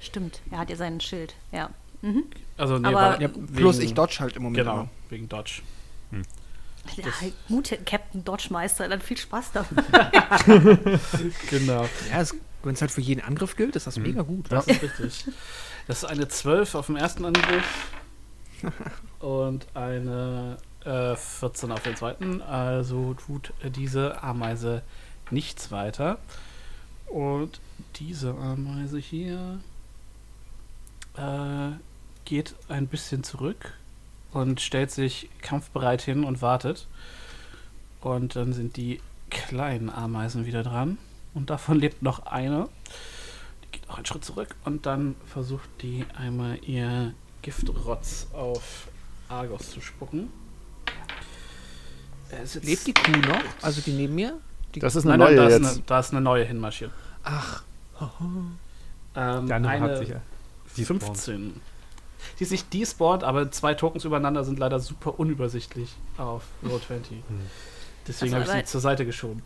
Stimmt, 0.00 0.40
er 0.50 0.58
hat 0.58 0.68
ja 0.68 0.76
sein 0.76 1.00
Schild, 1.00 1.34
ja. 1.52 1.70
Mhm. 2.02 2.24
Also 2.56 2.78
nee, 2.78 2.88
Aber- 2.88 3.12
weil, 3.14 3.22
Ja, 3.22 3.28
plus 3.54 3.78
ich 3.78 3.94
dodge 3.94 4.16
halt 4.20 4.36
im 4.36 4.42
Moment. 4.44 4.58
Genau, 4.58 4.74
immer. 4.80 4.88
wegen 5.10 5.28
Dodge. 5.28 5.62
Ja, 6.96 7.04
gut, 7.48 7.76
Captain 7.84 8.24
Dodge 8.24 8.48
Meister, 8.50 8.88
dann 8.88 9.00
viel 9.02 9.18
Spaß 9.18 9.52
damit. 9.52 9.84
Genau. 11.50 11.82
Ja, 12.10 12.24
wenn 12.62 12.74
es 12.74 12.80
halt 12.80 12.90
für 12.90 13.00
jeden 13.02 13.20
Angriff 13.20 13.56
gilt, 13.56 13.76
ist 13.76 13.86
das 13.86 13.98
mega 13.98 14.22
gut. 14.22 14.50
Das 14.50 14.66
ist 14.66 14.82
richtig. 14.82 15.24
Das 15.86 15.98
ist 16.02 16.04
eine 16.08 16.28
12 16.28 16.74
auf 16.74 16.86
dem 16.86 16.96
ersten 16.96 17.24
Angriff 17.24 17.90
und 19.20 19.66
eine 19.74 20.56
äh, 20.84 21.14
14 21.16 21.72
auf 21.72 21.82
den 21.82 21.96
zweiten. 21.96 22.40
Also 22.42 23.14
tut 23.14 23.52
diese 23.64 24.22
Ameise 24.22 24.82
nichts 25.30 25.70
weiter. 25.70 26.18
Und 27.06 27.60
diese 27.96 28.30
Ameise 28.34 28.98
hier 28.98 29.60
äh, 31.16 31.70
geht 32.28 32.54
ein 32.68 32.86
bisschen 32.88 33.24
zurück 33.24 33.72
und 34.32 34.60
stellt 34.60 34.90
sich 34.90 35.30
kampfbereit 35.40 36.02
hin 36.02 36.24
und 36.24 36.42
wartet. 36.42 36.86
Und 38.02 38.36
dann 38.36 38.52
sind 38.52 38.76
die 38.76 39.00
kleinen 39.30 39.88
Ameisen 39.88 40.44
wieder 40.44 40.62
dran. 40.62 40.98
Und 41.32 41.48
davon 41.48 41.78
lebt 41.80 42.02
noch 42.02 42.26
eine. 42.26 42.68
Die 43.64 43.78
geht 43.78 43.88
auch 43.88 43.96
einen 43.96 44.04
Schritt 44.04 44.26
zurück 44.26 44.54
und 44.66 44.84
dann 44.84 45.14
versucht 45.26 45.68
die 45.80 46.04
einmal 46.18 46.58
ihr 46.66 47.14
Giftrotz 47.40 48.26
auf 48.34 48.88
Argos 49.30 49.70
zu 49.70 49.80
spucken. 49.80 50.30
Ist 52.42 52.62
Lebt 52.62 52.86
die 52.86 52.92
Kuh 52.92 53.10
noch? 53.26 53.42
Also 53.62 53.80
die 53.80 53.92
neben 53.92 54.14
mir? 54.14 54.38
Die 54.74 54.80
Das 54.80 54.96
ist 54.96 55.06
eine 55.06 55.16
Nein, 55.16 55.34
nein, 55.34 55.36
neue 55.36 55.48
da, 55.48 55.56
ist 55.56 55.62
jetzt. 55.62 55.74
eine, 55.76 55.82
da 55.86 56.00
ist 56.00 56.10
eine 56.12 56.20
neue 56.20 56.44
hinmarschiert. 56.44 56.90
Ach, 57.24 57.62
Ähm, 59.16 59.46
Der 59.46 59.56
andere 59.56 59.72
eine 59.72 59.84
hat 59.84 59.98
sich 59.98 60.10
ja. 60.10 60.20
despawned. 60.76 61.02
15. 61.04 61.60
Die 62.38 62.44
ist 62.44 62.50
nicht 62.50 62.72
despawned, 62.72 63.24
aber 63.24 63.50
zwei 63.50 63.74
Tokens 63.74 64.04
übereinander 64.04 64.44
sind 64.44 64.58
leider 64.58 64.80
super 64.80 65.18
unübersichtlich 65.18 65.90
auf 66.16 66.42
Roll 66.68 66.80
20. 66.80 67.18
Deswegen 68.06 68.34
Also, 68.34 68.48
habe 68.50 68.60
ich 68.60 68.66
sie 68.66 68.72
zur 68.72 68.80
Seite 68.80 69.04
geschoben. 69.04 69.42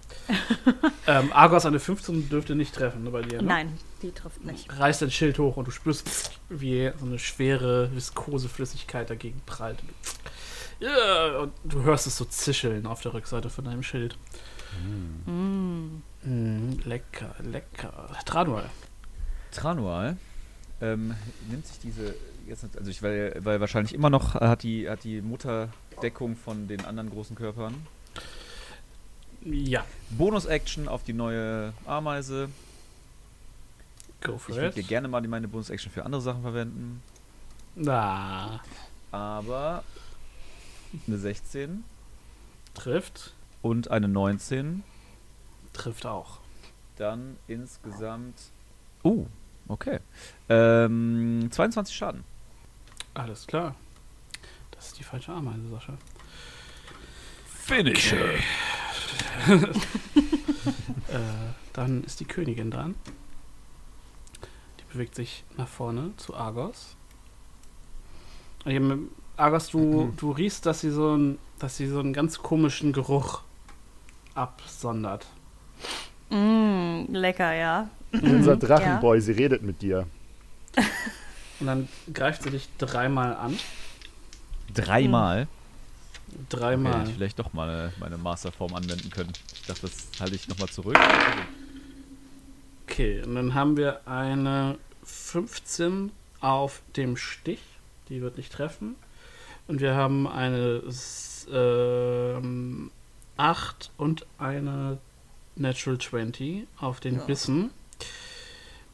ähm, 1.08 1.32
Argos 1.32 1.66
eine 1.66 1.80
15 1.80 2.28
dürfte 2.28 2.54
nicht 2.54 2.72
treffen 2.74 3.02
ne, 3.02 3.10
bei 3.10 3.22
dir. 3.22 3.42
Ne? 3.42 3.48
Nein, 3.48 3.78
die 4.02 4.12
trifft 4.12 4.44
nicht. 4.44 4.78
reißt 4.78 5.02
dein 5.02 5.10
Schild 5.10 5.38
hoch 5.40 5.56
und 5.56 5.66
du 5.66 5.72
spürst, 5.72 6.30
wie 6.48 6.92
so 6.98 7.06
eine 7.06 7.18
schwere, 7.18 7.90
viskose 7.92 8.48
Flüssigkeit 8.48 9.10
dagegen 9.10 9.40
prallt. 9.46 9.78
Ja, 10.78 11.40
und 11.40 11.52
du 11.64 11.82
hörst 11.82 12.06
es 12.06 12.16
so 12.16 12.24
zischeln 12.24 12.86
auf 12.86 13.00
der 13.00 13.14
Rückseite 13.14 13.50
von 13.50 13.64
deinem 13.64 13.82
Schild. 13.82 14.16
Mm. 15.26 16.02
Mm, 16.24 16.78
lecker, 16.84 17.34
lecker. 17.42 18.10
Tranual. 18.24 18.70
Tranual 19.50 20.16
ähm, 20.80 21.14
nimmt 21.48 21.66
sich 21.66 21.78
diese 21.80 22.14
jetzt 22.46 22.64
also 22.76 22.90
ich 22.90 23.02
weil, 23.02 23.34
weil 23.44 23.60
wahrscheinlich 23.60 23.94
immer 23.94 24.10
noch 24.10 24.34
äh, 24.36 24.46
hat 24.46 24.62
die 24.62 24.88
hat 24.88 25.04
die 25.04 25.20
Mutter 25.22 25.68
Deckung 26.02 26.36
von 26.36 26.68
den 26.68 26.84
anderen 26.84 27.10
großen 27.10 27.36
Körpern. 27.36 27.74
Ja, 29.44 29.84
Bonus 30.10 30.46
Action 30.46 30.86
auf 30.88 31.02
die 31.02 31.12
neue 31.12 31.72
Ameise. 31.86 32.48
go 34.22 34.34
Ich 34.36 34.42
for 34.42 34.54
würde 34.54 34.68
it. 34.68 34.74
hier 34.74 34.82
gerne 34.84 35.08
mal 35.08 35.20
die- 35.20 35.28
meine 35.28 35.48
Bonus 35.48 35.68
Action 35.70 35.90
für 35.90 36.04
andere 36.04 36.22
Sachen 36.22 36.42
verwenden, 36.42 37.02
Na, 37.74 38.60
aber 39.10 39.82
eine 41.08 41.18
16 41.18 41.82
trifft. 42.74 43.34
und 43.62 43.90
eine 43.90 44.08
19, 44.08 44.84
Trifft 45.72 46.04
auch. 46.06 46.38
dann 46.98 47.36
insgesamt 47.48 48.34
Oh, 49.02 49.26
okay. 49.68 49.98
Ähm, 50.48 51.48
22 51.50 51.96
Schaden. 51.96 52.22
Alles 53.14 53.46
klar. 53.46 53.74
Das 54.70 54.88
ist 54.88 54.98
die 54.98 55.04
falsche 55.04 55.32
Ameise, 55.32 55.68
Sascha. 55.68 55.94
Finisher. 57.46 58.34
Äh, 61.08 61.18
dann 61.74 62.04
ist 62.04 62.20
die 62.20 62.24
Königin 62.24 62.70
dran. 62.70 62.94
Die 64.78 64.84
bewegt 64.92 65.14
sich 65.14 65.44
nach 65.58 65.68
vorne 65.68 66.12
zu 66.16 66.34
Argos. 66.34 66.96
Und 68.64 68.70
eben, 68.70 69.10
Argos, 69.36 69.68
du, 69.68 70.12
du 70.16 70.30
riechst, 70.30 70.64
dass 70.64 70.80
sie 70.80 70.90
so 70.90 71.14
ein, 71.14 71.38
dass 71.58 71.76
sie 71.76 71.86
so 71.86 72.00
einen 72.00 72.12
ganz 72.14 72.38
komischen 72.38 72.92
Geruch 72.92 73.42
absondert. 74.34 75.26
Mm, 76.30 77.04
lecker, 77.10 77.52
ja. 77.52 77.90
Unser 78.12 78.52
Ja. 78.52 78.56
Drachenboy, 78.56 79.20
sie 79.20 79.32
redet 79.32 79.62
mit 79.62 79.82
dir. 79.82 80.06
Und 81.62 81.68
dann 81.68 81.88
greift 82.12 82.42
sie 82.42 82.50
dich 82.50 82.68
dreimal 82.76 83.36
an. 83.36 83.56
Dreimal. 84.74 85.46
Dreimal. 86.48 86.92
Hätte 86.98 87.10
ich 87.10 87.16
vielleicht 87.16 87.38
doch 87.38 87.52
mal 87.52 87.92
äh, 87.94 88.00
meine 88.00 88.18
Masterform 88.18 88.74
anwenden 88.74 89.10
können. 89.10 89.32
Ich 89.54 89.62
dachte, 89.62 89.82
das 89.82 90.08
halte 90.18 90.34
ich 90.34 90.48
nochmal 90.48 90.68
zurück. 90.70 90.98
Okay, 92.82 93.22
und 93.22 93.36
dann 93.36 93.54
haben 93.54 93.76
wir 93.76 94.00
eine 94.08 94.76
15 95.04 96.10
auf 96.40 96.82
dem 96.96 97.16
Stich. 97.16 97.60
Die 98.08 98.20
wird 98.22 98.38
nicht 98.38 98.52
treffen. 98.52 98.96
Und 99.68 99.80
wir 99.80 99.94
haben 99.94 100.26
eine 100.26 100.82
ähm, 101.48 102.90
8 103.36 103.92
und 103.98 104.26
eine 104.38 104.98
Natural 105.54 105.98
20 106.00 106.66
auf 106.78 106.98
den 106.98 107.18
Ja. 107.18 107.24
Bissen. 107.24 107.70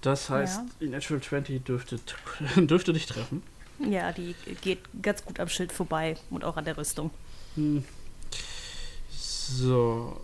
Das 0.03 0.31
heißt, 0.31 0.59
Ja. 0.59 0.66
die 0.81 0.89
Natural 0.89 1.20
20 1.20 1.65
dürfte, 1.65 1.99
dürfte 2.57 2.93
dich 2.93 3.07
treffen. 3.07 3.43
Ja, 3.79 4.12
die 4.12 4.35
geht 4.61 4.81
ganz 5.03 5.25
gut 5.25 5.39
am 5.41 5.49
Schild 5.49 5.73
vorbei 5.73 6.16
und 6.31 6.45
auch 6.45 6.57
an 6.57 6.65
der 6.65 6.77
Rüstung. 6.77 7.11
Hm. 7.55 7.85
So, 9.11 10.20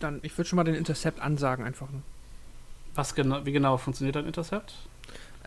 dann, 0.00 0.20
ich 0.22 0.36
würde 0.36 0.48
schon 0.48 0.56
mal 0.56 0.64
den 0.64 0.74
Intercept 0.74 1.20
ansagen 1.20 1.64
einfach. 1.64 1.88
Was 2.94 3.14
genau, 3.14 3.44
wie 3.44 3.52
genau 3.52 3.76
funktioniert 3.76 4.16
dein 4.16 4.26
Intercept? 4.26 4.74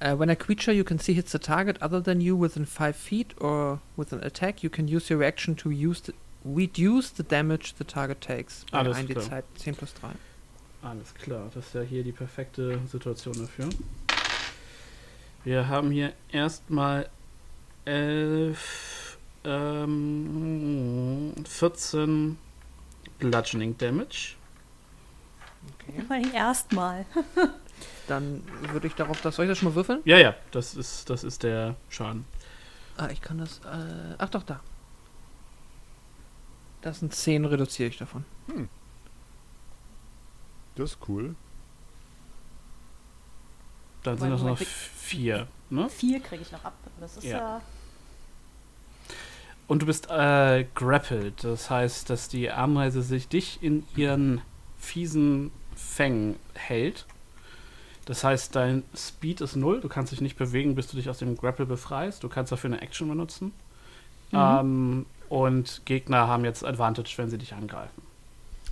Uh, 0.01 0.17
when 0.17 0.29
a 0.29 0.35
creature 0.35 0.71
you 0.75 0.83
can 0.83 0.99
see 0.99 1.13
hits 1.13 1.33
a 1.33 1.39
target 1.39 1.81
other 1.81 2.03
than 2.03 2.21
you 2.21 2.39
within 2.39 2.65
5 2.65 2.95
feet 2.95 3.39
or 3.41 3.79
with 3.95 4.13
an 4.13 4.21
attack, 4.23 4.61
you 4.61 4.69
can 4.69 4.87
use 4.87 5.11
your 5.11 5.19
reaction 5.19 5.55
to 5.55 5.69
use 5.69 6.01
the, 6.01 6.13
reduce 6.45 7.09
the 7.15 7.23
damage 7.23 7.73
the 7.77 7.83
target 7.83 8.21
takes. 8.21 8.63
Alles 8.71 8.97
1 8.97 9.07
klar. 9.07 9.23
Zeit 9.23 9.45
10 9.57 9.75
plus 9.75 9.93
3. 9.95 10.09
Alles 10.89 11.13
klar, 11.15 11.49
das 11.53 11.67
ist 11.67 11.75
ja 11.75 11.81
hier 11.81 12.01
die 12.01 12.13
perfekte 12.13 12.79
Situation 12.87 13.33
dafür. 13.37 13.67
Wir 15.43 15.67
haben 15.67 15.91
hier 15.91 16.13
erstmal 16.31 17.09
11, 17.83 19.17
ähm, 19.43 21.33
14 21.45 22.37
Bludgeoning 23.19 23.77
Damage. 23.77 24.35
Immerhin 25.93 26.33
erstmal. 26.33 27.05
Dann 28.07 28.41
würde 28.71 28.87
ich 28.87 28.95
darauf, 28.95 29.19
das 29.19 29.35
soll 29.35 29.43
ich 29.43 29.51
das 29.51 29.57
schon 29.57 29.67
mal 29.69 29.75
würfeln? 29.75 29.99
Ja, 30.05 30.17
ja, 30.17 30.35
das 30.51 30.73
ist, 30.73 31.09
das 31.09 31.25
ist 31.25 31.43
der 31.43 31.75
Schaden. 31.89 32.23
Ah, 32.95 33.09
ich 33.11 33.19
kann 33.19 33.39
das. 33.39 33.59
Äh, 33.59 34.15
ach 34.19 34.29
doch, 34.29 34.43
da. 34.43 34.61
Das 36.81 36.99
sind 36.99 37.13
10, 37.13 37.43
reduziere 37.43 37.89
ich 37.89 37.97
davon. 37.97 38.23
Das 40.77 40.91
ist 40.91 40.99
cool. 41.07 41.35
Dann 44.03 44.17
sind 44.17 44.29
das 44.29 44.41
noch 44.43 44.57
vier. 44.57 45.47
Ne? 45.69 45.89
Vier 45.89 46.19
kriege 46.19 46.41
ich 46.41 46.51
noch 46.51 46.63
ab. 46.63 46.73
Das 46.99 47.17
ist 47.17 47.23
Ja. 47.23 47.37
ja. 47.37 47.61
Und 49.67 49.81
du 49.81 49.85
bist 49.85 50.09
äh, 50.09 50.65
grappled. 50.75 51.43
Das 51.43 51.69
heißt, 51.69 52.09
dass 52.09 52.29
die 52.29 52.49
Ameise 52.49 53.01
sich 53.01 53.27
dich 53.27 53.61
in 53.61 53.85
ihren 53.97 54.41
fiesen 54.77 55.51
Fängen 55.75 56.37
hält. 56.53 57.05
Das 58.05 58.23
heißt, 58.23 58.55
dein 58.55 58.83
Speed 58.95 59.41
ist 59.41 59.57
null. 59.57 59.81
Du 59.81 59.89
kannst 59.89 60.13
dich 60.13 60.21
nicht 60.21 60.37
bewegen, 60.37 60.75
bis 60.75 60.87
du 60.87 60.95
dich 60.95 61.09
aus 61.09 61.17
dem 61.17 61.35
Grapple 61.35 61.65
befreist. 61.65 62.23
Du 62.23 62.29
kannst 62.29 62.53
dafür 62.53 62.69
eine 62.69 62.81
Action 62.81 63.09
benutzen. 63.09 63.51
Ähm, 64.31 65.05
und 65.27 65.81
Gegner 65.83 66.27
haben 66.27 66.45
jetzt 66.45 66.63
Advantage, 66.63 67.13
wenn 67.17 67.29
sie 67.29 67.37
dich 67.37 67.53
angreifen. 67.53 68.06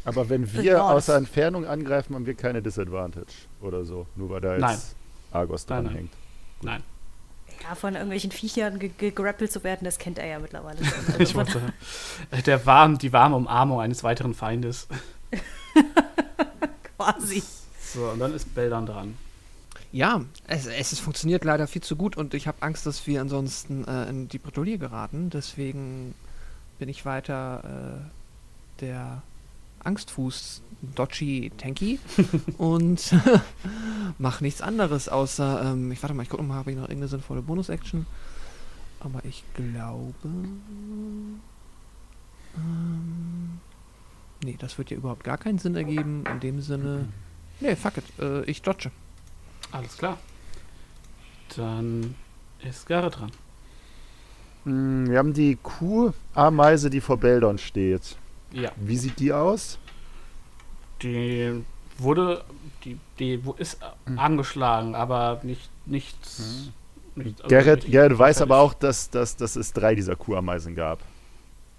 Aber 0.06 0.30
wenn 0.30 0.52
wir 0.54 0.84
außer 0.84 1.16
Entfernung 1.16 1.66
angreifen, 1.66 2.16
haben 2.16 2.26
wir 2.26 2.36
keine 2.36 2.62
Disadvantage 2.62 3.34
oder 3.62 3.84
so. 3.84 4.06
Nur 4.16 4.30
weil 4.30 4.42
da 4.42 4.54
jetzt 4.54 4.62
Nein. 4.62 4.78
Argos 5.32 5.68
Nein, 5.68 5.84
dran 5.84 5.86
nein. 5.86 5.96
hängt. 5.96 6.14
Nein. 6.62 6.84
Ja, 7.64 7.74
von 7.76 7.94
irgendwelchen 7.94 8.32
Viechern 8.32 8.80
ge 8.80 8.92
gegrappelt 8.98 9.52
zu 9.52 9.64
werden, 9.64 9.86
das 9.86 9.98
kennt 9.98 10.20
er 10.20 10.28
ja 10.28 10.40
mittlerweile. 10.40 10.78
Also 11.08 11.20
Ich 11.20 11.36
wollte, 11.36 11.74
äh, 12.32 12.42
der 12.42 12.66
warm, 12.66 12.98
die 12.98 13.12
warme 13.12 13.36
Umarmung 13.36 13.80
eines 13.80 14.04
weiteren 14.04 14.34
Feindes. 14.34 14.88
quasi. 16.98 17.44
So, 17.80 18.06
und 18.10 18.20
dann 18.20 18.34
ist 18.34 18.54
Beldern 18.54 18.86
dran. 18.86 19.18
Ja, 19.92 20.22
es, 20.48 20.66
es 20.66 20.92
ist, 20.92 21.00
funktioniert 21.00 21.46
leider 21.46 21.68
viel 21.68 21.82
zu 21.82 21.96
gut 21.96 22.18
und 22.18 22.34
ich 22.34 22.48
habe 22.48 22.62
Angst, 22.62 22.86
dass 22.86 23.08
wir 23.08 23.22
ansonsten 23.22 23.86
äh, 23.86 24.10
in 24.10 24.28
die 24.28 24.40
Bredouille 24.40 24.78
geraten. 24.78 25.30
Deswegen 25.30 26.14
bin 26.80 26.90
ich 26.90 27.06
weiter 27.06 27.64
äh, 27.64 28.82
der 28.82 29.22
Angstfuß 29.86 30.62
Dodgy 30.96 31.52
Tanky 31.58 32.00
und 32.58 33.16
mach 34.18 34.42
nichts 34.42 34.62
anderes 34.62 35.10
außer, 35.10 35.72
ähm, 35.72 35.92
ich 35.92 36.02
warte 36.04 36.14
mal, 36.14 36.24
ich 36.24 36.30
gucke 36.30 36.44
mal, 36.44 36.56
habe 36.56 36.72
ich 36.72 36.78
noch 36.78 36.84
irgendeine 36.84 37.08
sinnvolle 37.08 37.42
Bonus-Action? 37.42 38.06
Aber 39.00 39.24
ich 39.24 39.44
glaube. 39.54 40.14
Ähm, 42.58 43.60
nee, 44.44 44.56
das 44.60 44.78
wird 44.78 44.90
ja 44.90 44.98
überhaupt 44.98 45.24
gar 45.24 45.38
keinen 45.38 45.60
Sinn 45.60 45.76
ergeben. 45.76 46.24
In 46.26 46.40
dem 46.40 46.62
Sinne. 46.62 47.08
Nee, 47.60 47.76
fuck 47.76 47.98
it. 47.98 48.06
Äh, 48.20 48.44
ich 48.46 48.62
dodge. 48.62 48.92
Alles 49.72 49.98
klar. 49.98 50.18
Dann 51.56 52.16
ist 52.64 52.88
Garrett 52.88 53.20
dran. 53.20 53.32
Mm, 54.66 55.10
Wir 55.10 55.20
haben 55.20 55.34
die 55.34 55.58
Kuh-Ameise, 55.62 56.90
die 56.90 57.02
vor 57.02 57.18
Beldon 57.18 57.58
steht. 57.58 58.18
Ja. 58.52 58.72
Wie 58.76 58.98
sieht 58.98 59.20
die 59.20 59.34
aus? 59.34 59.78
Die 61.02 61.64
wurde, 61.98 62.44
die, 62.84 62.98
die 63.20 63.42
ist 63.58 63.80
Hm. 64.06 64.20
angeschlagen, 64.20 64.96
aber 64.96 65.40
nicht, 65.44 65.70
nichts. 65.86 66.72
nicht 67.16 67.42
also 67.44 67.48
Gerrit, 67.50 67.84
nicht 67.84 67.92
Gerrit 67.92 68.18
weiß 68.18 68.42
aber 68.42 68.60
auch, 68.60 68.74
dass, 68.74 69.10
dass, 69.10 69.36
dass 69.36 69.56
es 69.56 69.74
drei 69.74 69.96
dieser 69.96 70.16
Kuh-Ameisen 70.16 70.76
gab. 70.76 71.00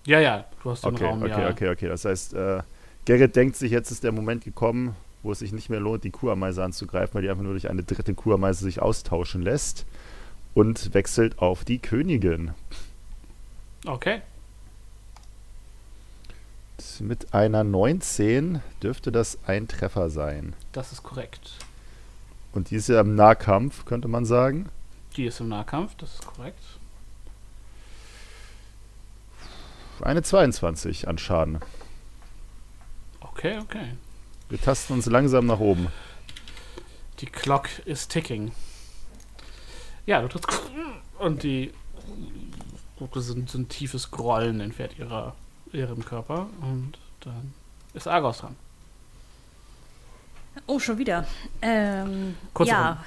Ja, 0.05 0.21
ja, 0.21 0.45
du 0.63 0.71
hast 0.71 0.85
den 0.85 0.95
Okay, 0.95 1.05
Raum, 1.05 1.23
okay, 1.23 1.31
ja. 1.43 1.51
okay, 1.51 1.69
okay. 1.71 1.89
Das 1.89 2.05
heißt, 2.05 2.35
äh, 2.35 2.63
Gerrit 3.05 3.35
denkt 3.37 3.57
sich, 3.57 3.73
jetzt 3.73 3.91
ist 3.91 4.05
der 4.05 4.13
Moment 4.13 4.45
gekommen, 4.45 4.95
wo 5.23 5.33
es 5.33 5.41
sich 5.41 5.53
nicht 5.53 5.69
mehr 5.69 5.81
lohnt, 5.81 6.05
die 6.05 6.11
Kuhameise 6.11 6.63
anzugreifen, 6.63 7.15
weil 7.15 7.23
die 7.23 7.31
einfach 7.31 7.43
nur 7.43 7.53
durch 7.53 7.69
eine 7.69 7.83
dritte 7.83 8.15
Kuhameise 8.15 8.65
sich 8.65 8.81
austauschen 8.81 9.43
lässt 9.43 9.85
und 10.55 10.95
wechselt 10.95 11.39
auf 11.39 11.65
die 11.65 11.79
Königin. 11.79 12.53
Okay. 13.85 14.23
Mit 17.01 17.35
einer 17.35 17.65
19 17.65 18.63
dürfte 18.83 19.13
das 19.13 19.39
ein 19.47 19.69
Treffer 19.69 20.11
sein. 20.11 20.55
Das 20.73 20.93
ist 20.93 21.03
korrekt. 21.03 21.53
Und 22.53 22.71
die 22.71 22.77
ist 22.77 22.89
ja 22.89 23.01
im 23.01 23.15
Nahkampf, 23.15 23.85
könnte 23.85 24.09
man 24.09 24.25
sagen. 24.25 24.69
Die 25.17 25.25
ist 25.25 25.41
im 25.41 25.49
Nahkampf, 25.49 25.95
das 25.97 26.15
ist 26.15 26.27
korrekt. 26.27 26.63
Eine 30.01 30.23
22 30.23 31.09
an 31.09 31.19
Schaden. 31.19 31.61
Okay, 33.21 33.59
okay. 33.59 33.95
Wir 34.49 34.61
tasten 34.61 34.93
uns 34.95 35.07
langsam 35.07 35.47
nach 35.47 35.61
oben. 35.61 35.89
Die 37.21 37.27
Clock 37.27 37.69
is 37.87 38.09
ticking. 38.09 38.53
Ja, 40.05 40.23
du 40.23 40.29
trittst 40.29 40.49
und 41.19 41.43
die 41.43 41.73
so 42.99 43.35
ein, 43.35 43.47
so 43.47 43.59
ein 43.59 43.69
tiefes 43.69 44.11
Grollen 44.11 44.61
entfährt 44.61 44.99
ihrer, 44.99 45.35
ihrem 45.77 46.05
Körper 46.05 46.49
und 46.61 46.95
dann 47.21 47.53
ist 47.95 48.07
Argos 48.09 48.39
dran. 48.39 48.57
Oh, 50.67 50.79
schon 50.79 50.99
wieder. 50.99 51.27
Ähm, 51.61 52.35
Kurze 52.55 52.73
ja, 52.73 53.05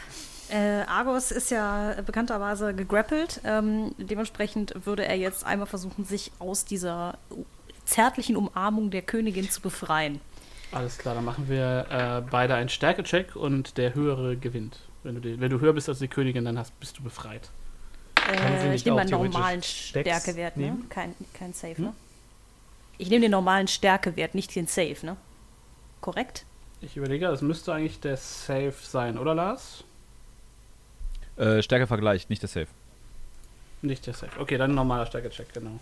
äh, 0.50 0.84
Argos 0.88 1.32
ist 1.32 1.52
ja 1.52 1.96
bekannterweise 2.06 2.74
gegrappelt. 2.74 3.42
Ähm, 3.44 3.94
dementsprechend 3.98 4.86
würde 4.86 5.06
er 5.06 5.16
jetzt 5.18 5.46
einmal 5.46 5.68
versuchen, 5.68 6.06
sich 6.06 6.32
aus 6.40 6.66
dieser 6.66 7.18
zärtlichen 7.86 8.36
Umarmung 8.36 8.92
der 8.92 9.02
Königin 9.02 9.50
zu 9.50 9.62
befreien. 9.62 10.22
Alles 10.72 11.00
klar, 11.00 11.16
dann 11.16 11.26
machen 11.26 11.50
wir 11.50 11.88
äh, 11.90 12.30
beide 12.30 12.54
einen 12.54 12.70
Stärke-Check 12.70 13.36
und 13.36 13.78
der 13.78 13.96
höhere 13.96 14.36
gewinnt. 14.38 14.80
Wenn 15.04 15.16
du, 15.16 15.22
die, 15.22 15.40
wenn 15.40 15.50
du 15.50 15.60
höher 15.60 15.74
bist 15.74 15.90
als 15.90 16.00
die 16.00 16.08
Königin, 16.08 16.46
dann 16.46 16.60
hast, 16.60 16.80
bist 16.80 17.00
du 17.00 17.04
befreit. 17.04 17.50
Äh, 18.30 18.76
ich 18.76 18.86
nehme 18.86 19.04
theoretisch 19.06 19.34
normalen 19.34 19.64
Stärkewert, 19.64 20.58
ne? 20.58 20.78
Kein, 20.90 21.16
kein 21.34 21.54
Safe, 21.54 21.78
Hm? 21.78 21.86
ne? 21.86 21.94
Ich 23.00 23.10
nehme 23.10 23.22
den 23.22 23.32
normalen 23.32 23.68
Stärkewert, 23.68 24.36
nicht 24.36 24.54
den 24.56 24.68
Safe, 24.68 24.98
ne? 25.04 25.16
Korrekt? 26.02 26.46
Ich 26.82 26.98
überlege, 26.98 27.28
das 27.28 27.42
müsste 27.42 27.74
eigentlich 27.74 28.00
der 28.02 28.18
Safe 28.18 28.74
sein, 28.84 29.18
oder 29.18 29.34
Lars? 29.34 29.86
Äh, 31.38 31.62
Stärke 31.64 31.88
vergleicht, 31.88 32.30
nicht 32.30 32.42
der 32.42 32.50
Safe. 32.50 32.68
Nicht 33.82 34.06
der 34.06 34.14
Safe. 34.14 34.38
Okay, 34.38 34.58
dann 34.58 34.72
ein 34.72 34.76
normaler 34.76 35.06
Stärke-Check, 35.06 35.54
genau. 35.54 35.80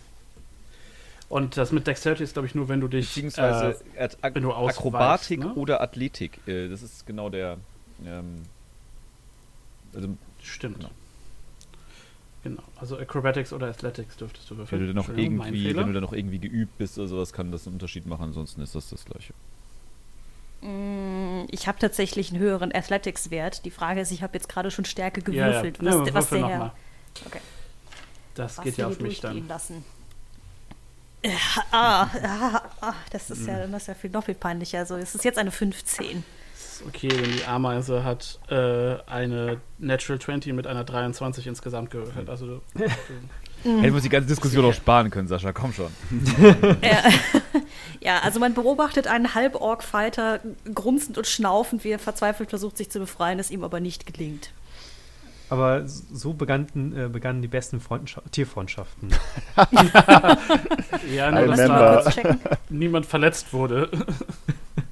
Und 1.28 1.56
das 1.56 1.72
mit 1.72 1.88
Dexterity 1.88 2.22
ist, 2.22 2.34
glaube 2.34 2.46
ich, 2.46 2.54
nur, 2.54 2.68
wenn 2.68 2.80
du 2.80 2.86
dich. 2.86 3.08
Beziehungsweise 3.08 3.84
äh, 3.96 4.08
wenn 4.32 4.42
du 4.44 4.52
ausweichst, 4.52 4.78
Akrobatik 4.78 5.40
ne? 5.40 5.54
oder 5.54 5.80
Athletik. 5.80 6.40
Äh, 6.46 6.68
das 6.68 6.82
ist 6.82 7.04
genau 7.04 7.28
der. 7.28 7.58
Ähm, 8.06 8.44
also, 9.92 10.16
stimmt. 10.42 10.76
Genau. 10.76 10.90
Genau. 12.44 12.62
Also 12.76 12.96
Acrobatics 12.98 13.52
oder 13.52 13.66
Athletics 13.68 14.16
dürftest 14.16 14.48
du 14.50 14.54
wenn 14.54 14.58
würfeln. 14.58 14.80
du 14.80 14.86
dann 14.88 14.96
noch 14.96 15.08
irgendwie, 15.08 15.74
wenn 15.76 15.86
du 15.88 15.92
dann 15.92 16.02
noch 16.02 16.12
irgendwie 16.12 16.38
geübt 16.38 16.78
bist 16.78 16.98
oder 16.98 17.08
sowas, 17.08 17.32
kann 17.32 17.50
das 17.50 17.66
einen 17.66 17.74
Unterschied 17.74 18.06
machen. 18.06 18.22
Ansonsten 18.26 18.60
ist 18.62 18.74
das 18.74 18.90
das 18.90 19.04
Gleiche. 19.04 19.34
Mm, 20.62 21.46
Ich 21.50 21.66
habe 21.68 21.78
tatsächlich 21.78 22.30
einen 22.32 22.40
höheren 22.40 22.74
Athletics-Wert. 22.74 23.64
Die 23.64 23.70
Frage 23.70 24.00
ist, 24.00 24.10
ich 24.12 24.22
habe 24.22 24.34
jetzt 24.34 24.48
gerade 24.48 24.70
schon 24.70 24.84
Stärke 24.84 25.20
ja, 25.32 25.46
ja. 25.48 25.62
gewürfelt. 25.62 25.82
Ja, 25.82 25.84
was, 26.00 26.14
was 26.14 26.30
würfel 26.30 26.38
der 26.38 26.40
noch 26.40 26.50
Herr- 26.50 26.58
mal. 26.58 26.72
Okay. 27.26 27.40
Das 28.34 28.58
was 28.58 28.64
geht 28.64 28.76
ja 28.76 28.86
auf 28.86 29.00
mich 29.00 29.20
dann. 29.20 29.48
lassen. 29.48 29.84
Ja, 31.24 31.32
ah, 31.72 32.02
ah, 32.22 32.62
ah, 32.80 32.94
das 33.10 33.30
ist 33.30 33.46
ja, 33.46 33.66
das 33.66 33.82
ist 33.82 33.88
ja 33.88 33.94
viel, 33.94 34.10
noch 34.10 34.24
viel 34.24 34.36
peinlicher. 34.36 34.78
Also, 34.78 34.96
es 34.96 35.14
ist 35.16 35.24
jetzt 35.24 35.38
eine 35.38 35.50
15. 35.50 36.24
Ist 36.80 36.86
Okay, 36.86 37.08
denn 37.08 37.32
die 37.32 37.44
Ameise 37.44 38.04
hat 38.04 38.38
äh, 38.48 38.96
eine 39.06 39.60
Natural 39.78 40.20
20 40.20 40.52
mit 40.52 40.66
einer 40.66 40.84
23 40.84 41.46
insgesamt 41.46 41.90
gewürfelt. 41.90 42.28
Also 42.28 42.46
du, 42.46 42.60
du 42.74 42.84
Mhm. 43.64 43.80
Hätten 43.80 43.82
wir 43.82 43.94
uns 43.94 44.02
die 44.04 44.08
ganze 44.08 44.28
Diskussion 44.28 44.64
auch 44.64 44.72
sparen 44.72 45.10
können, 45.10 45.28
Sascha, 45.28 45.52
komm 45.52 45.72
schon. 45.72 45.90
Ja. 46.82 47.02
ja, 48.00 48.18
also 48.20 48.38
man 48.38 48.54
beobachtet 48.54 49.06
einen 49.06 49.34
Halborg-Fighter 49.34 50.40
grunzend 50.74 51.18
und 51.18 51.26
schnaufend, 51.26 51.84
wie 51.84 51.90
er 51.90 51.98
verzweifelt 51.98 52.50
versucht, 52.50 52.76
sich 52.76 52.90
zu 52.90 53.00
befreien, 53.00 53.38
es 53.38 53.50
ihm 53.50 53.64
aber 53.64 53.80
nicht 53.80 54.06
gelingt. 54.06 54.52
Aber 55.50 55.84
so 55.86 56.34
begannen, 56.34 56.94
äh, 56.96 57.08
begannen 57.08 57.40
die 57.40 57.48
besten 57.48 57.80
Freundscha 57.80 58.22
Tierfreundschaften. 58.30 59.08
ja, 61.10 61.30
nur 61.30 61.56
dass 61.56 61.66
da 62.04 62.56
niemand 62.68 63.06
verletzt 63.06 63.52
wurde. 63.52 63.90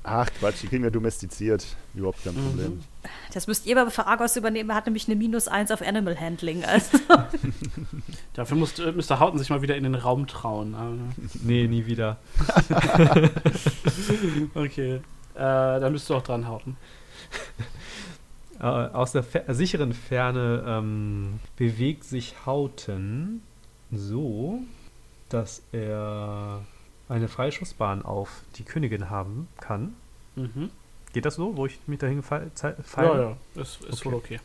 Ach 0.09 0.31
Quatsch, 0.39 0.63
die 0.63 0.69
kriegen 0.69 0.85
wir 0.85 0.93
domestiziert. 0.93 1.67
Überhaupt 1.93 2.23
kein 2.23 2.35
Problem. 2.35 2.81
Das 3.35 3.49
müsst 3.49 3.67
ihr 3.67 3.77
aber 3.77 3.91
für 3.91 4.07
Argos 4.07 4.37
übernehmen. 4.37 4.71
Er 4.71 4.77
hat 4.77 4.87
nämlich 4.87 5.09
eine 5.09 5.17
Minus 5.17 5.49
1 5.49 5.73
auf 5.73 5.83
Animal 5.83 6.19
Handling. 6.19 6.65
Also, 6.65 6.99
Dafür 8.35 8.57
muss, 8.57 8.79
äh, 8.79 8.93
Mr. 8.93 9.19
Houghton 9.19 9.41
sich 9.41 9.51
mal 9.51 9.63
wieder 9.63 9.75
in 9.75 9.83
den 9.83 9.97
Raum 9.97 10.29
trauen. 10.29 10.77
Aber, 10.77 10.95
nee, 11.43 11.67
nie 11.67 11.87
wieder. 11.87 12.19
okay. 14.55 14.95
Äh, 14.95 15.01
dann 15.35 15.93
bist 15.93 16.09
du 16.09 16.15
auch 16.15 16.23
dran, 16.23 16.49
Houghton. 16.49 16.77
Äh, 18.59 18.65
aus 18.65 19.13
der 19.13 19.23
Fer 19.23 19.55
sicheren 19.55 19.93
Ferne 19.93 20.65
ähm, 20.67 21.41
bewegt 21.57 22.05
sich 22.05 22.47
Hauten 22.47 23.43
so, 23.93 24.61
dass 25.29 25.63
er 25.73 26.63
eine 27.09 27.29
Freischussbahn 27.29 28.03
auf 28.03 28.43
die 28.57 28.65
Königin 28.65 29.11
haben 29.11 29.49
kann. 29.61 29.95
Mhm. 30.35 30.71
Geht 31.13 31.25
das 31.25 31.37
so, 31.37 31.57
wo 31.57 31.67
ich 31.67 31.79
mich 31.87 31.99
dahin 31.99 32.23
fall? 32.23 32.51
Ja, 32.97 33.21
ja, 33.21 33.37
ist, 33.55 33.83
ist 33.85 34.05
wohl 34.05 34.15
okay. 34.15 34.41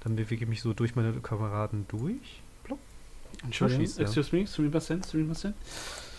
Dann 0.00 0.16
bewege 0.16 0.44
ich 0.44 0.48
mich 0.48 0.62
so 0.62 0.72
durch 0.72 0.96
meine 0.96 1.12
Kameraden 1.14 1.86
durch. 1.88 2.42
Entschuldigung, 3.44 3.84
schießt 3.84 3.98
er. 3.98 4.04
excuse 4.04 4.36
me, 4.36 4.46
sumimasen, 4.46 5.02
sumimasen. 5.02 5.54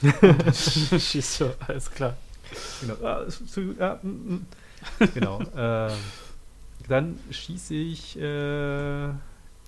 Schießt 0.53 1.35
so, 1.35 1.53
alles 1.67 1.89
klar. 1.89 2.17
Genau. 2.81 2.95
Ah, 3.05 3.99
mm, 4.03 4.07
mm. 4.09 4.45
genau. 5.13 5.41
ähm, 5.55 5.91
dann 6.87 7.19
schieße 7.31 7.73
ich 7.73 8.19
äh, 8.19 9.09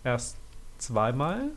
erst 0.04 0.38
zweimal 0.78 1.52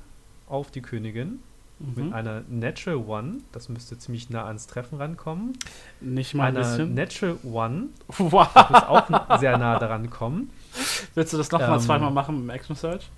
auf 0.47 0.71
die 0.71 0.83
Königin 0.83 1.41
mit 1.79 2.07
Mhm. 2.07 2.13
einer 2.13 2.43
Natural 2.49 2.97
One. 2.97 3.39
Das 3.53 3.69
müsste 3.69 3.97
ziemlich 3.99 4.31
nah 4.31 4.47
ans 4.47 4.67
Treffen 4.67 4.99
rankommen. 4.99 5.53
Nicht 6.01 6.35
mal 6.35 6.45
ein 6.49 6.57
Einer 6.57 6.67
bisschen. 6.67 6.95
Natural 6.95 7.37
One 7.45 7.89
Wow. 8.19 8.49
muss 8.71 8.83
auch 8.83 9.39
sehr 9.39 9.57
nah 9.59 9.79
daran 9.79 10.11
kommen. 10.11 10.51
Willst 11.15 11.33
du 11.33 11.37
das 11.37 11.51
nochmal 11.53 11.75
Ähm, 11.75 11.81
zweimal 11.81 12.11
machen 12.11 12.37
mit 12.37 12.45
dem 12.45 12.51
Action 12.51 12.77
Search? 12.77 13.11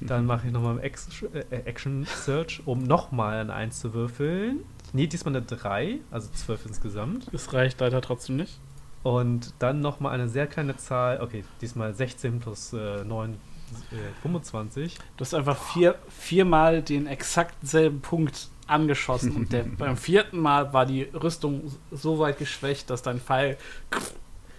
Dann 0.00 0.26
mache 0.26 0.46
ich 0.48 0.52
nochmal 0.52 0.78
äh, 0.82 1.56
Action 1.64 2.04
Search, 2.04 2.60
um 2.66 2.82
nochmal 2.82 3.38
ein 3.40 3.50
1 3.50 3.80
zu 3.80 3.94
würfeln. 3.94 4.60
Nee, 4.92 5.06
diesmal 5.06 5.34
eine 5.36 5.44
3, 5.44 6.00
also 6.10 6.28
12 6.32 6.66
insgesamt. 6.66 7.28
Das 7.32 7.52
reicht 7.54 7.80
leider 7.80 8.00
trotzdem 8.02 8.36
nicht. 8.36 8.58
Und 9.02 9.54
dann 9.60 9.80
nochmal 9.80 10.12
eine 10.12 10.28
sehr 10.28 10.46
kleine 10.48 10.76
Zahl. 10.76 11.20
Okay, 11.22 11.44
diesmal 11.60 11.94
16 11.94 12.40
plus 12.40 12.72
äh, 12.72 13.04
9, 13.04 13.30
äh, 13.32 13.34
25. 14.22 14.96
Du 15.16 15.20
hast 15.24 15.34
einfach 15.34 15.56
vier, 15.56 15.96
viermal 16.08 16.82
den 16.82 17.06
exakt 17.06 17.54
selben 17.62 18.00
Punkt 18.00 18.48
angeschossen 18.66 19.32
und 19.36 19.52
der, 19.52 19.64
beim 19.78 19.96
vierten 19.96 20.38
Mal 20.38 20.72
war 20.72 20.86
die 20.86 21.02
Rüstung 21.02 21.72
so 21.92 22.18
weit 22.18 22.38
geschwächt, 22.38 22.90
dass 22.90 23.02
dein 23.02 23.20
Pfeil 23.20 23.56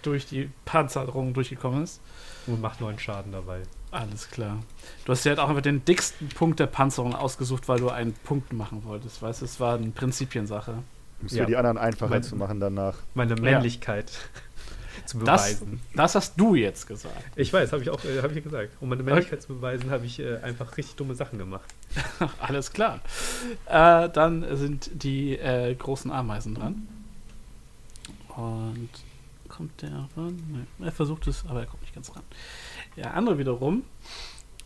durch 0.02 0.26
die 0.28 0.50
Panzerung 0.66 1.34
durchgekommen 1.34 1.84
ist. 1.84 2.00
Und 2.46 2.62
macht 2.62 2.80
9 2.80 2.98
Schaden 2.98 3.34
dabei. 3.34 3.64
Alles 3.92 4.30
klar. 4.30 4.60
Du 5.04 5.12
hast 5.12 5.26
ja 5.26 5.32
halt 5.32 5.40
auch 5.40 5.50
einfach 5.50 5.62
den 5.62 5.84
dicksten 5.84 6.30
Punkt 6.30 6.60
der 6.62 6.68
Panzerung 6.68 7.14
ausgesucht, 7.14 7.68
weil 7.68 7.80
du 7.80 7.90
einen 7.90 8.14
Punkt 8.14 8.54
machen 8.54 8.84
wolltest. 8.86 9.22
Weißt 9.22 9.42
du, 9.42 9.46
es 9.46 9.60
war 9.60 9.76
eine 9.76 9.90
Prinzipiensache. 9.90 10.72
Um 11.20 11.26
es 11.26 11.34
Ja. 11.34 11.44
für 11.44 11.48
die 11.50 11.58
anderen 11.58 11.78
einfacher 11.78 12.10
Mein- 12.12 12.24
zu 12.24 12.36
machen 12.38 12.60
danach. 12.62 12.96
Meine 13.16 13.36
Männlichkeit 13.36 14.12
zu 15.08 15.20
Das, 15.20 15.60
beweisen. 15.60 15.82
das 15.94 16.16
hast 16.16 16.40
du 16.40 16.56
jetzt 16.56 16.88
gesagt. 16.88 17.16
Ich 17.36 17.52
weiß, 17.52 17.72
habe 17.72 17.82
ich 17.84 17.90
auch 17.90 18.04
äh, 18.04 18.22
hab 18.22 18.36
ich 18.36 18.44
gesagt. 18.44 18.72
Um 18.80 18.90
meine 18.90 19.04
Männlichkeit 19.04 19.42
zu 19.42 19.50
beweisen, 19.50 19.90
habe 19.90 20.06
ich 20.06 20.20
äh, 20.20 20.38
einfach 20.38 20.78
richtig 20.78 20.96
dumme 20.96 21.16
Sachen 21.16 21.40
gemacht. 21.40 21.74
Alles 22.40 22.72
klar. 22.72 23.00
Äh, 23.66 24.10
dann 24.10 24.46
sind 24.58 24.90
die 24.94 25.38
äh, 25.38 25.74
großen 25.76 26.12
Ameisen 26.12 26.56
dran. 26.56 26.88
Und 28.36 28.90
kommt 29.50 29.82
der 29.82 30.08
ran? 30.16 30.68
Nee, 30.78 30.86
er 30.86 30.92
versucht 30.92 31.26
es, 31.28 31.44
aber 31.48 31.62
er 31.62 31.66
kommt 31.66 31.82
nicht 31.82 31.96
ganz 31.96 32.16
ran. 32.16 32.24
Der 32.96 33.14
andere 33.16 33.38
wiederum. 33.38 33.84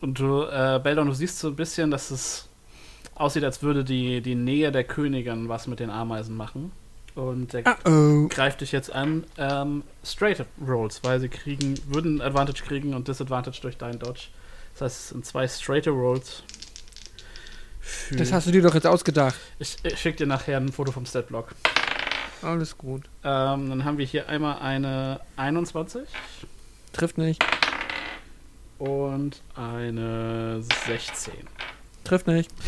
Und 0.02 0.20
du, 0.20 0.44
äh, 0.44 0.80
Beldon, 0.84 1.08
du 1.08 1.14
siehst 1.14 1.40
so 1.40 1.50
ein 1.50 1.56
bisschen, 1.56 1.92
dass 1.92 2.12
es 2.12 2.50
aussieht, 3.16 3.44
als 3.44 3.62
würde 3.62 3.84
die, 3.84 4.22
die 4.22 4.36
Nähe 4.36 4.72
der 4.72 4.84
Königin 4.84 5.48
was 5.48 5.68
mit 5.68 5.80
den 5.80 5.90
Ameisen 5.90 6.36
machen. 6.36 6.72
Und 7.16 7.52
der 7.54 7.78
Oh. 7.86 8.28
greift 8.30 8.62
dich 8.62 8.72
jetzt 8.72 8.92
an. 8.92 9.26
Ähm, 9.38 9.84
straight 10.04 10.46
Rolls, 10.66 11.02
weil 11.04 11.20
sie 11.20 11.28
kriegen, 11.30 11.78
würden 11.88 12.22
Advantage 12.22 12.64
kriegen 12.64 12.94
und 12.94 13.08
Disadvantage 13.08 13.60
durch 13.62 13.78
deinen 13.78 14.00
Dodge. 14.00 14.28
Das 14.74 14.82
heißt, 14.82 14.98
es 15.00 15.10
sind 15.10 15.26
zwei 15.26 15.48
straight 15.48 15.88
Rolls. 15.88 16.44
Das 18.12 18.32
hast 18.32 18.48
du 18.48 18.52
dir 18.52 18.62
doch 18.62 18.74
jetzt 18.76 18.88
ausgedacht. 18.88 19.36
ich 19.60 19.76
ich 19.84 20.00
schicke 20.00 20.20
dir 20.20 20.28
nachher 20.28 20.58
ein 20.58 20.72
Foto 20.72 20.92
vom 20.92 21.06
Statblock. 21.06 21.54
Alles 22.42 22.78
gut. 22.78 23.04
Ähm, 23.24 23.70
dann 23.70 23.84
haben 23.86 23.98
wir 23.98 24.06
hier 24.06 24.30
einmal 24.30 24.60
eine 24.60 25.20
21 25.36 26.08
Trifft 26.94 27.18
nicht. 27.18 27.44
und 28.80 29.42
eine 29.56 30.62
16. 30.88 31.34
Trifft 32.04 32.28
nicht. 32.28 32.52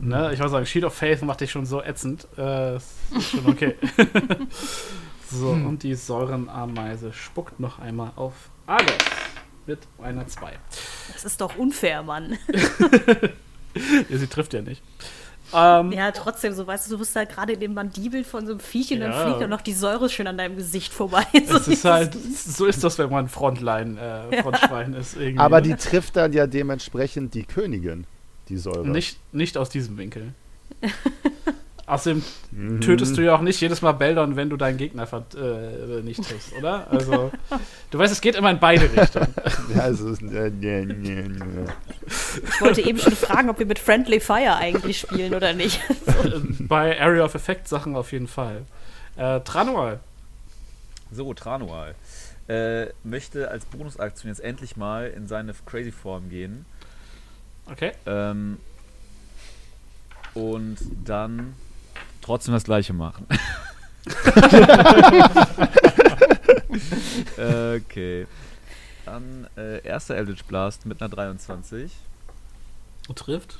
Ne? 0.00 0.32
Ich 0.34 0.38
wollte 0.38 0.50
sagen, 0.52 0.66
Shield 0.66 0.84
of 0.84 0.94
Faith 0.94 1.22
macht 1.22 1.40
dich 1.40 1.50
schon 1.50 1.64
so 1.64 1.82
ätzend. 1.82 2.26
Äh, 2.36 2.76
ist 2.76 3.30
schon 3.30 3.46
okay. 3.46 3.74
so, 5.30 5.50
und 5.50 5.82
die 5.82 5.94
Säurenameise 5.94 7.12
spuckt 7.12 7.58
noch 7.58 7.78
einmal 7.78 8.12
auf 8.16 8.34
Argos 8.66 8.92
mit 9.66 9.78
einer 10.02 10.26
2. 10.26 10.52
Das 11.12 11.24
ist 11.24 11.40
doch 11.40 11.56
unfair, 11.56 12.02
Mann. 12.02 12.38
Ja, 14.08 14.18
sie 14.18 14.28
trifft 14.28 14.54
ja 14.54 14.62
nicht. 14.62 14.82
Ähm, 15.52 15.92
Ja, 15.92 16.10
trotzdem, 16.12 16.54
so 16.54 16.66
weißt 16.66 16.86
du, 16.86 16.92
du 16.92 16.98
bist 16.98 17.14
da 17.14 17.24
gerade 17.24 17.52
in 17.52 17.60
den 17.60 17.74
Mandibel 17.74 18.24
von 18.24 18.46
so 18.46 18.52
einem 18.52 18.60
Viech 18.60 18.92
und 18.92 19.00
Ja. 19.00 19.08
dann 19.08 19.26
fliegt 19.26 19.40
ja 19.40 19.46
noch 19.46 19.60
die 19.60 19.72
Säure 19.74 20.08
schön 20.08 20.26
an 20.26 20.38
deinem 20.38 20.56
Gesicht 20.56 20.92
vorbei. 20.92 21.24
Es 21.34 21.68
ist 21.68 21.84
halt, 21.84 22.14
so 22.14 22.66
ist 22.66 22.82
das, 22.82 22.98
wenn 22.98 23.10
man 23.10 23.28
Frontline, 23.28 23.98
äh, 24.30 24.42
Frontschwein 24.42 24.94
ist. 24.94 25.16
Irgendwie, 25.16 25.38
Aber 25.38 25.60
die 25.60 25.74
trifft 25.74 26.16
dann 26.16 26.32
ja 26.32 26.46
dementsprechend 26.46 27.34
die 27.34 27.44
Königin, 27.44 28.06
die 28.48 28.56
Säure. 28.56 28.88
Nicht, 28.88 29.18
nicht 29.32 29.56
aus 29.58 29.68
diesem 29.68 29.98
Winkel. 29.98 30.32
Außerdem 31.86 32.22
Mhm. 32.50 32.80
tötest 32.80 33.16
du 33.18 33.20
ja 33.20 33.34
auch 33.36 33.42
nicht 33.42 33.60
jedes 33.60 33.82
Mal 33.82 33.92
Beldon, 33.92 34.36
wenn 34.36 34.48
du 34.48 34.56
deinen 34.56 34.78
Gegner 34.78 35.06
äh, 35.36 36.00
nicht 36.02 36.22
triffst, 36.26 36.54
oder? 36.54 36.90
Also, 36.90 37.30
du 37.90 37.98
weißt, 37.98 38.10
es 38.12 38.22
geht 38.22 38.36
immer 38.36 38.50
in 38.50 38.58
beide 38.58 38.90
Richtungen. 38.90 39.34
Ja, 39.74 39.82
also, 39.82 40.08
ist- 40.10 40.22
äh, 40.22 40.50
nee, 40.50 40.84
nee, 40.86 41.28
nee. 41.28 41.66
Ich 42.06 42.60
wollte 42.62 42.80
eben 42.80 42.98
schon 42.98 43.14
fragen, 43.14 43.50
ob 43.50 43.58
wir 43.58 43.66
mit 43.66 43.78
Friendly 43.78 44.18
Fire 44.20 44.56
eigentlich 44.56 44.98
spielen 45.00 45.34
oder 45.34 45.52
nicht. 45.52 45.78
Bei 46.60 46.98
Area 46.98 47.24
of 47.24 47.34
Effect 47.34 47.68
Sachen 47.68 47.96
auf 47.96 48.12
jeden 48.12 48.28
Fall. 48.28 48.62
Äh, 49.16 49.40
Tranual. 49.40 50.00
So, 51.12 51.34
Tranual. 51.34 51.94
Äh, 52.48 52.86
möchte 53.04 53.50
als 53.50 53.66
Bonusaktion 53.66 54.30
jetzt 54.30 54.40
endlich 54.40 54.76
mal 54.76 55.08
in 55.08 55.26
seine 55.28 55.52
Crazy 55.66 55.92
Form 55.92 56.30
gehen. 56.30 56.64
Okay. 57.70 57.92
Ähm, 58.06 58.56
und 60.34 60.76
dann 61.04 61.54
trotzdem 62.24 62.54
das 62.54 62.64
gleiche 62.64 62.92
machen. 62.94 63.26
okay. 67.36 68.26
Dann 69.04 69.46
äh, 69.56 69.84
erster 69.84 70.16
Eldritch 70.16 70.44
Blast 70.44 70.86
mit 70.86 71.00
einer 71.02 71.10
23. 71.10 71.92
Trifft. 73.14 73.58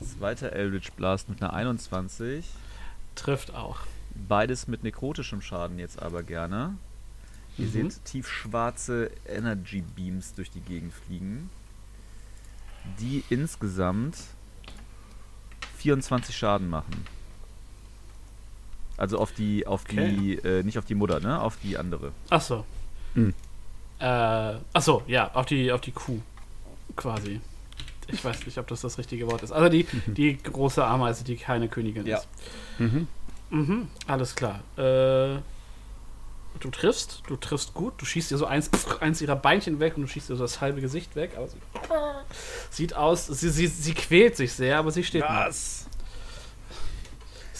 Zweiter 0.00 0.52
Eldritch 0.52 0.92
Blast 0.92 1.28
mit 1.28 1.42
einer 1.42 1.52
21. 1.52 2.46
Trifft 3.16 3.54
auch. 3.54 3.80
Beides 4.14 4.68
mit 4.68 4.82
nekrotischem 4.84 5.42
Schaden 5.42 5.78
jetzt 5.78 6.00
aber 6.00 6.22
gerne. 6.22 6.76
Ihr 7.58 7.66
Mhm. 7.66 7.70
seht 7.90 8.04
tiefschwarze 8.04 9.10
Energy 9.26 9.82
Beams 9.82 10.34
durch 10.34 10.50
die 10.50 10.60
Gegend 10.60 10.94
fliegen, 10.94 11.50
die 13.00 13.24
insgesamt 13.28 14.16
24 15.78 16.36
Schaden 16.36 16.68
machen. 16.68 17.04
Also 19.00 19.18
auf 19.18 19.32
die, 19.32 19.66
auf 19.66 19.84
die, 19.84 20.34
äh, 20.44 20.62
nicht 20.62 20.78
auf 20.78 20.84
die 20.84 20.94
Mutter, 20.94 21.20
ne? 21.20 21.40
Auf 21.40 21.56
die 21.62 21.78
andere. 21.78 22.12
Achso. 22.28 22.66
Hm. 23.14 23.32
Äh, 23.98 24.04
achso, 24.74 25.02
ja, 25.06 25.30
auf 25.32 25.46
die, 25.46 25.72
auf 25.72 25.80
die 25.80 25.92
Kuh. 25.92 26.20
Quasi. 26.96 27.40
Ich 28.08 28.22
weiß 28.22 28.44
nicht, 28.44 28.58
ob 28.58 28.66
das 28.68 28.82
das 28.82 28.98
richtige 28.98 29.26
Wort 29.30 29.42
ist. 29.42 29.52
Also 29.52 29.70
die, 29.70 29.86
die 30.06 30.36
große 30.36 30.84
Ameise, 30.84 31.24
die 31.24 31.36
keine 31.36 31.68
Königin 31.68 32.04
Ja. 32.06 32.18
ist. 32.18 32.28
Mhm. 32.78 33.08
Mhm, 33.48 33.88
alles 34.06 34.34
klar. 34.34 34.60
Äh, 34.76 35.40
du 36.60 36.70
triffst, 36.70 37.22
du 37.26 37.36
triffst 37.36 37.72
gut, 37.72 37.94
du 37.96 38.04
schießt 38.04 38.30
dir 38.30 38.36
so 38.36 38.44
eins, 38.44 38.68
eins 39.00 39.22
ihrer 39.22 39.36
Beinchen 39.36 39.80
weg 39.80 39.94
und 39.96 40.02
du 40.02 40.08
schießt 40.08 40.28
dir 40.28 40.36
so 40.36 40.42
das 40.44 40.60
halbe 40.60 40.82
Gesicht 40.82 41.16
weg. 41.16 41.32
Aber 41.38 41.48
sie, 41.48 41.56
sieht 42.70 42.94
aus, 42.94 43.28
sie, 43.28 43.48
sie, 43.48 43.66
sie 43.66 43.94
quält 43.94 44.36
sich 44.36 44.52
sehr, 44.52 44.76
aber 44.78 44.90
sie 44.90 45.04
steht 45.04 45.22
noch. 45.22 45.30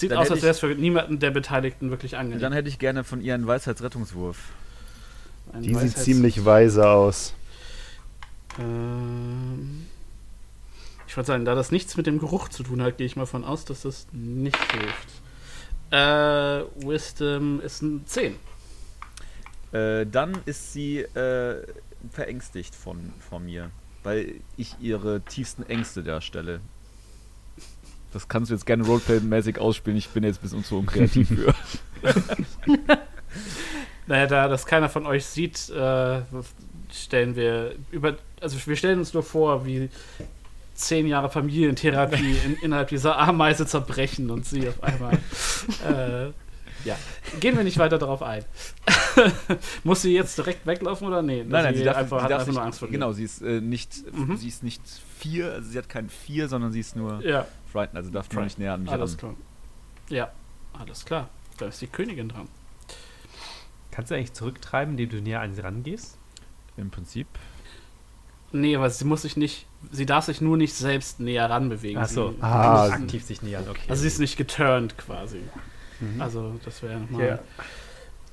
Sieht 0.01 0.13
Dann 0.13 0.19
aus, 0.19 0.31
als 0.31 0.41
wäre 0.41 0.53
es 0.53 0.61
für 0.61 0.69
niemanden 0.75 1.19
der 1.19 1.31
Beteiligten 1.31 1.91
wirklich 1.91 2.17
angenehm. 2.17 2.41
Dann 2.41 2.55
hätte 2.55 2.71
ich 2.71 2.79
gerne 2.79 3.05
von 3.05 3.21
ihr 3.21 3.35
einen 3.35 3.47
Weisheitsrettungswurf. 3.47 4.39
Ein 5.53 5.61
Die 5.63 5.69
sieht 5.75 5.77
Weisheits- 5.77 6.05
ziemlich 6.05 6.45
weise 6.47 6.89
aus. 6.89 7.35
Ähm, 8.59 9.87
ich 11.07 11.17
würde 11.17 11.27
sagen, 11.27 11.45
da 11.45 11.55
das 11.55 11.71
nichts 11.71 11.97
mit 11.99 12.07
dem 12.07 12.19
Geruch 12.19 12.49
zu 12.49 12.63
tun 12.63 12.83
hat, 12.83 12.97
gehe 12.99 13.07
ich 13.07 13.17
mal 13.17 13.27
von 13.27 13.45
aus, 13.45 13.65
dass 13.67 13.83
das 13.83 14.07
nicht 14.13 14.57
hilft. 14.73 15.09
Äh, 15.91 16.65
Wisdom 16.87 17.61
ist 17.61 17.83
ein 17.83 18.07
10. 18.07 18.37
Äh, 19.73 20.07
dann 20.07 20.39
ist 20.47 20.73
sie 20.73 21.01
äh, 21.01 21.63
verängstigt 22.11 22.75
von, 22.75 23.13
von 23.29 23.45
mir, 23.45 23.71
weil 24.03 24.35
ich 24.57 24.77
ihre 24.81 25.21
tiefsten 25.21 25.63
Ängste 25.65 26.03
darstelle. 26.03 26.61
Das 28.13 28.29
kannst 28.29 28.51
du 28.51 28.55
jetzt 28.55 28.67
gerne 28.67 28.85
Roleplay-mäßig 28.85 29.59
ausspielen. 29.59 29.97
Ich 29.97 30.09
bin 30.09 30.25
jetzt 30.25 30.39
ein 30.39 30.43
bisschen 30.43 30.65
zu 30.65 30.79
unkreativ 30.79 31.29
für. 31.29 31.55
Naja, 34.11 34.27
da 34.27 34.49
das 34.49 34.67
keiner 34.67 34.89
von 34.89 35.07
euch 35.07 35.25
sieht, 35.25 35.71
äh, 35.71 36.23
stellen 36.93 37.37
wir 37.37 37.77
über. 37.93 38.17
Also 38.41 38.59
wir 38.67 38.75
stellen 38.75 38.99
uns 38.99 39.15
nur 39.15 39.23
vor, 39.23 39.65
wie 39.65 39.89
zehn 40.75 41.07
Jahre 41.07 41.31
Familientherapie 41.31 42.35
in, 42.45 42.57
innerhalb 42.57 42.89
dieser 42.89 43.17
Ameise 43.17 43.67
zerbrechen 43.67 44.31
und 44.31 44.45
sie 44.45 44.69
auf 44.69 44.83
einmal. 44.83 45.15
Äh, 45.87 46.33
ja, 46.85 46.97
gehen 47.41 47.57
wir 47.57 47.65
nicht 47.65 47.79
weiter 47.79 47.99
darauf 47.99 48.23
ein. 48.23 48.45
Muss 49.85 50.03
sie 50.03 50.15
jetzt 50.15 50.37
direkt 50.39 50.67
weglaufen 50.67 51.07
oder 51.07 51.23
nee? 51.23 51.45
Nein, 51.47 51.65
nein, 51.65 51.75
sie 51.75 51.85
darf, 51.85 51.97
einfach, 51.97 52.19
sie 52.19 52.25
hat 52.25 52.31
darf 52.31 52.41
einfach 52.41 52.47
sich, 52.47 52.55
nur 52.55 52.63
Angst 52.65 52.79
vor 52.79 52.89
dir. 52.89 52.93
Genau, 52.93 53.13
sie 53.13 53.25
ist 53.25 53.43
äh, 53.43 53.61
nicht, 53.61 54.13
Mhm. 54.13 54.37
sie 54.37 54.49
ist 54.49 54.63
nicht 54.63 54.83
vier, 55.19 55.53
also 55.53 55.69
sie 55.71 55.79
hat 55.79 55.89
kein 55.89 56.09
vier, 56.09 56.49
sondern 56.49 56.73
sie 56.73 56.81
ist 56.81 56.97
nur 56.97 57.23
Ja, 57.25 57.47
frightened, 57.73 57.97
also 57.99 58.11
darf 58.11 58.31
nur 58.33 58.45
nicht 58.45 58.59
näher 58.59 58.75
an 58.75 58.83
mich 58.83 58.91
alles 58.91 59.17
klar. 59.17 59.35
Ja, 60.09 60.31
alles 60.73 61.05
klar. 61.05 61.29
Da 61.59 61.67
ist 61.67 61.81
die 61.83 61.87
Königin 61.87 62.29
dran. 62.29 62.49
Kannst 63.91 64.11
du 64.11 64.15
eigentlich 64.15 64.33
zurücktreiben, 64.33 64.93
indem 64.95 65.11
du 65.11 65.21
näher 65.21 65.41
an 65.41 65.53
sie 65.55 65.61
rangehst? 65.63 66.17
Im 66.77 66.91
Prinzip. 66.91 67.27
Nee, 68.53 68.75
aber 68.75 68.89
sie 68.91 69.05
muss 69.05 69.23
sich 69.23 69.37
nicht, 69.37 69.67
sie 69.93 70.07
darf 70.07 70.25
sich 70.25 70.41
nur 70.41 70.57
nicht 70.57 70.75
selbst 70.75 71.21
näher 71.21 71.49
ranbewegen. 71.51 72.01
Achso, 72.03 72.31
Sie- 72.33 72.37
Ah, 72.43 72.85
nicht 72.89 72.95
aktiv 73.03 73.25
sich 73.25 73.43
nähern, 73.43 73.65
okay. 73.69 73.81
Also 73.89 74.03
sie 74.03 74.09
ist 74.09 74.19
nicht 74.19 74.37
geturnt 74.37 74.97
quasi. 74.99 75.41
Mhm. 76.01 76.21
Also 76.21 76.61
das 76.65 76.83
wäre 76.83 77.01
nochmal. 77.01 77.41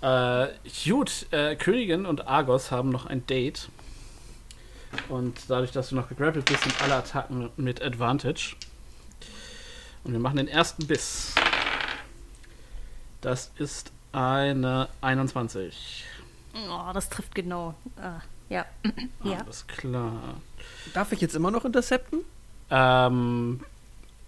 Äh, 0.02 0.48
gut, 0.86 1.26
äh, 1.32 1.56
Königin 1.56 2.06
und 2.06 2.28
Argos 2.28 2.72
haben 2.72 2.90
noch 2.90 3.06
ein 3.06 3.26
Date. 3.26 3.70
Und 5.10 5.38
dadurch, 5.48 5.72
dass 5.72 5.90
du 5.90 5.96
noch 5.96 6.10
gegrappelt 6.10 6.46
bist, 6.46 6.64
sind 6.64 6.82
alle 6.82 6.96
Attacken 6.96 7.50
mit 7.58 7.82
Advantage. 7.82 8.56
Und 10.04 10.14
wir 10.14 10.20
machen 10.20 10.38
den 10.38 10.48
ersten 10.48 10.88
Biss. 10.88 11.36
Das 13.22 13.52
ist 13.58 13.92
eine 14.12 14.88
21. 15.02 16.06
Oh, 16.70 16.92
das 16.94 17.10
trifft 17.10 17.36
genau. 17.36 17.76
Ah, 18.02 18.22
ja. 18.50 18.66
ja. 19.24 19.40
Alles 19.40 19.68
klar. 19.68 20.36
Darf 20.94 21.12
ich 21.12 21.22
jetzt 21.22 21.36
immer 21.36 21.52
noch 21.52 21.66
intercepten? 21.66 22.22
Ähm, 22.70 23.62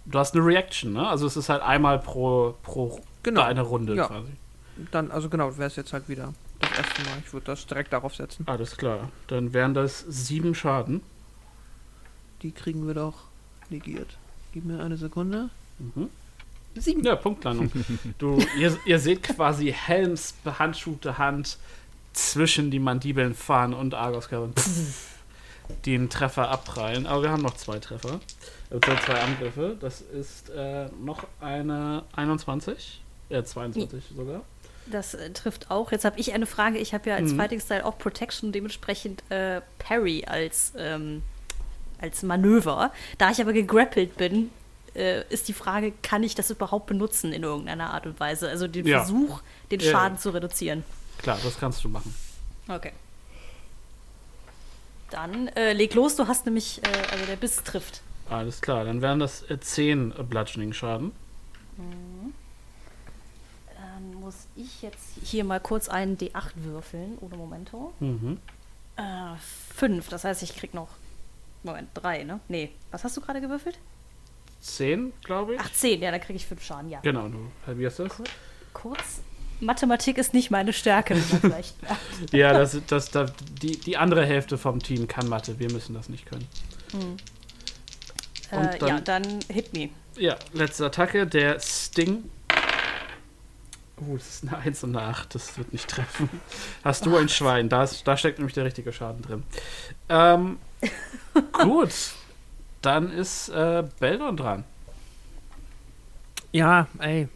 du 0.04 0.18
hast 0.18 0.34
eine 0.34 0.44
Reaction, 0.44 0.92
ne? 0.92 1.08
Also 1.08 1.26
es 1.26 1.36
ist 1.36 1.48
halt 1.48 1.62
einmal 1.62 1.98
pro, 1.98 2.54
pro 2.62 3.00
Genau. 3.22 3.42
eine 3.42 3.62
Runde 3.62 3.94
Ja. 3.94 4.06
quasi. 4.06 4.30
Dann, 4.90 5.10
also 5.10 5.28
genau, 5.28 5.56
wäre 5.58 5.66
es 5.68 5.76
jetzt 5.76 5.92
halt 5.92 6.08
wieder 6.08 6.32
das 6.60 6.70
erste 6.78 7.02
Mal. 7.02 7.18
Ich 7.26 7.32
würde 7.32 7.46
das 7.46 7.66
direkt 7.66 7.92
darauf 7.92 8.14
setzen. 8.14 8.46
Alles 8.48 8.76
klar. 8.76 9.10
Dann 9.26 9.52
wären 9.52 9.74
das 9.74 10.04
sieben 10.08 10.54
Schaden. 10.54 11.02
Die 12.42 12.52
kriegen 12.52 12.86
wir 12.86 12.94
doch 12.94 13.14
negiert. 13.68 14.16
Gib 14.52 14.64
mir 14.64 14.82
eine 14.82 14.96
Sekunde. 14.96 15.50
Mhm. 15.78 16.08
Sieben. 16.76 17.04
Ja, 17.04 17.16
Punktlandung. 17.16 17.70
Du, 18.18 18.38
ihr, 18.56 18.76
ihr 18.86 18.98
seht 19.00 19.22
quasi 19.24 19.72
Helms 19.76 20.32
behandschuhte 20.44 21.18
Hand 21.18 21.58
zwischen 22.12 22.70
die 22.70 22.78
Mandibeln 22.78 23.34
fahren 23.34 23.74
und 23.74 23.94
Argos 23.94 24.28
Körper 24.28 24.50
den 25.86 26.08
Treffer 26.10 26.48
abprallen. 26.50 27.06
Aber 27.06 27.22
wir 27.22 27.30
haben 27.30 27.42
noch 27.42 27.54
zwei 27.56 27.78
Treffer. 27.78 28.20
Also 28.70 28.80
zwei 29.04 29.20
Angriffe. 29.20 29.76
Das 29.80 30.00
ist 30.00 30.50
äh, 30.50 30.86
noch 31.02 31.24
eine 31.40 32.04
21. 32.14 33.02
Ja, 33.30 33.44
22 33.44 34.04
sogar. 34.16 34.42
Das 34.86 35.14
äh, 35.14 35.30
trifft 35.30 35.70
auch. 35.70 35.92
Jetzt 35.92 36.04
habe 36.04 36.18
ich 36.18 36.32
eine 36.32 36.46
Frage. 36.46 36.78
Ich 36.78 36.92
habe 36.94 37.10
ja 37.10 37.16
als 37.16 37.32
Mhm. 37.32 37.36
Fighting 37.36 37.60
Style 37.60 37.84
auch 37.86 37.96
Protection, 37.98 38.50
dementsprechend 38.52 39.22
äh, 39.30 39.60
Parry 39.78 40.24
als, 40.26 40.72
ähm, 40.76 41.22
als 42.00 42.22
Manöver. 42.22 42.92
Da 43.18 43.30
ich 43.30 43.40
aber 43.40 43.52
gegrappelt 43.52 44.16
bin, 44.16 44.50
äh, 44.96 45.22
ist 45.32 45.46
die 45.48 45.52
Frage, 45.52 45.92
kann 46.02 46.24
ich 46.24 46.34
das 46.34 46.50
überhaupt 46.50 46.86
benutzen 46.86 47.32
in 47.32 47.44
irgendeiner 47.44 47.90
Art 47.94 48.06
und 48.06 48.18
Weise? 48.18 48.48
Also 48.48 48.66
den 48.66 48.86
Ja. 48.86 48.98
Versuch, 48.98 49.40
den 49.70 49.78
Ja, 49.80 49.92
Schaden 49.92 50.16
ja. 50.16 50.20
zu 50.20 50.30
reduzieren. 50.30 50.82
Klar, 51.18 51.38
das 51.44 51.58
kannst 51.60 51.84
du 51.84 51.88
machen. 51.88 52.12
Okay. 52.66 52.92
Dann 55.10 55.48
äh, 55.48 55.72
leg 55.72 55.94
los, 55.94 56.16
du 56.16 56.26
hast 56.28 56.46
nämlich, 56.46 56.80
äh, 56.84 57.12
also 57.12 57.26
der 57.26 57.36
Biss 57.36 57.62
trifft. 57.62 58.00
Alles 58.28 58.60
klar, 58.60 58.84
dann 58.84 59.02
wären 59.02 59.18
das 59.18 59.42
äh, 59.50 59.58
10 59.58 60.14
Bludgeoning-Schaden. 60.28 61.10
Dann 61.76 61.86
muss 64.30 64.46
ich 64.54 64.80
jetzt 64.82 65.08
hier 65.24 65.42
mal 65.42 65.58
kurz 65.58 65.88
einen 65.88 66.16
D8 66.16 66.52
würfeln, 66.54 67.18
ohne 67.20 67.36
Momento. 67.36 67.92
Mhm. 67.98 68.38
Äh, 68.96 69.02
fünf, 69.74 70.08
das 70.08 70.22
heißt, 70.22 70.44
ich 70.44 70.54
krieg 70.54 70.72
noch. 70.72 70.86
Moment, 71.64 71.88
drei, 71.94 72.22
ne? 72.22 72.38
Nee. 72.46 72.70
Was 72.92 73.02
hast 73.02 73.16
du 73.16 73.20
gerade 73.20 73.40
gewürfelt? 73.40 73.76
10, 74.60 75.12
glaube 75.24 75.54
ich. 75.54 75.60
Ach, 75.60 75.72
zehn, 75.72 76.00
ja, 76.00 76.12
dann 76.12 76.20
krieg 76.20 76.36
ich 76.36 76.46
fünf 76.46 76.62
Schaden, 76.62 76.88
ja. 76.90 77.00
Genau, 77.00 77.26
du 77.28 77.50
halbierst 77.66 77.98
das. 77.98 78.12
Kurz. 78.72 79.20
Mathematik 79.58 80.16
ist 80.16 80.32
nicht 80.32 80.50
meine 80.52 80.72
Stärke, 80.72 81.16
vielleicht. 81.16 81.74
Ja, 82.32 82.52
das, 82.52 82.78
das, 82.86 83.10
das, 83.10 83.32
die, 83.60 83.78
die 83.80 83.96
andere 83.96 84.24
Hälfte 84.24 84.58
vom 84.58 84.78
Team 84.80 85.08
kann 85.08 85.28
Mathe. 85.28 85.58
Wir 85.58 85.72
müssen 85.72 85.92
das 85.94 86.08
nicht 86.08 86.24
können. 86.26 86.46
Äh, 88.52 88.56
Und 88.56 88.80
dann- 88.82 88.88
ja, 88.88 89.00
dann 89.00 89.40
hit 89.48 89.72
me. 89.72 89.88
Ja, 90.16 90.36
letzte 90.52 90.86
Attacke, 90.86 91.26
der 91.26 91.58
Sting. 91.60 92.30
Oh, 94.00 94.16
das 94.16 94.28
ist 94.28 94.48
eine 94.48 94.56
1 94.56 94.84
und 94.84 94.96
eine 94.96 95.06
8, 95.06 95.34
das 95.34 95.58
wird 95.58 95.72
nicht 95.72 95.88
treffen. 95.88 96.28
Hast 96.82 97.04
du 97.04 97.16
ein 97.16 97.28
Schwein, 97.28 97.68
da, 97.68 97.84
ist, 97.84 98.06
da 98.06 98.16
steckt 98.16 98.38
nämlich 98.38 98.54
der 98.54 98.64
richtige 98.64 98.92
Schaden 98.92 99.22
drin. 99.22 99.42
Ähm, 100.08 100.58
gut, 101.52 101.92
dann 102.82 103.10
ist 103.12 103.50
äh, 103.50 103.84
Beldon 103.98 104.36
dran. 104.36 104.64
Ja, 106.52 106.88
ey. 106.98 107.28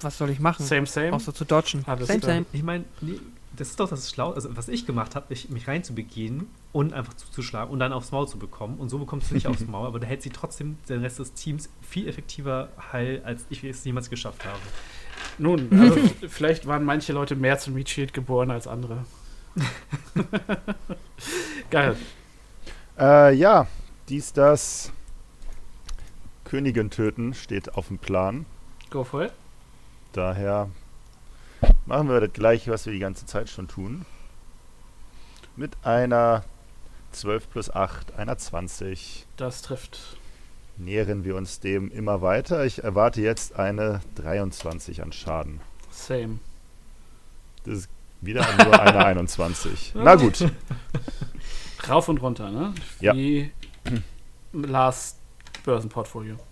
Was 0.00 0.16
soll 0.16 0.30
ich 0.30 0.40
machen? 0.40 0.64
Same, 0.64 0.86
same. 0.86 1.12
Außer 1.12 1.34
zu 1.34 1.44
dodgen. 1.44 1.84
Alles 1.86 2.08
same, 2.08 2.20
same. 2.20 2.46
Ich 2.52 2.62
meine, 2.62 2.84
nee, 3.00 3.20
das 3.56 3.70
ist 3.70 3.80
doch 3.80 3.90
das 3.90 4.10
Schlau, 4.10 4.32
also 4.32 4.56
was 4.56 4.68
ich 4.68 4.86
gemacht 4.86 5.14
habe, 5.14 5.26
mich 5.28 5.68
reinzubegehen 5.68 6.46
und 6.72 6.94
einfach 6.94 7.14
zuzuschlagen 7.14 7.72
und 7.72 7.80
dann 7.80 7.92
aufs 7.92 8.12
Maul 8.12 8.26
zu 8.28 8.38
bekommen. 8.38 8.78
Und 8.78 8.88
so 8.88 8.98
bekommst 8.98 9.30
du 9.30 9.34
nicht 9.34 9.46
aufs 9.46 9.60
Maul, 9.66 9.86
aber 9.86 10.00
da 10.00 10.06
hält 10.06 10.22
sie 10.22 10.30
trotzdem 10.30 10.78
den 10.88 11.00
Rest 11.00 11.18
des 11.18 11.34
Teams 11.34 11.68
viel 11.82 12.08
effektiver 12.08 12.68
heil, 12.92 13.20
als 13.24 13.44
ich 13.50 13.62
es 13.64 13.84
jemals 13.84 14.08
geschafft 14.08 14.44
habe. 14.44 14.60
Nun, 15.38 15.68
also 15.80 16.00
vielleicht 16.28 16.66
waren 16.66 16.84
manche 16.84 17.12
Leute 17.12 17.36
mehr 17.36 17.58
zum 17.58 17.74
Meat 17.74 17.88
Shield 17.88 18.12
geboren 18.12 18.50
als 18.50 18.66
andere. 18.66 19.04
Geil. 21.70 21.96
Äh, 22.98 23.34
ja, 23.34 23.66
dies, 24.08 24.32
das. 24.32 24.92
Königin 26.44 26.90
töten 26.90 27.34
steht 27.34 27.74
auf 27.74 27.88
dem 27.88 27.98
Plan. 27.98 28.44
Go 28.90 29.04
for 29.04 29.24
it. 29.24 29.32
Daher 30.12 30.68
machen 31.86 32.08
wir 32.08 32.20
das 32.20 32.32
gleiche, 32.32 32.72
was 32.72 32.86
wir 32.86 32.92
die 32.92 32.98
ganze 32.98 33.26
Zeit 33.26 33.48
schon 33.48 33.68
tun. 33.68 34.04
Mit 35.56 35.76
einer 35.84 36.44
12 37.12 37.50
plus 37.50 37.70
8, 37.70 38.14
einer 38.14 38.36
20. 38.36 39.26
Das 39.36 39.62
trifft. 39.62 40.18
Nähern 40.80 41.24
wir 41.24 41.36
uns 41.36 41.60
dem 41.60 41.90
immer 41.90 42.22
weiter. 42.22 42.64
Ich 42.64 42.82
erwarte 42.82 43.20
jetzt 43.20 43.54
eine 43.56 44.00
23 44.14 45.02
an 45.02 45.12
Schaden. 45.12 45.60
Same. 45.90 46.38
Das 47.64 47.80
ist 47.80 47.88
wieder 48.22 48.46
nur 48.64 48.80
eine 48.80 49.04
21. 49.04 49.92
Na 49.94 50.14
gut. 50.14 50.50
Rauf 51.88 52.08
und 52.08 52.22
runter, 52.22 52.50
ne? 52.50 52.74
Ja. 52.98 53.14
Wie 53.14 53.50
Last 54.52 55.18
Börsenportfolio. 55.64 56.36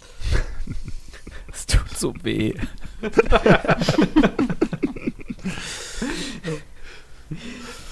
Es 1.51 1.65
tut 1.65 1.89
so 1.97 2.15
weh. 2.23 2.55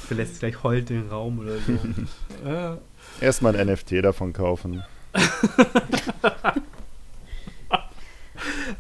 Verlässt 0.07 0.37
vielleicht 0.37 0.63
heult 0.63 0.91
den 0.91 1.09
Raum 1.09 1.39
oder 1.39 1.57
so. 1.57 2.79
Erstmal 3.21 3.57
ein 3.57 3.69
NFT 3.69 4.05
davon 4.05 4.35
kaufen. 4.35 4.85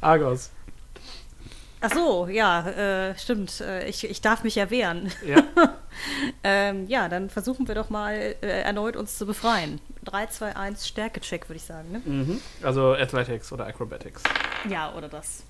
Argos. 0.00 0.50
Ach 1.80 1.92
so, 1.92 2.26
ja, 2.26 2.66
äh, 2.68 3.18
stimmt. 3.18 3.60
Äh, 3.60 3.88
ich, 3.88 4.08
ich 4.08 4.20
darf 4.20 4.42
mich 4.44 4.54
ja 4.54 4.70
wehren. 4.70 5.12
Ja. 5.26 5.42
Ähm, 6.44 6.86
ja, 6.88 7.08
dann 7.08 7.30
versuchen 7.30 7.68
wir 7.68 7.74
doch 7.74 7.88
mal 7.88 8.36
äh, 8.42 8.46
erneut 8.46 8.96
uns 8.96 9.16
zu 9.16 9.24
befreien. 9.24 9.80
3, 10.04 10.26
2, 10.26 10.54
1, 10.54 10.86
Stärke-Check, 10.86 11.48
würde 11.48 11.56
ich 11.56 11.64
sagen, 11.64 11.90
ne? 11.90 12.02
mhm. 12.04 12.40
Also 12.62 12.92
Athletics 12.92 13.50
oder 13.50 13.66
Acrobatics. 13.66 14.22
Ja, 14.68 14.92
oder 14.94 15.08
das. 15.08 15.42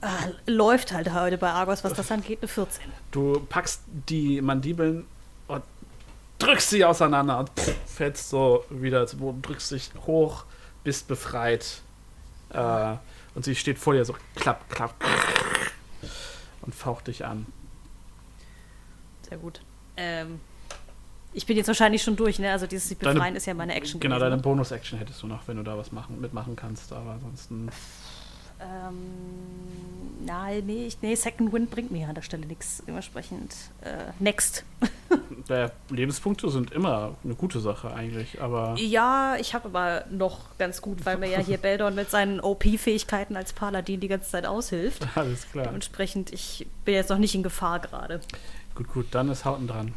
Ah, 0.00 0.28
läuft 0.46 0.92
halt 0.92 1.12
heute 1.12 1.38
bei 1.38 1.50
Argos, 1.50 1.84
was 1.84 1.92
das 1.92 2.10
angeht, 2.10 2.38
eine 2.40 2.48
14. 2.48 2.82
Du 3.12 3.38
packst 3.48 3.82
die 4.08 4.40
Mandibeln 4.40 5.06
drückst 6.40 6.70
sie 6.70 6.84
auseinander 6.84 7.38
und 7.38 7.50
pff, 7.50 7.74
fällst 7.86 8.28
so 8.30 8.64
wieder 8.70 9.06
zu 9.06 9.18
Boden, 9.18 9.42
drückst 9.42 9.70
dich 9.72 9.90
hoch, 10.06 10.44
bist 10.84 11.06
befreit. 11.08 11.82
Äh, 12.50 12.94
und 13.34 13.44
sie 13.44 13.54
steht 13.54 13.78
vor 13.78 13.94
dir 13.94 14.04
so 14.04 14.14
klapp, 14.34 14.68
klapp 14.70 14.94
und 16.62 16.74
faucht 16.74 17.06
dich 17.06 17.24
an. 17.24 17.46
Sehr 19.28 19.38
gut. 19.38 19.60
Ähm, 19.96 20.40
ich 21.32 21.46
bin 21.46 21.56
jetzt 21.56 21.68
wahrscheinlich 21.68 22.02
schon 22.02 22.16
durch, 22.16 22.40
ne? 22.40 22.50
Also 22.50 22.66
dieses 22.66 22.88
sich 22.88 22.98
Deine- 22.98 23.14
Befreien 23.14 23.36
ist 23.36 23.46
ja 23.46 23.54
meine 23.54 23.74
Action 23.74 24.00
Genau, 24.00 24.16
gewesen, 24.16 24.24
deine 24.30 24.36
ne? 24.36 24.42
Bonus-Action 24.42 24.98
hättest 24.98 25.22
du 25.22 25.28
noch, 25.28 25.46
wenn 25.46 25.56
du 25.58 25.62
da 25.62 25.78
was 25.78 25.92
machen, 25.92 26.20
mitmachen 26.20 26.56
kannst, 26.56 26.92
aber 26.92 27.12
ansonsten. 27.12 27.70
Ähm, 28.60 28.98
Nein, 30.24 30.64
nee, 30.66 30.86
ich, 30.86 31.00
nee, 31.00 31.14
Second 31.14 31.52
Wind 31.52 31.70
bringt 31.70 31.90
mir 31.90 32.08
an 32.08 32.14
der 32.14 32.22
Stelle 32.22 32.46
nichts. 32.46 32.82
Dementsprechend 32.86 33.54
äh, 33.82 34.12
next. 34.18 34.64
Der 35.48 35.72
Lebenspunkte 35.88 36.50
sind 36.50 36.72
immer 36.72 37.16
eine 37.24 37.34
gute 37.34 37.58
Sache 37.60 37.92
eigentlich, 37.92 38.40
aber 38.40 38.74
Ja, 38.78 39.36
ich 39.40 39.54
habe 39.54 39.68
aber 39.68 40.04
noch 40.10 40.56
ganz 40.58 40.82
gut, 40.82 41.06
weil 41.06 41.16
mir 41.16 41.28
ja 41.28 41.38
hier 41.38 41.56
Beldon 41.58 41.94
mit 41.94 42.10
seinen 42.10 42.40
OP-Fähigkeiten 42.40 43.34
als 43.34 43.52
Paladin 43.52 44.00
die 44.00 44.08
ganze 44.08 44.30
Zeit 44.30 44.46
aushilft. 44.46 45.06
alles 45.14 45.50
klar. 45.50 45.66
Dementsprechend, 45.66 46.32
ich 46.32 46.66
bin 46.84 46.94
jetzt 46.94 47.08
noch 47.08 47.18
nicht 47.18 47.34
in 47.34 47.42
Gefahr 47.42 47.80
gerade. 47.80 48.20
Gut, 48.74 48.92
gut, 48.92 49.06
dann 49.12 49.30
ist 49.30 49.44
Hauten 49.44 49.66
dran. 49.66 49.94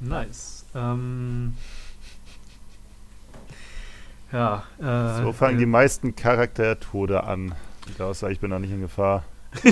Nice. 0.00 0.64
Ähm, 0.74 1.54
ja, 4.32 4.64
äh, 4.80 5.22
So 5.22 5.32
fangen 5.32 5.56
äh, 5.56 5.60
die 5.60 5.66
meisten 5.66 6.14
Charaktertode 6.16 7.24
an. 7.24 7.54
Außer 7.98 8.30
ich 8.30 8.40
bin 8.40 8.50
noch 8.50 8.58
nicht 8.58 8.72
in 8.72 8.80
Gefahr. 8.80 9.24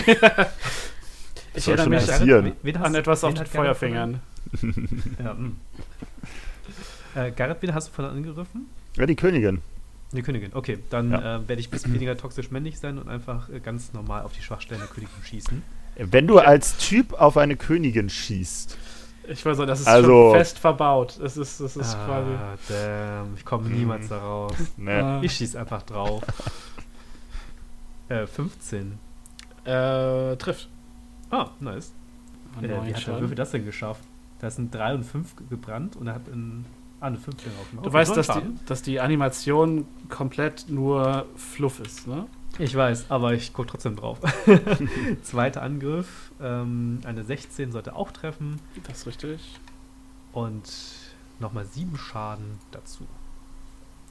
Ich 1.56 1.62
soll 1.64 1.78
erinnere 1.78 2.00
schon 2.00 2.06
mich 2.08 2.18
passieren. 2.18 2.52
wen 2.62 2.76
an 2.78 2.94
etwas 2.96 3.22
auf 3.22 3.34
den 3.34 3.46
Feuerfingern. 3.46 4.20
Ja, 5.22 5.34
mh. 5.34 5.50
äh, 7.14 7.30
Garrett, 7.30 7.58
wen 7.62 7.74
hast 7.74 7.88
du 7.88 7.92
von 7.92 8.04
angegriffen? 8.06 8.66
Ja, 8.96 9.06
die 9.06 9.14
Königin. 9.16 9.60
Die 10.12 10.22
Königin. 10.22 10.50
Okay, 10.54 10.78
dann 10.90 11.10
Ja. 11.12 11.36
äh, 11.36 11.48
werde 11.48 11.60
ich 11.60 11.68
ein 11.68 11.70
bisschen 11.70 11.94
weniger 11.94 12.16
toxisch 12.16 12.50
männlich 12.50 12.78
sein 12.78 12.98
und 12.98 13.08
einfach 13.08 13.48
äh, 13.50 13.60
ganz 13.60 13.92
normal 13.92 14.22
auf 14.22 14.32
die 14.32 14.42
Schwachstellen 14.42 14.80
der 14.80 14.88
Königin 14.88 15.14
schießen. 15.24 15.62
Wenn 15.96 16.26
du 16.26 16.38
als 16.40 16.76
Typ 16.78 17.12
auf 17.14 17.36
eine 17.36 17.56
Königin 17.56 18.10
schießt, 18.10 18.76
Ich 19.28 19.44
weiß 19.44 19.56
nicht, 19.58 19.68
das 19.70 19.80
ist 19.80 19.86
Also- 19.88 20.08
schon 20.08 20.38
fest 20.38 20.58
verbaut. 20.58 21.18
Das 21.20 21.36
ist, 21.36 21.60
das 21.60 21.76
ist 21.76 21.94
quasi. 22.04 22.30
ah, 22.30 22.54
damn, 22.68 23.34
ich 23.36 23.44
komme 23.44 23.68
Mhm. 23.68 23.74
niemals 23.78 24.08
da 24.08 24.18
raus. 24.18 24.52
ne, 24.76 25.20
Äh, 25.22 25.26
Ich 25.26 25.32
schieß 25.32 25.56
einfach 25.56 25.82
drauf. 25.82 26.22
äh, 28.08 28.26
15. 28.26 28.98
äh, 29.64 30.36
trifft. 30.36 30.68
Ah, 31.30 31.48
nice. 31.60 31.92
Einen 32.58 32.70
Äh, 32.70 32.86
wie 32.86 32.94
hat 32.94 33.06
der. 33.06 33.20
Würfel 33.20 33.34
das 33.36 33.50
denn 33.50 33.64
geschafft? 33.64 34.02
Da 34.40 34.50
sind 34.50 34.74
3 34.74 34.94
und 34.94 35.04
5 35.04 35.34
gebrannt 35.48 35.96
und 35.96 36.06
er 36.06 36.14
hat 36.16 36.28
in, 36.28 36.66
ah, 37.00 37.06
eine 37.06 37.16
15 37.16 37.50
aufgemacht. 37.60 37.86
Du 37.86 37.92
weißt, 37.92 38.16
dass 38.16 38.26
die, 38.28 38.42
dass 38.66 38.82
die 38.82 39.00
Animation 39.00 39.86
komplett 40.10 40.66
nur 40.68 41.24
Fluff 41.36 41.80
ist, 41.80 42.06
ne? 42.06 42.26
Ich 42.58 42.74
weiß, 42.74 43.06
aber 43.10 43.34
ich 43.34 43.52
gucke 43.52 43.68
trotzdem 43.68 43.96
drauf. 43.96 44.18
Zweiter 45.22 45.62
Angriff, 45.62 46.30
ähm, 46.40 47.00
eine 47.04 47.24
16 47.24 47.72
sollte 47.72 47.96
auch 47.96 48.12
treffen 48.12 48.60
Das 48.86 48.98
ist 48.98 49.06
richtig. 49.06 49.60
und 50.32 50.62
nochmal 51.40 51.64
7 51.64 51.96
Schaden 51.96 52.58
dazu. 52.70 53.06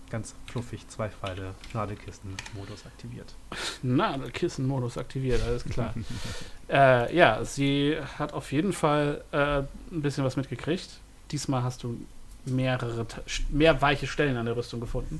Ganz 0.09 0.35
fluffig, 0.45 0.87
zwei 0.89 1.09
Pfeile, 1.09 1.55
Nadelkisten-Modus 1.73 2.85
aktiviert. 2.85 3.33
Na, 3.81 4.17
der 4.17 4.29
Kissenmodus 4.29 4.97
aktiviert, 4.97 5.41
alles 5.41 5.63
klar. 5.63 5.93
äh, 6.69 7.15
ja, 7.15 7.43
sie 7.45 7.97
hat 8.19 8.33
auf 8.33 8.51
jeden 8.51 8.73
Fall 8.73 9.23
äh, 9.31 9.63
ein 9.91 10.01
bisschen 10.01 10.23
was 10.23 10.35
mitgekriegt. 10.35 10.99
Diesmal 11.31 11.63
hast 11.63 11.81
du 11.83 11.97
mehrere, 12.45 13.07
mehr 13.49 13.81
weiche 13.81 14.05
Stellen 14.05 14.37
an 14.37 14.45
der 14.45 14.55
Rüstung 14.55 14.81
gefunden. 14.81 15.19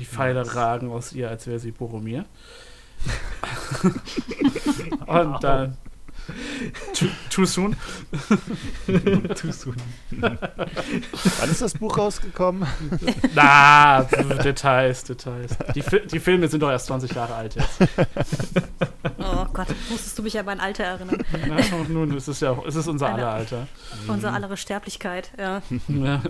Die 0.00 0.04
Pfeile 0.04 0.40
Nice. 0.42 0.56
ragen 0.56 0.90
aus 0.90 1.12
ihr, 1.12 1.28
als 1.28 1.46
wäre 1.46 1.60
sie 1.60 1.70
Boromir. 1.70 2.24
Und 5.06 5.44
dann. 5.44 5.76
Too, 6.94 7.06
too 7.28 7.44
soon? 7.44 7.74
Too 8.86 9.50
soon. 9.52 9.74
wann 10.20 11.50
ist 11.50 11.60
das 11.62 11.72
Buch 11.74 11.98
rausgekommen? 11.98 12.68
Na, 13.34 14.02
Details, 14.04 15.02
Details. 15.04 15.56
Die, 15.74 15.82
Fi- 15.82 16.06
die 16.06 16.20
Filme 16.20 16.46
sind 16.46 16.62
doch 16.62 16.70
erst 16.70 16.86
20 16.86 17.12
Jahre 17.14 17.34
alt 17.34 17.56
jetzt. 17.56 17.80
Oh 19.18 19.44
Gott, 19.52 19.66
musstest 19.90 20.16
du 20.18 20.22
mich 20.22 20.38
an 20.38 20.46
mein 20.46 20.60
Alter 20.60 20.84
erinnern. 20.84 21.18
Na, 21.48 21.56
nun, 21.88 22.14
es 22.16 22.28
ist 22.28 22.42
ja 22.42 22.50
auch, 22.50 22.64
es 22.64 22.76
ist 22.76 22.86
unser 22.86 23.08
aller 23.12 23.30
Alter. 23.32 23.66
Unsere 24.06 24.32
allere 24.32 24.56
Sterblichkeit, 24.56 25.32
ja. 25.38 25.62
Ja. 25.88 26.22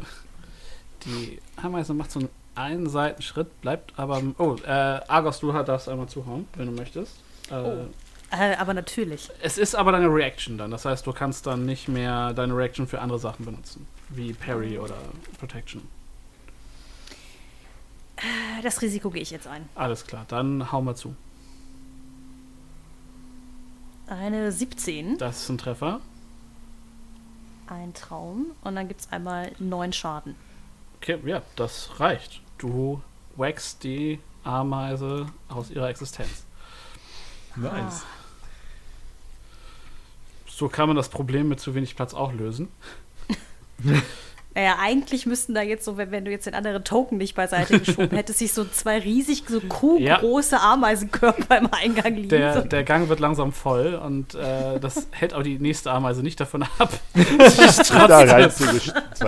Die 1.04 1.40
Ameise 1.62 1.92
macht 1.92 2.10
so 2.10 2.20
einen 2.20 2.28
einen 2.62 2.88
Seitenschritt, 2.88 3.60
bleibt 3.60 3.98
aber. 3.98 4.22
Oh, 4.38 4.56
äh, 4.64 4.70
Argos, 4.70 5.40
du 5.40 5.52
darfst 5.52 5.88
einmal 5.88 6.08
zuhauen, 6.08 6.46
wenn 6.54 6.66
du 6.66 6.72
möchtest. 6.72 7.16
Äh, 7.50 7.54
Oh. 7.54 7.86
Äh, 8.32 8.54
aber 8.56 8.74
natürlich. 8.74 9.28
Es 9.42 9.58
ist 9.58 9.74
aber 9.74 9.90
deine 9.90 10.06
Reaction 10.06 10.56
dann. 10.56 10.70
Das 10.70 10.84
heißt, 10.84 11.04
du 11.04 11.12
kannst 11.12 11.46
dann 11.48 11.66
nicht 11.66 11.88
mehr 11.88 12.32
deine 12.32 12.56
Reaction 12.56 12.86
für 12.86 13.00
andere 13.00 13.18
Sachen 13.18 13.44
benutzen. 13.44 13.88
Wie 14.08 14.32
Parry 14.32 14.78
oder 14.78 14.94
Protection. 15.40 15.82
Äh, 18.16 18.62
Das 18.62 18.80
Risiko 18.82 19.10
gehe 19.10 19.22
ich 19.22 19.32
jetzt 19.32 19.48
ein. 19.48 19.68
Alles 19.74 20.06
klar, 20.06 20.26
dann 20.28 20.70
hau 20.70 20.80
mal 20.80 20.94
zu. 20.94 21.16
Eine 24.06 24.50
17, 24.52 25.18
Das 25.18 25.42
ist 25.42 25.48
ein 25.48 25.58
Treffer. 25.58 26.00
ein 27.68 27.94
Traum 27.94 28.46
und 28.62 28.74
dann 28.74 28.88
gibt 28.88 29.00
es 29.02 29.12
einmal 29.12 29.52
9 29.60 29.92
Schaden. 29.92 30.34
Okay, 30.96 31.18
ja, 31.24 31.42
das 31.56 32.00
reicht. 32.00 32.40
Du 32.60 33.00
wackst 33.36 33.82
die 33.84 34.18
Ameise 34.44 35.26
aus 35.48 35.70
ihrer 35.70 35.88
Existenz. 35.88 36.44
Nice. 37.56 38.04
So 40.46 40.68
kann 40.68 40.88
man 40.88 40.96
das 40.96 41.08
Problem 41.08 41.48
mit 41.48 41.58
zu 41.58 41.74
wenig 41.74 41.96
Platz 41.96 42.12
auch 42.12 42.34
lösen. 42.34 42.68
Naja, 44.54 44.78
eigentlich 44.80 45.26
müssten 45.26 45.54
da 45.54 45.62
jetzt 45.62 45.84
so, 45.84 45.96
wenn, 45.96 46.10
wenn 46.10 46.24
du 46.24 46.30
jetzt 46.32 46.46
den 46.46 46.54
anderen 46.54 46.82
Token 46.82 47.18
nicht 47.18 47.36
beiseite 47.36 47.78
geschoben 47.78 48.10
hättest, 48.16 48.40
sich 48.40 48.52
so 48.52 48.64
zwei 48.64 48.98
riesig, 48.98 49.44
so 49.48 49.60
kuhgroße 49.60 50.58
Ameisenkörper 50.58 51.58
im 51.58 51.68
Eingang 51.72 52.16
liegen. 52.16 52.30
Der, 52.30 52.62
der 52.62 52.82
Gang 52.82 53.08
wird 53.08 53.20
langsam 53.20 53.52
voll 53.52 53.94
und 53.94 54.34
äh, 54.34 54.80
das 54.80 55.06
hält 55.12 55.34
aber 55.34 55.44
die 55.44 55.58
nächste 55.58 55.92
Ameise 55.92 56.22
nicht 56.22 56.40
davon 56.40 56.64
ab. 56.78 56.92
sich 57.14 57.88
da 57.88 58.06
rein 58.06 58.50
zu, 58.50 58.64
zu 59.14 59.26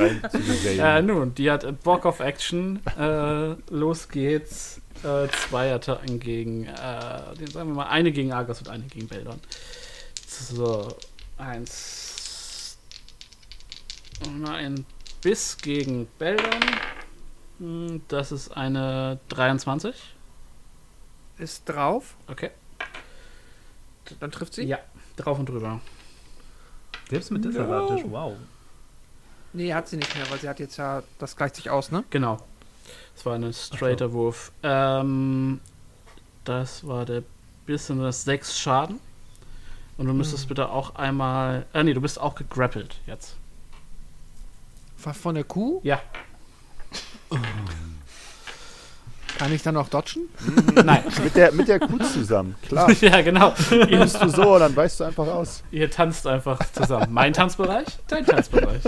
Äh, 0.78 1.02
nun, 1.02 1.34
die 1.36 1.50
hat 1.50 1.82
Bock 1.84 2.04
auf 2.04 2.18
Action. 2.18 2.80
Äh, 2.98 3.54
los 3.70 4.08
geht's. 4.08 4.80
Äh, 5.04 5.28
zwei 5.48 5.72
Attacken 5.72 6.20
gegen, 6.20 6.64
äh, 6.66 7.34
den, 7.38 7.48
sagen 7.48 7.70
wir 7.70 7.74
mal, 7.74 7.88
eine 7.88 8.12
gegen 8.12 8.32
Argus 8.32 8.60
und 8.60 8.68
eine 8.68 8.84
gegen 8.84 9.08
Beldon. 9.08 9.40
So, 10.28 10.88
eins. 11.38 12.78
Und 14.24 14.46
ein 14.46 14.86
Biss 15.22 15.56
gegen 15.56 16.06
Beldon. 16.18 16.60
Hm, 17.58 18.02
Das 18.08 18.32
ist 18.32 18.50
eine 18.56 19.18
23. 19.28 19.94
Ist 21.38 21.68
drauf. 21.68 22.14
Okay. 22.28 22.50
Dann 24.20 24.30
trifft 24.30 24.54
sie. 24.54 24.64
Ja, 24.64 24.78
drauf 25.16 25.38
und 25.38 25.48
drüber. 25.48 25.80
Selbst 27.08 27.30
mit 27.30 27.44
Disadvantage, 27.44 28.04
wow. 28.10 28.34
Nee, 29.52 29.72
hat 29.72 29.88
sie 29.88 29.96
nicht 29.96 30.14
mehr, 30.16 30.28
weil 30.30 30.38
sie 30.40 30.48
hat 30.48 30.60
jetzt 30.60 30.76
ja, 30.76 31.02
das 31.18 31.36
gleicht 31.36 31.56
sich 31.56 31.68
aus, 31.70 31.90
ne? 31.90 32.04
Genau. 32.10 32.38
Das 33.14 33.26
war 33.26 33.34
ein 33.34 33.52
straighter 33.52 34.12
Wurf. 34.12 34.50
Ähm, 34.62 35.60
das 36.44 36.86
war 36.86 37.04
der 37.04 37.22
bisschen 37.66 38.00
das 38.00 38.24
6 38.24 38.58
Schaden. 38.58 38.98
Und 39.98 40.06
du 40.06 40.14
müsstest 40.14 40.48
bitte 40.48 40.70
auch 40.70 40.94
einmal. 40.96 41.66
Äh, 41.74 41.84
nee, 41.84 41.92
du 41.94 42.00
bist 42.00 42.18
auch 42.18 42.34
gegrappelt 42.34 42.96
jetzt. 43.06 43.36
Von- 45.02 45.14
Von 45.14 45.34
der 45.34 45.44
Kuh? 45.44 45.80
Ja. 45.82 46.00
Kann 49.38 49.52
ich 49.52 49.62
dann 49.62 49.74
noch 49.74 49.88
dodgen? 49.88 50.28
Nein. 50.84 51.02
mit, 51.24 51.34
der, 51.34 51.50
mit 51.52 51.66
der 51.66 51.80
Kuh 51.80 51.98
zusammen, 51.98 52.54
klar. 52.68 52.90
ja, 53.00 53.20
genau. 53.22 53.52
Ihr, 53.70 53.86
Nimmst 53.98 54.22
du 54.22 54.28
so, 54.28 54.58
dann 54.58 54.76
weichst 54.76 55.00
du 55.00 55.04
einfach 55.04 55.26
aus. 55.26 55.64
ihr 55.72 55.90
tanzt 55.90 56.26
einfach 56.26 56.58
zusammen. 56.72 57.08
Mein 57.12 57.32
Tanzbereich, 57.32 57.86
dein 58.06 58.24
Tanzbereich. 58.24 58.82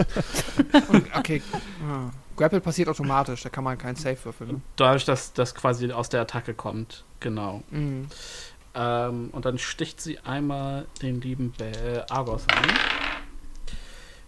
Und, 0.88 1.06
okay. 1.16 1.42
Grapple 2.36 2.60
passiert 2.60 2.88
automatisch, 2.88 3.42
da 3.42 3.48
kann 3.48 3.64
man 3.64 3.78
keinen 3.78 3.96
Safe 3.96 4.18
würfeln. 4.22 4.50
Ne? 4.52 4.60
Dadurch, 4.76 5.04
dass 5.04 5.32
das 5.32 5.54
quasi 5.54 5.90
aus 5.90 6.08
der 6.10 6.20
Attacke 6.20 6.52
kommt. 6.54 7.04
Genau. 7.20 7.62
Mhm. 7.70 8.06
Ähm, 8.76 9.30
und 9.32 9.44
dann 9.46 9.58
sticht 9.58 10.00
sie 10.00 10.18
einmal 10.20 10.86
den 11.00 11.20
lieben 11.20 11.52
Be 11.56 11.66
äh, 11.66 12.02
Argos 12.12 12.42
an. 12.48 12.64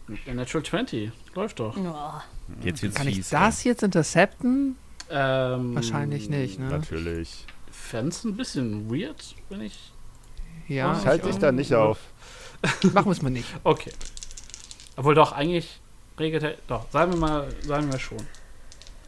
Natural 0.09 0.65
20. 0.65 1.11
Läuft 1.35 1.61
doch. 1.61 1.77
Ja. 1.77 2.23
Jetzt 2.63 2.83
wird's 2.83 2.95
Kann 2.95 3.09
ich 3.09 3.29
das 3.29 3.65
jetzt 3.65 3.83
intercepten? 3.83 4.77
Ähm, 5.11 5.75
Wahrscheinlich 5.75 6.29
nicht, 6.29 6.59
ne? 6.59 6.69
Natürlich. 6.69 7.45
Fänd's 7.71 8.25
ein 8.25 8.37
bisschen 8.37 8.91
weird, 8.91 9.35
wenn 9.49 9.61
ich. 9.61 9.93
Ja, 10.69 10.97
Ich 10.99 11.07
halte 11.07 11.27
dich 11.27 11.37
da 11.37 11.53
nicht 11.53 11.75
auf. 11.75 11.99
machen 12.93 13.07
wir 13.07 13.13
es 13.13 13.23
mal 13.23 13.31
nicht. 13.31 13.49
Okay. 13.63 13.93
Obwohl 14.97 15.15
doch, 15.15 15.33
eigentlich 15.33 15.81
regelt 16.19 16.43
er. 16.43 16.55
Doch, 16.67 16.91
sagen 16.91 17.13
wir 17.13 17.19
mal, 17.19 17.49
sagen 17.63 17.91
wir 17.91 17.99
schon. 17.99 18.19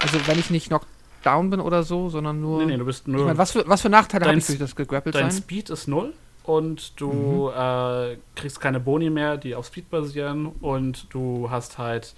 Also 0.00 0.24
wenn 0.26 0.38
ich 0.38 0.50
nicht 0.50 0.68
knocked 0.68 0.86
down 1.24 1.50
bin 1.50 1.60
oder 1.60 1.82
so, 1.82 2.10
sondern 2.10 2.40
nur. 2.40 2.60
Nee, 2.60 2.72
nee, 2.72 2.76
du 2.76 2.84
bist 2.84 3.02
ich 3.02 3.12
nur. 3.12 3.24
mein, 3.24 3.38
was, 3.38 3.52
für, 3.52 3.66
was 3.66 3.80
für 3.82 3.88
Nachteile 3.88 4.26
habe 4.26 4.38
ich 4.38 4.46
durch 4.46 4.58
das 4.58 4.76
gegrappelt 4.76 5.14
dein 5.14 5.30
sein? 5.30 5.42
Speed 5.42 5.70
ist 5.70 5.88
null 5.88 6.12
und 6.48 6.98
du 7.00 7.50
äh, 7.50 8.16
kriegst 8.34 8.60
keine 8.60 8.80
Boni 8.80 9.10
mehr, 9.10 9.36
die 9.36 9.54
auf 9.54 9.66
Speed 9.66 9.90
basieren 9.90 10.46
und 10.46 11.06
du 11.12 11.48
hast 11.50 11.78
halt. 11.78 12.14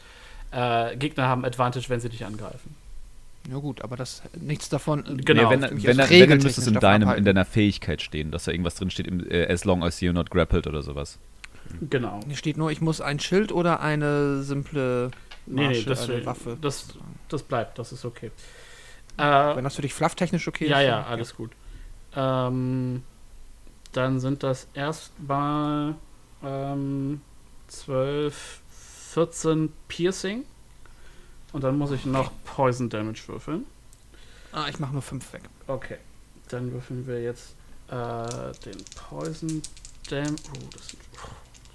Äh, 0.52 0.96
Gegner 0.96 1.28
haben 1.28 1.44
Advantage, 1.44 1.88
wenn 1.88 2.00
sie 2.00 2.08
dich 2.08 2.24
angreifen. 2.24 2.74
Ja 3.50 3.58
gut, 3.58 3.82
aber 3.82 3.96
das 3.96 4.22
nichts 4.40 4.68
davon. 4.68 5.04
äh, 5.06 5.22
Genau. 5.22 5.44
Nee, 5.44 5.50
wenn, 5.50 5.62
wenn, 5.62 5.82
wenn, 5.86 5.96
dann 5.96 6.06
regeltechnisch 6.08 6.44
müsste 6.44 6.60
es 6.60 6.66
in, 6.66 6.78
deinem, 6.80 7.02
in 7.02 7.08
abhalten. 7.08 7.24
deiner 7.24 7.44
Fähigkeit 7.44 8.02
stehen, 8.02 8.30
dass 8.30 8.44
da 8.44 8.52
irgendwas 8.52 8.74
drin 8.76 8.90
steht, 8.90 9.06
im, 9.06 9.28
äh, 9.30 9.46
as 9.46 9.64
long 9.64 9.82
as 9.82 10.00
you're 10.00 10.12
not 10.12 10.30
grappled 10.30 10.66
oder 10.66 10.82
sowas. 10.82 11.18
Genau. 11.80 12.20
Hier 12.26 12.36
steht 12.36 12.56
nur, 12.56 12.70
ich 12.70 12.80
muss 12.80 13.00
ein 13.00 13.20
Schild 13.20 13.52
oder 13.52 13.80
eine 13.80 14.42
simple 14.42 15.10
Nee, 15.46 15.68
nee, 15.68 15.84
Marsche, 15.84 15.86
das, 15.86 16.08
eine 16.08 16.24
Waffe. 16.26 16.56
das, 16.60 16.88
das 17.28 17.42
bleibt, 17.42 17.78
das 17.78 17.92
ist 17.92 18.04
okay. 18.04 18.30
Wenn 19.16 19.58
Äh, 19.58 19.62
das 19.62 19.76
für 19.76 19.82
dich 19.82 19.94
flufftechnisch 19.94 20.48
okay 20.48 20.68
ja, 20.68 20.80
ist. 20.80 20.86
ja, 20.86 21.02
alles 21.04 21.34
gut. 21.36 21.52
Ähm, 22.16 23.02
dann 23.92 24.20
sind 24.20 24.42
das 24.42 24.66
erstmal 24.74 25.94
ähm, 26.42 27.20
12, 27.68 28.60
14 29.12 29.72
Piercing. 29.88 30.44
Und 31.52 31.64
dann 31.64 31.76
muss 31.78 31.90
ich 31.90 32.06
noch 32.06 32.30
Poison 32.44 32.88
Damage 32.88 33.22
würfeln. 33.26 33.66
Ah, 34.52 34.66
ich 34.68 34.78
mache 34.78 34.92
nur 34.92 35.02
fünf 35.02 35.32
weg. 35.32 35.42
Okay. 35.66 35.98
Dann 36.48 36.72
würfeln 36.72 37.06
wir 37.06 37.22
jetzt 37.22 37.54
äh, 37.88 38.52
den 38.64 38.84
Poison 38.96 39.62
Damage. 40.08 40.34
Oh, 40.48 40.68
das, 40.72 40.88
sind, 40.88 41.00
oh, 41.14 41.28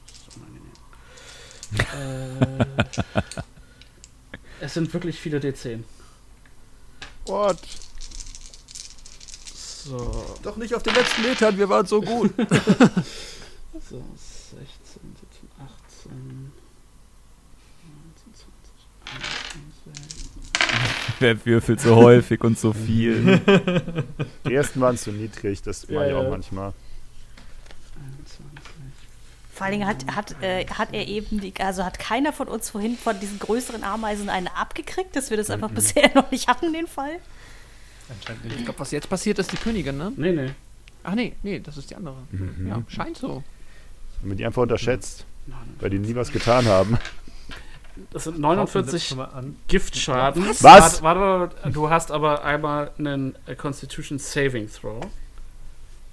das 0.08 0.18
ist 0.18 0.38
unangenehm. 0.38 0.72
äh, 3.20 3.26
es 4.62 4.74
sind 4.74 4.94
wirklich 4.94 5.20
viele 5.20 5.40
D10. 5.40 5.84
What? 7.26 7.60
So, 9.86 10.26
Doch 10.42 10.56
nicht 10.58 10.74
auf 10.74 10.82
den 10.82 10.96
letzten 10.96 11.22
Metern, 11.22 11.56
wir 11.60 11.70
waren 11.70 11.86
so 11.86 12.02
gut. 12.02 12.32
so 12.38 12.44
16, 12.48 12.56
17, 14.50 14.66
18, 16.02 16.12
19, 16.12 16.52
20, 18.34 19.86
21. 19.86 20.30
Wer 21.20 21.46
würfelt 21.46 21.82
so 21.82 21.96
häufig 21.98 22.44
und 22.44 22.58
so 22.58 22.74
viel? 22.74 23.40
Die 24.48 24.56
ersten 24.56 24.82
waren 24.82 24.98
zu 24.98 25.12
niedrig, 25.12 25.62
das 25.62 25.88
war 25.88 26.08
Ja, 26.08 26.18
auch 26.18 26.24
ja. 26.24 26.30
manchmal. 26.30 26.74
21. 27.96 28.42
Vor 29.54 29.66
allen 29.68 29.74
Dingen 29.74 29.88
hat, 29.88 30.04
hat, 30.16 30.36
äh, 30.42 30.66
hat 30.66 30.90
er 30.94 31.08
eben, 31.08 31.42
die, 31.42 31.54
also 31.60 31.86
hat 31.86 32.00
keiner 32.00 32.34
von 32.34 32.48
uns 32.48 32.72
vorhin 32.72 32.98
von 32.98 33.20
diesen 33.20 33.38
größeren 33.38 33.84
Ameisen 33.84 34.30
eine 34.30 34.56
abgekriegt, 34.58 35.16
dass 35.16 35.30
wir 35.30 35.38
das 35.38 35.52
einfach 35.52 35.70
bisher 35.70 36.10
noch 36.16 36.32
nicht 36.32 36.48
hatten, 36.48 36.74
den 36.74 36.88
Fall. 36.88 37.20
Anscheinend 38.10 38.46
Ich 38.46 38.52
nicht. 38.54 38.66
glaube, 38.66 38.80
was 38.80 38.92
jetzt 38.92 39.10
passiert, 39.10 39.40
ist 39.40 39.52
die 39.52 39.58
Königin, 39.58 39.98
ne? 39.98 40.12
Nee, 40.16 40.32
nee. 40.32 40.52
Ach 41.04 41.16
nee, 41.16 41.34
nee, 41.44 41.60
das 41.60 41.78
ist 41.78 41.90
die 41.90 41.96
andere. 41.96 42.16
Mhm. 42.32 42.68
Ja, 42.68 42.82
scheint 42.88 43.18
so. 43.18 43.44
Haben 44.22 44.30
wir 44.30 44.36
die 44.36 44.46
einfach 44.46 44.62
unterschätzt, 44.64 45.26
weil 45.80 45.90
die 45.90 46.00
nie 46.00 46.16
was 46.16 46.32
getan 46.32 46.66
haben. 46.66 46.98
Das 48.12 48.26
sind 48.26 48.34
Setz 48.34 48.42
49 48.42 49.08
schon 49.08 49.18
mal 49.20 49.26
an. 49.26 49.56
Giftschaden. 49.68 50.46
Was? 50.60 51.02
Warte, 51.02 51.02
warte, 51.62 51.72
du 51.72 51.90
hast 51.90 52.12
aber 52.12 52.44
einmal 52.44 52.92
einen 52.98 53.36
äh, 53.46 53.56
Constitution 53.56 54.20
Saving 54.20 54.70
Throw. 54.70 55.06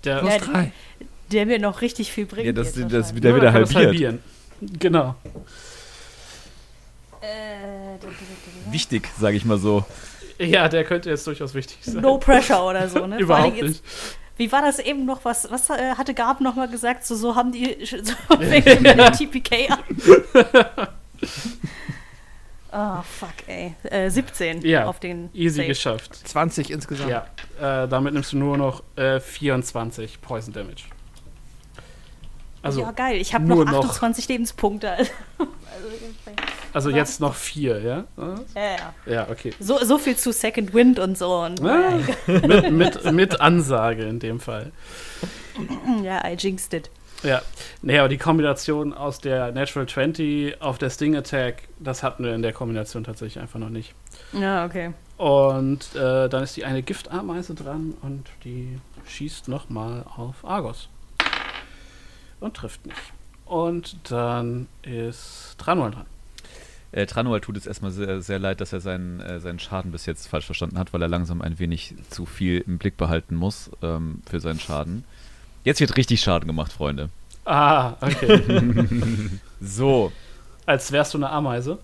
Der, 0.04 0.18
Plus 0.20 0.32
Ja, 0.32 0.38
drei. 0.38 0.72
Der 1.32 1.46
mir 1.46 1.58
noch 1.58 1.80
richtig 1.80 2.12
viel 2.12 2.26
bringt. 2.26 2.46
Ja, 2.46 2.52
das, 2.52 2.76
jetzt 2.76 2.84
das 2.84 2.92
wahrscheinlich. 2.92 3.16
wieder, 3.16 3.34
wieder 3.36 3.52
kann 3.52 3.60
das 3.62 3.74
halbiert. 3.74 4.12
halbieren. 4.60 4.78
Genau. 4.78 5.16
Äh, 7.20 7.98
Wichtig, 8.72 9.08
sage 9.18 9.36
ich 9.36 9.44
mal 9.44 9.58
so. 9.58 9.84
Ja, 10.46 10.68
der 10.68 10.84
könnte 10.84 11.10
jetzt 11.10 11.26
durchaus 11.26 11.54
wichtig 11.54 11.78
sein. 11.82 12.02
No 12.02 12.18
pressure 12.18 12.64
oder 12.64 12.88
so, 12.88 13.06
ne? 13.06 13.18
Überhaupt 13.20 13.52
nicht. 13.54 13.62
jetzt- 13.82 13.84
Wie 14.36 14.50
war 14.50 14.62
das 14.62 14.78
eben 14.78 15.04
noch? 15.04 15.24
Was, 15.24 15.50
was 15.50 15.70
äh, 15.70 15.94
hatte 15.96 16.14
Gab 16.14 16.40
noch 16.40 16.54
mal 16.56 16.68
gesagt? 16.68 17.04
So, 17.06 17.14
so 17.16 17.34
haben 17.36 17.52
die 17.52 17.76
so 18.02 18.14
fängt 18.38 18.80
mit 18.82 18.98
dem 18.98 19.12
TPK 19.12 19.68
an. 19.72 19.78
oh, 22.72 23.02
fuck, 23.18 23.34
ey. 23.46 23.74
Äh, 23.84 24.10
17 24.10 24.62
Ja, 24.62 24.86
auf 24.86 25.00
den 25.00 25.30
Easy 25.34 25.56
Save. 25.56 25.68
geschafft. 25.68 26.14
20 26.28 26.70
insgesamt. 26.70 27.10
Ja, 27.10 27.26
äh, 27.84 27.88
damit 27.88 28.14
nimmst 28.14 28.32
du 28.32 28.38
nur 28.38 28.56
noch 28.56 28.82
äh, 28.96 29.20
24 29.20 30.20
Poison 30.20 30.52
Damage. 30.52 30.84
Also, 32.62 32.82
ja, 32.82 32.92
geil. 32.92 33.16
Ich 33.20 33.34
habe 33.34 33.44
noch 33.44 33.64
noch. 33.64 33.84
28 33.84 34.28
Lebenspunkte. 34.28 34.92
also, 34.92 35.08
also 36.72 36.90
jetzt 36.90 37.20
noch 37.20 37.34
4, 37.34 37.80
ja? 37.80 38.04
ja, 38.16 38.34
ja. 38.54 38.94
Ja, 39.06 39.28
okay. 39.30 39.52
So, 39.60 39.78
so 39.84 39.98
viel 39.98 40.16
zu 40.16 40.32
Second 40.32 40.72
Wind 40.74 40.98
und 40.98 41.16
so. 41.18 41.42
Und, 41.42 41.60
Ah, 41.62 41.98
mit, 42.26 42.70
mit, 42.72 43.12
mit 43.12 43.40
Ansage 43.40 44.04
in 44.04 44.18
dem 44.18 44.40
Fall. 44.40 44.72
ja, 46.02 46.26
I 46.26 46.34
jinxed 46.38 46.72
it. 46.74 46.90
Ja, 47.22 47.40
naja, 47.82 48.00
aber 48.00 48.08
die 48.08 48.18
Kombination 48.18 48.92
aus 48.92 49.20
der 49.20 49.52
Natural 49.52 49.86
20 49.86 50.60
auf 50.60 50.78
der 50.78 50.90
Sting 50.90 51.14
Attack, 51.14 51.68
das 51.78 52.02
hatten 52.02 52.24
wir 52.24 52.34
in 52.34 52.42
der 52.42 52.52
Kombination 52.52 53.04
tatsächlich 53.04 53.40
einfach 53.40 53.60
noch 53.60 53.68
nicht. 53.68 53.94
Ja, 54.32 54.64
okay. 54.64 54.92
Und 55.18 55.94
äh, 55.94 56.28
dann 56.28 56.42
ist 56.42 56.56
die 56.56 56.64
eine 56.64 56.82
Giftameise 56.82 57.54
dran 57.54 57.94
und 58.02 58.28
die 58.44 58.76
schießt 59.06 59.46
nochmal 59.46 60.04
auf 60.16 60.44
Argos. 60.44 60.88
Und 62.40 62.54
trifft 62.56 62.84
nicht. 62.86 62.98
Und 63.44 64.10
dann 64.10 64.66
ist 64.82 65.54
Tranual 65.58 65.92
dran. 65.92 66.06
Äh, 66.92 67.06
Tranual 67.06 67.40
tut 67.40 67.56
es 67.56 67.66
erstmal 67.66 67.90
sehr, 67.90 68.20
sehr 68.20 68.38
leid, 68.38 68.60
dass 68.60 68.72
er 68.74 68.80
seinen, 68.80 69.20
äh, 69.20 69.40
seinen 69.40 69.58
Schaden 69.58 69.92
bis 69.92 70.04
jetzt 70.04 70.26
falsch 70.28 70.44
verstanden 70.44 70.78
hat, 70.78 70.92
weil 70.92 71.00
er 71.00 71.08
langsam 71.08 71.40
ein 71.40 71.58
wenig 71.58 71.94
zu 72.10 72.26
viel 72.26 72.62
im 72.66 72.76
Blick 72.78 72.98
behalten 72.98 73.34
muss 73.34 73.70
ähm, 73.82 74.20
für 74.28 74.40
seinen 74.40 74.60
Schaden. 74.60 75.04
Jetzt 75.64 75.80
wird 75.80 75.96
richtig 75.96 76.20
Schaden 76.20 76.46
gemacht, 76.46 76.72
Freunde. 76.72 77.08
Ah, 77.44 77.94
okay. 78.00 78.42
So, 79.60 80.12
Als 80.66 80.92
wärst 80.92 81.14
du 81.14 81.18
eine 81.18 81.30
Ameise. 81.30 81.78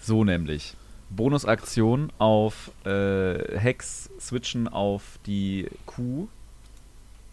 so 0.00 0.24
nämlich. 0.24 0.74
Bonusaktion 1.08 2.12
auf 2.18 2.70
äh, 2.84 3.58
Hex 3.58 4.10
switchen 4.20 4.68
auf 4.68 5.18
die 5.26 5.66
Kuh. 5.86 6.28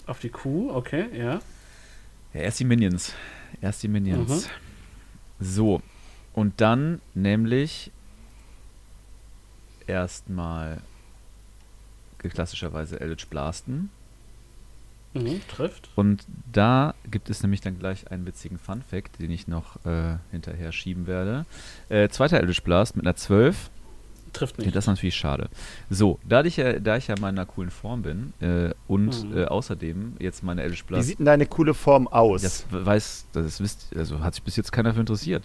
Auf 0.08 0.20
die 0.20 0.30
Kuh, 0.30 0.72
okay, 0.72 1.06
ja. 1.16 1.42
Ja, 2.34 2.42
erst 2.42 2.60
die 2.60 2.66
Minions. 2.66 3.14
Erst 3.62 3.84
die 3.84 3.88
Minions. 3.88 4.48
Mhm. 4.48 5.46
So. 5.46 5.82
Und 6.38 6.62
dann 6.62 7.02
nämlich 7.16 7.90
erstmal 9.88 10.82
klassischerweise 12.20 13.00
Eldritch 13.00 13.26
Blasten. 13.28 13.90
Mhm, 15.16 15.42
trifft. 15.48 15.90
Und 15.96 16.26
da 16.52 16.94
gibt 17.10 17.32
es 17.32 17.42
nämlich 17.42 17.62
dann 17.62 17.80
gleich 17.80 18.12
einen 18.12 18.28
witzigen 18.28 18.60
Fun-Fact, 18.60 19.20
den 19.20 19.32
ich 19.32 19.48
noch 19.48 19.84
äh, 19.84 20.18
hinterher 20.30 20.72
schieben 20.72 21.08
werde. 21.08 21.48
Äh, 21.90 22.10
zweiter 22.10 22.38
Eldritch 22.40 22.62
Blast 22.62 22.96
mit 22.96 23.06
einer 23.08 23.16
12. 23.16 23.72
Trifft 24.34 24.60
Ja, 24.60 24.66
nicht. 24.66 24.76
das 24.76 24.84
ist 24.84 24.90
natürlich 24.90 25.16
schade. 25.16 25.50
So, 25.90 26.20
da 26.24 26.44
ich 26.44 26.58
ja, 26.58 26.74
da 26.80 26.98
ich 26.98 27.08
ja 27.08 27.16
in 27.16 27.22
meiner 27.22 27.48
coolen 27.48 27.72
Form 27.72 28.04
bin 28.04 28.34
äh, 28.42 28.76
und 28.88 29.24
Mhm. 29.32 29.38
äh, 29.38 29.46
außerdem 29.46 30.18
jetzt 30.20 30.44
meine 30.44 30.62
Eldritch 30.62 30.84
Wie 30.84 30.88
Blast 30.90 31.08
sieht 31.08 31.18
denn 31.18 31.26
deine 31.26 31.48
coole 31.48 31.74
Form 31.74 32.08
aus? 32.08 32.44
Das 32.44 32.66
weiß, 32.70 33.26
das 33.34 33.60
wisst, 33.60 33.88
also 33.96 34.20
hat 34.20 34.36
sich 34.36 34.44
bis 34.44 34.56
jetzt 34.58 34.72
keiner 34.72 34.94
für 34.94 35.00
interessiert. 35.00 35.44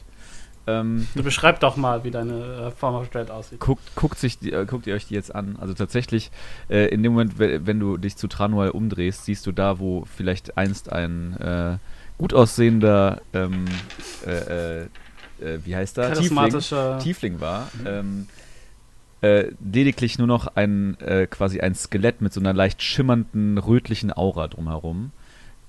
Ähm, 0.67 1.09
Du 1.15 1.23
beschreib 1.25 1.59
doch 1.61 1.77
mal, 1.77 2.05
wie 2.05 2.11
deine 2.13 2.69
äh, 2.69 2.71
Form 2.71 2.95
of 2.95 3.09
Dread 3.09 3.31
aussieht. 3.33 3.59
guckt, 3.59 3.83
guckt, 3.97 4.19
sich 4.19 4.39
die, 4.39 4.53
äh, 4.53 4.65
guckt 4.65 4.87
ihr 4.87 4.95
euch 4.95 5.07
die 5.07 5.15
jetzt 5.15 5.35
an. 5.35 5.57
Also 5.61 5.75
tatsächlich, 5.75 6.31
äh, 6.71 6.87
in 6.89 7.03
dem 7.03 7.13
Moment, 7.13 7.39
we- 7.41 7.67
wenn 7.67 7.81
du 7.81 7.97
dich 7.97 8.17
zu 8.17 8.29
Tranual 8.29 8.71
umdrehst, 8.71 9.25
siehst 9.25 9.45
du 9.47 9.53
da, 9.53 9.81
wo 9.81 10.05
vielleicht 10.05 10.57
einst 10.57 10.93
ein 10.93 11.37
äh, 11.41 11.79
gut 12.17 12.33
aussehender, 12.33 13.21
ähm, 13.33 13.65
äh, 14.25 14.87
wie 15.65 15.75
heißt 15.75 15.99
er? 15.99 16.11
Tiefling. 16.15 16.37
Tiefling 17.01 17.41
war. 17.41 17.69
Ähm, 17.85 18.29
äh, 19.23 19.51
lediglich 19.65 20.19
nur 20.19 20.27
noch 20.29 20.47
ein 20.57 20.97
quasi 21.31 21.61
ein 21.61 21.75
Skelett 21.75 22.21
mit 22.21 22.33
so 22.33 22.41
einer 22.41 22.53
leicht 22.53 22.83
schimmernden 22.83 23.59
rötlichen 23.59 24.13
Aura 24.17 24.47
drumherum 24.49 25.11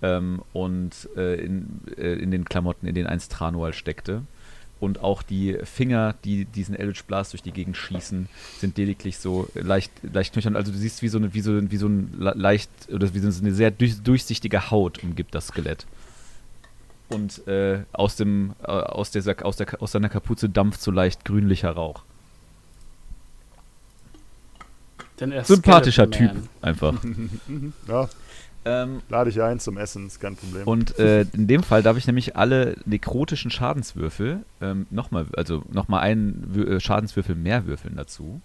ähm, 0.03 0.41
und 0.53 1.05
in, 1.15 1.81
in 1.97 2.29
den 2.31 2.45
Klamotten, 2.45 2.85
in 2.87 2.93
denen 2.95 3.07
einst 3.07 3.31
Tranual 3.31 3.73
steckte. 3.73 4.23
Und 4.83 4.99
auch 5.01 5.23
die 5.23 5.57
Finger, 5.63 6.13
die 6.25 6.43
diesen 6.43 6.75
Eldritch 6.75 7.05
Blast 7.05 7.31
durch 7.31 7.41
die 7.41 7.53
Gegend 7.53 7.77
schießen, 7.77 8.27
sind 8.59 8.77
lediglich 8.77 9.17
so 9.17 9.47
leicht, 9.53 9.91
leicht 10.03 10.33
knöchern. 10.33 10.57
Also 10.57 10.73
du 10.73 10.77
siehst, 10.77 11.01
wie 11.01 11.07
so, 11.07 11.17
eine, 11.19 11.33
wie 11.33 11.39
so, 11.39 11.71
wie 11.71 11.77
so 11.77 11.87
ein 11.87 12.13
le- 12.17 12.33
leicht, 12.35 12.69
oder 12.91 13.13
wie 13.13 13.19
so 13.19 13.27
eine 13.41 13.53
sehr 13.53 13.71
durch, 13.71 14.01
durchsichtige 14.03 14.71
Haut 14.71 15.01
umgibt 15.01 15.33
das 15.35 15.47
Skelett. 15.47 15.85
Und 17.07 17.47
äh, 17.47 17.83
aus, 17.93 18.17
dem, 18.17 18.55
äh, 18.61 18.65
aus, 18.71 19.11
dieser, 19.11 19.45
aus, 19.45 19.55
der, 19.55 19.81
aus 19.81 19.93
seiner 19.93 20.09
Kapuze 20.09 20.49
dampft 20.49 20.81
so 20.81 20.91
leicht 20.91 21.23
grünlicher 21.23 21.71
Rauch. 21.71 22.03
Er 25.17 25.45
Sympathischer 25.45 26.11
Typ, 26.11 26.31
einfach. 26.61 27.01
Ja, 27.87 28.09
ähm, 28.65 29.01
lade 29.09 29.29
ich 29.29 29.41
ein 29.41 29.59
zum 29.59 29.77
Essen, 29.77 30.07
ist 30.07 30.19
kein 30.19 30.35
Problem. 30.35 30.63
Und 30.65 30.97
äh, 30.99 31.25
in 31.33 31.47
dem 31.47 31.63
Fall 31.63 31.83
darf 31.83 31.97
ich 31.97 32.07
nämlich 32.07 32.35
alle 32.35 32.75
nekrotischen 32.85 33.51
Schadenswürfel 33.51 34.43
ähm, 34.61 34.87
nochmal, 34.89 35.25
also 35.35 35.63
nochmal 35.71 36.01
einen 36.01 36.51
Wür- 36.55 36.75
äh, 36.75 36.79
Schadenswürfel 36.79 37.35
mehr 37.35 37.65
würfeln 37.65 37.95
dazu. 37.95 38.41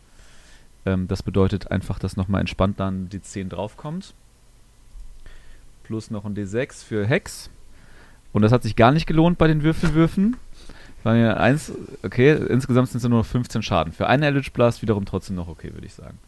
Ähm, 0.86 1.08
das 1.08 1.22
bedeutet 1.22 1.70
einfach, 1.70 1.98
dass 1.98 2.16
nochmal 2.16 2.40
entspannt 2.40 2.80
dann 2.80 3.08
die 3.08 3.22
10 3.22 3.48
draufkommt. 3.48 4.14
Plus 5.84 6.10
noch 6.10 6.24
ein 6.24 6.34
D6 6.34 6.84
für 6.84 7.06
Hex. 7.06 7.50
Und 8.32 8.42
das 8.42 8.52
hat 8.52 8.62
sich 8.62 8.76
gar 8.76 8.92
nicht 8.92 9.06
gelohnt 9.06 9.38
bei 9.38 9.46
den 9.46 9.62
Würfelwürfen. 9.62 10.36
War 11.02 11.14
mir 11.14 11.38
eins, 11.38 11.72
okay, 12.02 12.32
insgesamt 12.48 12.88
sind 12.88 12.98
es 12.98 13.08
nur 13.08 13.20
noch 13.20 13.26
15 13.26 13.62
Schaden. 13.62 13.92
Für 13.92 14.08
einen 14.08 14.22
Eldritch 14.24 14.52
Blast 14.52 14.82
wiederum 14.82 15.04
trotzdem 15.06 15.36
noch 15.36 15.48
okay, 15.48 15.72
würde 15.72 15.86
ich 15.86 15.94
sagen. 15.94 16.18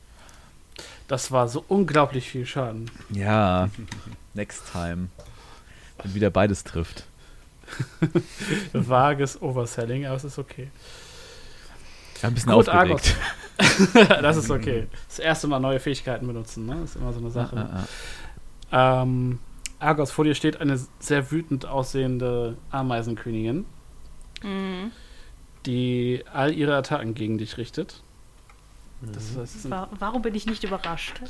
Das 1.11 1.33
war 1.33 1.49
so 1.49 1.65
unglaublich 1.67 2.31
viel 2.31 2.47
Schaden. 2.47 2.89
Ja, 3.11 3.69
next 4.35 4.71
time. 4.71 5.09
Wenn 6.01 6.15
wieder 6.15 6.31
beides 6.31 6.63
trifft. 6.63 7.05
Vages 8.73 9.43
Overselling, 9.43 10.07
aber 10.07 10.15
es 10.15 10.23
ist 10.23 10.39
okay. 10.39 10.71
Ja, 12.23 12.29
ein 12.29 12.35
bisschen 12.35 12.53
Gut, 12.53 12.69
aufgeregt. 12.69 13.17
das 14.23 14.37
ist 14.37 14.51
okay. 14.53 14.87
Das 15.09 15.19
erste 15.19 15.49
Mal 15.49 15.59
neue 15.59 15.81
Fähigkeiten 15.81 16.29
benutzen, 16.29 16.67
ne? 16.67 16.77
Das 16.81 16.91
ist 16.91 16.97
immer 16.97 17.13
so 17.13 17.19
eine 17.19 17.31
Sache. 17.33 17.57
Ah, 17.57 17.87
ah, 18.71 18.99
ah. 19.01 19.03
Ähm, 19.03 19.41
Argos, 19.81 20.13
vor 20.13 20.25
dir 20.25 20.37
steht 20.37 20.61
eine 20.61 20.79
sehr 21.01 21.33
wütend 21.33 21.67
aussehende 21.67 22.57
Ameisenkönigin, 22.71 23.65
Mhm. 24.45 24.93
die 25.67 26.23
all 26.33 26.55
ihre 26.55 26.77
Attacken 26.77 27.15
gegen 27.15 27.37
dich 27.37 27.57
richtet. 27.59 28.05
Das, 29.03 29.35
das 29.35 29.55
ist 29.55 29.65
ein, 29.67 29.71
Wa- 29.71 29.89
Warum 29.99 30.23
bin 30.23 30.35
ich 30.35 30.47
nicht 30.47 30.63
überrascht? 30.65 31.21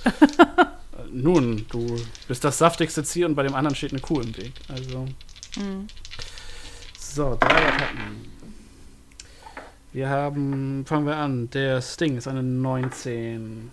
nun, 1.12 1.66
du 1.70 1.96
bist 2.28 2.42
das 2.44 2.58
saftigste 2.58 3.04
Ziel 3.04 3.26
und 3.26 3.34
bei 3.34 3.42
dem 3.42 3.54
anderen 3.54 3.74
steht 3.76 3.92
eine 3.92 4.00
Kuh 4.00 4.20
im 4.20 4.36
Weg. 4.36 4.52
Also, 4.68 5.06
Mhm. 5.56 5.86
so, 6.98 7.36
drei 7.40 7.68
Attacken. 7.68 8.30
Wir 9.92 10.08
haben, 10.08 10.84
fangen 10.86 11.06
wir 11.06 11.16
an, 11.16 11.50
der 11.50 11.80
Sting 11.82 12.16
ist 12.16 12.28
eine 12.28 12.42
19. 12.44 13.70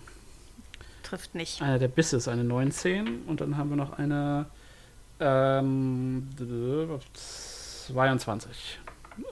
Trifft 1.04 1.34
nicht. 1.36 1.62
Einer 1.62 1.78
der 1.78 1.86
Bisse 1.88 2.16
ist 2.16 2.26
eine 2.28 2.42
19 2.44 3.22
und 3.26 3.40
dann 3.40 3.56
haben 3.56 3.70
wir 3.70 3.76
noch 3.76 3.96
eine 3.98 4.46
ähm, 5.20 6.28
22 7.14 8.78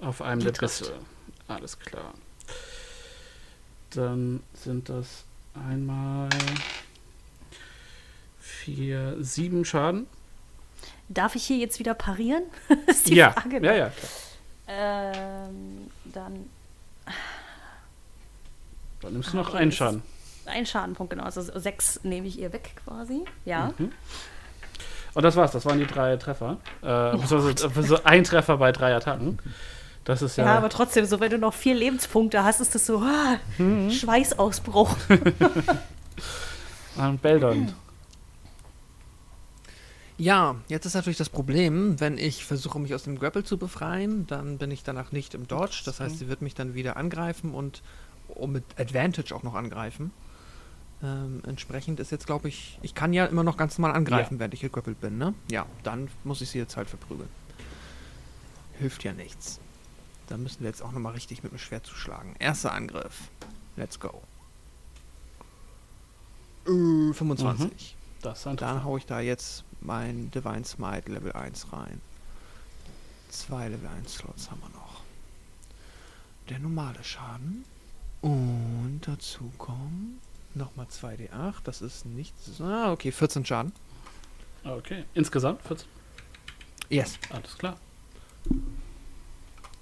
auf 0.00 0.22
einem 0.22 0.38
Die 0.40 0.44
der 0.46 0.54
trifft. 0.54 0.78
Bisse. 0.80 0.94
Alles 1.48 1.78
klar. 1.78 2.14
Dann 3.96 4.42
sind 4.52 4.90
das 4.90 5.24
einmal 5.54 6.28
vier, 8.38 9.16
sieben 9.20 9.64
Schaden. 9.64 10.06
Darf 11.08 11.34
ich 11.34 11.44
hier 11.44 11.56
jetzt 11.56 11.78
wieder 11.78 11.94
parieren? 11.94 12.42
ist 12.86 13.08
die 13.08 13.14
ja, 13.14 13.30
Frage. 13.30 13.64
ja, 13.64 13.74
ja. 13.74 13.92
Ähm, 14.68 15.88
dann 16.12 16.50
Dann 19.00 19.12
nimmst 19.14 19.32
du 19.32 19.36
noch 19.38 19.48
Okay, 19.48 19.58
einen 19.58 19.72
Schaden. 19.72 20.02
ein 20.44 20.66
Schadenpunkt, 20.66 21.10
genau. 21.10 21.24
Also 21.24 21.40
sechs 21.58 22.00
nehme 22.02 22.26
ich 22.26 22.38
ihr 22.38 22.52
weg 22.52 22.72
quasi. 22.84 23.24
Ja. 23.46 23.72
Mhm. 23.78 23.92
Und 25.14 25.22
das 25.22 25.36
war's, 25.36 25.52
das 25.52 25.64
waren 25.64 25.78
die 25.78 25.86
drei 25.86 26.16
Treffer. 26.18 26.58
Äh, 26.82 27.16
beziehungsweise, 27.16 27.66
äh, 27.80 27.82
so 27.82 28.04
ein 28.04 28.24
Treffer 28.24 28.58
bei 28.58 28.72
drei 28.72 28.94
Attacken. 28.94 29.38
Das 30.06 30.22
ist 30.22 30.36
Ja. 30.36 30.46
ja. 30.46 30.56
aber 30.56 30.70
trotzdem, 30.70 31.04
so 31.04 31.20
wenn 31.20 31.30
du 31.30 31.38
noch 31.38 31.52
vier 31.52 31.74
Lebenspunkte 31.74 32.42
hast, 32.44 32.60
ist 32.60 32.74
das 32.74 32.86
so 32.86 33.00
ah, 33.00 33.38
Mhm. 33.58 33.90
Schweißausbruch. 33.90 34.96
Und 36.96 37.20
Beldon. 37.20 37.74
Ja, 40.16 40.56
jetzt 40.68 40.86
ist 40.86 40.94
natürlich 40.94 41.18
das 41.18 41.28
Problem, 41.28 42.00
wenn 42.00 42.16
ich 42.16 42.46
versuche, 42.46 42.78
mich 42.78 42.94
aus 42.94 43.02
dem 43.02 43.18
Grapple 43.18 43.44
zu 43.44 43.58
befreien, 43.58 44.26
dann 44.26 44.56
bin 44.56 44.70
ich 44.70 44.82
danach 44.82 45.12
nicht 45.12 45.34
im 45.34 45.46
Dodge. 45.46 45.82
Das 45.84 46.00
heißt, 46.00 46.18
sie 46.18 46.28
wird 46.28 46.40
mich 46.40 46.54
dann 46.54 46.74
wieder 46.74 46.96
angreifen 46.96 47.52
und 47.52 47.82
um 48.28 48.52
mit 48.52 48.64
Advantage 48.78 49.34
auch 49.34 49.42
noch 49.42 49.54
angreifen. 49.54 50.12
Ähm, 51.02 51.42
entsprechend 51.46 52.00
ist 52.00 52.10
jetzt, 52.12 52.26
glaube 52.26 52.48
ich, 52.48 52.78
ich 52.80 52.94
kann 52.94 53.12
ja 53.12 53.26
immer 53.26 53.44
noch 53.44 53.58
ganz 53.58 53.76
normal 53.76 53.94
angreifen, 53.94 54.38
während 54.38 54.54
ich 54.54 54.60
gegrappelt 54.60 55.00
bin, 55.00 55.18
ne? 55.18 55.34
Ja, 55.50 55.66
dann 55.82 56.08
muss 56.24 56.40
ich 56.40 56.48
sie 56.48 56.58
jetzt 56.58 56.78
halt 56.78 56.88
verprügeln. 56.88 57.28
Hilft 58.78 59.04
ja 59.04 59.12
nichts. 59.12 59.60
Da 60.26 60.36
müssen 60.36 60.60
wir 60.60 60.68
jetzt 60.68 60.82
auch 60.82 60.92
nochmal 60.92 61.12
richtig 61.12 61.42
mit 61.42 61.52
dem 61.52 61.58
Schwert 61.58 61.86
zuschlagen. 61.86 62.34
Erster 62.38 62.72
Angriff. 62.72 63.30
Let's 63.76 64.00
go. 64.00 64.22
Äh, 66.66 67.12
25. 67.12 67.96
Das 68.22 68.40
ist 68.40 68.46
ein 68.46 68.56
Dann 68.56 68.82
hau 68.82 68.96
ich 68.96 69.06
da 69.06 69.20
jetzt 69.20 69.64
mein 69.80 70.30
Divine 70.30 70.64
Smite 70.64 71.12
Level 71.12 71.32
1 71.32 71.72
rein. 71.72 72.00
Zwei 73.28 73.68
Level 73.68 73.88
1 73.88 74.14
Slots 74.14 74.50
haben 74.50 74.60
wir 74.62 74.70
noch. 74.70 75.02
Der 76.48 76.58
normale 76.58 77.02
Schaden. 77.04 77.64
Und 78.22 79.02
dazu 79.02 79.52
kommen 79.58 80.20
nochmal 80.54 80.86
2d8. 80.86 81.54
Das 81.64 81.82
ist 81.82 82.06
nichts. 82.06 82.60
Ah, 82.60 82.90
okay, 82.90 83.12
14 83.12 83.44
Schaden. 83.44 83.72
Okay. 84.64 85.04
Insgesamt 85.14 85.62
14. 85.62 85.86
Yes. 86.88 87.18
Alles 87.30 87.56
klar. 87.56 87.76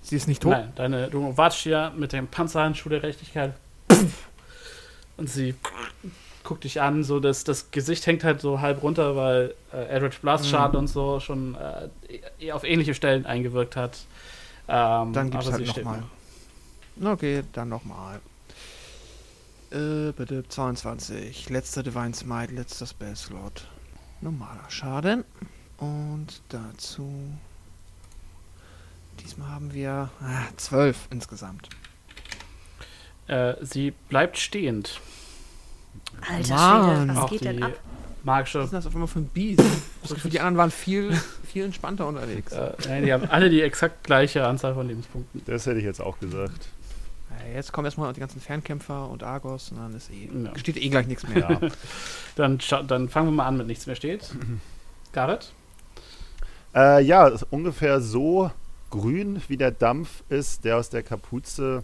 Sie 0.05 0.17
ist 0.17 0.29
nicht 0.29 0.43
tot. 0.43 0.53
Nein, 0.53 0.73
deine, 0.77 1.09
du 1.09 1.35
watschst 1.37 1.65
ja 1.65 1.91
mit 1.97 2.13
dem 2.13 2.29
Panzerhandschuh 2.29 2.91
der 2.91 3.01
Gerechtigkeit. 3.01 3.55
Und 5.17 5.31
sie 5.31 5.55
guckt 6.43 6.65
dich 6.65 6.83
an, 6.83 7.05
so 7.05 7.21
das, 7.21 7.43
das 7.45 7.71
Gesicht 7.71 8.07
hängt 8.07 8.23
halt 8.23 8.43
so 8.43 8.61
halb 8.61 8.83
runter, 8.83 9.17
weil 9.17 9.55
äh, 9.73 9.85
Eldritch 9.87 10.19
Blast 10.21 10.47
Schaden 10.47 10.77
und 10.79 10.89
so 10.89 11.21
schon 11.21 11.55
äh, 11.55 11.89
eh- 12.39 12.53
auf 12.53 12.65
ähnliche 12.65 12.93
Stellen 12.95 13.25
eingewirkt 13.25 13.77
hat. 13.77 13.97
Ähm, 14.69 15.15
Dann 15.15 15.31
gibt's 15.31 15.51
halt 15.51 15.67
nochmal. 15.67 16.03
noch. 16.97 17.13
Okay, 17.13 17.43
dann 17.55 17.71
nochmal. 17.71 18.21
Äh, 19.71 20.13
bitte 20.13 20.45
22. 20.47 21.49
Letzter 21.49 21.83
Divine 21.83 22.13
Smite, 22.15 22.53
letzter 22.53 22.87
Spell 22.87 23.17
Slot. 23.17 23.67
Normaler 24.21 24.69
Schaden. 24.69 25.25
Und 25.79 26.43
dazu. 26.51 27.11
Diesmal 29.21 29.49
haben 29.49 29.73
wir 29.73 30.11
ah, 30.21 30.43
12 30.57 31.09
insgesamt. 31.11 31.69
Äh, 33.27 33.55
sie 33.63 33.93
bleibt 34.09 34.39
stehend. 34.39 35.01
Alter 36.29 36.55
Mann. 36.55 36.97
Schwede, 36.97 37.09
was 37.09 37.17
Auch 37.25 37.31
geht 37.31 37.41
die 37.41 37.45
denn 37.45 37.63
ab? 37.63 37.73
Was 38.25 38.55
ist 38.55 38.73
das 38.73 38.87
auf 38.87 38.95
einmal 38.95 39.09
für 39.09 39.21
ein 39.21 39.29
Biest? 39.29 39.63
Das 40.03 40.13
Gefühl, 40.13 40.31
die 40.31 40.41
anderen 40.41 40.59
waren 40.59 40.71
viel, 40.71 41.19
viel 41.51 41.65
entspannter 41.65 42.07
unterwegs. 42.07 42.53
Äh, 42.53 42.73
nein, 42.87 43.05
die 43.07 43.13
haben 43.15 43.25
alle 43.31 43.49
die 43.49 43.63
exakt 43.63 44.05
gleiche 44.05 44.47
Anzahl 44.47 44.75
von 44.75 44.87
Lebenspunkten. 44.87 45.41
Das 45.47 45.65
hätte 45.65 45.79
ich 45.79 45.85
jetzt 45.85 46.01
auch 46.03 46.19
gesagt. 46.19 46.69
Jetzt 47.55 47.73
kommen 47.73 47.87
erstmal 47.87 48.13
die 48.13 48.21
ganzen 48.21 48.39
Fernkämpfer 48.41 49.09
und 49.09 49.23
Argos 49.23 49.71
und 49.71 49.79
dann 49.79 49.95
ist 49.95 50.11
eh, 50.11 50.29
Ja. 50.45 50.59
steht 50.59 50.77
eh 50.77 50.89
gleich 50.91 51.07
nichts 51.07 51.27
mehr. 51.27 51.39
Ja. 51.39 51.61
Dann, 52.37 52.59
dann 52.89 53.09
fangen 53.09 53.29
wir 53.29 53.33
mal 53.33 53.47
an 53.47 53.57
mit 53.57 53.67
nichts 53.67 53.87
mehr 53.87 53.97
steht. 53.97 54.31
Garrett? 55.13 55.53
Äh, 56.75 57.03
ja, 57.03 57.29
ist 57.29 57.45
ungefähr 57.51 58.01
so 58.01 58.51
grün 58.95 59.43
wie 59.49 59.57
der 59.57 59.73
Dampf 59.73 60.23
ist, 60.29 60.65
der 60.65 60.77
aus 60.77 60.89
der 60.89 61.03
Kapuze 61.03 61.83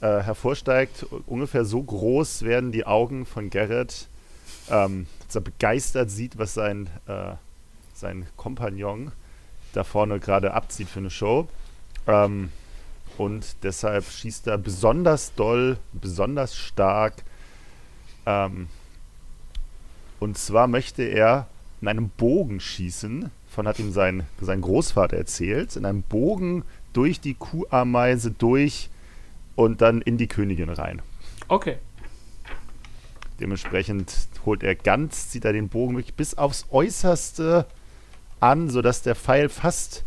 äh, 0.00 0.20
hervorsteigt. 0.20 1.04
Ungefähr 1.26 1.64
so 1.64 1.82
groß 1.82 2.42
werden 2.42 2.70
die 2.70 2.86
Augen 2.86 3.26
von 3.26 3.50
Garrett, 3.50 4.06
ähm, 4.70 5.06
als 5.24 5.34
er 5.34 5.40
begeistert 5.40 6.10
sieht, 6.10 6.38
was 6.38 6.54
sein, 6.54 6.88
äh, 7.08 7.32
sein 7.94 8.26
Kompagnon 8.36 9.10
da 9.72 9.82
vorne 9.82 10.20
gerade 10.20 10.54
abzieht 10.54 10.88
für 10.88 11.00
eine 11.00 11.10
Show. 11.10 11.48
Ähm, 12.06 12.52
und 13.18 13.56
deshalb 13.64 14.04
schießt 14.04 14.46
er 14.46 14.58
besonders 14.58 15.34
doll, 15.34 15.78
besonders 15.92 16.54
stark. 16.54 17.24
Ähm, 18.24 18.68
und 20.20 20.38
zwar 20.38 20.68
möchte 20.68 21.02
er 21.02 21.48
in 21.84 21.88
einem 21.88 22.08
Bogen 22.08 22.60
schießen. 22.60 23.30
Von 23.46 23.68
hat 23.68 23.78
ihm 23.78 23.92
sein, 23.92 24.24
sein 24.40 24.62
Großvater 24.62 25.18
erzählt. 25.18 25.76
In 25.76 25.84
einem 25.84 26.02
Bogen 26.02 26.64
durch 26.94 27.20
die 27.20 27.34
Kuhameise 27.34 28.30
durch 28.30 28.88
und 29.54 29.82
dann 29.82 30.00
in 30.00 30.16
die 30.16 30.26
Königin 30.26 30.70
rein. 30.70 31.02
Okay. 31.48 31.76
Dementsprechend 33.38 34.28
holt 34.46 34.62
er 34.62 34.74
ganz, 34.74 35.28
zieht 35.28 35.44
er 35.44 35.52
den 35.52 35.68
Bogen 35.68 35.96
wirklich 35.96 36.14
bis 36.14 36.38
aufs 36.38 36.66
Äußerste 36.70 37.66
an, 38.40 38.70
sodass 38.70 39.02
der 39.02 39.14
Pfeil 39.14 39.50
fast 39.50 40.04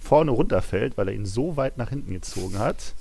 vorne 0.00 0.32
runterfällt, 0.32 0.98
weil 0.98 1.06
er 1.08 1.14
ihn 1.14 1.26
so 1.26 1.56
weit 1.56 1.78
nach 1.78 1.90
hinten 1.90 2.14
gezogen 2.14 2.58
hat. 2.58 2.94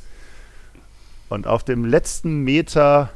Und 1.28 1.48
auf 1.48 1.64
dem 1.64 1.86
letzten 1.86 2.44
Meter 2.44 3.10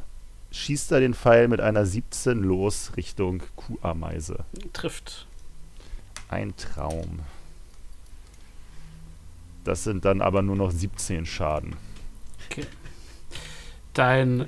schießt 0.56 0.92
er 0.92 1.00
den 1.00 1.14
Pfeil 1.14 1.48
mit 1.48 1.60
einer 1.60 1.84
17 1.84 2.42
los 2.42 2.92
Richtung 2.96 3.42
Kuhameise. 3.56 4.44
Trifft. 4.72 5.26
Ein 6.28 6.56
Traum. 6.56 7.20
Das 9.64 9.84
sind 9.84 10.04
dann 10.04 10.22
aber 10.22 10.42
nur 10.42 10.56
noch 10.56 10.70
17 10.70 11.26
Schaden. 11.26 11.76
Dein 13.94 14.46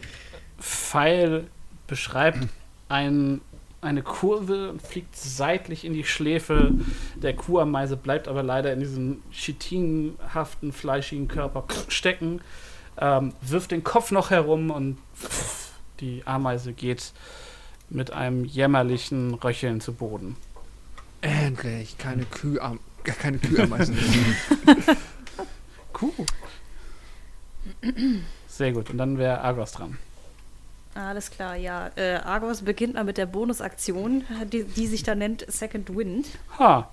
Pfeil 0.59 1.47
beschreibt 1.86 2.48
ein, 2.89 3.40
eine 3.80 4.02
Kurve 4.02 4.70
und 4.70 4.82
fliegt 4.82 5.16
seitlich 5.16 5.85
in 5.85 5.93
die 5.93 6.05
Schläfe 6.05 6.72
der 7.16 7.35
Kuhameise, 7.35 7.97
bleibt 7.97 8.28
aber 8.28 8.43
leider 8.43 8.72
in 8.72 8.80
diesem 8.80 9.22
chitinhaften, 9.30 10.72
fleischigen 10.72 11.28
Körper 11.28 11.64
stecken, 11.89 12.40
ähm, 13.01 13.32
wirft 13.40 13.70
den 13.70 13.85
Kopf 13.85 14.10
noch 14.10 14.30
herum 14.30 14.70
und 14.70 14.98
die 16.01 16.23
Ameise 16.27 16.73
geht 16.73 17.12
mit 17.91 18.12
einem 18.12 18.45
jämmerlichen 18.45 19.35
Röcheln 19.35 19.81
zu 19.81 19.93
Boden. 19.93 20.37
Endlich, 21.20 21.99
keine 21.99 22.25
Kühe, 22.25 22.59
gar 22.59 23.16
keine 23.16 23.39
Kühlameisen. 23.39 23.97
Cool. 26.01 26.12
Sehr 28.47 28.73
gut. 28.73 28.91
Und 28.91 28.99
dann 28.99 29.19
wäre 29.19 29.41
Argos 29.41 29.73
dran. 29.73 29.99
Alles 30.95 31.31
klar, 31.31 31.57
ja. 31.57 31.91
Äh, 31.97 32.16
Argos 32.16 32.62
beginnt 32.62 32.95
mal 32.95 33.05
mit 33.05 33.19
der 33.19 33.27
Bonusaktion, 33.27 34.25
die, 34.53 34.65
die 34.65 34.87
sich 34.87 35.03
da 35.03 35.15
nennt 35.15 35.45
Second 35.49 35.95
Wind. 35.97 36.27
Ha, 36.59 36.89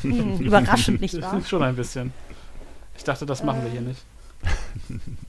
Hm, 0.00 0.38
überraschend, 0.40 1.00
nicht 1.00 1.20
wahr? 1.20 1.42
schon 1.46 1.62
ein 1.62 1.76
bisschen. 1.76 2.12
Ich 2.96 3.04
dachte, 3.04 3.26
das 3.26 3.42
machen 3.42 3.62
wir 3.64 3.70
hier 3.70 3.80
nicht. 3.82 4.02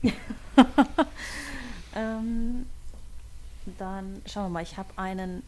Ähm, 1.96 2.66
dann 3.78 4.20
schauen 4.26 4.44
wir 4.44 4.48
mal, 4.50 4.62
ich 4.62 4.76
habe 4.76 4.88
einen, 4.96 5.42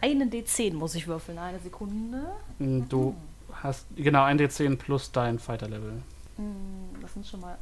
einen 0.00 0.30
D10 0.30 0.74
muss 0.74 0.94
ich 0.94 1.06
würfeln. 1.06 1.38
Eine 1.38 1.58
Sekunde. 1.60 2.26
Hm, 2.58 2.88
Du 2.88 3.14
hast 3.62 3.86
genau 3.96 4.24
ein 4.24 4.38
D10 4.38 4.76
plus 4.76 5.10
dein 5.12 5.38
Fighter-Level. 5.38 6.02
Hm, 6.36 6.54
Das 7.00 7.12
sind 7.14 7.26
schon 7.26 7.40
mal 7.40 7.56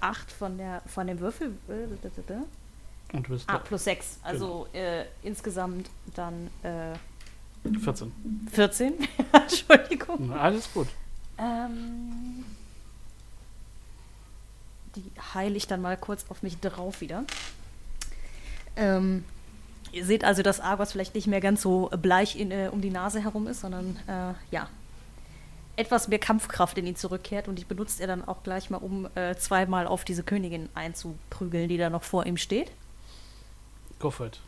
acht 0.00 0.30
von, 0.32 0.56
der, 0.58 0.82
von 0.86 1.06
dem 1.06 1.20
Würfel. 1.20 1.52
äh, 1.68 3.14
Und 3.16 3.26
du 3.26 3.32
bist 3.32 3.48
Ah, 3.48 3.58
plus 3.58 3.84
sechs. 3.84 4.18
Also 4.22 4.66
äh, 4.72 5.04
insgesamt 5.22 5.88
dann 6.14 6.48
äh, 6.62 6.94
14. 7.80 8.12
14. 8.50 8.94
Entschuldigung. 9.32 10.28
Na, 10.28 10.36
Alles 10.40 10.70
gut. 10.72 10.88
Ähm, 11.38 12.44
die 14.96 15.10
heile 15.34 15.56
ich 15.56 15.66
dann 15.66 15.80
mal 15.82 15.96
kurz 15.96 16.24
auf 16.28 16.42
mich 16.42 16.58
drauf 16.60 17.00
wieder. 17.00 17.24
Ähm, 18.76 19.24
ihr 19.94 20.04
seht 20.04 20.24
also, 20.24 20.42
dass 20.42 20.60
Argos 20.60 20.92
vielleicht 20.92 21.14
nicht 21.14 21.26
mehr 21.26 21.40
ganz 21.40 21.62
so 21.62 21.90
bleich 22.00 22.38
in, 22.38 22.50
äh, 22.50 22.68
um 22.70 22.80
die 22.80 22.90
Nase 22.90 23.22
herum 23.22 23.46
ist, 23.46 23.60
sondern 23.60 23.96
äh, 24.06 24.34
ja, 24.54 24.68
etwas 25.76 26.08
mehr 26.08 26.18
Kampfkraft 26.18 26.78
in 26.78 26.86
ihn 26.86 26.96
zurückkehrt 26.96 27.48
und 27.48 27.58
die 27.58 27.64
benutzt 27.64 28.00
er 28.00 28.06
dann 28.06 28.26
auch 28.26 28.42
gleich 28.42 28.70
mal, 28.70 28.78
um 28.78 29.08
äh, 29.14 29.34
zweimal 29.36 29.86
auf 29.86 30.04
diese 30.04 30.22
Königin 30.22 30.68
einzuprügeln, 30.74 31.68
die 31.68 31.78
da 31.78 31.90
noch 31.90 32.02
vor 32.02 32.26
ihm 32.26 32.36
steht. 32.36 32.70
Go 33.98 34.10
for 34.10 34.26
it. 34.26 34.40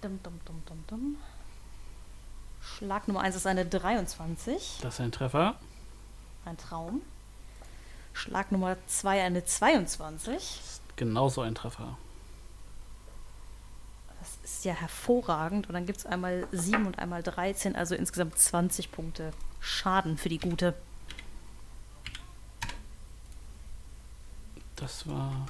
Dum, 0.00 0.18
dum, 0.22 0.40
dum, 0.44 0.62
dum, 0.66 0.84
dum. 0.86 1.16
Schlag 2.60 3.08
Nummer 3.08 3.20
1 3.20 3.36
ist 3.36 3.46
eine 3.46 3.64
23. 3.66 4.78
Das 4.80 4.94
ist 4.94 5.00
ein 5.00 5.12
Treffer. 5.12 5.56
Ein 6.44 6.56
Traum. 6.56 7.02
Schlag 8.12 8.52
Nummer 8.52 8.76
2 8.86 9.22
eine 9.22 9.44
22. 9.44 10.34
Das 10.34 10.42
ist 10.44 10.82
genauso 10.96 11.42
ein 11.42 11.54
Treffer. 11.54 11.98
Ist 14.54 14.64
ja 14.64 14.72
hervorragend. 14.72 15.66
Und 15.66 15.74
dann 15.74 15.84
gibt 15.84 15.98
es 15.98 16.06
einmal 16.06 16.46
7 16.52 16.86
und 16.86 17.00
einmal 17.00 17.24
13, 17.24 17.74
also 17.74 17.96
insgesamt 17.96 18.38
20 18.38 18.92
Punkte 18.92 19.32
Schaden 19.58 20.16
für 20.16 20.28
die 20.28 20.38
Gute. 20.38 20.74
Das 24.76 25.08
war 25.08 25.46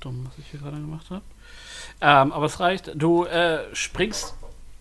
dumm, 0.00 0.26
was 0.28 0.38
ich 0.38 0.50
hier 0.50 0.60
gerade 0.60 0.76
gemacht 0.76 1.08
habe. 1.08 1.22
Ähm, 2.02 2.30
aber 2.30 2.44
es 2.44 2.60
reicht. 2.60 2.92
Du 2.94 3.24
äh, 3.24 3.74
springst 3.74 4.34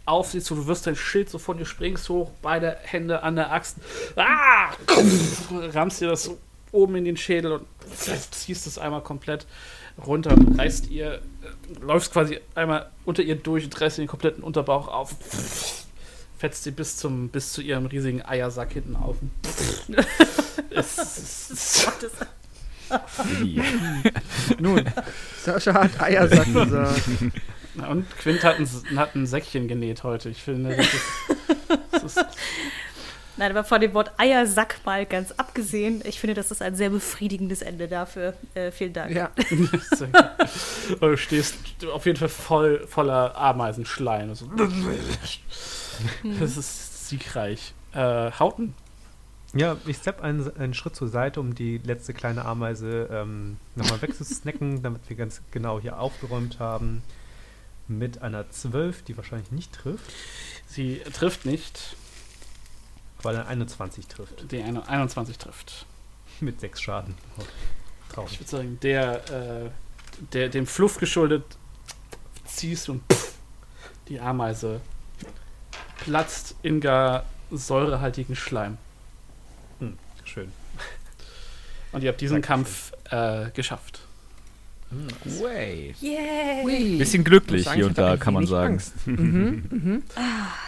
auf 0.06 0.32
sie 0.32 0.42
zu, 0.42 0.56
du 0.56 0.68
wirst 0.68 0.86
dein 0.86 0.98
Schild 0.98 1.30
so 1.30 1.40
von 1.40 1.58
dir, 1.58 1.66
springst 1.66 2.10
hoch, 2.10 2.30
beide 2.42 2.78
Hände 2.82 3.24
an 3.24 3.38
der 3.38 3.54
Axt. 3.54 3.78
Ah! 4.18 4.72
Rammst 5.50 6.02
dir 6.02 6.10
das 6.10 6.26
so 6.26 6.38
oben 6.74 6.98
in 6.98 7.06
den 7.06 7.16
Schädel 7.16 7.54
und 7.54 7.68
ziehst 8.32 8.68
es 8.68 8.78
einmal 8.78 9.02
komplett 9.02 9.48
runter 10.06 10.32
und 10.32 10.60
reißt 10.60 10.90
ihr, 10.90 11.14
äh, 11.16 11.20
läufst 11.82 12.12
quasi 12.14 12.40
einmal 12.56 12.90
unter 13.06 13.24
ihr 13.24 13.36
durch 13.36 13.66
und 13.66 13.80
reißt 13.80 14.00
ihr 14.00 14.06
den 14.06 14.10
kompletten 14.10 14.44
Unterbauch 14.44 14.88
auf. 14.88 15.16
Fetzt 16.38 16.64
sie 16.64 16.72
bis, 16.72 16.98
zum, 16.98 17.30
bis 17.30 17.54
zu 17.54 17.62
ihrem 17.62 17.86
riesigen 17.86 18.26
Eiersack 18.26 18.74
hinten 18.74 18.96
auf. 18.96 19.18
es, 20.72 20.98
es, 20.98 21.88
Nun, 24.60 24.84
Sascha 25.44 25.74
hat 25.74 26.02
Eiersack 26.02 26.46
gesagt. 26.54 27.02
Und 27.90 28.18
Quint 28.18 28.44
hat 28.44 28.58
ein, 28.60 28.68
hat 28.98 29.16
ein 29.16 29.26
Säckchen 29.26 29.68
genäht 29.68 30.04
heute. 30.04 30.30
Ich 30.30 30.44
finde, 30.44 30.76
das 30.76 30.88
ist, 30.88 31.06
das 31.92 32.04
ist 32.04 32.26
Nein, 33.42 33.50
aber 33.58 33.64
von 33.64 33.82
dem 33.82 33.96
Wort 33.96 34.12
Eiersack 34.18 34.82
mal 34.86 35.04
ganz 35.04 35.32
abgesehen, 35.32 36.04
ich 36.06 36.20
finde, 36.20 36.36
das 36.36 36.52
ist 36.52 36.62
ein 36.62 36.76
sehr 36.76 36.92
befriedigendes 36.92 37.64
Ende 37.64 37.88
dafür. 37.88 38.36
Äh, 38.54 38.70
vielen 38.72 38.94
Dank. 38.94 39.16
Ja, 39.16 39.32
du 41.02 41.18
stehst 41.18 41.58
auf 41.92 42.06
jeden 42.06 42.20
Fall 42.20 42.30
voll, 42.30 42.86
voller 42.86 43.36
Ameisenschleim. 43.36 44.30
Also, 44.30 44.48
das 46.40 46.56
ist 46.56 47.10
siegreich. 47.10 47.74
Äh, 47.94 48.30
Hauten. 48.38 48.76
Ja, 49.56 49.76
ich 49.88 49.98
stepp 49.98 50.22
einen, 50.22 50.56
einen 50.58 50.76
Schritt 50.76 50.96
zur 50.96 51.08
Seite, 51.08 51.40
um 51.40 51.56
die 51.56 51.80
letzte 51.80 52.14
kleine 52.14 52.46
Ameise 52.46 53.10
ähm, 53.12 53.58
nochmal 53.74 54.04
wegzusnacken, 54.04 54.82
damit 54.84 55.02
wir 55.10 55.18
ganz 55.18 55.42
genau 55.50 55.80
hier 55.80 56.00
aufgeräumt 56.00 56.60
haben. 56.60 57.02
Mit 57.88 58.22
einer 58.22 58.52
12, 58.52 59.02
die 59.02 59.18
wahrscheinlich 59.18 59.52
nicht 59.52 59.74
trifft, 59.74 60.14
Sie 60.72 61.02
trifft 61.12 61.46
nicht. 61.46 61.98
Weil 63.24 63.36
eine 63.36 63.46
21 63.48 64.08
trifft. 64.08 64.52
Die 64.52 64.62
eine- 64.62 64.88
21 64.88 65.38
trifft. 65.38 65.86
Mit 66.40 66.60
6 66.60 66.82
Schaden. 66.82 67.16
Oh, 67.38 67.42
Ich 68.08 68.14
traurig. 68.14 68.40
würde 68.40 68.50
sagen, 68.50 68.80
der, 68.82 69.30
äh, 69.32 69.70
der 70.34 70.50
dem 70.50 70.66
Fluff 70.68 70.98
geschuldet 70.98 71.44
ziehst 72.46 72.90
und 72.90 73.02
pff, 73.12 73.34
die 74.08 74.20
Ameise 74.20 74.82
platzt 75.98 76.56
in 76.64 76.82
gar 76.82 77.26
säurehaltigen 77.52 78.36
Schleim. 78.36 78.78
Schön. 80.24 80.52
Und 81.92 82.04
ihr 82.04 82.10
habt 82.10 82.22
diesen 82.22 82.42
Kampf 82.42 82.94
äh, 83.10 83.50
geschafft. 83.52 84.00
Way. 85.42 85.96
Yay! 86.02 86.98
Bisschen 86.98 87.24
glücklich 87.24 87.70
hier 87.72 87.86
und 87.86 87.98
da, 87.98 88.18
kann 88.18 88.34
man 88.34 88.46
sagen. 88.46 88.82
Mhm, 89.06 89.64
mhm. 89.70 90.04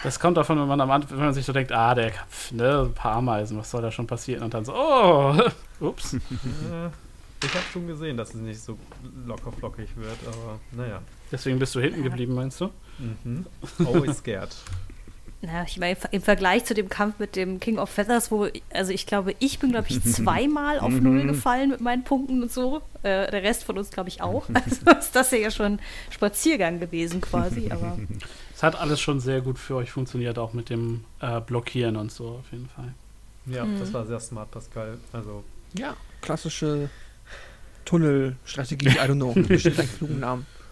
Das 0.02 0.18
kommt 0.18 0.36
davon, 0.36 0.58
wenn 0.58 0.66
man 0.66 0.80
am 0.80 0.90
Anfang, 0.90 1.18
wenn 1.18 1.26
man 1.26 1.34
sich 1.34 1.44
so 1.44 1.52
denkt, 1.52 1.72
ah, 1.72 1.94
der 1.94 2.10
Kampf, 2.10 2.52
ne, 2.52 2.86
ein 2.86 2.94
paar 2.94 3.16
Ameisen, 3.16 3.58
was 3.58 3.70
soll 3.70 3.82
da 3.82 3.90
schon 3.92 4.06
passieren? 4.06 4.42
Und 4.42 4.54
dann 4.54 4.64
so, 4.64 4.74
oh, 4.74 5.36
ups. 5.80 6.14
Ich 6.14 7.54
habe 7.54 7.64
schon 7.72 7.86
gesehen, 7.86 8.16
dass 8.16 8.30
es 8.30 8.40
nicht 8.40 8.60
so 8.60 8.78
locker 9.26 9.52
flockig 9.52 9.88
wird, 9.96 10.16
aber 10.26 10.58
naja. 10.72 11.02
Deswegen 11.30 11.58
bist 11.58 11.74
du 11.74 11.80
hinten 11.80 12.02
geblieben, 12.02 12.34
meinst 12.34 12.60
du? 12.60 12.70
Mhm. 12.98 13.44
Always 13.86 14.18
scared. 14.18 14.54
Na, 15.46 15.64
ich 15.66 15.78
meine, 15.78 15.96
im 16.10 16.22
Vergleich 16.22 16.64
zu 16.64 16.72
dem 16.72 16.88
Kampf 16.88 17.18
mit 17.18 17.36
dem 17.36 17.60
King 17.60 17.78
of 17.78 17.90
Feathers, 17.90 18.30
wo, 18.30 18.48
also 18.72 18.92
ich 18.92 19.04
glaube, 19.06 19.34
ich 19.40 19.58
bin, 19.58 19.72
glaube 19.72 19.86
ich, 19.90 20.02
zweimal 20.12 20.78
auf 20.80 20.90
Null 20.92 21.26
gefallen 21.26 21.68
mit 21.70 21.80
meinen 21.82 22.02
Punkten 22.02 22.42
und 22.42 22.50
so. 22.50 22.78
Äh, 23.02 23.30
der 23.30 23.42
Rest 23.42 23.64
von 23.64 23.76
uns, 23.76 23.90
glaube 23.90 24.08
ich, 24.08 24.22
auch. 24.22 24.46
Also 24.54 24.98
ist 24.98 25.14
das 25.14 25.30
ja 25.32 25.50
schon 25.50 25.80
Spaziergang 26.10 26.80
gewesen 26.80 27.20
quasi, 27.20 27.68
aber 27.70 27.98
Es 28.54 28.62
hat 28.62 28.74
alles 28.80 29.00
schon 29.00 29.20
sehr 29.20 29.42
gut 29.42 29.58
für 29.58 29.74
euch 29.76 29.90
funktioniert, 29.90 30.38
auch 30.38 30.54
mit 30.54 30.70
dem 30.70 31.04
äh, 31.20 31.40
Blockieren 31.40 31.96
und 31.96 32.10
so 32.10 32.28
auf 32.40 32.50
jeden 32.52 32.68
Fall. 32.68 32.94
Ja, 33.46 33.64
Mhm. 33.66 33.78
das 33.78 33.92
war 33.92 34.06
sehr 34.06 34.20
smart, 34.20 34.50
Pascal. 34.50 34.96
Also, 35.12 35.44
Ja, 35.76 35.94
klassische 36.22 36.88
Tunnelstrategie, 37.84 38.88
I 38.88 38.98
don't 39.00 39.14
know. 39.16 39.34
Bestimmt 39.34 39.78
einen 39.80 39.96
klugen 39.98 40.20
Namen. 40.20 40.46
äh, 40.46 40.63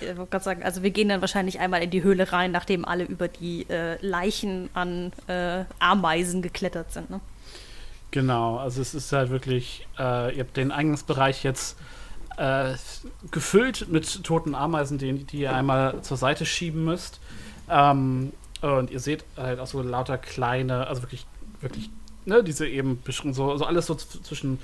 ich 0.00 0.16
wollte 0.16 0.30
gerade 0.30 0.44
sagen, 0.44 0.62
also 0.62 0.82
wir 0.82 0.90
gehen 0.90 1.08
dann 1.08 1.20
wahrscheinlich 1.20 1.60
einmal 1.60 1.82
in 1.82 1.90
die 1.90 2.02
Höhle 2.02 2.32
rein, 2.32 2.52
nachdem 2.52 2.84
alle 2.84 3.04
über 3.04 3.28
die 3.28 3.66
äh, 3.70 3.96
Leichen 4.04 4.68
an 4.74 5.12
äh, 5.26 5.64
Ameisen 5.78 6.42
geklettert 6.42 6.92
sind. 6.92 7.10
Ne? 7.10 7.20
Genau, 8.10 8.58
also 8.58 8.82
es 8.82 8.94
ist 8.94 9.12
halt 9.12 9.30
wirklich, 9.30 9.86
äh, 9.98 10.34
ihr 10.34 10.40
habt 10.40 10.56
den 10.56 10.70
Eingangsbereich 10.70 11.42
jetzt 11.44 11.78
äh, 12.36 12.74
gefüllt 13.30 13.88
mit 13.88 14.24
toten 14.24 14.54
Ameisen, 14.54 14.98
die, 14.98 15.24
die 15.24 15.40
ihr 15.40 15.54
einmal 15.54 16.02
zur 16.02 16.16
Seite 16.16 16.44
schieben 16.44 16.84
müsst. 16.84 17.20
Ähm, 17.70 18.32
und 18.60 18.90
ihr 18.90 19.00
seht 19.00 19.24
halt 19.36 19.58
auch 19.58 19.66
so 19.66 19.82
lauter 19.82 20.18
kleine, 20.18 20.86
also 20.86 21.02
wirklich, 21.02 21.26
wirklich, 21.60 21.90
ne, 22.24 22.44
diese 22.44 22.66
eben 22.66 23.02
so, 23.08 23.56
so 23.56 23.64
alles 23.64 23.86
so 23.86 23.94
zwischen 23.94 24.60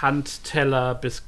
Handteller 0.00 0.94
bis, 0.94 1.22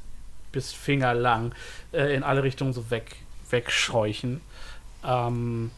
bis 0.53 0.71
Finger 0.71 1.13
lang 1.13 1.53
äh, 1.91 2.15
in 2.15 2.23
alle 2.23 2.43
Richtungen 2.43 2.71
so 2.71 2.89
weg, 2.89 3.17
wegscheuchen. 3.49 4.39
Ähm, 5.05 5.71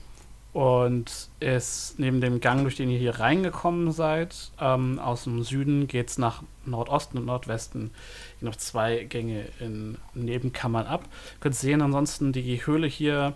und 0.54 1.28
es 1.42 1.96
neben 1.98 2.22
dem 2.22 2.40
Gang, 2.40 2.62
durch 2.62 2.78
den 2.78 2.90
ihr 2.90 2.98
hier 2.98 3.20
reingekommen 3.20 3.92
seid, 3.92 4.52
ähm, 4.62 5.00
aus 5.00 5.26
dem 5.26 5.44
Süden 5.44 5.88
geht 5.88 6.10
es 6.10 6.18
nach 6.18 6.44
Nordosten 6.66 7.18
und 7.18 7.26
Nordwesten 7.26 7.92
noch 8.40 8.56
zwei 8.56 9.04
Gänge 9.04 9.48
in 9.60 9.98
Nebenkammern 10.14 10.86
ab. 10.86 11.04
Ihr 11.04 11.40
könnt 11.42 11.56
sehen, 11.56 11.82
ansonsten 11.82 12.32
die 12.32 12.66
Höhle 12.66 12.88
hier 12.88 13.34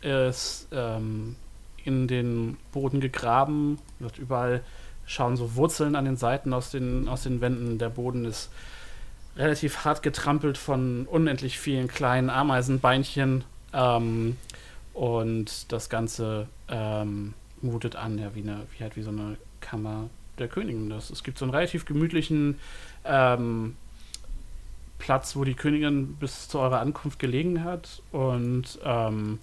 ist 0.00 0.68
ähm, 0.72 1.36
in 1.84 2.08
den 2.08 2.56
Boden 2.72 3.00
gegraben. 3.00 3.78
Wird 3.98 4.16
überall 4.18 4.62
schauen 5.04 5.36
so 5.36 5.56
Wurzeln 5.56 5.94
an 5.94 6.06
den 6.06 6.16
Seiten 6.16 6.54
aus 6.54 6.70
den, 6.70 7.06
aus 7.06 7.24
den 7.24 7.40
Wänden. 7.42 7.76
Der 7.76 7.90
Boden 7.90 8.24
ist 8.24 8.50
relativ 9.36 9.84
hart 9.84 10.02
getrampelt 10.02 10.58
von 10.58 11.06
unendlich 11.06 11.58
vielen 11.58 11.88
kleinen 11.88 12.30
Ameisenbeinchen. 12.30 13.44
Ähm, 13.72 14.36
und 14.94 15.72
das 15.72 15.88
Ganze 15.88 16.48
ähm, 16.68 17.34
mutet 17.62 17.96
an, 17.96 18.18
ja, 18.18 18.34
wie, 18.34 18.42
eine, 18.42 18.66
wie 18.76 18.82
halt 18.82 18.96
wie 18.96 19.02
so 19.02 19.10
eine 19.10 19.36
Kammer 19.60 20.10
der 20.38 20.48
Königin. 20.48 20.90
Das, 20.90 21.10
es 21.10 21.22
gibt 21.22 21.38
so 21.38 21.44
einen 21.44 21.54
relativ 21.54 21.84
gemütlichen 21.84 22.58
ähm, 23.04 23.76
Platz, 24.98 25.34
wo 25.34 25.44
die 25.44 25.54
Königin 25.54 26.14
bis 26.16 26.48
zu 26.48 26.58
eurer 26.58 26.80
Ankunft 26.80 27.18
gelegen 27.18 27.64
hat. 27.64 28.02
Und 28.12 28.78
ähm, 28.84 29.38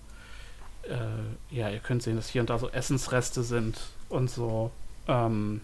äh, 0.83 1.55
ja, 1.55 1.69
ihr 1.69 1.79
könnt 1.79 2.03
sehen, 2.03 2.15
dass 2.15 2.29
hier 2.29 2.41
und 2.41 2.49
da 2.49 2.59
so 2.59 2.69
Essensreste 2.69 3.43
sind 3.43 3.79
und 4.09 4.29
so. 4.29 4.71
Ähm, 5.07 5.61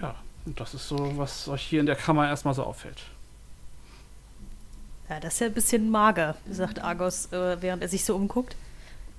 ja, 0.00 0.14
und 0.48 0.58
das 0.58 0.72
ist 0.74 0.88
so, 0.88 1.12
was 1.18 1.46
euch 1.48 1.62
hier 1.62 1.80
in 1.80 1.86
der 1.86 1.94
Kammer 1.96 2.26
erstmal 2.26 2.54
so 2.54 2.62
auffällt. 2.64 3.02
Ja, 5.08 5.20
das 5.20 5.34
ist 5.34 5.40
ja 5.40 5.46
ein 5.46 5.54
bisschen 5.54 5.90
mager, 5.90 6.36
sagt 6.50 6.82
Argos, 6.82 7.30
äh, 7.32 7.60
während 7.60 7.82
er 7.82 7.88
sich 7.88 8.04
so 8.04 8.16
umguckt. 8.16 8.56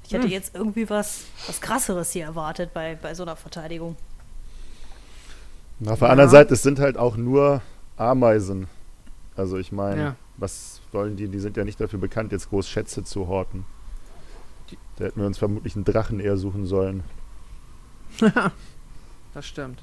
Ich 0.05 0.13
hätte 0.13 0.27
jetzt 0.27 0.55
irgendwie 0.55 0.89
was, 0.89 1.21
was 1.45 1.61
krasseres 1.61 2.11
hier 2.11 2.25
erwartet 2.25 2.73
bei, 2.73 2.95
bei 2.99 3.13
so 3.13 3.21
einer 3.23 3.35
Verteidigung. 3.35 3.95
Und 5.79 5.87
auf 5.89 5.99
der 5.99 6.09
anderen 6.09 6.31
Seite, 6.31 6.55
es 6.55 6.63
sind 6.63 6.79
halt 6.79 6.97
auch 6.97 7.15
nur 7.15 7.61
Ameisen. 7.95 8.67
Also 9.35 9.57
ich 9.57 9.71
meine, 9.71 10.01
Ja. 10.01 10.15
was 10.37 10.81
wollen 10.91 11.15
die? 11.15 11.27
Die 11.27 11.39
sind 11.39 11.57
ja 11.57 11.63
nicht 11.63 11.79
dafür 11.79 11.99
bekannt, 11.99 12.31
jetzt 12.31 12.49
groß 12.49 12.67
Schätze 12.67 13.03
zu 13.03 13.27
horten. 13.27 13.65
Da 14.97 15.05
hätten 15.05 15.19
wir 15.19 15.27
uns 15.27 15.37
vermutlich 15.37 15.75
einen 15.75 15.85
Drachen 15.85 16.19
eher 16.19 16.37
suchen 16.37 16.65
sollen. 16.65 17.03
Das 19.35 19.45
stimmt. 19.45 19.79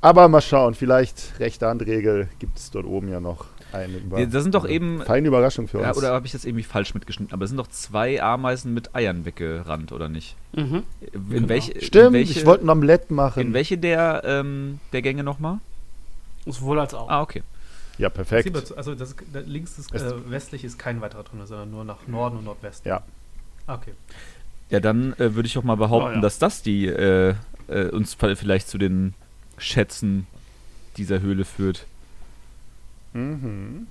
Aber 0.00 0.28
mal 0.28 0.40
schauen, 0.40 0.74
vielleicht 0.74 1.38
rechte 1.40 1.66
Handregel 1.66 2.28
gibt 2.38 2.58
es 2.58 2.70
dort 2.70 2.86
oben 2.86 3.08
ja 3.08 3.20
noch 3.20 3.44
eine 3.72 3.98
über 3.98 4.24
das 4.26 4.42
sind 4.42 4.54
doch 4.54 4.66
eben- 4.68 5.02
feine 5.02 5.28
Überraschung 5.28 5.68
für 5.68 5.78
uns. 5.78 5.86
Ja, 5.86 5.94
oder 5.94 6.12
habe 6.12 6.26
ich 6.26 6.32
das 6.32 6.44
irgendwie 6.44 6.64
falsch 6.64 6.92
mitgeschnitten? 6.94 7.32
Aber 7.32 7.44
es 7.44 7.50
sind 7.50 7.58
doch 7.58 7.68
zwei 7.68 8.20
Ameisen 8.20 8.74
mit 8.74 8.94
Eiern 8.96 9.24
weggerannt, 9.24 9.92
oder 9.92 10.08
nicht? 10.08 10.34
Mhm. 10.52 10.82
In 11.12 11.28
Genau. 11.28 11.48
welche, 11.48 11.72
in 11.72 11.80
Stimmt, 11.82 12.12
welche, 12.14 12.32
ich 12.40 12.46
wollte 12.46 12.64
ein 12.64 12.70
Omelett 12.70 13.10
machen. 13.12 13.40
In 13.40 13.52
welche 13.52 13.78
der, 13.78 14.22
ähm, 14.24 14.80
der 14.92 15.02
Gänge 15.02 15.22
nochmal? 15.22 15.58
Sowohl 16.46 16.80
als 16.80 16.94
auch. 16.94 17.08
Ah, 17.08 17.20
okay. 17.22 17.42
ja, 17.98 18.08
perfekt. 18.08 18.56
Also 18.76 18.94
das, 18.96 19.14
da 19.32 19.40
links 19.40 19.78
ist 19.78 19.94
äh, 19.94 20.00
westlich 20.30 20.64
ist 20.64 20.78
kein 20.78 21.00
weiterer 21.00 21.22
Tunnel, 21.24 21.46
sondern 21.46 21.70
nur 21.70 21.84
nach 21.84 22.06
Norden 22.08 22.38
und 22.38 22.44
Nordwesten. 22.46 22.88
Ja. 22.88 23.02
Ah, 23.66 23.74
Okay. 23.74 23.92
Ja, 24.70 24.80
dann 24.80 25.12
äh, 25.14 25.34
würde 25.34 25.46
ich 25.46 25.58
auch 25.58 25.64
mal 25.64 25.76
behaupten, 25.76 26.10
Oh, 26.12 26.14
ja. 26.14 26.20
dass 26.20 26.38
das 26.38 26.62
die 26.62 26.86
äh, 26.86 27.34
äh, 27.68 27.88
uns 27.90 28.14
vielleicht 28.14 28.68
zu 28.68 28.78
den 28.78 29.14
Schätzen 29.60 30.26
dieser 30.96 31.20
Höhle 31.20 31.44
führt. 31.44 31.86
Mhm. 33.12 33.86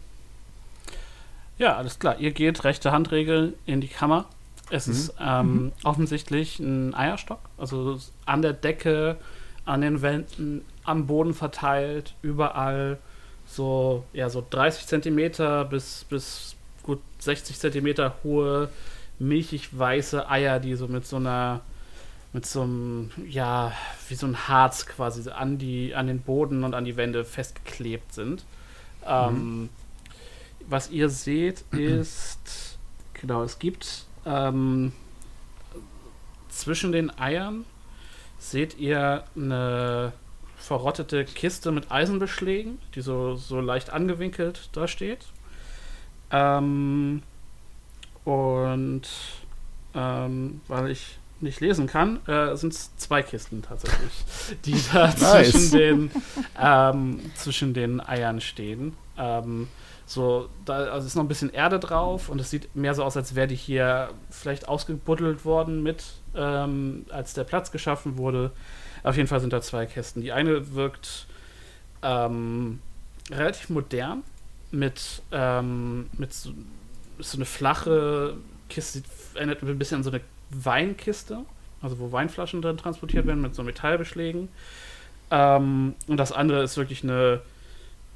Ja, 1.58 1.76
alles 1.76 2.00
klar. 2.00 2.20
Ihr 2.20 2.32
geht 2.32 2.64
rechte 2.64 2.92
Handregel 2.92 3.54
in 3.66 3.82
die 3.82 3.88
Kammer. 3.88 4.26
Es 4.70 4.88
Mhm. 4.88 4.94
ist 4.94 5.14
ähm, 5.20 5.72
offensichtlich 5.84 6.60
ein 6.60 6.94
Eierstock. 6.96 7.40
Also 7.58 8.00
an 8.26 8.42
der 8.42 8.54
Decke, 8.54 9.18
an 9.66 9.82
den 9.82 10.02
Wänden, 10.02 10.62
am 10.84 11.08
Boden 11.08 11.34
verteilt, 11.34 12.14
überall 12.22 12.98
so, 13.46 14.06
ja, 14.14 14.30
so 14.30 14.46
30 14.48 14.88
Zentimeter 14.88 15.66
bis, 15.66 16.06
bis 16.10 16.56
gut 16.84 17.00
60 17.20 17.58
Zentimeter 17.60 18.16
hohe, 18.24 18.70
milchig 19.18 19.78
weiße 19.78 20.30
Eier, 20.30 20.60
die 20.60 20.76
so 20.76 20.88
mit 20.88 21.06
so 21.06 21.18
einer, 21.18 21.62
mit 22.32 22.46
so 22.46 22.62
einem, 22.62 23.12
ja, 23.28 23.74
wie 24.08 24.16
so 24.16 24.28
ein 24.28 24.48
Harz 24.48 24.86
quasi 24.86 25.30
an, 25.30 25.58
die, 25.58 25.96
an 25.96 26.08
den 26.08 26.22
Boden 26.22 26.64
und 26.64 26.74
an 26.74 26.86
die 26.86 26.96
Wände 26.96 27.26
festgeklebt 27.26 28.14
sind. 28.14 28.46
Ähm, 29.06 29.70
was 30.68 30.92
ihr 30.92 31.10
seht 31.10 31.64
ist, 31.72 32.78
genau, 33.14 33.44
es 33.44 33.58
gibt 33.58 34.06
ähm, 34.26 34.92
zwischen 36.50 36.92
den 36.92 37.18
Eiern 37.18 37.66
seht 38.38 38.78
ihr 38.78 39.24
eine 39.36 40.14
verrottete 40.58 41.26
Kiste 41.26 41.72
mit 41.72 41.92
Eisenbeschlägen, 41.92 42.80
die 42.94 43.02
so, 43.02 43.36
so 43.36 43.60
leicht 43.60 43.90
angewinkelt 43.90 44.70
da 44.74 44.88
steht. 44.88 45.26
Ähm, 46.32 47.24
und 48.26 49.08
ähm, 49.96 50.62
weil 50.68 50.92
ich 50.92 51.18
nicht 51.42 51.60
lesen 51.60 51.88
kann, 51.88 52.26
äh, 52.28 52.56
sind 52.56 52.74
es 52.74 52.96
zwei 52.98 53.22
Kisten 53.22 53.62
tatsächlich, 53.62 54.12
die 54.66 54.76
da 54.92 55.08
Nice. 55.08 55.52
zwischen, 55.52 55.72
den, 55.72 56.12
ähm, 56.60 57.20
zwischen 57.36 57.74
den 57.74 58.02
Eiern 58.02 58.42
stehen. 58.42 58.96
Ähm, 59.18 59.68
so, 60.06 60.50
da 60.66 60.86
also 60.86 61.06
ist 61.06 61.16
noch 61.16 61.24
ein 61.24 61.28
bisschen 61.28 61.52
Erde 61.52 61.80
drauf 61.80 62.30
und 62.30 62.42
es 62.42 62.50
sieht 62.50 62.76
mehr 62.76 62.96
so 62.96 63.04
aus, 63.04 63.16
als 63.16 63.36
wäre 63.36 63.48
die 63.48 63.56
hier 63.56 64.10
vielleicht 64.32 64.68
ausgebuddelt 64.68 65.46
worden 65.46 65.84
mit, 65.84 66.04
ähm, 66.36 67.06
als 67.10 67.34
der 67.34 67.44
Platz 67.44 67.72
geschaffen 67.72 68.18
wurde. 68.18 68.52
Auf 69.04 69.18
jeden 69.18 69.28
Fall 69.28 69.40
sind 69.40 69.54
da 69.54 69.62
zwei 69.62 69.86
Kästen. 69.86 70.24
Die 70.24 70.32
eine 70.32 70.74
wirkt 70.74 71.28
ähm, 72.02 72.80
relativ 73.30 73.70
modern 73.70 74.24
mit, 74.72 75.22
ähm, 75.32 76.10
mit 76.18 76.34
so, 76.34 76.52
so 77.20 77.38
eine 77.38 77.46
flache 77.46 78.36
Kiste, 78.70 79.02
die 79.02 79.38
erinnert 79.38 79.62
ein 79.62 79.78
bisschen 79.78 79.98
an 79.98 80.04
so 80.04 80.10
eine 80.10 80.22
Weinkiste, 80.50 81.40
also 81.82 82.00
wo 82.00 82.12
Weinflaschen 82.12 82.62
drin 82.62 82.78
transportiert 82.78 83.26
werden 83.26 83.42
mit 83.42 83.56
so 83.56 83.64
Metallbeschlägen. 83.64 84.50
Ähm, 85.32 85.96
und 86.08 86.18
das 86.18 86.32
andere 86.32 86.64
ist 86.64 86.78
wirklich 86.78 87.04
eine 87.04 87.42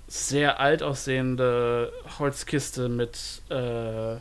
sehr 0.07 0.59
alt 0.59 0.83
aussehende 0.83 1.91
Holzkiste 2.19 2.89
mit, 2.89 3.41
äh, 3.49 4.15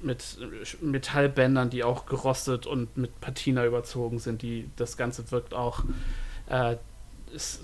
mit 0.00 0.38
Metallbändern, 0.80 1.70
die 1.70 1.84
auch 1.84 2.06
gerostet 2.06 2.66
und 2.66 2.96
mit 2.96 3.20
Patina 3.20 3.66
überzogen 3.66 4.18
sind. 4.20 4.42
Die, 4.42 4.70
das 4.76 4.96
Ganze 4.96 5.30
wirkt 5.30 5.54
auch, 5.54 5.84
äh, 6.48 6.76
es, 7.34 7.60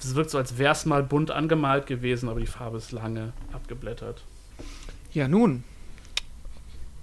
es 0.00 0.14
wirkt 0.14 0.30
so, 0.30 0.38
als 0.38 0.58
wäre 0.58 0.72
es 0.72 0.86
mal 0.86 1.02
bunt 1.02 1.30
angemalt 1.30 1.86
gewesen, 1.86 2.28
aber 2.28 2.40
die 2.40 2.46
Farbe 2.46 2.78
ist 2.78 2.90
lange 2.90 3.32
abgeblättert. 3.52 4.22
Ja, 5.12 5.28
nun. 5.28 5.62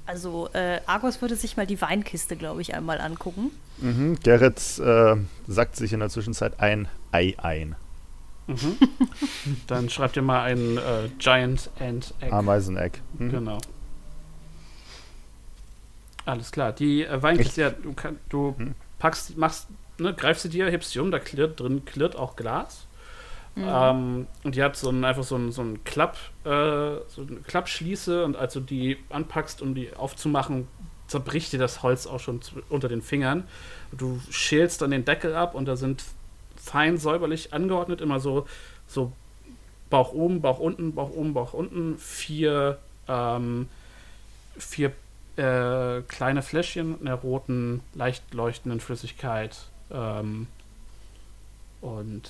Also 0.06 0.50
äh, 0.54 0.80
Argos 0.86 1.22
würde 1.22 1.36
sich 1.36 1.58
mal 1.58 1.66
die 1.66 1.82
Weinkiste, 1.82 2.36
glaube 2.36 2.62
ich, 2.62 2.76
einmal 2.76 3.02
angucken. 3.02 3.52
Mhm. 3.80 4.18
Gerrit 4.22 4.80
äh, 4.80 5.16
sackt 5.48 5.76
sich 5.76 5.94
in 5.94 6.00
der 6.00 6.10
Zwischenzeit 6.10 6.60
ein 6.60 6.88
Ei 7.12 7.34
ein. 7.40 7.76
Mhm. 8.48 8.78
Dann 9.68 9.90
schreibt 9.90 10.16
ihr 10.16 10.22
mal 10.22 10.44
ein 10.44 10.78
äh, 10.78 11.10
Giant 11.18 11.72
Ant 11.80 12.14
Egg. 12.22 12.32
Ameiseneck. 12.32 13.02
Mhm. 13.18 13.32
Genau. 13.32 13.58
Alles 16.26 16.52
klar. 16.52 16.72
Die 16.72 17.04
äh, 17.04 17.22
Weinkiste, 17.22 17.62
ja, 17.62 17.70
du, 17.72 17.94
kann, 17.94 18.18
du 18.30 18.56
Hm. 18.58 18.76
packst, 19.00 19.38
machst, 19.38 19.68
ne, 19.98 20.14
greifst 20.14 20.44
sie 20.44 20.50
dir, 20.50 20.70
hebst 20.70 20.92
sie 20.92 21.00
um, 21.00 21.12
da 21.12 21.20
klirrt 21.20 21.60
drin, 21.60 21.86
klirrt 21.86 22.16
auch 22.16 22.36
Glas. 22.36 22.86
Mhm. 23.56 23.64
Ähm, 23.68 24.28
und 24.44 24.56
die 24.56 24.64
hat 24.64 24.76
so 24.76 24.90
ein, 24.90 25.04
einfach 25.06 25.24
so 25.24 25.36
ein, 25.36 25.52
so 25.52 25.62
ein 25.62 25.84
Klapp, 25.84 26.18
äh, 26.44 26.50
so 27.08 27.22
eine 27.28 27.38
Klappschließe 27.48 28.26
und 28.26 28.36
als 28.36 28.54
du 28.54 28.60
die 28.60 28.98
anpackst, 29.10 29.62
um 29.62 29.74
die 29.74 29.96
aufzumachen, 29.96 30.68
zerbricht 31.08 31.54
dir 31.54 31.60
das 31.60 31.84
Holz 31.84 32.08
auch 32.08 32.20
schon 32.20 32.42
unter 32.70 32.90
den 32.90 33.02
Fingern. 33.02 33.46
Du 33.92 34.20
schälst 34.30 34.82
dann 34.82 34.92
den 34.92 35.06
Deckel 35.06 35.36
ab 35.36 35.56
und 35.56 35.66
da 35.66 35.76
sind 35.76 36.04
fein 36.58 36.98
säuberlich 36.98 37.54
angeordnet 37.54 38.02
immer 38.02 38.20
so, 38.20 38.46
so 38.88 39.14
Bauch 39.90 40.14
oben, 40.14 40.42
Bauch 40.42 40.60
unten, 40.60 40.96
Bauch 40.96 41.12
oben, 41.12 41.34
Bauch 41.34 41.54
unten, 41.54 41.98
vier, 41.98 42.80
ähm, 43.08 43.70
vier 44.58 44.92
äh, 45.38 46.02
kleine 46.08 46.42
Fläschchen 46.42 47.00
einer 47.00 47.16
roten, 47.16 47.82
leicht 47.94 48.34
leuchtenden 48.34 48.80
Flüssigkeit. 48.80 49.58
Ähm, 49.92 50.48
und 51.82 52.24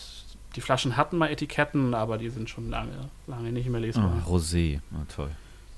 die 0.55 0.61
Flaschen 0.61 0.97
hatten 0.97 1.17
mal 1.17 1.29
Etiketten, 1.29 1.93
aber 1.93 2.17
die 2.17 2.29
sind 2.29 2.49
schon 2.49 2.69
lange, 2.69 3.09
lange 3.27 3.51
nicht 3.51 3.69
mehr 3.69 3.81
lesbar. 3.81 4.23
Ah, 4.23 4.29
Rosé. 4.29 4.79
Ah, 4.93 5.05
toll. 5.13 5.31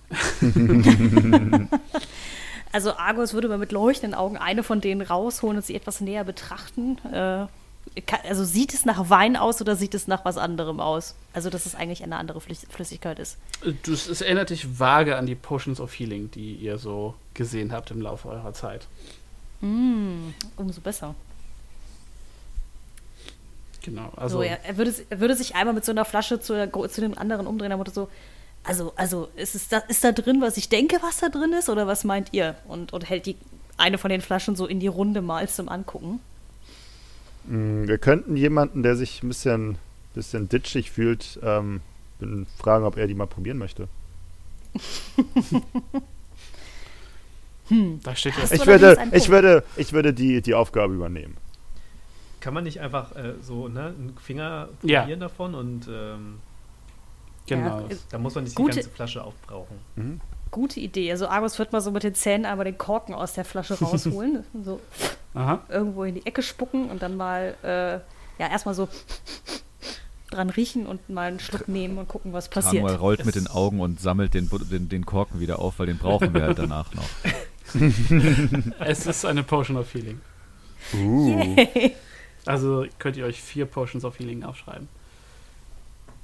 Also 2.72 2.96
Argos 2.96 3.34
würde 3.34 3.48
mal 3.48 3.58
mit 3.58 3.72
leuchtenden 3.72 4.18
Augen 4.18 4.38
eine 4.38 4.62
von 4.62 4.82
denen 4.82 5.02
rausholen 5.02 5.58
und 5.58 5.66
sie 5.66 5.76
etwas 5.76 6.02
näher 6.02 6.24
betrachten. 6.24 6.98
Äh, 7.12 7.48
also 8.28 8.44
sieht 8.44 8.74
es 8.74 8.86
nach 8.86 9.10
Wein 9.10 9.38
aus 9.38 9.62
oder 9.62 9.76
sieht 9.76 9.96
es 9.96 10.08
nach 10.08 10.26
was 10.26 10.38
anderem 10.38 10.80
aus? 10.80 11.16
Also 11.34 11.50
dass 11.50 11.66
es 11.66 11.76
eigentlich 11.76 12.04
eine 12.04 12.18
andere 12.18 12.42
Flüss 12.42 12.68
Flüssigkeit 12.70 13.18
ist. 13.20 13.38
Das, 13.84 14.08
es 14.08 14.22
erinnert 14.22 14.50
dich 14.50 14.80
vage 14.80 15.16
an 15.16 15.26
die 15.26 15.36
Potions 15.36 15.80
of 15.80 15.98
Healing, 15.98 16.30
die 16.32 16.56
ihr 16.56 16.78
so 16.78 17.16
gesehen 17.34 17.72
habt 17.72 17.92
im 17.92 18.02
Laufe 18.02 18.28
eurer 18.28 18.54
Zeit. 18.54 18.88
Mm, 19.62 20.34
umso 20.58 20.82
besser. 20.82 21.16
Genau. 23.88 24.12
Also 24.18 24.40
Also, 24.40 24.42
er, 24.42 24.66
er, 24.66 24.78
würde, 24.78 24.94
er 25.10 25.20
würde 25.22 25.34
sich 25.34 25.56
einmal 25.56 25.74
mit 25.74 25.86
so 25.86 25.94
einer 25.94 26.04
Flasche 26.04 26.42
zu, 26.42 26.70
zu 26.90 27.02
dem 27.02 27.18
anderen 27.18 27.48
umdrehen, 27.48 27.72
aber 27.72 27.90
so, 27.90 28.10
also, 28.66 28.92
also 28.98 29.30
ist, 29.38 29.56
es 29.56 29.70
da, 29.70 29.78
ist 29.78 30.04
da 30.04 30.12
drin, 30.12 30.42
was 30.42 30.58
ich 30.58 30.68
denke, 30.68 30.98
was 31.02 31.20
da 31.20 31.30
drin 31.30 31.54
ist, 31.54 31.70
oder 31.70 31.88
was 31.88 32.04
meint 32.04 32.34
ihr? 32.34 32.56
Und, 32.68 32.92
und 32.92 33.10
hält 33.10 33.26
die 33.26 33.38
eine 33.78 33.98
von 33.98 34.10
den 34.10 34.20
Flaschen 34.20 34.58
so 34.58 34.66
in 34.66 34.82
die 34.82 34.88
Runde 34.88 35.22
mal 35.22 35.48
zum 35.48 35.70
Angucken. 35.70 36.20
Mm, 37.46 37.88
Wir 37.88 37.98
könnten 37.98 38.36
jemanden, 38.36 38.84
der 38.84 38.98
sich 38.98 39.24
ein 39.24 39.30
bisschen, 39.30 39.78
bisschen 40.14 40.50
ditchig 40.50 40.92
fühlt, 40.92 41.40
ähm, 41.42 41.80
fragen, 42.58 42.84
ob 42.84 42.98
er 42.98 43.08
die 43.08 43.14
mal 43.14 43.28
probieren 43.28 43.58
möchte. 43.58 43.88
Da 48.02 48.16
steht 48.16 48.34
ja. 48.38 48.44
Ich 48.50 48.66
würde, 48.66 48.98
ich 49.12 49.28
würde, 49.28 49.64
ich 49.76 49.92
würde 49.92 50.14
die, 50.14 50.42
die 50.42 50.54
Aufgabe 50.54 50.94
übernehmen. 50.94 51.36
Kann 52.48 52.54
man 52.54 52.64
nicht 52.64 52.80
einfach 52.80 53.14
äh, 53.18 53.34
so 53.42 53.68
ne, 53.68 53.88
einen 53.88 54.16
Finger 54.24 54.70
Ja. 54.82 55.02
probieren 55.02 55.20
davon 55.20 55.54
und 55.54 55.86
ähm, 55.92 56.40
Genau. 57.46 57.82
Ja, 57.90 57.96
da 58.10 58.18
muss 58.20 58.36
man 58.36 58.46
nicht 58.46 58.56
Gute- 58.56 58.72
die 58.72 58.76
ganze 58.78 58.90
Flasche 58.90 59.22
aufbrauchen. 59.22 60.22
Gute 60.50 60.80
Idee. 60.80 61.12
Also 61.12 61.28
Argus 61.28 61.60
wird 61.60 61.74
mal 61.74 61.82
so 61.82 61.92
mit 61.92 62.04
den 62.04 62.16
Zähnen 62.16 62.46
einmal 62.46 62.64
den 62.64 62.78
Korken 62.78 63.14
aus 63.14 63.34
der 63.34 63.44
Flasche 63.44 63.74
rausholen. 63.82 64.46
so 64.64 64.80
Aha. 65.34 65.60
irgendwo 65.68 66.06
in 66.06 66.16
die 66.16 66.26
Ecke 66.26 66.42
spucken 66.42 66.90
und 66.90 67.02
dann 67.02 67.18
mal, 67.18 67.54
äh, 67.64 67.96
ja, 68.42 68.50
erstmal 68.50 68.76
so 68.76 68.88
dran 70.32 70.50
riechen 70.50 70.86
und 70.88 71.10
mal 71.10 71.28
einen 71.28 71.42
Schluck 71.42 71.68
nehmen 71.68 71.98
und 71.98 72.08
gucken, 72.08 72.32
was 72.32 72.48
passiert. 72.48 72.76
Samuel 72.82 72.96
rollt 72.96 73.26
mit 73.26 73.36
den 73.36 73.48
Augen 73.48 73.82
und 73.82 74.00
sammelt 74.00 74.34
den, 74.34 74.50
den, 74.72 74.88
den 74.88 75.06
Korken 75.06 75.42
wieder 75.42 75.60
auf, 75.60 75.80
weil 75.80 75.88
den 75.88 75.98
brauchen 75.98 76.34
wir 76.34 76.44
halt 76.44 76.60
danach 76.60 76.94
noch. 76.94 77.04
Es 78.80 79.06
ist 79.06 79.26
eine 79.26 79.44
Potion 79.44 79.76
of 79.76 79.94
Healing. 79.94 80.22
Uh. 80.94 81.56
Also 82.48 82.86
könnt 83.00 83.18
ihr 83.18 83.26
euch 83.26 83.42
vier 83.42 83.66
Potions 83.66 84.06
of 84.06 84.18
Healing 84.20 84.44
aufschreiben. 84.44 84.88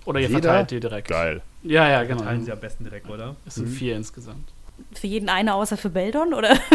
Oder 0.05 0.19
ihr 0.19 0.27
Jeder? 0.27 0.41
verteilt 0.41 0.71
die 0.71 0.79
direkt. 0.79 1.07
Geil. 1.07 1.41
Ja, 1.63 1.87
ja, 1.87 2.03
genau. 2.03 2.23
Teilen 2.23 2.43
sie 2.43 2.51
am 2.51 2.59
besten 2.59 2.83
direkt, 2.83 3.09
oder? 3.09 3.35
Es 3.45 3.55
sind 3.55 3.67
vier 3.67 3.95
insgesamt. 3.95 4.51
Für 4.93 5.07
jeden 5.07 5.29
eine 5.29 5.53
außer 5.53 5.77
für 5.77 5.89
Beldon, 5.89 6.33
oder? 6.33 6.57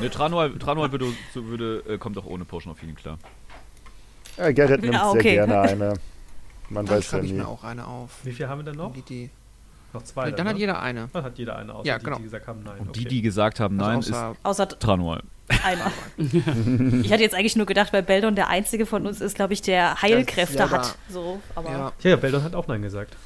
Ne, 0.00 0.10
Tranual, 0.10 0.50
Tranual 0.58 0.90
würde, 0.92 1.06
so 1.32 1.46
würde, 1.46 1.82
äh, 1.88 1.98
kommt 1.98 2.18
auch 2.18 2.26
ohne 2.26 2.44
Potion 2.44 2.72
of 2.72 2.80
Healing 2.82 2.96
klar. 2.96 3.18
Ja, 4.36 4.50
Gerrit 4.50 4.82
nimmt 4.82 4.94
sehr 4.94 5.06
okay. 5.06 5.34
gerne 5.34 5.60
eine. 5.62 5.94
Man 6.68 6.84
Dann 6.86 6.96
weiß 6.96 7.04
ja 7.04 7.10
schreibe 7.10 7.26
ich 7.26 7.32
nie. 7.32 7.38
mir 7.38 7.48
auch 7.48 7.62
eine 7.64 7.86
auf. 7.86 8.10
Wie 8.24 8.32
viel 8.32 8.48
haben 8.48 8.58
wir 8.58 8.64
denn 8.64 8.76
noch? 8.76 8.92
Die, 8.92 9.02
die, 9.02 9.30
Noch 9.92 10.02
zwei. 10.02 10.30
dann 10.32 10.48
hat 10.48 10.56
jeder 10.58 10.80
eine. 10.82 11.08
Dann 11.12 11.24
hat 11.24 11.38
jeder 11.38 11.56
eine, 11.56 11.74
außer 11.74 11.86
Ja, 11.86 11.98
die, 11.98 12.04
genau. 12.04 12.16
die 12.16 12.22
gesagt 12.24 12.48
haben 12.48 12.62
nein. 12.64 12.80
Und 12.80 12.88
okay. 12.90 13.00
die, 13.00 13.04
die 13.06 13.22
gesagt 13.22 13.60
haben, 13.60 13.76
nein, 13.76 13.96
also 13.96 14.10
ist 14.10 14.16
außer, 14.16 14.36
außer 14.42 14.68
Tranual. 14.78 15.22
Einer. 15.64 15.90
ich 17.02 17.12
hatte 17.12 17.22
jetzt 17.22 17.34
eigentlich 17.34 17.56
nur 17.56 17.66
gedacht, 17.66 17.92
weil 17.92 18.02
Beldon 18.02 18.34
der 18.34 18.48
einzige 18.48 18.86
von 18.86 19.06
uns 19.06 19.20
ist, 19.20 19.34
glaube 19.36 19.52
ich, 19.52 19.62
der 19.62 20.00
Heilkräfte 20.02 20.56
Das- 20.56 20.70
ja, 20.70 20.78
hat. 20.78 20.98
So, 21.08 21.40
aber 21.54 21.70
ja. 21.70 21.92
Ja, 22.02 22.16
Beldon 22.16 22.42
hat 22.42 22.54
auch 22.54 22.66
nein 22.66 22.82
gesagt. 22.82 23.16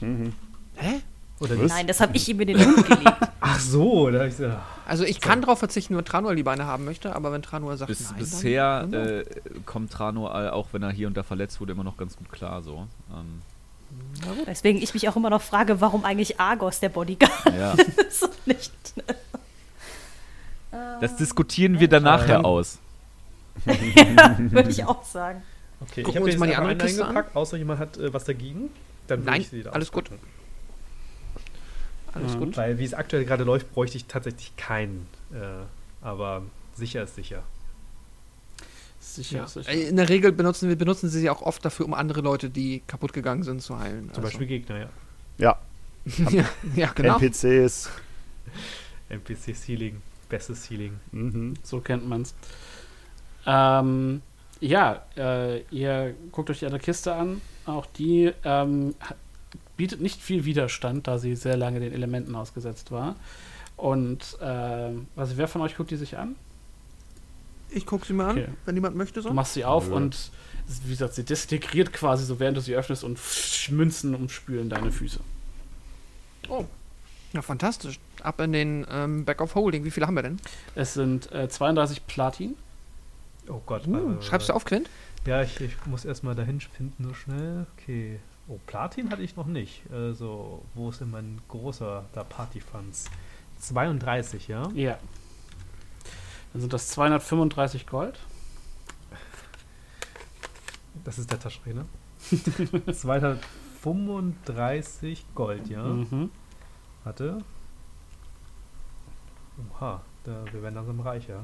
Mhm. 0.00 0.32
Hä? 0.76 1.00
Oder 1.38 1.50
Was? 1.50 1.58
nicht? 1.58 1.68
nein, 1.68 1.86
das 1.86 2.00
habe 2.00 2.16
ich 2.16 2.28
ihm 2.28 2.40
in 2.40 2.48
den 2.48 2.58
Mund 2.58 2.86
gelegt. 2.86 3.12
Ach 3.40 3.60
so, 3.60 4.10
da 4.10 4.24
ich 4.24 4.36
so, 4.36 4.50
Also 4.86 5.04
ich 5.04 5.20
kann 5.20 5.42
darauf 5.42 5.58
verzichten, 5.58 5.96
wenn 5.96 6.04
Tranual 6.04 6.34
lieber 6.34 6.50
eine 6.52 6.64
haben 6.66 6.84
möchte, 6.86 7.14
aber 7.14 7.30
wenn 7.32 7.42
Tranual 7.42 7.76
sagt 7.76 7.88
Bis, 7.88 8.10
nein, 8.10 8.18
bisher 8.18 8.86
dann, 8.86 8.94
äh, 8.94 9.24
kommt 9.66 9.92
Tranual, 9.92 10.50
auch 10.50 10.68
wenn 10.72 10.82
er 10.82 10.90
hier 10.90 11.06
und 11.08 11.16
da 11.16 11.22
verletzt 11.22 11.60
wurde, 11.60 11.72
immer 11.72 11.84
noch 11.84 11.98
ganz 11.98 12.16
gut 12.16 12.32
klar. 12.32 12.62
So. 12.62 12.86
Ähm, 13.12 13.42
Deswegen 14.46 14.80
ich 14.80 14.94
mich 14.94 15.08
auch 15.08 15.16
immer 15.16 15.30
noch 15.30 15.42
frage, 15.42 15.80
warum 15.80 16.04
eigentlich 16.04 16.40
Argos 16.40 16.80
der 16.80 16.88
Bodyguard 16.88 17.32
ja. 17.56 17.72
ist 18.08 18.22
und 18.22 18.46
nicht. 18.46 18.72
Das 21.00 21.16
diskutieren 21.16 21.78
wir 21.80 21.88
dann 21.88 22.02
nachher 22.04 22.44
aus. 22.44 22.78
ja, 23.66 24.36
würde 24.38 24.70
ich 24.70 24.84
auch 24.84 25.02
sagen. 25.04 25.42
okay, 25.80 26.02
Gucken 26.02 26.08
ich 26.08 26.14
wir 26.14 26.14
habe 26.14 26.24
uns 26.24 26.32
jetzt 26.34 26.40
mal 26.40 26.46
die 26.46 26.56
andere 26.56 26.76
Kiste 26.76 27.02
an. 27.02 27.08
eingepackt, 27.10 27.36
außer 27.36 27.56
jemand 27.56 27.80
hat 27.80 27.96
äh, 27.98 28.12
was 28.12 28.24
dagegen. 28.24 28.70
Dann 29.06 29.20
würde 29.20 29.30
Nein, 29.30 29.40
ich 29.40 29.48
sie 29.48 29.62
da 29.62 29.70
alles 29.70 29.90
gut. 29.92 30.10
Alles 32.12 32.34
Mhm. 32.34 32.38
gut. 32.38 32.56
Weil 32.56 32.78
wie 32.78 32.84
es 32.84 32.94
aktuell 32.94 33.24
gerade 33.24 33.44
läuft, 33.44 33.72
bräuchte 33.74 33.96
ich 33.96 34.06
tatsächlich 34.06 34.54
keinen. 34.56 35.06
Äh, 35.32 35.64
aber 36.02 36.42
sicher 36.74 37.02
ist 37.02 37.14
sicher. 37.14 37.42
Sicher, 39.00 39.38
Ja. 39.38 39.46
sicher. 39.46 39.70
Äh, 39.70 39.88
In 39.88 39.96
der 39.96 40.08
Regel 40.08 40.32
benutzen 40.32 40.68
wir 40.68 40.76
benutzen 40.76 41.08
sie 41.08 41.20
sie 41.20 41.30
auch 41.30 41.42
oft 41.42 41.64
dafür, 41.64 41.86
um 41.86 41.94
andere 41.94 42.20
Leute, 42.22 42.50
die 42.50 42.82
kaputt 42.86 43.12
gegangen 43.12 43.42
sind, 43.42 43.62
zu 43.62 43.78
heilen. 43.78 44.10
Zum 44.12 44.22
Beispiel 44.22 44.46
Gegner, 44.46 44.78
ja. 44.78 44.88
Ja, 45.38 45.58
ja, 46.30 46.44
ja, 46.74 46.92
genau. 46.94 47.18
NPCs. 47.18 47.90
NPC 49.08 49.54
Healing, 49.66 50.02
bestes 50.28 50.68
Healing. 50.70 50.98
Mhm. 51.12 51.54
So 51.62 51.80
kennt 51.80 52.06
man's. 52.08 52.34
Ähm, 53.46 54.22
ja, 54.60 55.02
äh, 55.16 55.60
ihr 55.70 56.14
guckt 56.32 56.50
euch 56.50 56.60
die 56.60 56.66
andere 56.66 56.80
Kiste 56.80 57.14
an. 57.14 57.40
Auch 57.66 57.86
die 57.86 58.32
ähm, 58.44 58.94
bietet 59.76 60.00
nicht 60.00 60.20
viel 60.20 60.44
Widerstand, 60.44 61.06
da 61.06 61.18
sie 61.18 61.36
sehr 61.36 61.56
lange 61.56 61.80
den 61.80 61.92
Elementen 61.92 62.34
ausgesetzt 62.34 62.90
war. 62.90 63.16
Und 63.76 64.38
ähm, 64.40 65.06
also 65.16 65.36
wer 65.36 65.48
von 65.48 65.60
euch 65.60 65.76
guckt 65.76 65.90
die 65.90 65.96
sich 65.96 66.16
an? 66.16 66.34
Ich 67.68 67.84
gucke 67.84 68.06
sie 68.06 68.12
mir 68.14 68.24
an, 68.24 68.38
Okay. 68.38 68.48
wenn 68.64 68.74
jemand 68.76 68.96
möchte. 68.96 69.20
So. 69.20 69.28
Du 69.28 69.34
machst 69.34 69.54
sie 69.54 69.64
auf 69.64 69.88
Nö. 69.88 69.96
und 69.96 70.30
wie 70.84 70.90
gesagt, 70.90 71.14
sie 71.14 71.24
desintegriert 71.24 71.92
quasi 71.92 72.24
so, 72.24 72.40
während 72.40 72.56
du 72.56 72.60
sie 72.60 72.74
öffnest 72.74 73.04
und 73.04 73.18
Münzen 73.70 74.14
umspülen 74.14 74.68
deine 74.70 74.90
Füße. 74.90 75.20
Oh. 76.48 76.64
Ja, 77.32 77.42
fantastisch. 77.42 77.98
Ab 78.26 78.40
in 78.40 78.52
den 78.52 78.84
ähm, 78.90 79.24
Back 79.24 79.40
of 79.40 79.54
Holding. 79.54 79.84
Wie 79.84 79.92
viele 79.92 80.08
haben 80.08 80.16
wir 80.16 80.24
denn? 80.24 80.40
Es 80.74 80.94
sind 80.94 81.30
äh, 81.30 81.48
32 81.48 82.08
Platin. 82.08 82.56
Oh 83.48 83.60
Gott. 83.64 83.86
Uh, 83.86 84.18
äh, 84.18 84.22
schreibst 84.22 84.48
du 84.48 84.52
auf, 84.52 84.64
Quint? 84.64 84.90
Ja, 85.26 85.42
ich, 85.42 85.60
ich 85.60 85.86
muss 85.86 86.04
erstmal 86.04 86.34
dahin 86.34 86.60
finden, 86.60 87.04
so 87.04 87.14
schnell. 87.14 87.68
Okay. 87.76 88.18
Oh, 88.48 88.58
Platin 88.66 89.10
hatte 89.10 89.22
ich 89.22 89.36
noch 89.36 89.46
nicht. 89.46 89.82
Also, 89.92 90.64
wo 90.74 90.90
ist 90.90 91.00
denn 91.00 91.12
mein 91.12 91.40
großer 91.46 92.04
da 92.12 92.24
Partyfunds? 92.24 93.04
32, 93.60 94.48
ja? 94.48 94.68
Ja. 94.74 94.98
Dann 96.52 96.62
sind 96.62 96.72
das 96.72 96.88
235 96.88 97.86
Gold. 97.86 98.18
Das 101.04 101.20
ist 101.20 101.30
der 101.30 101.38
Taschenrechner. 101.38 101.86
235 102.92 105.26
Gold, 105.36 105.68
ja? 105.68 105.84
Mhm. 105.84 106.30
Warte. 107.04 107.44
Oha, 109.58 110.02
da, 110.24 110.44
wir 110.52 110.62
werden 110.62 110.74
langsam 110.74 111.00
reicher. 111.00 111.42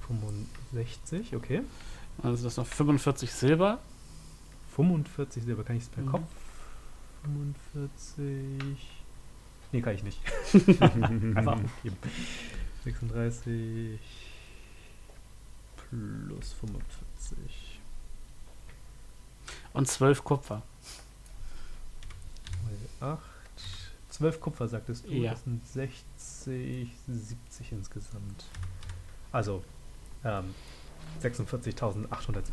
2065, 0.00 1.34
okay. 1.36 1.62
Sind 2.22 2.44
das 2.44 2.56
noch 2.56 2.66
45 2.66 3.30
Silber. 3.32 3.78
45 4.74 5.44
Silber, 5.44 5.64
kann 5.64 5.76
ich 5.76 5.84
es 5.84 5.88
per 5.88 6.02
Mhm. 6.02 6.08
Kopf? 6.10 6.28
45. 7.24 8.88
Nee, 9.72 9.80
kann 9.82 9.94
ich 9.94 10.02
nicht. 10.02 10.20
Einfach 11.34 11.56
aufgeben. 11.62 11.96
36 12.84 13.98
plus 15.76 16.52
45. 16.52 17.80
Und 19.72 19.88
12 19.88 20.22
Kupfer. 20.24 20.62
Mal 23.00 23.12
8. 23.12 23.20
12 24.16 24.40
Kupfer, 24.40 24.66
sagtest 24.68 25.06
du. 25.06 25.12
Ja. 25.12 25.32
Das 25.32 25.44
sind 25.44 25.66
60, 25.66 26.88
70 27.06 27.72
insgesamt. 27.72 28.44
Also, 29.32 29.62
ähm, 30.24 30.54
46.870 31.22 32.44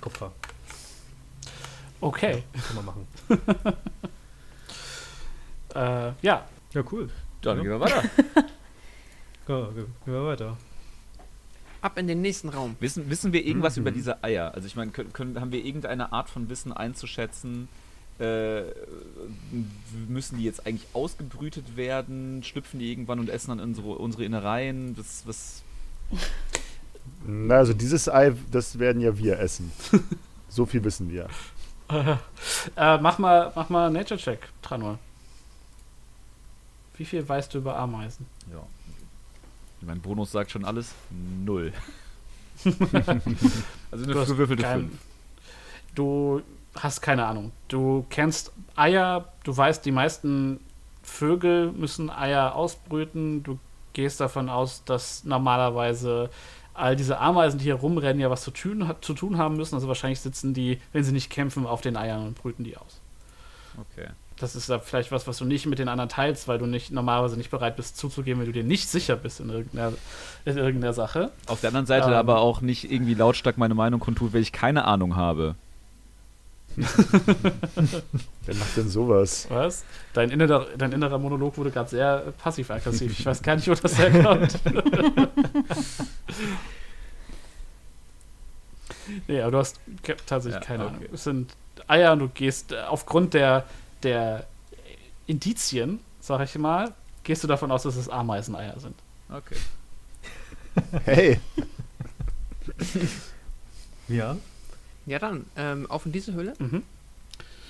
Kupfer. 0.00 0.32
Okay. 2.00 2.42
Kann 2.66 2.76
man 2.76 2.84
machen. 2.86 3.06
Äh, 5.74 6.12
ja, 6.20 6.46
Ja, 6.74 6.82
cool. 6.90 7.08
Dann 7.40 7.56
Ja. 7.58 7.62
gehen 7.62 7.72
wir 7.72 7.80
weiter. 7.80 8.02
Ja, 9.48 9.66
gehen 9.70 9.86
wir 10.04 10.24
weiter. 10.26 10.56
Ab 11.80 11.98
in 11.98 12.06
den 12.06 12.20
nächsten 12.20 12.48
Raum. 12.50 12.76
Wissen, 12.78 13.08
wissen 13.10 13.32
wir 13.32 13.44
irgendwas 13.44 13.76
Mhm. 13.76 13.82
über 13.82 13.90
diese 13.90 14.22
Eier? 14.22 14.54
Also 14.54 14.66
ich 14.66 14.76
meine, 14.76 14.92
können, 14.92 15.12
können, 15.12 15.40
haben 15.40 15.50
wir 15.50 15.64
irgendeine 15.64 16.12
Art 16.12 16.28
von 16.30 16.48
Wissen 16.48 16.72
einzuschätzen? 16.72 17.68
Äh, 18.22 18.64
müssen 20.08 20.38
die 20.38 20.44
jetzt 20.44 20.66
eigentlich 20.66 20.86
ausgebrütet 20.92 21.76
werden? 21.76 22.42
Schlüpfen 22.44 22.78
die 22.78 22.90
irgendwann 22.90 23.18
und 23.18 23.28
essen 23.28 23.48
dann 23.50 23.60
unsere, 23.60 23.88
unsere 23.98 24.24
Innereien? 24.24 24.96
Was, 24.96 25.26
was 25.26 25.62
Na, 27.26 27.56
also 27.56 27.72
dieses 27.72 28.08
Ei, 28.08 28.32
das 28.50 28.78
werden 28.78 29.02
ja 29.02 29.18
wir 29.18 29.38
essen. 29.40 29.72
so 30.48 30.66
viel 30.66 30.84
wissen 30.84 31.10
wir. 31.10 31.28
äh, 32.76 32.98
mach 32.98 33.18
mal, 33.18 33.52
mach 33.54 33.68
mal 33.68 33.90
Nature 33.90 34.18
Check, 34.20 34.48
Tranor. 34.62 34.98
Wie 36.96 37.04
viel 37.04 37.28
weißt 37.28 37.52
du 37.54 37.58
über 37.58 37.76
Ameisen? 37.76 38.26
ja. 38.52 38.62
Mein 39.84 40.00
Bonus 40.00 40.30
sagt 40.30 40.52
schon 40.52 40.64
alles. 40.64 40.92
Null. 41.44 41.72
also 42.64 44.04
eine 44.04 44.14
gewürfelte 44.26 44.62
kein- 44.62 44.80
5. 44.90 44.92
Du 45.96 46.42
hast 46.78 47.00
keine 47.02 47.26
Ahnung. 47.26 47.52
Du 47.68 48.06
kennst 48.10 48.52
Eier, 48.76 49.32
du 49.44 49.56
weißt, 49.56 49.84
die 49.84 49.92
meisten 49.92 50.60
Vögel 51.02 51.72
müssen 51.72 52.10
Eier 52.10 52.54
ausbrüten. 52.54 53.42
Du 53.42 53.58
gehst 53.92 54.20
davon 54.20 54.48
aus, 54.48 54.84
dass 54.84 55.24
normalerweise 55.24 56.30
all 56.74 56.96
diese 56.96 57.18
Ameisen, 57.18 57.58
die 57.58 57.64
hier 57.64 57.74
rumrennen, 57.74 58.20
ja 58.20 58.30
was 58.30 58.42
zu 58.42 58.50
tun, 58.50 58.94
zu 59.00 59.14
tun 59.14 59.36
haben 59.36 59.56
müssen. 59.56 59.74
Also 59.74 59.88
wahrscheinlich 59.88 60.20
sitzen 60.20 60.54
die, 60.54 60.80
wenn 60.92 61.04
sie 61.04 61.12
nicht 61.12 61.30
kämpfen, 61.30 61.66
auf 61.66 61.80
den 61.80 61.96
Eiern 61.96 62.26
und 62.26 62.34
brüten 62.34 62.64
die 62.64 62.76
aus. 62.76 63.00
Okay. 63.78 64.08
Das 64.38 64.56
ist 64.56 64.68
da 64.70 64.78
vielleicht 64.78 65.12
was, 65.12 65.26
was 65.26 65.38
du 65.38 65.44
nicht 65.44 65.66
mit 65.66 65.78
den 65.78 65.88
anderen 65.88 66.08
teilst, 66.08 66.48
weil 66.48 66.58
du 66.58 66.66
nicht 66.66 66.90
normalerweise 66.90 67.36
nicht 67.36 67.50
bereit 67.50 67.76
bist 67.76 67.96
zuzugeben, 67.96 68.40
wenn 68.40 68.46
du 68.46 68.52
dir 68.52 68.64
nicht 68.64 68.88
sicher 68.88 69.16
bist 69.16 69.40
in 69.40 69.50
irgendeiner, 69.50 69.92
in 70.44 70.56
irgendeiner 70.56 70.94
Sache. 70.94 71.30
Auf 71.46 71.60
der 71.60 71.68
anderen 71.68 71.86
Seite 71.86 72.08
Ähm. 72.08 72.14
aber 72.14 72.40
auch 72.40 72.60
nicht 72.60 72.90
irgendwie 72.90 73.14
lautstark 73.14 73.58
meine 73.58 73.74
Meinung 73.74 74.00
kundtut, 74.00 74.32
weil 74.32 74.40
ich 74.40 74.52
keine 74.52 74.84
Ahnung 74.84 75.14
habe. 75.14 75.54
Wer 78.46 78.54
macht 78.54 78.76
denn 78.76 78.88
sowas? 78.88 79.46
Was? 79.50 79.84
Dein 80.14 80.30
innerer, 80.30 80.66
dein 80.76 80.92
innerer 80.92 81.18
Monolog 81.18 81.56
wurde 81.58 81.70
gerade 81.70 81.88
sehr 81.90 82.32
passiv-aggressiv. 82.38 83.18
Ich 83.18 83.26
weiß 83.26 83.42
gar 83.42 83.56
nicht, 83.56 83.68
wo 83.68 83.74
das 83.74 83.98
herkommt. 83.98 84.58
nee, 89.28 89.40
aber 89.40 89.50
du 89.50 89.58
hast 89.58 89.80
ke- 90.02 90.16
tatsächlich 90.26 90.60
Ja, 90.60 90.66
keine 90.66 90.86
okay. 90.86 90.94
Ahnung. 90.96 91.08
Es 91.12 91.24
sind 91.24 91.52
Eier 91.88 92.12
und 92.12 92.18
du 92.20 92.28
gehst 92.28 92.72
äh, 92.72 92.80
aufgrund 92.82 93.34
der, 93.34 93.64
der 94.02 94.46
Indizien, 95.26 96.00
sag 96.20 96.40
ich 96.44 96.56
mal, 96.58 96.92
gehst 97.24 97.42
du 97.44 97.48
davon 97.48 97.70
aus, 97.70 97.82
dass 97.84 97.96
es 97.96 98.08
Ameiseneier 98.08 98.78
sind. 98.80 98.94
Okay. 99.30 99.56
Hey, 101.04 101.38
Ja. 104.08 104.36
Ja, 105.06 105.18
dann, 105.18 105.46
ähm, 105.56 105.90
auf 105.90 106.06
in 106.06 106.12
diese 106.12 106.32
Höhle. 106.32 106.54
Mhm. 106.58 106.82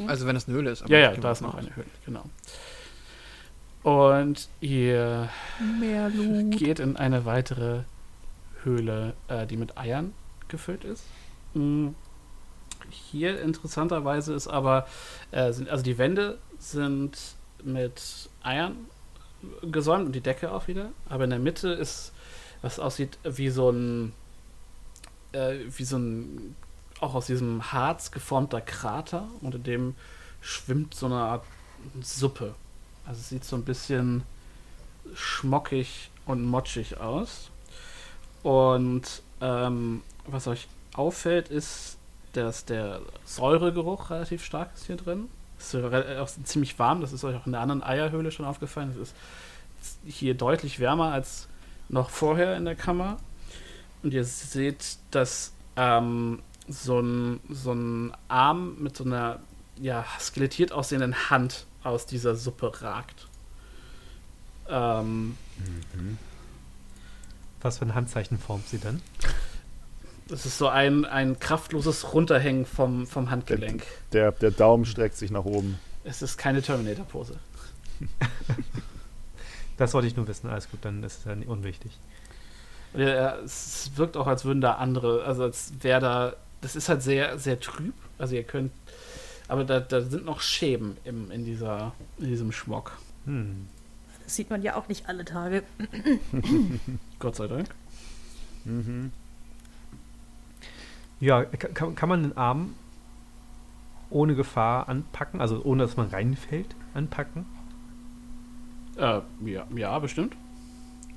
Also, 0.07 0.27
wenn 0.27 0.35
das 0.35 0.49
eine 0.49 0.57
Höhle 0.57 0.71
ist. 0.71 0.83
aber 0.83 0.93
Ja, 0.93 1.11
ich 1.11 1.17
ja, 1.17 1.23
da 1.23 1.33
ist 1.33 1.43
noch 1.43 1.55
eine 1.55 1.75
Höhle, 1.75 1.87
genau. 2.05 2.25
Und 3.83 4.49
ihr 4.61 5.29
geht 6.51 6.79
in 6.79 6.97
eine 6.97 7.25
weitere 7.25 7.81
Höhle, 8.63 9.15
äh, 9.29 9.47
die 9.47 9.57
mit 9.57 9.77
Eiern 9.77 10.13
gefüllt 10.49 10.85
ist. 10.85 11.05
Mm. 11.55 11.89
Hier 12.91 13.41
interessanterweise 13.41 14.35
ist 14.35 14.49
aber, 14.49 14.87
äh, 15.31 15.53
sind, 15.53 15.69
also 15.69 15.83
die 15.83 15.99
Wände 15.99 16.39
sind 16.59 17.17
mit 17.65 18.29
Eiern 18.43 18.77
gesäumt 19.63 20.07
und 20.07 20.13
die 20.13 20.21
Decke 20.21 20.53
auch 20.53 20.69
wieder. 20.69 20.91
Aber 21.09 21.25
in 21.25 21.31
der 21.31 21.39
Mitte 21.39 21.69
ist, 21.69 22.13
was 22.61 22.79
aussieht 22.79 23.19
wie 23.25 23.51
so 23.51 23.71
ein, 23.71 24.13
äh, 25.33 25.59
wie 25.69 25.85
so 25.85 25.97
ein, 25.97 26.55
auch 27.03 27.15
aus 27.15 27.27
diesem 27.27 27.73
Harz 27.73 28.11
geformter 28.11 28.61
Krater, 28.61 29.27
unter 29.41 29.59
dem 29.59 29.95
schwimmt 30.41 30.95
so 30.95 31.07
eine 31.07 31.17
Art 31.17 31.45
Suppe. 32.01 32.55
Also 33.07 33.21
es 33.21 33.29
sieht 33.29 33.45
so 33.45 33.57
ein 33.57 33.65
bisschen 33.65 34.23
schmockig 35.15 36.11
und 36.27 36.45
motschig 36.45 36.99
aus. 37.01 37.51
Und 38.43 39.23
ähm, 39.41 40.03
was 40.27 40.47
euch 40.47 40.69
auffällt, 40.95 41.49
ist, 41.49 41.97
dass 42.33 42.65
der 42.65 43.01
Säuregeruch 43.25 44.11
relativ 44.11 44.45
stark 44.45 44.71
ist 44.75 44.87
hier 44.87 44.97
drin. 44.97 45.29
Es 45.59 45.75
ist 45.75 45.83
re- 45.83 46.23
auch 46.23 46.29
ziemlich 46.45 46.79
warm, 46.79 47.01
das 47.01 47.13
ist 47.13 47.25
euch 47.25 47.37
auch 47.37 47.47
in 47.47 47.53
der 47.53 47.61
anderen 47.61 47.83
Eierhöhle 47.83 48.31
schon 48.31 48.47
aufgefallen. 48.47 48.91
Es 48.91 48.97
ist 48.97 49.15
hier 50.07 50.35
deutlich 50.35 50.81
wärmer 50.81 51.13
als 51.13 51.49
noch 51.89 52.11
vorher 52.11 52.57
in 52.57 52.65
der 52.65 52.77
Kammer. 52.77 53.19
Und 54.03 54.15
ihr 54.15 54.25
seht, 54.25 54.99
dass 55.11 55.53
ähm, 55.77 56.41
so, 56.69 57.01
ein, 57.01 57.41
so 57.51 57.73
ein 57.73 58.13
Arm 58.29 58.77
mit 58.79 58.97
so 58.97 59.05
einer 59.05 59.41
ja, 59.81 60.05
skelettiert 60.19 60.73
aussehenden 60.73 61.31
Hand 61.31 61.67
aus 61.83 62.07
dieser 62.07 62.37
Suppe 62.37 62.83
ragt. 62.83 63.29
Ähm, 64.69 65.37
Was 67.61 67.79
für 67.79 67.85
ein 67.85 67.95
Handzeichen 67.95 68.39
formt 68.39 68.69
sie 68.69 68.79
denn? 68.79 69.01
das 70.29 70.47
ist 70.47 70.57
so 70.57 70.69
ein, 70.69 71.05
ein 71.05 71.39
kraftloses 71.39 72.13
Runterhängen 72.15 72.65
vom, 72.65 73.07
vom 73.07 73.31
Handgelenk. 73.31 73.85
der, 74.13 74.33
der 74.33 74.51
Daumen 74.51 74.85
streckt 74.85 75.17
sich 75.17 75.31
nach 75.31 75.45
oben. 75.45 75.79
Es 76.05 76.23
ist 76.23 76.39
keine 76.39 76.63
Terminator-Pose. 76.63 77.39
Das 79.77 79.95
wollte 79.95 80.07
ich 80.07 80.17
nur 80.17 80.29
wissen. 80.29 80.49
Alles 80.49 80.71
gut, 80.71 80.85
dann 80.85 81.03
ist 81.03 81.19
es 81.19 81.25
ja 81.25 81.35
nicht 81.35 81.49
unwichtig. 81.49 81.99
Ja, 82.95 83.37
es 83.37 83.91
wirkt 83.97 84.17
auch, 84.17 84.27
als 84.27 84.45
würden 84.45 84.61
da 84.61 84.75
andere, 84.75 85.25
also 85.25 85.45
als 85.45 85.73
wäre 85.81 86.01
da, 86.01 86.33
das 86.63 86.75
ist 86.77 86.89
halt 86.89 87.03
sehr, 87.03 87.39
sehr 87.39 87.61
trüb. 87.61 87.93
Also 88.19 88.35
ihr 88.35 88.45
könnt, 88.45 88.73
aber 89.49 89.65
da, 89.65 89.81
da 89.81 90.01
sind 90.01 90.25
noch 90.25 90.41
Schäben 90.41 90.97
im, 91.05 91.31
in, 91.31 91.45
dieser, 91.45 91.93
in 92.19 92.27
diesem 92.29 92.51
Schmock. 92.53 92.97
Hm. 93.27 93.69
Das 94.25 94.37
sieht 94.37 94.49
man 94.49 94.63
ja 94.63 94.77
auch 94.77 94.89
nicht 94.89 95.09
alle 95.09 95.25
Tage. 95.27 95.63
Gott 97.19 97.37
sei 97.37 97.47
Dank. 97.49 97.69
Mhm. 98.65 99.13
Ja, 101.21 101.45
ka- 101.45 101.69
kann, 101.69 101.95
kann 101.95 102.09
man 102.09 102.23
den 102.23 102.37
Arm 102.37 102.75
ohne 104.11 104.35
Gefahr 104.35 104.89
anpacken, 104.89 105.41
also 105.41 105.63
ohne 105.63 105.85
dass 105.85 105.97
man 105.97 106.09
reinfällt, 106.09 106.75
anpacken? 106.95 107.47
Äh, 108.97 109.21
ja, 109.45 109.67
ja, 109.75 109.99
bestimmt. 109.99 110.37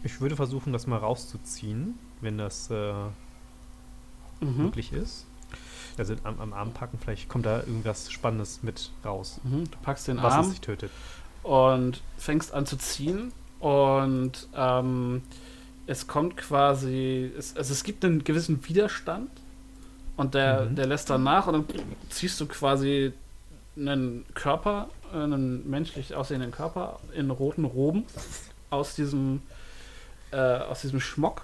Ich 0.04 0.22
würde 0.22 0.36
versuchen, 0.36 0.72
das 0.74 0.88
mal 0.88 0.98
rauszuziehen, 0.98 1.98
wenn 2.22 2.38
das 2.38 2.70
äh, 2.72 2.94
Mhm. 4.42 4.64
möglich 4.64 4.92
ist. 4.92 5.26
Also 5.98 6.16
am, 6.24 6.40
am 6.42 6.54
Arm 6.54 6.72
packen, 6.74 6.98
vielleicht 7.00 7.30
kommt 7.30 7.46
da 7.46 7.60
irgendwas 7.60 8.12
Spannendes 8.12 8.60
mit 8.64 8.92
raus, 9.04 9.40
Mhm. 9.44 9.70
Du 9.72 9.78
packst 9.82 10.08
den 10.08 10.22
was 10.22 10.34
Arm 10.34 10.50
sich 10.50 10.62
tötet. 10.62 10.92
und 11.44 12.02
fängst 12.18 12.54
an 12.54 12.66
zu 12.66 12.78
ziehen 12.78 13.32
und 13.60 14.48
ähm, 14.56 15.24
es 15.88 16.08
kommt 16.08 16.36
quasi, 16.38 17.32
es, 17.38 17.56
also 17.56 17.72
es 17.74 17.84
gibt 17.84 18.04
einen 18.04 18.24
gewissen 18.24 18.68
Widerstand 18.68 19.30
und 20.18 20.34
der, 20.34 20.66
Mhm. 20.66 20.76
der 20.76 20.88
lässt 20.88 21.10
dann 21.10 21.24
nach 21.24 21.48
und 21.48 21.54
dann 21.54 21.80
ziehst 22.10 22.40
du 22.42 22.46
quasi 22.48 23.14
einen 23.78 24.26
Körper, 24.34 24.90
einen 25.14 25.70
menschlich 25.70 26.16
aussehenden 26.16 26.52
Körper 26.52 27.00
in 27.14 27.30
roten 27.30 27.66
Roben 27.66 28.06
aus 28.70 28.96
diesem, 28.96 29.42
äh, 30.32 30.38
aus 30.38 30.82
diesem 30.82 31.00
Schmock. 31.00 31.44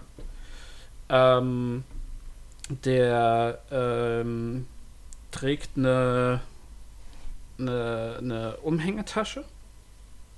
Ähm, 1.10 1.84
der 2.70 3.60
ähm, 3.72 4.68
trägt 5.32 5.78
eine, 5.78 6.42
eine, 7.60 8.16
eine 8.20 8.58
Umhängetasche 8.58 9.44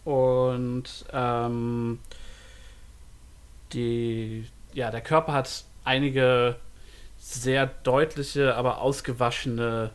und 0.06 1.06
ähm, 1.12 2.00
die, 3.74 4.48
ja, 4.74 4.92
der 4.92 5.02
Körper 5.02 5.34
hat 5.34 5.64
einige 5.84 6.56
sehr 7.20 7.68
deutliche, 7.68 8.56
aber 8.56 8.82
ausgewaschene 8.82 9.92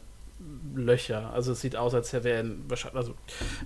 Löcher. 0.74 1.32
Also 1.32 1.52
es 1.52 1.60
sieht 1.60 1.76
aus, 1.76 1.94
als 1.94 2.12
wären 2.12 2.65
also 2.94 3.15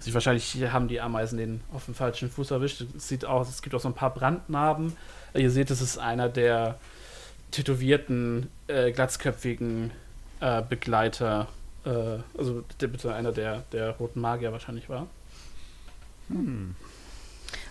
sich 0.01 0.15
wahrscheinlich 0.15 0.57
haben 0.73 0.89
die 0.89 1.01
Ameisen 1.01 1.39
den 1.39 1.61
auf 1.73 1.85
den 1.85 1.95
falschen 1.95 2.31
Fuß 2.31 2.51
erwischt. 2.51 2.85
Es 2.97 3.09
sieht 3.09 3.25
aus, 3.25 3.49
es 3.49 3.63
gibt 3.63 3.75
auch 3.75 3.81
so 3.81 3.89
ein 3.89 3.95
paar 3.95 4.13
Brandnarben. 4.13 4.97
Ihr 5.35 5.51
seht, 5.51 5.71
es 5.71 5.81
ist 5.81 5.99
einer 5.99 6.29
der 6.29 6.79
tätowierten, 7.53 8.49
äh, 8.67 8.91
glatzköpfigen 8.91 9.93
äh, 10.41 10.63
Begleiter, 10.63 11.49
äh, 11.85 12.19
also 12.37 12.65
der, 12.81 12.89
bitte 12.89 13.15
einer 13.15 13.33
der, 13.33 13.63
der 13.73 13.91
roten 13.93 14.21
Magier 14.21 14.53
wahrscheinlich 14.53 14.89
war. 14.89 15.07
Hm. 16.29 16.75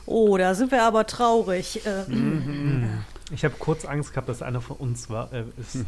Oh, 0.06 0.38
da 0.38 0.56
sind 0.56 0.72
wir 0.72 0.84
aber 0.84 1.06
traurig. 1.06 1.86
Äh, 1.86 2.06
Hm. 2.06 3.04
Ich 3.34 3.46
habe 3.46 3.56
kurz 3.58 3.86
Angst 3.86 4.12
gehabt, 4.12 4.28
dass 4.28 4.42
einer 4.42 4.62
von 4.62 4.78
uns 4.78 5.10
war. 5.10 5.32
Äh, 5.32 5.46
ist. 5.58 5.78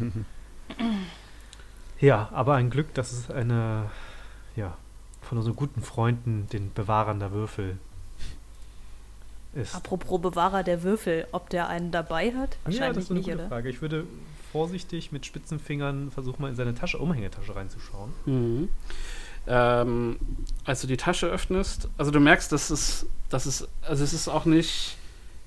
ja, 1.99 2.29
aber 2.31 2.55
ein 2.55 2.69
Glück, 2.69 2.93
dass 2.93 3.11
es 3.11 3.29
eine, 3.29 3.89
ja, 4.55 4.77
von 5.21 5.37
unseren 5.37 5.55
guten 5.55 5.81
Freunden, 5.81 6.47
den 6.51 6.73
Bewahrern 6.73 7.19
der 7.19 7.31
Würfel 7.31 7.77
ist. 9.55 9.75
Apropos 9.75 10.21
Bewahrer 10.21 10.63
der 10.63 10.83
Würfel, 10.83 11.27
ob 11.31 11.49
der 11.49 11.67
einen 11.69 11.91
dabei 11.91 12.27
hat? 12.27 12.33
ja, 12.33 12.45
das 12.45 12.65
Wahrscheinlich 12.65 13.03
ist 13.03 13.09
eine 13.11 13.19
nicht, 13.19 13.29
gute 13.29 13.37
oder? 13.37 13.47
Frage. 13.47 13.69
Ich 13.69 13.81
würde 13.81 14.05
vorsichtig 14.51 15.11
mit 15.11 15.25
spitzen 15.25 15.59
Fingern 15.59 16.11
versuchen, 16.11 16.41
mal 16.41 16.49
in 16.49 16.55
seine 16.55 16.75
Tasche, 16.75 16.99
Umhängetasche 16.99 17.55
reinzuschauen. 17.55 18.13
Mhm. 18.25 18.69
Ähm, 19.45 20.17
als 20.63 20.81
du 20.81 20.87
die 20.87 20.95
Tasche 20.95 21.27
öffnest, 21.27 21.89
also 21.97 22.11
du 22.11 22.19
merkst, 22.19 22.51
dass 22.51 22.69
es, 22.69 23.05
dass 23.29 23.45
es, 23.45 23.67
also 23.81 24.03
es 24.03 24.13
ist 24.13 24.29
auch 24.29 24.45
nicht, 24.45 24.97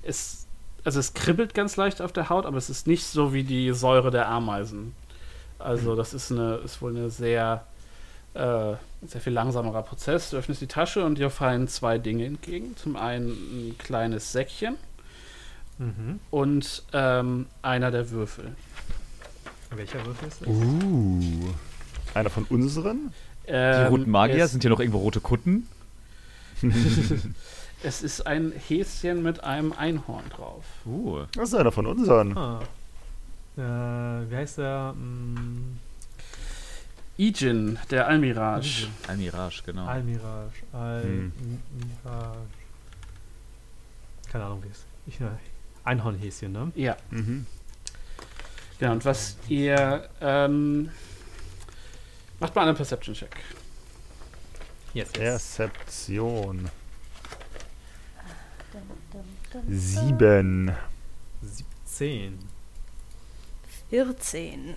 es, 0.03 0.45
also 0.83 0.99
es 0.99 1.13
kribbelt 1.13 1.53
ganz 1.53 1.77
leicht 1.77 2.01
auf 2.01 2.11
der 2.11 2.29
Haut, 2.29 2.45
aber 2.45 2.57
es 2.57 2.69
ist 2.69 2.85
nicht 2.85 3.05
so 3.05 3.33
wie 3.33 3.43
die 3.43 3.73
Säure 3.73 4.11
der 4.11 4.27
Ameisen. 4.29 4.93
Also 5.57 5.95
das 5.95 6.13
ist 6.13 6.31
eine, 6.31 6.57
ist 6.57 6.81
wohl 6.81 6.95
eine 6.95 7.09
sehr, 7.09 7.65
äh, 8.35 8.73
sehr 9.05 9.21
viel 9.21 9.33
langsamerer 9.33 9.83
Prozess. 9.83 10.31
Du 10.31 10.37
öffnest 10.37 10.61
die 10.61 10.67
Tasche 10.67 11.05
und 11.05 11.17
dir 11.17 11.29
fallen 11.29 11.67
zwei 11.67 11.97
Dinge 11.97 12.25
entgegen. 12.25 12.75
Zum 12.77 12.95
einen 12.95 13.29
ein 13.29 13.75
kleines 13.77 14.31
Säckchen 14.31 14.75
Mhm. 15.79 16.19
und 16.31 16.83
ähm, 16.93 17.45
einer 17.61 17.91
der 17.91 18.09
Würfel. 18.09 18.55
Welcher 19.69 20.03
Würfel 20.03 20.27
ist 20.27 20.41
das? 20.41 20.47
Uh. 20.47 21.21
Einer 22.15 22.31
von 22.31 22.45
unseren? 22.45 23.13
Die 23.45 23.51
Ähm, 23.51 23.87
roten 23.87 24.09
Magier, 24.09 24.47
sind 24.47 24.61
hier 24.63 24.71
noch 24.71 24.79
irgendwo 24.79 24.97
rote 24.99 25.19
Kutten? 25.21 25.67
Es 27.83 28.01
ist 28.01 28.25
ein 28.25 28.53
Häschen 28.67 29.21
mit 29.21 29.43
einem 29.43 29.71
Einhorn 29.71 30.27
drauf. 30.35 30.63
Uh. 30.85 31.19
Das 31.35 31.49
ist 31.49 31.55
einer 31.55 31.71
von 31.71 31.85
unseren. 31.85 32.35
Ah. 32.35 32.59
Äh, 33.55 33.61
wie 34.31 34.35
heißt 34.35 34.57
der? 34.57 34.93
Mm, 34.93 35.77
Ijin, 37.17 37.79
der 37.89 38.07
Almiraj. 38.07 38.87
Almirage, 39.07 39.63
genau. 39.65 39.85
Almirage. 39.87 40.61
Hm. 40.71 41.31
Almirage. 42.05 42.37
Keine 44.31 44.43
Ahnung, 44.45 44.63
wie 44.63 44.67
es 44.69 44.85
ich, 45.07 45.19
äh, 45.21 45.25
Einhornhäschen, 45.83 46.51
ne? 46.51 46.71
Ja, 46.75 46.95
Mhm. 47.09 47.45
genau. 48.79 48.91
Und 48.91 49.05
was 49.05 49.37
ihr, 49.47 50.09
ähm, 50.21 50.89
Macht 52.39 52.53
mal 52.53 52.67
einen 52.67 52.77
Perception-Check. 52.77 53.35
Yes, 54.93 55.07
yes. 55.17 55.55
Perzeption. 55.57 56.69
Sieben. 59.67 60.71
17. 61.41 62.37
14. 63.89 64.75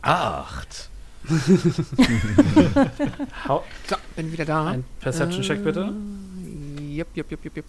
Acht. 0.00 0.88
Hau 3.48 3.64
So, 3.88 3.96
bin 4.16 4.32
wieder 4.32 4.44
da. 4.44 4.66
ein 4.68 4.84
Perception-Check 5.00 5.64
bitte. 5.64 5.92
Jupp, 6.80 7.08
jupp, 7.14 7.30
jupp, 7.30 7.44
jupp, 7.44 7.56
jupp. 7.56 7.66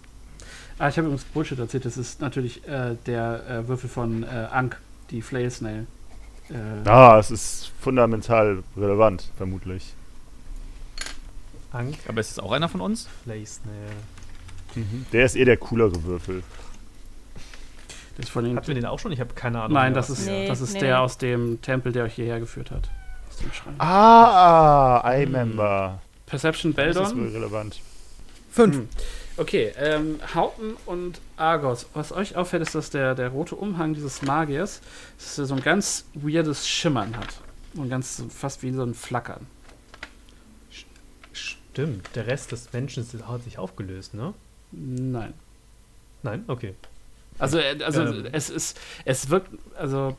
Ah, 0.78 0.88
ich 0.88 0.96
habe 0.96 1.06
übrigens 1.06 1.24
Bullshit 1.24 1.58
erzählt. 1.58 1.84
Das 1.84 1.96
ist 1.96 2.20
natürlich 2.20 2.66
äh, 2.66 2.96
der 3.06 3.46
äh, 3.48 3.68
Würfel 3.68 3.88
von 3.88 4.24
äh, 4.24 4.48
Ankh, 4.50 4.76
die 5.10 5.22
Flail 5.22 5.50
Snail. 5.50 5.86
Äh, 6.50 6.88
Ah, 6.88 7.18
es 7.18 7.30
ist 7.30 7.70
fundamental 7.80 8.62
relevant, 8.76 9.30
vermutlich. 9.36 9.94
Ank, 11.72 11.94
Aber 12.08 12.20
ist 12.20 12.32
es 12.32 12.38
auch 12.38 12.52
einer 12.52 12.68
von 12.68 12.80
uns? 12.80 13.08
Place, 13.24 13.60
ne. 13.64 14.84
Der 15.12 15.24
ist 15.24 15.36
eh 15.36 15.44
der 15.44 15.56
coolere 15.56 16.02
Würfel. 16.04 16.42
das 18.16 18.34
Hatten 18.34 18.66
wir 18.66 18.74
den 18.74 18.86
auch 18.86 18.98
schon? 18.98 19.12
Ich 19.12 19.20
habe 19.20 19.32
keine 19.34 19.60
Ahnung. 19.60 19.74
Nein, 19.74 19.94
das 19.94 20.10
ist, 20.10 20.26
Nee, 20.26 20.48
das 20.48 20.60
ist 20.60 20.74
nee, 20.74 20.80
der 20.80 21.00
aus 21.00 21.16
dem 21.18 21.60
Tempel, 21.62 21.92
der 21.92 22.04
euch 22.04 22.14
hierher 22.14 22.40
geführt 22.40 22.70
hat. 22.72 22.90
Aus 23.34 23.40
dem 23.40 23.52
Schrein. 23.52 23.74
Ah, 23.80 25.02
I-Member. 25.16 26.00
Perception 26.26 26.74
Das 26.74 26.88
ist 26.88 26.96
wohl 26.96 27.04
Beldon. 27.22 27.32
relevant. 27.34 27.80
Fünf. 28.50 28.76
Hm. 28.76 28.88
Okay, 29.36 29.72
ähm, 29.76 30.20
Hauten 30.34 30.76
und 30.86 31.20
Argos. 31.36 31.86
Was 31.94 32.12
euch 32.12 32.36
auffällt, 32.36 32.62
ist, 32.62 32.74
dass 32.76 32.90
der, 32.90 33.16
der 33.16 33.30
rote 33.30 33.56
Umhang 33.56 33.94
dieses 33.94 34.22
Magiers 34.22 34.80
dass 35.18 35.38
er 35.38 35.46
so 35.46 35.54
ein 35.54 35.62
ganz 35.62 36.04
weirdes 36.14 36.68
Schimmern 36.68 37.16
hat. 37.16 37.40
Und 37.74 37.90
ganz 37.90 38.16
so- 38.18 38.28
fast 38.28 38.62
wie 38.62 38.70
so 38.72 38.84
ein 38.84 38.94
Flackern. 38.94 39.46
Stimmt, 41.32 42.08
der 42.14 42.28
Rest 42.28 42.52
des 42.52 42.72
Menschen 42.72 43.02
ist- 43.02 43.26
hat 43.26 43.42
sich 43.42 43.58
aufgelöst, 43.58 44.14
ne? 44.14 44.32
Nein. 44.70 45.34
Nein? 46.22 46.44
Okay. 46.46 46.74
Also, 47.38 47.58
äh, 47.58 47.82
also 47.82 48.02
Ähm. 48.02 48.26
es 48.30 48.48
ist, 48.50 48.78
es 49.04 49.28
wirkt, 49.30 49.48
also, 49.76 50.16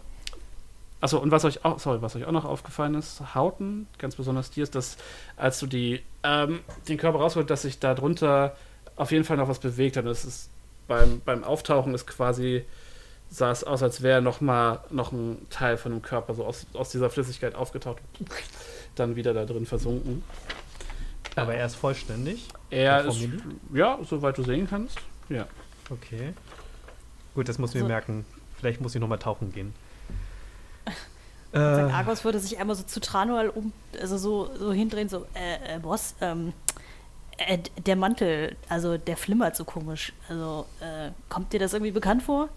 achso, 1.02 1.20
und 1.20 1.32
was 1.32 1.46
euch 1.46 1.66
auch, 1.66 1.80
sorry, 1.80 2.02
was 2.02 2.16
euch 2.16 2.26
auch 2.26 2.32
noch 2.32 2.46
aufgefallen 2.46 2.96
ist, 2.96 3.36
Hauten, 3.36 3.88
ganz 3.98 4.16
besonders 4.16 4.52
dir, 4.52 4.64
ist, 4.64 4.76
dass, 4.76 4.98
als 5.38 5.60
du 5.60 5.68
die, 5.68 6.02
ähm, 6.24 6.60
den 6.88 6.98
Körper 6.98 7.20
rausholst, 7.20 7.50
dass 7.50 7.64
sich 7.64 7.80
da 7.80 7.94
drunter 7.94 8.56
auf 8.96 9.12
jeden 9.12 9.24
Fall 9.24 9.38
noch 9.38 9.48
was 9.48 9.60
bewegt 9.60 9.98
hat. 9.98 10.06
Das 10.06 10.26
ist 10.26 10.50
beim, 10.88 11.22
beim 11.24 11.44
Auftauchen 11.44 11.94
ist 11.94 12.08
quasi, 12.08 12.64
sah 13.30 13.52
es 13.52 13.64
aus, 13.64 13.84
als 13.84 14.02
wäre 14.02 14.22
noch 14.22 14.42
mal 14.42 14.80
noch 14.90 15.12
ein 15.12 15.46
Teil 15.50 15.78
von 15.78 15.92
dem 15.92 16.02
Körper 16.02 16.34
so 16.34 16.46
aus, 16.46 16.66
aus 16.74 16.90
dieser 16.90 17.10
Flüssigkeit 17.10 17.56
aufgetaucht, 17.56 17.98
dann 18.96 19.16
wieder 19.16 19.34
da 19.34 19.46
drin 19.46 19.66
versunken. 19.66 20.24
Aber 21.36 21.54
er 21.54 21.66
ist 21.66 21.76
vollständig. 21.76 22.48
Er 22.70 23.06
ist, 23.06 23.28
ja, 23.74 24.00
soweit 24.08 24.38
du 24.38 24.44
sehen 24.44 24.68
kannst, 24.70 24.98
ja. 25.28 25.48
Okay. 25.90 26.34
Gut, 27.34 27.50
das 27.50 27.60
muss 27.60 27.76
ich 27.76 27.82
mir 27.82 27.88
merken. 27.88 28.26
Vielleicht 28.58 28.80
muss 28.80 28.96
ich 28.96 29.02
nochmal 29.02 29.20
tauchen 29.20 29.52
gehen. 29.52 29.74
Äh, 31.56 31.60
Argos 31.60 32.26
würde 32.26 32.40
sich 32.40 32.60
einmal 32.60 32.76
so 32.76 32.84
zu 32.84 33.00
Tranual 33.00 33.50
um, 33.50 33.72
also 34.02 34.18
so, 34.18 34.50
so 34.60 34.74
hindrehen, 34.74 35.08
so, 35.08 35.26
äh, 35.34 35.76
äh 35.76 35.80
Boss, 35.80 36.14
ähm, 36.20 36.52
äh, 37.38 37.60
der 37.86 37.96
Mantel, 37.96 38.58
also 38.68 38.98
der 38.98 39.16
flimmert 39.16 39.56
so 39.56 39.64
komisch. 39.64 40.12
Also, 40.28 40.66
äh, 40.82 41.12
kommt 41.30 41.54
dir 41.54 41.60
das 41.60 41.74
irgendwie 41.74 41.94
bekannt 41.94 42.24
vor? 42.24 42.50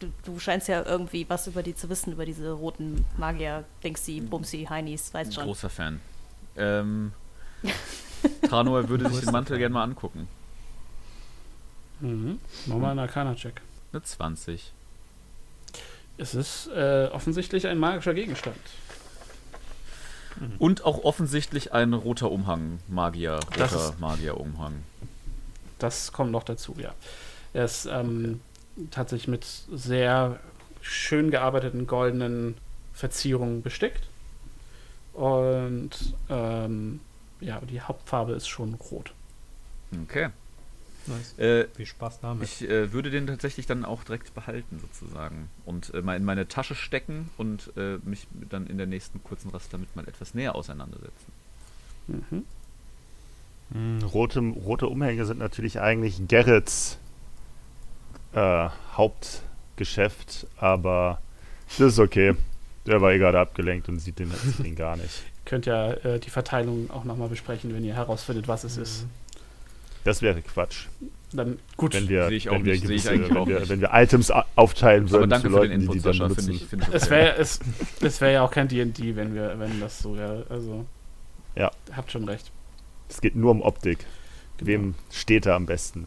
Du, 0.00 0.08
du 0.24 0.38
scheinst 0.38 0.66
ja 0.68 0.82
irgendwie 0.82 1.26
was 1.28 1.46
über 1.46 1.62
die 1.62 1.74
zu 1.74 1.90
wissen, 1.90 2.12
über 2.12 2.24
diese 2.24 2.52
roten 2.52 3.04
Magier, 3.18 3.64
Dingsy, 3.84 4.20
Bumsy, 4.20 4.66
Heinis, 4.68 5.12
weißt 5.12 5.34
schon. 5.34 5.44
Großer 5.44 5.68
Fan. 5.70 6.00
Ähm, 6.56 7.12
Tranor 8.48 8.88
würde 8.88 9.10
sich 9.10 9.20
den 9.20 9.30
Mantel 9.32 9.58
gerne 9.58 9.74
mal 9.74 9.84
angucken. 9.84 10.26
Mhm. 12.00 12.40
Mach 12.66 12.76
mal 12.78 12.90
einen 12.92 13.00
Arcana-Check. 13.00 13.60
Eine 13.92 14.02
20. 14.02 14.72
Es 16.18 16.34
ist 16.34 16.68
äh, 16.68 17.08
offensichtlich 17.12 17.66
ein 17.66 17.78
magischer 17.78 18.14
Gegenstand. 18.14 18.56
Und 20.58 20.84
auch 20.84 21.04
offensichtlich 21.04 21.72
ein 21.72 21.92
roter 21.92 22.30
Umhang. 22.30 22.78
Magier. 22.88 23.38
Roter 23.58 23.94
Magier-Umhang. 23.98 24.82
Das 25.78 26.12
kommt 26.12 26.30
noch 26.32 26.44
dazu, 26.44 26.74
ja. 26.78 26.94
Er 27.52 27.64
ist 27.64 27.86
ähm, 27.86 28.40
tatsächlich 28.90 29.28
mit 29.28 29.44
sehr 29.44 30.40
schön 30.80 31.30
gearbeiteten 31.30 31.86
goldenen 31.86 32.56
Verzierungen 32.92 33.62
bestickt. 33.62 34.04
Und 35.12 35.90
ähm, 36.30 37.00
ja, 37.40 37.60
die 37.60 37.80
Hauptfarbe 37.80 38.32
ist 38.32 38.48
schon 38.48 38.74
rot. 38.74 39.12
Okay. 40.04 40.30
Nice. 41.06 41.38
Äh, 41.38 41.68
Viel 41.74 41.86
Spaß 41.86 42.20
damit. 42.20 42.44
ich 42.44 42.68
äh, 42.68 42.92
würde 42.92 43.10
den 43.10 43.26
tatsächlich 43.26 43.66
dann 43.66 43.84
auch 43.84 44.04
direkt 44.04 44.34
behalten, 44.34 44.78
sozusagen. 44.80 45.48
Und 45.64 45.92
äh, 45.94 46.02
mal 46.02 46.16
in 46.16 46.24
meine 46.24 46.48
Tasche 46.48 46.74
stecken 46.74 47.30
und 47.36 47.72
äh, 47.76 47.98
mich 48.04 48.26
dann 48.48 48.66
in 48.66 48.78
der 48.78 48.86
nächsten 48.86 49.22
kurzen 49.22 49.50
Rast 49.50 49.72
damit 49.72 49.94
mal 49.96 50.06
etwas 50.08 50.34
näher 50.34 50.54
auseinandersetzen. 50.54 51.32
Mhm. 52.08 52.44
Hm, 53.72 54.02
Rote, 54.02 54.40
rote 54.40 54.86
Umhänge 54.86 55.24
sind 55.24 55.38
natürlich 55.38 55.80
eigentlich 55.80 56.20
Gerrits 56.28 56.98
äh, 58.34 58.68
Hauptgeschäft, 58.94 60.46
aber 60.58 61.20
das 61.68 61.80
ist 61.94 61.98
okay. 61.98 62.34
Der 62.86 63.00
war 63.00 63.12
eh 63.12 63.18
gerade 63.18 63.38
abgelenkt 63.38 63.88
und 63.88 63.98
sieht 63.98 64.18
den, 64.18 64.32
den 64.58 64.74
gar 64.76 64.96
nicht. 64.96 65.22
Könnt 65.44 65.66
ja 65.66 65.92
äh, 65.92 66.18
die 66.18 66.30
Verteilung 66.30 66.90
auch 66.90 67.04
nochmal 67.04 67.28
besprechen, 67.28 67.72
wenn 67.74 67.84
ihr 67.84 67.94
herausfindet, 67.94 68.48
was 68.48 68.64
es 68.64 68.76
ist. 68.76 69.06
Das 70.04 70.22
wäre 70.22 70.42
Quatsch. 70.42 70.86
Dann 71.32 71.58
gut. 71.76 71.94
Wenn 71.94 72.08
wir, 72.08 72.28
Sehe 72.28 72.36
ich 72.36 72.48
auch 72.50 72.54
wenn 72.54 72.64
wir, 72.66 72.74
ich 72.74 72.82
gewisse, 72.82 73.10
eigentlich 73.10 73.34
wenn 73.34 73.46
wir, 73.46 73.68
wenn 73.68 73.80
wir 73.80 73.90
Items 73.92 74.30
aufteilen 74.54 75.04
Aber 75.04 75.12
würden 75.12 75.30
danke 75.30 75.46
zu 75.48 75.50
für 75.50 75.56
Leuten, 75.60 75.70
den 75.72 75.80
Input, 75.82 75.94
die 75.94 75.98
die 76.00 76.04
dann 76.04 76.12
Sascha. 76.18 76.34
Finde 76.34 76.52
ich, 76.52 76.66
find 76.66 76.82
ich 76.82 76.88
okay. 76.88 76.96
Es 76.96 77.10
wäre 77.10 77.36
es, 77.36 77.60
es 78.00 78.20
wär 78.20 78.30
ja 78.32 78.42
auch 78.42 78.50
kein 78.50 78.68
D&D, 78.68 79.16
wenn 79.16 79.34
wir, 79.34 79.58
wenn 79.58 79.80
das 79.80 79.98
so 80.00 80.16
wäre. 80.16 80.44
Also, 80.50 80.84
Ja. 81.54 81.70
habt 81.96 82.12
schon 82.12 82.24
recht. 82.28 82.50
Es 83.08 83.20
geht 83.20 83.34
nur 83.36 83.50
um 83.50 83.62
Optik. 83.62 84.04
Genau. 84.58 84.68
Wem 84.68 84.94
steht 85.10 85.46
er 85.46 85.54
am 85.54 85.64
besten? 85.66 86.06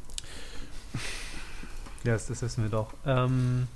Ja, 2.04 2.14
das, 2.14 2.28
das 2.28 2.42
wissen 2.44 2.64
wir 2.64 2.70
doch. 2.70 2.94
Ähm, 3.06 3.68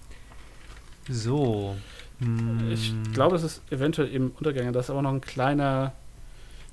so. 1.09 1.75
Hm, 2.19 2.69
Ich 2.71 2.93
glaube, 3.13 3.35
es 3.37 3.43
ist 3.43 3.61
eventuell 3.71 4.09
im 4.09 4.31
Untergang. 4.31 4.71
Da 4.73 4.79
ist 4.81 4.89
aber 4.89 5.01
noch 5.01 5.11
ein 5.13 5.21
kleiner, 5.21 5.93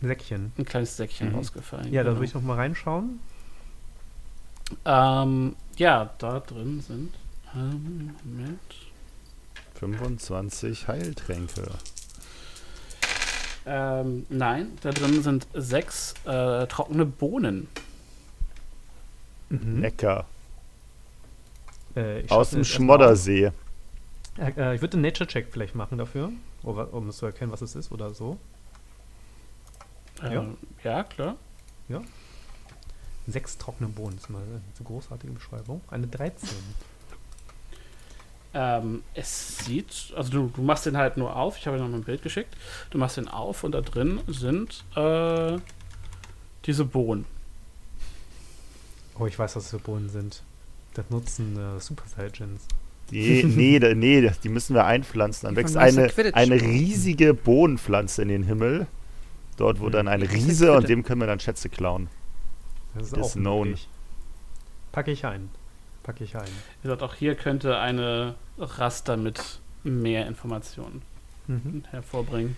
Säckchen. 0.02 0.52
ein 0.58 0.64
kleines 0.66 0.96
Säckchen 0.96 1.30
Mhm. 1.30 1.36
rausgefallen. 1.36 1.92
Ja, 1.92 2.02
da 2.02 2.10
Genau. 2.10 2.16
würde 2.20 2.26
ich 2.26 2.34
noch 2.34 2.42
mal 2.42 2.56
reinschauen. 2.56 3.20
Ähm, 4.84 5.56
ja, 5.76 6.10
da 6.18 6.40
drin 6.40 6.80
sind. 6.80 7.14
Ähm, 7.54 8.14
Moment. 8.24 8.60
25 9.78 10.88
Heiltränke. 10.88 11.70
Ähm, 13.66 14.26
nein, 14.28 14.78
da 14.82 14.90
drin 14.90 15.22
sind 15.22 15.46
sechs 15.54 16.14
äh, 16.24 16.66
trockene 16.66 17.04
Bohnen. 17.04 17.68
Mhm. 19.48 19.80
Lecker. 19.80 20.24
Äh, 21.94 22.28
Aus 22.28 22.50
dem 22.50 22.64
Schmoddersee. 22.64 23.50
Äh, 24.38 24.52
äh, 24.56 24.74
ich 24.74 24.80
würde 24.82 24.94
einen 24.94 25.02
Nature-Check 25.02 25.48
vielleicht 25.50 25.74
machen 25.74 25.98
dafür, 25.98 26.30
um 26.62 27.08
es 27.08 27.16
zu 27.16 27.26
erkennen, 27.26 27.52
was 27.52 27.62
es 27.62 27.74
ist 27.74 27.90
oder 27.90 28.12
so. 28.14 28.38
Äh, 30.22 30.34
Ja. 30.34 30.46
ja, 30.84 31.02
klar. 31.04 31.36
Sechs 33.28 33.58
trockene 33.58 33.88
Bohnen, 33.88 34.14
das 34.16 34.24
ist 34.24 34.30
mal 34.30 34.42
eine 34.42 34.60
großartige 34.84 35.32
Beschreibung. 35.32 35.80
Eine 35.90 36.06
13. 36.06 36.48
Ähm, 38.54 39.02
es 39.14 39.58
sieht, 39.64 40.12
also 40.16 40.30
du, 40.30 40.50
du 40.54 40.62
machst 40.62 40.86
den 40.86 40.96
halt 40.96 41.16
nur 41.16 41.36
auf. 41.36 41.58
Ich 41.58 41.66
habe 41.66 41.76
dir 41.76 41.82
noch 41.82 41.90
mal 41.90 41.98
ein 41.98 42.04
Bild 42.04 42.22
geschickt. 42.22 42.56
Du 42.90 42.98
machst 42.98 43.16
den 43.16 43.28
auf 43.28 43.64
und 43.64 43.72
da 43.72 43.80
drin 43.82 44.20
sind 44.28 44.84
äh, 44.96 45.58
diese 46.64 46.84
Bohnen. 46.84 47.26
Oh, 49.18 49.26
ich 49.26 49.38
weiß, 49.38 49.56
was 49.56 49.64
das 49.64 49.70
für 49.72 49.78
Bohnen 49.78 50.08
sind. 50.08 50.42
Das 50.94 51.04
nutzen 51.10 51.56
äh, 51.58 51.80
Super 51.80 52.04
Saiyajins. 52.08 52.62
Die, 53.10 53.44
nee, 53.44 53.78
nee, 53.94 54.20
das- 54.22 54.40
die 54.40 54.48
müssen 54.48 54.74
wir 54.74 54.84
einpflanzen. 54.84 55.46
Dann 55.46 55.54
Die 55.54 55.60
wächst 55.60 55.76
eine, 55.76 56.10
eine 56.34 56.60
riesige 56.60 57.34
Bohnenpflanze 57.34 58.22
in 58.22 58.28
den 58.28 58.42
Himmel. 58.42 58.86
Dort, 59.58 59.80
wo 59.80 59.86
Hm. 59.86 59.92
dann 59.92 60.08
ein 60.08 60.22
Riese 60.22 60.72
und 60.72 60.88
dem 60.88 61.02
können 61.02 61.20
wir 61.20 61.26
dann 61.26 61.40
Schätze 61.40 61.68
klauen. 61.68 62.08
Das 62.98 63.08
ist 63.12 63.16
Is 63.16 63.24
auch 63.24 63.32
known. 63.34 63.68
möglich. 63.68 63.88
Packe 64.92 65.10
ich 65.10 65.24
ein. 65.26 65.50
Packe 66.02 66.24
ich 66.24 66.36
ein. 66.36 66.44
Wie 66.80 66.82
gesagt, 66.88 67.02
auch 67.02 67.14
hier 67.14 67.34
könnte 67.34 67.78
eine 67.78 68.34
Raster 68.58 69.16
mit 69.16 69.60
mehr 69.84 70.26
Informationen 70.26 71.02
Mhm. 71.46 71.84
hervorbringen. 71.90 72.56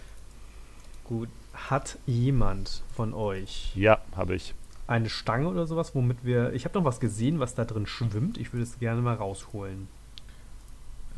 Gut. 1.04 1.28
Hat 1.52 1.98
jemand 2.06 2.82
von 2.94 3.12
euch 3.14 3.72
Ja, 3.74 3.98
habe 4.14 4.34
ich. 4.36 4.54
eine 4.86 5.10
Stange 5.10 5.48
oder 5.48 5.66
sowas, 5.66 5.94
womit 5.94 6.18
wir. 6.24 6.52
Ich 6.52 6.64
habe 6.64 6.78
noch 6.78 6.84
was 6.84 7.00
gesehen, 7.00 7.40
was 7.40 7.54
da 7.54 7.64
drin 7.64 7.86
schwimmt. 7.86 8.38
Ich 8.38 8.52
würde 8.52 8.62
es 8.62 8.78
gerne 8.78 9.00
mal 9.02 9.14
rausholen. 9.16 9.88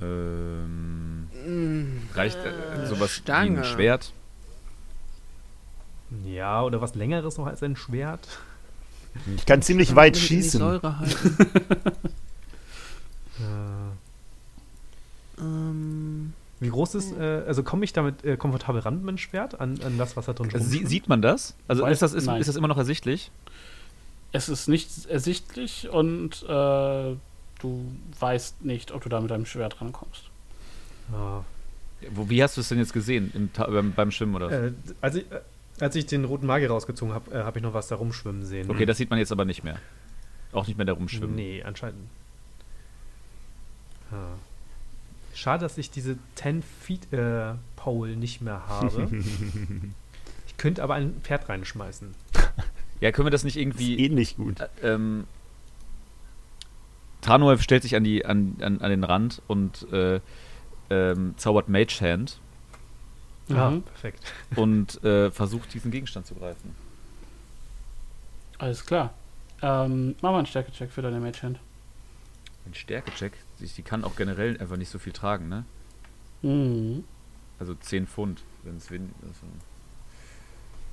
Ähm, 0.01 1.29
Mm, 1.45 2.09
reicht 2.15 2.39
äh, 2.39 2.49
Äh, 2.85 2.87
sowas 2.87 3.11
wie 3.17 3.21
Stange. 3.21 3.59
ein 3.59 3.65
Schwert? 3.65 4.13
Ja, 6.25 6.63
oder 6.63 6.81
was 6.81 6.95
längeres 6.95 7.37
noch 7.39 7.47
als 7.47 7.63
ein 7.63 7.77
Schwert. 7.77 8.39
Ich 9.37 9.47
kann 9.47 9.63
ziemlich 9.63 9.95
weit 9.97 10.15
in 10.17 10.21
die 10.21 10.27
schießen. 10.27 10.61
Säure 10.61 10.99
halten. 10.99 11.47
Äh, 13.41 13.43
ähm, 15.43 16.33
wie 16.61 16.69
groß 16.69 16.95
ist, 16.97 17.13
äh, 17.17 17.43
also 17.47 17.63
komme 17.63 17.85
ich 17.85 17.95
damit 17.95 18.23
äh, 18.23 18.37
komfortabel 18.37 18.83
ran 18.83 19.01
mit 19.01 19.09
dem 19.09 19.19
Schwert 19.19 19.59
an, 19.61 19.81
an 19.83 19.97
das, 19.97 20.15
was 20.17 20.27
da 20.27 20.35
drin 20.35 20.51
Also, 20.53 20.67
sie, 20.67 20.85
sieht 20.85 21.09
man 21.09 21.23
das? 21.23 21.55
Also 21.67 21.85
Weiß- 21.85 21.93
ist 21.93 22.03
das, 22.03 22.13
ist, 22.13 22.29
ist 22.29 22.49
das 22.49 22.57
immer 22.57 22.69
noch 22.69 22.77
ersichtlich? 22.77 23.31
Es 24.33 24.51
ist 24.51 24.69
nicht 24.69 25.07
ersichtlich 25.07 25.89
und 25.89 26.43
äh, 26.43 26.47
du 26.47 27.17
weißt 28.21 28.63
nicht, 28.65 28.93
ob 28.93 29.03
du 29.03 29.09
da 29.09 29.21
mit 29.21 29.31
deinem 29.31 29.47
Schwert 29.47 29.81
rankommst. 29.81 30.25
Ah. 31.13 31.41
Wo, 32.11 32.29
wie 32.29 32.43
hast 32.43 32.57
du 32.57 32.61
es 32.61 32.69
denn 32.69 32.79
jetzt 32.79 32.93
gesehen? 32.93 33.31
Im, 33.35 33.49
beim, 33.55 33.93
beim 33.93 34.11
Schwimmen 34.11 34.35
oder? 34.35 34.67
Äh, 34.67 34.73
als, 35.01 35.17
ich, 35.17 35.31
äh, 35.33 35.41
als 35.81 35.97
ich 35.97 36.07
den 36.07 36.25
roten 36.25 36.47
Magier 36.47 36.71
rausgezogen 36.71 37.15
habe, 37.15 37.31
äh, 37.33 37.43
habe 37.43 37.59
ich 37.59 37.63
noch 37.63 37.75
was 37.75 37.89
da 37.89 37.97
rumschwimmen 37.97 38.45
sehen. 38.45 38.71
Okay, 38.71 38.87
das 38.87 38.99
sieht 38.99 39.11
man 39.11 39.19
jetzt 39.19 39.33
aber 39.33 39.45
nicht 39.45 39.65
mehr. 39.65 39.79
Auch 40.53 40.67
nicht 40.67 40.77
mehr 40.77 40.87
da 40.87 40.93
rumschwimmen. 40.93 41.35
Nee, 41.35 41.63
anscheinend. 41.63 42.09
Ah. 44.13 44.35
Schade, 45.35 45.63
dass 45.63 45.79
ich 45.79 45.91
diese 45.91 46.19
10 46.35 46.63
Feet 46.63 47.13
äh, 47.13 47.55
Pole 47.77 48.17
nicht 48.17 48.41
mehr 48.41 48.67
habe. 48.69 49.09
ich 50.47 50.57
könnte 50.57 50.83
aber 50.83 50.95
ein 50.95 51.15
Pferd 51.23 51.49
reinschmeißen. 51.49 52.15
Ja, 53.01 53.13
können 53.13 53.27
wir 53.27 53.31
das 53.31 53.45
nicht 53.45 53.57
Ist 53.57 53.63
irgendwie. 53.63 53.99
eh 53.99 54.25
gut. 54.35 54.61
Äh, 54.61 54.69
ähm, 54.83 55.25
Tranuel 57.23 57.59
stellt 57.59 57.83
sich 57.83 57.97
an, 57.97 58.05
die, 58.05 58.27
an, 58.27 58.57
an, 58.61 58.81
an 58.81 58.91
den 58.91 59.05
Rand 59.05 59.41
und 59.47 59.91
äh, 59.93 60.21
ähm, 60.91 61.35
zaubert 61.37 61.69
Mage 61.69 62.01
Hand 62.01 62.41
Ah, 63.51 63.71
Mhm. 63.71 63.83
perfekt. 63.83 64.23
und 64.57 65.03
äh, 65.05 65.31
versucht, 65.31 65.73
diesen 65.75 65.91
Gegenstand 65.91 66.27
zu 66.27 66.35
greifen. 66.35 66.75
Alles 68.59 68.85
klar. 68.85 69.15
Ähm, 69.63 70.15
mach 70.23 70.31
mal 70.33 70.39
einen 70.39 70.47
Stärke-Check 70.47 70.91
für 70.91 71.03
deine 71.03 71.21
Mage 71.21 71.43
Hand. 71.43 71.59
Ein 72.67 72.75
Stärke-Check. 72.75 73.33
Die 73.59 73.67
die 73.67 73.83
kann 73.83 74.05
auch 74.05 74.17
generell 74.17 74.59
einfach 74.61 74.77
nicht 74.77 74.91
so 74.91 74.99
viel 74.99 75.13
tragen, 75.13 75.49
ne? 75.49 75.65
Mhm. 76.43 77.05
Also 77.59 77.75
10 77.75 78.07
Pfund, 78.07 78.43
wenn 78.63 78.77
es 78.77 78.91
wenig. 78.91 79.11
Also, 79.23 79.47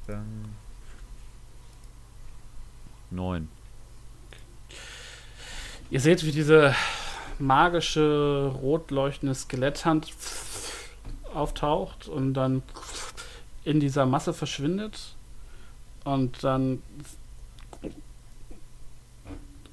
dann. 0.07 0.45
9. 3.11 3.47
Ihr 5.89 6.01
seht, 6.01 6.25
wie 6.25 6.31
diese 6.31 6.75
magische, 7.39 8.51
rot 8.61 8.91
leuchtende 8.91 9.33
Skeletthand 9.33 10.09
auftaucht 11.37 12.07
und 12.07 12.33
dann 12.33 12.63
in 13.63 13.79
dieser 13.79 14.05
Masse 14.05 14.33
verschwindet. 14.33 15.15
Und 16.03 16.43
dann. 16.43 16.81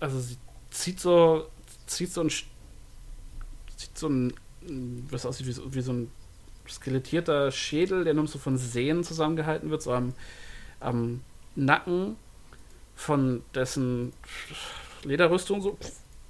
Also, 0.00 0.20
sie 0.20 0.36
zieht 0.70 1.00
so. 1.00 1.46
Zieht 1.86 2.12
so 2.12 2.22
ein. 2.22 2.30
Zieht 2.30 3.96
so 3.96 4.08
ein. 4.08 4.32
Was 5.10 5.26
aussieht 5.26 5.46
wie 5.46 5.52
so, 5.52 5.74
wie 5.74 5.80
so 5.80 5.92
ein 5.92 6.10
skelettierter 6.68 7.50
Schädel, 7.50 8.04
der 8.04 8.14
nur 8.14 8.26
so 8.26 8.38
von 8.38 8.56
Sehnen 8.56 9.04
zusammengehalten 9.04 9.70
wird, 9.70 9.82
so 9.82 9.92
am, 9.92 10.14
am 10.80 11.20
Nacken 11.54 12.16
von 12.96 13.42
dessen 13.54 14.12
Lederrüstung 15.02 15.60
so 15.60 15.76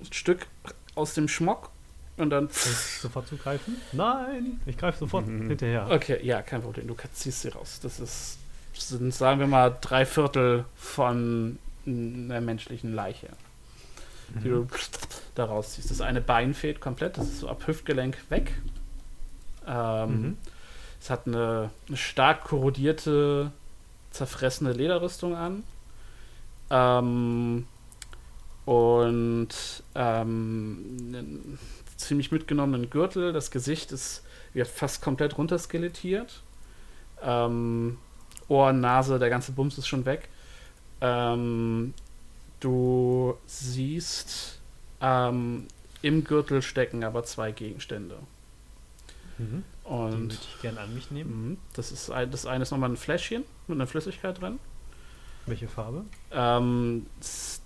ein 0.01 0.13
Stück 0.13 0.47
aus 0.95 1.15
dem 1.15 1.29
Schmock 1.29 1.71
und 2.17 2.31
dann. 2.31 2.49
Sofort 2.51 3.29
zugreifen? 3.29 3.77
Nein, 3.93 4.61
ich 4.67 4.77
greife 4.77 4.99
sofort 4.99 5.27
hinterher. 5.27 5.89
Okay, 5.91 6.25
ja, 6.25 6.43
kein 6.43 6.63
Problem. 6.63 6.87
Du 6.87 6.97
ziehst 7.13 7.43
sie 7.43 7.49
raus. 7.49 7.81
Das 7.83 8.01
ist, 8.01 8.39
sind, 8.75 9.13
sagen 9.15 9.41
wir 9.41 9.47
mal, 9.47 9.77
drei 9.81 10.07
Viertel 10.07 10.65
von 10.77 11.59
einer 11.87 12.41
menschlichen 12.41 12.95
Leiche, 12.95 13.29
die 14.43 14.49
du 14.49 14.67
da 15.35 15.45
rausziehst. 15.45 15.91
Das 15.91 16.01
eine 16.01 16.21
Bein 16.21 16.55
fehlt 16.55 16.81
komplett. 16.81 17.19
Das 17.19 17.27
ist 17.27 17.41
so 17.41 17.49
ab 17.49 17.67
Hüftgelenk 17.67 18.19
weg. 18.31 18.53
Ähm, 19.67 20.23
Mhm. 20.23 20.37
Es 21.01 21.11
hat 21.11 21.27
eine, 21.27 21.69
eine 21.87 21.97
stark 21.99 22.45
korrodierte, 22.45 23.53
zerfressene 24.11 24.73
Lederrüstung 24.73 25.37
an. 25.37 25.63
Ähm, 26.71 27.67
und 28.65 29.49
ähm, 29.95 31.59
ziemlich 31.97 32.33
mitgenommenen 32.33 32.91
Gürtel. 32.91 33.33
Das 33.33 33.51
Gesicht 33.51 33.93
ist 33.93 34.25
wird 34.55 34.69
fast 34.69 35.03
komplett 35.03 35.37
runterskelettiert. 35.37 36.43
Ähm, 37.23 37.99
Ohr, 38.49 38.73
Nase, 38.73 39.19
der 39.19 39.31
ganze 39.31 39.53
Bums 39.53 39.77
ist 39.79 39.89
schon 39.89 40.05
weg. 40.07 40.29
Ähm, 41.01 41.93
du 42.61 43.37
siehst 43.47 44.61
ähm, 45.01 45.67
im 46.03 46.25
Gürtel 46.25 46.63
stecken 46.63 47.05
aber 47.05 47.25
zwei 47.25 47.53
Gegenstände. 47.53 48.17
Mhm. 49.39 49.65
Die 49.85 49.89
Und 49.89 50.23
würde 50.23 50.35
ich 50.35 50.63
gerne 50.63 50.81
an 50.81 50.95
mich 50.95 51.11
nehmen. 51.11 51.49
Mhm. 51.51 51.59
Das 51.75 51.93
ist 51.93 52.11
ein, 52.11 52.31
das 52.31 52.47
eine 52.47 52.63
ist 52.63 52.71
nochmal 52.71 52.91
ein 52.91 52.97
Fläschchen 52.97 53.45
mit 53.67 53.77
einer 53.77 53.87
Flüssigkeit 53.87 54.41
drin. 54.41 54.59
Welche 55.47 55.69
Farbe? 55.69 56.05
Ähm, 56.33 57.07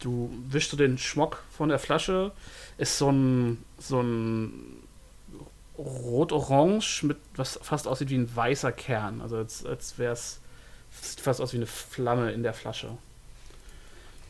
du 0.00 0.30
wischst 0.48 0.72
du 0.72 0.76
den 0.76 0.98
Schmock 0.98 1.42
von 1.50 1.68
der 1.68 1.78
Flasche, 1.78 2.32
ist 2.76 2.98
so 2.98 3.10
ein 3.10 3.64
so 3.78 4.00
ein 4.00 4.82
rot-orange 5.78 7.04
mit 7.04 7.18
was 7.36 7.58
fast 7.62 7.86
aussieht 7.86 8.10
wie 8.10 8.16
ein 8.16 8.34
weißer 8.34 8.72
Kern. 8.72 9.20
Also 9.22 9.36
als, 9.36 9.64
als 9.64 9.96
wäre 9.98 10.12
es 10.12 10.40
sieht 10.90 11.20
fast 11.20 11.40
aus 11.40 11.52
wie 11.52 11.58
eine 11.58 11.66
Flamme 11.66 12.32
in 12.32 12.42
der 12.42 12.52
Flasche. 12.54 12.88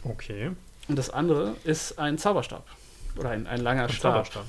Okay. 0.05 0.51
Und 0.89 0.97
das 0.97 1.09
andere 1.11 1.55
ist 1.65 1.99
ein 1.99 2.19
Zauberstab. 2.19 2.67
Oder 3.17 3.31
ein, 3.31 3.47
ein 3.47 3.61
langer 3.61 3.85
Ein 3.85 3.89
Stab. 3.89 4.13
Zauberstab. 4.27 4.45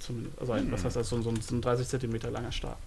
Zumindest. 0.00 0.38
Also 0.38 0.52
ein, 0.52 0.70
was 0.70 0.84
heißt 0.84 0.96
das? 0.96 1.08
So, 1.08 1.16
ein- 1.16 1.22
so, 1.22 1.30
ein- 1.30 1.40
so 1.40 1.54
ein 1.56 1.60
30 1.60 1.88
Zentimeter 1.88 2.30
langer 2.30 2.52
Stab. 2.52 2.78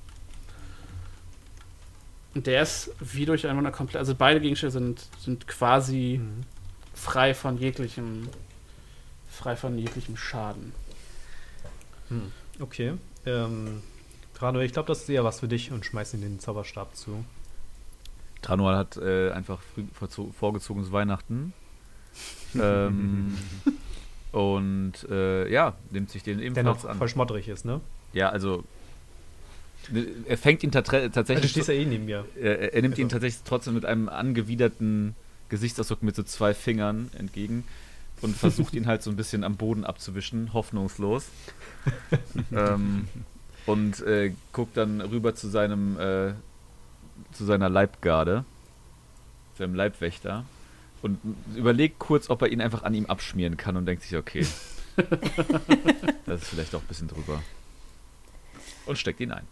Und 2.36 2.46
der 2.48 2.62
ist 2.62 2.92
wie 3.00 3.26
durch 3.26 3.48
ein 3.48 3.58
Wunder 3.58 3.72
komplett. 3.72 3.98
Also 4.00 4.14
beide 4.16 4.40
Gegenstände 4.40 4.72
sind, 4.72 5.08
sind 5.20 5.48
quasi 5.48 6.20
Mhm. 6.22 6.44
frei 6.94 7.34
von 7.34 7.58
jeglichem. 7.58 8.30
frei 9.30 9.56
von 9.56 9.78
jeglichem 9.78 10.18
Schaden. 10.18 10.72
Hm. 12.10 12.32
Okay. 12.60 12.94
Ähm, 13.26 13.84
Trano, 14.34 14.60
ich 14.62 14.72
glaube, 14.74 14.88
das 14.88 15.02
ist 15.02 15.10
eher 15.10 15.24
was 15.24 15.42
für 15.42 15.48
dich 15.48 15.72
und 15.72 15.86
schmeiß 15.86 16.14
ihm 16.16 16.22
den 16.22 16.40
Zauberstab 16.40 16.96
zu. 16.96 17.24
Tranual 18.42 18.76
hat 18.78 18.98
äh, 18.98 19.32
einfach 19.32 19.60
vorgezogenes 20.40 20.92
Weihnachten. 20.92 21.54
ähm, 22.60 23.38
und 24.32 24.94
äh, 25.10 25.52
ja, 25.52 25.76
nimmt 25.92 26.10
sich 26.10 26.24
den 26.24 26.38
Der 26.38 26.48
ebenfalls 26.48 26.84
noch 26.84 26.90
an. 26.90 26.98
voll 26.98 27.10
schmodderig 27.10 27.48
ist, 27.48 27.66
ne? 27.66 27.82
Ja, 28.14 28.30
also 28.30 28.64
er 30.28 30.38
fängt 30.38 30.64
ihn 30.64 30.72
Also, 30.76 30.92
du 30.92 31.10
tatsächlich. 31.12 31.52
stehst 31.52 31.68
ja 31.70 31.74
eh 31.74 31.86
neben 31.86 32.06
mir. 32.06 32.26
er, 32.40 32.74
er 32.74 32.82
nimmt 32.82 32.98
ihn 32.98 33.06
Also. 33.06 33.16
tatsächlich 33.16 33.42
trotzdem 33.46 33.74
mit 33.74 33.86
einem 33.86 34.10
angewiderten 34.10 35.16
Gesichtsausdruck 35.50 36.04
mit 36.04 36.16
so 36.16 36.24
zwei 36.24 36.54
Fingern 36.54 37.10
entgegen 37.18 37.64
und 38.22 38.36
versucht 38.36 38.74
ihn 38.74 38.88
halt 38.88 39.04
so 39.04 39.10
ein 39.10 39.16
bisschen 39.16 39.44
am 39.44 39.56
Boden 39.56 39.86
abzuwischen, 39.86 40.54
hoffnungslos. 40.54 41.26
ähm, 42.52 43.08
und 43.66 44.02
äh, 44.02 44.34
guckt 44.54 44.76
dann 44.78 45.02
rüber 45.02 45.36
zu 45.36 45.48
seinem 45.48 46.00
äh, 46.00 46.34
zu 47.34 47.46
seiner 47.46 47.70
Leibgarde, 47.70 48.46
seinem 49.58 49.76
Leibwächter 49.76 50.46
und 51.02 51.20
überlegt 51.56 52.00
kurz, 52.00 52.30
ob 52.30 52.42
er 52.42 52.50
ihn 52.50 52.62
einfach 52.62 52.84
an 52.84 52.94
ihm 52.94 53.06
abschmieren 53.06 53.58
kann 53.58 53.76
und 53.78 53.86
denkt 53.86 54.04
sich, 54.04 54.16
okay, 54.18 54.46
das 56.26 56.42
ist 56.42 56.50
vielleicht 56.50 56.74
doch 56.74 56.82
ein 56.82 56.88
bisschen 56.88 57.08
drüber. 57.08 57.42
Und 58.86 58.98
steckt 58.98 59.20
ihn 59.20 59.32
ein. 59.32 59.46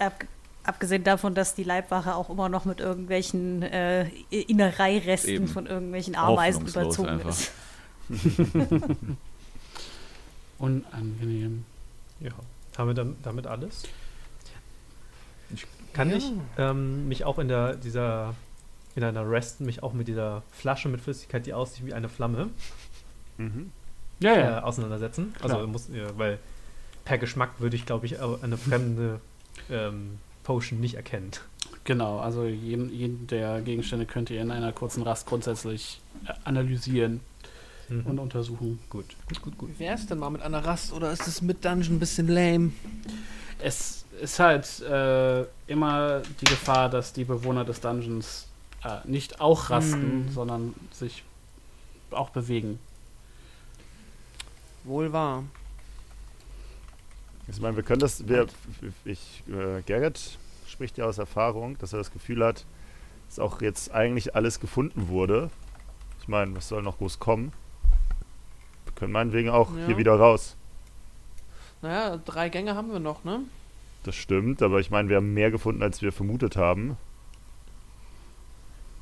Ab, 0.00 0.24
abgesehen 0.64 1.04
davon, 1.04 1.34
dass 1.34 1.54
die 1.54 1.62
Leibwache 1.64 2.14
auch 2.14 2.28
immer 2.30 2.48
noch 2.48 2.64
mit 2.64 2.80
irgendwelchen 2.80 3.62
äh, 3.62 4.08
Innereiresten 4.30 5.30
Eben. 5.30 5.46
von 5.48 5.66
irgendwelchen 5.66 6.16
Ameisen 6.16 6.66
überzogen 6.66 7.08
einfach. 7.08 7.28
ist. 7.30 7.52
Unangenehm. 10.58 11.64
Ja. 12.20 12.30
Haben 12.76 12.88
wir 12.88 12.94
dann, 12.94 13.16
damit 13.22 13.46
alles? 13.46 13.82
Ich- 15.54 15.66
Kann 15.92 16.10
Ja. 16.10 16.16
ich 16.16 16.32
ähm, 16.58 17.08
mich 17.08 17.24
auch 17.24 17.38
in 17.38 17.48
der 17.48 17.74
dieser 17.76 18.34
in 18.96 19.04
einer 19.04 19.28
Resten 19.28 19.64
mich 19.66 19.82
auch 19.82 19.92
mit 19.92 20.08
dieser 20.08 20.42
Flasche 20.50 20.88
mit 20.88 21.00
Flüssigkeit, 21.00 21.46
die 21.46 21.54
aussieht 21.54 21.86
wie 21.86 21.94
eine 21.94 22.08
Flamme, 22.08 22.50
Mhm. 23.38 23.70
Ja, 24.20 24.32
äh, 24.34 24.40
ja. 24.40 24.62
auseinandersetzen? 24.64 25.32
Klar. 25.38 25.54
Also 25.56 25.66
muss, 25.66 25.88
ja, 25.92 26.06
weil 26.18 26.38
per 27.06 27.16
Geschmack 27.16 27.52
würde 27.58 27.74
ich, 27.76 27.86
glaube 27.86 28.04
ich, 28.06 28.20
auch 28.20 28.42
eine 28.42 28.58
fremde 28.58 29.20
ähm, 29.70 30.18
Potion 30.44 30.80
nicht 30.80 30.94
erkennen. 30.94 31.30
Genau, 31.84 32.18
also 32.20 32.44
jeden, 32.44 32.90
jeden 32.94 33.26
der 33.26 33.60
Gegenstände 33.62 34.06
könnt 34.06 34.30
ihr 34.30 34.40
in 34.40 34.50
einer 34.50 34.72
kurzen 34.72 35.02
Rast 35.02 35.26
grundsätzlich 35.26 36.00
äh, 36.26 36.32
analysieren 36.44 37.20
Mhm. 37.88 38.06
und 38.06 38.18
untersuchen. 38.20 38.78
gut, 38.88 39.04
gut, 39.26 39.42
gut, 39.42 39.58
gut. 39.58 39.70
Wie 39.70 39.80
wär's 39.80 40.06
denn 40.06 40.18
mal 40.20 40.30
mit 40.30 40.42
einer 40.42 40.64
Rast 40.64 40.92
oder 40.92 41.10
ist 41.10 41.26
es 41.26 41.42
mit 41.42 41.64
Dungeon 41.64 41.96
ein 41.96 41.98
bisschen 41.98 42.28
lame? 42.28 42.70
Es 43.58 44.04
ist 44.22 44.38
halt 44.38 44.80
äh, 44.82 45.42
immer 45.66 46.22
die 46.40 46.44
Gefahr, 46.44 46.88
dass 46.88 47.12
die 47.12 47.24
Bewohner 47.24 47.64
des 47.64 47.80
Dungeons 47.80 48.46
äh, 48.84 48.98
nicht 49.08 49.40
auch 49.40 49.70
rasten, 49.70 50.26
Hm. 50.26 50.32
sondern 50.32 50.74
sich 50.92 51.24
auch 52.12 52.30
bewegen. 52.30 52.78
Wohl 54.84 55.12
wahr. 55.12 55.42
Ich 57.50 57.60
meine, 57.60 57.76
wir 57.76 57.82
können 57.82 58.00
das, 58.00 58.28
wir, 58.28 58.46
ich, 59.04 59.42
äh, 59.48 59.82
Gerrit 59.82 60.38
spricht 60.68 60.98
ja 60.98 61.06
aus 61.06 61.18
Erfahrung, 61.18 61.76
dass 61.78 61.92
er 61.92 61.98
das 61.98 62.12
Gefühl 62.12 62.44
hat, 62.44 62.64
dass 63.28 63.38
auch 63.38 63.60
jetzt 63.60 63.92
eigentlich 63.92 64.34
alles 64.36 64.60
gefunden 64.60 65.08
wurde. 65.08 65.50
Ich 66.20 66.28
meine, 66.28 66.54
was 66.54 66.68
soll 66.68 66.82
noch 66.82 66.98
groß 66.98 67.18
kommen? 67.18 67.52
Wir 68.84 68.92
können 68.94 69.12
meinetwegen 69.12 69.50
auch 69.50 69.74
Ja. 69.76 69.86
hier 69.86 69.96
wieder 69.98 70.14
raus. 70.14 70.56
Naja, 71.82 72.18
drei 72.18 72.48
Gänge 72.50 72.74
haben 72.76 72.92
wir 72.92 73.00
noch, 73.00 73.24
ne? 73.24 73.40
Das 74.04 74.14
stimmt, 74.14 74.62
aber 74.62 74.80
ich 74.80 74.90
meine, 74.90 75.08
wir 75.08 75.16
haben 75.16 75.34
mehr 75.34 75.50
gefunden, 75.50 75.82
als 75.82 76.02
wir 76.02 76.12
vermutet 76.12 76.56
haben. 76.56 76.96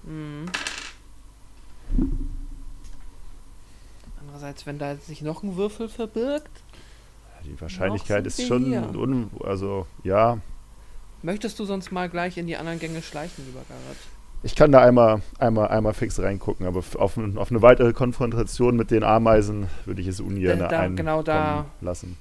Mhm. 0.04 0.46
Andererseits, 4.20 4.64
wenn 4.66 4.78
da 4.78 4.96
sich 4.96 5.22
noch 5.22 5.42
ein 5.42 5.56
Würfel 5.56 5.88
verbirgt, 5.88 6.50
Die 7.44 7.60
Wahrscheinlichkeit 7.60 8.26
ist 8.26 8.46
schon, 8.46 8.72
un 8.96 9.30
also 9.44 9.86
ja, 10.04 10.38
möchtest 11.22 11.58
du 11.58 11.64
sonst 11.64 11.90
mal 11.92 12.08
gleich 12.08 12.36
in 12.36 12.46
die 12.46 12.56
anderen 12.56 12.78
Gänge 12.78 13.02
schleichen, 13.02 13.44
lieber 13.46 13.60
Garrett? 13.68 13.98
ich 14.42 14.54
kann 14.54 14.70
da 14.70 14.82
einmal, 14.82 15.20
einmal, 15.38 15.68
einmal 15.68 15.94
fix 15.94 16.20
reingucken, 16.20 16.66
aber 16.66 16.78
auf, 16.78 16.96
auf 16.96 17.18
eine 17.18 17.62
weitere 17.62 17.92
Konfrontation 17.92 18.76
mit 18.76 18.90
den 18.90 19.02
Ameisen 19.02 19.66
würde 19.84 20.00
ich 20.00 20.06
es 20.06 20.20
ungern 20.20 20.60
Äh, 20.60 20.68
da- 20.68 20.86
genau 20.88 21.22
da- 21.22 21.66
lassen. 21.80 22.16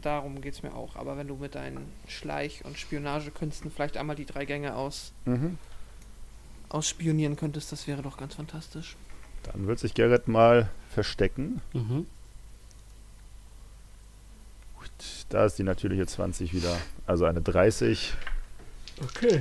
Darum 0.00 0.40
geht's 0.40 0.62
mir 0.62 0.72
auch. 0.74 0.94
Aber 0.96 1.18
wenn 1.18 1.26
du 1.28 1.34
mit 1.34 1.56
deinen 1.56 1.84
Schleich- 2.06 2.64
und 2.64 2.78
Spionagekünsten 2.78 3.70
vielleicht 3.70 3.96
einmal 3.96 4.14
die 4.16 4.24
drei 4.24 4.44
Gänge 4.46 4.76
aus, 4.76 5.12
Mhm. 5.26 5.58
ausspionieren 6.68 7.36
könntest, 7.36 7.72
das 7.72 7.86
wäre 7.86 8.00
doch 8.00 8.16
ganz 8.16 8.34
fantastisch. 8.36 8.96
Dann 9.42 9.66
wird 9.66 9.78
sich 9.78 9.94
Gerrit 9.94 10.28
mal 10.28 10.70
verstecken. 10.90 11.60
Mhm. 11.72 12.06
Da 15.28 15.44
ist 15.44 15.58
die 15.58 15.62
natürliche 15.62 16.06
20 16.06 16.52
wieder. 16.54 16.76
Also 17.06 17.24
eine 17.24 17.40
30. 17.40 18.12
Okay. 19.02 19.38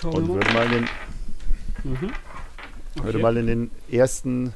Schauen 0.00 0.14
Und 0.14 0.28
wir 0.28 0.34
würde 0.34 0.52
mal 0.52 0.64
in 0.66 0.70
den, 0.72 0.88
Mhm. 1.84 2.12
würde 2.94 3.08
Okay. 3.08 3.18
mal 3.22 3.36
in 3.36 3.46
den 3.46 3.70
ersten 3.90 4.52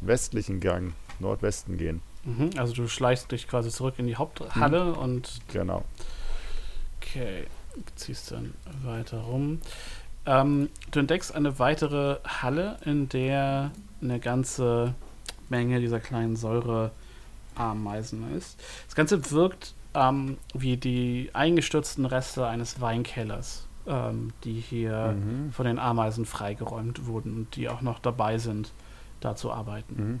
westlichen 0.00 0.60
Gang, 0.60 0.92
Nordwesten 1.18 1.76
gehen. 1.78 2.00
Mhm. 2.24 2.50
Also 2.56 2.74
du 2.74 2.86
schleichst 2.88 3.30
dich 3.32 3.48
quasi 3.48 3.70
zurück 3.70 3.94
in 3.98 4.06
die 4.06 4.16
Haupthalle 4.16 4.92
und 4.94 5.40
Genau. 5.52 5.84
okay, 7.00 7.44
ziehst 7.96 8.30
dann 8.30 8.54
weiter 8.84 9.18
rum. 9.18 9.60
Ähm, 10.26 10.68
du 10.90 11.00
entdeckst 11.00 11.34
eine 11.34 11.58
weitere 11.58 12.16
Halle, 12.24 12.76
in 12.84 13.08
der 13.08 13.70
eine 14.02 14.20
ganze 14.20 14.94
Menge 15.48 15.80
dieser 15.80 15.98
kleinen 15.98 16.36
Säureameisen 17.60 18.36
ist. 18.36 18.58
Das 18.86 18.94
Ganze 18.94 19.30
wirkt 19.30 19.74
ähm, 19.94 20.38
wie 20.54 20.76
die 20.76 21.30
eingestürzten 21.32 22.06
Reste 22.06 22.46
eines 22.46 22.80
Weinkellers, 22.80 23.66
ähm, 23.86 24.32
die 24.44 24.60
hier 24.60 25.16
Mhm. 25.18 25.52
von 25.52 25.66
den 25.66 25.78
Ameisen 25.78 26.26
freigeräumt 26.26 27.06
wurden 27.06 27.34
und 27.36 27.56
die 27.56 27.68
auch 27.68 27.80
noch 27.82 27.98
dabei 27.98 28.38
sind, 28.38 28.72
da 29.20 29.36
zu 29.36 29.50
arbeiten. 29.52 29.94
Mhm. 29.96 30.20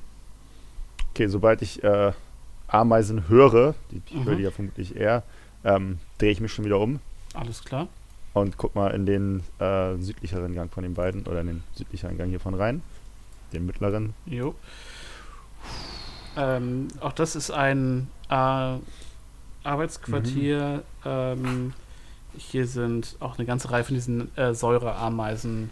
Okay, 1.10 1.28
sobald 1.28 1.62
ich 1.62 1.82
äh, 1.84 2.12
Ameisen 2.68 3.28
höre, 3.28 3.74
die, 3.90 4.02
ich 4.06 4.14
Mhm. 4.14 4.24
höre 4.24 4.36
die 4.36 4.42
ja 4.42 4.50
vermutlich 4.50 4.96
eher, 4.96 5.22
ähm, 5.64 5.98
drehe 6.18 6.30
ich 6.30 6.40
mich 6.40 6.52
schon 6.52 6.64
wieder 6.64 6.78
um 6.78 7.00
Alles 7.34 7.64
klar? 7.64 7.88
und 8.34 8.56
guck 8.56 8.74
mal 8.74 8.88
in 8.90 9.06
den 9.06 9.42
äh, 9.58 9.96
südlicheren 9.98 10.54
Gang 10.54 10.72
von 10.72 10.82
den 10.82 10.94
beiden 10.94 11.26
oder 11.26 11.40
in 11.42 11.46
den 11.48 11.62
südlicheren 11.74 12.16
Gang 12.18 12.30
hiervon 12.30 12.54
rein. 12.54 12.82
Den 13.52 13.66
mittleren. 13.66 14.14
Jo. 14.26 14.54
Ähm, 16.36 16.88
auch 17.00 17.12
das 17.12 17.36
ist 17.36 17.50
ein 17.50 18.08
äh, 18.28 18.76
Arbeitsquartier. 19.64 20.82
Ähm, 21.04 21.72
hier 22.36 22.66
sind 22.66 23.16
auch 23.20 23.38
eine 23.38 23.46
ganze 23.46 23.70
Reihe 23.70 23.84
von 23.84 23.94
diesen 23.94 24.36
äh, 24.36 24.54
Säureameisen 24.54 25.70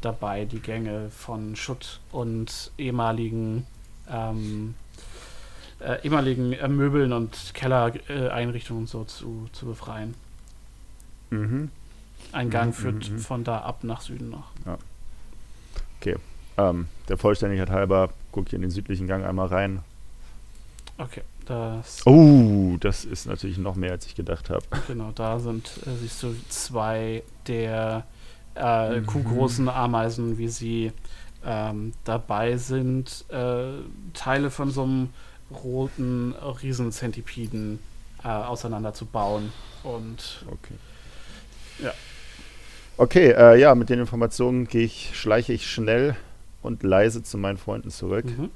dabei, 0.00 0.44
die 0.44 0.60
Gänge 0.60 1.10
von 1.10 1.54
Schutt 1.54 2.00
und 2.10 2.72
ehemaligen 2.76 3.66
ähm, 4.10 4.74
äh, 5.80 6.04
ehemaligen 6.04 6.52
äh, 6.52 6.68
Möbeln 6.68 7.12
und 7.12 7.52
Kellereinrichtungen 7.54 8.86
so 8.86 9.04
zu, 9.04 9.48
zu 9.52 9.66
befreien. 9.66 10.14
Mhm. 11.30 11.70
Ein 12.32 12.50
Gang 12.50 12.68
Mhm, 12.68 12.72
führt 12.72 13.08
mhm, 13.08 13.16
mhm. 13.16 13.18
von 13.20 13.44
da 13.44 13.58
ab 13.58 13.84
nach 13.84 14.00
Süden 14.00 14.30
noch. 14.30 14.50
Ähm, 16.56 16.88
der 17.08 17.16
Vollständigkeit 17.16 17.70
halber 17.70 18.10
gucke 18.30 18.48
ich 18.48 18.54
in 18.54 18.62
den 18.62 18.70
südlichen 18.70 19.06
Gang 19.06 19.24
einmal 19.24 19.48
rein. 19.48 19.80
Okay, 21.02 21.22
das 21.46 22.06
Oh, 22.06 22.76
das 22.80 23.04
ist 23.04 23.26
natürlich 23.26 23.58
noch 23.58 23.74
mehr, 23.74 23.92
als 23.92 24.06
ich 24.06 24.14
gedacht 24.14 24.50
habe. 24.50 24.64
Genau, 24.86 25.10
da 25.14 25.38
sind, 25.38 25.66
äh, 25.86 25.96
siehst 26.00 26.22
du, 26.22 26.34
zwei 26.48 27.22
der 27.46 28.04
äh, 28.54 29.00
Mhm. 29.00 29.06
kuhgroßen 29.06 29.68
Ameisen, 29.68 30.38
wie 30.38 30.48
sie 30.48 30.92
ähm, 31.44 31.92
dabei 32.04 32.56
sind, 32.56 33.24
äh, 33.30 33.64
Teile 34.14 34.50
von 34.50 34.70
so 34.70 34.82
einem 34.84 35.08
roten 35.50 36.34
Riesenzentipeden 36.62 37.78
äh, 38.22 38.28
auseinanderzubauen. 38.28 39.52
Und 39.82 40.44
Okay. 40.46 40.74
Ja. 41.82 41.92
Okay, 42.96 43.30
äh, 43.32 43.58
ja, 43.58 43.74
mit 43.74 43.88
den 43.88 43.98
Informationen 43.98 44.68
gehe 44.68 44.84
ich, 44.84 45.10
schleiche 45.14 45.52
ich 45.52 45.66
schnell 45.68 46.14
und 46.62 46.82
leise 46.82 47.22
zu 47.22 47.38
meinen 47.38 47.56
Freunden 47.56 47.90
zurück 47.90 48.26
mhm. 48.26 48.50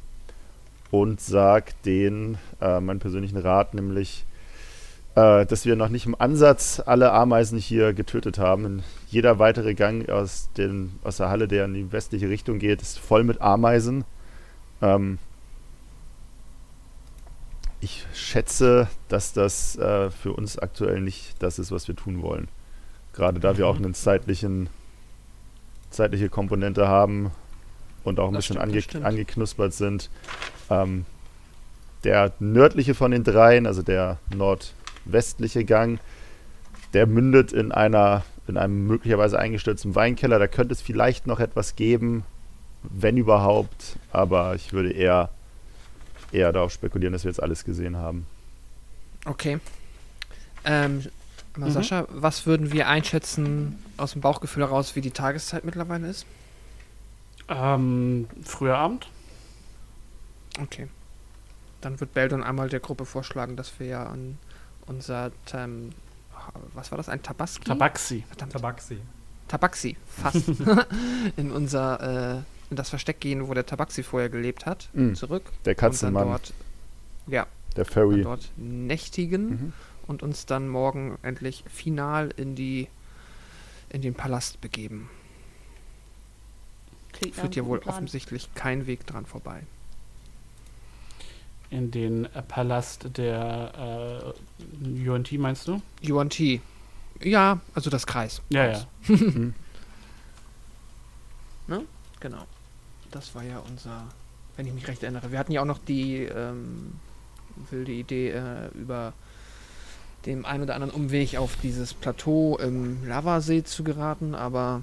Und 0.91 1.21
sage 1.21 1.73
denen 1.85 2.39
äh, 2.61 2.81
meinen 2.81 3.01
persönlichen 3.01 3.39
Rat, 3.39 3.75
nämlich, 3.75 4.25
äh, 5.15 5.45
dass 5.47 5.65
wir 5.65 5.77
noch 5.77 5.89
nicht 5.89 6.07
im 6.07 6.15
Ansatz 6.19 6.81
alle 6.85 7.13
Ameisen 7.13 7.59
hier 7.59 7.93
getötet 7.93 8.39
haben. 8.39 8.83
Jeder 9.09 9.39
weitere 9.39 9.75
Gang 9.75 10.09
aus, 10.09 10.49
den, 10.57 10.99
aus 11.03 11.17
der 11.17 11.29
Halle, 11.29 11.49
der 11.49 11.65
in 11.65 11.75
die 11.75 11.93
westliche 11.93 12.29
Richtung 12.29 12.59
geht, 12.59 12.83
ist 12.83 12.99
voll 12.99 13.25
mit 13.25 13.41
Ameisen. 13.41 14.05
Ähm, 14.83 15.19
ich 17.81 18.07
schätze, 18.15 18.89
dass 19.09 19.33
das 19.33 19.77
äh, 19.77 20.11
für 20.11 20.33
uns 20.33 20.59
aktuell 20.59 21.01
nicht 21.01 21.35
das 21.41 21.59
ist, 21.59 21.71
was 21.71 21.89
wir 21.89 21.97
tun 21.97 22.23
wollen. 22.23 22.49
Gerade 23.13 23.41
da 23.41 23.57
wir 23.57 23.67
auch 23.67 23.79
Mhm. 23.79 23.95
zeitlichen, 23.95 24.69
zeitliche 25.91 26.29
Komponente 26.29 26.89
haben 26.89 27.31
und 28.05 28.19
auch 28.21 28.29
ein 28.29 28.35
Das 28.35 28.49
bisschen 28.49 28.81
stimmt, 28.83 29.05
ange 29.05 29.07
angeknuspert 29.07 29.73
sind. 29.73 30.11
Ähm, 30.71 31.05
der 32.05 32.33
nördliche 32.39 32.95
von 32.95 33.11
den 33.11 33.25
dreien, 33.25 33.67
also 33.67 33.83
der 33.83 34.19
nordwestliche 34.35 35.65
Gang, 35.65 35.99
der 36.93 37.07
mündet 37.07 37.53
in 37.53 37.73
einer 37.73 38.25
in 38.49 38.57
einem 38.57 38.87
möglicherweise 38.87 39.39
eingestürzten 39.39 39.95
Weinkeller. 39.97 40.39
Da 40.39 40.47
könnte 40.47 40.73
es 40.73 40.81
vielleicht 40.81 41.27
noch 41.27 41.41
etwas 41.41 41.75
geben, 41.75 42.25
wenn 42.83 43.17
überhaupt. 43.17 43.99
Aber 44.13 44.55
ich 44.55 44.73
würde 44.73 44.93
eher 44.93 45.31
eher 46.33 46.53
darauf 46.53 46.73
spekulieren, 46.73 47.13
dass 47.13 47.25
wir 47.25 47.31
jetzt 47.31 47.43
alles 47.43 47.65
gesehen 47.65 47.97
haben. 47.97 48.27
Okay. 49.25 49.59
Ähm, 50.65 51.05
mal 51.57 51.71
Mhm. 51.71 51.73
Sascha, 51.73 52.07
was 52.11 52.47
würden 52.47 52.73
wir 52.73 52.89
einschätzen 52.89 53.79
aus 53.97 54.13
dem 54.13 54.21
Bauchgefühl 54.21 54.63
heraus, 54.63 54.95
wie 54.97 55.01
die 55.01 55.11
Tageszeit 55.11 55.65
mittlerweile 55.65 56.09
ist? 56.09 56.27
ähm, 57.49 58.29
früher 58.43 58.77
Abend. 58.77 59.09
Okay. 60.61 60.89
Dann 61.81 62.01
wird 62.01 62.15
Beldon 62.15 62.43
einmal 62.43 62.69
der 62.69 62.81
Gruppe 62.81 63.05
vorschlagen, 63.05 63.57
dass 63.57 63.79
wir 63.79 63.87
ja 63.87 64.07
an 64.07 64.39
unser 64.87 65.31
ähm, 65.53 65.91
was 66.75 66.91
war 66.93 66.97
das? 66.99 67.09
Ein 67.09 67.23
Tabaski? 67.23 67.65
Tabaxi. 67.65 68.25
Verdammt. 68.29 68.53
Tabaxi. 68.53 68.99
Tabaxi, 69.49 69.97
fast. 70.07 70.49
in 71.37 71.51
unser 71.53 72.37
äh, 72.39 72.43
in 72.71 72.77
das 72.77 72.89
Versteck 72.91 73.21
gehen, 73.21 73.47
wo 73.49 73.55
der 73.55 73.65
Tabaxi 73.67 74.03
vorher 74.03 74.29
gelebt 74.29 74.67
hat, 74.67 74.89
Mm, 74.93 75.15
zurück. 75.15 75.45
Der 75.65 75.73
Und 75.73 75.83
dann 75.83 75.91
Katzenmann, 75.91 76.29
dort, 76.29 76.53
ja, 77.29 77.47
der 77.77 77.85
Furry. 77.85 78.23
dort 78.23 78.51
nächtigen 78.57 79.49
Mhm. 79.49 79.73
und 80.09 80.23
uns 80.25 80.47
dann 80.47 80.69
morgen 80.69 81.17
endlich 81.23 81.63
final 81.69 82.31
in 82.37 82.55
die 82.57 82.89
in 83.91 84.03
den 84.03 84.15
Palast 84.15 84.61
begeben. 84.61 85.09
Klingt 87.13 87.37
Führt 87.37 87.55
ja 87.57 87.65
wohl 87.65 87.79
Plan. 87.81 87.95
offensichtlich 87.95 88.53
kein 88.55 88.87
Weg 88.87 89.07
dran 89.07 89.27
vorbei. 89.27 89.63
In 91.71 91.91
den 91.91 92.27
äh, 92.27 92.43
Palast 92.43 93.17
der 93.17 94.35
äh, 94.85 95.09
UNT, 95.09 95.33
meinst 95.33 95.67
du? 95.69 95.83
Yuan 96.03 96.31
Ti. 96.31 96.61
Ja, 97.23 97.61
also 97.75 97.91
das 97.91 98.07
Kreis. 98.07 98.41
Ja, 98.51 98.67
ja. 98.67 98.87
Mhm. 99.09 99.55
Genau. 102.21 102.45
Das 103.11 103.35
war 103.35 103.43
ja 103.45 103.59
unser, 103.69 104.05
wenn 104.57 104.67
ich 104.67 104.73
mich 104.73 104.89
recht 104.89 105.03
erinnere. 105.03 105.31
Wir 105.31 105.39
hatten 105.39 105.53
ja 105.53 105.61
auch 105.61 105.67
noch 105.67 105.79
die 105.79 106.23
ähm, 106.23 106.95
wilde 107.71 107.93
Idee, 107.93 108.31
äh, 108.31 108.69
über 108.75 109.13
dem 110.25 110.45
einen 110.45 110.65
oder 110.65 110.75
anderen 110.75 110.93
Umweg 110.95 111.37
auf 111.37 111.57
dieses 111.63 111.95
Plateau 111.95 112.59
im 112.59 113.07
Lavasee 113.07 113.63
zu 113.65 113.85
geraten, 113.85 114.35
aber 114.35 114.83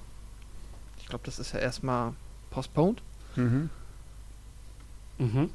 Ich 0.99 1.07
glaube, 1.07 1.25
das 1.25 1.39
ist 1.39 1.53
ja 1.53 1.59
erstmal 1.59 2.13
postponed 2.51 3.01
Mhm. 3.35 3.69
Mhm. 5.17 5.49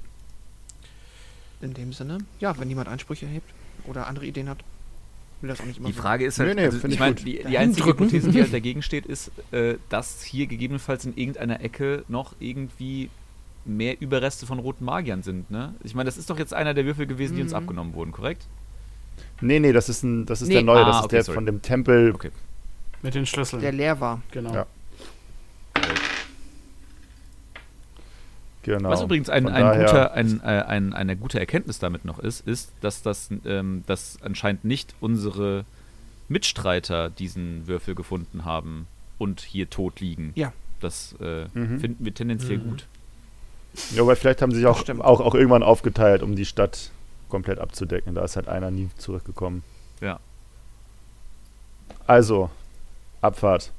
In 1.60 1.74
dem 1.74 1.92
Sinne. 1.92 2.18
Ja, 2.40 2.58
wenn 2.58 2.68
jemand 2.68 2.88
Einsprüche 2.88 3.26
erhebt 3.26 3.50
oder 3.86 4.06
andere 4.06 4.26
Ideen 4.26 4.48
hat, 4.48 4.58
will 5.40 5.48
das 5.48 5.60
auch 5.60 5.64
nicht 5.66 5.78
immer 5.78 5.88
Die 5.88 5.94
so. 5.94 6.02
Frage 6.02 6.24
ist 6.26 6.38
Nee, 6.38 6.46
halt, 6.46 6.56
nee, 6.56 6.64
also 6.64 6.78
find 6.78 6.92
ich 6.92 6.96
ich 6.96 7.00
meine, 7.00 7.14
die, 7.14 7.44
die 7.48 7.58
einzige 7.58 7.84
drücken. 7.86 8.04
Hypothese, 8.04 8.30
die 8.30 8.40
halt 8.42 8.52
dagegen 8.52 8.82
steht, 8.82 9.06
ist, 9.06 9.30
äh, 9.52 9.74
dass 9.88 10.22
hier 10.22 10.46
gegebenenfalls 10.46 11.04
in 11.04 11.16
irgendeiner 11.16 11.60
Ecke 11.60 12.04
noch 12.08 12.34
irgendwie 12.40 13.10
mehr 13.64 14.00
Überreste 14.00 14.46
von 14.46 14.58
roten 14.58 14.84
Magiern 14.84 15.22
sind, 15.22 15.50
ne? 15.50 15.74
Ich 15.84 15.94
meine, 15.94 16.06
das 16.06 16.16
ist 16.16 16.30
doch 16.30 16.38
jetzt 16.38 16.54
einer 16.54 16.72
der 16.74 16.86
Würfel 16.86 17.06
gewesen, 17.06 17.36
die 17.36 17.42
uns 17.42 17.50
Mhm. 17.52 17.56
abgenommen 17.58 17.94
wurden, 17.94 18.12
korrekt? 18.12 18.46
Nee, 19.40 19.60
nee, 19.60 19.72
das 19.72 19.88
ist, 19.88 20.02
ein, 20.04 20.26
das 20.26 20.40
ist 20.42 20.48
Nee. 20.48 20.54
der 20.54 20.62
neue, 20.62 20.84
das 20.84 20.96
Ah, 20.96 20.98
ist 21.00 21.04
okay, 21.06 21.16
der 21.16 21.24
sorry. 21.24 21.34
von 21.34 21.46
dem 21.46 21.60
Tempel. 21.62 22.12
Okay. 22.14 22.30
Mit 23.02 23.14
den 23.14 23.26
Schlüsseln. 23.26 23.60
Der 23.62 23.72
leer 23.72 24.00
war. 24.00 24.22
genau. 24.30 24.54
Ja. 24.54 24.66
Genau. 28.68 28.90
Was 28.90 29.02
übrigens 29.02 29.28
ein, 29.30 29.48
ein 29.48 29.80
guter, 29.80 30.12
ein, 30.12 30.40
äh, 30.40 30.44
ein, 30.47 30.92
eine 30.92 31.16
gute 31.16 31.40
Erkenntnis 31.40 31.78
damit 31.78 32.05
noch 32.05 32.18
ist, 32.18 32.47
ist, 32.47 32.72
dass 32.82 33.02
das 33.02 33.30
ähm, 33.47 33.82
dass 33.86 34.18
anscheinend 34.22 34.64
nicht 34.64 34.94
unsere 35.00 35.64
Mitstreiter 36.28 37.08
diesen 37.10 37.66
Würfel 37.66 37.94
gefunden 37.94 38.44
haben 38.44 38.86
und 39.16 39.40
hier 39.40 39.70
tot 39.70 40.00
liegen. 40.00 40.32
Ja. 40.34 40.52
Das 40.80 41.14
äh, 41.20 41.47
Mhm. 41.55 41.80
finden 41.80 42.05
wir 42.05 42.12
tendenziell 42.14 42.58
Mhm. 42.58 42.70
gut. 42.70 42.86
Ja, 43.94 44.06
weil 44.06 44.16
vielleicht 44.16 44.42
haben 44.42 44.50
sie 44.52 44.58
sich 44.58 44.66
auch, 44.66 44.86
auch, 45.00 45.20
auch 45.20 45.34
irgendwann 45.34 45.62
aufgeteilt, 45.62 46.22
um 46.22 46.36
die 46.36 46.44
Stadt 46.47 46.90
komplett 47.28 47.58
abzudecken. 47.58 48.14
Da 48.14 48.24
ist 48.24 48.36
halt 48.36 48.48
einer 48.48 48.70
nie 48.70 48.88
zurückgekommen. 48.98 49.62
Ja. 50.00 50.20
Also, 52.06 52.50
Abfahrt. 53.20 53.72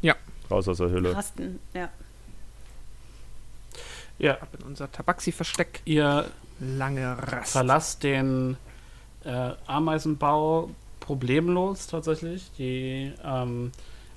Ja. 0.00 0.14
Raus 0.50 0.66
aus 0.68 0.78
der 0.78 0.88
Höhle. 0.90 1.14
Rasten, 1.14 1.58
ja. 1.74 1.88
Ja, 4.22 4.34
Ab 4.34 4.48
in 4.56 4.64
unser 4.64 4.90
Tabaxi-Versteck. 4.90 5.82
ihr 5.84 6.26
Lange 6.60 7.16
Rast. 7.18 7.50
verlasst 7.50 8.04
den 8.04 8.56
äh, 9.24 9.50
Ameisenbau 9.66 10.70
problemlos 11.00 11.88
tatsächlich. 11.88 12.52
Die 12.56 13.12
ähm, 13.24 13.72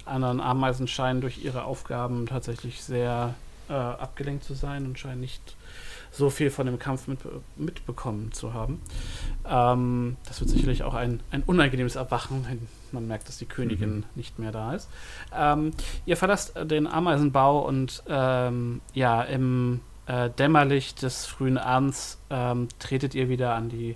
anderen 0.06 0.42
Ameisen 0.42 0.88
scheinen 0.88 1.22
durch 1.22 1.44
ihre 1.44 1.64
Aufgaben 1.64 2.28
tatsächlich 2.28 2.84
sehr 2.84 3.34
äh, 3.68 3.74
abgelenkt 3.74 4.44
zu 4.44 4.54
sein 4.54 4.86
und 4.86 5.00
scheinen 5.00 5.22
nicht 5.22 5.56
so 6.12 6.30
viel 6.30 6.52
von 6.52 6.68
dem 6.68 6.78
Kampf 6.78 7.08
mit, 7.08 7.22
mitbekommen 7.56 8.32
zu 8.32 8.54
haben. 8.54 8.84
Ähm, 9.50 10.18
das 10.28 10.40
wird 10.40 10.52
sicherlich 10.52 10.84
auch 10.84 10.94
ein, 10.94 11.20
ein 11.32 11.42
unangenehmes 11.42 11.96
Erwachen, 11.96 12.46
wenn 12.48 12.68
man 12.92 13.08
merkt, 13.08 13.28
dass 13.28 13.40
die 13.40 13.48
Königin 13.48 14.06
nicht 14.14 14.38
mehr 14.38 14.52
da 14.52 14.76
ist. 14.76 14.88
Ähm, 15.36 15.72
ihr 16.06 16.16
verlasst 16.16 16.54
den 16.62 16.86
Ameisenbau 16.86 17.68
und 17.68 18.04
ähm, 18.08 18.82
ja, 18.94 19.24
im 19.24 19.82
äh, 20.08 20.30
Dämmerlicht 20.30 21.02
des 21.02 21.26
frühen 21.26 21.58
Abends 21.58 22.18
ähm, 22.30 22.68
tretet 22.80 23.16
ihr 23.16 23.30
wieder 23.30 23.56
an 23.56 23.70
die 23.70 23.96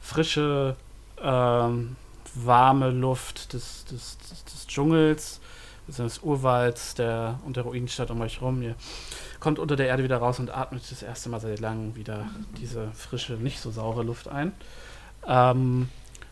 frische, 0.00 0.76
ähm, 1.20 1.96
warme 2.34 2.90
Luft 2.90 3.52
des, 3.52 3.84
des, 3.86 4.18
des, 4.18 4.66
Dschungels, 4.66 5.40
des 5.88 6.18
Urwalds 6.20 6.94
der, 6.94 7.40
und 7.44 7.56
der 7.56 7.64
Ruinenstadt 7.64 8.10
um 8.10 8.20
euch 8.20 8.40
rum. 8.40 8.62
Ihr 8.62 8.74
kommt 9.40 9.58
unter 9.58 9.76
der 9.76 9.88
Erde 9.88 10.04
wieder 10.04 10.18
raus 10.18 10.38
und 10.38 10.50
atmet 10.50 10.82
das 10.90 11.02
erste 11.02 11.28
Mal 11.28 11.40
seit 11.40 11.60
langem 11.60 11.96
wieder 11.96 12.26
diese 12.60 12.90
frische, 12.92 13.34
nicht 13.34 13.60
so 13.60 13.70
saure 13.70 14.02
Luft 14.02 14.28
ein. 14.28 14.52
Ähm, 15.26 15.88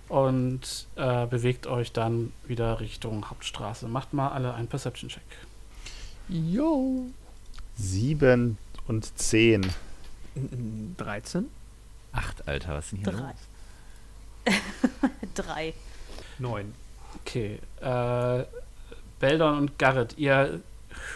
und 0.08 0.86
äh, 0.94 1.26
bewegt 1.26 1.66
euch 1.66 1.92
dann 1.92 2.32
wieder 2.46 2.78
Richtung 2.78 3.28
Hauptstraße. 3.28 3.88
Macht 3.88 4.12
mal 4.12 4.28
alle 4.28 4.54
einen 4.54 4.68
Perception-Check. 4.68 5.22
Jo. 6.28 7.06
Sieben 7.76 8.56
und 8.88 9.18
zehn. 9.18 9.66
13? 10.96 11.46
Acht, 12.12 12.46
Alter, 12.48 12.74
was 12.74 12.90
denn 12.90 12.98
hier 13.00 13.12
Drei. 13.12 13.34
los? 14.46 14.54
Drei. 15.34 15.74
Neun. 16.38 16.74
Okay. 17.20 17.58
Äh, 17.80 18.44
Beldon 19.18 19.58
und 19.58 19.78
Garrett, 19.78 20.16
ihr 20.18 20.60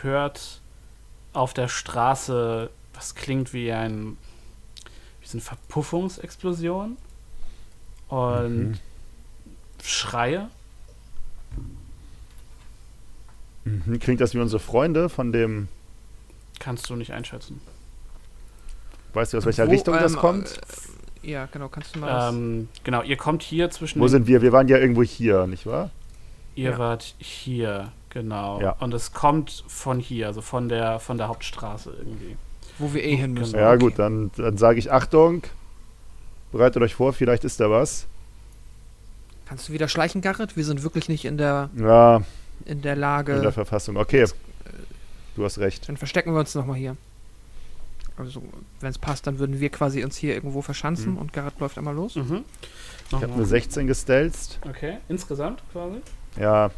hört 0.02 0.60
auf 1.32 1.52
der 1.54 1.68
Straße, 1.68 2.70
was 2.94 3.14
klingt 3.14 3.52
wie 3.52 3.70
ein 3.72 4.16
wie 5.20 5.26
so 5.26 5.32
eine 5.36 5.42
Verpuffungsexplosion 5.42 6.96
und 8.08 8.70
Mhm. 8.70 8.78
Schreie. 9.82 10.48
Mhm. 13.64 13.98
Klingt 14.00 14.20
das 14.20 14.34
wie 14.34 14.38
unsere 14.38 14.60
Freunde 14.60 15.08
von 15.08 15.32
dem. 15.32 15.68
Kannst 16.60 16.88
du 16.88 16.94
nicht 16.94 17.12
einschätzen. 17.12 17.60
Weißt 19.14 19.32
du, 19.32 19.38
aus 19.38 19.44
welcher 19.46 19.66
Wo, 19.66 19.70
Richtung 19.72 19.94
das 19.94 20.12
ähm, 20.12 20.18
kommt? 20.18 20.60
äh, 21.24 21.30
Ja, 21.32 21.46
genau. 21.46 21.68
Kannst 21.68 21.96
du 21.96 21.98
mal 21.98 22.28
Ähm, 22.32 22.68
genau, 22.84 23.02
ihr 23.02 23.16
kommt 23.16 23.42
hier 23.42 23.68
zwischen 23.70 24.00
Wo 24.00 24.06
sind 24.06 24.28
wir? 24.28 24.40
Wir 24.42 24.52
waren 24.52 24.68
ja 24.68 24.76
irgendwo 24.78 25.02
hier, 25.02 25.48
nicht 25.48 25.66
wahr? 25.66 25.90
Ihr 26.54 26.70
Ja. 26.70 26.78
wart 26.78 27.14
hier, 27.18 27.90
genau. 28.10 28.60
Ja. 28.60 28.76
Und 28.78 28.94
es 28.94 29.12
kommt 29.12 29.64
von 29.66 29.98
hier, 29.98 30.28
also 30.28 30.40
von 30.42 30.68
der 30.68 31.00
von 31.00 31.18
der 31.18 31.26
Hauptstraße 31.28 31.92
irgendwie. 31.98 32.36
wo 32.78 32.94
wir 32.94 33.02
eh 33.04 33.16
hin 33.16 33.32
müssen. 33.34 33.52
Genau. 33.52 33.64
Ja, 33.64 33.70
Okay. 33.72 33.78
gut, 33.80 33.98
dann, 33.98 34.30
dann 34.36 34.56
sage 34.56 34.78
ich 34.78 34.90
Achtung. 34.92 35.42
Bereitet 36.52 36.82
euch 36.82 36.94
vor, 36.94 37.12
vielleicht 37.12 37.44
ist 37.44 37.60
da 37.60 37.70
was. 37.70 38.06
Kannst 39.46 39.68
du 39.68 39.72
wieder 39.72 39.88
schleichen, 39.88 40.20
Garrett? 40.22 40.56
Wir 40.56 40.64
sind 40.64 40.82
wirklich 40.82 41.08
nicht 41.08 41.24
in 41.24 41.36
der, 41.36 41.68
Ja, 41.76 42.22
in 42.64 42.80
der 42.82 42.94
in 42.94 43.00
Lage. 43.00 43.40
der 43.40 43.52
Verfassung. 43.52 43.96
Okay. 43.96 44.24
Du 45.36 45.44
hast 45.44 45.58
recht. 45.58 45.88
Dann 45.88 45.96
verstecken 45.96 46.32
wir 46.32 46.40
uns 46.40 46.54
nochmal 46.54 46.76
hier. 46.76 46.96
Also, 48.16 48.42
wenn 48.80 48.90
es 48.90 48.98
passt, 48.98 49.26
dann 49.26 49.38
würden 49.38 49.60
wir 49.60 49.70
quasi 49.70 50.04
uns 50.04 50.16
hier 50.16 50.34
irgendwo 50.34 50.60
verschanzen 50.60 51.12
Mhm. 51.12 51.18
und 51.18 51.32
Garrett 51.32 51.58
läuft 51.58 51.78
einmal 51.78 51.94
los. 51.94 52.16
Mhm. 52.16 52.44
Ich 53.08 53.12
habe 53.14 53.32
eine 53.32 53.46
16 53.46 53.86
gestelzt. 53.86 54.58
Okay, 54.68 54.98
insgesamt 55.08 55.62
quasi. 55.72 55.98
Ja, 56.38 56.70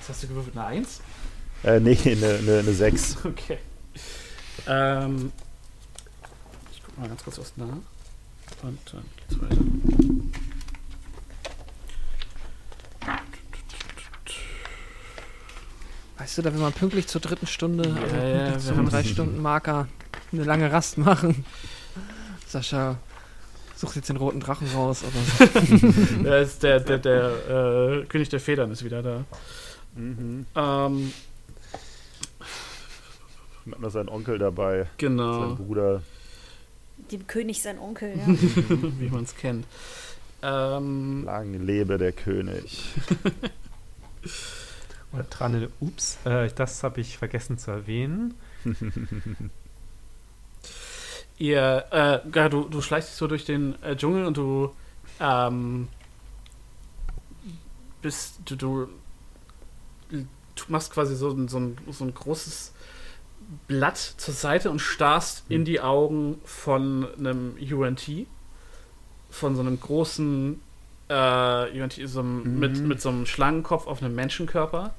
Was 0.00 0.08
hast 0.10 0.22
du 0.24 0.28
gewürfelt? 0.28 0.56
Eine 0.56 0.66
1? 0.66 1.00
äh, 1.64 1.80
nee, 1.80 1.96
eine, 2.04 2.34
eine, 2.38 2.58
eine 2.58 2.72
6. 2.72 3.18
Okay. 3.24 3.58
Ähm, 4.66 5.32
ich 6.72 6.82
guck 6.84 6.98
mal 6.98 7.08
ganz 7.08 7.24
kurz 7.24 7.38
was 7.38 7.56
nach. 7.56 7.66
Und 8.62 8.78
dann 8.92 9.04
geht's 9.28 9.40
weiter. 9.42 9.56
Weißt 16.22 16.38
du, 16.38 16.42
da 16.42 16.54
will 16.54 16.60
man 16.60 16.72
pünktlich 16.72 17.08
zur 17.08 17.20
dritten 17.20 17.48
Stunde, 17.48 17.88
Ja, 17.88 18.52
also 18.54 18.70
ja, 18.70 18.76
haben- 18.76 18.88
drei 18.88 19.02
Stunden 19.02 19.42
Marker 19.42 19.88
eine 20.32 20.44
lange 20.44 20.70
Rast 20.72 20.96
machen. 20.96 21.44
Sascha, 22.46 22.96
such 23.74 23.96
jetzt 23.96 24.08
den 24.08 24.18
roten 24.18 24.38
Drachen 24.38 24.68
raus. 24.72 25.02
Oder 25.02 25.48
Der, 26.22 26.42
ist 26.42 26.62
der, 26.62 26.78
der, 26.78 26.98
der 26.98 28.02
äh, 28.02 28.04
König 28.04 28.28
der 28.28 28.38
Federn 28.38 28.70
ist 28.70 28.84
wieder 28.84 29.02
da. 29.02 29.24
Mhm. 29.96 30.46
Ähm, 30.54 31.12
Hat 33.72 33.80
noch 33.80 33.90
seinen 33.90 34.08
Onkel 34.08 34.38
dabei, 34.38 34.82
sein 34.82 34.88
genau, 34.98 35.56
Bruder. 35.56 36.02
Dem 37.10 37.26
König 37.26 37.60
sein 37.62 37.80
Onkel, 37.80 38.10
ja. 38.16 38.22
wie 38.28 39.08
man 39.10 39.24
es 39.24 39.34
kennt. 39.34 39.66
Ähm, 40.40 41.24
Lang 41.24 41.52
lebe 41.66 41.98
der 41.98 42.12
König. 42.12 42.90
Oder 45.12 45.28
Tranel, 45.28 45.70
ups, 45.80 46.18
äh, 46.24 46.48
das 46.54 46.82
habe 46.82 47.00
ich 47.00 47.18
vergessen 47.18 47.58
zu 47.58 47.70
erwähnen. 47.70 48.34
ihr, 51.38 51.84
äh, 51.90 52.20
ja, 52.34 52.48
du, 52.48 52.64
du 52.68 52.80
schleichst 52.80 53.10
dich 53.10 53.16
so 53.16 53.26
durch 53.26 53.44
den 53.44 53.80
äh, 53.82 53.96
Dschungel 53.96 54.24
und 54.26 54.36
du, 54.36 54.74
ähm, 55.20 55.88
bist, 58.00 58.36
du, 58.46 58.56
du, 58.56 58.88
du 60.10 60.62
machst 60.68 60.92
quasi 60.92 61.14
so, 61.16 61.30
ein- 61.30 61.48
so, 61.48 61.58
ein, 61.58 61.76
so 61.90 62.04
ein 62.04 62.14
großes 62.14 62.72
Blatt 63.68 63.98
zur 63.98 64.34
Seite 64.34 64.70
und 64.70 64.78
starrst 64.80 65.44
in 65.48 65.64
die 65.64 65.80
Augen 65.80 66.40
von 66.44 67.06
einem 67.18 67.56
UNT, 67.60 68.08
von 69.30 69.54
so 69.56 69.60
einem 69.62 69.78
großen 69.78 70.60
äh, 71.08 71.80
UNT, 71.82 72.00
so 72.04 72.20
einem, 72.20 72.58
mit, 72.58 72.78
Mhm. 72.78 72.88
mit 72.88 73.00
so 73.02 73.08
einem 73.10 73.26
Schlangenkopf 73.26 73.86
auf 73.86 74.02
einem 74.02 74.14
Menschenkörper. 74.14 74.94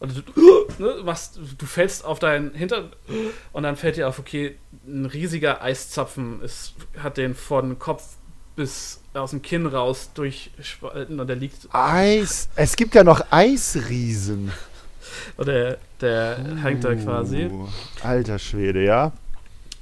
Und 0.00 0.24
du, 0.34 0.66
ne, 0.78 1.02
machst, 1.04 1.40
du 1.58 1.66
fällst 1.66 2.04
auf 2.04 2.18
deinen 2.18 2.54
Hintern 2.54 2.92
und 3.52 3.62
dann 3.62 3.76
fällt 3.76 3.96
dir 3.96 4.08
auf, 4.08 4.18
okay, 4.18 4.56
ein 4.86 5.06
riesiger 5.06 5.62
Eiszapfen 5.62 6.40
ist, 6.42 6.74
hat 6.98 7.16
den 7.16 7.34
von 7.34 7.78
Kopf 7.78 8.02
bis 8.56 9.00
aus 9.14 9.30
dem 9.30 9.42
Kinn 9.42 9.66
raus 9.66 10.10
durchspalten 10.14 11.20
und 11.20 11.26
der 11.26 11.36
liegt, 11.36 11.68
Eis. 11.72 12.48
Es 12.56 12.76
gibt 12.76 12.94
ja 12.94 13.04
noch 13.04 13.20
Eisriesen. 13.30 14.52
und 15.36 15.46
der, 15.46 15.78
der 16.00 16.38
hängt 16.62 16.84
da 16.84 16.94
quasi. 16.94 17.46
Uh, 17.46 17.68
Alter 18.02 18.38
Schwede, 18.38 18.84
ja. 18.84 19.12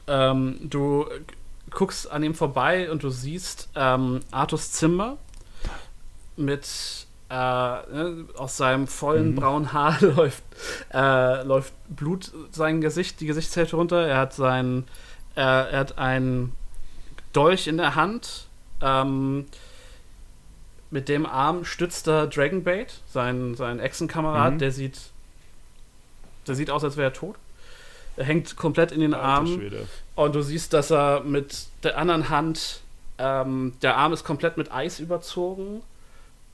Ähm, 0.06 0.58
du 0.62 1.06
guckst 1.70 2.10
an 2.10 2.22
ihm 2.22 2.34
vorbei 2.34 2.90
und 2.90 3.02
du 3.02 3.10
siehst 3.10 3.68
ähm, 3.74 4.20
Artus 4.30 4.72
Zimmer 4.72 5.16
mit 6.36 7.05
äh, 7.28 7.34
ne, 7.34 8.24
aus 8.36 8.56
seinem 8.56 8.86
vollen 8.86 9.30
Mhm. 9.32 9.36
braunen 9.36 9.72
Haar 9.72 9.98
läuft, 10.00 10.42
äh, 10.92 11.42
läuft 11.42 11.72
Blut 11.88 12.32
sein 12.52 12.80
Gesicht, 12.80 13.20
die 13.20 13.26
Gesichtshälfte 13.26 13.76
runter. 13.76 14.06
Er 14.06 14.18
hat 14.18 14.32
sein, 14.34 14.84
äh, 15.34 15.40
er 15.40 15.78
hat 15.80 15.98
einen 15.98 16.52
Dolch 17.32 17.66
in 17.66 17.76
der 17.78 17.94
Hand. 17.94 18.46
Ähm, 18.80 19.46
mit 20.90 21.08
dem 21.08 21.26
Arm 21.26 21.64
stützt 21.64 22.06
er 22.06 22.26
Dragonbait, 22.28 23.00
sein, 23.12 23.54
sein 23.56 23.80
Echsenkamerad, 23.80 24.54
Mhm. 24.54 24.58
der 24.58 24.70
sieht, 24.70 25.00
der 26.46 26.54
sieht 26.54 26.70
aus, 26.70 26.84
als 26.84 26.96
wäre 26.96 27.08
er 27.08 27.12
tot. 27.12 27.34
Er 28.16 28.24
hängt 28.24 28.56
komplett 28.56 28.92
in 28.92 29.00
den 29.00 29.12
Alter 29.14 29.26
Armen. 29.26 29.54
Schwede. 29.58 29.86
Und 30.14 30.34
du 30.34 30.42
siehst, 30.42 30.72
dass 30.72 30.90
er 30.90 31.20
mit 31.20 31.66
der 31.82 31.98
anderen 31.98 32.28
Hand, 32.30 32.80
ähm, 33.18 33.74
der 33.82 33.96
Arm 33.96 34.12
ist 34.12 34.24
komplett 34.24 34.56
mit 34.56 34.72
Eis 34.72 35.00
überzogen. 35.00 35.82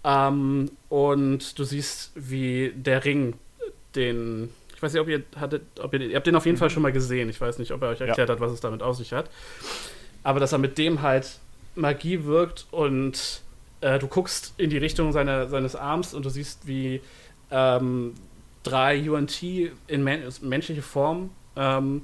Ähm, 0.04 0.70
und 0.88 1.58
du 1.58 1.64
siehst, 1.64 2.12
wie 2.14 2.72
der 2.74 3.04
Ring, 3.04 3.34
den, 3.94 4.50
ich 4.74 4.82
weiß 4.82 4.92
nicht, 4.92 5.02
ob 5.02 5.08
ihr 5.08 5.22
hattet, 5.36 5.62
ob 5.80 5.94
ihr, 5.94 6.00
ihr 6.00 6.16
habt 6.16 6.26
den 6.26 6.36
auf 6.36 6.46
jeden 6.46 6.58
Fall 6.58 6.70
schon 6.70 6.82
mal 6.82 6.92
gesehen. 6.92 7.28
Ich 7.28 7.40
weiß 7.40 7.58
nicht, 7.58 7.72
ob 7.72 7.82
er 7.82 7.90
euch 7.90 8.00
erklärt 8.00 8.30
hat, 8.30 8.40
was 8.40 8.52
es 8.52 8.60
damit 8.60 8.82
auf 8.82 8.96
sich 8.96 9.12
hat. 9.12 9.30
Aber 10.22 10.40
dass 10.40 10.52
er 10.52 10.58
mit 10.58 10.78
dem 10.78 11.02
halt 11.02 11.38
Magie 11.74 12.24
wirkt 12.24 12.66
und 12.70 13.42
äh, 13.80 13.98
du 13.98 14.06
guckst 14.06 14.54
in 14.56 14.70
die 14.70 14.78
Richtung 14.78 15.12
seiner, 15.12 15.48
seines 15.48 15.76
Arms 15.76 16.14
und 16.14 16.24
du 16.24 16.30
siehst, 16.30 16.66
wie 16.66 17.00
ähm, 17.50 18.14
drei 18.62 19.10
UNT 19.10 19.42
in 19.42 20.02
men 20.02 20.22
menschliche 20.40 20.82
Form 20.82 21.30
ähm, 21.56 22.02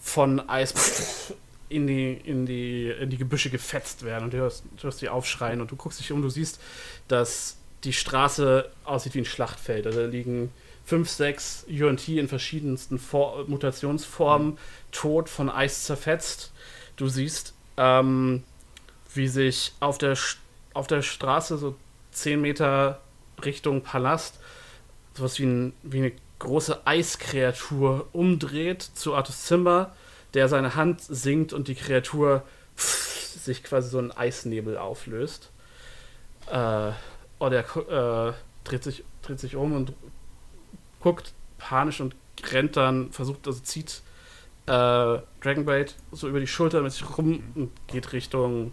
von 0.00 0.48
Eis 0.48 1.34
in 1.70 1.86
die, 1.86 2.12
in, 2.12 2.44
die, 2.44 2.90
in 2.90 3.08
die 3.08 3.16
Gebüsche 3.16 3.48
gefetzt 3.48 4.04
werden 4.04 4.24
und 4.24 4.34
du 4.34 4.38
hörst, 4.38 4.64
du 4.76 4.82
hörst 4.82 5.00
die 5.00 5.08
aufschreien 5.08 5.60
und 5.60 5.70
du 5.70 5.76
guckst 5.76 6.00
dich 6.00 6.12
um, 6.12 6.20
du 6.20 6.28
siehst, 6.28 6.60
dass 7.08 7.56
die 7.84 7.94
Straße 7.94 8.70
aussieht 8.84 9.14
wie 9.14 9.20
ein 9.20 9.24
Schlachtfeld. 9.24 9.86
Also 9.86 10.00
da 10.00 10.06
liegen 10.06 10.52
fünf, 10.84 11.08
sechs 11.08 11.64
UNT 11.68 12.06
in 12.08 12.28
verschiedensten 12.28 12.98
For 12.98 13.44
Mutationsformen, 13.46 14.58
tot 14.92 15.28
von 15.28 15.48
Eis 15.48 15.84
zerfetzt. 15.84 16.52
Du 16.96 17.08
siehst, 17.08 17.54
ähm, 17.76 18.42
wie 19.14 19.28
sich 19.28 19.72
auf 19.80 19.96
der, 19.96 20.18
auf 20.74 20.88
der 20.88 21.02
Straße 21.02 21.56
so 21.56 21.76
10 22.12 22.40
Meter 22.40 23.00
Richtung 23.42 23.82
Palast 23.82 24.38
sowas 25.16 25.38
wie, 25.38 25.46
ein, 25.46 25.72
wie 25.82 25.98
eine 25.98 26.12
große 26.38 26.86
Eiskreatur 26.86 28.08
umdreht 28.12 28.82
zu 28.82 29.14
Artus 29.14 29.44
Zimmer, 29.44 29.94
der 30.34 30.48
seine 30.48 30.74
Hand 30.74 31.00
sinkt 31.00 31.52
und 31.52 31.68
die 31.68 31.74
Kreatur 31.74 32.42
sich 32.76 33.62
quasi 33.62 33.88
so 33.88 33.98
ein 33.98 34.12
Eisnebel 34.12 34.76
auflöst. 34.76 35.50
Äh, 36.50 36.92
und 37.38 37.52
er 37.52 38.28
äh, 38.28 38.32
dreht, 38.64 38.84
sich, 38.84 39.04
dreht 39.22 39.40
sich 39.40 39.56
um 39.56 39.72
und 39.72 39.92
guckt 41.00 41.32
panisch 41.58 42.00
und 42.00 42.14
rennt 42.52 42.76
dann, 42.76 43.12
versucht, 43.12 43.46
also 43.46 43.60
zieht 43.60 44.02
äh, 44.66 45.18
Dragonbait 45.40 45.94
so 46.12 46.28
über 46.28 46.40
die 46.40 46.46
Schulter 46.46 46.82
mit 46.82 46.92
sich 46.92 47.18
rum 47.18 47.42
und 47.54 47.70
geht 47.86 48.12
Richtung, 48.12 48.72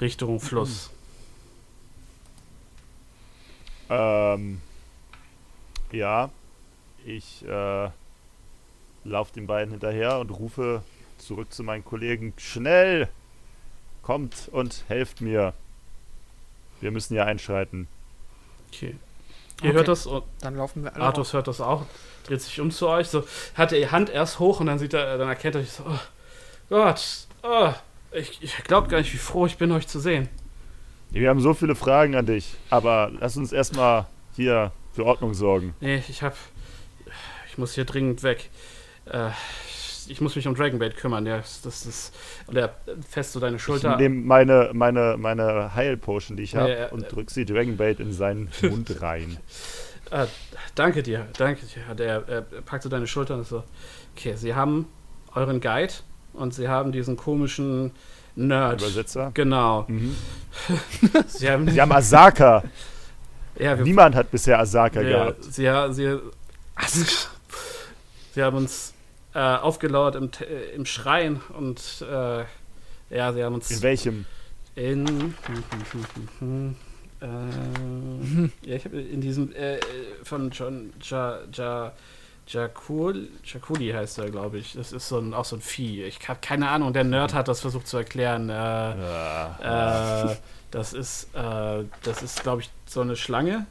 Richtung 0.00 0.40
Fluss. 0.40 0.90
Ähm, 3.90 4.60
ja, 5.92 6.30
ich 7.04 7.44
äh, 7.46 7.90
laufe 9.08 9.32
den 9.32 9.46
beiden 9.46 9.70
hinterher 9.72 10.18
und 10.18 10.30
rufe 10.30 10.82
zurück 11.18 11.52
zu 11.52 11.62
meinen 11.62 11.84
Kollegen: 11.84 12.32
Schnell! 12.36 13.08
Kommt 14.02 14.48
und 14.52 14.84
helft 14.88 15.20
mir. 15.20 15.52
Wir 16.80 16.90
müssen 16.90 17.14
ja 17.14 17.24
einschreiten. 17.24 17.88
Okay. 18.68 18.96
Ihr 19.62 19.70
Okay. 19.70 19.72
hört 19.72 19.88
das 19.88 20.06
und 20.06 20.24
Dann 20.40 20.56
laufen 20.56 20.84
wir 20.84 20.94
alle 20.94 21.04
Artus 21.04 21.32
hört 21.32 21.48
das 21.48 21.60
auch, 21.60 21.84
dreht 22.24 22.40
sich 22.40 22.60
um 22.60 22.70
zu 22.70 22.88
euch, 22.88 23.08
so 23.08 23.24
hat 23.54 23.72
er 23.72 23.78
die 23.80 23.90
Hand 23.90 24.08
erst 24.08 24.38
hoch 24.38 24.60
und 24.60 24.66
dann 24.66 24.78
sieht 24.78 24.94
er, 24.94 25.18
dann 25.18 25.28
erkennt 25.28 25.56
er 25.56 25.62
sich 25.62 25.72
so, 25.72 25.82
oh 25.84 25.98
Gott, 26.68 27.26
oh, 27.42 27.72
ich, 28.12 28.40
ich 28.40 28.56
glaube 28.64 28.88
gar 28.88 28.98
nicht, 28.98 29.12
wie 29.12 29.18
froh 29.18 29.46
ich 29.46 29.58
bin, 29.58 29.72
euch 29.72 29.88
zu 29.88 29.98
sehen. 29.98 30.28
Wir 31.10 31.28
haben 31.28 31.40
so 31.40 31.54
viele 31.54 31.74
Fragen 31.74 32.14
an 32.14 32.26
dich, 32.26 32.54
aber 32.70 33.10
lass 33.18 33.36
uns 33.36 33.52
erstmal 33.52 34.06
hier 34.36 34.70
für 34.92 35.04
Ordnung 35.04 35.34
sorgen. 35.34 35.74
Nee, 35.80 36.02
ich 36.08 36.22
hab, 36.22 36.36
ich 37.50 37.58
muss 37.58 37.74
hier 37.74 37.84
dringend 37.84 38.22
weg. 38.22 38.50
Äh, 39.12 39.30
ich 40.10 40.20
muss 40.22 40.34
mich 40.36 40.48
um 40.48 40.54
Dragonbait 40.54 40.96
kümmern, 40.96 41.26
ja, 41.26 41.36
das 41.36 41.84
ist, 41.86 42.14
und 42.46 42.56
er 42.56 42.74
fest 43.10 43.32
so 43.32 43.40
deine 43.40 43.56
Ich 43.56 43.62
Schulter. 43.62 43.96
nehme 43.98 44.14
meine, 44.24 44.70
meine, 44.72 45.16
meine 45.18 45.74
Heilpotion, 45.74 46.36
die 46.38 46.44
ich 46.44 46.56
habe, 46.56 46.70
Ja, 46.70 46.78
ja, 46.78 46.86
und 46.88 47.04
äh, 47.04 47.08
drück 47.08 47.30
sie 47.30 47.44
Dragonbait 47.44 48.00
in 48.00 48.12
seinen 48.12 48.48
Mund 48.62 49.00
rein. 49.02 49.36
Äh, 50.10 50.24
danke 50.74 51.02
dir, 51.02 51.26
danke 51.36 51.66
dir. 51.66 51.94
Der, 51.94 52.26
er 52.26 52.40
packt 52.62 52.82
so 52.82 52.88
deine 52.88 53.06
Schulter 53.06 53.34
und 53.34 53.46
so, 53.46 53.62
okay, 54.16 54.36
sie 54.36 54.54
haben 54.54 54.86
euren 55.34 55.60
Guide 55.60 55.92
und 56.32 56.54
sie 56.54 56.66
haben 56.66 56.92
diesen 56.92 57.18
komischen 57.18 57.90
Nerd. 58.34 58.80
Übersetzer. 58.80 59.30
Genau. 59.34 59.84
Mhm. 59.86 60.16
Sie 61.26 61.50
haben, 61.50 61.68
Sie 61.70 61.78
haben 61.78 61.92
Asaka. 61.92 62.62
ja, 63.58 63.76
Niemand 63.76 64.14
hat 64.14 64.30
bisher 64.30 64.58
Asaka 64.58 65.02
Ja, 65.02 65.24
gehabt. 65.24 65.44
sie, 65.44 65.68
sie, 65.92 66.18
sie 68.34 68.42
haben 68.42 68.56
uns 68.56 68.94
äh, 69.34 69.38
aufgelauert 69.38 70.16
im, 70.16 70.30
äh, 70.40 70.74
im 70.74 70.86
Schrein 70.86 71.40
und 71.56 72.04
äh, 72.08 72.44
ja, 73.10 73.32
sie 73.32 73.42
haben 73.44 73.54
uns 73.54 73.70
In 73.70 73.82
welchem? 73.82 74.26
in 74.74 75.06
äh, 77.20 77.26
ja, 78.62 78.76
ich 78.76 78.84
habe 78.84 79.00
in 79.00 79.20
diesem 79.20 79.52
äh, 79.54 79.78
von 80.22 80.50
John 80.50 80.92
ja, 81.02 81.38
ja, 81.52 81.92
Jakul, 82.46 83.28
Jakuli 83.44 83.90
heißt 83.90 84.18
er, 84.18 84.30
glaube 84.30 84.58
ich. 84.58 84.72
Das 84.72 84.92
ist 84.92 85.08
so 85.08 85.18
ein, 85.18 85.34
auch 85.34 85.44
so 85.44 85.56
ein 85.56 85.60
Vieh. 85.60 86.04
Ich 86.04 86.26
habe 86.28 86.38
keine 86.40 86.68
Ahnung. 86.70 86.92
Der 86.92 87.04
Nerd 87.04 87.34
hat 87.34 87.48
das 87.48 87.60
versucht 87.60 87.86
zu 87.86 87.98
erklären. 87.98 88.48
Äh, 88.48 88.52
Ja, 88.52 90.30
äh, 90.32 90.36
das 90.70 90.92
ist, 90.92 91.28
äh, 91.34 91.84
das 92.02 92.22
ist, 92.22 92.42
glaube 92.42 92.62
ich, 92.62 92.70
so 92.86 93.00
eine 93.02 93.16
Schlange. 93.16 93.66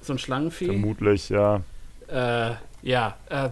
So 0.00 0.14
ein 0.14 0.18
Schlangenvieh. 0.18 0.66
vermutlich, 0.66 1.28
ja. 1.28 1.60
Äh, 2.08 2.54
ja, 2.82 3.16
äh, 3.28 3.50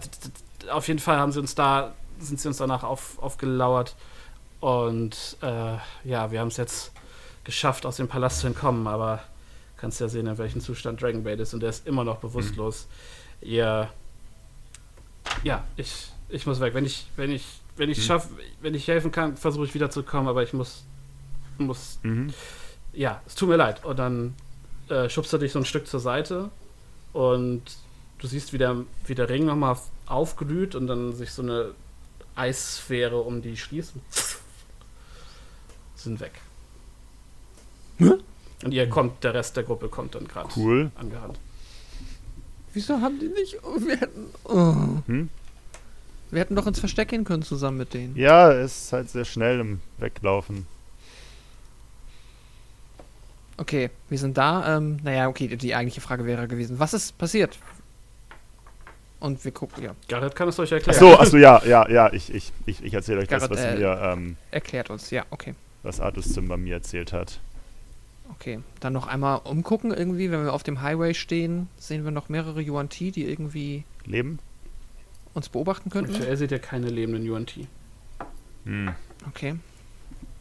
auf 0.71 0.87
jeden 0.87 0.99
Fall 0.99 1.17
haben 1.17 1.31
sie 1.31 1.39
uns 1.39 1.55
da, 1.55 1.93
sind 2.19 2.39
sie 2.39 2.47
uns 2.47 2.57
danach 2.57 2.83
auf, 2.83 3.17
aufgelauert. 3.19 3.95
Und 4.59 5.37
äh, 5.41 5.77
ja, 6.03 6.31
wir 6.31 6.39
haben 6.41 6.49
es 6.49 6.57
jetzt 6.57 6.91
geschafft, 7.43 7.85
aus 7.85 7.95
dem 7.97 8.07
Palast 8.07 8.41
zu 8.41 8.47
entkommen, 8.47 8.87
aber 8.87 9.23
kannst 9.77 10.01
ja 10.01 10.09
sehen, 10.09 10.27
in 10.27 10.37
welchem 10.37 10.59
Zustand 10.61 11.01
Dragonbait 11.01 11.39
ist 11.39 11.53
und 11.53 11.61
der 11.61 11.69
ist 11.69 11.87
immer 11.87 12.03
noch 12.03 12.17
bewusstlos. 12.17 12.87
Ihr. 13.41 13.89
Ja, 15.43 15.63
ich, 15.77 16.09
ich 16.27 16.45
muss 16.45 16.59
weg. 16.59 16.73
Wenn 16.73 16.85
ich, 16.85 17.07
wenn 17.15 17.31
ich, 17.31 17.45
wenn 17.77 17.89
ich 17.89 17.99
Hm. 17.99 18.03
schaff, 18.03 18.27
wenn 18.61 18.73
ich 18.75 18.87
helfen 18.87 19.11
kann, 19.11 19.37
versuche 19.37 19.65
ich 19.65 19.73
wiederzukommen, 19.73 20.27
aber 20.27 20.43
ich 20.43 20.51
muss, 20.53 20.83
muss 21.57 21.99
Mhm. 22.03 22.33
ja, 22.93 23.21
es 23.25 23.35
tut 23.35 23.47
mir 23.49 23.55
leid. 23.55 23.85
Und 23.85 23.97
dann 23.99 24.35
äh, 24.89 25.07
schubst 25.09 25.31
er 25.31 25.39
dich 25.39 25.53
so 25.53 25.59
ein 25.59 25.65
Stück 25.65 25.87
zur 25.87 25.99
Seite 26.01 26.49
und 27.13 27.61
du 28.17 28.27
siehst, 28.27 28.51
wie 28.51 28.57
der, 28.57 28.75
wie 29.05 29.15
der 29.15 29.29
Ring 29.29 29.45
nochmal 29.45 29.77
aufglüht 30.09 30.75
und 30.75 30.87
dann 30.87 31.13
sich 31.15 31.31
so 31.31 31.41
eine 31.41 31.71
Eissphäre 32.35 33.21
um 33.21 33.41
die 33.41 33.55
schließt. 33.57 33.93
und 33.95 34.01
Sind 35.95 36.19
weg. 36.19 36.33
Und 37.99 38.71
ihr 38.71 38.89
kommt, 38.89 39.23
der 39.23 39.33
Rest 39.33 39.55
der 39.57 39.63
Gruppe 39.63 39.87
kommt 39.89 40.15
dann 40.15 40.27
gerade 40.27 40.49
Cool. 40.55 40.91
angerannt. 40.95 41.39
Wieso 42.73 43.01
haben 43.01 43.19
die 43.19 43.27
nicht. 43.29 43.57
Oh, 43.63 43.75
wir 43.79 43.97
hätten. 43.97 44.25
Oh. 44.45 45.01
Hm? 45.07 45.29
Wir 46.31 46.39
hätten 46.41 46.55
doch 46.55 46.67
ins 46.67 46.79
Versteck 46.79 47.09
gehen 47.09 47.23
können 47.23 47.41
zusammen 47.43 47.77
mit 47.77 47.93
denen. 47.93 48.15
Ja, 48.15 48.51
es 48.51 48.83
ist 48.85 48.93
halt 48.93 49.09
sehr 49.09 49.25
schnell 49.25 49.59
im 49.59 49.81
Weglaufen. 49.97 50.67
Okay, 53.57 53.89
wir 54.09 54.17
sind 54.17 54.37
da. 54.37 54.77
Ähm, 54.77 54.99
naja, 55.03 55.27
okay, 55.27 55.47
die, 55.47 55.57
die 55.57 55.75
eigentliche 55.75 56.01
Frage 56.01 56.25
wäre 56.25 56.47
gewesen: 56.47 56.79
Was 56.79 56.93
ist 56.93 57.17
passiert? 57.17 57.57
Und 59.19 59.43
wir 59.43 59.51
gucken, 59.51 59.83
ja, 59.83 59.95
Gareth 60.07 60.35
kann 60.35 60.47
es 60.47 60.57
euch 60.59 60.71
erklären. 60.71 60.97
so, 60.97 61.17
ach 61.19 61.25
so, 61.25 61.37
ja, 61.37 61.61
ja, 61.65 61.89
ja, 61.89 62.11
ich, 62.13 62.33
ich, 62.33 62.53
ich, 62.65 62.83
ich 62.83 62.93
erzähle 62.93 63.19
euch 63.19 63.27
das, 63.27 63.41
Garrett, 63.41 63.57
was 63.57 63.65
äh, 63.65 63.77
mir, 63.77 63.99
ähm, 64.01 64.37
erklärt 64.51 64.89
uns. 64.89 65.11
Ja, 65.11 65.25
okay. 65.29 65.55
was 65.83 65.99
Artus 65.99 66.33
Zimmer 66.33 66.55
mir 66.55 66.75
erzählt 66.75 67.11
hat. 67.11 67.39
Okay, 68.31 68.59
dann 68.79 68.93
noch 68.93 69.07
einmal 69.07 69.41
umgucken 69.43 69.91
irgendwie, 69.91 70.31
wenn 70.31 70.43
wir 70.43 70.53
auf 70.53 70.63
dem 70.63 70.81
Highway 70.81 71.13
stehen, 71.13 71.67
sehen 71.77 72.05
wir 72.05 72.11
noch 72.11 72.29
mehrere 72.29 72.61
UNT, 72.71 72.97
die 72.99 73.25
irgendwie 73.25 73.83
Leben? 74.05 74.39
uns 75.33 75.49
beobachten 75.49 75.89
könnten. 75.89 76.13
Aktuell 76.13 76.37
seht 76.37 76.51
ihr 76.51 76.59
keine 76.59 76.87
lebenden 76.87 77.29
UNT. 77.29 77.55
Hm. 78.65 78.91
Okay. 79.27 79.55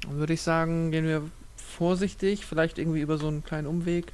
Dann 0.02 0.16
würde 0.18 0.34
ich 0.34 0.42
sagen, 0.42 0.90
gehen 0.90 1.06
wir 1.06 1.22
vorsichtig, 1.56 2.44
vielleicht 2.46 2.78
irgendwie 2.78 3.00
über 3.00 3.18
so 3.18 3.26
einen 3.26 3.42
kleinen 3.42 3.66
Umweg 3.66 4.12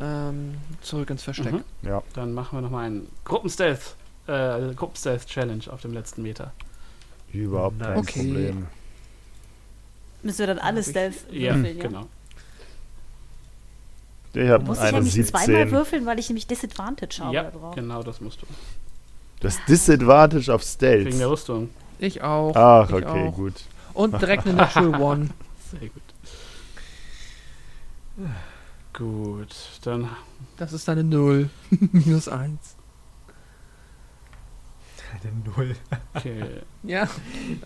ähm, 0.00 0.54
zurück 0.80 1.10
ins 1.10 1.22
Versteck. 1.22 1.52
Mhm. 1.52 1.64
Ja. 1.82 2.02
Dann 2.14 2.32
machen 2.32 2.58
wir 2.58 2.62
nochmal 2.62 2.86
einen 2.86 3.08
Gruppenstealth, 3.24 3.96
äh, 4.26 4.74
Gruppenstealth-Challenge 4.74 5.64
auf 5.70 5.80
dem 5.82 5.92
letzten 5.92 6.22
Meter. 6.22 6.52
Überhaupt 7.32 7.80
kein 7.80 7.96
Okay. 7.98 8.22
Problem. 8.24 8.66
Müssen 10.22 10.38
wir 10.40 10.46
dann 10.48 10.58
alle 10.58 10.82
Stealth 10.82 11.30
Ja, 11.30 11.54
würfeln, 11.54 11.76
ja? 11.78 11.82
genau. 11.82 12.06
Ich 14.34 14.48
habe 14.48 14.64
Muss 14.64 14.78
ich 14.82 14.92
nämlich 14.92 15.26
zweimal 15.26 15.46
17. 15.46 15.70
würfeln, 15.70 16.06
weil 16.06 16.18
ich 16.18 16.28
nämlich 16.28 16.46
Disadvantage 16.46 17.20
habe 17.24 17.34
ja, 17.34 17.42
da 17.44 17.50
drauf. 17.50 17.74
genau, 17.74 18.02
das 18.02 18.20
musst 18.20 18.40
du. 18.42 18.46
Hast 19.42 19.60
Disadvantage 19.68 20.52
auf 20.52 20.62
Wegen 20.80 21.04
der 21.04 21.10
Stealth. 21.10 21.30
Rüstung. 21.30 21.70
Ich 21.98 22.22
auch. 22.22 22.54
Ach, 22.54 22.88
ich 22.90 22.94
okay, 22.96 23.28
auch. 23.28 23.34
gut. 23.34 23.54
Und 23.94 24.20
direkt 24.20 24.46
eine 24.46 24.54
Natural 24.56 25.00
One. 25.00 25.30
Sehr 25.70 25.88
gut. 25.88 26.02
Gut, 28.98 29.54
dann 29.84 30.08
Das 30.56 30.72
ist 30.72 30.88
eine 30.88 31.04
Null. 31.04 31.48
Minus 31.70 32.28
eins. 32.28 32.74
Eine 35.22 35.32
Null. 35.56 35.76
okay. 36.14 36.62
Ja, 36.82 37.08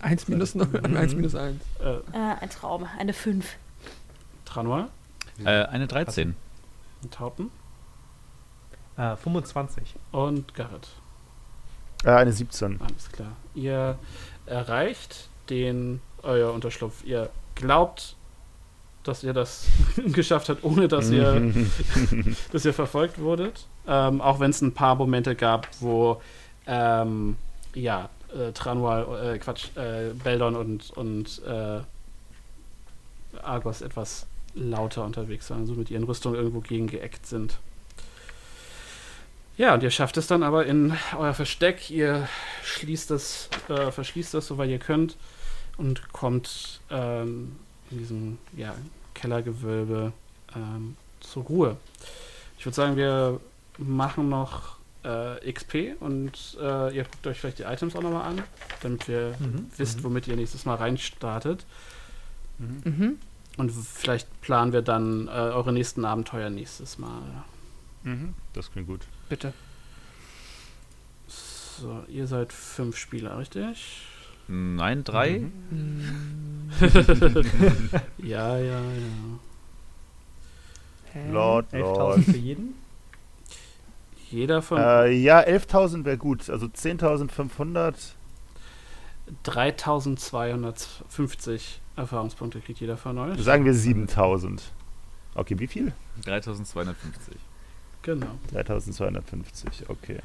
eins 0.00 0.26
minus 0.28 0.54
null 0.54 0.68
und 0.82 0.96
eins 0.96 1.14
minus 1.14 1.34
eins. 1.34 1.62
äh, 1.80 1.96
Äh, 2.12 2.36
ein 2.40 2.50
Traum, 2.50 2.86
eine 2.98 3.12
5. 3.12 3.56
Tranua 4.44 4.88
Äh, 5.44 5.48
eine 5.64 5.86
13. 5.86 6.34
und 7.02 7.14
Tauten 7.14 7.50
Äh, 8.96 9.16
25. 9.16 9.94
und 10.12 10.54
Garrett. 10.54 10.88
Äh, 12.04 12.10
eine 12.10 12.32
17. 12.32 12.80
Alles 12.80 13.10
klar. 13.12 13.32
Ihr 13.54 13.98
erreicht 14.46 15.28
den 15.50 16.00
euer 16.22 16.52
Unterschlupf. 16.52 17.04
Ihr 17.04 17.30
glaubt, 17.54 18.16
dass 19.04 19.24
ihr 19.24 19.32
das 19.32 19.66
geschafft 20.06 20.48
habt, 20.48 20.64
ohne 20.64 20.88
dass 20.88 21.10
ihr, 21.10 21.52
dass 22.52 22.64
ihr 22.64 22.74
verfolgt 22.74 23.18
wurdet. 23.18 23.66
Ähm, 23.86 24.20
auch 24.20 24.40
wenn 24.40 24.50
es 24.50 24.60
ein 24.60 24.72
paar 24.72 24.94
Momente 24.94 25.34
gab, 25.34 25.68
wo 25.80 26.20
ähm, 26.66 27.36
ja, 27.74 28.08
äh, 28.34 28.52
Tranual, 28.52 29.34
äh, 29.34 29.38
Quatsch, 29.38 29.76
äh, 29.76 30.10
Beldon 30.22 30.56
und, 30.56 30.90
und 30.90 31.42
äh, 31.46 31.80
Argos 33.42 33.82
etwas 33.82 34.26
lauter 34.54 35.04
unterwegs 35.04 35.50
waren, 35.50 35.66
so 35.66 35.74
mit 35.74 35.90
ihren 35.90 36.04
Rüstungen 36.04 36.36
irgendwo 36.38 36.60
gegengeeckt 36.60 37.26
sind. 37.26 37.58
Ja, 39.56 39.74
und 39.74 39.82
ihr 39.82 39.90
schafft 39.90 40.16
es 40.16 40.26
dann 40.26 40.42
aber 40.42 40.66
in 40.66 40.96
euer 41.16 41.34
Versteck. 41.34 41.90
Ihr 41.90 42.28
schließt 42.64 43.10
das, 43.10 43.48
äh, 43.68 43.90
verschließt 43.90 44.34
das, 44.34 44.46
soweit 44.46 44.70
ihr 44.70 44.78
könnt, 44.78 45.16
und 45.76 46.12
kommt 46.12 46.80
ähm, 46.90 47.56
in 47.92 47.98
diesem 47.98 48.38
ja, 48.56 48.74
Kellergewölbe 49.14 50.12
ähm, 50.56 50.96
zur 51.20 51.44
Ruhe. 51.44 51.76
Ich 52.58 52.64
würde 52.66 52.74
sagen, 52.76 52.96
wir 52.96 53.40
machen 53.78 54.28
noch 54.28 54.76
äh, 55.04 55.52
XP 55.52 55.96
und 56.00 56.56
äh, 56.60 56.94
ihr 56.96 57.04
guckt 57.04 57.26
euch 57.26 57.40
vielleicht 57.40 57.58
die 57.58 57.64
Items 57.64 57.96
auch 57.96 58.02
nochmal 58.02 58.28
an, 58.28 58.42
damit 58.82 59.08
ihr 59.08 59.34
Mhm. 59.40 59.66
wisst, 59.76 60.02
womit 60.04 60.28
ihr 60.28 60.36
nächstes 60.36 60.64
Mal 60.64 60.76
reinstartet. 60.76 61.64
Mhm. 62.58 63.18
Und 63.56 63.70
vielleicht 63.70 64.40
planen 64.40 64.72
wir 64.72 64.82
dann 64.82 65.26
äh, 65.28 65.30
eure 65.30 65.72
nächsten 65.72 66.04
Abenteuer 66.04 66.48
nächstes 66.50 66.98
Mal. 66.98 67.20
Mhm. 68.04 68.34
Das 68.52 68.70
klingt 68.70 68.86
gut. 68.88 69.02
Bitte. 69.28 69.52
So, 71.26 72.04
ihr 72.08 72.26
seid 72.26 72.52
fünf 72.52 72.96
Spieler, 72.96 73.38
richtig? 73.38 74.02
Nein, 74.52 75.02
drei. 75.04 75.50
Mhm. 75.70 76.70
Hm, 76.78 76.80
Ja, 78.18 78.58
ja, 78.58 78.80
ja. 78.80 79.38
hä? 81.12 81.30
Lord, 81.32 81.72
11.000 81.72 81.78
Lord. 81.80 82.24
für 82.24 82.36
jeden. 82.36 82.74
Jeder 84.30 84.62
von 84.62 84.78
Äh, 84.78 85.10
ja, 85.12 85.40
11.000 85.40 86.04
wäre 86.04 86.18
gut. 86.18 86.48
Also 86.50 86.66
10.500. 86.66 87.94
3250 89.44 91.80
Erfahrungspunkte 91.96 92.60
kriegt 92.60 92.80
jeder 92.80 92.96
von 92.96 93.18
euch. 93.18 93.40
Sagen 93.42 93.64
wir 93.64 93.74
7.000. 93.74 94.60
Okay, 95.34 95.58
wie 95.58 95.66
viel? 95.66 95.92
3250. 96.24 97.34
Genau. 98.02 98.38
3.250. 98.52 99.88
Okay. 99.88 100.18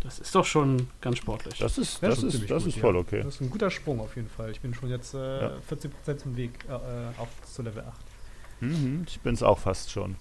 Das 0.00 0.18
ist 0.20 0.34
doch 0.34 0.44
schon 0.44 0.88
ganz 1.00 1.18
sportlich. 1.18 1.58
Das 1.58 1.78
ist, 1.78 2.00
Ja, 2.00 2.08
das 2.10 2.18
schon 2.20 2.28
ist, 2.28 2.32
ziemlich 2.34 2.50
das 2.50 2.62
gut, 2.62 2.68
ist 2.70 2.76
ja. 2.76 2.80
voll 2.82 2.96
okay. 2.96 3.22
Das 3.24 3.34
ist 3.36 3.40
ein 3.40 3.50
guter 3.50 3.70
Sprung 3.70 4.00
auf 4.00 4.14
jeden 4.16 4.28
Fall. 4.28 4.50
Ich 4.50 4.60
bin 4.60 4.72
schon 4.74 4.88
jetzt 4.90 5.14
äh, 5.14 5.42
Ja. 5.42 5.52
40% 5.68 6.18
zum 6.18 6.36
Weg 6.36 6.52
äh, 6.68 6.72
äh, 6.72 7.08
auf 7.18 7.28
zu 7.44 7.62
Level 7.62 7.82
8. 7.82 7.94
Mhm, 8.60 9.04
ich 9.08 9.20
bin's 9.20 9.42
auch 9.42 9.58
fast 9.58 9.90
schon. 9.90 10.16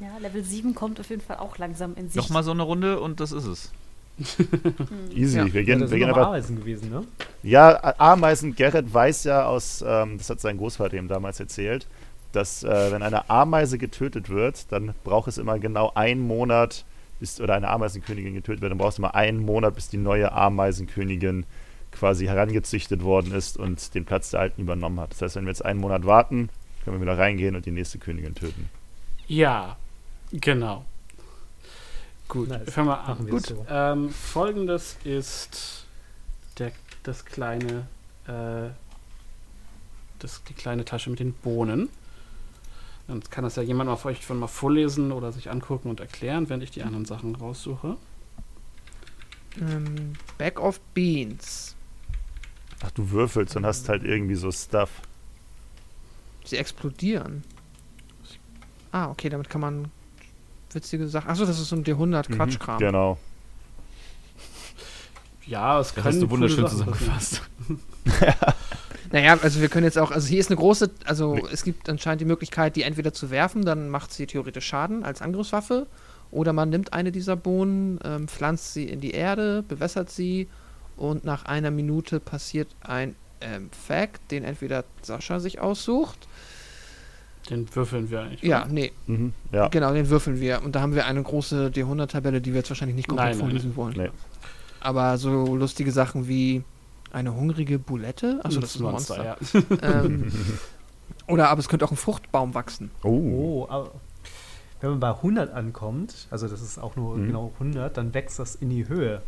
Ja, 0.00 0.16
Level 0.18 0.44
7 0.44 0.74
kommt 0.74 1.00
auf 1.00 1.10
jeden 1.10 1.22
Fall 1.22 1.38
auch 1.38 1.58
langsam 1.58 1.94
in 1.96 2.08
Sicht. 2.08 2.16
Nochmal 2.16 2.44
so 2.44 2.52
eine 2.52 2.62
Runde 2.62 3.00
und 3.00 3.20
das 3.20 3.32
ist 3.32 3.44
es. 3.44 3.72
Easy. 5.14 5.38
Ja. 5.38 5.52
Wir 5.52 5.62
Ja, 5.66 5.66
gehen, 5.66 5.80
das 5.80 5.90
wir 5.90 5.98
sind 5.98 5.98
gehen 5.98 6.10
aber. 6.10 6.26
Ameisen 6.28 6.56
gewesen, 6.56 6.90
ne? 6.90 7.04
Ja, 7.42 7.94
Ameisen, 7.98 8.54
Gerrit 8.54 8.92
weiß 8.92 9.24
ja 9.24 9.44
aus, 9.46 9.82
ähm, 9.86 10.18
das 10.18 10.30
hat 10.30 10.40
sein 10.40 10.56
Großvater 10.58 10.96
ihm 10.96 11.08
damals 11.08 11.38
erzählt, 11.40 11.86
dass 12.32 12.62
äh, 12.64 12.92
wenn 12.92 13.02
eine 13.02 13.28
Ameise 13.30 13.78
getötet 13.78 14.28
wird, 14.28 14.70
dann 14.72 14.94
braucht 15.04 15.28
es 15.28 15.38
immer 15.38 15.58
genau 15.58 15.92
einen 15.94 16.20
Monat, 16.26 16.84
bis, 17.20 17.40
oder 17.40 17.54
eine 17.54 17.68
Ameisenkönigin 17.68 18.34
getötet 18.34 18.60
wird, 18.62 18.70
dann 18.70 18.78
braucht 18.78 18.92
es 18.92 18.98
immer 18.98 19.14
einen 19.14 19.38
Monat, 19.44 19.74
bis 19.74 19.88
die 19.88 19.96
neue 19.96 20.32
Ameisenkönigin 20.32 21.44
quasi 21.92 22.26
herangezüchtet 22.26 23.02
worden 23.02 23.32
ist 23.32 23.56
und 23.56 23.94
den 23.94 24.04
Platz 24.04 24.30
der 24.30 24.40
alten 24.40 24.62
übernommen 24.62 25.00
hat. 25.00 25.12
Das 25.12 25.22
heißt, 25.22 25.36
wenn 25.36 25.44
wir 25.44 25.50
jetzt 25.50 25.64
einen 25.64 25.80
Monat 25.80 26.04
warten, 26.06 26.50
können 26.84 26.96
wir 26.96 27.00
wieder 27.02 27.18
reingehen 27.18 27.56
und 27.56 27.66
die 27.66 27.70
nächste 27.70 27.98
Königin 27.98 28.34
töten. 28.34 28.68
Ja, 29.26 29.76
genau. 30.32 30.84
Gut, 32.28 32.48
Nice. 32.48 32.70
fangen 32.70 32.88
wir 32.88 33.00
an. 33.00 33.26
Gut, 33.26 33.46
so. 33.46 33.66
ähm, 33.68 34.10
folgendes 34.10 34.96
ist 35.04 35.86
der, 36.58 36.72
das 37.02 37.24
kleine, 37.24 37.86
äh, 38.26 38.68
das, 40.18 40.42
die 40.44 40.52
kleine 40.54 40.84
Tasche 40.84 41.08
mit 41.10 41.20
den 41.20 41.32
Bohnen. 41.32 41.88
Dann 43.08 43.22
kann 43.30 43.42
das 43.42 43.56
ja 43.56 43.62
jemand 43.62 43.88
auf 43.88 44.04
euch 44.04 44.24
von 44.24 44.38
mal 44.38 44.46
vorlesen 44.48 45.12
oder 45.12 45.32
sich 45.32 45.50
angucken 45.50 45.88
und 45.88 45.98
erklären, 45.98 46.48
während 46.48 46.62
ich 46.62 46.70
die 46.70 46.82
anderen 46.82 47.06
Sachen 47.06 47.34
raussuche. 47.34 47.96
Ähm, 49.58 50.12
Bag 50.36 50.60
of 50.60 50.78
Beans. 50.92 51.74
Ach, 52.84 52.90
du 52.90 53.10
würfelst 53.10 53.56
und 53.56 53.64
hast 53.64 53.88
halt 53.88 54.04
irgendwie 54.04 54.34
so 54.34 54.52
Stuff. 54.52 54.90
Sie 56.44 56.58
explodieren. 56.58 57.42
Ah, 58.92 59.08
okay, 59.10 59.30
damit 59.30 59.48
kann 59.48 59.62
man 59.62 59.90
witzige 60.72 61.08
Sachen. 61.08 61.30
Achso, 61.30 61.46
das 61.46 61.58
ist 61.58 61.70
so 61.70 61.76
ein 61.76 61.84
D100-Quatschkram. 61.84 62.74
Mhm, 62.74 62.78
genau. 62.78 63.18
Ja, 65.46 65.80
es 65.80 65.88
Das 65.88 65.94
können 65.94 66.06
hast 66.06 66.22
du 66.22 66.30
wunderschön 66.30 66.68
zusammengefasst. 66.68 67.42
Naja, 69.10 69.38
also 69.42 69.60
wir 69.60 69.68
können 69.68 69.84
jetzt 69.84 69.98
auch, 69.98 70.10
also 70.10 70.28
hier 70.28 70.40
ist 70.40 70.50
eine 70.50 70.56
große, 70.56 70.90
also 71.04 71.38
es 71.50 71.62
gibt 71.64 71.88
anscheinend 71.88 72.20
die 72.20 72.26
Möglichkeit, 72.26 72.76
die 72.76 72.82
entweder 72.82 73.12
zu 73.12 73.30
werfen, 73.30 73.64
dann 73.64 73.88
macht 73.88 74.12
sie 74.12 74.26
theoretisch 74.26 74.66
Schaden 74.66 75.04
als 75.04 75.22
Angriffswaffe, 75.22 75.86
oder 76.30 76.52
man 76.52 76.68
nimmt 76.68 76.92
eine 76.92 77.10
dieser 77.10 77.36
Bohnen, 77.36 77.98
ähm, 78.04 78.28
pflanzt 78.28 78.74
sie 78.74 78.84
in 78.84 79.00
die 79.00 79.12
Erde, 79.12 79.64
bewässert 79.66 80.10
sie 80.10 80.48
und 80.96 81.24
nach 81.24 81.46
einer 81.46 81.70
Minute 81.70 82.20
passiert 82.20 82.68
ein 82.80 83.16
ähm, 83.40 83.70
Fact, 83.70 84.30
den 84.30 84.44
entweder 84.44 84.84
Sascha 85.02 85.40
sich 85.40 85.60
aussucht. 85.60 86.28
Den 87.48 87.66
würfeln 87.74 88.10
wir 88.10 88.20
eigentlich. 88.20 88.42
Ja, 88.42 88.64
oder? 88.64 88.72
nee, 88.72 88.92
Mhm, 89.06 89.32
ja. 89.52 89.68
genau, 89.68 89.94
den 89.94 90.10
würfeln 90.10 90.38
wir. 90.40 90.62
Und 90.62 90.74
da 90.74 90.80
haben 90.82 90.94
wir 90.94 91.06
eine 91.06 91.22
große 91.22 91.70
D100-Tabelle, 91.74 92.40
die 92.42 92.52
wir 92.52 92.58
jetzt 92.58 92.68
wahrscheinlich 92.68 92.96
nicht 92.96 93.08
komplett 93.08 93.30
Nein, 93.30 93.38
nein, 93.38 93.48
vorlesen 93.48 93.76
wollen. 93.76 93.94
Nee. 93.96 94.10
Aber 94.80 95.16
so 95.16 95.56
lustige 95.56 95.92
Sachen 95.92 96.28
wie 96.28 96.62
eine 97.12 97.34
hungrige 97.34 97.78
Bulette, 97.78 98.40
also 98.44 98.60
das, 98.60 98.74
ist 98.74 98.80
ein 98.80 98.84
Monster. 98.84 99.24
ja. 99.24 99.36
ähm, 99.82 100.32
oder 101.26 101.48
aber 101.50 101.60
es 101.60 101.68
könnte 101.68 101.84
auch 101.84 101.90
ein 101.90 101.96
Fruchtbaum 101.96 102.54
wachsen. 102.54 102.90
Oh. 103.02 103.08
Oh, 103.08 103.66
aber 103.68 103.90
wenn 104.80 104.90
man 104.90 105.00
bei 105.00 105.10
100 105.10 105.52
ankommt, 105.52 106.28
also 106.30 106.46
das 106.48 106.60
ist 106.60 106.78
auch 106.78 106.96
nur 106.96 107.16
Mhm. 107.16 107.26
genau 107.26 107.52
100, 107.58 107.96
dann 107.96 108.14
wächst 108.14 108.38
das 108.38 108.54
in 108.54 108.70
die 108.70 108.88
Höhe. 108.88 109.22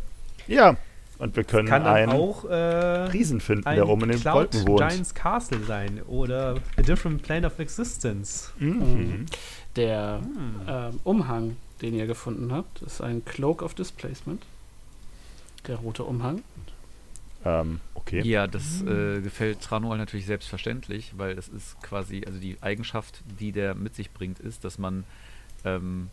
Ja. 0.47 0.77
Und 1.17 1.35
wir 1.35 1.43
können 1.43 1.71
einen 1.71 2.11
auch 2.11 2.45
äh, 2.45 2.55
Riesen 2.55 3.41
finden, 3.41 3.67
ein 3.67 3.75
der 3.75 3.87
oben 3.87 4.03
in 4.05 4.09
den 4.09 4.21
Cloud 4.21 4.35
Wolken 4.55 4.67
wohnt. 4.67 4.79
Giants 4.79 5.13
Castle 5.13 5.59
sein 5.67 6.01
oder 6.07 6.55
A 6.77 6.81
Different 6.81 7.21
Plane 7.21 7.45
of 7.45 7.59
Existence. 7.59 8.51
Mhm. 8.57 9.27
Der 9.75 10.19
Hm. 10.23 10.55
ähm, 10.67 10.99
Umhang, 11.03 11.57
den 11.83 11.93
ihr 11.93 12.07
gefunden 12.07 12.51
habt, 12.51 12.81
ist 12.81 13.01
ein 13.01 13.23
Cloak 13.23 13.61
of 13.61 13.75
Displacement. 13.75 14.43
Der 15.67 15.75
rote 15.77 16.03
Umhang. 16.05 16.41
Ähm, 17.43 17.79
okay. 17.93 18.21
Ja, 18.21 18.47
das 18.47 18.81
äh, 18.81 19.21
gefällt 19.21 19.61
Tranual 19.61 19.97
natürlich 19.97 20.25
selbstverständlich, 20.25 21.13
weil 21.17 21.35
das 21.35 21.47
ist 21.47 21.81
quasi, 21.81 22.23
also 22.25 22.39
die 22.39 22.57
Eigenschaft, 22.61 23.21
die 23.39 23.51
der 23.51 23.75
mit 23.75 23.95
sich 23.95 24.11
bringt, 24.11 24.39
ist, 24.39 24.63
dass 24.63 24.77
man 24.77 25.03
ähm, 25.65 26.09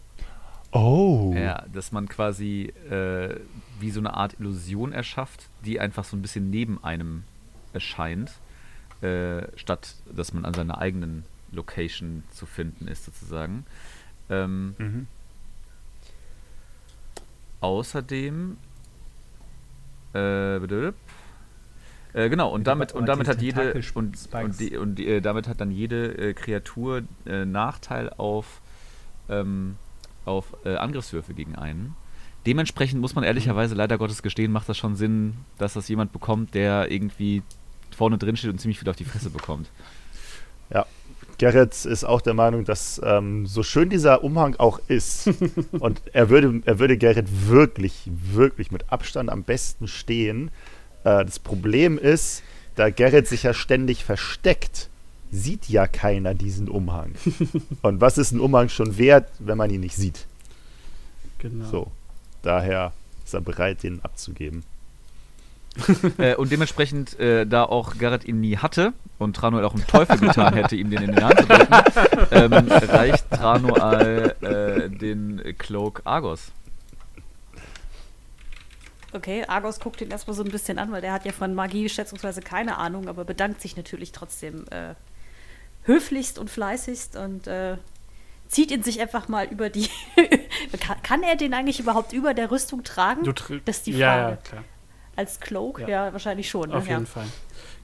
Oh. 0.70 1.32
Ja, 1.34 1.64
dass 1.72 1.92
man 1.92 2.08
quasi 2.08 2.64
äh, 2.90 3.40
wie 3.80 3.90
so 3.90 4.00
eine 4.00 4.14
Art 4.14 4.38
Illusion 4.38 4.92
erschafft, 4.92 5.48
die 5.64 5.80
einfach 5.80 6.04
so 6.04 6.14
ein 6.14 6.20
bisschen 6.20 6.50
neben 6.50 6.82
einem 6.84 7.24
erscheint, 7.72 8.32
äh, 9.00 9.46
statt 9.56 9.94
dass 10.14 10.34
man 10.34 10.44
an 10.44 10.52
seiner 10.52 10.78
eigenen 10.78 11.24
Location 11.52 12.22
zu 12.30 12.44
finden 12.44 12.86
ist, 12.86 13.06
sozusagen. 13.06 13.64
Ähm, 14.28 14.74
Mhm. 14.78 15.06
außerdem 17.60 18.58
äh, 20.12 20.18
Äh, 22.18 22.30
genau, 22.30 22.50
und 22.50 22.60
Mit 22.60 22.66
damit, 22.66 22.92
und 22.94 23.06
damit 23.06 23.28
hat 23.28 23.40
jede 23.40 23.74
und, 23.94 24.18
und, 24.34 24.58
die, 24.58 24.76
und 24.76 24.96
die, 24.96 25.06
äh, 25.06 25.20
damit 25.20 25.46
hat 25.46 25.60
dann 25.60 25.70
jede 25.70 26.18
äh, 26.18 26.34
Kreatur 26.34 27.02
äh, 27.26 27.44
Nachteil 27.44 28.10
auf, 28.16 28.60
ähm, 29.28 29.76
auf 30.24 30.56
äh, 30.64 30.74
Angriffswürfe 30.74 31.32
gegen 31.32 31.54
einen. 31.54 31.94
Dementsprechend 32.44 33.00
muss 33.00 33.14
man 33.14 33.22
ehrlicherweise 33.22 33.76
leider 33.76 33.98
Gottes 33.98 34.22
gestehen, 34.22 34.50
macht 34.50 34.68
das 34.68 34.76
schon 34.76 34.96
Sinn, 34.96 35.34
dass 35.58 35.74
das 35.74 35.88
jemand 35.88 36.12
bekommt, 36.12 36.54
der 36.54 36.90
irgendwie 36.90 37.44
vorne 37.96 38.18
drin 38.18 38.36
steht 38.36 38.50
und 38.50 38.58
ziemlich 38.58 38.80
viel 38.80 38.88
auf 38.88 38.96
die 38.96 39.04
Fresse 39.04 39.30
bekommt. 39.30 39.70
Gerrit 41.38 41.84
ist 41.84 42.02
auch 42.02 42.20
der 42.20 42.34
Meinung, 42.34 42.64
dass 42.64 43.00
ähm, 43.04 43.46
so 43.46 43.62
schön 43.62 43.90
dieser 43.90 44.24
Umhang 44.24 44.56
auch 44.58 44.80
ist 44.88 45.30
und 45.78 46.02
er 46.12 46.30
würde, 46.30 46.62
er 46.64 46.80
würde 46.80 46.98
Gerrit 46.98 47.48
wirklich, 47.48 48.10
wirklich 48.10 48.72
mit 48.72 48.92
Abstand 48.92 49.30
am 49.30 49.44
besten 49.44 49.86
stehen. 49.86 50.50
Äh, 51.04 51.24
das 51.24 51.38
Problem 51.38 51.98
ist, 51.98 52.42
da 52.76 52.90
Gerrit 52.90 53.26
sich 53.26 53.42
ja 53.42 53.54
ständig 53.54 54.04
versteckt, 54.04 54.88
sieht 55.30 55.68
ja 55.68 55.86
keiner 55.86 56.34
diesen 56.34 56.68
Umhang. 56.68 57.14
und 57.82 58.00
was 58.00 58.18
ist 58.18 58.32
ein 58.32 58.40
Umhang 58.40 58.68
schon 58.68 58.98
wert, 58.98 59.30
wenn 59.38 59.58
man 59.58 59.70
ihn 59.70 59.80
nicht 59.80 59.96
sieht? 59.96 60.26
Genau. 61.38 61.66
So, 61.66 61.92
daher 62.42 62.92
ist 63.24 63.34
er 63.34 63.40
bereit, 63.40 63.82
den 63.82 64.02
abzugeben. 64.04 64.64
äh, 66.18 66.34
und 66.34 66.50
dementsprechend, 66.50 67.18
äh, 67.20 67.46
da 67.46 67.64
auch 67.64 67.98
Garrett 67.98 68.24
ihn 68.24 68.40
nie 68.40 68.56
hatte 68.56 68.92
und 69.18 69.36
Tranuel 69.36 69.64
auch 69.64 69.74
einen 69.74 69.86
Teufel 69.86 70.18
getan 70.18 70.54
hätte, 70.54 70.76
ihm 70.76 70.90
den 70.90 71.02
in 71.02 71.14
die 71.14 71.22
Hand 71.22 71.38
zu 71.38 71.46
drücken, 71.46 71.74
ähm, 72.30 72.52
reicht 72.70 73.30
Tranuel 73.30 74.34
äh, 74.40 74.88
den 74.88 75.42
Cloak 75.58 76.02
Argos. 76.04 76.52
Okay, 79.12 79.44
Argos 79.46 79.80
guckt 79.80 80.00
ihn 80.00 80.10
erstmal 80.10 80.36
so 80.36 80.42
ein 80.42 80.50
bisschen 80.50 80.78
an, 80.78 80.92
weil 80.92 81.00
der 81.00 81.12
hat 81.12 81.24
ja 81.24 81.32
von 81.32 81.54
Magie 81.54 81.88
schätzungsweise 81.88 82.42
keine 82.42 82.76
Ahnung, 82.76 83.08
aber 83.08 83.24
bedankt 83.24 83.60
sich 83.62 83.76
natürlich 83.76 84.12
trotzdem 84.12 84.66
äh, 84.70 84.94
höflichst 85.84 86.38
und 86.38 86.50
fleißigst 86.50 87.16
und 87.16 87.46
äh, 87.46 87.78
zieht 88.48 88.70
ihn 88.70 88.82
sich 88.82 89.00
einfach 89.00 89.28
mal 89.28 89.46
über 89.46 89.70
die. 89.70 89.88
kann, 90.80 91.02
kann 91.02 91.22
er 91.22 91.36
den 91.36 91.54
eigentlich 91.54 91.80
überhaupt 91.80 92.12
über 92.12 92.34
der 92.34 92.50
Rüstung 92.50 92.84
tragen? 92.84 93.24
Du 93.24 93.30
tr- 93.30 93.60
das 93.64 93.78
ist 93.78 93.86
die 93.86 93.92
ja, 93.92 94.12
Frage. 94.12 94.30
ja, 94.30 94.36
klar. 94.36 94.64
Als 95.16 95.40
Cloak? 95.40 95.80
Ja. 95.80 95.88
Ja, 95.88 96.12
wahrscheinlich 96.12 96.48
schon. 96.48 96.70
Auf 96.70 96.84
ne? 96.84 96.90
jeden 96.90 97.04
ja. 97.04 97.10
Fall. 97.10 97.26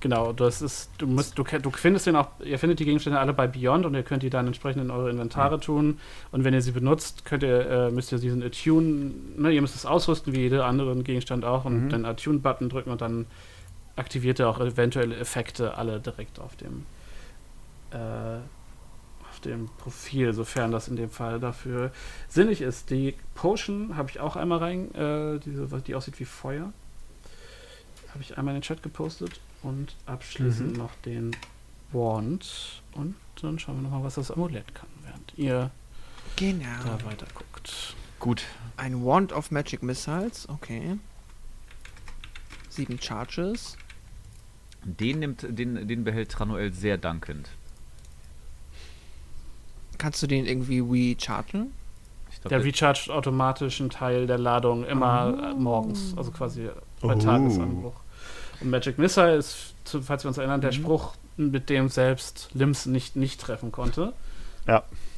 Genau, 0.04 0.34
das 0.34 0.60
ist, 0.60 0.90
du 0.98 1.06
musst, 1.06 1.38
du, 1.38 1.44
du 1.44 1.70
findest 1.70 2.06
den 2.06 2.14
auch, 2.14 2.28
ihr 2.44 2.58
findet 2.58 2.78
die 2.78 2.84
Gegenstände 2.84 3.18
alle 3.18 3.32
bei 3.32 3.46
Beyond 3.46 3.86
und 3.86 3.94
ihr 3.94 4.02
könnt 4.02 4.22
die 4.22 4.28
dann 4.28 4.46
entsprechend 4.46 4.82
in 4.82 4.90
eure 4.90 5.08
Inventare 5.08 5.58
tun. 5.58 5.98
Und 6.30 6.44
wenn 6.44 6.52
ihr 6.52 6.60
sie 6.60 6.72
benutzt, 6.72 7.24
könnt 7.24 7.42
ihr, 7.42 7.70
äh, 7.70 7.90
müsst 7.90 8.12
ihr 8.12 8.18
diesen 8.18 8.42
Attune, 8.42 9.12
ne, 9.38 9.50
ihr 9.50 9.62
müsst 9.62 9.74
es 9.74 9.86
ausrüsten 9.86 10.34
wie 10.34 10.40
jeder 10.40 10.66
andere 10.66 10.94
Gegenstand 11.02 11.46
auch 11.46 11.64
und 11.64 11.86
Mhm. 11.86 11.88
den 11.88 12.04
Attune-Button 12.04 12.68
drücken 12.68 12.90
und 12.90 13.00
dann 13.00 13.24
aktiviert 13.96 14.40
ihr 14.40 14.46
auch 14.46 14.60
eventuelle 14.60 15.16
Effekte 15.16 15.78
alle 15.78 16.00
direkt 16.00 16.38
auf 16.38 16.54
dem 16.56 16.84
äh, 17.92 17.96
auf 19.30 19.40
dem 19.42 19.70
Profil, 19.78 20.34
sofern 20.34 20.70
das 20.70 20.86
in 20.88 20.96
dem 20.96 21.08
Fall 21.08 21.40
dafür 21.40 21.92
sinnig 22.28 22.60
ist. 22.60 22.90
Die 22.90 23.14
Potion 23.34 23.96
habe 23.96 24.10
ich 24.10 24.20
auch 24.20 24.36
einmal 24.36 24.58
rein, 24.58 24.94
äh, 24.94 25.38
diese, 25.38 25.66
die 25.80 25.94
aussieht 25.94 26.20
wie 26.20 26.26
Feuer. 26.26 26.74
Habe 28.10 28.20
ich 28.20 28.36
einmal 28.36 28.54
in 28.54 28.60
den 28.60 28.64
Chat 28.64 28.82
gepostet 28.82 29.40
und 29.64 29.96
abschließend 30.06 30.72
Mhm. 30.72 30.78
noch 30.78 30.94
den 31.04 31.36
Wand. 31.92 32.82
Und 32.92 33.16
dann 33.42 33.58
schauen 33.58 33.76
wir 33.76 33.82
nochmal, 33.82 34.04
was 34.04 34.14
das 34.14 34.30
Amulett 34.30 34.74
kann, 34.74 34.88
während 35.02 35.32
ihr 35.36 35.70
Genau. 36.36 36.64
da 36.84 37.04
weiter 37.04 37.26
guckt. 37.34 37.94
Gut, 38.20 38.44
Ein 38.76 39.04
Wand 39.04 39.32
of 39.32 39.50
Magic 39.50 39.82
Missiles, 39.82 40.48
okay. 40.48 40.98
Sieben 42.68 42.98
Charges. 43.00 43.76
den, 44.86 45.18
nimmt, 45.20 45.46
den, 45.48 45.86
den 45.88 46.04
behält 46.04 46.30
Tranuel 46.30 46.72
sehr 46.74 46.98
dankend. 46.98 47.48
Kannst 49.98 50.22
du 50.22 50.26
den 50.26 50.44
irgendwie 50.46 50.80
rechargen? 50.80 51.72
Glaub, 52.40 52.48
Der 52.50 52.64
rechargt 52.64 53.08
automatisch 53.10 53.80
einen 53.80 53.90
Teil 53.90 54.26
der 54.26 54.38
Ladung 54.38 54.84
immer 54.84 55.52
äh, 55.52 55.54
morgens, 55.54 56.14
also 56.18 56.30
quasi 56.32 56.68
bei 57.00 57.14
Oh. 57.14 57.18
Tagesanbruch. 57.18 57.94
Und 58.64 58.70
Magic 58.70 58.98
Missile 58.98 59.36
ist, 59.36 59.74
falls 59.84 60.24
wir 60.24 60.28
uns 60.28 60.38
erinnern, 60.38 60.60
der 60.60 60.70
Mhm. 60.72 60.76
Spruch, 60.76 61.14
mit 61.36 61.68
dem 61.68 61.88
selbst 61.88 62.48
Lims 62.54 62.86
nicht, 62.86 63.14
nicht 63.16 63.40
treffen 63.40 63.70
konnte. 63.72 64.12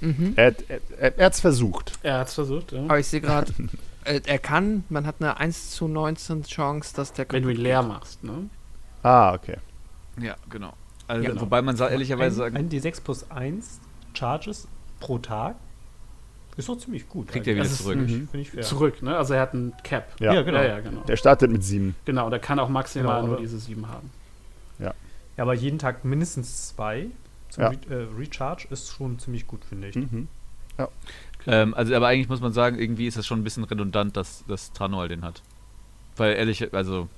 Mhm. 0.00 0.34
Er, 0.36 0.54
er, 0.68 1.18
er, 1.18 1.26
hat 1.26 1.32
es 1.34 1.40
versucht. 1.40 1.92
Er 2.02 2.18
hat 2.18 2.28
es 2.28 2.34
versucht, 2.34 2.72
ja. 2.72 2.82
Aber 2.82 2.98
ich 2.98 3.06
sehe 3.06 3.20
gerade, 3.22 3.50
äh, 4.04 4.20
er 4.26 4.38
kann, 4.38 4.84
man 4.90 5.06
hat 5.06 5.16
eine 5.20 5.38
1 5.38 5.70
zu 5.70 5.88
19 5.88 6.42
Chance, 6.42 6.94
dass 6.94 7.12
der 7.14 7.26
Wenn 7.30 7.42
du 7.42 7.48
ihn 7.48 7.56
leer 7.56 7.82
machst, 7.82 8.22
ne? 8.22 8.50
Ah, 9.02 9.32
okay. 9.32 9.56
ja, 10.20 10.36
genau. 10.50 10.74
Also, 11.06 11.22
Ja, 11.22 11.30
genau. 11.30 11.42
Wobei 11.42 11.62
man 11.62 11.76
sa 11.76 11.88
ehrlicherweise 11.88 12.44
ein, 12.44 12.52
sagen 12.52 12.56
ein 12.56 12.68
D6 12.68 13.02
plus 13.02 13.30
1 13.30 13.80
Charges 14.12 14.68
pro 15.00 15.18
Tag 15.18 15.56
ist 16.56 16.68
doch 16.68 16.78
ziemlich 16.78 17.08
gut. 17.08 17.28
Kriegt 17.28 17.46
er 17.46 17.54
wieder 17.54 17.64
eigentlich. 17.64 17.70
Das 17.72 17.80
ist- 17.80 17.84
zurück. 17.86 17.98
Mhm. 17.98 18.28
Finde 18.28 18.38
ich 18.40 18.50
fair. 18.50 18.62
Zurück, 18.62 19.02
ne? 19.02 19.16
Also 19.16 19.34
er 19.34 19.40
hat 19.40 19.52
einen 19.54 19.72
Cap. 19.82 20.08
Ja. 20.20 20.34
Ja, 20.34 20.42
genau. 20.42 20.58
Ja, 20.58 20.64
ja, 20.64 20.80
genau. 20.80 21.02
Der 21.02 21.16
startet 21.16 21.50
mit 21.50 21.62
sieben. 21.64 21.94
Genau, 22.04 22.30
der 22.30 22.38
kann 22.38 22.58
auch 22.58 22.68
maximal 22.68 23.16
Genau, 23.20 23.32
nur 23.32 23.40
diese 23.40 23.58
sieben 23.58 23.88
haben. 23.88 24.10
Ja, 24.78 24.94
aber 25.42 25.52
jeden 25.54 25.78
Tag 25.78 26.04
mindestens 26.04 26.68
zwei 26.68 27.08
zum 27.50 27.62
Ja. 27.64 27.68
Re 27.68 27.76
äh, 27.90 28.06
Recharge 28.18 28.68
ist 28.70 28.88
schon 28.90 29.18
ziemlich 29.18 29.46
gut, 29.46 29.64
finde 29.66 29.88
ich. 29.88 29.96
Mhm. 29.96 30.28
Ähm, 31.46 31.74
also, 31.74 31.94
aber 31.94 32.08
eigentlich 32.08 32.28
muss 32.28 32.40
man 32.40 32.52
sagen, 32.52 32.78
irgendwie 32.78 33.06
ist 33.06 33.16
das 33.16 33.24
schon 33.26 33.40
ein 33.40 33.44
bisschen 33.44 33.64
redundant, 33.64 34.16
dass, 34.16 34.44
dass 34.48 34.72
Tranuel 34.72 35.08
den 35.08 35.22
hat. 35.22 35.42
Weil 36.16 36.34
ehrlich, 36.36 36.72
also 36.74 37.08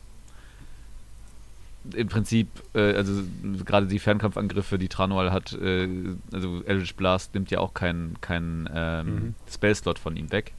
im 1.95 2.09
Prinzip, 2.09 2.49
äh, 2.75 2.95
also 2.95 3.23
gerade 3.65 3.87
die 3.87 3.99
Fernkampfangriffe, 3.99 4.79
die 4.79 4.89
Tranuel 4.89 5.31
hat, 5.33 5.53
äh, 5.53 5.89
also 6.33 6.63
Eldritch 6.65 6.95
Blast 6.95 7.35
nimmt 7.35 7.51
ja 7.51 7.59
auch 7.61 7.75
keinen 7.75 8.21
kein, 8.21 8.69
ähm, 8.75 9.07
Mhm. 9.15 9.35
Spellslot 9.51 9.99
von 9.99 10.17
ihm 10.17 10.31
weg. 10.33 10.53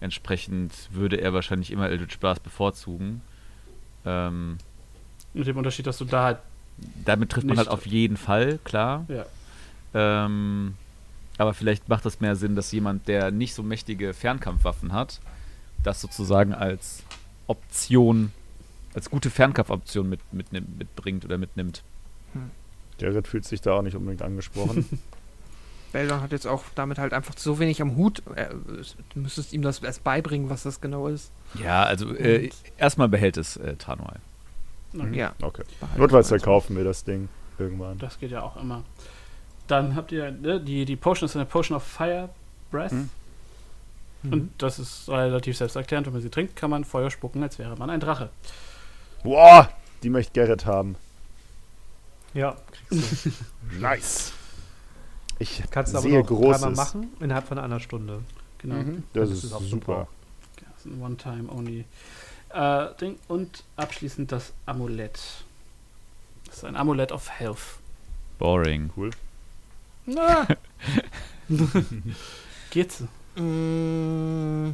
Entsprechend 0.00 0.72
würde 0.92 1.16
er 1.20 1.32
wahrscheinlich 1.34 1.70
immer 1.70 1.88
Eldritch 1.90 2.18
Blast 2.18 2.42
bevorzugen. 2.42 3.20
Ähm, 4.06 4.58
Mit 5.34 5.46
dem 5.46 5.56
Unterschied, 5.56 5.86
dass 5.86 5.98
du 5.98 6.04
da 6.06 6.24
halt, 6.24 6.38
damit 7.04 7.30
trifft 7.30 7.46
man 7.46 7.58
halt 7.58 7.68
auf 7.68 7.86
jeden 7.86 8.16
Fall, 8.16 8.58
klar. 8.64 9.04
ja. 9.08 9.26
Ähm, 9.92 10.74
aber 11.36 11.54
vielleicht 11.54 11.88
macht 11.88 12.04
das 12.04 12.20
mehr 12.20 12.36
Sinn, 12.36 12.54
dass 12.54 12.70
jemand, 12.72 13.08
der 13.08 13.30
nicht 13.30 13.54
so 13.54 13.62
mächtige 13.62 14.14
Fernkampfwaffen 14.14 14.92
hat, 14.92 15.20
das 15.82 16.00
sozusagen 16.00 16.54
als 16.54 17.02
Option, 17.46 18.32
als 18.94 19.10
gute 19.10 19.30
Fernkampfoption 19.30 20.08
mit, 20.08 20.20
mitnimm- 20.32 20.76
mitbringt 20.78 21.24
oder 21.24 21.38
mitnimmt. 21.38 21.82
Gerrit 22.98 23.28
fühlt 23.28 23.44
sich 23.44 23.60
da 23.60 23.72
auch 23.74 23.82
nicht 23.82 23.96
unbedingt 23.96 24.22
angesprochen. 24.22 24.86
Beldon 25.92 26.20
hat 26.20 26.30
jetzt 26.32 26.46
auch 26.46 26.62
damit 26.74 26.98
halt 26.98 27.12
einfach 27.12 27.34
so 27.36 27.58
wenig 27.58 27.82
am 27.82 27.96
Hut. 27.96 28.22
Er, 28.36 28.50
du 28.50 29.20
müsstest 29.20 29.52
ihm 29.52 29.62
das 29.62 29.80
erst 29.80 30.04
beibringen, 30.04 30.48
was 30.50 30.62
das 30.62 30.80
genau 30.80 31.08
ist. 31.08 31.32
Ja, 31.54 31.82
also 31.82 32.14
äh, 32.14 32.50
erstmal 32.76 33.08
behält 33.08 33.36
es 33.36 33.56
äh, 33.56 33.74
Tanuai. 33.76 34.16
Okay. 34.96 35.16
Ja. 35.18 35.34
Okay. 35.42 35.62
Notfalls 35.96 36.28
verkaufen 36.28 36.76
wir 36.76 36.84
das 36.84 37.02
Ding 37.04 37.28
irgendwann. 37.58 37.98
Das 37.98 38.18
geht 38.18 38.30
ja 38.30 38.42
auch 38.42 38.56
immer. 38.56 38.82
Dann 39.66 39.94
habt 39.96 40.12
ihr, 40.12 40.30
ne, 40.30 40.60
die, 40.60 40.84
die 40.84 40.96
Potion 40.96 41.26
ist 41.26 41.36
eine 41.36 41.46
Potion 41.46 41.76
of 41.76 41.82
Fire 41.84 42.28
Breath. 42.70 42.92
Mhm. 42.92 43.08
Und 44.22 44.50
das 44.58 44.78
ist 44.78 45.08
relativ 45.08 45.56
selbsterklärend. 45.56 46.06
Wenn 46.06 46.12
man 46.12 46.22
sie 46.22 46.30
trinkt, 46.30 46.54
kann 46.54 46.70
man 46.70 46.84
Feuer 46.84 47.10
spucken, 47.10 47.42
als 47.42 47.58
wäre 47.58 47.76
man 47.76 47.88
ein 47.90 48.00
Drache. 48.00 48.30
Boah, 49.22 49.68
die 50.02 50.10
möchte 50.10 50.32
Gerrit 50.32 50.66
haben. 50.66 50.96
Ja, 52.34 52.56
kriegst 52.88 53.26
du. 53.26 53.30
Nice. 53.80 54.32
Ich 55.38 55.62
Kannst 55.70 55.94
du 55.94 55.98
aber 55.98 56.02
sehe 56.08 56.18
noch 56.20 56.26
dreimal 56.26 56.52
Großes. 56.58 56.76
machen 56.76 57.08
innerhalb 57.20 57.46
von 57.48 57.58
einer 57.58 57.80
Stunde. 57.80 58.22
Genau. 58.58 58.74
Mhm. 58.76 59.04
Das, 59.14 59.28
Das 59.28 59.38
ist 59.38 59.44
ist 59.44 59.52
auch 59.52 59.62
super. 59.62 60.06
Das 60.56 60.84
ist 60.84 60.86
ein 60.86 61.00
One-Time-Only. 61.02 61.84
Äh, 62.50 62.86
Ding. 63.00 63.18
Und 63.28 63.64
abschließend 63.76 64.32
das 64.32 64.52
Amulett. 64.66 65.18
Das 66.46 66.56
ist 66.58 66.64
ein 66.64 66.76
Amulett 66.76 67.12
of 67.12 67.30
Health. 67.30 67.78
Boring. 68.38 68.90
Cool. 68.96 69.10
Na. 70.06 70.46
Geht's? 72.70 73.02
Mm, 73.36 74.70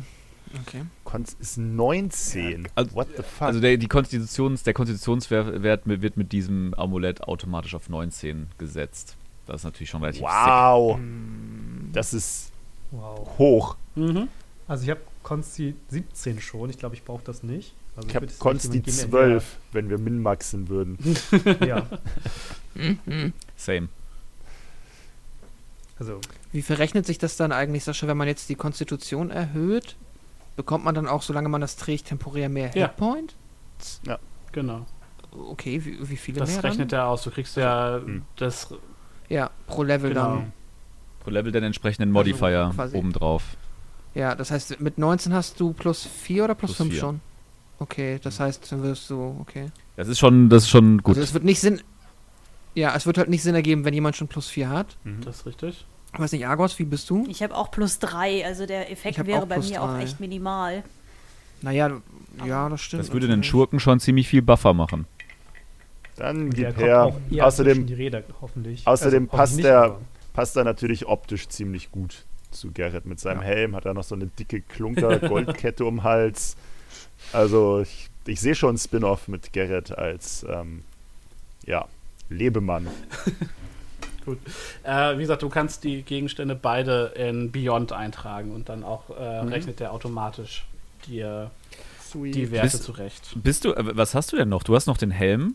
okay. 0.66 0.82
Konz 1.04 1.36
ist 1.38 1.58
19. 1.58 2.68
Also- 2.74 2.94
What 2.94 3.08
the 3.16 3.22
fuck? 3.22 3.42
Also 3.48 3.60
der, 3.60 3.76
die 3.76 3.88
Konstitutions, 3.88 4.62
der 4.62 4.74
Konstitutionswert 4.74 5.62
wird 5.86 6.16
mit 6.16 6.32
diesem 6.32 6.74
Amulett 6.74 7.22
automatisch 7.22 7.74
auf 7.74 7.88
19 7.88 8.48
gesetzt. 8.58 9.16
Das 9.46 9.56
ist 9.60 9.64
natürlich 9.64 9.90
schon 9.90 10.00
relativ 10.02 10.22
wow. 10.22 10.98
Mm, 10.98 11.92
Das 11.92 12.12
ist 12.14 12.50
Wow. 12.90 13.38
hoch. 13.38 13.76
Mhm. 13.94 14.28
Also 14.68 14.84
ich 14.84 14.90
habe 14.90 15.00
Konsti 15.22 15.74
17 15.88 16.40
schon. 16.40 16.70
Ich 16.70 16.78
glaube, 16.78 16.94
ich 16.94 17.02
brauche 17.04 17.22
das 17.24 17.42
nicht. 17.42 17.74
Also 17.96 18.08
Ich 18.08 18.16
habe 18.16 18.26
Konsti 18.38 18.68
jemand 18.68 18.84
geben, 18.86 19.10
12, 19.10 19.56
wenn 19.72 19.88
wir 19.90 19.98
min-maxen 19.98 20.68
würden. 20.68 20.98
Ja, 21.66 21.86
sick. 22.74 23.32
Same. 23.56 23.88
also 25.98 26.20
Wie 26.52 26.62
verrechnet 26.62 27.06
sich 27.06 27.18
das 27.18 27.36
dann 27.36 27.52
eigentlich, 27.52 27.84
Sascha, 27.84 28.06
wenn 28.06 28.16
man 28.16 28.28
jetzt 28.28 28.48
die 28.48 28.54
Konstitution 28.54 29.30
erhöht? 29.30 29.96
Bekommt 30.56 30.84
man 30.84 30.94
dann 30.94 31.06
auch, 31.06 31.22
solange 31.22 31.48
man 31.48 31.60
das 31.60 31.76
trägt, 31.76 32.06
temporär 32.06 32.48
mehr 32.48 32.70
Ja. 32.74 32.86
Hitpoint? 32.88 33.34
Genau. 34.52 34.86
okay, 35.50 35.84
wie, 35.84 36.08
wie 36.08 36.16
viele 36.16 36.40
Das 36.40 36.50
mehr 36.54 36.64
rechnet 36.64 36.92
dann? 36.92 37.00
er 37.00 37.06
aus. 37.08 37.22
Du 37.24 37.30
kriegst 37.30 37.56
ja 37.56 38.00
Hm. 38.02 38.22
das. 38.36 38.72
Ja, 39.28 39.50
pro 39.66 39.82
Level 39.82 40.10
Genau. 40.10 40.36
dann. 40.36 40.52
Pro 41.20 41.30
Level 41.30 41.52
den 41.52 41.64
entsprechenden 41.64 42.10
Modifier 42.10 42.70
quasi- 42.74 42.96
obendrauf. 42.96 43.42
Ja, 44.14 44.34
das 44.34 44.50
heißt, 44.50 44.80
mit 44.80 44.96
19 44.96 45.34
hast 45.34 45.60
du 45.60 45.74
plus 45.74 46.04
4 46.06 46.44
oder 46.44 46.54
plus, 46.54 46.70
Plus 46.70 46.76
5 46.78 46.92
vier. 46.92 47.00
schon? 47.00 47.20
Okay, 47.78 48.18
das 48.22 48.40
heißt, 48.40 48.72
dann 48.72 48.82
wirst 48.82 49.10
du, 49.10 49.36
okay. 49.40 49.66
Das 49.96 50.08
ist 50.08 50.18
schon, 50.18 50.48
das 50.48 50.62
ist 50.62 50.70
schon 50.70 51.02
gut. 51.02 51.16
Also 51.16 51.22
es 51.22 51.34
wird 51.34 51.44
nicht 51.44 51.60
Sinn. 51.60 51.82
Ja, 52.74 52.94
es 52.94 53.04
wird 53.04 53.18
halt 53.18 53.28
nicht 53.28 53.42
Sinn 53.42 53.54
ergeben, 53.54 53.84
wenn 53.84 53.92
jemand 53.92 54.16
schon 54.16 54.28
plus 54.28 54.48
4 54.48 54.70
hat. 54.70 54.96
Das 55.22 55.36
ist 55.40 55.46
richtig. 55.46 55.86
Ich 56.16 56.22
weiß 56.22 56.32
nicht, 56.32 56.46
Argos, 56.46 56.78
wie 56.78 56.84
bist 56.84 57.08
du? 57.10 57.26
Ich 57.28 57.42
habe 57.42 57.54
auch 57.54 57.70
plus 57.70 57.98
drei, 57.98 58.44
also 58.44 58.66
der 58.66 58.90
Effekt 58.90 59.24
wäre 59.26 59.42
auch 59.42 59.46
bei 59.46 59.58
mir 59.58 59.82
auch 59.82 59.92
drei. 59.94 60.02
echt 60.02 60.18
minimal. 60.20 60.82
Naja, 61.62 62.00
ja, 62.44 62.68
das 62.68 62.80
stimmt. 62.80 63.02
Das 63.02 63.12
würde 63.12 63.28
den. 63.28 63.42
Schurken 63.42 63.80
schon 63.80 64.00
ziemlich 64.00 64.28
viel 64.28 64.42
Buffer 64.42 64.74
machen. 64.74 65.06
Dann 66.16 66.50
Der 66.50 66.68
gib 66.72 66.76
kommt 66.76 66.86
her. 66.88 67.04
auch 67.04 67.16
Außerdem 67.46 67.84
Räder, 67.86 68.22
hoffentlich. 68.40 68.86
außerdem 68.86 69.28
hoffentlich 69.30 69.38
passt 69.38 69.58
der- 69.64 69.98
passt 70.32 70.56
er 70.56 70.64
natürlich 70.64 71.06
optisch 71.06 71.48
ziemlich 71.48 71.90
gut 71.92 72.24
zu 72.50 72.72
Gerrit. 72.72 73.04
Mit 73.06 73.20
seinem 73.20 73.40
Ja. 73.40 73.46
Helm 73.46 73.76
hat 73.76 73.84
er 73.84 73.94
noch 73.94 74.04
so 74.04 74.14
eine 74.14 74.26
dicke 74.26 74.60
Klunker-Goldkette 74.62 75.84
um 75.86 75.96
den 75.96 76.04
Hals. 76.04 76.56
Also 77.32 77.80
ich, 77.80 78.08
ich 78.26 78.40
sehe 78.40 78.54
schon 78.54 78.70
einen 78.70 78.78
Spin-off 78.78 79.28
mit 79.28 79.52
Gerrit 79.52 79.96
als 79.96 80.44
ähm, 80.48 80.82
ja, 81.66 81.86
Lebemann. 82.30 82.86
Äh, 84.82 85.16
wie 85.16 85.22
gesagt, 85.22 85.42
du 85.42 85.48
kannst 85.48 85.84
die 85.84 86.02
Gegenstände 86.02 86.54
beide 86.54 87.12
in 87.16 87.50
Beyond 87.52 87.92
eintragen 87.92 88.52
und 88.52 88.68
dann 88.68 88.82
auch 88.84 89.04
äh, 89.18 89.42
Mhm. 89.42 89.48
rechnet 89.48 89.80
der 89.80 89.92
automatisch 89.92 90.66
dir 91.06 91.50
Sweet. 92.00 92.34
die 92.34 92.50
Werte 92.50 92.66
Bist- 92.68 92.82
zurecht. 92.84 93.22
Bist 93.36 93.64
du, 93.64 93.72
äh, 93.72 93.96
was 93.96 94.14
hast 94.14 94.32
du 94.32 94.36
denn 94.36 94.48
noch? 94.48 94.62
Du 94.62 94.74
hast 94.74 94.86
noch 94.86 94.96
den 94.98 95.10
Helm. 95.10 95.54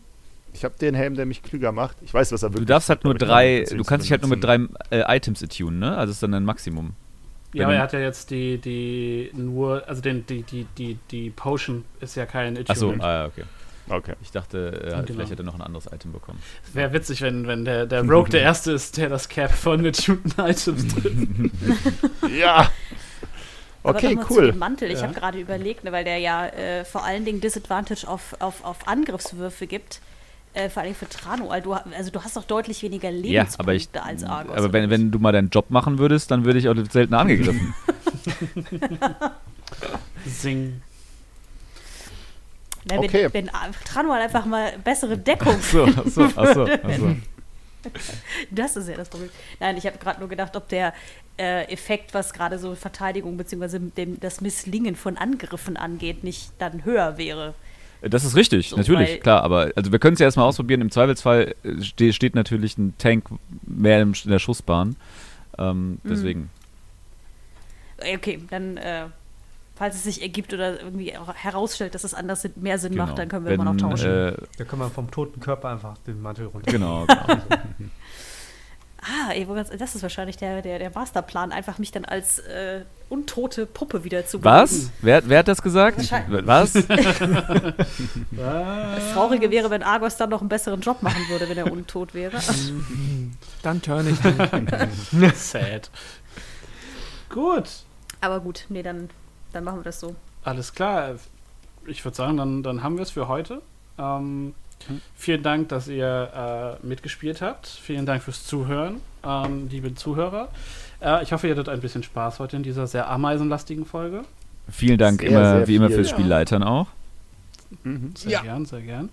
Ich 0.54 0.64
habe 0.64 0.74
den 0.78 0.94
Helm, 0.94 1.14
der 1.14 1.24
mich 1.24 1.42
klüger 1.42 1.72
macht. 1.72 1.96
Ich 2.02 2.12
weiß, 2.12 2.30
was 2.32 2.42
er 2.42 2.50
Du 2.50 2.54
wirklich 2.56 2.68
darfst 2.68 2.90
halt 2.90 3.04
nur 3.04 3.14
drei, 3.14 3.64
du 3.68 3.84
kannst 3.84 4.04
dich 4.04 4.12
halt 4.12 4.20
nur 4.22 4.28
mit 4.30 4.44
drei 4.44 4.58
äh, 4.90 5.16
Items 5.16 5.42
attunen, 5.42 5.78
ne? 5.78 5.96
Also 5.96 6.10
ist 6.10 6.22
dann 6.22 6.34
ein 6.34 6.44
Maximum. 6.44 6.92
Ja, 7.54 7.64
aber 7.66 7.74
er 7.74 7.82
hat 7.82 7.92
ja 7.94 7.98
jetzt 8.00 8.30
die, 8.30 8.56
die 8.58 9.30
nur, 9.34 9.86
also 9.88 10.00
den, 10.02 10.24
die, 10.26 10.42
die, 10.42 10.66
die, 10.78 10.98
die 11.10 11.30
Potion 11.30 11.84
ist 12.00 12.14
ja 12.16 12.24
kein 12.26 12.56
Achso, 12.56 12.72
Attunement. 12.90 13.02
ah, 13.02 13.12
ja, 13.12 13.26
okay. 13.26 13.42
Okay. 13.88 14.14
Ich 14.22 14.30
dachte, 14.30 14.68
äh, 14.68 14.94
halt, 14.94 15.06
Genau. 15.06 15.16
vielleicht 15.18 15.32
hätte 15.32 15.42
er 15.42 15.46
noch 15.46 15.54
ein 15.56 15.60
anderes 15.62 15.86
Item 15.92 16.12
bekommen. 16.12 16.40
Wäre 16.72 16.92
witzig, 16.92 17.20
wenn, 17.20 17.46
wenn 17.46 17.64
der, 17.64 17.86
der 17.86 18.02
Rogue 18.02 18.30
der 18.30 18.42
Erste 18.42 18.72
ist, 18.72 18.96
der 18.96 19.08
das 19.08 19.28
Cap 19.28 19.50
von 19.52 19.84
attunten 19.84 20.30
Items 20.40 20.86
trifft. 20.94 21.16
Ja! 22.38 22.70
Aber 23.84 23.96
Okay, 23.98 24.14
noch 24.14 24.22
mal 24.22 24.28
Zu 24.28 24.34
cool. 24.38 24.46
dem 24.52 24.58
Mantel. 24.58 24.90
Ich 24.92 24.98
Ja. 25.00 25.02
habe 25.08 25.14
gerade 25.14 25.40
überlegt, 25.40 25.82
ne, 25.82 25.90
weil 25.90 26.04
der 26.04 26.18
ja 26.18 26.46
äh, 26.46 26.84
vor 26.84 27.04
allen 27.04 27.24
Dingen 27.24 27.40
Disadvantage 27.40 28.06
auf, 28.06 28.36
auf, 28.38 28.64
auf 28.64 28.86
Angriffswürfe 28.86 29.66
gibt. 29.66 30.00
Äh, 30.54 30.68
vor 30.70 30.82
allem 30.82 30.94
für 30.94 31.08
Tranual. 31.08 31.62
Du, 31.62 31.74
ha- 31.74 31.84
also 31.96 32.10
du 32.12 32.22
hast 32.22 32.36
doch 32.36 32.44
deutlich 32.44 32.82
weniger 32.82 33.08
Ja, 33.10 33.16
Lebenspunkte 33.42 33.58
aber 33.60 33.74
ich, 33.74 33.88
als 33.94 34.22
Argos. 34.22 34.56
aber 34.56 34.72
wenn, 34.72 34.88
wenn 34.90 35.10
du 35.10 35.18
mal 35.18 35.32
deinen 35.32 35.48
Job 35.48 35.70
machen 35.70 35.98
würdest, 35.98 36.30
dann 36.30 36.44
würde 36.44 36.58
ich 36.60 36.68
auch 36.68 36.76
seltener 36.90 37.18
angegriffen. 37.20 37.74
Sing. 40.26 40.82
Na, 42.84 42.96
wenn, 42.96 43.04
okay. 43.04 43.28
wenn 43.32 43.50
Tranual 43.84 44.20
einfach 44.22 44.44
mal 44.44 44.72
bessere 44.82 45.16
Deckung 45.16 45.60
so, 45.60 45.84
achso, 45.84 46.24
achso, 46.24 46.64
achso. 46.64 47.16
Das 48.50 48.76
ist 48.76 48.88
ja 48.88 48.96
das 48.96 49.08
Problem. 49.08 49.30
Nein, 49.60 49.76
ich 49.76 49.86
habe 49.86 49.98
gerade 49.98 50.20
nur 50.20 50.28
gedacht, 50.28 50.54
ob 50.56 50.68
der 50.68 50.92
äh, 51.36 51.64
Effekt, 51.72 52.14
was 52.14 52.32
gerade 52.32 52.58
so 52.58 52.74
Verteidigung 52.74 53.36
bzw. 53.36 53.80
das 54.20 54.40
Misslingen 54.40 54.94
von 54.96 55.16
Angriffen 55.16 55.76
angeht, 55.76 56.22
nicht 56.22 56.52
dann 56.58 56.84
höher 56.84 57.18
wäre. 57.18 57.54
Das 58.02 58.24
ist 58.24 58.34
richtig, 58.34 58.70
So, 58.70 58.76
natürlich, 58.76 59.20
klar. 59.20 59.42
Aber 59.42 59.70
also 59.76 59.92
wir 59.92 59.98
können 60.00 60.14
es 60.14 60.20
ja 60.20 60.26
erstmal 60.26 60.46
ausprobieren. 60.46 60.80
Im 60.80 60.90
Zweifelsfall 60.90 61.54
äh, 61.64 61.82
ste 61.82 62.12
steht 62.12 62.34
natürlich 62.34 62.76
ein 62.78 62.94
Tank 62.98 63.26
mehr 63.62 64.00
in 64.00 64.12
der 64.24 64.38
Schussbahn. 64.40 64.96
Ähm, 65.58 65.90
Mhm. 65.92 65.98
deswegen. 66.04 66.50
Äh, 67.98 68.16
Okay, 68.16 68.40
dann, 68.50 68.76
äh, 68.78 69.04
falls 69.82 69.96
es 69.96 70.04
sich 70.04 70.22
ergibt 70.22 70.54
oder 70.54 70.80
irgendwie 70.80 71.16
auch 71.18 71.34
herausstellt, 71.34 71.96
dass 71.96 72.04
es 72.04 72.14
anders 72.14 72.42
Sinn- 72.42 72.52
mehr 72.54 72.78
Sinn 72.78 72.92
Genau. 72.92 73.06
macht, 73.06 73.18
dann 73.18 73.28
können 73.28 73.44
wir 73.44 73.50
Wenn, 73.50 73.60
immer 73.60 73.72
noch 73.72 73.76
tauschen. 73.80 74.08
Äh, 74.08 74.36
Da 74.56 74.64
können 74.64 74.80
wir 74.80 74.90
vom 74.90 75.10
toten 75.10 75.40
Körper 75.40 75.70
einfach 75.70 75.98
den 76.06 76.22
Mantel 76.22 76.46
runter. 76.46 76.70
genau, 76.70 77.04
genau. 77.08 77.42
ah, 79.02 79.32
ey, 79.32 79.44
das 79.76 79.96
ist 79.96 80.02
wahrscheinlich 80.02 80.36
der, 80.36 80.62
der, 80.62 80.78
der 80.78 80.92
Masterplan, 80.94 81.50
einfach 81.50 81.78
mich 81.78 81.90
dann 81.90 82.04
als 82.04 82.38
äh, 82.38 82.82
untote 83.08 83.66
Puppe 83.66 84.04
wieder 84.04 84.24
zu 84.24 84.44
Was? 84.44 84.92
Wer, 85.00 85.28
wer 85.28 85.40
hat 85.40 85.48
das 85.48 85.60
gesagt? 85.60 85.96
Wahrscheinlich- 85.98 86.46
Was? 86.46 86.74
Das 86.74 86.86
Traurige 89.14 89.50
wäre, 89.50 89.68
wenn 89.70 89.82
Argos 89.82 90.16
dann 90.16 90.30
noch 90.30 90.42
einen 90.42 90.48
besseren 90.48 90.80
Job 90.80 91.02
machen 91.02 91.22
würde, 91.28 91.48
wenn 91.48 91.58
er 91.58 91.72
untot 91.72 92.14
wäre. 92.14 92.38
Dann 93.64 93.82
turn 93.82 94.06
ich 94.08 94.18
den. 94.20 95.32
Sad. 95.34 95.90
Gut. 97.28 97.64
Aber 98.20 98.38
gut, 98.38 98.66
nee, 98.68 98.84
dann, 98.84 99.10
dann 99.52 99.64
machen 99.64 99.78
wir 99.80 99.84
das 99.84 100.00
so. 100.00 100.14
Alles 100.44 100.72
klar. 100.72 101.14
Ich 101.86 102.04
würde 102.04 102.16
sagen, 102.16 102.36
dann, 102.36 102.62
dann 102.62 102.82
haben 102.82 102.96
wir 102.96 103.02
es 103.02 103.10
für 103.10 103.28
heute. 103.28 103.62
Ähm, 103.98 104.54
Vielen 105.14 105.44
Dank, 105.44 105.68
dass 105.68 105.86
ihr 105.86 106.78
äh, 106.82 106.84
mitgespielt 106.86 107.40
habt. 107.40 107.68
Vielen 107.68 108.04
Dank 108.04 108.20
fürs 108.24 108.44
Zuhören, 108.44 109.00
ähm, 109.24 109.68
liebe 109.68 109.94
Zuhörer. 109.94 110.48
Äh, 111.00 111.22
ich 111.22 111.32
hoffe, 111.32 111.46
ihr 111.46 111.52
hattet 111.54 111.68
ein 111.68 111.80
bisschen 111.80 112.02
Spaß 112.02 112.40
heute 112.40 112.56
in 112.56 112.64
dieser 112.64 112.88
sehr 112.88 113.08
ameisenlastigen 113.08 113.86
Folge. 113.86 114.22
Vielen 114.68 114.98
Dank 114.98 115.20
Sehr, 115.20 115.30
immer, 115.30 115.56
sehr 115.58 115.68
wie 115.68 115.76
immer 115.76 115.86
viel. 115.86 115.96
fürs 115.98 116.10
Ja. 116.10 116.16
Spielleitern 116.16 116.62
auch. 116.64 116.88
Mhm. 117.84 118.12
Sehr 118.16 118.32
Ja. 118.32 118.42
gern, 118.42 118.64
sehr 118.66 118.80
gern. 118.80 119.08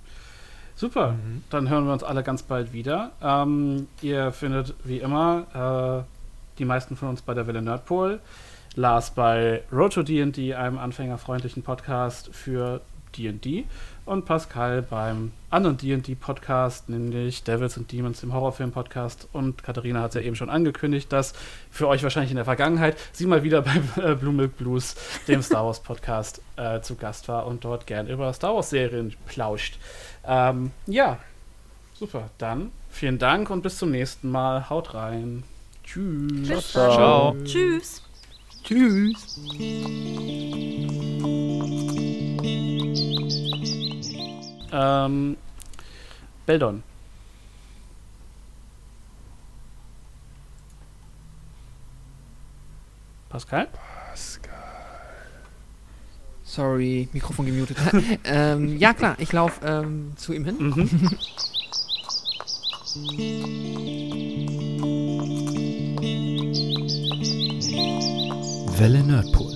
Super, 0.76 1.14
dann 1.52 1.70
hören 1.70 1.86
wir 1.86 1.94
uns 1.94 2.04
alle 2.04 2.24
ganz 2.24 2.42
bald 2.42 2.74
wieder. 2.74 3.12
Ähm, 3.22 3.88
ihr 4.02 4.32
findet 4.32 4.74
wie 4.84 4.98
immer 5.00 6.06
äh, 6.06 6.58
die 6.58 6.66
meisten 6.66 6.96
von 6.96 7.10
uns 7.10 7.22
bei 7.22 7.36
der 7.36 7.46
Welle 7.46 7.62
Nerdpol, 7.62 8.20
Lars 8.76 9.12
bei 9.12 9.64
Road 9.72 9.94
to 9.94 10.04
D&D, 10.04 10.54
einem 10.56 10.78
anfängerfreundlichen 10.78 11.64
Podcast 11.64 12.30
für 12.34 12.82
D&D 13.18 13.66
und 14.06 14.26
Pascal 14.26 14.82
beim 14.82 15.32
anderen 15.50 15.78
D&D-Podcast, 15.78 16.90
nämlich 16.90 17.44
Devils 17.44 17.78
and 17.78 17.92
Demons, 17.92 18.22
dem 18.22 18.34
Horrorfilm-Podcast 18.34 19.28
und 19.34 19.64
Katharina 19.64 20.02
hat 20.02 20.10
es 20.10 20.16
ja 20.16 20.22
eben 20.22 20.36
schon 20.36 20.50
angekündigt, 20.50 21.12
dass 21.12 21.34
für 21.70 21.88
euch 21.88 22.04
wahrscheinlich 22.04 22.32
in 22.32 22.36
der 22.36 22.46
Vergangenheit 22.46 22.98
sie 23.12 23.26
mal 23.26 23.44
wieder 23.44 23.62
bei 23.62 23.76
äh, 24.02 24.16
Blue 24.16 24.34
Milk 24.34 24.58
Blues, 24.58 24.96
dem 25.28 25.42
Star 25.42 25.66
Wars-Podcast, 25.66 26.42
äh, 26.56 26.82
zu 26.82 26.96
Gast 26.96 27.28
war 27.28 27.46
und 27.46 27.64
dort 27.64 27.88
gern 27.88 28.08
über 28.08 28.34
Star 28.34 28.56
Wars-Serien 28.56 29.16
plauscht. 29.28 29.78
Ähm, 30.26 30.72
ja, 30.88 31.20
super. 31.94 32.30
Dann 32.38 32.72
vielen 32.90 33.20
Dank 33.20 33.50
und 33.50 33.62
bis 33.62 33.78
zum 33.78 33.92
nächsten 33.92 34.30
Mal. 34.32 34.70
Haut 34.70 34.94
rein. 34.94 35.44
Tschüss. 35.84 36.48
Bis 36.48 36.72
Ciao. 36.72 36.94
Ciao. 36.94 37.36
Tschüss. 37.44 38.09
Tschüss. 38.70 39.40
Ähm, 44.72 45.38
Beldon. 46.46 46.84
Pascal? 53.30 53.68
Sorry, 56.44 57.10
Mikrofon 57.12 57.48
gemutet. 57.48 57.78
ähm, 58.24 58.78
ja, 58.78 58.94
klar, 58.94 59.16
ich 59.18 59.34
laufe 59.34 59.66
ähm, 59.66 60.14
zu 60.16 60.34
ihm 60.34 60.46
hin. 60.46 60.58
Mhm. 60.60 61.10
Welle 68.80 69.04
Nerdpool. 69.04 69.54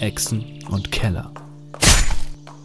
Echsen 0.00 0.44
und 0.68 0.90
Keller. 0.90 1.32